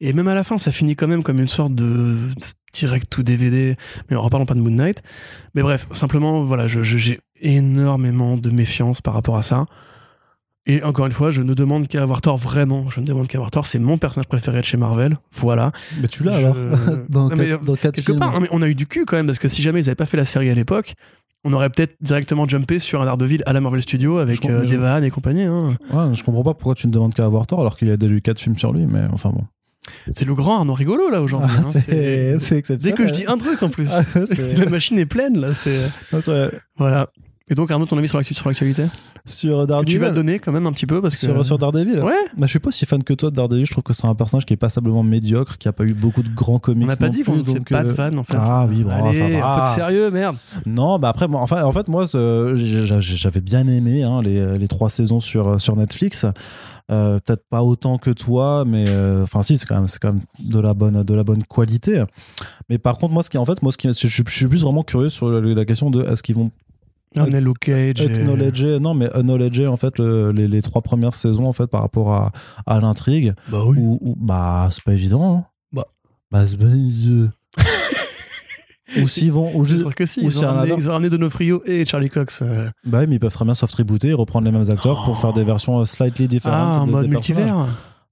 Et 0.01 0.13
même 0.13 0.29
à 0.29 0.35
la 0.35 0.45
fin, 0.45 0.59
ça 0.59 0.71
finit 0.73 0.95
quand 0.95 1.09
même 1.09 1.23
comme 1.23 1.41
une 1.41 1.49
sorte 1.49 1.75
de, 1.75 2.17
direct 2.73 3.09
to 3.11 3.23
DVD. 3.23 3.77
Mais 4.11 4.17
en 4.17 4.23
reparlons 4.23 4.47
pas 4.47 4.55
de 4.55 4.61
Moon 4.61 4.71
Knight. 4.71 5.03
Mais 5.55 5.63
bref, 5.63 5.87
simplement, 5.93 6.43
voilà, 6.43 6.67
j'ai 6.67 7.21
énormément 7.41 8.37
de 8.37 8.51
méfiance 8.51 9.01
par 9.01 9.15
rapport 9.15 9.37
à 9.37 9.43
ça. 9.43 9.67
Et 10.71 10.83
encore 10.83 11.07
une 11.07 11.13
fois, 11.13 11.31
je 11.31 11.43
ne 11.43 11.55
demande 11.55 11.89
qu'à 11.89 12.03
avoir 12.03 12.21
tort 12.21 12.37
vraiment. 12.37 12.89
Je 12.91 13.01
ne 13.01 13.07
demande 13.07 13.27
qu'à 13.27 13.39
avoir 13.39 13.51
tort. 13.51 13.67
C'est 13.67 13.79
mon 13.79 13.97
personnage 13.99 14.29
préféré 14.29 14.61
de 14.61 14.65
chez 14.67 14.77
Marvel. 14.77 15.17
Voilà. 15.33 15.73
Mais 16.01 16.09
tu 16.09 16.23
l'as 16.23 16.39
Je- 16.41 16.45
alors 16.47 16.57
dans, 17.09 17.29
Non, 17.31 17.37
mais, 17.37 17.49
quatre, 17.49 17.65
dans 17.65 17.75
quatre 17.75 17.95
Quelque 17.97 18.07
films. 18.13 18.19
part, 18.19 18.39
mais 18.41 18.49
on 18.51 18.61
a 18.63 18.69
eu 18.69 18.75
du 18.75 18.87
cul 18.87 19.05
quand 19.07 19.17
même, 19.17 19.27
parce 19.27 19.39
que 19.39 19.49
si 19.49 19.63
jamais 19.63 19.81
ils 19.81 19.85
n'avaient 19.87 19.95
pas 19.97 20.07
fait 20.07 20.17
la 20.19 20.27
série 20.27 20.51
à 20.51 20.55
l'époque, 20.55 20.93
on 21.45 21.53
aurait 21.55 21.71
peut-être 21.71 21.95
directement 22.03 22.47
jumpé 22.47 22.79
sur 22.81 23.01
un 23.01 23.07
Daredevil 23.07 23.43
à 23.47 23.53
la 23.55 23.61
Marvel 23.63 23.81
Studio 23.81 24.19
avec 24.19 24.45
euh, 24.45 25.01
et 25.03 25.11
compagnie. 25.11 25.45
hein. 25.45 25.77
Ouais, 25.93 26.15
je 26.15 26.23
comprends 26.23 26.43
pas 26.45 26.53
pourquoi 26.53 26.75
tu 26.75 26.87
ne 26.87 26.93
demandes 26.93 27.15
qu'à 27.15 27.25
avoir 27.25 27.47
tort 27.47 27.61
alors 27.61 27.77
qu'il 27.79 27.89
y 27.89 27.91
a 27.91 27.97
déjà 27.97 28.13
eu 28.15 28.21
quatre 28.21 28.39
films 28.41 28.59
sur 28.59 28.73
lui, 28.73 28.85
mais 28.87 29.03
enfin 29.13 29.31
bon. 29.31 29.45
C'est 30.11 30.27
le 30.27 30.35
grand 30.35 30.59
Arnaud 30.59 30.75
rigolo 30.75 31.09
là 31.09 31.23
aujourd'hui. 31.23 31.51
Ah, 31.57 31.63
hein. 31.65 31.71
c'est 31.73 31.81
C'est- 31.81 32.39
c'est 32.41 32.55
Dès 32.55 32.59
exceptionnel. 32.59 32.99
que 32.99 33.09
je 33.09 33.13
dis 33.15 33.25
un 33.27 33.39
truc 33.39 33.63
en 33.63 33.71
plus, 33.71 33.89
Ah, 33.91 34.03
ouais, 34.19 34.27
c'est- 34.27 34.57
la 34.59 34.67
machine 34.69 34.99
est 34.99 35.07
pleine 35.07 35.39
là. 35.39 35.55
C'est 35.55 35.81
voilà. 36.77 37.09
Et 37.51 37.55
donc 37.55 37.71
Arnaud, 37.71 37.87
ton 37.87 37.97
avis 37.97 38.09
sur 38.09 38.19
l'actu- 38.19 38.35
sur 38.35 38.49
l'actualité? 38.49 38.85
Sur 39.29 39.63
Que 39.63 39.67
Daredevil. 39.67 39.95
Tu 39.95 39.99
vas 40.01 40.11
donner 40.11 40.39
quand 40.39 40.53
même 40.53 40.67
un 40.67 40.73
petit 40.73 40.87
peu 40.87 41.01
parce 41.01 41.15
que 41.15 41.21
sur, 41.21 41.45
sur 41.45 41.59
Daredevil 41.59 42.01
ouais. 42.01 42.13
bah, 42.37 42.47
Je 42.47 42.47
suis 42.47 42.59
pas 42.59 42.69
aussi 42.69 42.87
fan 42.87 43.03
que 43.05 43.13
toi 43.15 43.31
de 43.31 43.37
Daredevil. 43.37 43.67
Je 43.67 43.71
trouve 43.73 43.85
que 43.85 43.93
c'est 43.93 44.07
un 44.07 44.15
personnage 44.15 44.47
qui 44.47 44.55
est 44.55 44.59
passablement 44.59 45.03
médiocre, 45.03 45.59
qui 45.59 45.69
a 45.69 45.73
pas 45.73 45.85
eu 45.85 45.95
beaucoup 45.95 46.23
de 46.23 46.31
grands 46.31 46.59
comics. 46.59 46.85
On 46.85 46.87
n'a 46.87 46.97
pas 46.97 47.09
dit 47.09 47.23
qu'on 47.23 47.37
donc, 47.37 47.69
pas 47.69 47.85
de 47.85 47.91
euh, 47.91 47.93
vanne 47.93 48.19
en 48.19 48.25
fait. 48.25 48.37
Ah 48.39 48.67
oui, 48.69 48.85
bon, 48.85 48.91
Allez, 48.91 49.19
ça 49.19 49.29
va. 49.41 49.53
un 49.53 49.55
peu 49.57 49.61
de 49.69 49.75
sérieux, 49.75 50.11
merde. 50.11 50.37
Non, 50.67 50.99
bah 50.99 51.09
après, 51.11 51.29
moi, 51.29 51.41
enfin, 51.41 51.63
en 51.63 51.73
fait, 51.73 51.89
moi, 51.89 52.05
j'avais 52.55 53.41
bien 53.41 53.67
aimé 53.69 54.03
hein, 54.03 54.21
les, 54.23 54.59
les 54.59 54.69
trois 54.69 54.89
saisons 54.89 55.21
sur, 55.21 55.61
sur 55.61 55.77
Netflix. 55.77 56.27
Euh, 56.91 57.21
Peut-être 57.21 57.45
pas 57.51 57.63
autant 57.63 57.99
que 57.99 58.11
toi, 58.11 58.65
mais 58.67 58.85
euh, 58.89 59.23
enfin 59.23 59.43
si, 59.43 59.59
c'est 59.59 59.67
quand 59.67 59.75
même, 59.75 59.89
c'est 59.89 59.99
quand 59.99 60.15
même 60.15 60.23
de 60.39 60.59
la 60.59 60.73
bonne, 60.73 61.03
de 61.03 61.15
la 61.15 61.23
bonne 61.23 61.45
qualité. 61.45 62.03
Mais 62.71 62.79
par 62.79 62.97
contre, 62.97 63.13
moi, 63.13 63.23
ce 63.23 63.29
qui, 63.29 63.37
en 63.37 63.45
fait, 63.45 63.61
moi, 63.63 63.73
ce 63.73 63.77
qui, 63.77 63.89
je, 63.93 64.09
je 64.09 64.23
suis 64.35 64.47
plus 64.49 64.63
vraiment 64.63 64.83
curieux 64.83 65.11
sur 65.11 65.29
la, 65.29 65.41
la 65.41 65.65
question 65.67 65.91
de 65.91 66.03
est-ce 66.05 66.23
qu'ils 66.23 66.37
vont 66.37 66.51
On 67.17 67.27
est 67.27 67.41
Luke 67.41 67.59
Cage. 67.61 68.01
et- 68.03 68.79
non, 68.81 68.95
mais 68.95 69.07
acknowledger 69.07 69.67
en 69.67 69.77
fait 69.77 69.99
le- 69.99 70.31
les, 70.33 70.47
les 70.49 70.63
trois 70.63 70.83
premières 70.83 71.15
saisons 71.15 71.47
en 71.47 71.53
fait 71.53 71.67
par 71.67 71.81
rapport 71.83 72.13
à, 72.13 72.33
à 72.67 72.81
l'intrigue. 72.81 73.35
Bah 73.51 73.61
oui. 73.67 73.79
Ou, 73.79 73.99
ou- 74.03 74.17
bah, 74.19 74.69
c'est 74.71 74.85
pas 74.85 74.93
évident. 74.93 75.37
hein. 75.39 75.45
Bah. 75.73 75.87
bah 76.31 76.47
c'est 76.47 76.59
pas 76.59 76.67
évident. 76.67 77.31
ou 79.03 79.09
s'ils 79.09 79.33
vont, 79.33 79.55
ou 79.57 79.65
juste, 79.65 79.93
que 79.95 80.07
si. 80.07 80.21
ou 80.21 80.25
Ils 80.25 80.39
ont, 80.39 80.49
un 80.49 80.53
ramené, 80.53 80.75
ils 80.77 80.89
ont 80.89 80.93
ramené 80.93 81.11
Donofrio 81.11 81.63
et 81.67 81.85
Charlie 81.85 82.09
Cox. 82.11 82.43
euh, 82.43 82.69
Bah 82.85 83.01
oui, 83.01 83.07
mais 83.09 83.17
ils 83.17 83.21
peuvent 83.21 83.33
très 83.33 83.45
bien 83.45 83.55
soft 83.55 83.75
rebooter 83.75 84.09
et 84.09 84.15
reprendre 84.15 84.47
les 84.47 84.53
mêmes 84.53 84.69
acteurs 84.71 85.05
pour 85.05 85.13
Oh. 85.13 85.21
faire 85.21 85.33
des 85.33 85.45
versions 85.45 85.79
euh, 85.81 85.85
slightly 85.85 86.27
différentes. 86.29 86.75
Ah, 86.77 86.81
en 86.83 86.87
de- 86.87 86.91
mode 86.93 87.09
multivers 87.09 87.67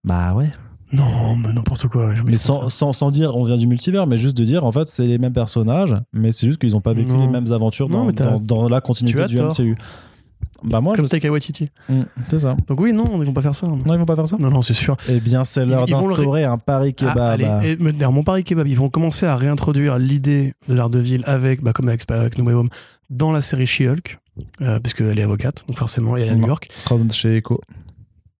Bah 0.05 0.35
ouais. 0.35 0.51
Non, 0.93 1.37
mais 1.37 1.53
n'importe 1.53 1.89
quoi. 1.89 2.15
je 2.15 2.23
Mais 2.23 2.37
sans, 2.37 2.69
sans, 2.69 2.93
sans 2.93 3.11
dire 3.11 3.37
on 3.37 3.45
vient 3.45 3.57
du 3.57 3.67
multivers, 3.67 4.07
mais 4.07 4.19
juste 4.19 4.37
de 4.37 4.45
dire 4.45 4.65
en 4.65 4.71
fait 4.71 4.87
c'est 4.89 5.07
les 5.07 5.19
mêmes 5.19 5.33
personnages, 5.33 5.95
mais 6.13 6.31
c'est 6.33 6.47
juste 6.47 6.61
qu'ils 6.61 6.73
n'ont 6.73 6.81
pas 6.81 6.93
vécu 6.93 7.09
Non. 7.09 7.21
les 7.21 7.29
mêmes 7.29 7.53
aventures 7.53 7.89
Non, 7.89 8.07
dans, 8.07 8.39
dans, 8.39 8.41
dans 8.41 8.69
la 8.69 8.81
continuité 8.81 9.25
du 9.27 9.35
tort. 9.37 9.53
MCU. 9.59 9.77
Bah 10.65 10.81
moi 10.81 10.97
Comme 10.97 11.05
je 11.07 11.11
Taika 11.11 11.31
Waititi. 11.31 11.69
Mm, 11.89 12.03
c'est 12.31 12.39
ça. 12.39 12.57
Donc 12.67 12.81
oui, 12.81 12.93
non, 12.93 13.05
ils 13.21 13.27
vont 13.27 13.33
pas 13.33 13.43
faire 13.43 13.55
ça. 13.55 13.67
Non, 13.67 13.77
Non, 13.77 13.95
ils 13.95 13.99
vont 13.99 14.07
pas 14.07 14.17
faire 14.17 14.29
ça. 14.29 14.37
non, 14.39 14.49
non, 14.51 14.63
c'est 14.63 14.73
sûr. 14.75 14.97
Eh 15.09 15.21
bien, 15.21 15.45
c'est 15.45 15.67
l'heure 15.67 15.87
le 15.87 15.93
d'instaurer 15.93 16.45
un 16.45 16.57
pari 16.57 16.95
Ah, 17.01 17.13
kebab. 17.13 17.19
allez, 17.19 17.73
et, 17.73 17.77
mais 17.79 17.93
mon 18.11 18.23
pari 18.23 18.43
kebab, 18.43 18.67
ils 18.67 18.77
vont 18.77 18.89
commencer 18.89 19.27
à 19.27 19.37
réintroduire 19.37 19.99
l'idée 19.99 20.55
de 20.69 20.75
l'art 20.75 20.89
de 20.91 20.99
ville 20.99 21.23
avec, 21.27 21.63
bah, 21.63 21.73
comme 21.73 21.89
avec, 21.89 22.11
avec 22.11 22.39
No 22.39 22.45
Way 22.45 22.55
Home, 22.55 22.69
dans 23.11 23.33
la 23.33 23.43
série 23.43 23.67
She-Hulk, 23.67 24.19
euh, 24.63 24.81
parce 24.81 24.95
qu'elle 24.95 25.19
est 25.19 25.23
avocate, 25.23 25.65
donc 25.69 25.77
forcément, 25.77 26.17
elle 26.17 26.29
est 26.29 26.31
à 26.31 26.35
New. 26.37 26.47
York. 26.47 26.69
Ce 26.79 26.83
sera 26.89 26.97
chez 27.11 27.37
Echo. 27.37 27.61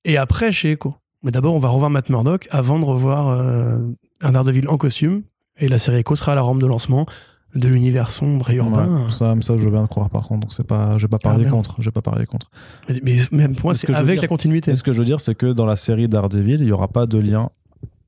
Et 0.05 0.17
après, 0.17 0.53
chez 0.53 0.73
Echo. 0.73 0.95
Mais 1.23 1.31
d'abord, 1.31 1.55
on 1.55 1.59
va 1.59 1.69
revoir 1.69 1.91
Matt 1.91 2.09
Murdock 2.11 2.47
avant 2.51 2.79
de 2.79 2.85
revoir 2.85 3.29
euh, 3.29 3.79
un 4.21 4.33
Daredevil 4.33 4.69
en 4.69 4.77
costume. 4.77 5.23
Et 5.59 5.69
la 5.69 5.79
série 5.79 5.99
Echo 5.99 6.15
sera 6.17 6.35
la 6.35 6.43
rampe 6.43 6.61
de 6.61 6.67
lancement 6.67 7.07
de 7.55 7.69
l'univers 7.69 8.11
sombre 8.11 8.51
et 8.51 8.57
urbain. 8.57 9.05
Ouais, 9.05 9.11
ça, 9.11 9.35
ça, 9.41 9.57
je 9.57 9.63
veux 9.63 9.71
bien 9.71 9.81
le 9.81 9.87
croire 9.87 10.11
par 10.11 10.25
contre. 10.27 10.41
Donc 10.41 10.53
c'est 10.53 10.67
pas, 10.67 10.93
je 10.99 11.03
vais 11.07 11.09
pas 11.09 11.19
parier 11.19 11.45
bien. 11.45 11.51
contre. 11.53 11.77
Je 11.79 11.87
vais 11.87 11.93
pas 11.93 12.03
parier 12.03 12.27
contre. 12.27 12.51
Mais, 12.91 13.01
mais 13.03 13.17
même 13.33 13.55
pour 13.57 13.67
moi, 13.67 13.75
ce 13.75 13.87
c'est 13.87 13.93
je 13.93 13.99
avec 13.99 14.17
dire- 14.17 14.23
la 14.23 14.29
continuité. 14.29 14.77
Ce 14.77 14.83
que 14.83 14.93
je 14.93 14.99
veux 14.99 15.07
dire, 15.07 15.21
c'est 15.21 15.35
que 15.35 15.53
dans 15.53 15.65
la 15.65 15.77
série 15.77 16.07
Daredevil, 16.09 16.61
il 16.61 16.67
y 16.67 16.73
aura 16.73 16.89
pas 16.89 17.07
de 17.07 17.17
lien 17.19 17.49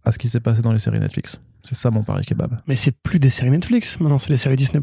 à 0.04 0.12
ce 0.12 0.18
qui 0.18 0.28
s'est 0.28 0.40
passé 0.40 0.60
dans 0.60 0.72
les 0.72 0.78
séries 0.78 1.00
Netflix. 1.00 1.40
C'est 1.62 1.74
ça 1.76 1.90
mon 1.90 2.02
pari 2.02 2.24
kebab. 2.26 2.60
Mais 2.66 2.76
c'est 2.76 2.92
plus 2.92 3.18
des 3.18 3.30
séries 3.30 3.50
Netflix, 3.50 3.98
maintenant, 4.00 4.18
c'est 4.18 4.30
les 4.30 4.36
séries 4.36 4.56
Disney+. 4.56 4.80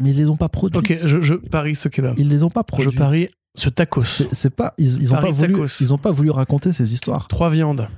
Mais 0.00 0.10
ils 0.10 0.16
les 0.16 0.28
ont 0.30 0.36
pas 0.36 0.48
produites. 0.48 0.78
Ok, 0.78 0.96
je, 0.96 1.20
je 1.20 1.34
parie 1.34 1.74
ce 1.74 1.88
kebab. 1.88 2.14
Ils 2.18 2.28
les 2.28 2.42
ont 2.42 2.50
pas 2.50 2.60
Je 2.62 2.66
produites. 2.72 2.96
parie 2.98 3.28
ce 3.58 3.68
tacos. 3.68 4.02
C'est 4.02 4.50
pas, 4.50 4.74
ils, 4.78 5.02
ils 5.02 5.12
ont 5.12 5.20
pas 5.20 5.30
voulu, 5.30 5.52
tacos. 5.52 5.80
ils 5.80 5.92
ont 5.92 5.98
pas 5.98 6.12
voulu 6.12 6.30
raconter 6.30 6.72
ces 6.72 6.94
histoires. 6.94 7.28
Trois 7.28 7.50
viandes, 7.50 7.88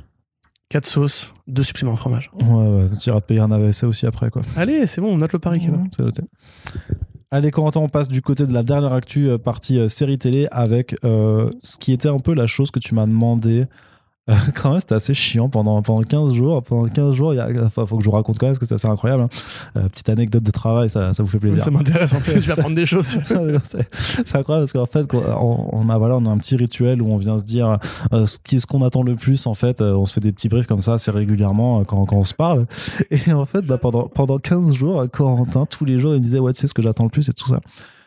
quatre 0.68 0.86
sauces, 0.86 1.34
deux 1.46 1.62
suppléments 1.62 1.94
de 1.94 1.98
fromage. 1.98 2.30
Ouais, 2.40 2.68
ouais, 2.68 2.90
tu 2.98 3.10
iras 3.10 3.20
te 3.20 3.26
payer 3.26 3.40
un 3.40 3.50
AVC 3.50 3.84
aussi 3.84 4.06
après, 4.06 4.30
quoi. 4.30 4.42
Allez, 4.56 4.86
c'est 4.86 5.00
bon, 5.00 5.12
on 5.12 5.18
note 5.18 5.32
le 5.32 5.38
pari 5.38 5.60
kebab. 5.60 5.86
C'est 5.94 6.04
noté. 6.04 6.22
Allez, 7.30 7.50
Corentin, 7.50 7.80
on 7.80 7.88
passe 7.88 8.08
du 8.08 8.22
côté 8.22 8.46
de 8.46 8.52
la 8.52 8.62
dernière 8.62 8.92
actu 8.92 9.28
euh, 9.28 9.38
partie 9.38 9.78
euh, 9.78 9.88
série 9.88 10.18
télé 10.18 10.48
avec 10.50 10.96
euh, 11.04 11.50
ce 11.60 11.76
qui 11.76 11.92
était 11.92 12.08
un 12.08 12.18
peu 12.18 12.34
la 12.34 12.46
chose 12.46 12.72
que 12.72 12.80
tu 12.80 12.94
m'as 12.94 13.06
demandé. 13.06 13.66
Euh, 14.28 14.34
quand 14.54 14.70
même, 14.72 14.80
c'était 14.80 14.94
assez 14.94 15.14
chiant 15.14 15.48
pendant, 15.48 15.80
pendant 15.82 16.02
15 16.02 16.34
jours. 16.34 16.62
Pendant 16.62 16.86
15 16.88 17.14
jours, 17.14 17.34
il 17.34 17.40
enfin, 17.64 17.86
faut 17.86 17.96
que 17.96 18.02
je 18.02 18.08
vous 18.08 18.14
raconte 18.14 18.38
quand 18.38 18.46
même 18.46 18.52
parce 18.52 18.58
que 18.58 18.66
c'est 18.66 18.74
assez 18.74 18.88
incroyable. 18.88 19.22
hein. 19.22 19.28
Euh, 19.76 19.88
petite 19.88 20.08
anecdote 20.08 20.42
de 20.42 20.50
travail, 20.50 20.90
ça, 20.90 21.12
ça 21.12 21.22
vous 21.22 21.28
fait 21.28 21.38
plaisir. 21.38 21.62
Ça 21.62 21.70
m'intéresse 21.70 22.12
en 22.14 22.20
plus, 22.20 22.40
je 22.40 22.46
vais 22.46 22.52
apprendre 22.58 22.76
des 22.76 22.86
choses. 22.86 23.18
C'est 23.64 24.36
incroyable 24.36 24.66
parce 24.66 24.72
qu'en 24.72 24.86
fait 24.86 25.12
on, 25.14 25.68
on 25.72 25.88
a 25.88 25.98
voilà 25.98 26.16
on 26.16 26.26
a 26.26 26.30
un 26.30 26.38
petit 26.38 26.56
rituel 26.56 27.02
où 27.02 27.10
on 27.10 27.16
vient 27.16 27.38
se 27.38 27.44
dire 27.44 27.78
euh, 28.12 28.26
ce 28.26 28.38
qui 28.38 28.56
est 28.56 28.58
ce 28.60 28.66
qu'on 28.66 28.82
attend 28.82 29.02
le 29.02 29.16
plus 29.16 29.46
en 29.46 29.54
fait 29.54 29.80
euh, 29.80 29.94
on 29.94 30.04
se 30.06 30.14
fait 30.14 30.20
des 30.20 30.32
petits 30.32 30.48
briefs 30.48 30.66
comme 30.66 30.82
ça 30.82 30.94
assez 30.94 31.10
régulièrement 31.10 31.84
quand, 31.84 32.04
quand 32.04 32.16
on 32.16 32.24
se 32.24 32.34
parle 32.34 32.66
et 33.10 33.32
en 33.32 33.46
fait 33.46 33.66
bah, 33.66 33.78
pendant 33.78 34.08
pendant 34.08 34.38
15 34.38 34.72
jours 34.74 35.04
Corentin 35.10 35.66
tous 35.66 35.84
les 35.84 35.98
jours 35.98 36.12
il 36.12 36.18
me 36.18 36.22
disait 36.22 36.38
ouais 36.38 36.52
tu 36.52 36.60
sais 36.60 36.66
ce 36.66 36.74
que 36.74 36.82
j'attends 36.82 37.04
le 37.04 37.10
plus 37.10 37.28
et 37.28 37.32
tout 37.32 37.48
ça 37.48 37.60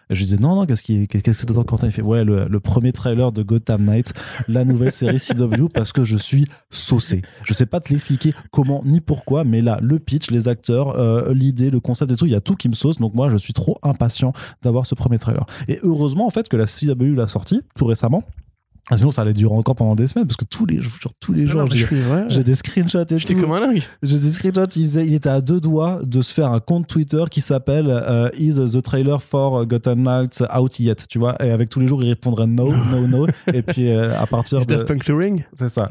je 0.09 0.17
lui 0.17 0.25
disais 0.25 0.37
non 0.37 0.55
non 0.55 0.65
qu'est-ce 0.65 0.83
qui 0.83 1.07
qu'est-ce 1.07 1.39
que 1.39 1.45
t'attends 1.45 1.63
Corentin 1.63 1.87
il 1.87 1.93
fait 1.93 2.01
ouais 2.01 2.23
le, 2.23 2.47
le 2.47 2.59
premier 2.59 2.91
trailer 2.91 3.31
de 3.31 3.43
Gotham 3.43 3.85
Knights 3.85 4.13
la 4.47 4.65
nouvelle 4.65 4.91
série 4.91 5.19
CW 5.19 5.67
parce 5.73 5.91
que 5.91 6.03
je 6.03 6.17
suis 6.17 6.45
saucé 6.71 7.21
je 7.43 7.53
sais 7.53 7.65
pas 7.65 7.79
te 7.79 7.89
l'expliquer 7.89 8.33
comment 8.51 8.81
ni 8.85 9.01
pourquoi 9.01 9.43
mais 9.43 9.61
là 9.61 9.79
le 9.81 9.99
pitch 9.99 10.31
les 10.31 10.47
acteurs 10.47 10.99
euh, 10.99 11.33
l'idée 11.33 11.69
le 11.69 11.79
concept 11.79 12.11
et 12.11 12.15
tout 12.15 12.25
il 12.25 12.31
y 12.31 12.35
a 12.35 12.41
tout 12.41 12.55
qui 12.55 12.69
me 12.69 12.73
sauce 12.73 12.97
donc 12.97 13.13
moi 13.13 13.29
je 13.29 13.37
suis 13.37 13.53
trop 13.53 13.77
impatient 13.83 14.33
d'avoir 14.61 14.85
ce 14.85 14.95
premier 14.95 15.19
trailer. 15.19 15.45
Et 15.67 15.79
heureusement, 15.83 16.25
en 16.25 16.29
fait, 16.29 16.47
que 16.49 16.57
la 16.57 16.65
CW 16.65 17.15
l'a 17.15 17.27
sorti 17.27 17.61
tout 17.75 17.85
récemment. 17.85 18.23
Ah, 18.91 18.97
Sinon, 18.97 19.11
ça 19.11 19.21
allait 19.21 19.31
durer 19.33 19.55
encore 19.55 19.75
pendant 19.75 19.95
des 19.95 20.07
semaines 20.07 20.27
parce 20.27 20.35
que 20.35 20.43
tous 20.43 20.65
les 20.65 20.81
jours, 20.81 20.91
tous 21.21 21.31
les 21.31 21.47
jours, 21.47 21.63
mais 21.63 21.69
je 21.77 21.87
j'ai 21.87 22.37
ouais. 22.37 22.43
des 22.43 22.53
screenshots 22.53 22.99
et 23.09 23.17
J'étais 23.17 23.33
tout. 23.33 23.39
comme 23.39 23.53
un 23.53 23.61
dingue. 23.61 23.81
J'ai 24.01 24.19
des 24.19 24.31
screenshots. 24.31 24.65
Il, 24.75 24.83
faisait, 24.83 25.07
il 25.07 25.13
était 25.13 25.29
à 25.29 25.39
deux 25.39 25.61
doigts 25.61 26.01
de 26.03 26.21
se 26.21 26.33
faire 26.33 26.47
un 26.51 26.59
compte 26.59 26.85
Twitter 26.87 27.23
qui 27.31 27.39
s'appelle 27.39 27.85
euh, 27.89 28.29
Is 28.37 28.55
the 28.55 28.81
trailer 28.81 29.21
for 29.23 29.65
Gotham 29.65 30.01
Knights 30.03 30.43
out 30.53 30.79
yet 30.79 30.97
Tu 31.07 31.17
vois, 31.17 31.41
et 31.41 31.51
avec 31.51 31.69
tous 31.69 31.79
les 31.79 31.87
jours, 31.87 32.03
il 32.03 32.09
répondrait 32.09 32.45
no, 32.45 32.73
no, 32.91 33.07
no. 33.07 33.27
et 33.53 33.61
puis 33.61 33.89
euh, 33.89 34.11
à 34.19 34.27
partir 34.27 34.59
Is 34.59 34.65
de. 34.65 34.75
Daft 34.75 34.87
Punk 34.89 35.05
touring 35.05 35.43
C'est 35.53 35.69
ça. 35.69 35.87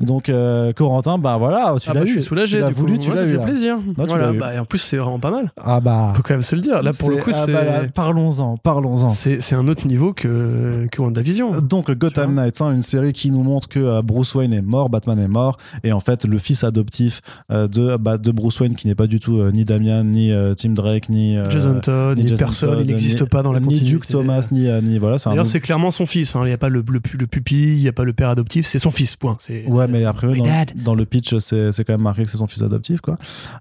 Donc, 0.00 0.28
euh, 0.28 0.74
Corentin, 0.74 1.16
bah 1.16 1.38
voilà, 1.38 1.74
tu 1.80 1.88
Ah 1.90 1.94
l'as 1.94 2.00
bah, 2.00 2.04
eu. 2.04 2.08
je 2.08 2.12
suis 2.12 2.22
soulagé. 2.22 2.58
Tu 2.58 2.62
l'as 2.62 2.68
coup. 2.68 2.80
voulu, 2.80 2.98
tu 2.98 3.08
Ouais, 3.08 3.14
l'as 3.14 3.20
ça 3.22 3.26
eu. 3.26 3.30
fait 3.30 3.36
là. 3.38 3.42
plaisir. 3.44 3.76
Voilà, 3.96 4.32
bah, 4.32 4.54
et 4.54 4.58
en 4.58 4.66
plus, 4.66 4.78
c'est 4.78 4.98
vraiment 4.98 5.18
pas 5.18 5.30
mal. 5.30 5.50
Ah 5.56 5.80
bah. 5.80 6.08
On 6.10 6.12
peut 6.16 6.22
quand 6.22 6.34
même 6.34 6.42
se 6.42 6.54
le 6.54 6.60
dire. 6.60 6.82
Là, 6.82 6.92
pour 6.98 7.08
le 7.08 7.16
c'est- 7.16 7.22
coup, 7.22 7.30
ah 7.32 7.42
c'est 7.46 7.52
bah 7.52 7.64
là, 7.64 7.80
parlons-en, 7.94 8.58
parlons-en. 8.58 9.08
c'est 9.08 9.40
c'est 9.40 9.54
un 9.54 9.68
autre 9.68 9.86
niveau 9.86 10.12
que, 10.12 10.86
que 10.92 11.00
WandaVision. 11.00 11.62
Donc 11.62 11.90
Gotham 11.92 12.25
Gotham 12.26 12.34
Knights, 12.44 12.60
hein, 12.60 12.72
une 12.74 12.82
série 12.82 13.12
qui 13.12 13.30
nous 13.30 13.42
montre 13.42 13.68
que 13.68 13.78
euh, 13.78 14.02
Bruce 14.02 14.34
Wayne 14.34 14.52
est 14.52 14.62
mort, 14.62 14.88
Batman 14.90 15.18
est 15.18 15.28
mort, 15.28 15.56
et 15.84 15.92
en 15.92 16.00
fait 16.00 16.24
le 16.24 16.38
fils 16.38 16.64
adoptif 16.64 17.20
euh, 17.50 17.68
de, 17.68 17.96
bah, 17.96 18.18
de 18.18 18.30
Bruce 18.30 18.58
Wayne, 18.60 18.74
qui 18.74 18.86
n'est 18.88 18.94
pas 18.94 19.06
du 19.06 19.20
tout 19.20 19.38
euh, 19.38 19.50
ni 19.52 19.64
Damian, 19.64 20.04
ni 20.04 20.30
Tim 20.56 20.70
Drake, 20.70 21.08
ni, 21.08 21.36
Jason 21.50 21.80
Todd, 21.80 22.16
ni 22.16 22.22
ni, 22.24 22.28
Jason 22.28 22.44
personne, 22.44 22.70
Todd, 22.70 22.80
il 22.82 22.86
n'existe 22.86 23.20
ni- 23.22 23.28
pas 23.28 23.42
dans 23.42 23.52
la 23.52 23.60
ni 23.60 23.66
continuité. 23.66 23.92
Duke 23.92 24.06
Thomas, 24.08 24.48
ni, 24.52 24.68
ni 24.82 24.98
voilà. 24.98 25.16
D'ailleurs, 25.26 25.46
c'est 25.46 25.60
clairement 25.60 25.90
son 25.90 26.06
fils. 26.06 26.34
hein. 26.36 26.40
Il 26.44 26.48
n'y 26.48 26.52
a 26.52 26.58
pas 26.58 26.68
le, 26.68 26.82
le, 26.88 27.00
pu- 27.00 27.16
le 27.16 27.26
pupille, 27.26 27.76
il 27.76 27.82
n'y 27.82 27.88
a 27.88 27.92
pas 27.92 28.04
le 28.04 28.12
père 28.12 28.28
adoptif, 28.30 28.66
c'est 28.66 28.78
son 28.78 28.90
fils, 28.90 29.16
point. 29.16 29.36
Ouais, 29.68 29.86
mais 29.88 30.04
après, 30.04 30.28
dans, 30.28 30.44
dans 30.84 30.94
le 30.94 31.04
pitch, 31.04 31.36
c'est 31.38 31.72
c'est 31.72 31.84
quand 31.84 31.92
même 31.94 32.02
marqué 32.02 32.24
que 32.24 32.30
c'est 32.30 32.36
son 32.38 32.46
fils 32.46 32.62
adoptif, 32.62 33.00
quoi. 33.00 33.16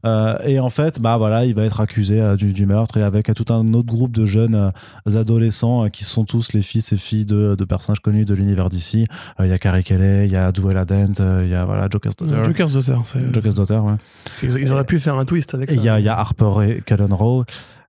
Euh, 0.06 0.38
et 0.46 0.60
en 0.60 0.70
fait, 0.70 1.00
bah 1.02 1.18
voilà, 1.18 1.46
il 1.46 1.54
va 1.56 1.64
être 1.64 1.80
accusé 1.82 2.22
euh, 2.22 2.36
du, 2.36 2.54
du 2.54 2.66
meurtre 2.66 2.98
et 2.98 3.02
avec 3.04 3.30
euh, 3.30 3.34
tout 3.34 3.52
un 3.54 3.74
autre 3.74 3.88
groupe 3.88 4.12
de 4.16 4.26
jeunes 4.26 4.72
adolescents 5.16 5.90
qui 5.90 6.04
sont 6.04 6.26
tous 6.26 6.54
les 6.54 6.62
fils 6.62 6.92
et 6.94 6.98
filles 6.98 7.26
de, 7.26 7.56
de 7.56 7.66
personnages 7.66 8.00
connus 8.00 8.26
de 8.26 8.34
l'univers 8.34 8.55
d'ici. 8.70 9.06
Euh, 9.40 9.46
Il 9.46 9.50
y 9.50 9.54
a 9.54 9.58
Carrie 9.60 9.84
Kelly, 9.84 10.26
il 10.26 10.32
y 10.32 10.36
a 10.36 10.52
Duella 10.52 10.86
Dent, 10.86 11.20
euh, 11.20 11.44
il 11.46 11.52
y 11.52 11.56
a 11.56 11.66
voilà 11.66 11.88
Joker's 11.92 12.16
Daughter. 12.16 12.44
Joker's 12.46 12.74
Daughter. 12.74 12.98
c'est- 13.04 13.34
Joker's 13.34 13.56
Daughter, 13.56 13.78
ouais. 13.78 13.94
Ils, 14.44 14.58
ils 14.60 14.72
auraient 14.74 14.84
pu 14.86 15.00
faire 15.00 15.18
un 15.18 15.26
twist 15.26 15.54
avec 15.54 15.70
ça. 15.70 15.76
il 15.76 15.84
y 15.84 15.90
a, 15.90 16.00
il 16.00 16.06
y 16.06 16.10
a 16.10 16.18
Harper 16.18 16.52
et 16.68 16.82
Cullen 16.82 17.14
Rowe. 17.14 17.44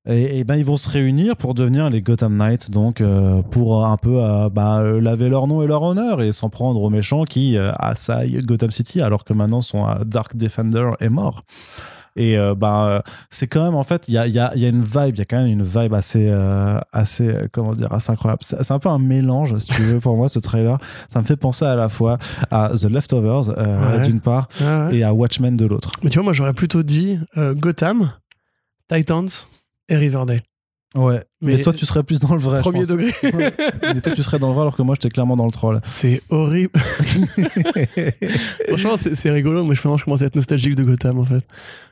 Et, 0.08 0.38
et 0.38 0.44
ben 0.44 0.54
ils 0.54 0.64
vont 0.64 0.76
se 0.76 0.88
réunir 0.88 1.36
pour 1.36 1.52
devenir 1.54 1.90
les 1.90 2.00
Gotham 2.00 2.36
Knights, 2.36 2.70
donc 2.70 3.00
euh, 3.00 3.42
pour 3.42 3.84
un 3.84 3.96
peu 3.96 4.22
euh, 4.22 4.48
bah, 4.48 4.78
euh, 4.78 5.00
laver 5.00 5.28
leur 5.28 5.48
nom 5.48 5.62
et 5.62 5.66
leur 5.66 5.82
honneur 5.82 6.22
et 6.22 6.30
s'en 6.30 6.48
prendre 6.48 6.80
aux 6.80 6.90
méchants 6.90 7.24
qui 7.24 7.56
euh, 7.58 7.72
assaillent 7.80 8.38
Gotham 8.44 8.70
City, 8.70 9.00
alors 9.00 9.24
que 9.24 9.32
maintenant 9.32 9.62
son 9.62 9.84
euh, 9.84 9.94
Dark 10.04 10.36
Defender 10.36 10.90
est 11.00 11.08
mort. 11.08 11.42
Et 12.16 12.36
euh, 12.38 12.54
bah, 12.54 12.86
euh, 12.86 13.00
c'est 13.30 13.46
quand 13.46 13.62
même 13.64 13.74
en 13.74 13.82
fait, 13.82 14.08
il 14.08 14.14
y 14.14 14.18
a, 14.18 14.26
y, 14.26 14.38
a, 14.38 14.54
y 14.56 14.64
a 14.64 14.68
une 14.68 14.82
vibe, 14.82 15.14
il 15.14 15.18
y 15.18 15.22
a 15.22 15.24
quand 15.24 15.36
même 15.36 15.46
une 15.48 15.62
vibe 15.62 15.92
assez, 15.94 16.26
euh, 16.28 16.78
assez 16.92 17.32
comment 17.52 17.74
dire, 17.74 17.92
assez 17.92 18.10
incroyable. 18.10 18.40
C'est 18.42 18.70
un 18.72 18.78
peu 18.78 18.88
un 18.88 18.98
mélange, 18.98 19.56
si 19.58 19.68
tu 19.68 19.82
veux, 19.82 20.00
pour 20.00 20.16
moi, 20.16 20.28
ce 20.28 20.38
trailer. 20.38 20.78
Ça 21.08 21.20
me 21.20 21.24
fait 21.24 21.36
penser 21.36 21.64
à 21.64 21.74
la 21.76 21.88
fois 21.88 22.18
à 22.50 22.70
The 22.70 22.84
Leftovers 22.90 23.48
Ouais. 23.48 24.00
d'une 24.02 24.20
part 24.20 24.48
Ah 24.60 24.86
ouais. 24.88 24.96
et 24.96 25.04
à 25.04 25.12
Watchmen 25.12 25.56
de 25.56 25.66
l'autre. 25.66 25.90
Mais 26.02 26.10
tu 26.10 26.18
vois, 26.18 26.24
moi, 26.24 26.32
j'aurais 26.32 26.54
plutôt 26.54 26.82
dit 26.82 27.18
Gotham, 27.36 28.10
Titans 28.92 29.28
et 29.88 29.96
Riverdale. 29.96 30.42
Ouais. 30.94 31.22
Mais, 31.42 31.56
Mais- 31.56 31.60
toi, 31.60 31.72
tu 31.74 31.84
serais 31.84 32.02
plus 32.02 32.18
dans 32.20 32.32
le 32.34 32.40
vrai. 32.40 32.56
je 32.58 32.62
Premier 32.62 32.78
pense. 32.80 32.88
degré. 32.88 33.12
Mais 33.82 34.00
toi, 34.00 34.14
tu 34.14 34.22
serais 34.22 34.38
dans 34.38 34.48
le 34.48 34.54
vrai 34.54 34.62
alors 34.62 34.74
que 34.76 34.80
moi, 34.82 34.94
j'étais 34.94 35.10
clairement 35.10 35.36
dans 35.36 35.44
le 35.44 35.50
troll. 35.52 35.80
C'est 35.82 36.22
horrible. 36.30 36.70
Franchement, 38.68 38.96
c'est 38.96 39.14
c'est 39.14 39.30
rigolo. 39.30 39.64
Moi, 39.64 39.74
je 39.74 39.82
commence 39.82 40.22
à 40.22 40.26
être 40.26 40.34
nostalgique 40.36 40.74
de 40.76 40.84
Gotham, 40.84 41.18
en 41.18 41.24
fait. 41.24 41.40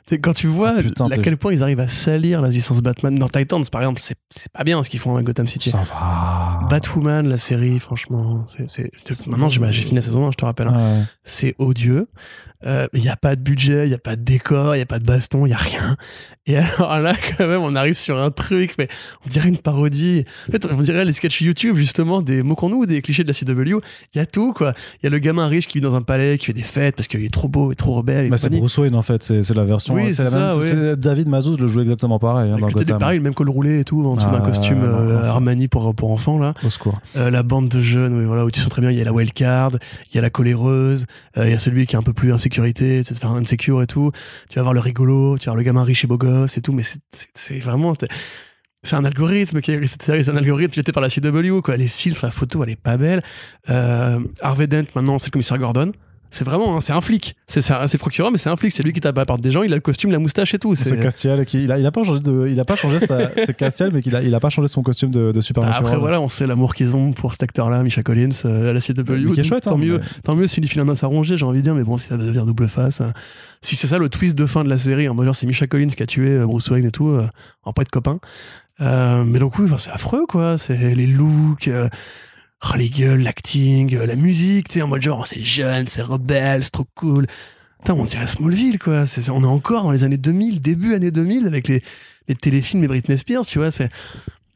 Tu 0.06 0.14
sais, 0.16 0.18
quand 0.18 0.32
tu 0.34 0.46
vois 0.46 0.74
Ah, 0.78 0.82
putain, 0.82 1.06
à 1.10 1.16
quel 1.18 1.36
point 1.36 1.52
ils 1.52 1.62
arrivent 1.62 1.80
à 1.80 1.88
salir 1.88 2.40
la 2.40 2.48
licence 2.48 2.80
Batman. 2.80 3.14
Dans 3.14 3.28
Titans, 3.28 3.62
par 3.70 3.82
exemple, 3.82 4.00
c'est 4.02 4.16
c'est 4.30 4.52
pas 4.52 4.64
bien 4.64 4.82
ce 4.82 4.90
qu'ils 4.90 5.00
font 5.00 5.14
avec 5.14 5.26
Gotham 5.26 5.46
City. 5.48 5.70
Ça 5.70 5.78
va. 5.78 6.66
Batwoman, 6.68 7.26
la 7.28 7.38
série, 7.38 7.78
franchement, 7.78 8.44
c'est 8.46 8.68
c'est- 8.68 9.26
maintenant 9.26 9.48
j'ai 9.48 9.82
fini 9.82 9.96
la 9.96 10.00
saison 10.02 10.26
1, 10.26 10.30
je 10.32 10.36
te 10.36 10.44
rappelle. 10.44 10.68
hein. 10.68 10.76
Ouais. 10.98 11.02
C'est 11.22 11.54
odieux. 11.58 12.08
Il 12.94 13.00
n'y 13.02 13.10
a 13.10 13.16
pas 13.16 13.36
de 13.36 13.42
budget, 13.42 13.84
il 13.86 13.88
n'y 13.88 13.94
a 13.94 13.98
pas 13.98 14.16
de 14.16 14.22
décor, 14.22 14.74
il 14.74 14.78
n'y 14.78 14.82
a 14.82 14.86
pas 14.86 14.98
de 14.98 15.04
baston, 15.04 15.44
il 15.44 15.50
n'y 15.50 15.54
a 15.54 15.58
rien. 15.58 15.96
Et 16.46 16.56
alors 16.56 16.98
là, 17.00 17.14
quand 17.36 17.46
même, 17.46 17.60
on 17.62 17.74
arrive 17.76 17.94
sur 17.94 18.18
un 18.18 18.30
truc, 18.30 18.74
mais 18.78 18.88
on 19.26 19.28
dirait 19.34 19.48
une 19.48 19.58
parodie. 19.58 20.24
En 20.48 20.52
fait, 20.52 20.66
on 20.72 20.80
dirait 20.82 21.04
les 21.04 21.12
sketchs 21.12 21.42
YouTube, 21.42 21.76
justement, 21.76 22.22
des 22.22 22.42
moquons-nous 22.42 22.78
ou 22.78 22.86
des 22.86 23.02
clichés 23.02 23.22
de 23.24 23.28
la 23.28 23.34
CW. 23.34 23.80
Il 24.14 24.18
y 24.18 24.20
a 24.20 24.26
tout, 24.26 24.52
quoi. 24.52 24.72
Il 25.02 25.04
y 25.04 25.06
a 25.06 25.10
le 25.10 25.18
gamin 25.18 25.46
riche 25.46 25.66
qui 25.68 25.78
vit 25.78 25.82
dans 25.82 25.94
un 25.94 26.02
palais, 26.02 26.38
qui 26.38 26.46
fait 26.46 26.52
des 26.52 26.62
fêtes 26.62 26.96
parce 26.96 27.08
qu'il 27.08 27.22
est 27.24 27.32
trop 27.32 27.48
beau 27.48 27.70
et 27.72 27.74
trop 27.74 27.94
rebelle. 27.94 28.26
Et 28.26 28.30
Bah, 28.30 28.38
c'est. 28.38 28.50
Bruce 28.50 28.78
Wayne 28.78 28.94
en 28.94 29.02
fait, 29.02 29.22
c'est 29.22 29.54
la 29.54 29.64
version. 29.64 29.94
Oui, 29.94 30.14
c'est 30.14 30.32
même- 30.34 30.60
ça, 30.62 30.96
David 30.96 31.28
Mazouz 31.28 31.58
le 31.58 31.66
joue 31.68 31.80
exactement 31.80 32.18
pareil 32.18 32.50
hein, 32.50 32.56
télé- 32.56 32.72
Gotham. 32.72 32.98
pareil, 32.98 33.18
le 33.18 33.22
même 33.24 33.34
col 33.34 33.48
roulé 33.50 33.80
et 33.80 33.84
tout, 33.84 34.02
en 34.06 34.16
dessous 34.16 34.26
Ah, 34.30 34.38
d'un 34.38 34.40
costume 34.44 34.82
euh. 34.84 35.24
Armani 35.24 35.68
pour, 35.68 35.94
pour 35.94 36.10
enfants, 36.12 36.38
là. 36.38 36.54
Au 36.64 36.70
secours. 36.70 37.00
Euh, 37.16 37.30
la 37.30 37.42
bande 37.42 37.68
de 37.68 37.82
jeunes, 37.82 38.18
oui, 38.18 38.24
voilà, 38.24 38.44
où 38.44 38.50
tu 38.50 38.60
sens 38.60 38.68
très 38.70 38.80
bien, 38.80 38.90
il 38.90 38.96
y 38.98 39.00
a 39.00 39.04
la 39.04 39.12
wildcard, 39.12 39.72
il 40.10 40.14
y 40.14 40.18
a 40.18 40.22
la 40.22 40.30
coléreuse, 40.30 41.06
euh, 41.36 41.46
il 41.46 41.50
y 41.50 41.54
a 41.54 41.58
celui 41.58 41.86
qui 41.86 41.96
est 41.96 41.98
un 41.98 42.02
peu 42.02 42.12
plus 42.12 42.32
insécurité, 42.32 43.02
c'est 43.04 43.22
enfin, 43.24 43.34
insecure 43.36 43.82
et 43.82 43.86
tout. 43.86 44.10
Tu 44.48 44.56
vas 44.58 44.62
voir 44.62 44.74
le 44.74 44.80
rigolo, 44.80 45.36
tu 45.38 45.46
vas 45.46 45.52
voir 45.52 45.56
le 45.56 45.62
gamin 45.62 45.82
riche 45.84 46.04
et 46.04 46.06
beau 46.06 46.18
gosse 46.18 46.56
et 46.56 46.60
tout, 46.60 46.72
mais 46.72 46.82
c'est 47.34 47.58
vraiment. 47.60 47.92
C'est- 48.84 48.96
un 48.96 49.04
algorithme 49.04 49.60
qui 49.60 49.70
a 49.70 49.74
écrit 49.74 49.88
cette 49.88 50.02
série, 50.02 50.24
c'est 50.24 50.30
un 50.30 50.36
algorithme 50.36 50.74
jeté 50.74 50.92
par 50.92 51.02
la 51.02 51.08
CW, 51.10 51.60
quoi. 51.62 51.76
Les 51.76 51.88
filtres, 51.88 52.24
la 52.24 52.30
photo, 52.30 52.62
elle 52.62 52.70
est 52.70 52.76
pas 52.80 52.96
belle. 52.96 53.20
Euh, 53.70 54.20
Harvey 54.40 54.66
Dent, 54.66 54.84
maintenant, 54.94 55.18
c'est 55.18 55.26
le 55.26 55.32
commissaire 55.32 55.58
Gordon. 55.58 55.92
C'est 56.30 56.42
vraiment, 56.42 56.76
hein, 56.76 56.80
c'est 56.80 56.92
un 56.92 57.00
flic. 57.00 57.36
C'est 57.46 57.60
c'est 57.62 57.96
procureur, 57.98 58.32
mais 58.32 58.38
c'est 58.38 58.50
un 58.50 58.56
flic. 58.56 58.72
C'est 58.72 58.82
lui 58.82 58.92
qui 58.92 58.98
tape 58.98 59.16
à 59.16 59.20
la 59.20 59.24
porte 59.24 59.40
des 59.40 59.52
gens, 59.52 59.62
il 59.62 59.72
a 59.72 59.76
le 59.76 59.80
costume, 59.80 60.10
la 60.10 60.18
moustache 60.18 60.52
et 60.52 60.58
tout. 60.58 60.74
C'est 60.74 60.98
Castiel 60.98 61.44
qui 61.44 61.62
il 61.62 61.70
a, 61.70 61.78
il 61.78 61.86
a 61.86 61.92
pas 61.92 62.02
changé 62.02 62.18
de 62.18 62.48
il 62.50 62.58
a 62.58 62.64
pas 62.64 62.74
changé 62.74 62.98
sa 62.98 63.30
c'est 63.46 63.56
Castiel 63.56 63.90
mais 63.94 64.02
qu'il 64.02 64.16
a 64.16 64.20
il 64.20 64.34
a 64.34 64.40
pas 64.40 64.48
changé 64.50 64.66
son 64.66 64.82
costume 64.82 65.12
de, 65.12 65.28
de 65.28 65.32
Bah, 65.32 65.42
Supernatural. 65.42 65.84
après 65.86 65.96
voilà, 65.96 66.20
on 66.20 66.28
sait 66.28 66.48
l'amour 66.48 66.74
qu'ils 66.74 66.96
ont 66.96 67.12
pour 67.12 67.30
cet 67.34 67.44
acteur-là, 67.44 67.84
Misha 67.84 68.02
Collins, 68.02 68.30
euh, 68.46 68.70
à 68.70 68.72
la 68.72 68.80
CW. 68.80 69.04
Mais 69.06 69.30
qui 69.32 69.40
est 69.40 69.44
chouette, 69.44 69.62
tant 69.62 69.76
hein, 69.76 69.78
mieux, 69.78 70.00
tant 70.24 70.34
mieux 70.34 70.48
s'il 70.48 70.66
file 70.66 70.80
un 70.80 70.88
os 70.88 71.04
à 71.04 71.06
ronger, 71.06 71.36
j'ai 71.36 71.46
envie 71.46 71.58
de 71.58 71.62
dire, 71.62 71.74
mais 71.76 71.84
bon, 71.84 71.96
si 71.98 72.08
ça 72.08 72.16
devient 72.16 72.42
double 72.44 72.66
face, 72.66 73.00
euh, 73.00 73.10
si 73.62 73.76
c'est 73.76 73.86
ça 73.86 73.98
le 73.98 74.08
twist 74.08 74.34
de 74.34 74.44
fin 74.46 74.64
de 74.64 74.68
la 74.68 74.76
série, 74.78 75.08
en 75.08 75.14
mode 75.14 75.26
genre 75.26 75.36
c'est 75.36 75.46
Misha 75.46 75.68
Collins 75.68 75.86
qui 75.86 76.02
a 76.02 76.06
tué 76.06 76.30
euh, 76.30 76.46
Bruce 76.46 76.68
Wayne 76.68 76.84
et 76.86 76.90
tout, 76.90 77.10
euh, 77.10 77.28
va 77.64 77.72
pas 77.72 77.82
être 77.82 77.90
copains. 77.92 78.18
Euh, 78.80 79.24
mais 79.24 79.38
donc 79.38 79.58
oui, 79.58 79.66
enfin, 79.66 79.78
c'est 79.78 79.90
affreux 79.90 80.26
quoi, 80.26 80.58
c'est 80.58 80.94
les 80.94 81.06
looks, 81.06 81.68
euh, 81.68 81.88
oh, 82.68 82.76
les 82.76 82.90
gueules, 82.90 83.22
l'acting, 83.22 83.94
euh, 83.94 84.06
la 84.06 84.16
musique, 84.16 84.68
tu 84.68 84.74
sais, 84.74 84.82
en 84.82 84.88
mode 84.88 85.02
genre 85.02 85.26
c'est 85.26 85.42
jeune, 85.44 85.86
c'est 85.86 86.02
rebelle, 86.02 86.64
c'est 86.64 86.70
trop 86.72 86.86
cool. 86.96 87.26
Putain, 87.78 87.94
on 87.94 88.04
dirait 88.04 88.26
Smallville 88.26 88.78
quoi, 88.78 89.06
c'est, 89.06 89.30
on 89.30 89.42
est 89.42 89.46
encore 89.46 89.84
dans 89.84 89.92
les 89.92 90.02
années 90.04 90.16
2000, 90.16 90.60
début 90.60 90.94
années 90.94 91.10
2000 91.12 91.46
avec 91.46 91.68
les, 91.68 91.82
les 92.28 92.34
téléfilms 92.34 92.82
et 92.82 92.88
Britney 92.88 93.16
Spears, 93.18 93.46
tu 93.46 93.58
vois, 93.58 93.70
c'est... 93.70 93.88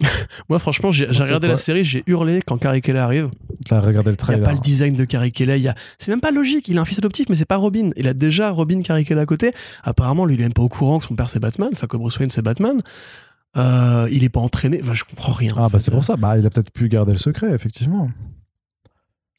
Moi, 0.48 0.60
franchement, 0.60 0.92
j'ai, 0.92 1.06
regardé 1.06 1.48
la 1.48 1.58
série, 1.58 1.84
j'ai 1.84 2.04
hurlé 2.06 2.40
quand 2.46 2.56
Carrie 2.56 2.80
Kelly 2.80 2.98
arrive. 2.98 3.30
T'as 3.68 3.80
regardé 3.80 4.12
le 4.12 4.16
Il 4.16 4.28
n'y 4.28 4.34
a 4.34 4.38
trailer. 4.38 4.44
pas 4.44 4.52
le 4.52 4.60
design 4.60 4.94
de 4.94 5.04
Carrie 5.04 5.32
Kelly. 5.32 5.54
il 5.56 5.62
y 5.62 5.68
a- 5.68 5.74
C'est 5.98 6.12
même 6.12 6.20
pas 6.20 6.30
logique. 6.30 6.68
Il 6.68 6.78
a 6.78 6.82
un 6.82 6.84
fils 6.84 6.98
adoptif, 6.98 7.26
mais 7.28 7.34
c'est 7.34 7.44
pas 7.46 7.56
Robin. 7.56 7.90
Il 7.96 8.06
a 8.06 8.14
déjà 8.14 8.50
Robin 8.52 8.80
Carrie 8.82 9.04
Kelly 9.04 9.18
à 9.18 9.26
côté. 9.26 9.50
Apparemment, 9.82 10.24
lui, 10.24 10.36
il 10.36 10.40
est 10.40 10.44
même 10.44 10.52
pas 10.52 10.62
au 10.62 10.68
courant 10.68 11.00
que 11.00 11.04
son 11.06 11.16
père 11.16 11.28
c'est 11.28 11.40
Batman. 11.40 11.70
Enfin, 11.72 11.88
que 11.88 11.96
Bruce 11.96 12.16
Wayne 12.20 12.30
c'est 12.30 12.42
Batman. 12.42 12.80
Euh, 13.56 14.08
il 14.12 14.24
est 14.24 14.28
pas 14.28 14.40
entraîné. 14.40 14.78
Enfin, 14.82 14.94
je 14.94 15.04
comprends 15.04 15.32
rien. 15.32 15.54
Ah 15.56 15.68
bah 15.70 15.78
c'est 15.78 15.90
pour 15.90 16.04
ça. 16.04 16.16
Bah 16.16 16.38
il 16.38 16.46
a 16.46 16.50
peut-être 16.50 16.70
pu 16.70 16.88
garder 16.88 17.12
le 17.12 17.18
secret 17.18 17.50
effectivement. 17.52 18.10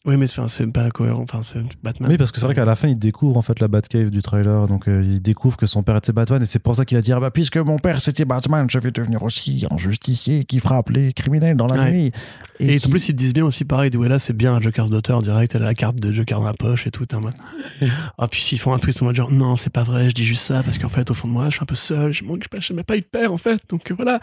Oui, 0.10 0.18
mais 0.18 0.26
c'est, 0.28 0.68
pas 0.72 0.90
cohérent. 0.90 1.22
Enfin, 1.22 1.42
c'est 1.44 1.60
Batman. 1.84 2.10
Oui, 2.10 2.18
parce 2.18 2.32
que 2.32 2.40
c'est 2.40 2.46
vrai 2.48 2.56
qu'à 2.56 2.66
la 2.66 2.76
fin, 2.76 2.88
il 2.88 2.98
découvre 2.98 3.38
en 3.38 3.42
fait 3.44 3.60
la 3.60 3.68
Batcave 3.68 4.10
du 4.10 4.22
trailer. 4.22 4.68
Donc, 4.68 4.88
euh, 4.88 5.04
il 5.04 5.22
découvre 5.22 5.56
que 5.56 5.68
son 5.68 5.84
père 5.84 5.96
était 5.98 6.12
Batman. 6.14 6.42
Et 6.42 6.46
c'est 6.46 6.60
pour 6.60 6.76
ça 6.76 6.84
qu'il 6.86 6.98
va 6.98 7.02
dire 7.02 7.20
bah, 7.22 7.30
Puisque 7.32 7.58
mon 7.58 7.78
père 7.78 8.02
c'était 8.02 8.26
Batman, 8.26 8.66
je 8.70 8.80
vais 8.80 8.92
devenir 8.92 9.22
aussi 9.24 9.66
un 9.70 9.78
justicier 9.78 10.46
qui 10.46 10.60
frappe 10.60 10.90
les 10.90 11.14
criminels 11.14 11.56
dans 11.56 11.68
la 11.68 11.76
Ouais. 11.84 11.92
nuit. 11.92 12.12
Et, 12.60 12.78
qui- 12.78 12.88
en 12.88 12.90
plus, 12.90 13.08
ils 13.10 13.14
te 13.14 13.18
disent 13.18 13.34
bien 13.34 13.46
aussi 13.46 13.66
pareil. 13.66 13.92
Là, 13.92 14.18
c'est 14.20 14.36
bien 14.36 14.54
un 14.56 14.60
Joker's 14.62 14.90
Daughter 14.90 15.18
direct. 15.22 15.54
Elle 15.56 15.62
a 15.64 15.66
la 15.68 15.74
carte 15.76 16.00
de 16.00 16.12
Joker 16.12 16.40
dans 16.40 16.46
la 16.46 16.54
poche 16.54 16.88
et 16.88 16.92
tout. 16.92 17.06
Ah, 18.18 18.28
puis 18.28 18.42
s'ils 18.42 18.60
font 18.60 18.74
un 18.74 18.80
twist 18.80 19.02
en 19.02 19.06
mode 19.06 19.16
genre, 19.16 19.32
non, 19.32 19.56
c'est 19.56 19.70
pas 19.72 19.84
vrai, 19.84 20.10
je 20.10 20.16
dis 20.16 20.26
juste 20.26 20.44
ça 20.44 20.64
parce 20.64 20.78
qu'en 20.78 20.90
fait, 20.90 21.10
au 21.12 21.14
fond 21.14 21.28
de 21.28 21.34
moi, 21.34 21.46
je 21.46 21.52
suis 21.56 21.64
un 21.64 21.66
peu 21.66 21.76
seul. 21.76 22.12
Je 22.12 22.24
manque, 22.24 22.46
je 22.60 22.74
n'ai 22.74 22.84
pas 22.84 22.98
eu 22.98 23.02
de 23.02 23.06
père 23.06 23.32
en 23.32 23.38
fait. 23.38 23.62
Donc 23.70 23.92
voilà. 23.96 24.20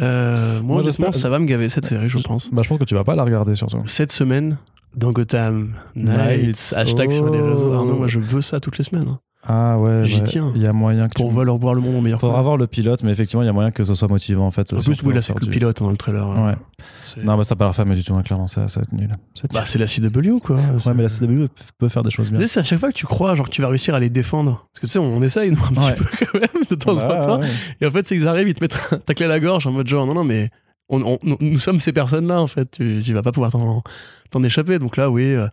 Euh, 0.00 0.54
moi, 0.60 0.76
Moi, 0.76 0.82
honnêtement, 0.82 1.10
ça 1.12 1.28
va 1.30 1.38
me 1.38 1.46
gaver 1.46 1.68
cette 1.68 1.86
série, 1.86 2.08
je 2.08 2.18
pense. 2.18 2.50
bah 2.52 2.62
je 2.62 2.68
pense 2.68 2.78
que 2.78 2.84
tu 2.84 2.94
vas 2.94 3.04
pas 3.04 3.14
la 3.16 3.24
regarder 3.24 3.54
surtout. 3.54 3.78
Cette 3.86 4.12
semaine, 4.12 4.58
dans 4.94 5.12
Gotham 5.12 5.74
Nights, 5.94 6.74
hashtag 6.76 7.10
sur 7.10 7.30
les 7.30 7.40
réseaux. 7.40 7.70
Oh. 7.70 7.74
Arnaud, 7.74 7.96
moi, 7.96 8.06
je 8.06 8.20
veux 8.20 8.40
ça 8.42 8.60
toutes 8.60 8.78
les 8.78 8.84
semaines. 8.84 9.08
hein, 9.08 9.18
Ah 9.46 9.78
ouais. 9.78 10.04
J'y 10.04 10.16
ouais. 10.20 10.22
tiens. 10.24 10.52
Il 10.56 10.62
y 10.62 10.66
a 10.66 10.72
moyen 10.72 11.08
que 11.08 11.14
pour 11.14 11.28
tu... 11.28 11.34
voir 11.34 11.44
leur 11.44 11.58
voir 11.58 11.74
le 11.74 11.80
monde 11.82 11.96
en 11.96 12.00
meilleur. 12.00 12.18
Faudra 12.20 12.40
voir 12.42 12.56
le 12.56 12.66
pilote, 12.66 13.02
mais 13.02 13.10
effectivement, 13.12 13.42
il 13.42 13.46
y 13.46 13.48
a 13.48 13.52
moyen 13.52 13.70
que 13.70 13.84
ce 13.84 13.94
soit 13.94 14.08
motivant 14.08 14.46
en 14.46 14.50
fait. 14.50 14.72
En 14.72 14.78
si 14.78 14.88
on 14.88 14.92
plus, 14.94 15.06
oui, 15.06 15.14
là, 15.14 15.20
c'est 15.22 15.34
que 15.34 15.44
le 15.44 15.50
pilote 15.50 15.80
hein, 15.82 15.84
dans 15.84 15.90
le 15.90 15.96
trailer. 15.96 16.26
hein. 16.26 16.46
Ouais. 16.48 17.22
Non, 17.24 17.36
bah 17.36 17.44
ça 17.44 17.56
pas 17.56 17.66
la 17.66 17.72
fameux 17.72 17.94
du 17.94 18.02
tout, 18.04 18.14
hein, 18.14 18.22
clairement, 18.22 18.46
ça, 18.46 18.68
ça 18.68 18.80
va 18.80 18.84
être 18.84 18.92
nul. 18.92 19.10
C'est 19.34 19.52
Bah, 19.52 19.64
c'est 19.64 19.78
la 19.78 19.86
CW, 19.86 20.38
quoi. 20.42 20.56
Ouais, 20.56 20.94
mais 20.94 21.02
la 21.02 21.08
CW 21.08 21.46
peut 21.78 21.88
faire 21.88 22.02
des 22.02 22.10
choses 22.10 22.30
bien. 22.30 22.38
Mais 22.40 22.46
c'est 22.46 22.60
à 22.60 22.64
chaque 22.64 22.78
fois 22.80 22.88
que 22.88 22.94
tu 22.94 23.06
crois 23.06 23.34
genre 23.34 23.46
que 23.46 23.52
tu 23.52 23.62
vas 23.62 23.68
réussir 23.68 23.94
à 23.94 24.00
les 24.00 24.10
défendre. 24.10 24.66
Parce 24.72 24.80
que 24.80 24.86
tu 24.86 24.92
sais, 24.92 24.98
on, 24.98 25.14
on 25.16 25.22
essaye 25.22 25.50
nous 25.50 25.58
un 25.62 25.72
petit 25.72 25.86
Ouais. 25.86 25.94
peu 25.94 26.26
quand 26.26 26.40
même 26.40 26.64
de 26.68 26.74
temps 26.74 26.92
en 26.92 27.06
Bah, 27.08 27.20
temps. 27.20 27.40
ouais. 27.40 27.46
Et 27.80 27.86
en 27.86 27.90
fait, 27.90 28.06
c'est 28.06 28.16
qu'ils 28.16 28.26
arrivent, 28.28 28.48
ils 28.48 28.54
te 28.54 28.64
mettent 28.64 28.78
un 28.92 28.96
tacle 28.98 29.24
à 29.24 29.28
la 29.28 29.40
gorge 29.40 29.66
en 29.66 29.72
mode 29.72 29.86
genre 29.86 30.06
non 30.06 30.14
non 30.14 30.24
mais 30.24 30.50
on, 30.88 31.18
nous, 31.22 31.58
sommes 31.58 31.80
ces 31.80 31.92
personnes-là 31.92 32.40
en 32.40 32.46
fait. 32.46 32.70
Tu, 32.70 33.02
tu 33.02 33.12
vas 33.12 33.22
pas 33.22 33.32
pouvoir 33.32 33.50
t'en, 33.52 34.42
échapper. 34.42 34.78
Donc 34.78 34.96
là, 34.96 35.10
oui. 35.10 35.24
euh, 35.24 35.48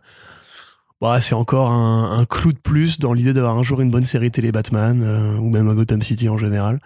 bah, 1.00 1.20
c'est 1.20 1.34
encore 1.34 1.70
un, 1.70 2.24
clou 2.24 2.52
de 2.52 2.58
plus 2.58 2.98
dans 2.98 3.12
l'idée 3.12 3.32
d'avoir 3.32 3.56
un 3.58 3.62
jour 3.62 3.80
une 3.80 3.90
bonne 3.90 4.04
série 4.04 4.30
télé 4.30 4.52
Batman 4.52 5.02
euh, 5.02 5.36
ou 5.36 5.50
même 5.50 5.68
à 5.68 5.74
Gotham 5.74 6.02
City 6.02 6.28
en 6.28 6.38
général. 6.38 6.78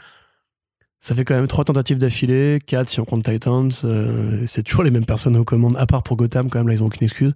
Ça 0.99 1.15
fait 1.15 1.25
quand 1.25 1.35
même 1.35 1.47
trois 1.47 1.65
tentatives 1.65 1.99
d'affilée, 1.99 2.59
quatre 2.67 2.89
si 2.89 2.99
on 2.99 3.05
compte 3.05 3.25
Titans. 3.25 3.71
euh, 3.85 4.43
c'est 4.47 4.65
toujours 4.65 4.83
les 4.83 4.91
mêmes 4.91 5.07
personnes 5.07 5.37
aux 5.37 5.45
commandes, 5.45 5.77
à 5.77 5.87
part 5.87 6.03
pour 6.03 6.17
Gotham 6.17 6.51
quand 6.51 6.59
même 6.59 6.67
là 6.67 6.75
ils 6.75 6.83
ont 6.83 6.87
aucune 6.87 7.05
excuse. 7.05 7.35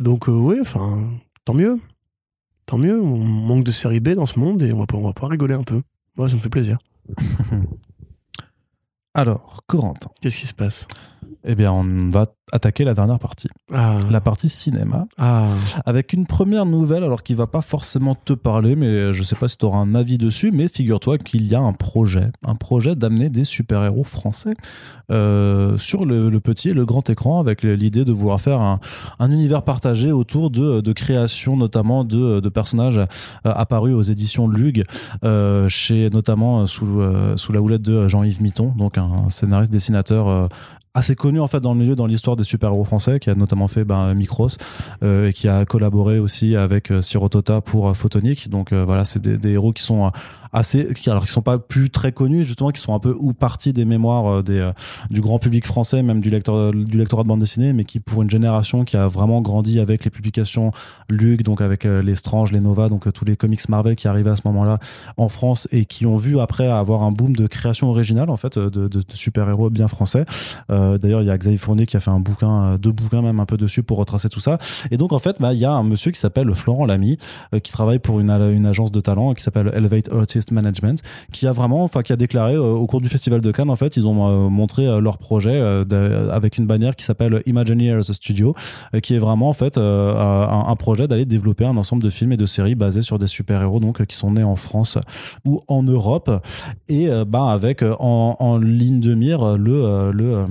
Donc 0.00 0.24
oui, 0.26 0.56
enfin 0.60 1.08
tant 1.44 1.54
mieux, 1.54 1.78
tant 2.66 2.78
mieux. 2.78 3.00
On 3.00 3.18
manque 3.18 3.62
de 3.64 3.70
série 3.70 4.00
B 4.00 4.10
dans 4.10 4.26
ce 4.26 4.40
monde 4.40 4.62
et 4.62 4.72
on 4.72 4.78
va, 4.78 4.86
pouvoir- 4.86 5.04
on 5.04 5.08
va 5.08 5.12
pouvoir 5.12 5.30
rigoler 5.30 5.54
un 5.54 5.62
peu. 5.62 5.82
Moi, 6.16 6.28
ça 6.28 6.34
me 6.34 6.40
fait 6.40 6.48
plaisir. 6.48 6.78
Alors, 9.18 9.64
Corentin, 9.66 10.10
Qu'est-ce 10.20 10.38
qui 10.38 10.46
se 10.46 10.54
passe? 10.54 10.86
Eh 11.44 11.54
bien, 11.54 11.72
on 11.72 12.08
va 12.10 12.26
attaquer 12.50 12.82
la 12.84 12.94
dernière 12.94 13.18
partie, 13.18 13.48
Ah. 13.72 13.98
la 14.10 14.20
partie 14.22 14.48
cinéma, 14.48 15.06
Ah. 15.18 15.48
avec 15.84 16.12
une 16.14 16.26
première 16.26 16.64
nouvelle, 16.64 17.04
alors 17.04 17.22
qui 17.22 17.34
va 17.34 17.46
pas 17.46 17.60
forcément 17.60 18.14
te 18.14 18.32
parler, 18.32 18.74
mais 18.74 19.12
je 19.12 19.22
sais 19.22 19.36
pas 19.36 19.48
si 19.48 19.58
tu 19.58 19.66
auras 19.66 19.78
un 19.78 19.92
avis 19.94 20.16
dessus, 20.18 20.50
mais 20.50 20.66
figure-toi 20.66 21.18
qu'il 21.18 21.46
y 21.46 21.54
a 21.54 21.60
un 21.60 21.74
projet, 21.74 22.30
un 22.46 22.54
projet 22.54 22.94
d'amener 22.96 23.28
des 23.28 23.44
super-héros 23.44 24.04
français 24.04 24.54
euh, 25.10 25.76
sur 25.78 26.06
le, 26.06 26.30
le 26.30 26.40
petit 26.40 26.70
et 26.70 26.74
le 26.74 26.86
grand 26.86 27.08
écran, 27.10 27.38
avec 27.38 27.62
l'idée 27.62 28.04
de 28.06 28.12
vouloir 28.12 28.40
faire 28.40 28.60
un, 28.60 28.80
un 29.18 29.30
univers 29.30 29.62
partagé 29.62 30.10
autour 30.10 30.50
de, 30.50 30.80
de 30.80 30.92
création, 30.92 31.56
notamment 31.56 32.02
de, 32.04 32.40
de 32.40 32.48
personnages 32.48 32.98
euh, 32.98 33.04
apparus 33.44 33.94
aux 33.94 34.02
éditions 34.02 34.48
Lug, 34.48 34.84
euh, 35.24 35.68
chez 35.68 36.08
notamment 36.10 36.66
sous, 36.66 37.00
sous 37.36 37.52
la 37.52 37.60
houlette 37.60 37.82
de 37.82 38.08
Jean-Yves 38.08 38.42
Mitton, 38.42 38.72
donc 38.76 38.96
un 38.98 39.28
scénariste 39.28 39.70
dessinateur 39.72 40.48
assez 40.94 41.14
connu 41.14 41.40
en 41.40 41.46
fait 41.46 41.60
dans 41.60 41.74
le 41.74 41.80
milieu, 41.80 41.94
dans 41.94 42.06
l'histoire 42.06 42.36
des 42.36 42.44
super-héros 42.44 42.84
français, 42.84 43.20
qui 43.20 43.30
a 43.30 43.34
notamment 43.34 43.68
fait 43.68 43.84
ben, 43.84 44.14
Micros 44.14 44.48
euh, 45.02 45.28
et 45.28 45.32
qui 45.32 45.48
a 45.48 45.64
collaboré 45.64 46.18
aussi 46.18 46.56
avec 46.56 46.90
euh, 46.90 47.02
Sirotota 47.02 47.60
pour 47.60 47.88
euh, 47.88 47.94
Photonic. 47.94 48.48
Donc 48.48 48.72
voilà, 48.72 49.04
c'est 49.04 49.20
des, 49.20 49.50
héros 49.50 49.72
qui 49.72 49.82
sont 49.82 50.10
assez, 50.52 50.92
qui, 50.94 51.10
alors 51.10 51.26
qui 51.26 51.32
sont 51.32 51.42
pas 51.42 51.58
plus 51.58 51.90
très 51.90 52.12
connus 52.12 52.44
justement, 52.44 52.70
qui 52.70 52.80
sont 52.80 52.94
un 52.94 52.98
peu 52.98 53.14
ou 53.18 53.32
partie 53.32 53.72
des 53.72 53.84
mémoires 53.84 54.26
euh, 54.26 54.42
des, 54.42 54.58
euh, 54.58 54.72
du 55.10 55.20
grand 55.20 55.38
public 55.38 55.66
français, 55.66 56.02
même 56.02 56.20
du 56.20 56.30
lecteur, 56.30 56.72
du 56.72 56.96
lectorat 56.96 57.22
de 57.22 57.28
bande 57.28 57.40
dessinée, 57.40 57.72
mais 57.72 57.84
qui 57.84 58.00
pour 58.00 58.22
une 58.22 58.30
génération 58.30 58.84
qui 58.84 58.96
a 58.96 59.08
vraiment 59.08 59.40
grandi 59.40 59.80
avec 59.80 60.04
les 60.04 60.10
publications 60.10 60.70
Lug, 61.08 61.42
donc 61.42 61.60
avec 61.60 61.84
euh, 61.84 62.02
les 62.02 62.16
Strange, 62.16 62.52
les 62.52 62.60
Nova, 62.60 62.88
donc 62.88 63.12
tous 63.12 63.24
les 63.24 63.36
comics 63.36 63.68
Marvel 63.68 63.96
qui 63.96 64.08
arrivaient 64.08 64.30
à 64.30 64.36
ce 64.36 64.42
moment-là 64.46 64.78
en 65.16 65.28
France 65.28 65.68
et 65.72 65.84
qui 65.84 66.06
ont 66.06 66.16
vu 66.16 66.38
après 66.40 66.66
avoir 66.66 67.02
un 67.02 67.12
boom 67.12 67.34
de 67.34 67.46
création 67.46 67.90
originale 67.90 68.30
en 68.30 68.36
fait 68.36 68.58
de, 68.58 68.88
super-héros 69.14 69.70
bien 69.70 69.88
français. 69.88 70.24
D'ailleurs, 70.68 71.22
il 71.22 71.26
y 71.26 71.30
a 71.30 71.38
Xavier 71.38 71.56
Fournier 71.58 71.86
qui 71.86 71.96
a 71.96 72.00
fait 72.00 72.10
un 72.10 72.20
bouquin, 72.20 72.76
deux 72.78 72.92
bouquins 72.92 73.22
même 73.22 73.40
un 73.40 73.46
peu 73.46 73.56
dessus 73.56 73.82
pour 73.82 73.98
retracer 73.98 74.28
tout 74.28 74.40
ça. 74.40 74.58
Et 74.90 74.96
donc 74.96 75.12
en 75.12 75.18
fait, 75.18 75.36
bah, 75.40 75.52
il 75.52 75.58
y 75.58 75.64
a 75.64 75.72
un 75.72 75.82
monsieur 75.82 76.10
qui 76.10 76.20
s'appelle 76.20 76.52
Florent 76.54 76.86
Lamy 76.86 77.18
qui 77.62 77.72
travaille 77.72 77.98
pour 77.98 78.20
une, 78.20 78.30
une 78.30 78.66
agence 78.66 78.92
de 78.92 79.00
talent 79.00 79.34
qui 79.34 79.42
s'appelle 79.42 79.72
Elevate 79.74 80.08
Management, 80.50 81.02
qui 81.32 81.46
a 81.46 81.52
vraiment, 81.52 81.82
enfin 81.82 82.02
qui 82.02 82.12
a 82.12 82.16
déclaré 82.16 82.54
euh, 82.54 82.60
au 82.60 82.86
cours 82.86 83.00
du 83.00 83.08
festival 83.08 83.40
de 83.40 83.50
Cannes 83.52 83.70
en 83.70 83.76
fait, 83.76 83.96
ils 83.96 84.06
ont 84.06 84.28
euh, 84.28 84.48
montré 84.48 84.86
euh, 84.86 85.00
leur 85.00 85.18
projet 85.18 85.58
avec 86.30 86.58
une 86.58 86.66
bannière 86.66 86.96
qui 86.96 87.04
s'appelle 87.04 87.42
Imagineers 87.46 88.02
Studio, 88.02 88.54
qui 89.02 89.14
est 89.14 89.18
vraiment 89.18 89.48
en 89.48 89.52
fait 89.52 89.78
un, 89.78 90.76
projet 90.78 91.08
d'aller 91.08 91.24
développer 91.24 91.64
un 91.64 91.76
ensemble 91.76 92.02
de 92.02 92.10
films 92.10 92.32
et 92.32 92.36
de 92.36 92.46
séries 92.46 92.74
basés 92.74 93.02
sur 93.02 93.18
des 93.18 93.26
super-héros 93.26 93.80
donc 93.80 94.04
qui 94.06 94.16
sont 94.16 94.32
nés 94.32 94.44
en 94.44 94.56
France 94.56 94.98
ou 95.44 95.60
en 95.66 95.82
Europe 95.82 96.30
et 96.88 97.08
bah 97.26 97.50
avec 97.50 97.82
en, 97.82 98.58
ligne 98.58 99.00
de 99.00 99.14
mire 99.14 99.56
le 99.56 100.12
le 100.12 100.44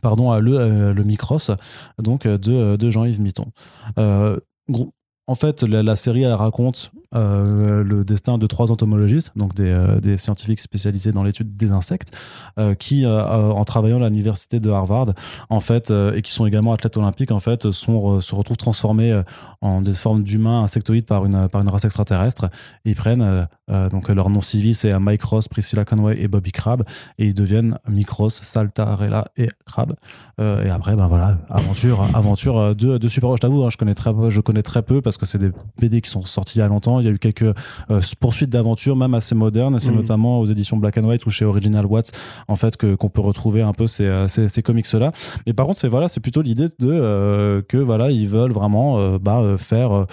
pardon 0.00 0.34
le 0.34 0.92
le 0.92 1.04
Micros 1.04 1.50
donc 1.98 2.26
de, 2.26 2.76
de 2.76 2.90
Jean-Yves 2.90 3.20
Mitton. 3.20 3.44
En 5.28 5.34
fait, 5.34 5.64
la 5.64 5.96
série, 5.96 6.22
elle 6.22 6.32
raconte 6.32 6.92
euh, 7.16 7.82
le 7.82 8.04
destin 8.04 8.36
de 8.36 8.46
trois 8.46 8.70
entomologistes, 8.70 9.32
donc 9.36 9.54
des, 9.54 9.70
euh, 9.70 10.16
scientifiques 10.16 10.60
spécialisés 10.60 11.12
dans 11.12 11.22
l'étude 11.22 11.56
des 11.56 11.72
insectes, 11.72 12.14
euh, 12.58 12.74
qui, 12.74 13.06
en 13.06 13.64
travaillant 13.64 14.02
à 14.02 14.08
l'université 14.08 14.60
de 14.60 14.70
Harvard, 14.70 15.12
en 15.48 15.60
fait, 15.60 15.90
et 15.90 16.22
qui 16.22 16.32
sont 16.32 16.46
également 16.46 16.72
athlètes 16.72 16.96
olympiques, 16.96 17.30
en 17.30 17.40
fait, 17.40 17.70
se 17.70 18.34
retrouvent 18.34 18.56
transformés 18.56 19.20
en 19.60 19.80
des 19.80 19.94
formes 19.94 20.22
d'humains 20.22 20.62
insectoïdes 20.62 21.06
par 21.06 21.24
une, 21.24 21.48
par 21.48 21.62
une 21.62 21.70
race 21.70 21.84
extraterrestre. 21.84 22.48
Ils 22.84 22.94
prennent, 22.94 23.46
donc 23.68 24.08
leur 24.08 24.30
nom 24.30 24.40
civil, 24.40 24.74
c'est 24.74 24.98
Mike 24.98 25.22
Ross, 25.22 25.48
Priscilla 25.48 25.84
Conway 25.84 26.20
et 26.20 26.28
Bobby 26.28 26.52
Crabbe, 26.52 26.82
et 27.18 27.26
ils 27.26 27.34
deviennent 27.34 27.78
Micros, 27.88 28.30
Saltarella 28.30 29.26
et 29.36 29.48
Crabbe. 29.66 29.94
Et 30.38 30.70
après, 30.70 30.96
ben 30.96 31.06
voilà, 31.06 31.38
aventure, 31.48 32.02
aventure 32.14 32.74
de, 32.74 32.98
de 32.98 33.08
super. 33.08 33.34
Je 33.36 33.40
t'avoue, 33.40 33.64
hein, 33.64 33.70
je 33.70 33.76
connais 33.76 33.94
très 33.94 34.12
je 34.28 34.40
connais 34.40 34.62
très 34.62 34.82
peu 34.82 35.00
parce 35.00 35.16
que 35.16 35.26
c'est 35.26 35.38
des 35.38 35.50
BD 35.80 36.00
qui 36.00 36.10
sont 36.10 36.24
sortis 36.24 36.58
il 36.58 36.60
y 36.60 36.64
a 36.64 36.68
longtemps. 36.68 37.00
Il 37.06 37.10
y 37.10 37.12
a 37.12 37.14
eu 37.14 37.18
quelques 37.18 37.42
euh, 37.90 38.00
poursuites 38.20 38.50
d'aventures, 38.50 38.96
même 38.96 39.14
assez 39.14 39.34
modernes. 39.34 39.78
C'est 39.78 39.90
Mhm. 39.90 39.96
notamment 39.96 40.40
aux 40.40 40.46
éditions 40.46 40.76
Black 40.76 40.98
and 40.98 41.04
White 41.04 41.24
ou 41.26 41.30
chez 41.30 41.44
Original 41.44 41.86
Watts, 41.86 42.10
en 42.48 42.56
fait, 42.56 42.76
que 42.76 42.94
qu'on 42.96 43.08
peut 43.08 43.20
retrouver 43.20 43.62
un 43.62 43.72
peu 43.72 43.86
ces, 43.86 44.06
euh, 44.06 44.28
ces, 44.28 44.48
ces 44.48 44.62
comics-là. 44.62 45.12
Mais 45.46 45.52
par 45.52 45.66
contre, 45.66 45.78
c'est 45.78 45.88
voilà, 45.88 46.08
c'est 46.08 46.20
plutôt 46.20 46.42
l'idée 46.42 46.68
de 46.68 46.72
euh, 46.82 47.62
que 47.68 47.76
voilà, 47.76 48.10
ils 48.10 48.26
veulent 48.28 48.52
vraiment 48.52 49.16
bah, 49.18 49.54
faire 49.58 50.06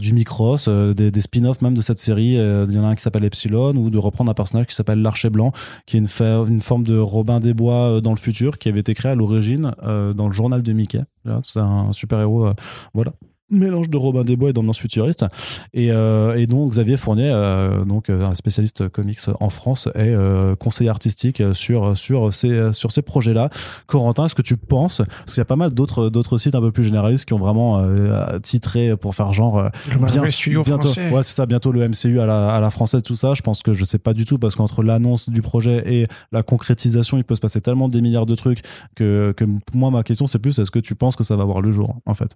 du 0.00 0.12
micros, 0.12 0.56
des, 0.94 1.10
des 1.10 1.20
spin-offs 1.20 1.60
même 1.62 1.74
de 1.74 1.82
cette 1.82 1.98
série. 1.98 2.34
Il 2.34 2.72
y 2.72 2.78
en 2.78 2.84
a 2.84 2.88
un 2.88 2.94
qui 2.94 3.02
s'appelle 3.02 3.24
Epsilon 3.24 3.74
ou 3.76 3.90
de 3.90 3.98
reprendre 3.98 4.30
un 4.30 4.34
personnage 4.34 4.66
qui 4.66 4.74
s'appelle 4.74 5.02
l'Archer 5.02 5.30
Blanc, 5.30 5.52
qui 5.86 5.96
est 5.96 6.00
une, 6.00 6.08
une 6.48 6.60
forme 6.60 6.84
de 6.84 6.98
Robin 6.98 7.40
des 7.40 7.54
Bois 7.54 8.00
dans 8.00 8.12
le 8.12 8.16
futur, 8.18 8.58
qui 8.58 8.68
avait 8.68 8.80
été 8.80 8.94
créé 8.94 9.12
à 9.12 9.14
l'origine 9.14 9.72
dans 9.84 10.26
le 10.28 10.32
journal 10.32 10.62
de 10.62 10.72
Mickey. 10.72 11.02
Là, 11.24 11.40
C'est 11.42 11.60
un 11.60 11.92
super-héros, 11.92 12.46
euh, 12.46 12.54
voilà. 12.94 13.12
Mélange 13.50 13.88
de 13.88 13.96
Robin 13.96 14.24
des 14.24 14.36
Bois 14.36 14.50
et 14.50 14.52
d'ambiance 14.52 14.78
futuriste. 14.78 15.24
Et, 15.72 15.90
euh, 15.90 16.34
et 16.34 16.46
donc, 16.46 16.72
Xavier 16.72 16.96
Fournier, 16.96 17.30
euh, 17.32 17.84
donc, 17.84 18.10
euh, 18.10 18.24
un 18.26 18.34
spécialiste 18.34 18.88
comics 18.88 19.20
en 19.40 19.48
France, 19.48 19.88
est 19.94 20.08
euh, 20.14 20.54
conseiller 20.56 20.90
artistique 20.90 21.42
sur, 21.54 21.96
sur 21.96 22.34
ces, 22.34 22.72
sur 22.72 22.92
ces 22.92 23.02
projets-là. 23.02 23.50
Corentin, 23.86 24.26
est-ce 24.26 24.34
que 24.34 24.42
tu 24.42 24.56
penses, 24.56 24.98
parce 24.98 25.34
qu'il 25.34 25.40
y 25.40 25.42
a 25.42 25.46
pas 25.46 25.56
mal 25.56 25.72
d'autres 25.72 26.08
d'autres 26.10 26.38
sites 26.38 26.54
un 26.54 26.60
peu 26.60 26.72
plus 26.72 26.84
généralistes 26.84 27.24
qui 27.24 27.32
ont 27.32 27.38
vraiment 27.38 27.78
euh, 27.78 28.38
titré 28.40 28.96
pour 28.96 29.14
faire 29.14 29.32
genre 29.32 29.58
euh, 29.58 29.68
Le 29.90 29.98
Marvel 29.98 30.30
Studio 30.32 30.62
bientôt, 30.62 30.88
français. 30.88 31.10
ouais, 31.10 31.22
c'est 31.22 31.34
ça, 31.34 31.46
bientôt 31.46 31.72
le 31.72 31.88
MCU 31.88 32.20
à 32.20 32.26
la, 32.26 32.54
à 32.54 32.60
la 32.60 32.70
française, 32.70 33.02
tout 33.02 33.16
ça. 33.16 33.34
Je 33.34 33.42
pense 33.42 33.62
que 33.62 33.72
je 33.72 33.84
sais 33.84 33.98
pas 33.98 34.14
du 34.14 34.24
tout 34.24 34.38
parce 34.38 34.54
qu'entre 34.54 34.82
l'annonce 34.82 35.28
du 35.30 35.42
projet 35.42 35.82
et 35.86 36.06
la 36.32 36.42
concrétisation, 36.42 37.16
il 37.16 37.24
peut 37.24 37.34
se 37.34 37.40
passer 37.40 37.60
tellement 37.60 37.88
des 37.88 38.00
milliards 38.00 38.26
de 38.26 38.34
trucs 38.34 38.60
que, 38.94 39.32
que 39.36 39.44
moi, 39.74 39.90
ma 39.90 40.02
question, 40.02 40.26
c'est 40.26 40.38
plus 40.38 40.58
est-ce 40.58 40.70
que 40.70 40.78
tu 40.78 40.94
penses 40.94 41.16
que 41.16 41.24
ça 41.24 41.36
va 41.36 41.44
voir 41.44 41.60
le 41.60 41.70
jour, 41.70 41.96
en 42.06 42.14
fait? 42.14 42.34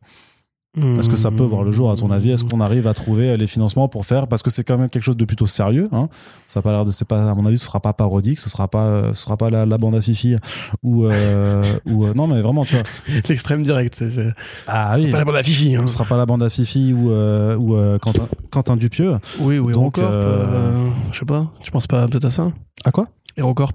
Est-ce 0.75 1.11
que 1.11 1.17
ça 1.17 1.31
peut 1.31 1.43
voir 1.43 1.65
le 1.65 1.71
jour, 1.71 1.91
à 1.91 1.97
ton 1.97 2.11
avis? 2.11 2.31
Est-ce 2.31 2.45
qu'on 2.45 2.61
arrive 2.61 2.87
à 2.87 2.95
trouver 2.95 3.37
les 3.37 3.47
financements 3.47 3.89
pour 3.89 4.07
faire? 4.07 4.27
Parce 4.27 4.43
que 4.43 4.49
c'est 4.49 4.65
quand 4.65 4.79
même 4.79 4.89
quelque 4.89 5.03
chose 5.03 5.19
de 5.19 5.27
plutôt 5.27 5.47
sérieux. 5.47 5.91
Hein 5.93 6.09
ça 6.47 6.61
a 6.61 6.63
pas 6.63 6.73
l'air 6.73 6.87
de, 6.87 6.91
c'est 6.91 7.05
pas, 7.07 7.31
à 7.31 7.35
mon 7.35 7.45
avis, 7.45 7.59
ce 7.59 7.67
sera 7.67 7.81
pas 7.81 7.93
parodique, 7.93 8.39
ce 8.39 8.49
sera 8.49 8.69
pas, 8.69 9.13
ce 9.13 9.23
sera 9.23 9.37
pas 9.37 9.51
la, 9.51 9.67
la 9.67 9.77
bande 9.77 9.95
à 9.95 10.01
Fifi 10.01 10.37
ou, 10.83 11.05
euh, 11.05 11.63
ou 11.85 12.07
euh, 12.07 12.15
non, 12.15 12.27
mais 12.27 12.41
vraiment, 12.41 12.65
tu 12.65 12.77
vois. 12.77 12.85
L'extrême 13.29 13.61
direct. 13.61 13.95
C'est 13.95 14.33
Ah 14.67 14.93
c'est 14.95 15.11
pas 15.11 15.19
la 15.19 15.27
bande 15.27 15.37
à 15.37 15.43
Fifi. 15.43 15.77
Hein. 15.77 15.87
Ce 15.87 15.93
sera 15.93 16.07
pas 16.07 16.17
la 16.17 16.25
bande 16.25 16.43
à 16.43 16.49
Fifi 16.49 16.95
ou, 16.95 17.11
euh, 17.11 17.55
ou 17.57 17.99
Quentin, 17.99 18.27
Quentin 18.51 18.77
Dupieux. 18.77 19.19
Oui, 19.41 19.59
oui, 19.59 19.75
Donc, 19.75 19.99
Hérocorp. 19.99 20.93
je 21.13 21.19
sais 21.19 21.27
pas. 21.27 21.53
Tu 21.61 21.71
penses 21.71 21.87
pas 21.87 22.09
peut-être 22.09 22.25
à 22.25 22.31
ça? 22.31 22.51
À 22.87 22.91
quoi? 22.93 23.09
Hérocorp. 23.37 23.75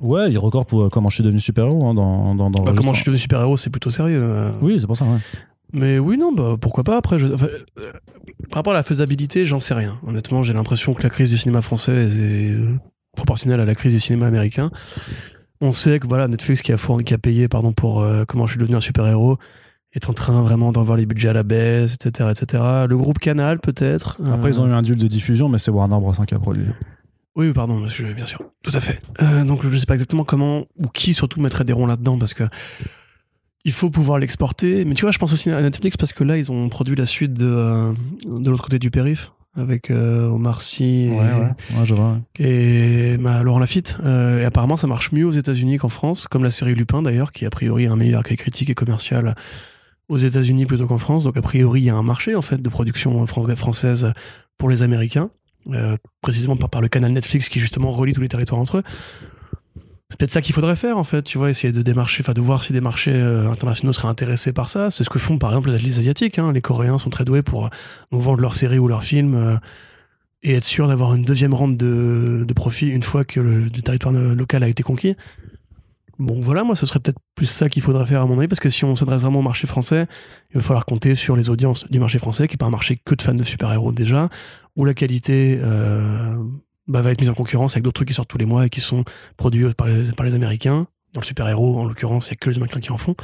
Ouais, 0.00 0.30
il 0.30 0.38
record 0.38 0.66
pour 0.66 0.90
comment 0.90 1.08
je 1.08 1.14
suis 1.14 1.24
devenu 1.24 1.40
super-héros 1.40 1.86
hein, 1.86 1.94
dans, 1.94 2.34
dans, 2.34 2.50
dans 2.50 2.62
Bah, 2.62 2.72
comment 2.76 2.92
je 2.92 2.98
suis 2.98 3.06
devenu 3.06 3.18
super-héros, 3.18 3.56
c'est 3.56 3.70
plutôt 3.70 3.90
sérieux. 3.90 4.52
Oui, 4.60 4.76
c'est 4.78 4.86
pour 4.86 4.96
ça. 4.96 5.06
Ouais. 5.06 5.18
Mais 5.72 5.98
oui, 5.98 6.16
non, 6.16 6.32
bah, 6.32 6.56
pourquoi 6.60 6.84
pas 6.84 6.96
après. 6.96 7.18
je- 7.18 7.26
enfin, 7.32 7.46
euh, 7.46 7.92
par 8.50 8.56
rapport 8.60 8.72
à 8.72 8.76
la 8.76 8.82
faisabilité, 8.82 9.44
j'en 9.44 9.58
sais 9.58 9.74
rien. 9.74 9.98
Honnêtement, 10.06 10.42
j'ai 10.42 10.52
l'impression 10.52 10.94
que 10.94 11.02
la 11.02 11.10
crise 11.10 11.30
du 11.30 11.36
cinéma 11.38 11.62
français 11.62 12.06
est 12.06 12.50
euh, 12.52 12.74
proportionnelle 13.16 13.60
à 13.60 13.64
la 13.64 13.74
crise 13.74 13.92
du 13.92 14.00
cinéma 14.00 14.26
américain. 14.26 14.70
On 15.60 15.72
sait 15.72 15.98
que 15.98 16.06
voilà, 16.06 16.28
Netflix 16.28 16.62
qui 16.62 16.72
a, 16.72 16.76
fourni, 16.76 17.04
qui 17.04 17.14
a 17.14 17.18
payé 17.18 17.48
pardon, 17.48 17.72
pour 17.72 18.02
euh, 18.02 18.24
comment 18.26 18.46
je 18.46 18.52
suis 18.52 18.60
devenu 18.60 18.76
un 18.76 18.80
super-héros 18.80 19.38
est 19.92 20.10
en 20.10 20.12
train 20.12 20.42
vraiment 20.42 20.72
d'en 20.72 20.82
voir 20.82 20.98
les 20.98 21.06
budgets 21.06 21.28
à 21.30 21.32
la 21.32 21.42
baisse, 21.42 21.94
etc. 21.94 22.28
etc. 22.30 22.62
Le 22.86 22.96
groupe 22.98 23.18
Canal, 23.18 23.60
peut-être. 23.60 24.18
Après, 24.26 24.48
euh, 24.48 24.52
ils 24.52 24.60
ont 24.60 24.68
eu 24.68 24.72
un 24.72 24.82
deal 24.82 24.96
de 24.96 25.06
diffusion, 25.06 25.48
mais 25.48 25.58
c'est 25.58 25.70
Warner 25.70 25.96
Bros. 25.96 26.12
qui 26.26 26.34
a 26.34 26.38
produit. 26.38 26.66
Oui, 27.34 27.52
pardon, 27.54 27.78
monsieur, 27.78 28.12
bien 28.12 28.26
sûr, 28.26 28.40
tout 28.62 28.70
à 28.74 28.80
fait. 28.80 29.00
Donc 29.46 29.66
je 29.66 29.76
sais 29.76 29.86
pas 29.86 29.94
exactement 29.94 30.24
comment 30.24 30.64
ou 30.78 30.88
qui 30.92 31.12
surtout 31.14 31.40
mettrait 31.40 31.64
des 31.64 31.72
ronds 31.72 31.86
là-dedans 31.86 32.18
parce 32.18 32.34
que 32.34 32.44
il 33.66 33.72
faut 33.72 33.90
pouvoir 33.90 34.18
l'exporter. 34.18 34.84
Mais 34.86 34.94
tu 34.94 35.02
vois, 35.02 35.10
je 35.10 35.18
pense 35.18 35.32
aussi 35.32 35.50
à 35.50 35.60
Netflix 35.60 35.96
parce 35.96 36.12
que 36.12 36.22
là, 36.24 36.38
ils 36.38 36.50
ont 36.52 36.68
produit 36.68 36.94
la 36.96 37.04
suite 37.04 37.34
de, 37.34 37.46
euh, 37.46 37.92
de 38.24 38.48
l'autre 38.50 38.62
côté 38.62 38.78
du 38.78 38.90
périph 38.90 39.32
avec 39.56 39.90
euh, 39.90 40.28
Omar 40.28 40.60
Sy 40.62 41.06
et, 41.06 41.10
Ouais, 41.10 41.84
je 41.84 41.94
vois. 41.94 42.12
ouais. 42.12 42.46
et 42.46 43.16
bah, 43.16 43.42
Laurent 43.42 43.58
Lafitte. 43.58 43.96
Euh, 44.04 44.40
et 44.42 44.44
apparemment, 44.44 44.76
ça 44.76 44.86
marche 44.86 45.12
mieux 45.12 45.26
aux 45.26 45.32
États-Unis 45.32 45.78
qu'en 45.78 45.88
France, 45.88 46.26
comme 46.28 46.44
la 46.44 46.50
série 46.50 46.74
Lupin 46.74 47.00
d'ailleurs, 47.02 47.32
qui 47.32 47.44
a 47.46 47.50
priori 47.50 47.86
a 47.86 47.92
un 47.92 47.96
meilleur 47.96 48.20
accueil 48.20 48.36
critique 48.36 48.70
et 48.70 48.74
commercial 48.74 49.34
aux 50.08 50.18
États-Unis 50.18 50.66
plutôt 50.66 50.86
qu'en 50.86 50.98
France. 50.98 51.24
Donc 51.24 51.36
a 51.36 51.42
priori, 51.42 51.80
il 51.80 51.84
y 51.84 51.90
a 51.90 51.94
un 51.96 52.02
marché 52.02 52.34
en 52.36 52.42
fait 52.42 52.60
de 52.62 52.68
production 52.68 53.26
fran- 53.26 53.46
française 53.56 54.12
pour 54.58 54.68
les 54.68 54.82
Américains, 54.82 55.30
euh, 55.72 55.96
précisément 56.22 56.56
par, 56.56 56.68
par 56.70 56.80
le 56.82 56.88
canal 56.88 57.10
Netflix 57.12 57.48
qui 57.48 57.58
justement 57.58 57.90
relie 57.90 58.12
tous 58.12 58.20
les 58.20 58.28
territoires 58.28 58.60
entre 58.60 58.76
eux. 58.78 58.82
C'est 60.10 60.20
peut-être 60.20 60.30
ça 60.30 60.40
qu'il 60.40 60.54
faudrait 60.54 60.76
faire 60.76 60.98
en 60.98 61.04
fait, 61.04 61.22
tu 61.22 61.36
vois, 61.36 61.50
essayer 61.50 61.72
de 61.72 61.82
démarcher, 61.82 62.22
enfin 62.22 62.32
de 62.32 62.40
voir 62.40 62.62
si 62.62 62.72
des 62.72 62.80
marchés 62.80 63.12
euh, 63.12 63.50
internationaux 63.50 63.92
seraient 63.92 64.08
intéressés 64.08 64.52
par 64.52 64.68
ça. 64.68 64.88
C'est 64.90 65.02
ce 65.02 65.10
que 65.10 65.18
font 65.18 65.38
par 65.38 65.50
exemple 65.50 65.70
les 65.70 65.98
Asiatiques. 65.98 66.38
hein. 66.38 66.52
Les 66.52 66.62
Coréens 66.62 66.98
sont 66.98 67.10
très 67.10 67.24
doués 67.24 67.42
pour 67.42 67.70
nous 68.12 68.20
vendre 68.20 68.40
leurs 68.40 68.54
séries 68.54 68.78
ou 68.78 68.86
leurs 68.86 69.02
films 69.02 69.34
euh, 69.34 69.56
et 70.42 70.54
être 70.54 70.64
sûr 70.64 70.86
d'avoir 70.86 71.14
une 71.14 71.24
deuxième 71.24 71.54
rente 71.54 71.76
de, 71.76 72.46
profit 72.54 72.88
une 72.88 73.02
fois 73.02 73.24
que 73.24 73.40
le, 73.40 73.64
le 73.64 73.82
territoire 73.82 74.14
local 74.14 74.62
a 74.62 74.68
été 74.68 74.84
conquis. 74.84 75.16
Bon 76.18 76.40
voilà, 76.40 76.64
moi 76.64 76.74
ce 76.74 76.86
serait 76.86 77.00
peut-être 77.00 77.18
plus 77.34 77.46
ça 77.46 77.68
qu'il 77.68 77.82
faudrait 77.82 78.06
faire 78.06 78.22
à 78.22 78.26
mon 78.26 78.38
avis, 78.38 78.48
parce 78.48 78.60
que 78.60 78.70
si 78.70 78.84
on 78.84 78.96
s'adresse 78.96 79.20
vraiment 79.20 79.40
au 79.40 79.42
marché 79.42 79.66
français, 79.66 80.06
il 80.50 80.56
va 80.56 80.62
falloir 80.62 80.86
compter 80.86 81.14
sur 81.14 81.36
les 81.36 81.50
audiences 81.50 81.86
du 81.90 81.98
marché 81.98 82.18
français, 82.18 82.48
qui 82.48 82.54
n'est 82.54 82.58
pas 82.58 82.66
un 82.66 82.70
marché 82.70 82.98
que 83.04 83.14
de 83.14 83.20
fans 83.20 83.34
de 83.34 83.42
super-héros 83.42 83.92
déjà, 83.92 84.30
où 84.76 84.86
la 84.86 84.94
qualité 84.94 85.58
euh, 85.60 86.34
bah, 86.88 87.02
va 87.02 87.10
être 87.10 87.20
mise 87.20 87.30
en 87.30 87.34
concurrence 87.34 87.74
avec 87.74 87.84
d'autres 87.84 87.94
trucs 87.94 88.08
qui 88.08 88.14
sortent 88.14 88.28
tous 88.28 88.38
les 88.38 88.46
mois 88.46 88.66
et 88.66 88.70
qui 88.70 88.80
sont 88.80 89.04
produits 89.36 89.72
par 89.74 89.88
les, 89.88 90.12
par 90.12 90.26
les 90.26 90.34
Américains, 90.34 90.86
Dans 91.12 91.20
le 91.20 91.26
super-héros, 91.26 91.78
en 91.78 91.84
l'occurrence, 91.84 92.28
il 92.28 92.32
n'y 92.32 92.34
a 92.34 92.38
que 92.38 92.50
les 92.50 92.56
Américains 92.56 92.80
qui 92.80 92.92
en 92.92 92.98
font. 92.98 93.14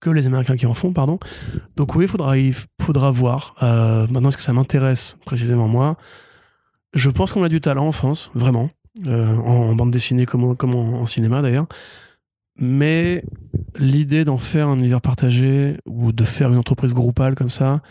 Que 0.00 0.10
les 0.10 0.26
Américains 0.26 0.56
qui 0.56 0.66
en 0.66 0.74
font, 0.74 0.92
pardon. 0.92 1.18
Donc 1.76 1.94
oui, 1.94 2.06
faudra, 2.06 2.36
il 2.36 2.54
faudra 2.80 3.10
voir. 3.10 3.54
Euh, 3.62 4.06
maintenant, 4.10 4.28
est-ce 4.28 4.36
que 4.36 4.42
ça 4.42 4.52
m'intéresse 4.52 5.16
précisément 5.24 5.68
moi? 5.68 5.96
Je 6.92 7.10
pense 7.10 7.32
qu'on 7.32 7.44
a 7.44 7.48
du 7.48 7.60
talent 7.60 7.86
en 7.86 7.92
France, 7.92 8.30
vraiment. 8.34 8.70
Euh, 9.04 9.36
en, 9.36 9.74
bande 9.74 9.90
dessinée 9.90 10.24
comme, 10.24 10.56
comme 10.56 10.74
en, 10.74 11.00
en 11.00 11.06
cinéma 11.06 11.42
d'ailleurs. 11.42 11.66
Mais 12.58 13.22
l'idée 13.78 14.24
d'en 14.24 14.38
faire 14.38 14.68
un 14.68 14.78
univers 14.78 15.02
partagé 15.02 15.76
ou 15.84 16.12
de 16.12 16.24
faire 16.24 16.50
une 16.50 16.58
entreprise 16.58 16.94
groupale 16.94 17.34
comme 17.34 17.50
ça, 17.50 17.82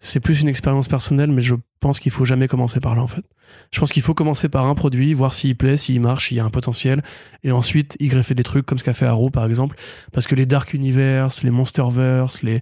c'est 0.00 0.20
plus 0.20 0.42
une 0.42 0.48
expérience 0.48 0.88
personnelle, 0.88 1.30
mais 1.30 1.40
je 1.40 1.54
pense 1.80 1.98
qu'il 1.98 2.12
faut 2.12 2.26
jamais 2.26 2.46
commencer 2.46 2.80
par 2.80 2.94
là 2.94 3.02
en 3.02 3.06
fait. 3.06 3.24
Je 3.70 3.80
pense 3.80 3.92
qu'il 3.92 4.02
faut 4.02 4.14
commencer 4.14 4.48
par 4.48 4.66
un 4.66 4.74
produit, 4.74 5.14
voir 5.14 5.34
s'il 5.34 5.56
plaît, 5.56 5.76
s'il 5.76 6.00
marche, 6.00 6.28
s'il 6.28 6.36
y 6.36 6.40
a 6.40 6.44
un 6.44 6.50
potentiel, 6.50 7.02
et 7.42 7.52
ensuite 7.52 7.96
y 8.00 8.08
greffer 8.08 8.34
des 8.34 8.42
trucs 8.42 8.66
comme 8.66 8.78
ce 8.78 8.84
qu'a 8.84 8.94
fait 8.94 9.06
Arrow 9.06 9.30
par 9.30 9.44
exemple, 9.46 9.76
parce 10.12 10.26
que 10.26 10.34
les 10.34 10.46
Dark 10.46 10.74
Universe, 10.74 11.42
les 11.42 11.50
Monsterverse, 11.50 12.42
les 12.42 12.60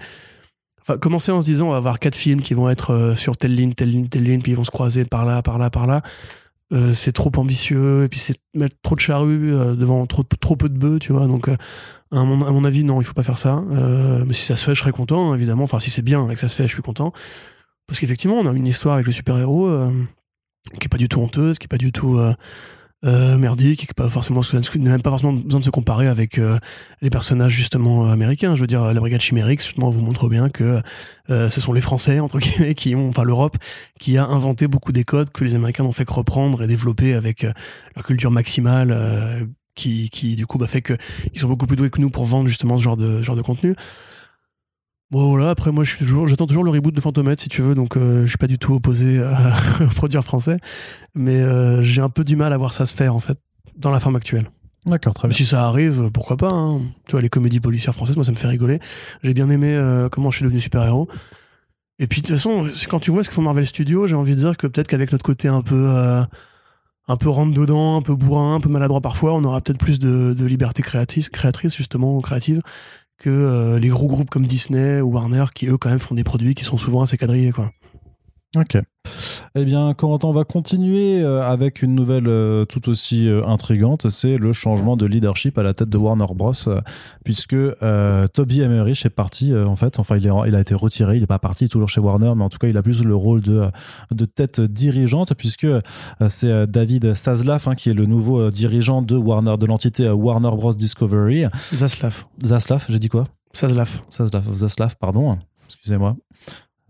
Enfin, 0.82 0.98
commencer 0.98 1.30
en 1.30 1.40
se 1.40 1.46
disant 1.46 1.68
on 1.68 1.70
va 1.70 1.76
avoir 1.76 2.00
quatre 2.00 2.16
films 2.16 2.40
qui 2.40 2.54
vont 2.54 2.68
être 2.68 2.92
euh, 2.92 3.14
sur 3.14 3.36
telle 3.36 3.54
ligne, 3.54 3.72
telle 3.72 3.90
ligne, 3.90 4.08
telle 4.08 4.24
ligne, 4.24 4.42
puis 4.42 4.52
ils 4.52 4.56
vont 4.56 4.64
se 4.64 4.70
croiser 4.70 5.04
par 5.04 5.24
là, 5.24 5.40
par 5.40 5.58
là, 5.58 5.70
par 5.70 5.86
là. 5.86 6.02
Euh, 6.72 6.92
c'est 6.92 7.12
trop 7.12 7.30
ambitieux, 7.36 8.04
et 8.04 8.08
puis 8.08 8.18
c'est 8.18 8.34
mettre 8.54 8.76
trop 8.82 8.96
de 8.96 9.00
charrues 9.00 9.54
euh, 9.54 9.74
devant 9.74 10.04
trop, 10.06 10.24
peu 10.24 10.68
de 10.68 10.78
bœufs, 10.78 10.98
tu 10.98 11.12
vois. 11.12 11.28
Donc, 11.28 11.48
à, 11.48 12.24
mon, 12.24 12.64
avis, 12.64 12.82
non, 12.82 13.00
il 13.00 13.04
faut 13.04 13.12
pas 13.12 13.22
faire 13.22 13.38
ça. 13.38 13.62
Mais 13.70 14.32
si 14.32 14.44
ça 14.44 14.56
se 14.56 14.64
fait, 14.64 14.74
je 14.74 14.80
serais 14.80 14.92
content, 14.92 15.30
hein, 15.30 15.34
évidemment. 15.36 15.64
Enfin, 15.64 15.78
si 15.78 15.90
c'est 15.90 16.02
bien 16.02 16.28
et 16.28 16.34
que 16.34 16.40
ça 16.40 16.48
se 16.48 16.56
fait, 16.56 16.66
je 16.66 16.72
suis 16.72 16.82
content. 16.82 17.12
Parce 17.86 18.00
qu'effectivement, 18.00 18.36
on 18.36 18.46
a 18.46 18.52
une 18.52 18.66
histoire 18.66 18.94
avec 18.94 19.06
le 19.06 19.12
super-héros 19.12 19.68
qui 20.78 20.86
est 20.86 20.88
pas 20.88 20.98
du 20.98 21.08
tout 21.08 21.20
honteuse, 21.20 21.58
qui 21.58 21.64
est 21.64 21.68
pas 21.68 21.78
du 21.78 21.92
tout 21.92 22.18
euh, 22.18 22.34
euh, 23.04 23.36
merdique, 23.36 23.80
qui 23.80 23.86
est 23.86 23.94
pas 23.94 24.08
forcément, 24.08 24.42
même 24.78 25.02
pas 25.02 25.10
forcément 25.10 25.32
besoin 25.32 25.58
de 25.58 25.64
se 25.64 25.70
comparer 25.70 26.06
avec 26.06 26.38
euh, 26.38 26.56
les 27.00 27.10
personnages 27.10 27.52
justement 27.52 28.06
euh, 28.06 28.12
américains. 28.12 28.54
Je 28.54 28.60
veux 28.60 28.68
dire, 28.68 28.94
la 28.94 29.00
brigade 29.00 29.20
chimérique, 29.20 29.60
justement, 29.60 29.90
vous 29.90 30.02
montre 30.02 30.28
bien 30.28 30.48
que 30.50 30.80
ce 31.28 31.60
sont 31.60 31.72
les 31.72 31.80
Français, 31.80 32.20
entre 32.20 32.38
guillemets, 32.38 32.74
qui 32.74 32.94
ont, 32.94 33.08
enfin 33.08 33.24
l'Europe, 33.24 33.56
qui 33.98 34.18
a 34.18 34.24
inventé 34.24 34.68
beaucoup 34.68 34.92
des 34.92 35.02
codes 35.02 35.30
que 35.30 35.42
les 35.42 35.56
Américains 35.56 35.82
n'ont 35.82 35.92
fait 35.92 36.04
que 36.04 36.12
reprendre 36.12 36.62
et 36.62 36.68
développer 36.68 37.14
avec 37.14 37.42
leur 37.96 38.04
culture 38.04 38.30
maximale, 38.30 39.48
qui, 39.74 40.10
qui 40.10 40.36
du 40.36 40.46
coup 40.46 40.58
bah, 40.58 40.66
fait 40.66 40.82
que 40.82 40.94
ils 41.32 41.40
sont 41.40 41.48
beaucoup 41.48 41.66
plus 41.66 41.76
doués 41.76 41.90
que 41.90 42.00
nous 42.00 42.10
pour 42.10 42.26
vendre 42.26 42.46
justement 42.48 42.76
ce 42.76 42.82
genre 42.82 42.96
de, 42.96 43.18
ce 43.18 43.22
genre 43.22 43.36
de 43.36 43.42
contenu. 43.42 43.74
Bon 45.12 45.28
voilà, 45.28 45.50
après 45.50 45.70
moi 45.72 45.84
je 45.84 45.90
suis 45.90 45.98
toujours, 45.98 46.26
j'attends 46.26 46.46
toujours 46.46 46.64
le 46.64 46.70
reboot 46.70 46.94
de 46.94 47.00
Fantomètre 47.00 47.42
si 47.42 47.50
tu 47.50 47.60
veux, 47.60 47.74
donc 47.74 47.98
euh, 47.98 48.24
je 48.24 48.30
suis 48.30 48.38
pas 48.38 48.46
du 48.46 48.58
tout 48.58 48.72
opposé 48.72 49.22
à 49.22 49.52
produire 49.94 50.24
français, 50.24 50.56
mais 51.14 51.38
euh, 51.38 51.82
j'ai 51.82 52.00
un 52.00 52.08
peu 52.08 52.24
du 52.24 52.34
mal 52.34 52.50
à 52.54 52.56
voir 52.56 52.72
ça 52.72 52.86
se 52.86 52.94
faire 52.94 53.14
en 53.14 53.20
fait 53.20 53.38
dans 53.76 53.90
la 53.90 54.00
forme 54.00 54.16
actuelle. 54.16 54.50
D'accord, 54.86 55.12
très 55.12 55.28
bien. 55.28 55.36
Si 55.36 55.44
ça 55.44 55.66
arrive, 55.66 56.10
pourquoi 56.12 56.38
pas. 56.38 56.48
hein. 56.50 56.80
Tu 57.06 57.12
vois, 57.12 57.20
les 57.20 57.28
comédies 57.28 57.60
policières 57.60 57.94
françaises, 57.94 58.16
moi, 58.16 58.24
ça 58.24 58.32
me 58.32 58.36
fait 58.36 58.48
rigoler. 58.48 58.80
J'ai 59.22 59.32
bien 59.34 59.48
aimé 59.50 59.74
euh, 59.74 60.08
comment 60.08 60.30
je 60.30 60.38
suis 60.38 60.44
devenu 60.44 60.60
super-héros. 60.60 61.08
Et 62.00 62.08
puis, 62.08 62.20
de 62.20 62.26
toute 62.26 62.36
façon, 62.36 62.68
quand 62.88 62.98
tu 62.98 63.12
vois 63.12 63.22
ce 63.22 63.28
que 63.28 63.34
font 63.34 63.42
Marvel 63.42 63.64
Studios, 63.66 64.08
j'ai 64.08 64.16
envie 64.16 64.32
de 64.32 64.38
dire 64.38 64.56
que 64.56 64.66
peut-être 64.66 64.88
qu'avec 64.88 65.12
notre 65.12 65.24
côté 65.24 65.46
un 65.46 65.62
peu, 65.62 65.84
euh, 65.88 66.24
un 67.06 67.16
peu 67.16 67.28
rentre-dedans, 67.28 67.96
un 67.96 68.02
peu 68.02 68.16
bourrin, 68.16 68.56
un 68.56 68.60
peu 68.60 68.70
maladroit 68.70 69.00
parfois, 69.00 69.34
on 69.34 69.44
aura 69.44 69.60
peut-être 69.60 69.78
plus 69.78 70.00
de, 70.00 70.34
de 70.36 70.46
liberté 70.46 70.82
créatrice, 70.82 71.28
créatrice, 71.28 71.76
justement, 71.76 72.16
ou 72.16 72.20
créative, 72.20 72.60
que 73.22 73.30
euh, 73.30 73.78
les 73.78 73.88
gros 73.88 74.08
groupes 74.08 74.30
comme 74.30 74.46
Disney 74.46 75.00
ou 75.00 75.12
Warner, 75.12 75.44
qui 75.54 75.68
eux, 75.68 75.76
quand 75.78 75.88
même, 75.88 76.00
font 76.00 76.14
des 76.14 76.24
produits 76.24 76.54
qui 76.54 76.64
sont 76.64 76.76
souvent 76.76 77.02
assez 77.02 77.16
quadrillés, 77.16 77.52
quoi. 77.52 77.72
Ok. 78.56 78.78
Eh 79.54 79.64
bien, 79.64 79.92
Corentin, 79.92 80.28
on 80.28 80.32
va 80.32 80.44
continuer 80.44 81.22
euh, 81.22 81.42
avec 81.42 81.82
une 81.82 81.94
nouvelle 81.94 82.28
euh, 82.28 82.64
tout 82.64 82.88
aussi 82.88 83.28
euh, 83.28 83.44
intrigante. 83.46 84.08
C'est 84.08 84.38
le 84.38 84.52
changement 84.52 84.96
de 84.96 85.04
leadership 85.04 85.58
à 85.58 85.62
la 85.62 85.74
tête 85.74 85.90
de 85.90 85.98
Warner 85.98 86.26
Bros. 86.34 86.52
puisque 87.24 87.52
euh, 87.52 88.24
Toby 88.32 88.60
Emmerich 88.62 89.04
est 89.04 89.10
parti, 89.10 89.54
en 89.54 89.76
fait. 89.76 89.98
Enfin, 89.98 90.16
il, 90.16 90.26
est, 90.26 90.30
il 90.46 90.54
a 90.54 90.60
été 90.60 90.74
retiré. 90.74 91.16
Il 91.16 91.20
n'est 91.20 91.26
pas 91.26 91.38
parti 91.38 91.68
toujours 91.68 91.88
chez 91.88 92.00
Warner, 92.00 92.32
mais 92.36 92.44
en 92.44 92.48
tout 92.48 92.58
cas, 92.58 92.68
il 92.68 92.76
a 92.76 92.82
plus 92.82 93.02
le 93.02 93.14
rôle 93.14 93.40
de, 93.42 93.70
de 94.10 94.24
tête 94.24 94.60
dirigeante, 94.60 95.34
puisque 95.34 95.66
c'est 96.28 96.66
David 96.66 97.14
Zaslav 97.14 97.68
hein, 97.68 97.74
qui 97.74 97.90
est 97.90 97.94
le 97.94 98.06
nouveau 98.06 98.50
dirigeant 98.50 99.02
de 99.02 99.16
Warner, 99.16 99.56
de 99.58 99.66
l'entité 99.66 100.08
Warner 100.08 100.50
Bros. 100.50 100.72
Discovery. 100.72 101.44
Zaslav. 101.74 102.24
Zaslav, 102.42 102.86
j'ai 102.88 102.98
dit 102.98 103.08
quoi? 103.08 103.24
Zaslav. 103.54 104.02
Zaslav, 104.10 104.52
Zaslav, 104.52 104.96
pardon. 104.98 105.38
Excusez-moi. 105.66 106.16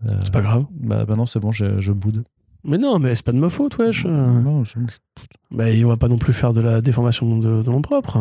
Euh, 0.05 0.19
C'est 0.23 0.33
pas 0.33 0.41
grave. 0.41 0.65
bah, 0.71 1.05
bah 1.05 1.15
non, 1.15 1.25
c'est 1.25 1.39
bon, 1.39 1.51
je, 1.51 1.79
je 1.79 1.91
boude. 1.91 2.23
Mais 2.65 2.77
non, 2.77 2.97
mais 2.99 3.15
c'est 3.15 3.25
pas 3.25 3.31
de 3.33 3.37
ma 3.39 3.49
faute, 3.49 3.77
wesh. 3.77 4.05
Non, 4.05 4.63
je- 4.63 4.79
Bah, 5.51 5.65
on 5.83 5.87
va 5.87 5.97
pas 5.97 6.07
non 6.07 6.17
plus 6.17 6.33
faire 6.33 6.51
de 6.51 6.61
la 6.61 6.81
déformation 6.81 7.37
de, 7.37 7.61
de 7.61 7.69
nom 7.69 7.81
propre. 7.83 8.17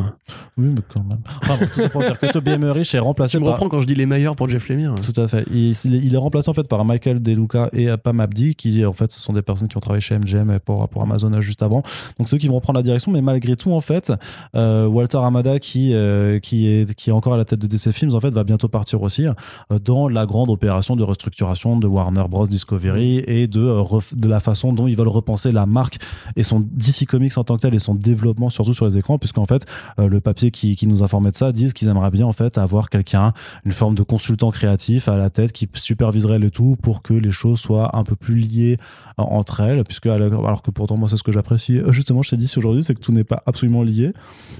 Oui, 0.58 0.66
mais 0.68 0.82
quand 0.94 1.02
même. 1.02 1.20
Enfin, 1.42 1.54
bon, 1.58 1.66
tout 1.72 1.80
ça 1.80 1.88
pour 1.88 2.02
dire 2.02 2.20
que 2.20 2.30
Toby 2.30 2.50
Emmerich 2.50 2.94
est 2.94 2.98
remplacé 2.98 3.38
Tu 3.38 3.40
me 3.42 3.44
par. 3.46 3.54
reprends 3.54 3.70
quand 3.70 3.80
je 3.80 3.86
dis 3.86 3.94
les 3.94 4.04
meilleurs 4.04 4.36
pour 4.36 4.50
Jeff 4.50 4.68
Lemire. 4.68 4.96
Tout 5.00 5.18
à 5.18 5.28
fait. 5.28 5.46
Il, 5.50 5.70
il 5.86 6.14
est- 6.14 6.18
remplacé 6.18 6.50
en 6.50 6.54
fait 6.54 6.68
par 6.68 6.84
Michael 6.84 7.22
DeLuca 7.22 7.70
et 7.72 7.88
Pam 7.96 8.20
Abdi, 8.20 8.54
qui 8.54 8.84
en 8.84 8.92
fait 8.92 9.10
ce 9.12 9.18
sont 9.18 9.32
des 9.32 9.40
personnes 9.40 9.68
qui 9.68 9.78
ont 9.78 9.80
travaillé 9.80 10.02
chez 10.02 10.18
MGM 10.18 10.58
pour, 10.60 10.86
pour 10.90 11.00
Amazon 11.02 11.40
juste 11.40 11.62
avant. 11.62 11.82
Donc 12.18 12.28
c'est 12.28 12.36
eux 12.36 12.38
qui 12.38 12.48
vont 12.48 12.56
reprendre 12.56 12.78
la 12.78 12.82
direction, 12.82 13.10
mais 13.10 13.22
malgré 13.22 13.56
tout 13.56 13.72
en 13.72 13.80
fait, 13.80 14.12
euh, 14.54 14.86
Walter 14.86 15.18
Amada 15.18 15.58
qui 15.58 15.94
euh, 15.94 16.38
qui 16.38 16.68
est 16.68 16.94
qui 16.94 17.08
est 17.08 17.12
encore 17.14 17.32
à 17.32 17.38
la 17.38 17.46
tête 17.46 17.60
de 17.60 17.66
DC 17.66 17.92
Films 17.92 18.14
en 18.14 18.20
fait 18.20 18.30
va 18.30 18.44
bientôt 18.44 18.68
partir 18.68 19.02
aussi 19.02 19.26
euh, 19.26 19.78
dans 19.82 20.06
la 20.06 20.26
grande 20.26 20.50
opération 20.50 20.96
de 20.96 21.02
restructuration 21.02 21.78
de 21.78 21.86
Warner 21.86 22.24
Bros 22.28 22.46
Discovery 22.46 23.24
et 23.26 23.46
de 23.46 23.72
de 24.14 24.28
la 24.28 24.38
façon 24.40 24.74
dont 24.74 24.86
ils 24.86 24.96
veulent 24.96 25.08
repenser 25.08 25.50
la 25.50 25.64
marque 25.64 25.98
et 26.36 26.42
son 26.42 26.60
DC 26.92 27.06
Comics 27.06 27.36
en 27.38 27.44
tant 27.44 27.56
que 27.56 27.62
tel 27.62 27.74
et 27.74 27.78
son 27.78 27.94
développement 27.94 28.50
surtout 28.50 28.74
sur 28.74 28.84
les 28.86 28.98
écrans 28.98 29.18
puisqu'en 29.18 29.46
fait 29.46 29.66
euh, 29.98 30.08
le 30.08 30.20
papier 30.20 30.50
qui, 30.50 30.76
qui 30.76 30.86
nous 30.86 31.02
informait 31.02 31.30
de 31.30 31.36
ça 31.36 31.52
disent 31.52 31.72
qu'ils 31.72 31.88
aimeraient 31.88 32.10
bien 32.10 32.26
en 32.26 32.32
fait 32.32 32.58
avoir 32.58 32.90
quelqu'un 32.90 33.32
une 33.64 33.72
forme 33.72 33.94
de 33.94 34.02
consultant 34.02 34.50
créatif 34.50 35.08
à 35.08 35.16
la 35.16 35.30
tête 35.30 35.52
qui 35.52 35.68
superviserait 35.74 36.38
le 36.38 36.50
tout 36.50 36.76
pour 36.82 37.02
que 37.02 37.14
les 37.14 37.30
choses 37.30 37.58
soient 37.60 37.96
un 37.96 38.04
peu 38.04 38.16
plus 38.16 38.34
liées 38.36 38.76
en- 39.18 39.24
entre 39.24 39.60
elles 39.60 39.82
puisque 39.84 40.06
alors 40.06 40.62
que 40.62 40.70
pourtant 40.70 40.96
moi 40.96 41.08
c'est 41.08 41.16
ce 41.16 41.22
que 41.22 41.32
j'apprécie 41.32 41.78
euh, 41.78 41.92
justement 41.92 42.22
chez 42.22 42.36
DC 42.36 42.58
aujourd'hui 42.58 42.82
c'est 42.82 42.94
que 42.94 43.00
tout 43.00 43.12
n'est 43.12 43.24
pas 43.24 43.42
absolument 43.46 43.82
lié 43.82 44.12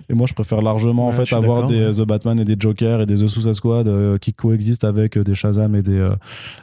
et 0.09 0.15
moi 0.15 0.27
je 0.27 0.35
préfère 0.35 0.63
largement 0.63 1.07
en 1.09 1.13
Ouais, 1.13 1.27
fait 1.27 1.35
avoir 1.35 1.67
des 1.67 1.87
ouais. 1.87 1.93
The 1.93 2.07
Batman 2.07 2.39
et 2.41 2.45
des 2.45 2.57
Joker 2.59 3.03
et 3.03 3.07
des 3.07 3.17
The 3.17 3.27
Suicide 3.29 3.55
Squad 3.55 3.87
euh, 3.89 4.19
qui 4.19 4.33
coexistent 4.33 4.85
avec 4.85 5.17
euh, 5.17 5.23
des 5.25 5.35
Shazam 5.35 5.75
et 5.75 5.83
des 5.83 5.99
euh, 5.99 6.15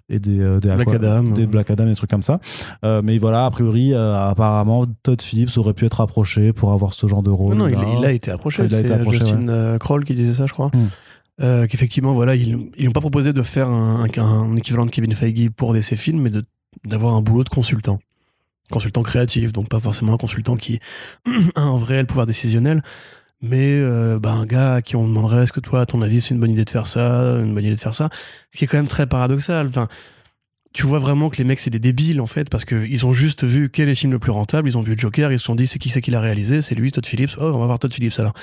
et 0.09 0.19
des, 0.19 0.39
euh, 0.39 0.59
des 0.59 0.69
Black 0.69 0.87
Aqua- 0.87 0.95
Adam. 0.95 1.23
des 1.35 1.45
Black 1.45 1.69
Adam 1.69 1.85
et 1.85 1.89
des 1.89 1.95
trucs 1.95 2.09
comme 2.09 2.21
ça 2.23 2.39
Euh, 2.83 3.01
mais 3.03 3.17
voilà 3.17 3.45
a 3.45 3.51
priori 3.51 3.93
euh, 3.93 4.29
apparemment 4.29 4.85
Todd 5.03 5.21
Phillips 5.21 5.55
aurait 5.59 5.73
pu 5.73 5.85
être 5.85 6.01
approché 6.01 6.53
pour 6.53 6.71
avoir 6.73 6.93
ce 6.93 7.07
genre 7.07 7.23
de 7.23 7.29
rôle 7.29 7.55
Non, 7.55 7.65
non, 7.65 7.67
il, 7.67 7.75
là. 7.75 7.99
il 7.99 8.05
a 8.05 8.11
été 8.11 8.31
approché. 8.31 8.67
C'est 8.67 8.89
approché, 8.91 9.19
Justin 9.19 9.47
euh, 9.49 9.77
Kroll 9.77 10.05
qui 10.05 10.13
disait 10.15 10.33
ça, 10.33 10.45
je 10.47 10.53
crois. 10.53 10.67
Hmm. 10.73 10.87
Euh, 11.41 11.67
Qu'effectivement, 11.67 12.13
voilà, 12.13 12.35
ils 12.35 12.57
n'ont 12.79 12.91
pas 12.91 12.99
proposé 13.01 13.31
de 13.33 13.41
faire 13.43 13.69
un, 13.69 14.05
un- 14.17 14.21
un 14.23 14.55
équivalent 14.55 14.85
de 14.85 14.91
Kevin 14.91 15.11
Feige 15.13 15.49
pour 15.51 15.73
DC 15.73 15.95
films, 15.95 16.21
mais 16.21 16.31
d'avoir 16.85 17.15
un 17.15 17.21
boulot 17.21 17.43
de 17.43 17.49
consultant. 17.49 17.99
Consultant 18.71 19.01
créatif, 19.03 19.51
donc 19.53 19.67
pas 19.69 19.79
forcément 19.79 20.13
un 20.13 20.17
consultant 20.17 20.55
qui 20.55 20.79
a 21.55 21.61
un 21.61 21.77
vrai 21.77 22.03
pouvoir 22.05 22.25
décisionnel, 22.27 22.83
mais 23.41 23.79
euh, 23.79 24.19
bah, 24.19 24.31
un 24.33 24.45
gars 24.45 24.75
à 24.75 24.81
qui 24.81 24.95
on 24.95 25.07
demanderait 25.07 25.43
est-ce 25.43 25.53
que 25.53 25.59
toi, 25.61 25.81
à 25.81 25.85
ton 25.85 26.01
avis, 26.01 26.21
c'est 26.21 26.33
une 26.35 26.39
bonne 26.39 26.51
idée 26.51 26.65
de 26.65 26.69
faire 26.69 26.85
ça, 26.87 27.21
une 27.41 27.53
bonne 27.55 27.63
idée 27.65 27.75
de 27.75 27.79
faire 27.79 27.93
ça, 27.95 28.09
ce 28.51 28.57
qui 28.59 28.65
est 28.65 28.67
quand 28.67 28.77
même 28.77 28.87
très 28.87 29.07
paradoxal. 29.07 29.67
Enfin, 29.67 29.87
tu 30.73 30.85
vois 30.85 30.99
vraiment 30.99 31.29
que 31.29 31.37
les 31.37 31.43
mecs 31.43 31.59
c'est 31.59 31.71
des 31.71 31.79
débiles 31.79 32.21
en 32.21 32.27
fait 32.27 32.49
parce 32.49 32.63
qu'ils 32.63 33.05
ont 33.05 33.13
juste 33.13 33.43
vu 33.43 33.69
quel 33.69 33.87
est 33.87 33.91
le 33.91 33.95
film 33.95 34.11
le 34.11 34.19
plus 34.19 34.31
rentable 34.31 34.69
ils 34.69 34.77
ont 34.77 34.81
vu 34.81 34.95
Joker 34.95 35.31
ils 35.31 35.39
se 35.39 35.45
sont 35.45 35.55
dit 35.55 35.65
c'est 35.65 35.79
qui 35.79 35.89
c'est 35.89 36.01
qui 36.01 36.11
l'a 36.11 36.21
réalisé 36.21 36.61
c'est 36.61 36.75
lui 36.75 36.91
Todd 36.91 37.05
Phillips. 37.05 37.37
Oh 37.39 37.51
on 37.53 37.59
va 37.59 37.65
voir 37.65 37.79
Todd 37.79 37.91
Phillips 37.91 38.19
alors. 38.19 38.33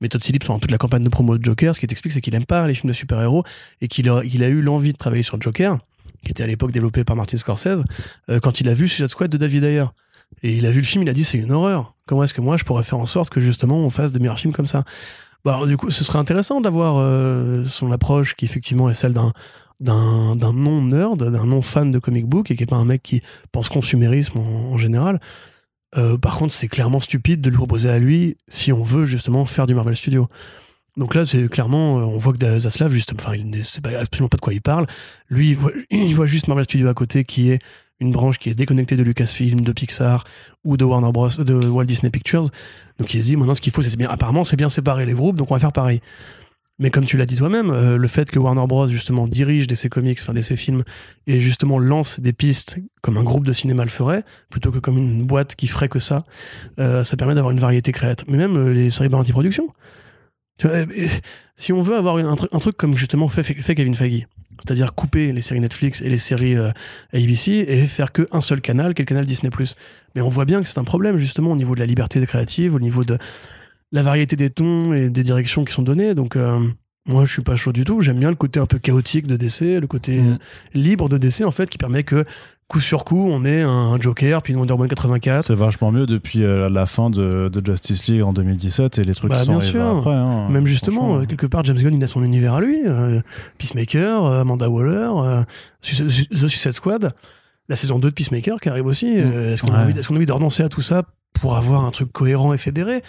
Mais 0.00 0.08
Todd 0.08 0.22
Phillips 0.22 0.44
pendant 0.44 0.58
toute 0.58 0.72
la 0.72 0.78
campagne 0.78 1.04
de 1.04 1.08
promo 1.08 1.38
de 1.38 1.44
Joker 1.44 1.74
ce 1.74 1.80
qui 1.80 1.86
t'explique 1.86 2.12
c'est 2.12 2.20
qu'il 2.20 2.34
aime 2.34 2.44
pas 2.44 2.66
les 2.66 2.74
films 2.74 2.88
de 2.88 2.96
super-héros 2.96 3.44
et 3.80 3.88
qu'il 3.88 4.10
a, 4.10 4.22
eu 4.24 4.62
l'envie 4.62 4.92
de 4.92 4.98
travailler 4.98 5.22
sur 5.22 5.40
Joker 5.40 5.78
qui 6.24 6.32
était 6.32 6.42
à 6.42 6.46
l'époque 6.46 6.72
développé 6.72 7.04
par 7.04 7.14
Martin 7.14 7.36
Scorsese 7.36 7.84
euh, 8.30 8.40
quand 8.40 8.60
il 8.60 8.68
a 8.68 8.74
vu 8.74 8.88
Suicide 8.88 9.08
Squad 9.08 9.30
de 9.30 9.36
David 9.36 9.62
Ayer. 9.62 9.84
Et 10.42 10.56
il 10.56 10.66
a 10.66 10.72
vu 10.72 10.80
le 10.80 10.86
film 10.86 11.04
il 11.04 11.08
a 11.08 11.12
dit 11.12 11.22
c'est 11.22 11.38
une 11.38 11.52
horreur. 11.52 11.94
Comment 12.06 12.24
est-ce 12.24 12.34
que 12.34 12.40
moi 12.40 12.56
je 12.56 12.64
pourrais 12.64 12.82
faire 12.82 12.98
en 12.98 13.06
sorte 13.06 13.30
que 13.30 13.40
justement 13.40 13.78
on 13.78 13.90
fasse 13.90 14.12
des 14.12 14.18
meilleurs 14.18 14.40
films 14.40 14.52
comme 14.52 14.66
ça? 14.66 14.82
Bah, 15.44 15.60
du 15.64 15.76
coup 15.76 15.92
ce 15.92 16.02
serait 16.02 16.18
intéressant 16.18 16.60
d'avoir 16.60 16.96
euh, 16.98 17.64
son 17.64 17.92
approche 17.92 18.34
qui 18.34 18.44
effectivement 18.44 18.90
est 18.90 18.94
celle 18.94 19.12
d'un 19.12 19.32
d'un 19.80 20.32
non-nerd, 20.34 21.30
d'un 21.30 21.46
non-fan 21.46 21.90
de 21.90 21.98
comic 21.98 22.26
book 22.26 22.50
et 22.50 22.56
qui 22.56 22.62
est 22.62 22.66
pas 22.66 22.76
un 22.76 22.84
mec 22.84 23.02
qui 23.02 23.22
pense 23.52 23.68
consumérisme 23.68 24.38
en, 24.38 24.78
général. 24.78 25.20
Euh, 25.96 26.16
par 26.18 26.36
contre, 26.36 26.52
c'est 26.52 26.68
clairement 26.68 27.00
stupide 27.00 27.40
de 27.40 27.50
lui 27.50 27.56
proposer 27.56 27.90
à 27.90 27.98
lui 27.98 28.36
si 28.48 28.72
on 28.72 28.82
veut 28.82 29.04
justement 29.04 29.44
faire 29.46 29.66
du 29.66 29.74
Marvel 29.74 29.96
Studio. 29.96 30.28
Donc 30.96 31.14
là, 31.14 31.24
c'est 31.24 31.48
clairement, 31.48 31.98
euh, 31.98 32.02
on 32.04 32.16
voit 32.16 32.32
que 32.32 32.58
Zaslav, 32.58 32.90
juste, 32.90 33.12
enfin, 33.18 33.34
il 33.34 33.50
ne 33.50 33.62
sait 33.62 33.80
absolument 33.94 34.28
pas 34.28 34.38
de 34.38 34.40
quoi 34.40 34.54
il 34.54 34.62
parle. 34.62 34.86
Lui, 35.28 35.50
il 35.50 35.56
voit, 35.56 35.72
il 35.90 36.14
voit 36.14 36.26
juste 36.26 36.48
Marvel 36.48 36.64
Studio 36.64 36.88
à 36.88 36.94
côté, 36.94 37.24
qui 37.24 37.50
est 37.50 37.58
une 38.00 38.12
branche 38.12 38.38
qui 38.38 38.50
est 38.50 38.54
déconnectée 38.54 38.96
de 38.96 39.02
Lucasfilm, 39.02 39.60
de 39.60 39.72
Pixar 39.72 40.24
ou 40.64 40.76
de 40.76 40.84
Warner 40.84 41.12
Bros, 41.12 41.28
de 41.28 41.54
Walt 41.54 41.84
Disney 41.84 42.10
Pictures. 42.10 42.48
Donc 42.98 43.12
il 43.12 43.20
se 43.20 43.26
dit, 43.26 43.36
maintenant, 43.36 43.54
ce 43.54 43.60
qu'il 43.60 43.72
faut, 43.72 43.82
c'est 43.82 43.96
bien, 43.96 44.08
apparemment, 44.08 44.44
c'est 44.44 44.56
bien 44.56 44.68
séparer 44.68 45.06
les 45.06 45.14
groupes, 45.14 45.36
donc 45.36 45.50
on 45.50 45.54
va 45.54 45.60
faire 45.60 45.72
pareil. 45.72 46.00
Mais 46.78 46.90
comme 46.90 47.04
tu 47.04 47.16
l'as 47.16 47.24
dit 47.24 47.36
toi-même, 47.36 47.70
euh, 47.70 47.96
le 47.96 48.08
fait 48.08 48.30
que 48.30 48.38
Warner 48.38 48.66
Bros 48.66 48.86
justement 48.88 49.26
dirige 49.26 49.66
DC 49.66 49.88
Comics, 49.88 50.18
enfin 50.20 50.34
DC 50.34 50.56
Films, 50.56 50.82
et 51.26 51.40
justement 51.40 51.78
lance 51.78 52.20
des 52.20 52.34
pistes 52.34 52.78
comme 53.00 53.16
un 53.16 53.22
groupe 53.22 53.46
de 53.46 53.52
cinéma 53.52 53.84
le 53.84 53.90
ferait, 53.90 54.24
plutôt 54.50 54.70
que 54.70 54.78
comme 54.78 54.98
une 54.98 55.24
boîte 55.24 55.54
qui 55.54 55.68
ferait 55.68 55.88
que 55.88 55.98
ça, 55.98 56.24
euh, 56.78 57.02
ça 57.02 57.16
permet 57.16 57.34
d'avoir 57.34 57.52
une 57.52 57.60
variété 57.60 57.92
créative. 57.92 58.26
Mais 58.30 58.36
même 58.36 58.56
euh, 58.56 58.72
les 58.72 58.90
séries 58.90 59.08
et 60.64 61.08
si 61.54 61.74
on 61.74 61.82
veut 61.82 61.96
avoir 61.96 62.16
un, 62.16 62.34
truc, 62.34 62.78
comme 62.78 62.96
justement 62.96 63.28
fait, 63.28 63.42
Kevin 63.74 63.94
Feige, 63.94 64.26
c'est-à-dire 64.58 64.94
couper 64.94 65.32
les 65.32 65.42
séries 65.42 65.60
Netflix 65.60 66.00
et 66.00 66.08
les 66.08 66.16
séries 66.16 66.56
ABC 67.12 67.52
et 67.68 67.86
faire 67.86 68.10
que 68.10 68.26
un 68.32 68.40
seul 68.40 68.62
canal, 68.62 68.94
quel 68.94 69.04
canal 69.04 69.26
Disney+. 69.26 69.50
Mais 70.14 70.22
on 70.22 70.30
voit 70.30 70.46
bien 70.46 70.62
que 70.62 70.66
c'est 70.66 70.78
un 70.78 70.84
problème 70.84 71.18
justement 71.18 71.52
au 71.52 71.56
niveau 71.56 71.74
de 71.74 71.80
la 71.80 71.84
liberté 71.84 72.24
créative, 72.24 72.74
au 72.74 72.80
niveau 72.80 73.04
de 73.04 73.18
la 73.92 74.02
variété 74.02 74.36
des 74.36 74.50
tons 74.50 74.92
et 74.92 75.10
des 75.10 75.22
directions 75.22 75.64
qui 75.64 75.72
sont 75.72 75.82
données. 75.82 76.14
Donc 76.14 76.36
euh, 76.36 76.58
moi 77.06 77.24
je 77.24 77.32
suis 77.32 77.42
pas 77.42 77.56
chaud 77.56 77.72
du 77.72 77.84
tout. 77.84 78.00
J'aime 78.00 78.18
bien 78.18 78.30
le 78.30 78.36
côté 78.36 78.58
un 78.60 78.66
peu 78.66 78.78
chaotique 78.78 79.26
de 79.26 79.36
DC, 79.36 79.80
le 79.80 79.86
côté 79.86 80.20
Mm. 80.20 80.28
euh, 80.32 80.36
libre 80.74 81.08
de 81.08 81.18
DC 81.18 81.42
en 81.44 81.50
fait 81.52 81.68
qui 81.70 81.78
permet 81.78 82.02
que 82.02 82.24
coup 82.68 82.80
sur 82.80 83.04
coup 83.04 83.28
on 83.30 83.44
ait 83.44 83.62
un 83.62 83.96
Joker 84.00 84.42
puis 84.42 84.52
une 84.52 84.58
Wonder 84.58 84.72
Woman 84.72 84.88
84. 84.88 85.44
C'est 85.46 85.54
vachement 85.54 85.92
mieux 85.92 86.06
depuis 86.06 86.42
euh, 86.42 86.68
la 86.68 86.86
fin 86.86 87.10
de, 87.10 87.48
de 87.52 87.64
Justice 87.64 88.08
League 88.08 88.22
en 88.22 88.32
2017 88.32 88.98
et 88.98 89.04
les 89.04 89.14
trucs 89.14 89.30
Bah, 89.30 89.38
qui 89.38 89.44
sont 89.44 89.52
bien 89.52 89.60
sûr. 89.60 89.86
après. 89.98 90.10
hein. 90.14 90.48
Même 90.48 90.66
justement, 90.66 91.24
quelque 91.24 91.46
part, 91.46 91.62
James 91.64 91.76
Gunn, 91.78 91.94
il 91.94 92.02
a 92.02 92.08
son 92.08 92.24
univers 92.24 92.54
à 92.54 92.60
lui. 92.60 92.80
euh, 92.86 93.20
Peacemaker, 93.58 94.24
Amanda 94.24 94.68
Waller, 94.68 95.44
The 95.82 96.48
Suicide 96.48 96.72
Squad, 96.72 97.10
la 97.68 97.76
saison 97.76 97.98
2 98.00 98.08
de 98.08 98.14
Peacemaker 98.14 98.58
qui 98.60 98.68
arrive 98.68 98.86
aussi. 98.86 99.12
euh, 99.16 99.52
Est-ce 99.52 99.62
qu'on 99.62 99.72
a, 99.72 99.84
envie- 99.84 99.96
est-ce 99.98 100.08
qu'on 100.08 100.14
a 100.14 100.16
envie 100.16 100.26
de 100.26 100.32
renoncer 100.32 100.62
à 100.64 100.68
tout 100.68 100.82
ça 100.82 101.04
pour 101.40 101.56
avoir 101.56 101.84
un 101.84 101.90
truc 101.90 102.10
cohérent 102.12 102.52
et 102.52 102.58
fédéré? 102.58 103.02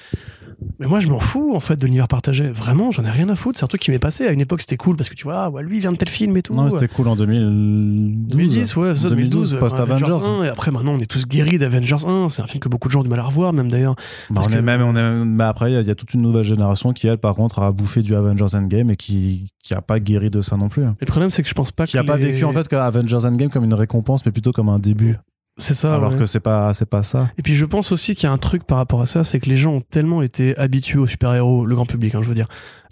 Mais 0.79 0.87
moi, 0.87 0.99
je 0.99 1.07
m'en 1.07 1.19
fous, 1.19 1.53
en 1.55 1.59
fait, 1.59 1.75
de 1.75 1.85
l'univers 1.85 2.07
partagé. 2.07 2.47
Vraiment, 2.47 2.89
j'en 2.91 3.03
ai 3.05 3.09
rien 3.11 3.29
à 3.29 3.35
foutre. 3.35 3.59
C'est 3.59 3.65
un 3.65 3.67
truc 3.67 3.81
qui 3.81 3.91
m'est 3.91 3.99
passé. 3.99 4.25
À 4.27 4.31
une 4.31 4.41
époque, 4.41 4.61
c'était 4.61 4.77
cool 4.77 4.95
parce 4.95 5.07
que 5.09 5.15
tu 5.15 5.23
vois, 5.25 5.43
ah, 5.45 5.49
ouais, 5.49 5.61
lui, 5.63 5.77
il 5.77 5.81
vient 5.81 5.91
de 5.91 5.97
tel 5.97 6.09
film 6.09 6.35
et 6.37 6.41
tout. 6.41 6.53
Non, 6.53 6.69
c'était 6.69 6.87
cool 6.87 7.07
en 7.07 7.15
2012. 7.15 8.27
2010, 8.27 8.75
ouais, 8.75 8.95
ça, 8.95 9.09
2012, 9.09 9.53
euh, 9.53 9.59
post-Avengers. 9.59 10.05
1, 10.27 10.43
et 10.43 10.47
après, 10.49 10.71
maintenant, 10.71 10.93
on 10.93 10.99
est 10.99 11.05
tous 11.09 11.27
guéris 11.27 11.57
d'Avengers 11.57 12.05
1. 12.07 12.29
C'est 12.29 12.41
un 12.41 12.47
film 12.47 12.59
que 12.59 12.69
beaucoup 12.69 12.87
de 12.87 12.93
gens 12.93 13.01
ont 13.01 13.03
du 13.03 13.09
mal 13.09 13.19
à 13.19 13.23
revoir, 13.23 13.53
même 13.53 13.69
d'ailleurs. 13.69 13.95
Bah, 14.29 14.41
on 14.43 14.47
que- 14.47 14.53
on 14.55 14.57
est 14.57 14.61
même- 14.61 15.25
mais 15.35 15.43
après, 15.43 15.71
il 15.71 15.73
y 15.73 15.77
a- 15.77 15.81
il 15.81 15.87
y, 15.87 15.91
a 15.91 15.95
toute 15.95 16.13
une 16.13 16.21
nouvelle 16.21 16.43
génération 16.45 16.93
qui, 16.93 17.07
elle, 17.07 17.17
par 17.19 17.35
contre, 17.35 17.59
a 17.59 17.71
bouffé 17.71 18.01
du 18.01 18.15
Avengers 18.15 18.55
Endgame 18.55 18.89
et 18.91 18.95
qui, 18.97 19.51
qui 19.63 19.73
a 19.73 19.81
pas 19.81 19.99
guéri 19.99 20.29
de 20.29 20.41
ça 20.41 20.57
non 20.57 20.69
plus. 20.69 20.83
Et 20.83 20.85
le 21.01 21.05
problème, 21.05 21.29
c'est 21.29 21.43
que 21.43 21.49
je 21.49 21.53
pense 21.53 21.71
pas 21.71 21.85
Qui 21.85 21.97
a 21.97 22.01
que 22.01 22.07
pas 22.07 22.17
les- 22.17 22.31
vécu, 22.31 22.45
en 22.45 22.51
fait, 22.51 22.67
que 22.67 22.75
Avengers 22.75 23.25
Endgame 23.25 23.49
comme 23.49 23.63
une 23.63 23.73
récompense, 23.73 24.25
mais 24.25 24.31
plutôt 24.31 24.51
comme 24.51 24.69
un 24.69 24.79
début. 24.79 25.17
C'est 25.57 25.73
ça. 25.73 25.95
alors 25.95 26.11
ouais. 26.13 26.19
que 26.19 26.25
c'est 26.25 26.39
pas, 26.39 26.73
c'est 26.73 26.89
pas 26.89 27.03
ça. 27.03 27.29
Et 27.37 27.41
puis 27.41 27.55
je 27.55 27.65
pense 27.65 27.91
aussi 27.91 28.15
qu'il 28.15 28.27
y 28.27 28.29
a 28.29 28.33
un 28.33 28.37
truc 28.37 28.63
par 28.63 28.77
rapport 28.77 29.01
à 29.01 29.05
ça, 29.05 29.23
c'est 29.23 29.39
que 29.39 29.49
les 29.49 29.57
gens 29.57 29.73
ont 29.73 29.81
tellement 29.81 30.21
été 30.21 30.57
habitués 30.57 30.99
aux 30.99 31.07
super-héros, 31.07 31.65
le 31.65 31.75
grand 31.75 31.85
public, 31.85 32.13
hein, 32.15 32.21
je 32.21 32.27
veux 32.27 32.35
dire, 32.35 32.47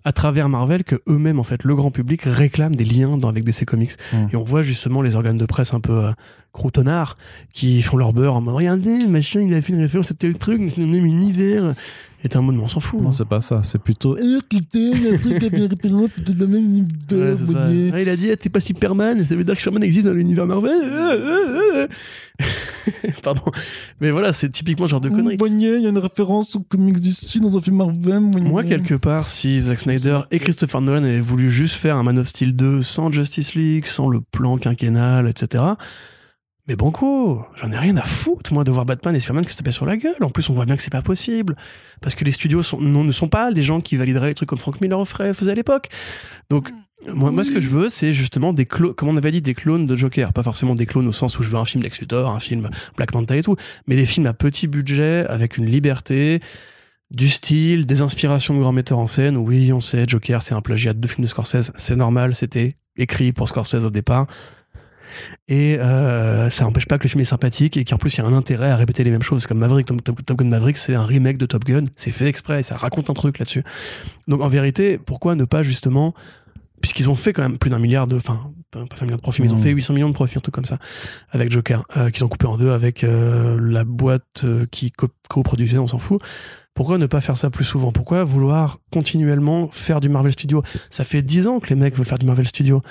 à 0.05 0.11
travers 0.13 0.47
Marvel, 0.47 0.83
que 0.83 0.95
eux-mêmes, 1.09 1.39
en 1.39 1.43
fait, 1.43 1.63
le 1.63 1.75
grand 1.75 1.91
public 1.91 2.21
réclament 2.23 2.75
des 2.75 2.85
liens 2.85 3.17
dans, 3.17 3.27
avec 3.27 3.43
DC 3.43 3.65
Comics. 3.65 3.93
Mm. 4.13 4.17
Et 4.31 4.35
on 4.35 4.43
voit 4.43 4.61
justement 4.61 5.01
les 5.01 5.15
organes 5.15 5.37
de 5.37 5.45
presse 5.45 5.73
un 5.73 5.79
peu 5.79 6.05
euh, 6.05 6.11
croutonnards 6.53 7.15
qui 7.53 7.81
font 7.81 7.97
leur 7.97 8.13
beurre 8.13 8.35
en 8.35 8.41
mode 8.41 8.55
regardez, 8.55 9.07
machin, 9.07 9.41
il 9.41 9.53
a 9.53 9.61
fait 9.61 9.73
une 9.73 9.81
référence 9.81 10.11
à 10.11 10.13
tel 10.13 10.35
truc, 10.35 10.61
le 10.77 10.85
même 10.85 11.05
univers. 11.05 11.75
Et 12.23 12.29
t'es 12.29 12.37
un 12.37 12.41
mode, 12.41 12.57
on 12.57 12.67
s'en 12.67 12.79
fout. 12.79 12.99
Non, 13.01 13.09
hein. 13.09 13.11
c'est 13.11 13.27
pas 13.27 13.41
ça. 13.41 13.61
C'est 13.61 13.77
plutôt. 13.77 14.17
Eh, 14.17 14.21
le 14.23 14.39
c'était 14.51 14.79
le 14.79 15.17
Ouais, 17.11 17.35
univers, 17.35 17.99
il 17.99 18.09
a 18.09 18.15
dit 18.15 18.31
ah, 18.31 18.35
t'es 18.35 18.49
pas 18.49 18.59
Superman, 18.59 19.23
ça 19.23 19.35
veut 19.35 19.43
dire 19.43 19.53
que 19.53 19.59
Superman 19.59 19.83
existe 19.83 20.07
dans 20.07 20.13
l'univers 20.13 20.47
Marvel. 20.47 20.71
Euh, 20.71 21.13
euh, 21.13 21.87
euh. 22.41 22.41
Pardon. 23.23 23.43
Mais 24.01 24.09
voilà, 24.09 24.33
c'est 24.33 24.49
typiquement 24.49 24.87
ce 24.87 24.91
genre 24.91 25.01
de 25.01 25.09
conneries. 25.09 25.37
Il 25.39 25.61
y 25.61 25.85
a 25.85 25.89
une 25.89 25.97
référence 25.97 26.55
aux 26.55 26.61
comics 26.61 26.99
d'ici 26.99 27.39
dans 27.39 27.55
un 27.55 27.61
film 27.61 27.77
Marvel. 27.77 28.21
Moi, 28.21 28.63
quelque 28.63 28.95
part, 28.95 29.27
si 29.27 29.59
Zack 29.59 29.79
Snyder 29.79 29.94
et 30.31 30.39
Christopher 30.39 30.81
Nolan 30.81 31.03
avaient 31.03 31.19
voulu 31.19 31.51
juste 31.51 31.75
faire 31.75 31.95
un 31.95 32.03
Man 32.03 32.19
of 32.19 32.27
Steel 32.27 32.55
2 32.55 32.83
sans 32.83 33.11
Justice 33.11 33.55
League, 33.55 33.85
sans 33.85 34.09
le 34.09 34.21
plan 34.21 34.57
quinquennal, 34.57 35.27
etc. 35.27 35.63
Mais 36.67 36.75
banco, 36.75 37.45
j'en 37.55 37.71
ai 37.71 37.77
rien 37.77 37.95
à 37.97 38.03
foutre, 38.03 38.51
moi, 38.51 38.63
de 38.63 38.71
voir 38.71 38.85
Batman 38.85 39.15
et 39.15 39.19
Superman 39.19 39.45
qui 39.45 39.51
se 39.51 39.57
tapaient 39.57 39.71
sur 39.71 39.85
la 39.85 39.97
gueule. 39.97 40.15
En 40.21 40.31
plus, 40.31 40.49
on 40.49 40.53
voit 40.53 40.65
bien 40.65 40.75
que 40.75 40.81
c'est 40.81 40.91
pas 40.91 41.03
possible. 41.03 41.55
Parce 42.01 42.15
que 42.15 42.23
les 42.23 42.31
studios 42.31 42.63
sont, 42.63 42.81
non, 42.81 43.03
ne 43.03 43.11
sont 43.11 43.27
pas 43.27 43.51
des 43.51 43.61
gens 43.61 43.81
qui 43.81 43.97
valideraient 43.97 44.29
les 44.29 44.33
trucs 44.33 44.49
comme 44.49 44.57
Frank 44.57 44.81
Miller 44.81 45.07
faisait 45.07 45.51
à 45.51 45.55
l'époque. 45.55 45.89
Donc, 46.49 46.69
moi, 47.13 47.29
moi, 47.29 47.43
ce 47.43 47.51
que 47.51 47.61
je 47.61 47.69
veux, 47.69 47.89
c'est 47.89 48.13
justement 48.13 48.51
des 48.51 48.65
clones, 48.65 48.95
comme 48.95 49.09
on 49.09 49.17
avait 49.17 49.29
dit, 49.29 49.43
des 49.43 49.53
clones 49.53 49.85
de 49.85 49.95
Joker. 49.95 50.33
Pas 50.33 50.41
forcément 50.41 50.73
des 50.73 50.87
clones 50.87 51.07
au 51.07 51.13
sens 51.13 51.37
où 51.37 51.43
je 51.43 51.49
veux 51.49 51.57
un 51.57 51.65
film 51.65 51.83
Lex 51.83 51.99
Luthor, 51.99 52.31
un 52.31 52.39
film 52.39 52.69
Black 52.97 53.13
Manta 53.13 53.37
et 53.37 53.43
tout, 53.43 53.55
mais 53.85 53.95
des 53.95 54.07
films 54.07 54.25
à 54.25 54.33
petit 54.33 54.65
budget, 54.67 55.25
avec 55.27 55.57
une 55.57 55.67
liberté, 55.67 56.39
du 57.11 57.29
style, 57.29 57.85
des 57.85 58.01
inspirations 58.01 58.53
de 58.53 58.59
grands 58.59 58.71
metteurs 58.71 58.99
en 58.99 59.07
scène. 59.07 59.37
Oui, 59.37 59.71
on 59.71 59.81
sait, 59.81 60.05
Joker, 60.07 60.41
c'est 60.41 60.55
un 60.55 60.61
plagiat 60.61 60.93
de 60.93 61.07
films 61.07 61.23
de 61.23 61.29
Scorsese, 61.29 61.71
c'est 61.75 61.95
normal, 61.95 62.35
c'était 62.35 62.75
écrit 62.97 63.31
pour 63.31 63.47
Scorsese 63.47 63.85
au 63.85 63.89
départ. 63.89 64.27
Et 65.47 65.77
euh, 65.79 66.49
ça 66.49 66.65
n'empêche 66.65 66.87
pas 66.87 66.97
que 66.97 67.03
le 67.03 67.09
film 67.09 67.21
est 67.21 67.25
sympathique 67.25 67.77
et 67.77 67.85
qu'en 67.85 67.97
plus 67.97 68.15
il 68.15 68.17
y 68.17 68.21
a 68.21 68.25
un 68.25 68.33
intérêt 68.33 68.69
à 68.69 68.75
répéter 68.75 69.03
les 69.03 69.11
mêmes 69.11 69.21
choses. 69.21 69.45
Comme 69.45 69.59
Maverick, 69.59 69.85
Top, 69.85 70.37
Gun 70.37 70.45
Maverick, 70.45 70.77
c'est 70.77 70.95
un 70.95 71.05
remake 71.05 71.37
de 71.37 71.45
Top 71.45 71.63
Gun, 71.63 71.85
c'est 71.95 72.11
fait 72.11 72.27
exprès 72.27 72.63
ça 72.63 72.75
raconte 72.75 73.09
un 73.09 73.13
truc 73.13 73.39
là-dessus. 73.39 73.63
Donc 74.27 74.41
en 74.41 74.47
vérité, 74.47 74.97
pourquoi 74.97 75.35
ne 75.35 75.45
pas 75.45 75.63
justement, 75.63 76.13
puisqu'ils 76.85 77.09
ont 77.09 77.15
fait 77.15 77.33
quand 77.33 77.41
même 77.41 77.57
plus 77.57 77.71
d'un 77.71 77.79
milliard 77.79 78.05
de, 78.05 78.15
enfin, 78.15 78.51
pas 78.69 78.85
pas 78.85 78.95
un 79.01 79.05
milliard 79.05 79.17
de 79.17 79.23
profits, 79.23 79.41
mais 79.41 79.47
ils 79.47 79.53
ont 79.55 79.57
fait 79.57 79.71
800 79.71 79.95
millions 79.95 80.07
de 80.09 80.13
profits, 80.13 80.37
un 80.37 80.41
truc 80.41 80.53
comme 80.53 80.65
ça, 80.65 80.77
avec 81.31 81.51
Joker, 81.51 81.83
euh, 81.97 82.11
qu'ils 82.11 82.23
ont 82.23 82.27
coupé 82.27 82.45
en 82.45 82.57
deux 82.57 82.69
avec 82.69 83.03
euh, 83.03 83.57
la 83.59 83.83
boîte 83.83 84.43
euh, 84.43 84.67
qui 84.69 84.91
co- 84.91 85.07
coproduisait, 85.27 85.79
on 85.79 85.87
s'en 85.87 85.97
fout. 85.97 86.21
Pourquoi 86.75 86.99
ne 86.99 87.07
pas 87.07 87.21
faire 87.21 87.37
ça 87.37 87.49
plus 87.49 87.63
souvent? 87.63 87.91
Pourquoi 87.91 88.23
vouloir 88.23 88.77
continuellement 88.93 89.67
faire 89.71 89.99
du 89.99 90.09
Marvel 90.09 90.33
Studio 90.33 90.61
Ça 90.91 91.03
fait 91.03 91.23
10 91.23 91.47
ans 91.47 91.59
que 91.59 91.69
les 91.69 91.75
mecs 91.75 91.95
veulent 91.95 92.05
faire 92.05 92.19
du 92.19 92.27
Marvel 92.27 92.47
Studio. 92.47 92.81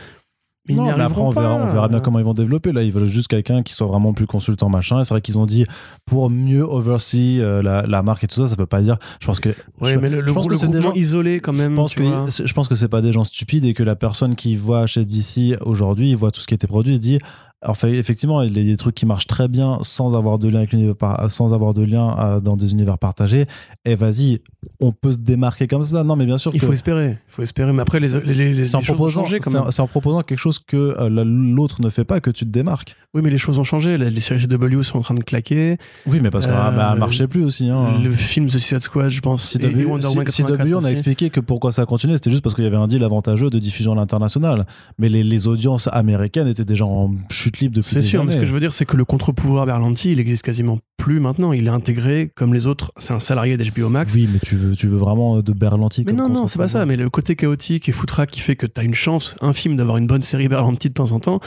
Mais 0.67 0.75
ils 0.75 0.77
Non, 0.77 0.85
n'y 0.85 0.93
mais 0.97 1.03
après, 1.05 1.21
on 1.21 1.31
verra, 1.31 1.57
on 1.57 1.69
verra 1.69 1.89
bien 1.89 2.01
comment 2.01 2.19
ils 2.19 2.25
vont 2.25 2.33
développer. 2.33 2.73
Là, 2.73 2.83
ils 2.83 2.91
veulent 2.93 3.05
juste 3.05 3.29
quelqu'un 3.29 3.63
qui 3.63 3.75
soit 3.75 3.87
vraiment 3.87 4.15
plus 4.15 4.27
consultant, 4.27 4.71
machin. 4.71 5.01
Et 5.01 5.05
c'est 5.05 5.13
vrai 5.13 5.21
qu'ils 5.21 5.37
ont 5.37 5.45
dit 5.45 5.67
pour 6.07 6.31
mieux 6.31 6.63
oversee 6.63 7.41
euh, 7.41 7.63
la, 7.63 7.83
la 7.83 8.03
marque 8.03 8.25
et 8.25 8.27
tout 8.27 8.37
ça, 8.41 8.49
ça 8.49 8.57
veut 8.57 8.65
pas 8.67 8.81
dire. 8.81 8.97
Je 9.21 9.27
pense 9.27 9.41
que. 9.41 9.51
Mais 9.83 9.97
le, 10.09 10.21
le, 10.23 10.29
je 10.29 10.33
pense 10.33 10.47
que 10.47 10.53
le 10.53 10.57
c'est 10.57 10.69
des 10.69 10.81
gens- 10.81 10.93
isolé 10.95 11.41
quand 11.41 11.53
même. 11.53 11.73
je 11.73 11.77
pense 11.77 11.95
que 11.95 12.03
je 12.47 12.53
pense 12.55 12.69
que 12.69 12.75
c'est 12.77 12.89
pas 12.89 13.03
des 13.03 13.13
gens 13.13 13.25
stupides 13.25 13.65
et 13.67 13.75
que 13.75 13.83
la 13.83 13.97
personne 13.97 14.37
qui 14.37 14.57
voit 14.57 14.87
chez 14.87 15.05
DC 15.05 15.59
aujourd'hui, 15.61 16.11
il 16.11 16.17
voit 16.17 16.31
tout 16.31 16.41
ce 16.41 16.47
qui 16.47 16.55
a 16.55 16.57
été 16.57 16.67
produit, 16.67 16.93
il 16.95 16.97
se 16.97 17.01
dit. 17.01 17.19
Enfin, 17.67 17.89
effectivement, 17.89 18.43
il 18.43 18.57
y 18.57 18.61
a 18.61 18.65
des 18.65 18.77
trucs 18.77 18.95
qui 18.95 19.07
marchent 19.07 19.27
très 19.27 19.49
bien 19.49 19.79
sans 19.83 20.15
avoir 20.17 20.39
de 20.39 20.49
lien 20.49 20.59
avec 20.59 20.73
l'univers 20.73 20.95
sans 21.29 21.53
avoir 21.55 21.75
de 21.75 21.83
lien 21.83 22.17
euh, 22.19 22.41
dans 22.41 22.57
des 22.57 22.73
univers 22.73 22.99
partagés. 22.99 23.47
Et 23.85 23.95
vas-y, 23.95 24.41
on 24.81 24.93
peut 24.93 25.13
se 25.13 25.19
démarquer 25.19 25.67
comme 25.67 25.85
ça. 25.85 26.05
Non, 26.05 26.17
mais 26.17 26.27
bien 26.27 26.39
sûr 26.39 26.51
Il 26.55 26.61
que 26.61 26.67
faut 26.67 26.73
espérer. 26.73 27.11
Il 27.29 27.33
faut 27.33 27.43
espérer. 27.43 27.73
Mais 27.73 27.83
après, 27.83 28.01
les, 28.01 28.09
les, 28.25 28.53
les, 28.55 28.65
c'est 28.65 28.77
en 28.77 28.81
choses 28.81 28.91
ont 28.91 28.97
proposant, 29.23 29.25
c'est 29.71 29.81
en- 29.81 29.87
proposant 29.87 30.23
quelque 30.23 30.39
chose 30.39 30.59
que 30.59 30.77
euh, 30.77 31.09
la- 31.11 31.25
l'autre 31.25 31.81
ne 31.83 31.91
fait 31.91 32.05
pas 32.05 32.21
que 32.21 32.31
tu 32.31 32.45
te 32.45 32.51
démarques. 32.51 32.97
Oui, 33.15 33.21
mais 33.23 33.31
les 33.31 33.39
choses 33.39 33.59
ont 33.61 33.65
changé. 33.65 33.97
Les, 33.97 34.11
séries 34.21 34.47
CW 34.49 34.83
sont 34.83 34.99
en 34.99 35.03
train 35.03 35.15
de 35.15 35.23
claquer. 35.23 35.79
Oui, 36.07 36.19
mais 36.21 36.31
parce 36.31 36.47
que 36.47 36.51
Euh, 36.51 36.55
ah, 36.59 36.73
bah, 36.73 36.95
marchait 36.99 37.29
plus 37.29 37.45
aussi. 37.45 37.69
Hein. 37.71 38.01
Le 38.03 38.11
film 38.11 38.47
The 38.47 38.51
Suicide 38.59 38.81
Squad, 38.81 39.09
je 39.11 39.21
pense. 39.21 39.55
et 39.57 39.61
CW, 39.61 39.85
Wonder 39.87 40.07
Woman 40.09 40.27
C- 40.27 40.43
84 40.43 40.67
CW, 40.67 40.75
on 40.75 40.85
a 40.85 40.91
expliqué 40.91 41.31
que 41.31 41.39
pourquoi 41.41 41.71
ça 41.73 41.87
continuait, 41.87 42.15
c'était 42.17 42.31
juste 42.33 42.43
parce 42.43 42.55
qu'il 42.57 42.65
y 42.65 42.67
avait 42.67 42.77
un 42.77 42.89
deal 42.89 43.05
avantageux 43.05 43.51
de 43.51 43.59
diffusion 43.61 43.93
à 43.93 43.95
l'international. 43.95 44.67
Mais 44.99 45.09
les, 45.09 45.23
les 45.23 45.47
audiences 45.47 45.89
américaines 45.93 46.49
étaient 46.49 46.65
déjà 46.65 46.85
en 46.87 47.13
chute 47.31 47.54
libre 47.61 47.75
depuis 47.77 47.89
C'est 47.89 48.03
sûr, 48.03 48.25
mais 48.25 48.33
ce 48.33 48.39
que 48.39 48.45
je 48.47 48.53
veux 48.53 48.61
dire, 48.61 48.73
c'est 48.73 48.85
que 48.85 48.97
le 48.97 49.05
contre-pouvoir 49.05 49.67
Berlanti, 49.67 50.13
il 50.13 50.21
existe 50.21 50.43
quasiment 50.43 50.79
plus 50.97 51.21
maintenant. 51.21 51.53
Il 51.53 51.67
est 51.67 51.71
intégré 51.71 52.31
comme 52.35 52.55
les 52.55 52.67
autres. 52.67 52.93
C'est 52.99 53.13
un 53.13 53.21
salarié 53.21 53.57
d'HBO 53.57 53.89
Max. 53.89 54.15
Oui, 54.15 54.29
mais 54.33 54.39
tu 54.39 54.57
veux, 54.57 54.75
tu 54.77 54.87
veux 54.87 54.97
vraiment 54.97 55.41
de 55.43 55.53
Berlanti 55.53 56.05
Mais 56.07 56.13
comme 56.15 56.29
non, 56.29 56.29
non, 56.29 56.47
c'est 56.47 56.59
pas 56.59 56.69
ça. 56.69 56.87
Mais 56.87 56.97
le 56.97 57.11
côté 57.11 57.37
chaotique 57.37 57.89
et 57.89 57.93
foutraque 57.93 58.31
qui 58.31 58.41
fait 58.41 58.57
que 58.57 58.67
t'as 58.67 58.83
une 58.85 58.95
chance 58.95 59.37
infime 59.41 59.77
d'avoir 59.77 59.97
une 59.97 60.07
bonne 60.07 60.23
série 60.23 60.49
Berlanti 60.49 60.89
de 60.89 60.95
temps 60.95 61.13
en 61.13 61.21
temps, 61.21 61.41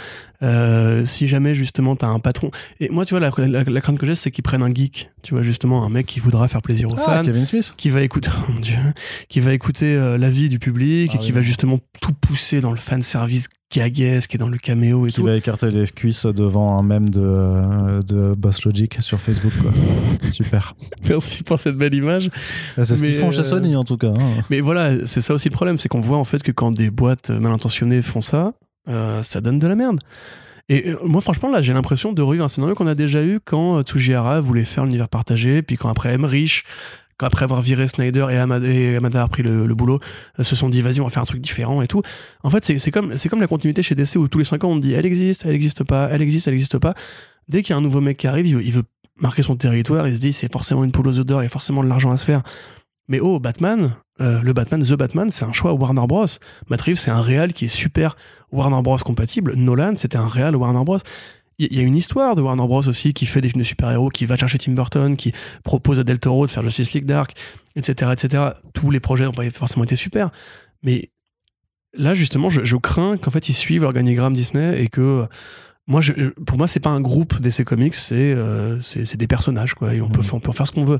euh, 0.43 1.05
si 1.05 1.27
jamais 1.27 1.55
justement 1.55 1.95
t'as 1.95 2.07
un 2.07 2.19
patron. 2.19 2.51
Et 2.79 2.89
moi, 2.89 3.05
tu 3.05 3.15
vois, 3.17 3.19
la, 3.19 3.31
la- 3.47 3.63
la 3.63 3.81
crainte 3.81 3.97
que 3.97 4.05
j'ai, 4.05 4.15
c'est 4.15 4.31
qu'ils 4.31 4.43
prennent 4.43 4.63
un 4.63 4.73
geek. 4.73 5.09
Tu 5.23 5.33
vois, 5.33 5.43
justement, 5.43 5.83
un 5.85 5.89
mec 5.89 6.05
qui 6.05 6.19
voudra 6.19 6.47
faire 6.47 6.61
plaisir 6.61 6.89
aux 6.91 6.95
Ah, 6.97 7.01
fans. 7.17 7.23
Kevin 7.23 7.45
Smith 7.45 7.73
qui 7.77 7.89
va 7.89 8.01
écouter, 8.01 8.29
oh 8.47 8.51
mon 8.53 8.59
Dieu, 8.59 8.75
qui 9.29 9.39
va 9.39 9.53
écouter 9.53 9.95
euh, 9.95 10.17
l'avis 10.17 10.49
du 10.49 10.59
public 10.59 11.11
Ah 11.13 11.15
et 11.15 11.19
qui 11.19 11.27
oui. 11.27 11.35
va 11.35 11.41
justement 11.41 11.79
tout 12.01 12.13
pousser 12.13 12.61
dans 12.61 12.71
le 12.71 12.77
fan 12.77 13.01
service 13.01 13.47
gaguesque 13.71 14.33
et 14.35 14.37
dans 14.37 14.47
le 14.47 14.57
caméo 14.57 15.05
et 15.05 15.09
qui 15.09 15.15
tout. 15.15 15.23
va 15.23 15.35
écarter 15.35 15.71
les 15.71 15.85
cuisses 15.87 16.25
devant 16.25 16.77
un 16.79 16.83
mème 16.83 17.09
de, 17.09 18.01
de 18.03 18.33
Boss 18.35 18.63
Logic 18.65 18.95
sur 19.01 19.19
Facebook. 19.19 19.51
Quoi. 19.61 19.71
Super. 20.29 20.73
Merci 21.07 21.43
pour 21.43 21.59
cette 21.59 21.75
belle 21.77 21.93
image. 21.93 22.29
C'est 22.75 22.85
ce 22.95 23.03
qu'ils 23.03 23.15
font 23.15 23.31
chez 23.31 23.39
euh, 23.39 23.43
Sony 23.43 23.75
en 23.75 23.83
tout 23.83 23.97
cas. 23.97 24.07
hein. 24.17 24.43
Mais 24.49 24.61
voilà, 24.61 25.05
c'est 25.05 25.21
ça 25.21 25.33
aussi 25.33 25.49
le 25.49 25.53
problème, 25.53 25.77
c'est 25.77 25.89
qu'on 25.89 26.01
voit 26.01 26.17
en 26.17 26.23
fait 26.23 26.43
que 26.43 26.51
quand 26.51 26.71
des 26.71 26.89
boîtes 26.89 27.29
mal 27.29 27.51
intentionnées 27.51 28.01
font 28.01 28.21
ça, 28.21 28.53
euh, 28.87 29.21
ça 29.23 29.41
donne 29.41 29.59
de 29.59 29.67
la 29.67 29.75
merde. 29.75 29.99
Et 30.69 30.89
euh, 30.89 30.97
moi, 31.05 31.21
franchement, 31.21 31.49
là, 31.49 31.61
j'ai 31.61 31.73
l'impression 31.73 32.11
de 32.13 32.21
revivre 32.21 32.43
un 32.45 32.49
scénario 32.49 32.75
qu'on 32.75 32.87
a 32.87 32.95
déjà 32.95 33.23
eu 33.23 33.39
quand 33.43 33.81
Tsujihara 33.83 34.41
voulait 34.41 34.65
faire 34.65 34.83
l'univers 34.85 35.07
partagé, 35.09 35.61
puis 35.61 35.77
quand 35.77 35.87
après 35.89 36.13
Emmerich, 36.13 36.63
quand 37.06 37.06
après 37.25 37.43
avoir 37.43 37.61
viré 37.61 37.87
Snyder 37.87 38.27
et 38.29 38.37
Amada, 38.37 38.67
Amada 38.97 39.23
a 39.23 39.27
pris 39.27 39.43
le, 39.43 39.73
boulot, 39.73 39.99
euh, 40.39 40.43
se 40.43 40.55
sont 40.55 40.69
dit, 40.69 40.81
vas-y, 40.81 41.01
on 41.01 41.05
va 41.05 41.09
faire 41.09 41.23
un 41.23 41.25
truc 41.25 41.41
différent 41.41 41.81
et 41.81 41.87
tout. 41.87 42.01
En 42.43 42.49
fait, 42.49 42.63
c'est 42.65 42.91
comme, 42.91 43.13
comme 43.29 43.41
la 43.41 43.47
continuité 43.47 43.81
chez 43.83 43.95
DC 43.95 44.15
où 44.17 44.27
tous 44.27 44.39
les 44.39 44.43
5 44.43 44.63
ans, 44.63 44.69
on 44.69 44.75
dit, 44.77 44.93
elle 44.93 45.05
existe, 45.05 45.45
elle 45.45 45.55
existe 45.55 45.83
pas, 45.83 46.09
elle 46.11 46.21
existe, 46.21 46.47
elle 46.47 46.53
existe 46.53 46.77
pas. 46.77 46.93
Dès 47.49 47.63
qu'il 47.63 47.71
y 47.71 47.73
a 47.73 47.77
un 47.77 47.81
nouveau 47.81 48.01
mec 48.01 48.17
qui 48.17 48.27
arrive, 48.27 48.47
il 48.47 48.71
veut, 48.71 48.83
marquer 49.19 49.41
son 49.41 49.55
territoire, 49.55 50.07
il 50.07 50.15
se 50.15 50.19
dit, 50.19 50.33
c'est 50.33 50.51
forcément 50.51 50.83
une 50.83 50.91
poule 50.91 51.07
aux 51.07 51.23
d'or, 51.23 51.41
il 51.41 51.45
y 51.45 51.47
a 51.47 51.49
forcément 51.49 51.83
de 51.83 51.89
l'argent 51.89 52.11
à 52.11 52.17
se 52.17 52.25
faire. 52.25 52.43
Mais 53.09 53.19
oh, 53.19 53.39
Batman, 53.39 53.95
euh, 54.19 54.41
le 54.41 54.53
Batman, 54.53 54.81
The 54.83 54.93
Batman, 54.93 55.29
c'est 55.29 55.45
un 55.45 55.53
choix 55.53 55.73
Warner 55.73 56.05
Bros. 56.07 56.25
Matt 56.69 56.81
Reeves, 56.81 56.97
c'est 56.97 57.11
un 57.11 57.21
réal 57.21 57.53
qui 57.53 57.65
est 57.65 57.69
super 57.69 58.17
Warner 58.51 58.81
Bros 58.81 58.97
compatible. 58.97 59.53
Nolan, 59.55 59.93
c'était 59.95 60.17
un 60.17 60.27
réal 60.27 60.55
Warner 60.55 60.83
Bros. 60.83 60.99
Il 61.59 61.73
y, 61.73 61.79
a 61.79 61.83
une 61.83 61.95
histoire 61.95 62.35
de 62.35 62.41
Warner 62.41 62.67
Bros 62.67 62.87
aussi 62.87 63.13
qui 63.13 63.25
fait 63.25 63.41
des 63.41 63.49
films 63.49 63.61
de 63.61 63.65
super-héros, 63.67 64.09
qui 64.09 64.25
va 64.25 64.37
chercher 64.37 64.59
Tim 64.59 64.73
Burton, 64.73 65.15
qui 65.15 65.31
propose 65.63 65.99
à 65.99 66.03
Del 66.03 66.19
Toro 66.19 66.45
de 66.45 66.51
faire 66.51 66.61
Justice 66.63 66.93
League 66.93 67.05
Dark, 67.05 67.33
etc., 67.75 68.11
etc. 68.13 68.43
Tous 68.73 68.91
les 68.91 68.99
projets 68.99 69.25
n'ont 69.25 69.31
pas 69.31 69.49
forcément 69.49 69.83
été 69.83 69.95
super, 69.95 70.29
mais 70.83 71.09
là 71.93 72.13
justement, 72.13 72.49
je, 72.49 72.63
je 72.63 72.75
crains 72.77 73.17
qu'en 73.17 73.31
fait 73.31 73.49
ils 73.49 73.53
suivent 73.53 73.81
l'organigramme 73.83 74.33
Disney 74.33 74.81
et 74.81 74.87
que 74.87 75.25
moi, 75.87 76.01
je, 76.01 76.11
pour 76.45 76.57
moi, 76.57 76.67
c'est 76.67 76.81
pas 76.81 76.89
un 76.89 76.99
groupe 76.99 77.39
d'essais 77.39 77.63
comics, 77.63 77.95
c'est 77.95 78.33
euh, 78.33 78.79
c'est 78.81 79.15
des 79.15 79.27
personnages 79.27 79.73
quoi, 79.73 79.93
et 79.95 80.01
on 80.01 80.09
peut 80.09 80.21
faire- 80.21 80.35
on 80.35 80.39
peut 80.41 80.51
faire 80.51 80.67
ce 80.67 80.73
qu'on 80.73 80.83
veut. 80.85 80.99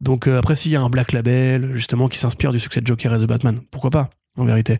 Donc 0.00 0.26
euh, 0.26 0.38
après, 0.38 0.56
s'il 0.56 0.72
y 0.72 0.76
a 0.76 0.82
un 0.82 0.90
Black 0.90 1.12
Label 1.12 1.74
justement 1.76 2.08
qui 2.08 2.18
s'inspire 2.18 2.52
du 2.52 2.58
succès 2.60 2.80
de 2.80 2.86
Joker 2.86 3.14
et 3.14 3.18
The 3.18 3.28
Batman, 3.28 3.60
pourquoi 3.70 3.90
pas 3.90 4.10
en 4.36 4.44
vérité. 4.44 4.78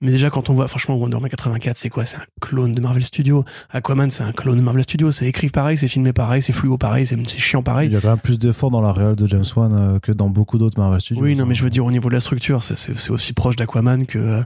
Mais 0.00 0.10
déjà, 0.10 0.30
quand 0.30 0.48
on 0.50 0.54
voit, 0.54 0.68
franchement, 0.68 0.96
Wonder 0.96 1.16
Woman 1.16 1.30
84, 1.30 1.76
c'est 1.76 1.88
quoi? 1.88 2.04
C'est 2.04 2.18
un 2.18 2.24
clone 2.40 2.72
de 2.72 2.80
Marvel 2.80 3.02
Studios. 3.02 3.44
Aquaman, 3.70 4.10
c'est 4.10 4.22
un 4.22 4.32
clone 4.32 4.56
de 4.56 4.62
Marvel 4.62 4.84
Studios. 4.84 5.10
C'est 5.10 5.26
écrit 5.26 5.48
pareil, 5.48 5.76
c'est 5.76 5.88
filmé 5.88 6.12
pareil, 6.12 6.42
c'est 6.42 6.52
fluo 6.52 6.78
pareil, 6.78 7.06
c'est 7.06 7.38
chiant 7.38 7.62
pareil. 7.62 7.88
Il 7.88 7.94
y 7.94 7.96
a 7.96 8.00
quand 8.00 8.10
même 8.10 8.18
plus 8.18 8.38
d'efforts 8.38 8.70
dans 8.70 8.80
la 8.80 8.92
réal 8.92 9.16
de 9.16 9.26
James 9.26 9.44
Wan 9.56 9.72
euh, 9.74 9.98
que 9.98 10.12
dans 10.12 10.28
beaucoup 10.28 10.58
d'autres 10.58 10.78
Marvel 10.78 11.00
Studios. 11.00 11.22
Oui, 11.22 11.34
non, 11.34 11.46
mais 11.46 11.54
je 11.54 11.64
veux 11.64 11.70
dire, 11.70 11.84
au 11.84 11.90
niveau 11.90 12.08
de 12.08 12.14
la 12.14 12.20
structure, 12.20 12.62
c'est 12.62 13.10
aussi 13.10 13.32
proche 13.32 13.56
d'Aquaman 13.56 14.06
que, 14.06 14.18
euh, 14.18 14.42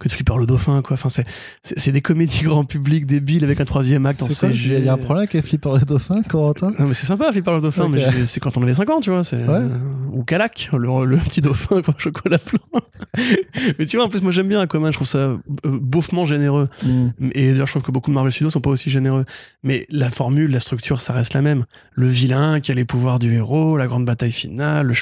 que 0.00 0.08
de 0.08 0.12
Flipper 0.12 0.36
le 0.38 0.46
Dauphin, 0.46 0.82
quoi. 0.82 0.94
Enfin, 0.94 1.08
c'est- 1.10 1.26
c'est 1.62 1.92
des 1.92 2.00
comédies 2.00 2.42
grand 2.42 2.64
public 2.64 3.06
débiles 3.06 3.44
avec 3.44 3.60
un 3.60 3.64
troisième 3.64 4.06
acte 4.06 4.22
en 4.22 4.28
CG. 4.28 4.78
Il 4.78 4.84
y 4.84 4.88
a 4.88 4.94
un 4.94 4.96
problème 4.96 5.26
avec 5.30 5.44
Flipper 5.44 5.70
le 5.78 5.84
Dauphin, 5.84 6.22
Corentin? 6.28 6.72
Non, 6.78 6.86
mais 6.86 6.94
c'est 6.94 7.06
sympa, 7.06 7.30
Flipper 7.30 7.52
le 7.52 7.60
Dauphin, 7.60 7.88
mais 7.88 8.26
c'est 8.26 8.40
quand 8.40 8.56
on 8.56 8.62
avait 8.62 8.74
5 8.74 8.88
ans, 8.90 9.00
tu 9.00 9.10
vois. 9.10 9.22
c'est 9.22 9.36
Ouais. 9.36 9.48
euh, 9.48 9.78
Ou 10.12 10.24
Calac, 10.24 10.70
le, 10.72 11.04
le 11.04 11.16
petit 11.18 11.40
dauphin, 11.40 11.82
quoi, 11.82 11.94
chocolat 11.98 12.38
blanc. 12.50 12.80
mais 13.78 13.86
tu 13.86 13.96
vois, 13.96 14.06
en 14.06 14.08
plus, 14.08 14.22
moi, 14.22 14.32
j'aime 14.32 14.48
bien 14.48 14.60
Aquaman, 14.60 14.90
je 14.92 14.96
trouve 14.96 15.06
ça 15.06 15.18
euh, 15.18 15.38
beaufement 15.64 16.24
généreux. 16.24 16.68
Et 17.34 17.50
d'ailleurs, 17.52 17.66
je 17.66 17.72
trouve 17.72 17.82
que 17.82 17.92
beaucoup 17.92 18.10
de 18.10 18.14
Marvel 18.14 18.32
Studios 18.32 18.50
sont 18.50 18.60
pas 18.60 18.70
aussi 18.70 18.90
généreux. 18.90 19.24
Mais 19.62 19.86
la 19.90 20.10
formule, 20.10 20.50
la 20.50 20.60
structure, 20.60 21.00
ça 21.00 21.12
reste 21.12 21.34
la 21.34 21.42
même. 21.42 21.64
Le 21.92 22.08
vilain 22.08 22.60
qui 22.60 22.72
a 22.72 22.74
les 22.74 22.84
pouvoirs 22.84 23.18
du 23.18 23.32
héros, 23.34 23.76
la 23.76 23.86
grande 23.86 24.04
bataille 24.04 24.32
finale, 24.32 24.86
le 24.88 24.94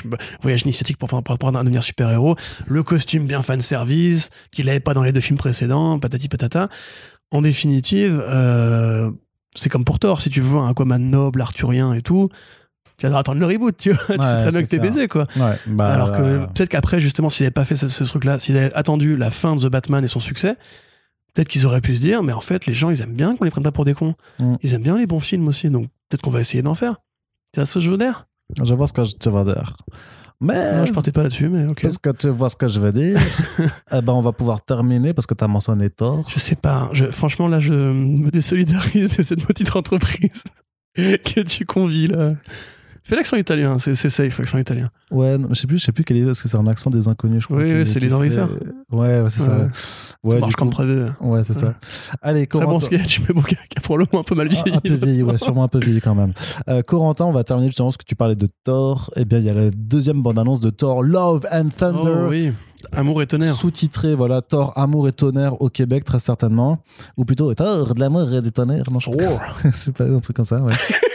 voyage 0.42 0.62
initiatique 0.62 0.96
pour, 0.98 1.08
pour, 1.08 1.22
pour 1.22 1.52
devenir 1.52 1.82
super-héros, 1.82 2.36
le 2.66 2.82
costume 2.82 3.26
bien 3.26 3.42
fan 3.42 3.60
service 3.60 4.30
qu'il 4.52 4.66
n'avait 4.66 4.80
pas 4.88 4.94
dans 4.94 5.02
les 5.02 5.12
deux 5.12 5.20
films 5.20 5.36
précédents, 5.36 5.98
patati 5.98 6.28
patata. 6.28 6.70
En 7.30 7.42
définitive, 7.42 8.22
euh, 8.26 9.10
c'est 9.54 9.68
comme 9.68 9.84
pour 9.84 9.98
Thor, 9.98 10.22
si 10.22 10.30
tu 10.30 10.40
veux 10.40 10.56
un 10.56 10.70
Aquaman 10.70 11.10
noble, 11.10 11.42
arthurien 11.42 11.92
et 11.92 12.00
tout. 12.00 12.30
Tu 12.96 13.06
vas 13.06 13.18
attendre 13.18 13.38
le 13.38 13.44
reboot, 13.44 13.76
tu 13.76 13.92
vois. 13.92 14.00
tu 14.06 14.12
sais 14.14 14.16
très 14.16 14.50
bien 14.50 14.62
que 14.62 14.66
t'es 14.66 14.78
baisé, 14.78 15.06
quoi. 15.06 15.26
Ouais, 15.36 15.56
bah, 15.66 15.92
Alors 15.92 16.10
que 16.12 16.22
euh, 16.22 16.46
peut-être 16.46 16.70
qu'après, 16.70 17.00
justement, 17.00 17.28
s'ils 17.28 17.44
n'avaient 17.44 17.50
pas 17.50 17.66
fait 17.66 17.76
ce, 17.76 17.90
ce 17.90 18.02
truc-là, 18.04 18.38
s'ils 18.38 18.56
avaient 18.56 18.72
attendu 18.72 19.14
la 19.14 19.30
fin 19.30 19.54
de 19.54 19.60
The 19.60 19.70
Batman 19.70 20.02
et 20.02 20.08
son 20.08 20.20
succès, 20.20 20.56
peut-être 21.34 21.48
qu'ils 21.48 21.66
auraient 21.66 21.82
pu 21.82 21.94
se 21.94 22.00
dire, 22.00 22.22
mais 22.22 22.32
en 22.32 22.40
fait, 22.40 22.64
les 22.64 22.72
gens, 22.72 22.88
ils 22.88 23.02
aiment 23.02 23.14
bien 23.14 23.36
qu'on 23.36 23.44
les 23.44 23.50
prenne 23.50 23.62
pas 23.62 23.72
pour 23.72 23.84
des 23.84 23.92
cons. 23.92 24.14
Mm. 24.38 24.54
Ils 24.62 24.72
aiment 24.72 24.82
bien 24.82 24.96
les 24.96 25.06
bons 25.06 25.20
films 25.20 25.48
aussi, 25.48 25.68
donc 25.68 25.88
peut-être 26.08 26.22
qu'on 26.22 26.30
va 26.30 26.40
essayer 26.40 26.62
d'en 26.62 26.74
faire. 26.74 26.96
Tu 27.52 27.60
vois 27.60 27.66
ce 27.66 27.74
que 27.74 27.80
je 27.80 27.90
veux 27.90 27.98
dire? 27.98 28.26
Je 28.64 28.72
vois 28.72 28.86
ce 28.86 28.94
que 28.94 29.04
je 29.04 29.28
veux 29.28 29.44
dire. 29.44 29.74
Mais 30.40 30.86
Je 30.86 30.92
partais 30.92 31.10
pas 31.10 31.22
là-dessus, 31.22 31.48
mais 31.48 31.66
ok. 31.66 31.84
Est-ce 31.84 31.98
que 31.98 32.10
tu 32.10 32.28
vois 32.28 32.48
ce 32.48 32.56
que 32.56 32.68
je 32.68 32.78
veux 32.78 32.92
dire 32.92 33.20
Eh 33.92 34.00
ben, 34.02 34.12
on 34.12 34.20
va 34.20 34.32
pouvoir 34.32 34.64
terminer 34.64 35.12
parce 35.12 35.26
que 35.26 35.34
tu 35.34 35.42
as 35.42 35.48
mentionné 35.48 35.90
Thor. 35.90 36.28
Je 36.32 36.38
sais 36.38 36.54
pas. 36.54 36.90
Je, 36.92 37.06
franchement, 37.06 37.48
là, 37.48 37.58
je 37.58 37.74
me 37.74 38.30
désolidarise 38.30 39.16
de 39.16 39.22
cette 39.22 39.44
petite 39.44 39.74
entreprise 39.74 40.44
que 40.96 41.40
tu 41.40 41.66
convies, 41.66 42.06
là. 42.06 42.34
Fais 43.08 43.16
l'accent 43.16 43.38
italien, 43.38 43.78
c'est 43.78 43.94
safe, 43.94 44.38
l'accent 44.38 44.58
italien. 44.58 44.90
Ouais, 45.10 45.38
non, 45.38 45.48
je 45.50 45.54
sais 45.54 45.66
plus, 45.66 45.78
je 45.78 45.84
sais 45.86 45.92
plus 45.92 46.04
quel 46.04 46.18
est, 46.18 46.28
est-ce 46.28 46.42
que 46.42 46.48
c'est 46.50 46.58
un 46.58 46.66
accent 46.66 46.90
des 46.90 47.08
inconnus, 47.08 47.40
je 47.40 47.46
crois. 47.46 47.56
Oui, 47.56 47.86
c'est 47.86 48.00
les 48.00 48.08
fait- 48.08 48.12
envahisseurs. 48.14 48.50
Ouais, 48.92 49.22
ouais, 49.22 49.30
c'est 49.30 49.40
ça. 49.40 49.56
Ouais. 49.56 49.66
Ouais, 50.24 50.34
ça 50.34 50.40
marche 50.40 50.56
comme 50.56 50.68
prévu. 50.68 51.06
Ouais, 51.22 51.42
c'est 51.42 51.54
ça. 51.54 51.72
Allez, 52.20 52.40
Très 52.46 52.58
Corentin. 52.58 52.70
bon 52.72 52.80
sketch, 52.80 53.22
mais 53.26 53.34
bon, 53.34 53.40
qui 53.40 53.54
a 53.54 53.80
probablement 53.80 54.20
un 54.20 54.24
peu 54.24 54.34
mal 54.34 54.48
Ah, 54.50 54.52
vieilli. 54.62 54.76
un 54.76 54.80
peu 54.80 54.92
vieilli, 55.06 55.22
ouais, 55.22 55.38
sûrement 55.38 55.64
un 55.64 55.68
peu 55.68 55.78
vieilli 55.78 56.02
quand 56.02 56.14
même. 56.14 56.34
Euh, 56.68 56.82
Corentin, 56.82 57.24
on 57.24 57.32
va 57.32 57.44
terminer 57.44 57.68
justement 57.68 57.90
ce 57.92 57.96
que 57.96 58.04
tu 58.04 58.14
parlais 58.14 58.34
de 58.36 58.46
Thor. 58.64 59.10
Eh 59.16 59.24
bien, 59.24 59.38
il 59.38 59.46
y 59.46 59.50
a 59.50 59.54
la 59.54 59.70
deuxième 59.70 60.22
bande-annonce 60.22 60.60
de 60.60 60.68
Thor, 60.68 61.02
Love 61.02 61.46
and 61.50 61.68
Thunder. 61.74 62.00
Oh, 62.04 62.28
oui. 62.28 62.52
Amour 62.92 63.22
et 63.22 63.26
tonnerre. 63.26 63.54
Sous-titré, 63.56 64.14
voilà, 64.14 64.42
Thor, 64.42 64.74
Amour 64.76 65.08
et 65.08 65.12
Tonnerre 65.12 65.60
au 65.62 65.70
Québec, 65.70 66.04
très 66.04 66.18
certainement. 66.18 66.78
Ou 67.16 67.24
plutôt 67.24 67.52
Thor, 67.54 67.94
de 67.94 68.00
l'amour 68.00 68.30
et 68.34 68.42
du 68.42 68.52
tonnerre. 68.52 68.84
Non, 68.92 68.98
je 69.00 69.10
c'est 69.72 69.92
pas 69.96 70.04
un 70.04 70.20
truc 70.20 70.36
comme 70.36 70.44
ça, 70.44 70.60
ouais. 70.60 70.74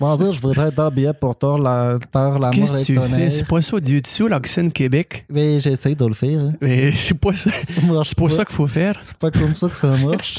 Bonjour, 0.00 0.32
je 0.32 0.40
voudrais 0.40 0.68
être 0.68 0.78
un 0.78 0.90
billet 0.90 1.12
pour 1.12 1.36
Thor, 1.36 1.58
la, 1.58 1.98
Thor, 2.10 2.38
l'amour 2.38 2.50
Qu'est-ce 2.50 2.92
que 2.92 3.00
tu 3.00 3.08
fais? 3.08 3.30
C'est 3.30 3.46
pas 3.46 3.60
ça 3.60 3.78
du 3.80 4.00
dessous, 4.00 4.26
l'accent 4.26 4.68
Québec? 4.68 5.24
Mais 5.28 5.60
j'essaye 5.60 5.94
de 5.94 6.04
le 6.06 6.14
faire. 6.14 6.40
hein. 6.40 6.52
Mais 6.60 6.92
c'est 6.92 7.14
pas 7.14 7.34
ça. 7.34 7.50
C'est 7.52 7.80
pas. 8.16 8.28
ça 8.30 8.44
qu'il 8.44 8.54
faut 8.54 8.66
faire. 8.66 8.98
C'est 9.02 9.16
pas 9.16 9.30
comme 9.30 9.54
ça 9.54 9.68
que 9.68 9.76
ça 9.76 9.90
marche. 10.04 10.38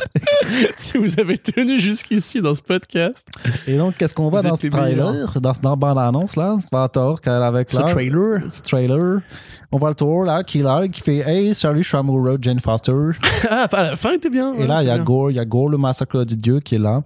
si 0.76 0.98
vous 0.98 1.18
avez 1.20 1.38
tenu 1.38 1.78
jusqu'ici 1.78 2.40
dans 2.40 2.54
ce 2.54 2.62
podcast, 2.62 3.26
Et 3.66 3.76
donc, 3.76 3.96
qu'est-ce 3.96 4.14
qu'on 4.14 4.28
voit 4.28 4.42
dans 4.42 4.56
ce 4.56 4.66
trailer, 4.66 5.32
dans, 5.40 5.52
dans 5.62 5.70
la 5.70 5.76
bande-annonce, 5.76 6.36
là? 6.36 6.56
C'est 6.60 6.70
pas 6.70 6.88
Thor 6.88 7.20
qu'elle 7.20 7.34
avec 7.34 7.70
ce 7.70 7.78
là. 7.78 7.84
trailer. 7.84 8.40
ce 8.50 8.62
trailer. 8.62 9.20
On 9.70 9.78
voit 9.78 9.88
le 9.90 9.94
tour 9.96 10.24
là 10.24 10.42
qui 10.44 10.58
là, 10.60 10.86
qui 10.86 11.00
fait 11.00 11.18
Hey, 11.18 11.54
salut, 11.54 11.82
je 11.82 11.88
suis 11.88 11.96
amoureux 11.96 12.38
de 12.38 12.44
Jane 12.44 12.60
Foster. 12.60 12.92
Ah, 13.50 13.68
à 13.70 13.82
la 13.82 13.96
fin, 13.96 14.12
était 14.12 14.30
bien. 14.30 14.54
Et 14.54 14.66
là, 14.66 14.82
il 14.82 14.88
y 14.88 14.90
a. 14.90 14.98
Gore, 14.98 15.30
il 15.30 15.36
y 15.36 15.40
a 15.40 15.44
Gore, 15.44 15.68
le 15.68 15.76
massacre 15.78 16.24
du 16.24 16.36
dieu 16.36 16.60
qui 16.60 16.76
est 16.76 16.78
là. 16.78 17.02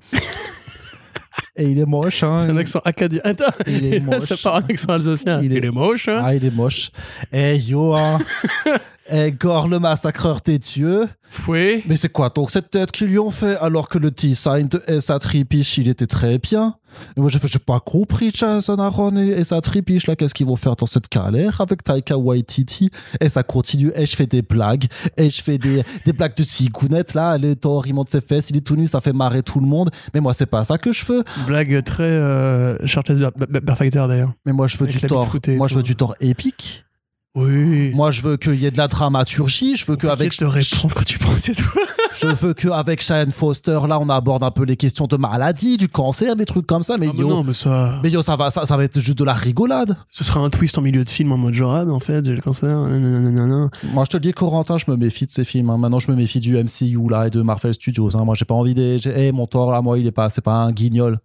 Et 1.56 1.64
il 1.64 1.78
est 1.78 1.86
moche, 1.86 2.22
hein. 2.22 2.40
C'est 2.44 2.50
un 2.52 2.56
accent 2.56 2.80
acadien. 2.84 3.20
Attends, 3.24 3.44
Il 3.66 3.92
est 3.92 4.00
moche. 4.04 4.20
ça 4.24 4.36
part 4.36 4.56
un 4.56 4.62
accent 4.68 4.92
alsacien. 4.92 5.40
Il 5.42 5.52
Il 5.52 5.64
est- 5.64 5.66
est, 5.66 5.70
moche. 5.70 6.08
hein. 6.08 6.22
Ah, 6.24 6.34
il 6.34 6.44
est 6.44 6.54
moche. 6.54 6.90
Eh 7.32 7.56
yo, 7.56 7.94
hein. 7.94 8.18
Eh, 9.10 9.32
Gore, 9.32 9.68
le 9.68 9.78
massacreur 9.78 10.40
des 10.44 10.58
dieux. 10.58 11.08
Fouet. 11.28 11.82
Mais 11.86 11.96
c'est 11.96 12.10
quoi 12.10 12.30
donc 12.30 12.50
cette 12.50 12.70
tête 12.70 12.90
qu'ils 12.90 13.08
lui 13.08 13.18
ont 13.18 13.30
fait 13.30 13.56
alors 13.58 13.88
que 13.88 13.98
le 13.98 14.10
design 14.10 14.68
de 14.68 14.82
et 14.86 15.00
sa 15.00 15.18
tripiche, 15.18 15.78
il 15.78 15.88
était 15.88 16.06
très 16.06 16.38
bien 16.38 16.76
Et 17.16 17.20
moi, 17.20 17.28
j'ai 17.30 17.38
fait, 17.38 17.48
j'ai 17.48 17.58
pas 17.58 17.80
compris, 17.80 18.30
Jason 18.32 18.76
Aaron 18.76 19.16
et, 19.16 19.28
et 19.28 19.44
sa 19.44 19.60
tripiche, 19.60 20.06
là, 20.06 20.16
qu'est-ce 20.16 20.34
qu'ils 20.34 20.46
vont 20.46 20.56
faire 20.56 20.76
dans 20.76 20.86
cette 20.86 21.10
galère 21.10 21.60
avec 21.60 21.84
Taika 21.84 22.16
Waititi 22.16 22.90
Et 23.20 23.28
ça 23.28 23.42
continue, 23.42 23.92
et 23.94 24.06
je 24.06 24.16
fais 24.16 24.26
des 24.26 24.42
blagues, 24.42 24.86
et 25.16 25.28
je 25.30 25.42
fais 25.42 25.58
des, 25.58 25.82
des 26.04 26.12
blagues 26.12 26.36
de 26.36 26.44
cigounette, 26.44 27.14
là, 27.14 27.36
le 27.38 27.56
Thor, 27.56 27.86
il 27.86 27.94
monte 27.94 28.10
ses 28.10 28.20
fesses, 28.20 28.50
il 28.50 28.56
est 28.56 28.66
tout 28.66 28.76
nu, 28.76 28.86
ça 28.86 29.00
fait 29.00 29.12
marrer 29.12 29.42
tout 29.42 29.60
le 29.60 29.66
monde. 29.66 29.90
Mais 30.14 30.20
moi, 30.20 30.34
c'est 30.34 30.46
pas 30.46 30.64
ça 30.64 30.78
que 30.78 30.92
je 30.92 31.04
veux. 31.04 31.24
Blague 31.46 31.82
très 31.82 32.04
euh, 32.04 32.86
Charles 32.86 33.04
d'ailleurs. 33.08 34.32
Mais 34.46 34.52
moi, 34.52 34.66
je 34.66 34.78
veux 34.78 34.86
du 34.86 34.98
et 34.98 35.56
Moi, 35.56 35.68
je 35.68 35.74
veux 35.74 35.82
du 35.82 35.96
Thor 35.96 36.14
épique. 36.20 36.84
Oui. 37.34 37.92
Moi, 37.94 38.10
je 38.10 38.22
veux 38.22 38.36
qu'il 38.36 38.56
y 38.56 38.66
ait 38.66 38.70
de 38.70 38.78
la 38.78 38.88
dramaturgie. 38.88 39.76
Je 39.76 39.84
veux 39.86 39.92
Avec 39.92 40.00
qu'avec 40.00 40.36
te 40.36 40.44
répondre 40.44 40.94
quand 40.94 41.04
tu 41.04 41.18
penses, 41.18 41.42
tout. 41.42 41.78
Je 42.20 42.26
veux 42.26 42.52
qu'avec 42.54 43.00
Shane 43.00 43.30
Foster, 43.30 43.78
là, 43.86 44.00
on 44.00 44.08
aborde 44.08 44.42
un 44.42 44.50
peu 44.50 44.64
les 44.64 44.76
questions 44.76 45.06
de 45.06 45.16
maladie, 45.16 45.76
du 45.76 45.88
cancer, 45.88 46.34
des 46.34 46.46
trucs 46.46 46.66
comme 46.66 46.82
ça. 46.82 46.96
Mais 46.98 47.06
Ah, 47.08 47.12
mais 47.14 47.20
yo, 47.20 47.28
non, 47.28 47.44
mais 47.44 47.52
ça. 47.52 48.00
mais 48.02 48.10
yo, 48.10 48.22
ça 48.22 48.34
va, 48.34 48.50
ça, 48.50 48.66
ça 48.66 48.76
va 48.76 48.82
être 48.84 48.98
juste 48.98 49.18
de 49.18 49.24
la 49.24 49.34
rigolade. 49.34 49.96
Ce 50.10 50.24
sera 50.24 50.40
un 50.40 50.50
twist 50.50 50.78
en 50.78 50.82
milieu 50.82 51.04
de 51.04 51.10
film 51.10 51.30
en 51.30 51.36
mode 51.36 51.54
Jorad, 51.54 51.88
en 51.90 52.00
fait. 52.00 52.24
J'ai 52.24 52.34
le 52.34 52.40
cancer. 52.40 52.76
nanana. 52.80 53.70
Moi, 53.92 54.04
je 54.04 54.10
te 54.10 54.16
le 54.16 54.22
dis, 54.22 54.32
Corentin, 54.32 54.78
je 54.78 54.90
me 54.90 54.96
méfie 54.96 55.26
de 55.26 55.30
ces 55.30 55.44
films. 55.44 55.70
hein. 55.70 55.76
Maintenant, 55.78 56.00
je 56.00 56.10
me 56.10 56.16
méfie 56.16 56.40
du 56.40 56.56
MCU 56.56 57.08
là 57.08 57.26
et 57.28 57.30
de 57.30 57.42
Marvel 57.42 57.72
Studios. 57.74 58.16
hein. 58.16 58.24
Moi, 58.24 58.34
j'ai 58.34 58.46
pas 58.46 58.54
envie 58.54 58.74
des. 58.74 59.06
hey, 59.06 59.30
mon 59.30 59.46
Thor 59.46 59.70
là, 59.70 59.80
moi, 59.80 59.98
il 59.98 60.06
est 60.06 60.12
pas, 60.12 60.28
c'est 60.30 60.40
pas 60.40 60.54
un 60.56 60.72
guignol. 60.72 61.20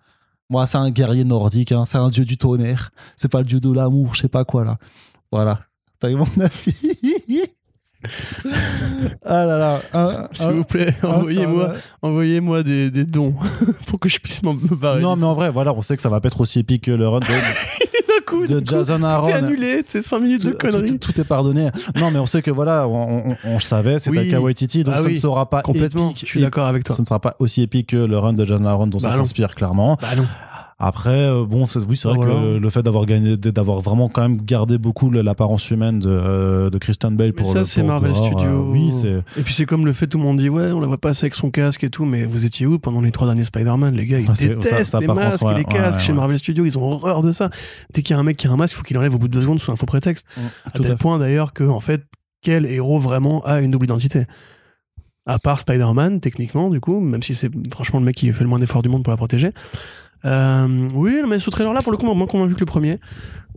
Moi, 0.49 0.67
c'est 0.67 0.77
un 0.77 0.91
guerrier 0.91 1.23
nordique. 1.23 1.71
hein. 1.71 1.85
C'est 1.87 1.97
un 1.97 2.09
dieu 2.09 2.25
du 2.25 2.37
tonnerre. 2.37 2.91
C'est 3.17 3.31
pas 3.31 3.39
le 3.39 3.45
dieu 3.45 3.59
de 3.59 3.71
l'amour, 3.73 4.13
je 4.13 4.21
sais 4.21 4.27
pas 4.27 4.43
quoi 4.45 4.63
là. 4.63 4.77
Voilà. 5.31 5.61
T'as 6.03 6.09
eu 6.09 6.15
mon 6.15 6.27
avis. 6.41 7.41
ah 9.25 9.45
là 9.45 9.57
là. 9.57 9.79
Un- 9.93 10.27
S'il 10.33 10.47
un- 10.47 10.51
vous 10.51 10.63
plaît, 10.65 10.93
envoyez-moi 11.01 11.71
un- 11.71 12.07
envoyez-moi 12.09 12.61
des, 12.63 12.91
des 12.91 13.05
dons 13.05 13.33
pour 13.85 14.01
que 14.01 14.09
je 14.09 14.19
puisse 14.19 14.43
m'en- 14.43 14.53
me 14.53 14.75
barrer. 14.75 14.99
Non, 15.01 15.15
mais 15.15 15.23
en 15.23 15.33
vrai, 15.33 15.49
voilà, 15.49 15.73
on 15.73 15.81
sait 15.81 15.95
que 15.95 16.01
ça 16.01 16.09
va 16.09 16.19
pas 16.19 16.27
être 16.27 16.41
aussi 16.41 16.59
épique 16.59 16.83
que 16.83 16.91
le 16.91 17.07
run 17.07 17.19
de, 17.21 17.25
d'un 17.27 18.25
coup, 18.25 18.45
de 18.45 18.47
d'un 18.55 18.59
coup, 18.59 18.65
Jason 18.65 19.01
Aaron. 19.03 19.23
tout 19.23 19.29
est 19.29 19.33
annulé. 19.33 19.81
C'est 19.85 20.01
5 20.01 20.19
minutes 20.19 20.45
de 20.45 20.51
conneries. 20.51 20.97
tout- 20.99 21.13
tout 21.13 21.21
est 21.21 21.23
pardonné. 21.23 21.69
Non, 21.95 22.11
mais 22.11 22.19
on 22.19 22.25
sait 22.25 22.41
que 22.41 22.51
voilà, 22.51 22.85
on, 22.89 23.37
on- 23.45 23.59
savait, 23.61 23.97
c'est 23.99 24.09
Oui. 24.09 24.35
Waititi, 24.35 24.83
donc 24.83 24.95
Ah 24.97 24.99
ça 24.99 25.05
oui, 25.05 25.13
ne 25.13 25.19
sera 25.19 25.49
pas 25.49 25.61
Complètement. 25.61 26.09
épique. 26.09 26.23
Je 26.25 26.25
suis 26.25 26.41
d'accord 26.41 26.67
avec 26.67 26.83
toi. 26.83 26.97
Ce 26.97 27.01
ne 27.01 27.05
sera 27.05 27.21
pas 27.21 27.37
aussi 27.39 27.61
épique 27.61 27.87
que 27.91 27.95
le 27.95 28.17
run 28.17 28.33
de 28.33 28.43
Jason 28.43 28.65
Aaron 28.65 28.87
dont 28.87 28.99
ça 28.99 29.07
Bah 29.07 29.15
non. 29.15 29.23
s'inspire 29.23 29.55
clairement. 29.55 29.97
Bah 30.01 30.09
non. 30.17 30.25
Après, 30.85 31.09
euh, 31.11 31.45
bon, 31.45 31.65
c'est- 31.65 31.85
oui, 31.87 31.95
c'est 31.97 32.07
vrai 32.09 32.17
que 32.17 32.23
le, 32.25 32.59
le 32.59 32.69
fait 32.69 32.83
d'avoir 32.83 33.05
gagné, 33.05 33.37
d'avoir 33.37 33.79
vraiment 33.81 34.09
quand 34.09 34.21
même 34.21 34.41
gardé 34.41 34.77
beaucoup 34.77 35.09
l'apparence 35.09 35.69
humaine 35.71 35.99
de, 35.99 36.09
euh, 36.09 36.69
de 36.69 36.77
Christian 36.77 37.11
Bale 37.11 37.27
Mais 37.27 37.31
pour 37.33 37.51
ça, 37.51 37.59
le- 37.59 37.63
c'est 37.63 37.81
pour 37.81 37.89
Marvel 37.89 38.11
Gore, 38.11 38.23
euh, 38.25 38.27
Studios. 38.27 38.67
oui, 38.71 38.91
c'est. 38.93 39.39
Et 39.39 39.43
puis 39.43 39.53
c'est 39.53 39.65
comme 39.65 39.85
le 39.85 39.93
fait 39.93 40.07
tout 40.07 40.17
le 40.17 40.23
monde 40.23 40.37
dit 40.37 40.49
ouais, 40.49 40.71
on 40.71 40.79
la 40.79 40.87
voit 40.87 40.97
pas 40.97 41.09
assez 41.09 41.25
avec 41.25 41.35
son 41.35 41.49
casque 41.51 41.83
et 41.83 41.89
tout, 41.89 42.05
mais 42.05 42.25
vous 42.25 42.45
étiez 42.45 42.65
où 42.65 42.79
pendant 42.79 43.01
les 43.01 43.11
trois 43.11 43.27
derniers 43.27 43.43
Spider-Man 43.45 43.95
Les 43.95 44.05
gars, 44.05 44.19
ils 44.19 44.25
Ah, 44.29 44.35
c'est- 44.35 44.49
détestent 44.49 44.73
ça- 44.73 44.83
ça, 44.85 44.99
les 44.99 45.07
contre, 45.07 45.19
masques 45.19 45.45
ouais, 45.45 45.53
et 45.53 45.57
les 45.57 45.63
casques 45.63 45.99
ouais, 45.99 46.05
chez. 46.05 46.13
Marvel 46.13 46.37
Studios, 46.37 46.65
ils 46.65 46.77
ont 46.77 46.83
horreur 46.83 47.21
de 47.21 47.31
ça. 47.31 47.49
Dès 47.93 48.01
qu'il 48.01 48.13
y 48.13 48.17
a 48.17 48.19
un 48.19 48.23
mec 48.23 48.37
qui 48.37 48.47
a 48.47 48.51
un 48.51 48.57
masque, 48.57 48.73
il 48.73 48.77
faut 48.77 48.83
qu'il 48.83 48.97
enlève 48.97 49.15
au 49.15 49.17
bout 49.17 49.27
de 49.27 49.33
deux 49.33 49.41
secondes 49.41 49.59
sous 49.59 49.71
un 49.71 49.75
faux 49.75 49.85
prétexte. 49.85 50.25
À 50.65 50.71
Tout 50.71 50.83
tel 50.83 50.95
point 50.95 51.17
d'ailleurs 51.19 51.53
que 51.53 51.63
en 51.63 51.79
fait, 51.79 52.03
quel 52.41 52.65
héros 52.65 52.99
vraiment 52.99 53.41
a 53.45 53.61
une 53.61 53.71
double 53.71 53.85
identité? 53.85 54.25
À 55.25 55.39
part 55.39 55.61
Spider-Man, 55.61 56.19
techniquement, 56.19 56.69
du 56.69 56.81
coup, 56.81 56.99
même 56.99 57.23
si 57.23 57.33
c'est 57.33 57.49
franchement 57.71 57.99
le 57.99 58.05
mec 58.05 58.15
qui 58.17 58.29
fait 58.33 58.43
le 58.43 58.49
moins 58.49 58.59
d'efforts 58.59 58.81
du 58.81 58.89
monde 58.89 59.03
pour 59.03 59.11
la 59.11 59.17
protéger. 59.17 59.51
Euh, 60.25 60.89
oui, 60.93 61.21
mais 61.27 61.39
ce 61.39 61.49
trailer-là, 61.49 61.81
pour 61.81 61.91
le 61.91 61.97
coup, 61.97 62.11
moins 62.13 62.27
convaincu 62.27 62.55
que 62.55 62.59
le 62.61 62.65
premier. 62.65 62.99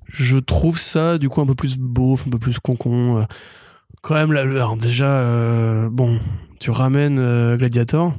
Je 0.08 0.38
trouve 0.38 0.78
ça, 0.78 1.18
du 1.18 1.28
coup, 1.28 1.40
un 1.40 1.46
peu 1.46 1.54
plus 1.54 1.78
beauf, 1.78 2.26
un 2.26 2.30
peu 2.30 2.38
plus 2.38 2.58
concon. 2.58 3.18
euh. 3.18 3.24
Quand 4.02 4.14
même, 4.14 4.32
là, 4.32 4.42
alors 4.42 4.76
déjà, 4.76 5.06
euh, 5.06 5.88
bon, 5.90 6.18
tu 6.60 6.70
ramènes 6.70 7.18
euh, 7.18 7.56
Gladiator. 7.56 8.12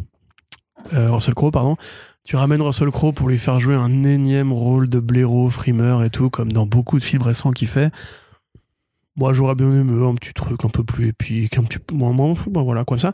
Russell 0.91 1.33
Crowe, 1.33 1.51
pardon. 1.51 1.75
Tu 2.23 2.37
ramènes 2.37 2.61
Russell 2.61 2.91
Crowe 2.91 3.11
pour 3.11 3.27
lui 3.27 3.37
faire 3.37 3.59
jouer 3.59 3.75
un 3.75 4.03
énième 4.03 4.53
rôle 4.53 4.87
de 4.87 4.99
blaireau, 4.99 5.49
frimeur 5.49 6.03
et 6.03 6.09
tout, 6.09 6.29
comme 6.29 6.51
dans 6.51 6.65
beaucoup 6.65 6.97
de 6.97 7.03
films 7.03 7.23
récents 7.23 7.51
qu'il 7.51 7.67
fait. 7.67 7.91
Moi, 9.17 9.33
j'aurais 9.33 9.55
bien 9.55 9.71
aimé 9.73 9.93
un 10.07 10.13
petit 10.15 10.31
truc 10.33 10.63
un 10.63 10.69
peu 10.69 10.83
plus 10.83 11.07
épique, 11.07 11.57
un 11.57 11.63
petit 11.63 11.79
peu 11.79 11.95
moins, 11.95 12.13
moins 12.13 12.35
bon, 12.47 12.61
voilà, 12.63 12.85
comme 12.85 12.99
ça. 12.99 13.13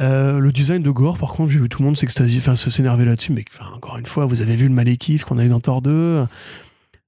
Euh, 0.00 0.38
le 0.38 0.50
design 0.52 0.82
de 0.82 0.90
Gore, 0.90 1.18
par 1.18 1.32
contre, 1.32 1.50
j'ai 1.50 1.58
vu 1.60 1.68
tout 1.68 1.82
le 1.82 1.86
monde 1.86 1.96
s'extasier, 1.98 2.38
enfin, 2.38 2.56
se 2.56 2.70
s'énerver 2.70 3.04
là-dessus, 3.04 3.32
mais 3.32 3.44
enfin, 3.52 3.66
encore 3.74 3.98
une 3.98 4.06
fois, 4.06 4.24
vous 4.24 4.40
avez 4.40 4.56
vu 4.56 4.68
le 4.68 4.74
Malekith 4.74 5.24
qu'on 5.24 5.36
a 5.38 5.44
eu 5.44 5.48
dans 5.48 5.60
Thor 5.60 5.82
2. 5.82 6.20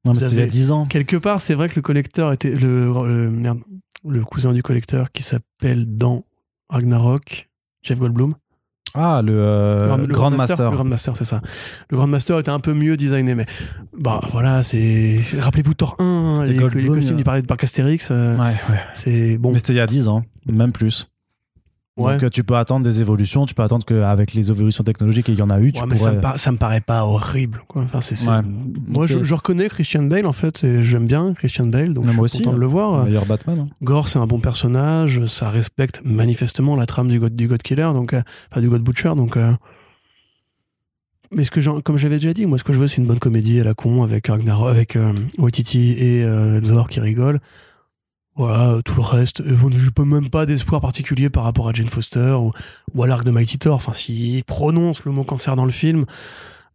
Non, 0.05 0.13
mais 0.13 0.15
c'était 0.21 0.27
il 0.33 0.35
y 0.37 0.41
a 0.41 0.43
avez- 0.43 0.51
10 0.51 0.71
ans. 0.71 0.85
Quelque 0.85 1.17
part, 1.17 1.41
c'est 1.41 1.55
vrai 1.55 1.69
que 1.69 1.77
le 1.77 1.83
collecteur 1.83 2.33
était 2.33 2.51
le, 2.55 2.93
le- 3.07 3.31
merde, 3.31 3.61
le 4.07 4.23
cousin 4.25 4.53
du 4.53 4.63
collecteur 4.63 5.11
qui 5.11 5.23
s'appelle 5.23 5.87
dans 5.97 6.25
Ragnarok, 6.69 7.49
Jeff 7.83 7.99
Goldblum. 7.99 8.35
Ah, 8.95 9.21
le, 9.25 9.33
euh, 9.33 9.97
Le 9.99 10.07
Grand 10.07 10.31
Master. 10.31 10.71
Le 10.71 10.77
Grand 10.77 10.85
Master, 10.85 11.17
c'est 11.17 11.25
ça. 11.25 11.41
Le 11.91 11.97
Grand 11.97 12.07
Master 12.07 12.39
était 12.39 12.51
un 12.51 12.61
peu 12.61 12.73
mieux 12.73 12.97
designé, 12.97 13.35
mais 13.35 13.47
bah 13.99 14.21
voilà, 14.31 14.63
c'est. 14.63 15.21
Rappelez-vous 15.39 15.75
Thor 15.75 15.97
1, 15.99 16.05
hein, 16.05 16.35
C'était 16.37 16.53
les, 16.53 16.83
les 16.83 16.89
costumes 16.89 17.15
euh. 17.15 17.19
du 17.19 17.25
parc 17.25 17.47
Parc 17.47 17.65
Astérix, 17.65 18.09
euh, 18.11 18.37
Ouais, 18.37 18.55
ouais. 18.71 18.81
c'est 18.93 19.37
bon. 19.37 19.53
Mais 19.53 19.59
c'était 19.59 19.75
il 19.75 19.77
y 19.77 19.81
a 19.81 19.87
10 19.87 20.09
ans, 20.09 20.23
même 20.47 20.73
plus. 20.73 21.09
Ouais. 21.97 22.13
Donc 22.15 22.25
euh, 22.25 22.29
tu 22.29 22.45
peux 22.45 22.57
attendre 22.57 22.85
des 22.85 23.01
évolutions, 23.01 23.47
tu 23.47 23.55
peux 23.55 23.63
attendre 23.63 23.87
qu'avec 23.87 24.35
les 24.35 24.51
évolutions 24.51 24.85
technologiques, 24.85 25.29
il 25.29 25.39
y 25.39 25.43
en 25.43 25.49
a 25.49 25.59
eu, 25.61 25.73
tu 25.73 25.81
Ouais, 25.81 25.87
mais 25.91 25.97
ça, 25.97 26.13
me 26.13 26.21
par- 26.21 26.39
ça 26.39 26.53
me 26.53 26.59
paraît 26.59 26.83
pas 26.83 27.05
horrible. 27.07 27.63
Quoi. 27.69 27.83
Enfin, 27.85 28.03
c'est, 28.03 28.15
c'est- 28.17 28.29
Ouais. 28.29 28.43
Moi, 28.87 29.07
je, 29.07 29.25
je 29.25 29.35
reconnais 29.35 29.69
Christian 29.71 30.03
Bale, 30.03 30.27
en 30.27 30.33
fait, 30.33 30.63
et 30.63 30.83
j'aime 30.83 31.07
bien 31.07 31.33
Christian 31.33 31.65
Bale, 31.67 31.95
donc 31.95 32.05
Mais 32.05 32.09
je 32.09 32.13
suis 32.13 32.17
moi 32.19 32.25
aussi, 32.27 32.39
content 32.39 32.51
de 32.51 32.57
hein. 32.57 32.61
le 32.61 32.67
voir. 32.67 33.05
Meilleur 33.07 33.25
Batman. 33.25 33.59
hein. 33.61 33.69
Gore, 33.83 34.09
c'est 34.09 34.19
un 34.19 34.27
bon 34.27 34.41
personnage, 34.41 35.25
ça 35.25 35.49
respecte 35.49 36.03
manifestement 36.05 36.77
la 36.77 36.85
trame 36.85 37.09
du 37.09 37.19
God, 37.19 37.35
du 37.35 37.49
God 37.49 37.63
Killer, 37.63 37.89
donc, 37.95 38.13
euh, 38.13 38.21
enfin 38.53 38.61
du 38.61 38.69
God 38.69 38.83
Butcher, 38.83 39.15
donc. 39.17 39.39
euh, 39.39 39.53
Mais 41.33 41.45
ce 41.45 41.51
que 41.51 41.61
j'en- 41.61 41.81
comme 41.81 41.97
j'avais 41.97 42.17
déjà 42.17 42.33
dit, 42.33 42.47
moi, 42.47 42.57
ce 42.59 42.63
que 42.65 42.73
je 42.73 42.79
veux, 42.79 42.87
c'est 42.87 42.99
une 42.99 43.07
bonne 43.07 43.19
comédie 43.19 43.59
à 43.61 43.65
la 43.65 43.75
con 43.75 44.03
avec 44.05 44.29
Ragnarok, 44.29 44.69
avec 44.71 44.97
euh, 44.97 45.13
Waititi 45.39 45.93
et 45.99 46.23
euh, 46.23 46.61
Thor 46.61 46.89
qui 46.89 47.01
rigolent. 47.01 47.41
Voilà, 48.37 48.81
tout 48.85 48.95
le 48.97 49.03
reste, 49.03 49.43
je 49.47 49.91
peux 49.91 50.05
même 50.05 50.29
pas 50.29 50.45
d'espoir 50.45 50.81
particulier 50.83 51.31
par 51.31 51.45
rapport 51.45 51.69
à 51.69 51.73
Jane 51.73 51.89
Foster 51.89 52.33
ou, 52.39 52.51
ou 52.95 53.03
à 53.03 53.07
l'arc 53.07 53.25
de 53.25 53.31
Mighty 53.31 53.59
Thor. 53.59 53.75
Enfin, 53.77 53.93
s'il 53.95 54.45
prononce 54.45 55.05
le 55.07 55.13
mot 55.13 55.25
cancer 55.25 55.57
dans 55.57 55.65
le 55.65 55.71
film, 55.71 56.05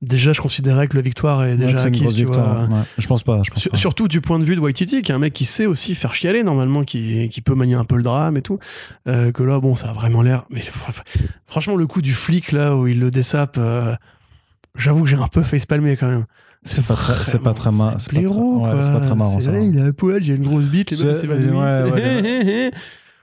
déjà, 0.01 0.33
je 0.33 0.41
considérais 0.41 0.87
que 0.87 0.95
la 0.95 1.03
victoire 1.03 1.43
est 1.43 1.57
déjà 1.57 1.79
acquise. 1.83 2.15
tu 2.15 2.25
vois. 2.25 2.63
ouais. 2.63 2.67
Je 2.97 3.05
pense 3.05 3.21
pas. 3.21 3.41
Je 3.43 3.51
pense 3.51 3.61
Sur- 3.61 3.71
pas. 3.71 3.77
surtout 3.77 4.07
du 4.07 4.21
point 4.21 4.39
de 4.39 4.43
vue 4.43 4.55
de 4.55 4.59
Waititi, 4.59 5.03
qui 5.03 5.11
est 5.11 5.15
un 5.15 5.19
mec 5.19 5.33
qui 5.33 5.45
sait 5.45 5.67
aussi 5.67 5.93
faire 5.93 6.15
chialer 6.15 6.41
normalement, 6.43 6.83
qui, 6.83 7.29
qui 7.29 7.41
peut 7.41 7.53
manier 7.53 7.75
un 7.75 7.85
peu 7.85 7.95
le 7.95 8.03
drame 8.03 8.37
et 8.37 8.41
tout. 8.41 8.57
Euh, 9.07 9.31
que 9.31 9.43
là, 9.43 9.59
bon, 9.59 9.75
ça 9.75 9.89
a 9.89 9.93
vraiment 9.93 10.23
l'air. 10.23 10.45
Mais 10.49 10.63
franchement, 11.45 11.75
le 11.75 11.85
coup 11.85 12.01
du 12.01 12.13
flic 12.13 12.51
là 12.53 12.75
où 12.75 12.87
il 12.87 12.99
le 12.99 13.11
dessape, 13.11 13.57
euh, 13.59 13.93
j'avoue 14.75 15.03
que 15.03 15.09
j'ai 15.09 15.15
un 15.17 15.27
peu 15.27 15.43
facepalmé 15.43 15.95
quand 15.95 16.07
même. 16.09 16.25
C'est 16.63 16.85
pas 16.85 16.93
très- 16.95 17.23
c'est 17.23 17.39
pas 17.39 17.53
très 17.53 17.71
marrant. 17.71 17.91
mar- 17.91 17.95
c'est 18.01 18.13
pas 18.13 18.19
ouais, 18.19 18.79
pas 18.79 18.99
très 18.99 19.15
marrant, 19.15 19.39
ça. 19.39 19.51
vrai, 19.51 19.65
Il 19.67 19.79
a 19.79 19.85
un 19.85 19.91
poil, 19.91 20.21
j'ai 20.21 20.35
une 20.35 20.43
grosse 20.43 20.69
bite, 20.69 20.91
les 20.91 20.97
meufs 21.03 21.15
C'est- 21.15 21.21
s'évanouissent. 21.21 21.91
ouais, 21.91 21.91
ouais, 21.91 22.71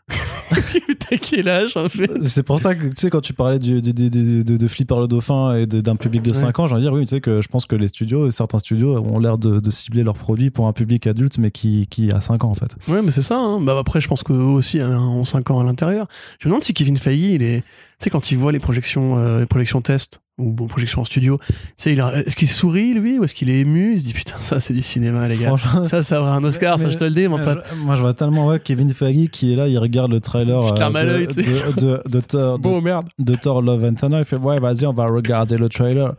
T'as 0.99 1.17
quel 1.19 1.49
âge 1.49 1.77
en 1.77 1.89
fait 1.91 2.11
C'est 2.25 2.43
pour 2.43 2.59
ça 2.59 2.75
que, 2.75 2.87
tu 2.87 2.95
sais, 2.97 3.11
quand 3.11 3.21
tu 3.21 3.35
parlais 3.35 3.59
du, 3.59 3.83
du- 3.83 3.93
du- 3.93 4.09
de, 4.43 4.57
de 4.57 4.69
Flipper 4.69 4.97
le 5.01 5.07
dauphin 5.07 5.55
et 5.55 5.67
d'un 5.67 5.97
public 5.97 6.23
de 6.23 6.31
Ouais. 6.31 6.37
5 6.37 6.59
ans, 6.59 6.67
j'ai 6.67 6.75
envie 6.75 6.83
de 6.83 6.89
dire, 6.89 6.95
oui, 6.95 7.03
tu 7.05 7.09
sais, 7.11 7.21
que 7.21 7.43
je 7.43 7.49
pense 7.49 7.67
que 7.67 7.77
les 7.77 7.89
studios, 7.89 8.31
certains 8.31 8.59
studios 8.59 8.97
ont 8.99 9.19
l'air 9.19 9.37
de, 9.37 9.61
de 9.61 9.71
cibler 9.71 10.03
leurs 10.05 10.17
produits 10.17 10.51
pour 10.51 10.67
un 10.67 10.73
public 10.73 11.07
adulte, 11.07 11.37
mais 11.37 11.51
qui, 11.51 11.87
qui 11.89 12.11
a 12.11 12.23
5 12.23 12.45
ans, 12.45 12.51
en 12.51 12.55
fait. 12.55 12.75
Ouais, 12.89 13.03
mais 13.03 13.11
c'est 13.11 13.23
ça. 13.23 13.37
hein. 13.39 13.61
Bah, 13.61 13.77
après, 13.79 14.01
je 14.01 14.09
pense 14.09 14.23
qu'eux 14.23 14.33
aussi 14.35 14.81
hein, 14.81 14.99
ont 14.99 15.25
5 15.27 15.51
ans 15.51 15.61
à 15.61 15.65
l'intérieur. 15.65 16.09
Je 16.41 16.49
me 16.49 16.53
demande 16.53 16.65
si 16.65 16.73
Kevin 16.73 16.97
Feige, 16.97 17.21
il 17.21 17.43
est. 17.43 17.63
Tu 18.01 18.05
sais, 18.05 18.11
quand 18.11 18.31
il 18.31 18.39
voit 18.39 18.53
les 18.53 18.61
projections, 18.61 19.19
euh, 19.19 19.41
les 19.41 19.47
projections 19.47 19.81
test 19.81 20.21
ou 20.39 20.53
bon, 20.53 20.69
projections 20.69 21.01
en 21.01 21.05
studio, 21.05 21.37
tu 21.49 21.53
sais, 21.77 21.93
il 21.95 22.01
a- 22.01 22.15
est-ce 22.19 22.37
qu'il 22.37 22.47
sourit 22.49 22.95
lui 22.95 23.19
ou 23.19 23.25
est-ce 23.25 23.35
qu'il 23.35 23.51
est 23.51 23.59
ému? 23.59 23.95
Il 23.95 23.99
se 24.01 24.05
dit 24.05 24.13
putain, 24.13 24.37
ça 24.39 24.61
c'est 24.61 24.73
du 24.73 24.83
cinéma, 24.83 25.27
les 25.27 25.37
gars. 25.37 25.55
Ça, 25.83 26.05
ça 26.05 26.21
aura 26.21 26.37
un 26.37 26.45
Oscar, 26.45 26.79
Mais- 26.79 26.85
ça 26.85 26.91
je 26.91 26.97
te 26.97 27.03
le 27.03 27.11
dis, 27.11 27.27
mon 27.27 27.41
pote. 27.43 27.65
Moi, 27.79 27.97
je 27.97 28.01
vois 28.03 28.15
tellement 28.15 28.47
ouais, 28.47 28.61
Kevin 28.61 28.93
Feige 28.95 29.31
qui 29.31 29.53
est 29.53 29.57
là, 29.57 29.67
il 29.67 29.77
regarde 29.79 30.13
le 30.13 30.21
trailer 30.21 30.61
euh, 30.65 30.71
de, 30.71 31.27
de, 31.27 31.81
de, 31.81 32.03
de 32.09 32.21
Thor, 32.21 32.59
de, 32.61 32.81
merde. 32.81 33.09
de 33.19 33.35
Thor 33.35 33.63
Love 33.63 33.85
and 33.85 33.95
Thunder. 33.95 34.19
Il 34.21 34.25
fait 34.25 34.37
Ouais, 34.37 34.61
vas-y, 34.61 34.87
on 34.87 34.93
va 34.93 35.07
regarder 35.09 35.57
le 35.59 35.69
trailer. 35.69 36.15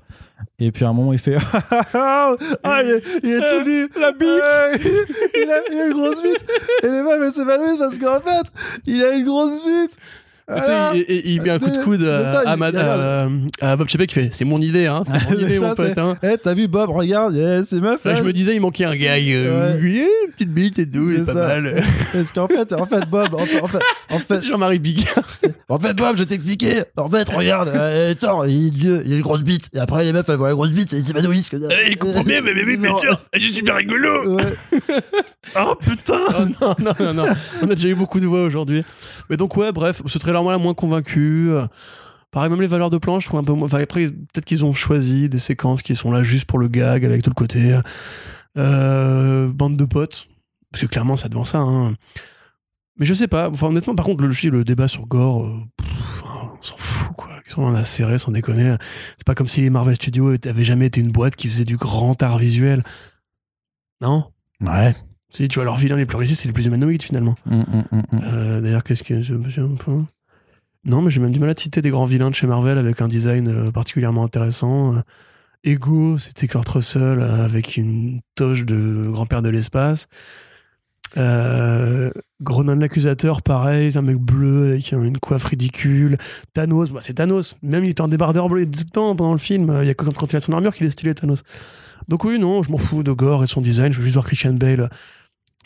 Et 0.60 0.72
puis 0.73 0.84
à 0.84 0.89
un 0.89 0.93
moment, 0.93 1.14
il 1.14 1.19
fait 1.19 1.38
Ah, 1.93 2.35
il 2.84 2.89
est, 2.89 3.03
il 3.23 3.30
est 3.31 3.39
tout 3.39 3.69
nu 3.69 3.88
La 4.01 4.11
bite 4.11 4.27
il, 5.34 5.49
a, 5.49 5.61
il 5.72 5.80
a 5.80 5.85
une 5.88 5.93
grosse 5.93 6.22
bite 6.22 6.45
Et 6.84 6.88
les 6.88 7.01
meufs, 7.03 7.22
elles 7.23 7.31
s'évanouissent 7.31 7.77
parce 7.77 7.97
qu'en 7.97 8.19
fait, 8.19 8.47
il 8.85 9.01
a 9.01 9.14
une 9.15 9.23
grosse 9.26 9.61
bite 9.64 9.97
Il, 11.26 11.41
met 11.41 11.49
un 11.51 11.59
coup 11.59 11.69
de 11.69 11.84
coude 11.84 12.01
C'est 12.01 12.07
à, 12.09 12.23
ça, 12.43 12.49
à 12.49 12.53
il- 12.55 12.59
Mad- 12.59 12.73
il 12.73 12.80
regarde. 12.80 13.01
à- 13.61 13.71
à 13.71 13.76
Bob 13.76 13.88
Chapek 13.89 14.09
qui 14.09 14.15
fait 14.15 14.30
C'est 14.31 14.45
mon 14.45 14.59
idée, 14.59 14.85
hein, 14.88 15.03
c'est 15.05 15.13
mon 15.13 15.19
C'est 15.30 15.35
idée, 15.45 15.55
ça, 15.55 15.67
mon 15.69 15.76
pote. 15.76 15.91
c'est- 15.93 15.99
Hein. 15.99 16.17
Eh, 16.23 16.38
t'as 16.38 16.53
vu 16.53 16.67
Bob, 16.67 16.89
regarde, 16.89 17.35
il 17.35 17.41
y 17.41 17.45
a 17.45 17.63
ces 17.63 17.80
meufs 17.81 18.03
Là, 18.03 18.13
là, 18.13 18.17
je 18.17 18.23
me 18.23 18.34
disais, 18.34 18.55
il 18.55 18.61
manquait 18.61 18.85
un 18.85 18.95
gars. 18.95 19.15
Euh, 19.19 19.73
Ouais. 19.80 20.07
petite 20.34 20.53
bite 20.53 20.80
et 20.80 20.89
tout, 20.89 21.09
est 21.11 21.17
C'est 21.26 21.34
pas 21.34 21.34
mal. 21.59 21.84
Parce 22.13 22.31
qu'en 22.31 22.47
fait, 22.47 22.73
en 22.73 22.85
fait, 22.85 23.09
Bob, 23.09 23.34
en 23.35 23.39
fait, 23.45 23.59
en 23.61 23.67
fait, 23.67 23.80
en 24.09 24.19
fait, 24.27 24.41
Jean-Marie 24.41 24.80
Bigard. 24.80 25.23
En 25.67 25.77
fait, 25.77 25.93
Bob, 25.93 26.15
je 26.17 26.23
t'ai 26.23 26.35
expliqué. 26.35 26.84
En 26.97 27.07
fait, 27.07 27.30
regarde, 27.30 27.69
euh, 27.69 28.13
Thor, 28.15 28.47
il 28.47 28.67
est 28.67 28.71
Dieu, 28.71 29.03
il 29.05 29.13
a 29.13 29.15
une 29.17 29.21
grosse 29.21 29.41
bite. 29.43 29.65
Et 29.73 29.80
après, 29.80 30.03
les 30.03 30.13
meufs, 30.13 30.27
elles 30.30 30.35
voient 30.35 30.47
la 30.49 30.53
grosse 30.55 30.69
bite 30.71 30.93
et 30.93 30.97
ils 30.97 31.05
s'évanouissent. 31.05 31.49
Eh, 31.53 31.91
il 31.91 31.97
comprend 31.97 32.23
bien, 32.23 32.41
mais, 32.41 32.53
mais, 32.53 32.77
mais, 32.77 32.89
tiens, 33.01 33.17
c'est 33.34 33.39
super 33.41 33.76
rigolo. 33.76 34.35
Ouais. 34.35 34.43
Oh 35.59 35.76
putain. 35.80 36.19
Oh 36.30 36.43
non, 36.61 36.76
non, 36.80 36.93
non, 36.99 37.13
non. 37.13 37.26
On 37.63 37.69
a 37.69 37.76
déjà 37.76 37.88
eu 37.89 37.95
beaucoup 37.95 38.19
de 38.19 38.26
voix 38.27 38.43
aujourd'hui. 38.43 38.84
Mais 39.30 39.38
donc, 39.38 39.55
ouais, 39.57 39.71
bref, 39.71 40.01
ce 40.05 40.17
trailer 40.17 40.39
moi 40.44 40.57
moins 40.57 40.74
convaincu. 40.74 41.49
Euh, 41.52 41.66
Pareil, 42.32 42.52
même 42.52 42.61
les 42.61 42.68
valeurs 42.68 42.91
de 42.91 42.99
plan, 42.99 43.20
je 43.20 43.26
trouve 43.26 43.40
un 43.40 43.44
peu 43.44 43.53
moins. 43.53 43.66
Enfin, 43.66 43.82
après, 43.82 44.07
peut-être 44.07 44.45
qu'ils 44.45 44.64
ont 44.64 44.72
choisi 44.74 45.30
des 45.30 45.40
séquences 45.40 45.82
qui 45.82 45.95
sont 45.95 46.11
là 46.11 46.22
juste 46.22 46.45
pour 46.45 46.60
le 46.60 46.68
gag, 46.68 47.03
avec 47.03 47.24
tout 47.24 47.32
le 47.32 47.36
côté. 47.36 47.80
euh, 48.57 49.48
bande 49.52 49.78
de 49.78 49.86
potes. 49.86 50.28
Parce 50.72 50.84
que 50.84 50.88
clairement, 50.88 51.18
ça 51.18 51.28
devant 51.30 51.44
ça. 51.45 51.57
hein. 51.57 51.95
Mais 52.99 53.06
je 53.07 53.16
sais 53.16 53.28
pas. 53.28 53.49
Enfin, 53.49 53.68
honnêtement, 53.68 53.95
par 53.95 54.06
contre, 54.06 54.24
le, 54.24 54.49
le 54.52 54.64
débat 54.64 54.88
sur 54.88 55.07
Gore, 55.07 55.45
euh, 55.45 55.57
pff, 55.78 56.24
on 56.24 56.61
s'en 56.61 56.78
fout, 56.78 57.16
quoi. 57.18 57.30
Qu'on 57.52 57.66
en 57.66 57.74
a 57.74 57.84
serré, 57.84 58.20
sans 58.20 58.32
déconner. 58.32 58.76
C'est 59.18 59.26
pas 59.26 59.34
comme 59.34 59.48
si 59.48 59.61
les 59.61 59.72
Marvel 59.72 59.95
Studios 59.95 60.36
avaient 60.45 60.64
jamais 60.64 60.86
été 60.86 61.02
une 61.02 61.11
boîte 61.11 61.36
qui 61.36 61.48
faisait 61.48 61.66
du 61.66 61.78
grand 61.78 62.22
art 62.22 62.38
visuel. 62.38 62.84
Non? 64.02 64.26
Ouais. 64.61 64.94
si, 65.32 65.48
tu 65.48 65.56
vois, 65.56 65.66
leurs 65.66 65.78
vilains 65.78 65.95
les 65.98 66.06
plus 66.06 66.18
réussis, 66.18 66.36
c'est 66.36 66.48
les 66.48 66.53
plus 66.53 66.68
humanoïdes 66.68 67.02
finalement. 67.02 67.36
Hum, 67.49 67.66
hum. 67.91 68.03
Euh, 68.22 68.61
D'ailleurs, 68.61 68.84
qu'est-ce 68.84 69.03
que. 69.03 69.20
je. 69.24 69.34
Non, 70.85 71.01
mais 71.01 71.10
j'ai 71.10 71.19
même 71.19 71.31
du 71.31 71.39
mal 71.39 71.49
à 71.49 71.53
citer 71.57 71.81
des 71.81 71.89
grands 71.89 72.06
vilains 72.06 72.30
de 72.30 72.35
chez 72.35 72.47
Marvel 72.47 72.77
avec 72.77 73.01
un 73.01 73.07
design 73.07 73.47
euh, 73.47 73.72
particulièrement 73.72 74.23
intéressant. 74.23 74.95
Euh, 74.95 75.01
Ego, 75.64 76.18
c'était 76.18 76.47
Kurt 76.47 76.68
Russell 76.69 77.19
euh, 77.19 77.43
avec 77.43 77.76
une 77.76 78.22
toge 78.35 78.65
de 78.65 79.10
grand-père 79.11 79.41
de 79.41 79.49
l'espace. 79.49 80.07
Euh, 81.18 82.11
l'accusateur, 82.39 83.41
pareil, 83.41 83.91
un 83.97 84.01
mec 84.01 84.18
bleu 84.18 84.68
avec 84.68 84.91
une 84.91 85.18
coiffe 85.18 85.45
ridicule. 85.45 86.18
Thanos, 86.53 86.91
bah, 86.91 86.99
c'est 87.01 87.15
Thanos. 87.15 87.57
Même 87.61 87.84
il 87.84 87.89
était 87.89 88.01
en 88.01 88.07
débardeur 88.07 88.47
bleu 88.47 88.65
tout 88.65 88.80
le 88.85 89.15
pendant 89.15 89.34
le 89.34 89.38
film. 89.38 89.80
Il 89.81 89.88
y 89.88 89.89
a 89.89 89.93
que 89.93 90.06
quand, 90.06 90.31
il 90.31 90.35
a 90.35 90.39
son 90.39 90.53
armure 90.53 90.73
qu'il 90.73 90.88
est 90.88 90.91
stylé, 90.91 91.14
Thanos. 91.14 91.43
Donc 92.07 92.23
oui, 92.23 92.39
non, 92.39 92.64
je 92.64 92.72
m'en 92.72 92.77
fous 92.77 93.03
de 93.03 93.11
Gore 93.11 93.43
et 93.43 93.47
son 93.47 93.60
design. 93.60 93.91
Je 93.91 93.97
veux 93.97 94.03
juste 94.03 94.15
voir 94.15 94.26
Christian 94.26 94.53
Bale 94.53 94.89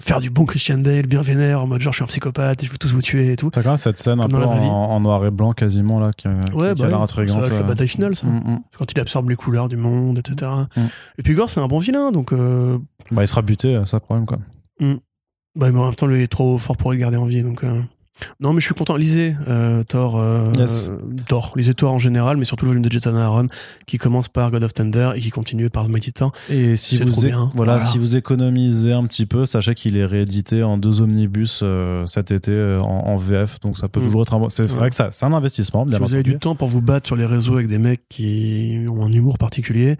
faire 0.01 0.19
du 0.19 0.29
bon 0.29 0.45
Christian 0.45 0.79
Bale, 0.79 1.07
bien 1.07 1.21
vénère, 1.21 1.61
en 1.61 1.67
mode 1.67 1.81
genre 1.81 1.93
je 1.93 1.97
suis 1.97 2.03
un 2.03 2.07
psychopathe 2.07 2.63
et 2.63 2.65
je 2.65 2.71
veux 2.71 2.77
tous 2.77 2.91
vous 2.93 3.01
tuer 3.01 3.31
et 3.31 3.35
tout. 3.35 3.49
T'as 3.49 3.61
quand 3.63 3.69
même 3.69 3.77
cette 3.77 3.99
scène 3.99 4.19
un 4.19 4.27
peu 4.27 4.37
en, 4.43 4.51
en 4.51 4.99
noir 4.99 5.25
et 5.25 5.31
blanc 5.31 5.53
quasiment 5.53 5.99
là 5.99 6.11
qui, 6.15 6.27
Ouais, 6.27 6.73
qui 6.73 6.81
bah 6.81 6.85
a 6.85 6.89
l'air 6.89 7.01
intrigante. 7.01 7.45
C'est 7.45 7.53
la 7.53 7.59
euh. 7.59 7.63
bataille 7.63 7.87
finale, 7.87 8.15
ça. 8.15 8.27
Hum. 8.27 8.59
C'est 8.71 8.77
Quand 8.77 8.91
il 8.91 8.99
absorbe 8.99 9.29
les 9.29 9.35
couleurs 9.35 9.69
du 9.69 9.77
monde, 9.77 10.17
etc. 10.19 10.51
Mm. 10.75 10.81
Et 11.19 11.23
puis 11.23 11.33
Gore, 11.35 11.49
c'est 11.49 11.59
un 11.59 11.67
bon 11.67 11.79
vilain, 11.79 12.11
donc 12.11 12.33
euh, 12.33 12.77
Bah, 13.11 13.23
il 13.23 13.27
sera 13.27 13.41
buté, 13.41 13.75
euh, 13.75 13.85
ça 13.85 13.97
le 13.97 14.01
problème 14.01 14.25
quoi. 14.25 14.39
bah, 14.79 15.71
mais 15.71 15.79
en 15.79 15.85
même 15.85 15.95
temps, 15.95 16.07
lui, 16.07 16.19
il 16.19 16.23
est 16.23 16.27
trop 16.27 16.57
fort 16.57 16.77
pour 16.77 16.91
le 16.91 16.97
garder 16.97 17.17
en 17.17 17.25
vie. 17.25 17.43
Donc, 17.43 17.63
euh, 17.63 17.81
Non, 18.39 18.53
mais 18.53 18.61
je 18.61 18.65
suis 18.65 18.75
content. 18.75 18.95
Lisez 18.95 19.35
euh, 19.47 19.83
Thor, 19.83 20.17
euh, 20.19 20.51
Yes. 20.57 20.91
Thor. 21.27 21.51
Lisez 21.55 21.73
Thor 21.73 21.91
en 21.93 21.97
général, 21.97 22.37
mais 22.37 22.45
surtout 22.45 22.65
le 22.65 22.69
volume 22.69 22.83
de 22.85 22.91
Jason 22.91 23.15
Aaron, 23.15 23.47
qui 23.87 23.97
commence 23.97 24.27
par 24.29 24.51
God 24.51 24.63
of 24.63 24.73
Thunder 24.73 25.11
et 25.15 25.19
qui 25.19 25.31
continue 25.31 25.69
par 25.69 25.89
Mighty 25.89 26.13
Thor. 26.13 26.31
Et 26.49 26.77
si 26.77 26.97
vous, 26.99 27.09
voilà, 27.11 27.49
Voilà. 27.55 27.81
si 27.81 27.97
vous 27.97 28.15
économisez 28.15 28.93
un 28.93 29.03
petit 29.05 29.25
peu, 29.25 29.45
sachez 29.45 29.73
qu'il 29.73 29.97
est 29.97 30.05
réédité 30.05 30.61
en 30.63 30.77
deux 30.77 31.01
omnibus 31.01 31.61
euh, 31.63 32.05
cet 32.05 32.31
été 32.31 32.77
en, 32.81 32.85
en 32.87 33.15
VF, 33.15 33.59
donc 33.61 33.77
ça 33.77 33.87
peut 33.89 33.99
Mm. 33.99 34.03
toujours 34.03 34.21
être 34.21 34.33
un 34.35 34.39
bon. 34.39 34.49
C'est 34.49 34.63
Ouais. 34.71 34.77
vrai 34.77 34.89
que 34.89 34.95
ça, 34.95 35.09
c'est 35.11 35.25
un 35.25 35.33
investissement, 35.33 35.85
bien 35.85 35.97
Si 35.97 36.03
vous 36.03 36.13
avez 36.13 36.23
du 36.23 36.37
temps 36.37 36.55
pour 36.55 36.67
vous 36.67 36.81
battre 36.81 37.07
sur 37.07 37.15
les 37.15 37.25
réseaux 37.25 37.55
avec 37.55 37.67
des 37.67 37.79
mecs 37.79 38.01
qui 38.09 38.85
ont 38.89 39.03
un 39.05 39.11
humour 39.11 39.37
particulier, 39.39 39.97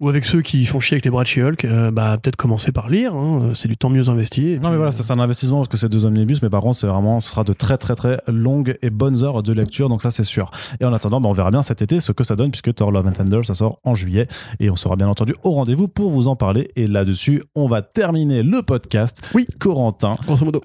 ou 0.00 0.08
avec 0.08 0.24
ceux 0.24 0.40
qui 0.42 0.64
font 0.64 0.80
chier 0.80 0.94
avec 0.96 1.04
les 1.04 1.10
bras 1.10 1.22
de 1.22 1.28
She-Hulk, 1.28 1.64
euh, 1.66 1.90
bah, 1.90 2.16
peut-être 2.20 2.36
commencer 2.36 2.72
par 2.72 2.88
lire. 2.88 3.14
hein. 3.14 3.50
C'est 3.54 3.68
du 3.68 3.76
temps 3.76 3.90
mieux 3.90 4.08
investi. 4.08 4.58
Non 4.60 4.70
mais 4.70 4.76
voilà, 4.76 4.92
ça 4.92 5.02
c'est 5.02 5.12
un 5.12 5.18
investissement 5.20 5.58
parce 5.58 5.68
que 5.68 5.76
c'est 5.76 5.88
deux 5.88 6.04
omnibus, 6.06 6.40
mais 6.42 6.48
par 6.50 6.62
contre 6.62 6.78
c'est 6.78 6.86
vraiment, 6.86 7.20
ce 7.20 7.30
sera 7.30 7.44
de 7.44 7.52
très 7.52 7.76
très 7.78 7.94
très 7.94 8.20
longues 8.26 8.76
et 8.82 8.90
bonnes 8.90 9.22
heures 9.22 9.42
de 9.42 9.52
lecture, 9.52 9.88
donc 9.88 10.02
ça 10.02 10.10
c'est 10.10 10.24
sûr. 10.24 10.50
Et 10.80 10.84
en 10.84 10.92
attendant, 10.92 11.20
bah, 11.20 11.28
on 11.28 11.32
verra 11.32 11.50
bien 11.50 11.62
cet 11.62 11.82
été 11.82 12.00
ce 12.00 12.12
que 12.12 12.24
ça 12.24 12.34
donne 12.36 12.50
puisque 12.50 12.74
Thor 12.74 12.90
Love 12.92 13.06
and 13.08 13.12
Thunder 13.12 13.40
ça 13.44 13.54
sort 13.54 13.78
en 13.84 13.94
juillet 13.94 14.26
et 14.58 14.70
on 14.70 14.76
sera 14.76 14.96
bien 14.96 15.08
entendu 15.08 15.34
au 15.44 15.50
rendez-vous 15.50 15.86
pour 15.88 16.10
vous 16.10 16.28
en 16.28 16.36
parler. 16.36 16.70
Et 16.76 16.86
là-dessus, 16.86 17.42
on 17.54 17.68
va 17.68 17.82
terminer 17.82 18.42
le 18.42 18.62
podcast. 18.62 19.20
Oui, 19.34 19.46
Corentin, 19.58 20.16
Grosso 20.26 20.44
modo. 20.44 20.60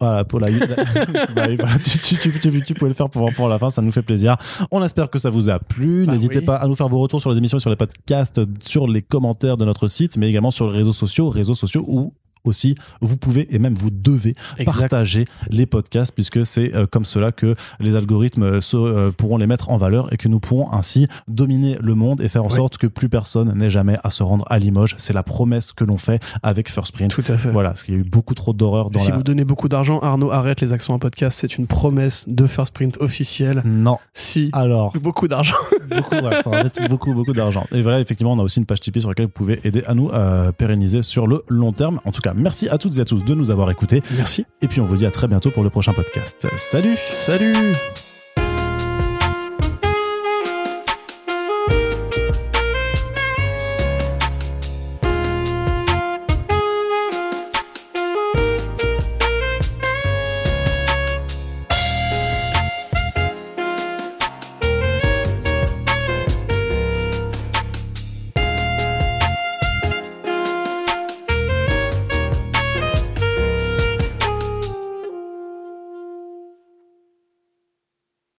Voilà, 0.00 0.24
pour 0.24 0.40
la. 0.40 0.48
Bah 1.34 1.46
voilà, 1.58 1.78
tu, 1.78 1.98
tu, 1.98 2.16
tu, 2.16 2.40
tu- 2.40 2.62
tu 2.62 2.74
pouvais 2.74 2.88
le 2.88 2.94
faire 2.94 3.08
pour, 3.08 3.32
pour 3.32 3.48
la 3.48 3.58
fin, 3.58 3.70
ça 3.70 3.80
nous 3.80 3.92
fait 3.92 4.02
plaisir. 4.02 4.36
On 4.70 4.82
espère 4.84 5.08
que 5.08 5.18
ça 5.18 5.30
vous 5.30 5.48
a 5.50 5.58
plu. 5.60 6.04
Bah 6.06 6.12
N'hésitez 6.12 6.40
oui. 6.40 6.44
pas 6.44 6.56
à 6.56 6.66
nous 6.66 6.74
faire 6.74 6.88
vos 6.88 6.98
retours 6.98 7.20
sur 7.20 7.30
les 7.30 7.38
émissions, 7.38 7.58
sur 7.60 7.70
les 7.70 7.76
podcasts, 7.76 8.40
sur 8.60 8.88
les 8.88 9.02
commentaires 9.02 9.56
de 9.56 9.64
notre 9.64 9.86
site, 9.88 10.16
mais 10.16 10.28
également 10.28 10.50
sur 10.50 10.68
les 10.68 10.76
réseaux 10.78 10.92
sociaux, 10.92 11.28
réseaux 11.30 11.54
sociaux 11.54 11.84
où 11.86 12.12
aussi 12.44 12.74
vous 13.00 13.16
pouvez 13.16 13.54
et 13.54 13.58
même 13.58 13.74
vous 13.74 13.90
devez 13.90 14.34
Exact. 14.58 14.80
partager 14.90 15.24
les 15.50 15.66
podcasts 15.66 16.12
puisque 16.14 16.44
c'est 16.46 16.74
euh, 16.74 16.86
comme 16.86 17.04
cela 17.04 17.32
que 17.32 17.54
les 17.80 17.96
algorithmes 17.96 18.42
euh, 18.42 18.60
se- 18.60 18.76
euh, 18.76 19.10
pourront 19.10 19.36
les 19.38 19.46
mettre 19.46 19.70
en 19.70 19.76
valeur 19.76 20.12
et 20.12 20.16
que 20.16 20.28
nous 20.28 20.40
pourrons 20.40 20.72
ainsi 20.72 21.06
dominer 21.28 21.76
le 21.80 21.94
monde 21.94 22.20
et 22.20 22.28
faire 22.28 22.44
en 22.44 22.48
Oui. 22.48 22.54
sorte 22.54 22.78
que 22.78 22.86
plus 22.86 23.08
personne 23.08 23.52
n'ait 23.56 23.70
jamais 23.70 23.98
à 24.04 24.10
se 24.10 24.22
rendre 24.22 24.44
à 24.50 24.58
Limoges. 24.58 24.94
C'est 24.98 25.12
la 25.12 25.22
promesse 25.22 25.72
que 25.72 25.84
l'on 25.84 25.96
fait 25.96 26.22
avec 26.42 26.70
First 26.70 26.92
Print. 26.94 27.10
Tout 27.12 27.24
à 27.28 27.36
fait. 27.36 27.50
Voilà, 27.50 27.70
parce 27.70 27.82
qu'il 27.84 27.94
y 27.94 27.96
a 27.96 28.00
eu 28.00 28.04
beaucoup 28.04 28.34
trop 28.34 28.52
d'horreur 28.52 28.90
dans 28.90 28.98
si 29.00 29.10
la... 29.10 29.16
vous 29.16 29.22
donnez 29.22 29.44
beaucoup 29.44 29.68
d'argent, 29.68 29.98
Arnaud 30.00 30.30
arrête 30.30 30.60
les 30.60 30.72
actions 30.72 30.94
en 30.94 30.98
podcast. 30.98 31.38
C'est 31.40 31.56
une 31.58 31.66
promesse 31.66 32.24
de 32.28 32.46
First 32.46 32.74
Print 32.74 32.98
officielle. 33.00 33.62
Non. 33.64 33.98
Si 34.12 34.50
Alors, 34.52 34.92
beaucoup 35.00 35.28
d'argent. 35.28 35.56
beaucoup, 35.88 36.14
ouais, 36.16 36.62
beaucoup, 36.88 37.14
beaucoup 37.14 37.32
d'argent. 37.32 37.64
Et 37.72 37.82
voilà, 37.82 38.00
effectivement, 38.00 38.32
on 38.32 38.38
a 38.38 38.42
aussi 38.42 38.58
une 38.60 38.66
page 38.66 38.80
Tipeee 38.80 39.00
sur 39.00 39.08
laquelle 39.08 39.26
vous 39.26 39.32
pouvez 39.32 39.60
aider 39.64 39.82
à 39.86 39.94
nous 39.94 40.10
euh, 40.10 40.52
pérenniser 40.52 41.02
sur 41.02 41.26
le 41.26 41.44
long 41.48 41.72
terme. 41.72 42.00
En 42.04 42.12
tout 42.12 42.20
cas, 42.20 42.33
merci 42.34 42.68
à 42.68 42.78
toutes 42.78 42.98
et 42.98 43.00
à 43.00 43.04
tous 43.04 43.24
de 43.24 43.34
nous 43.34 43.50
avoir 43.50 43.70
écoutés. 43.70 44.02
Merci. 44.16 44.44
Et 44.62 44.68
puis, 44.68 44.80
on 44.80 44.84
vous 44.84 44.96
dit 44.96 45.06
à 45.06 45.10
très 45.10 45.28
bientôt 45.28 45.50
pour 45.50 45.62
le 45.62 45.70
prochain 45.70 45.92
podcast. 45.92 46.46
Salut 46.56 46.96
Salut 47.10 47.54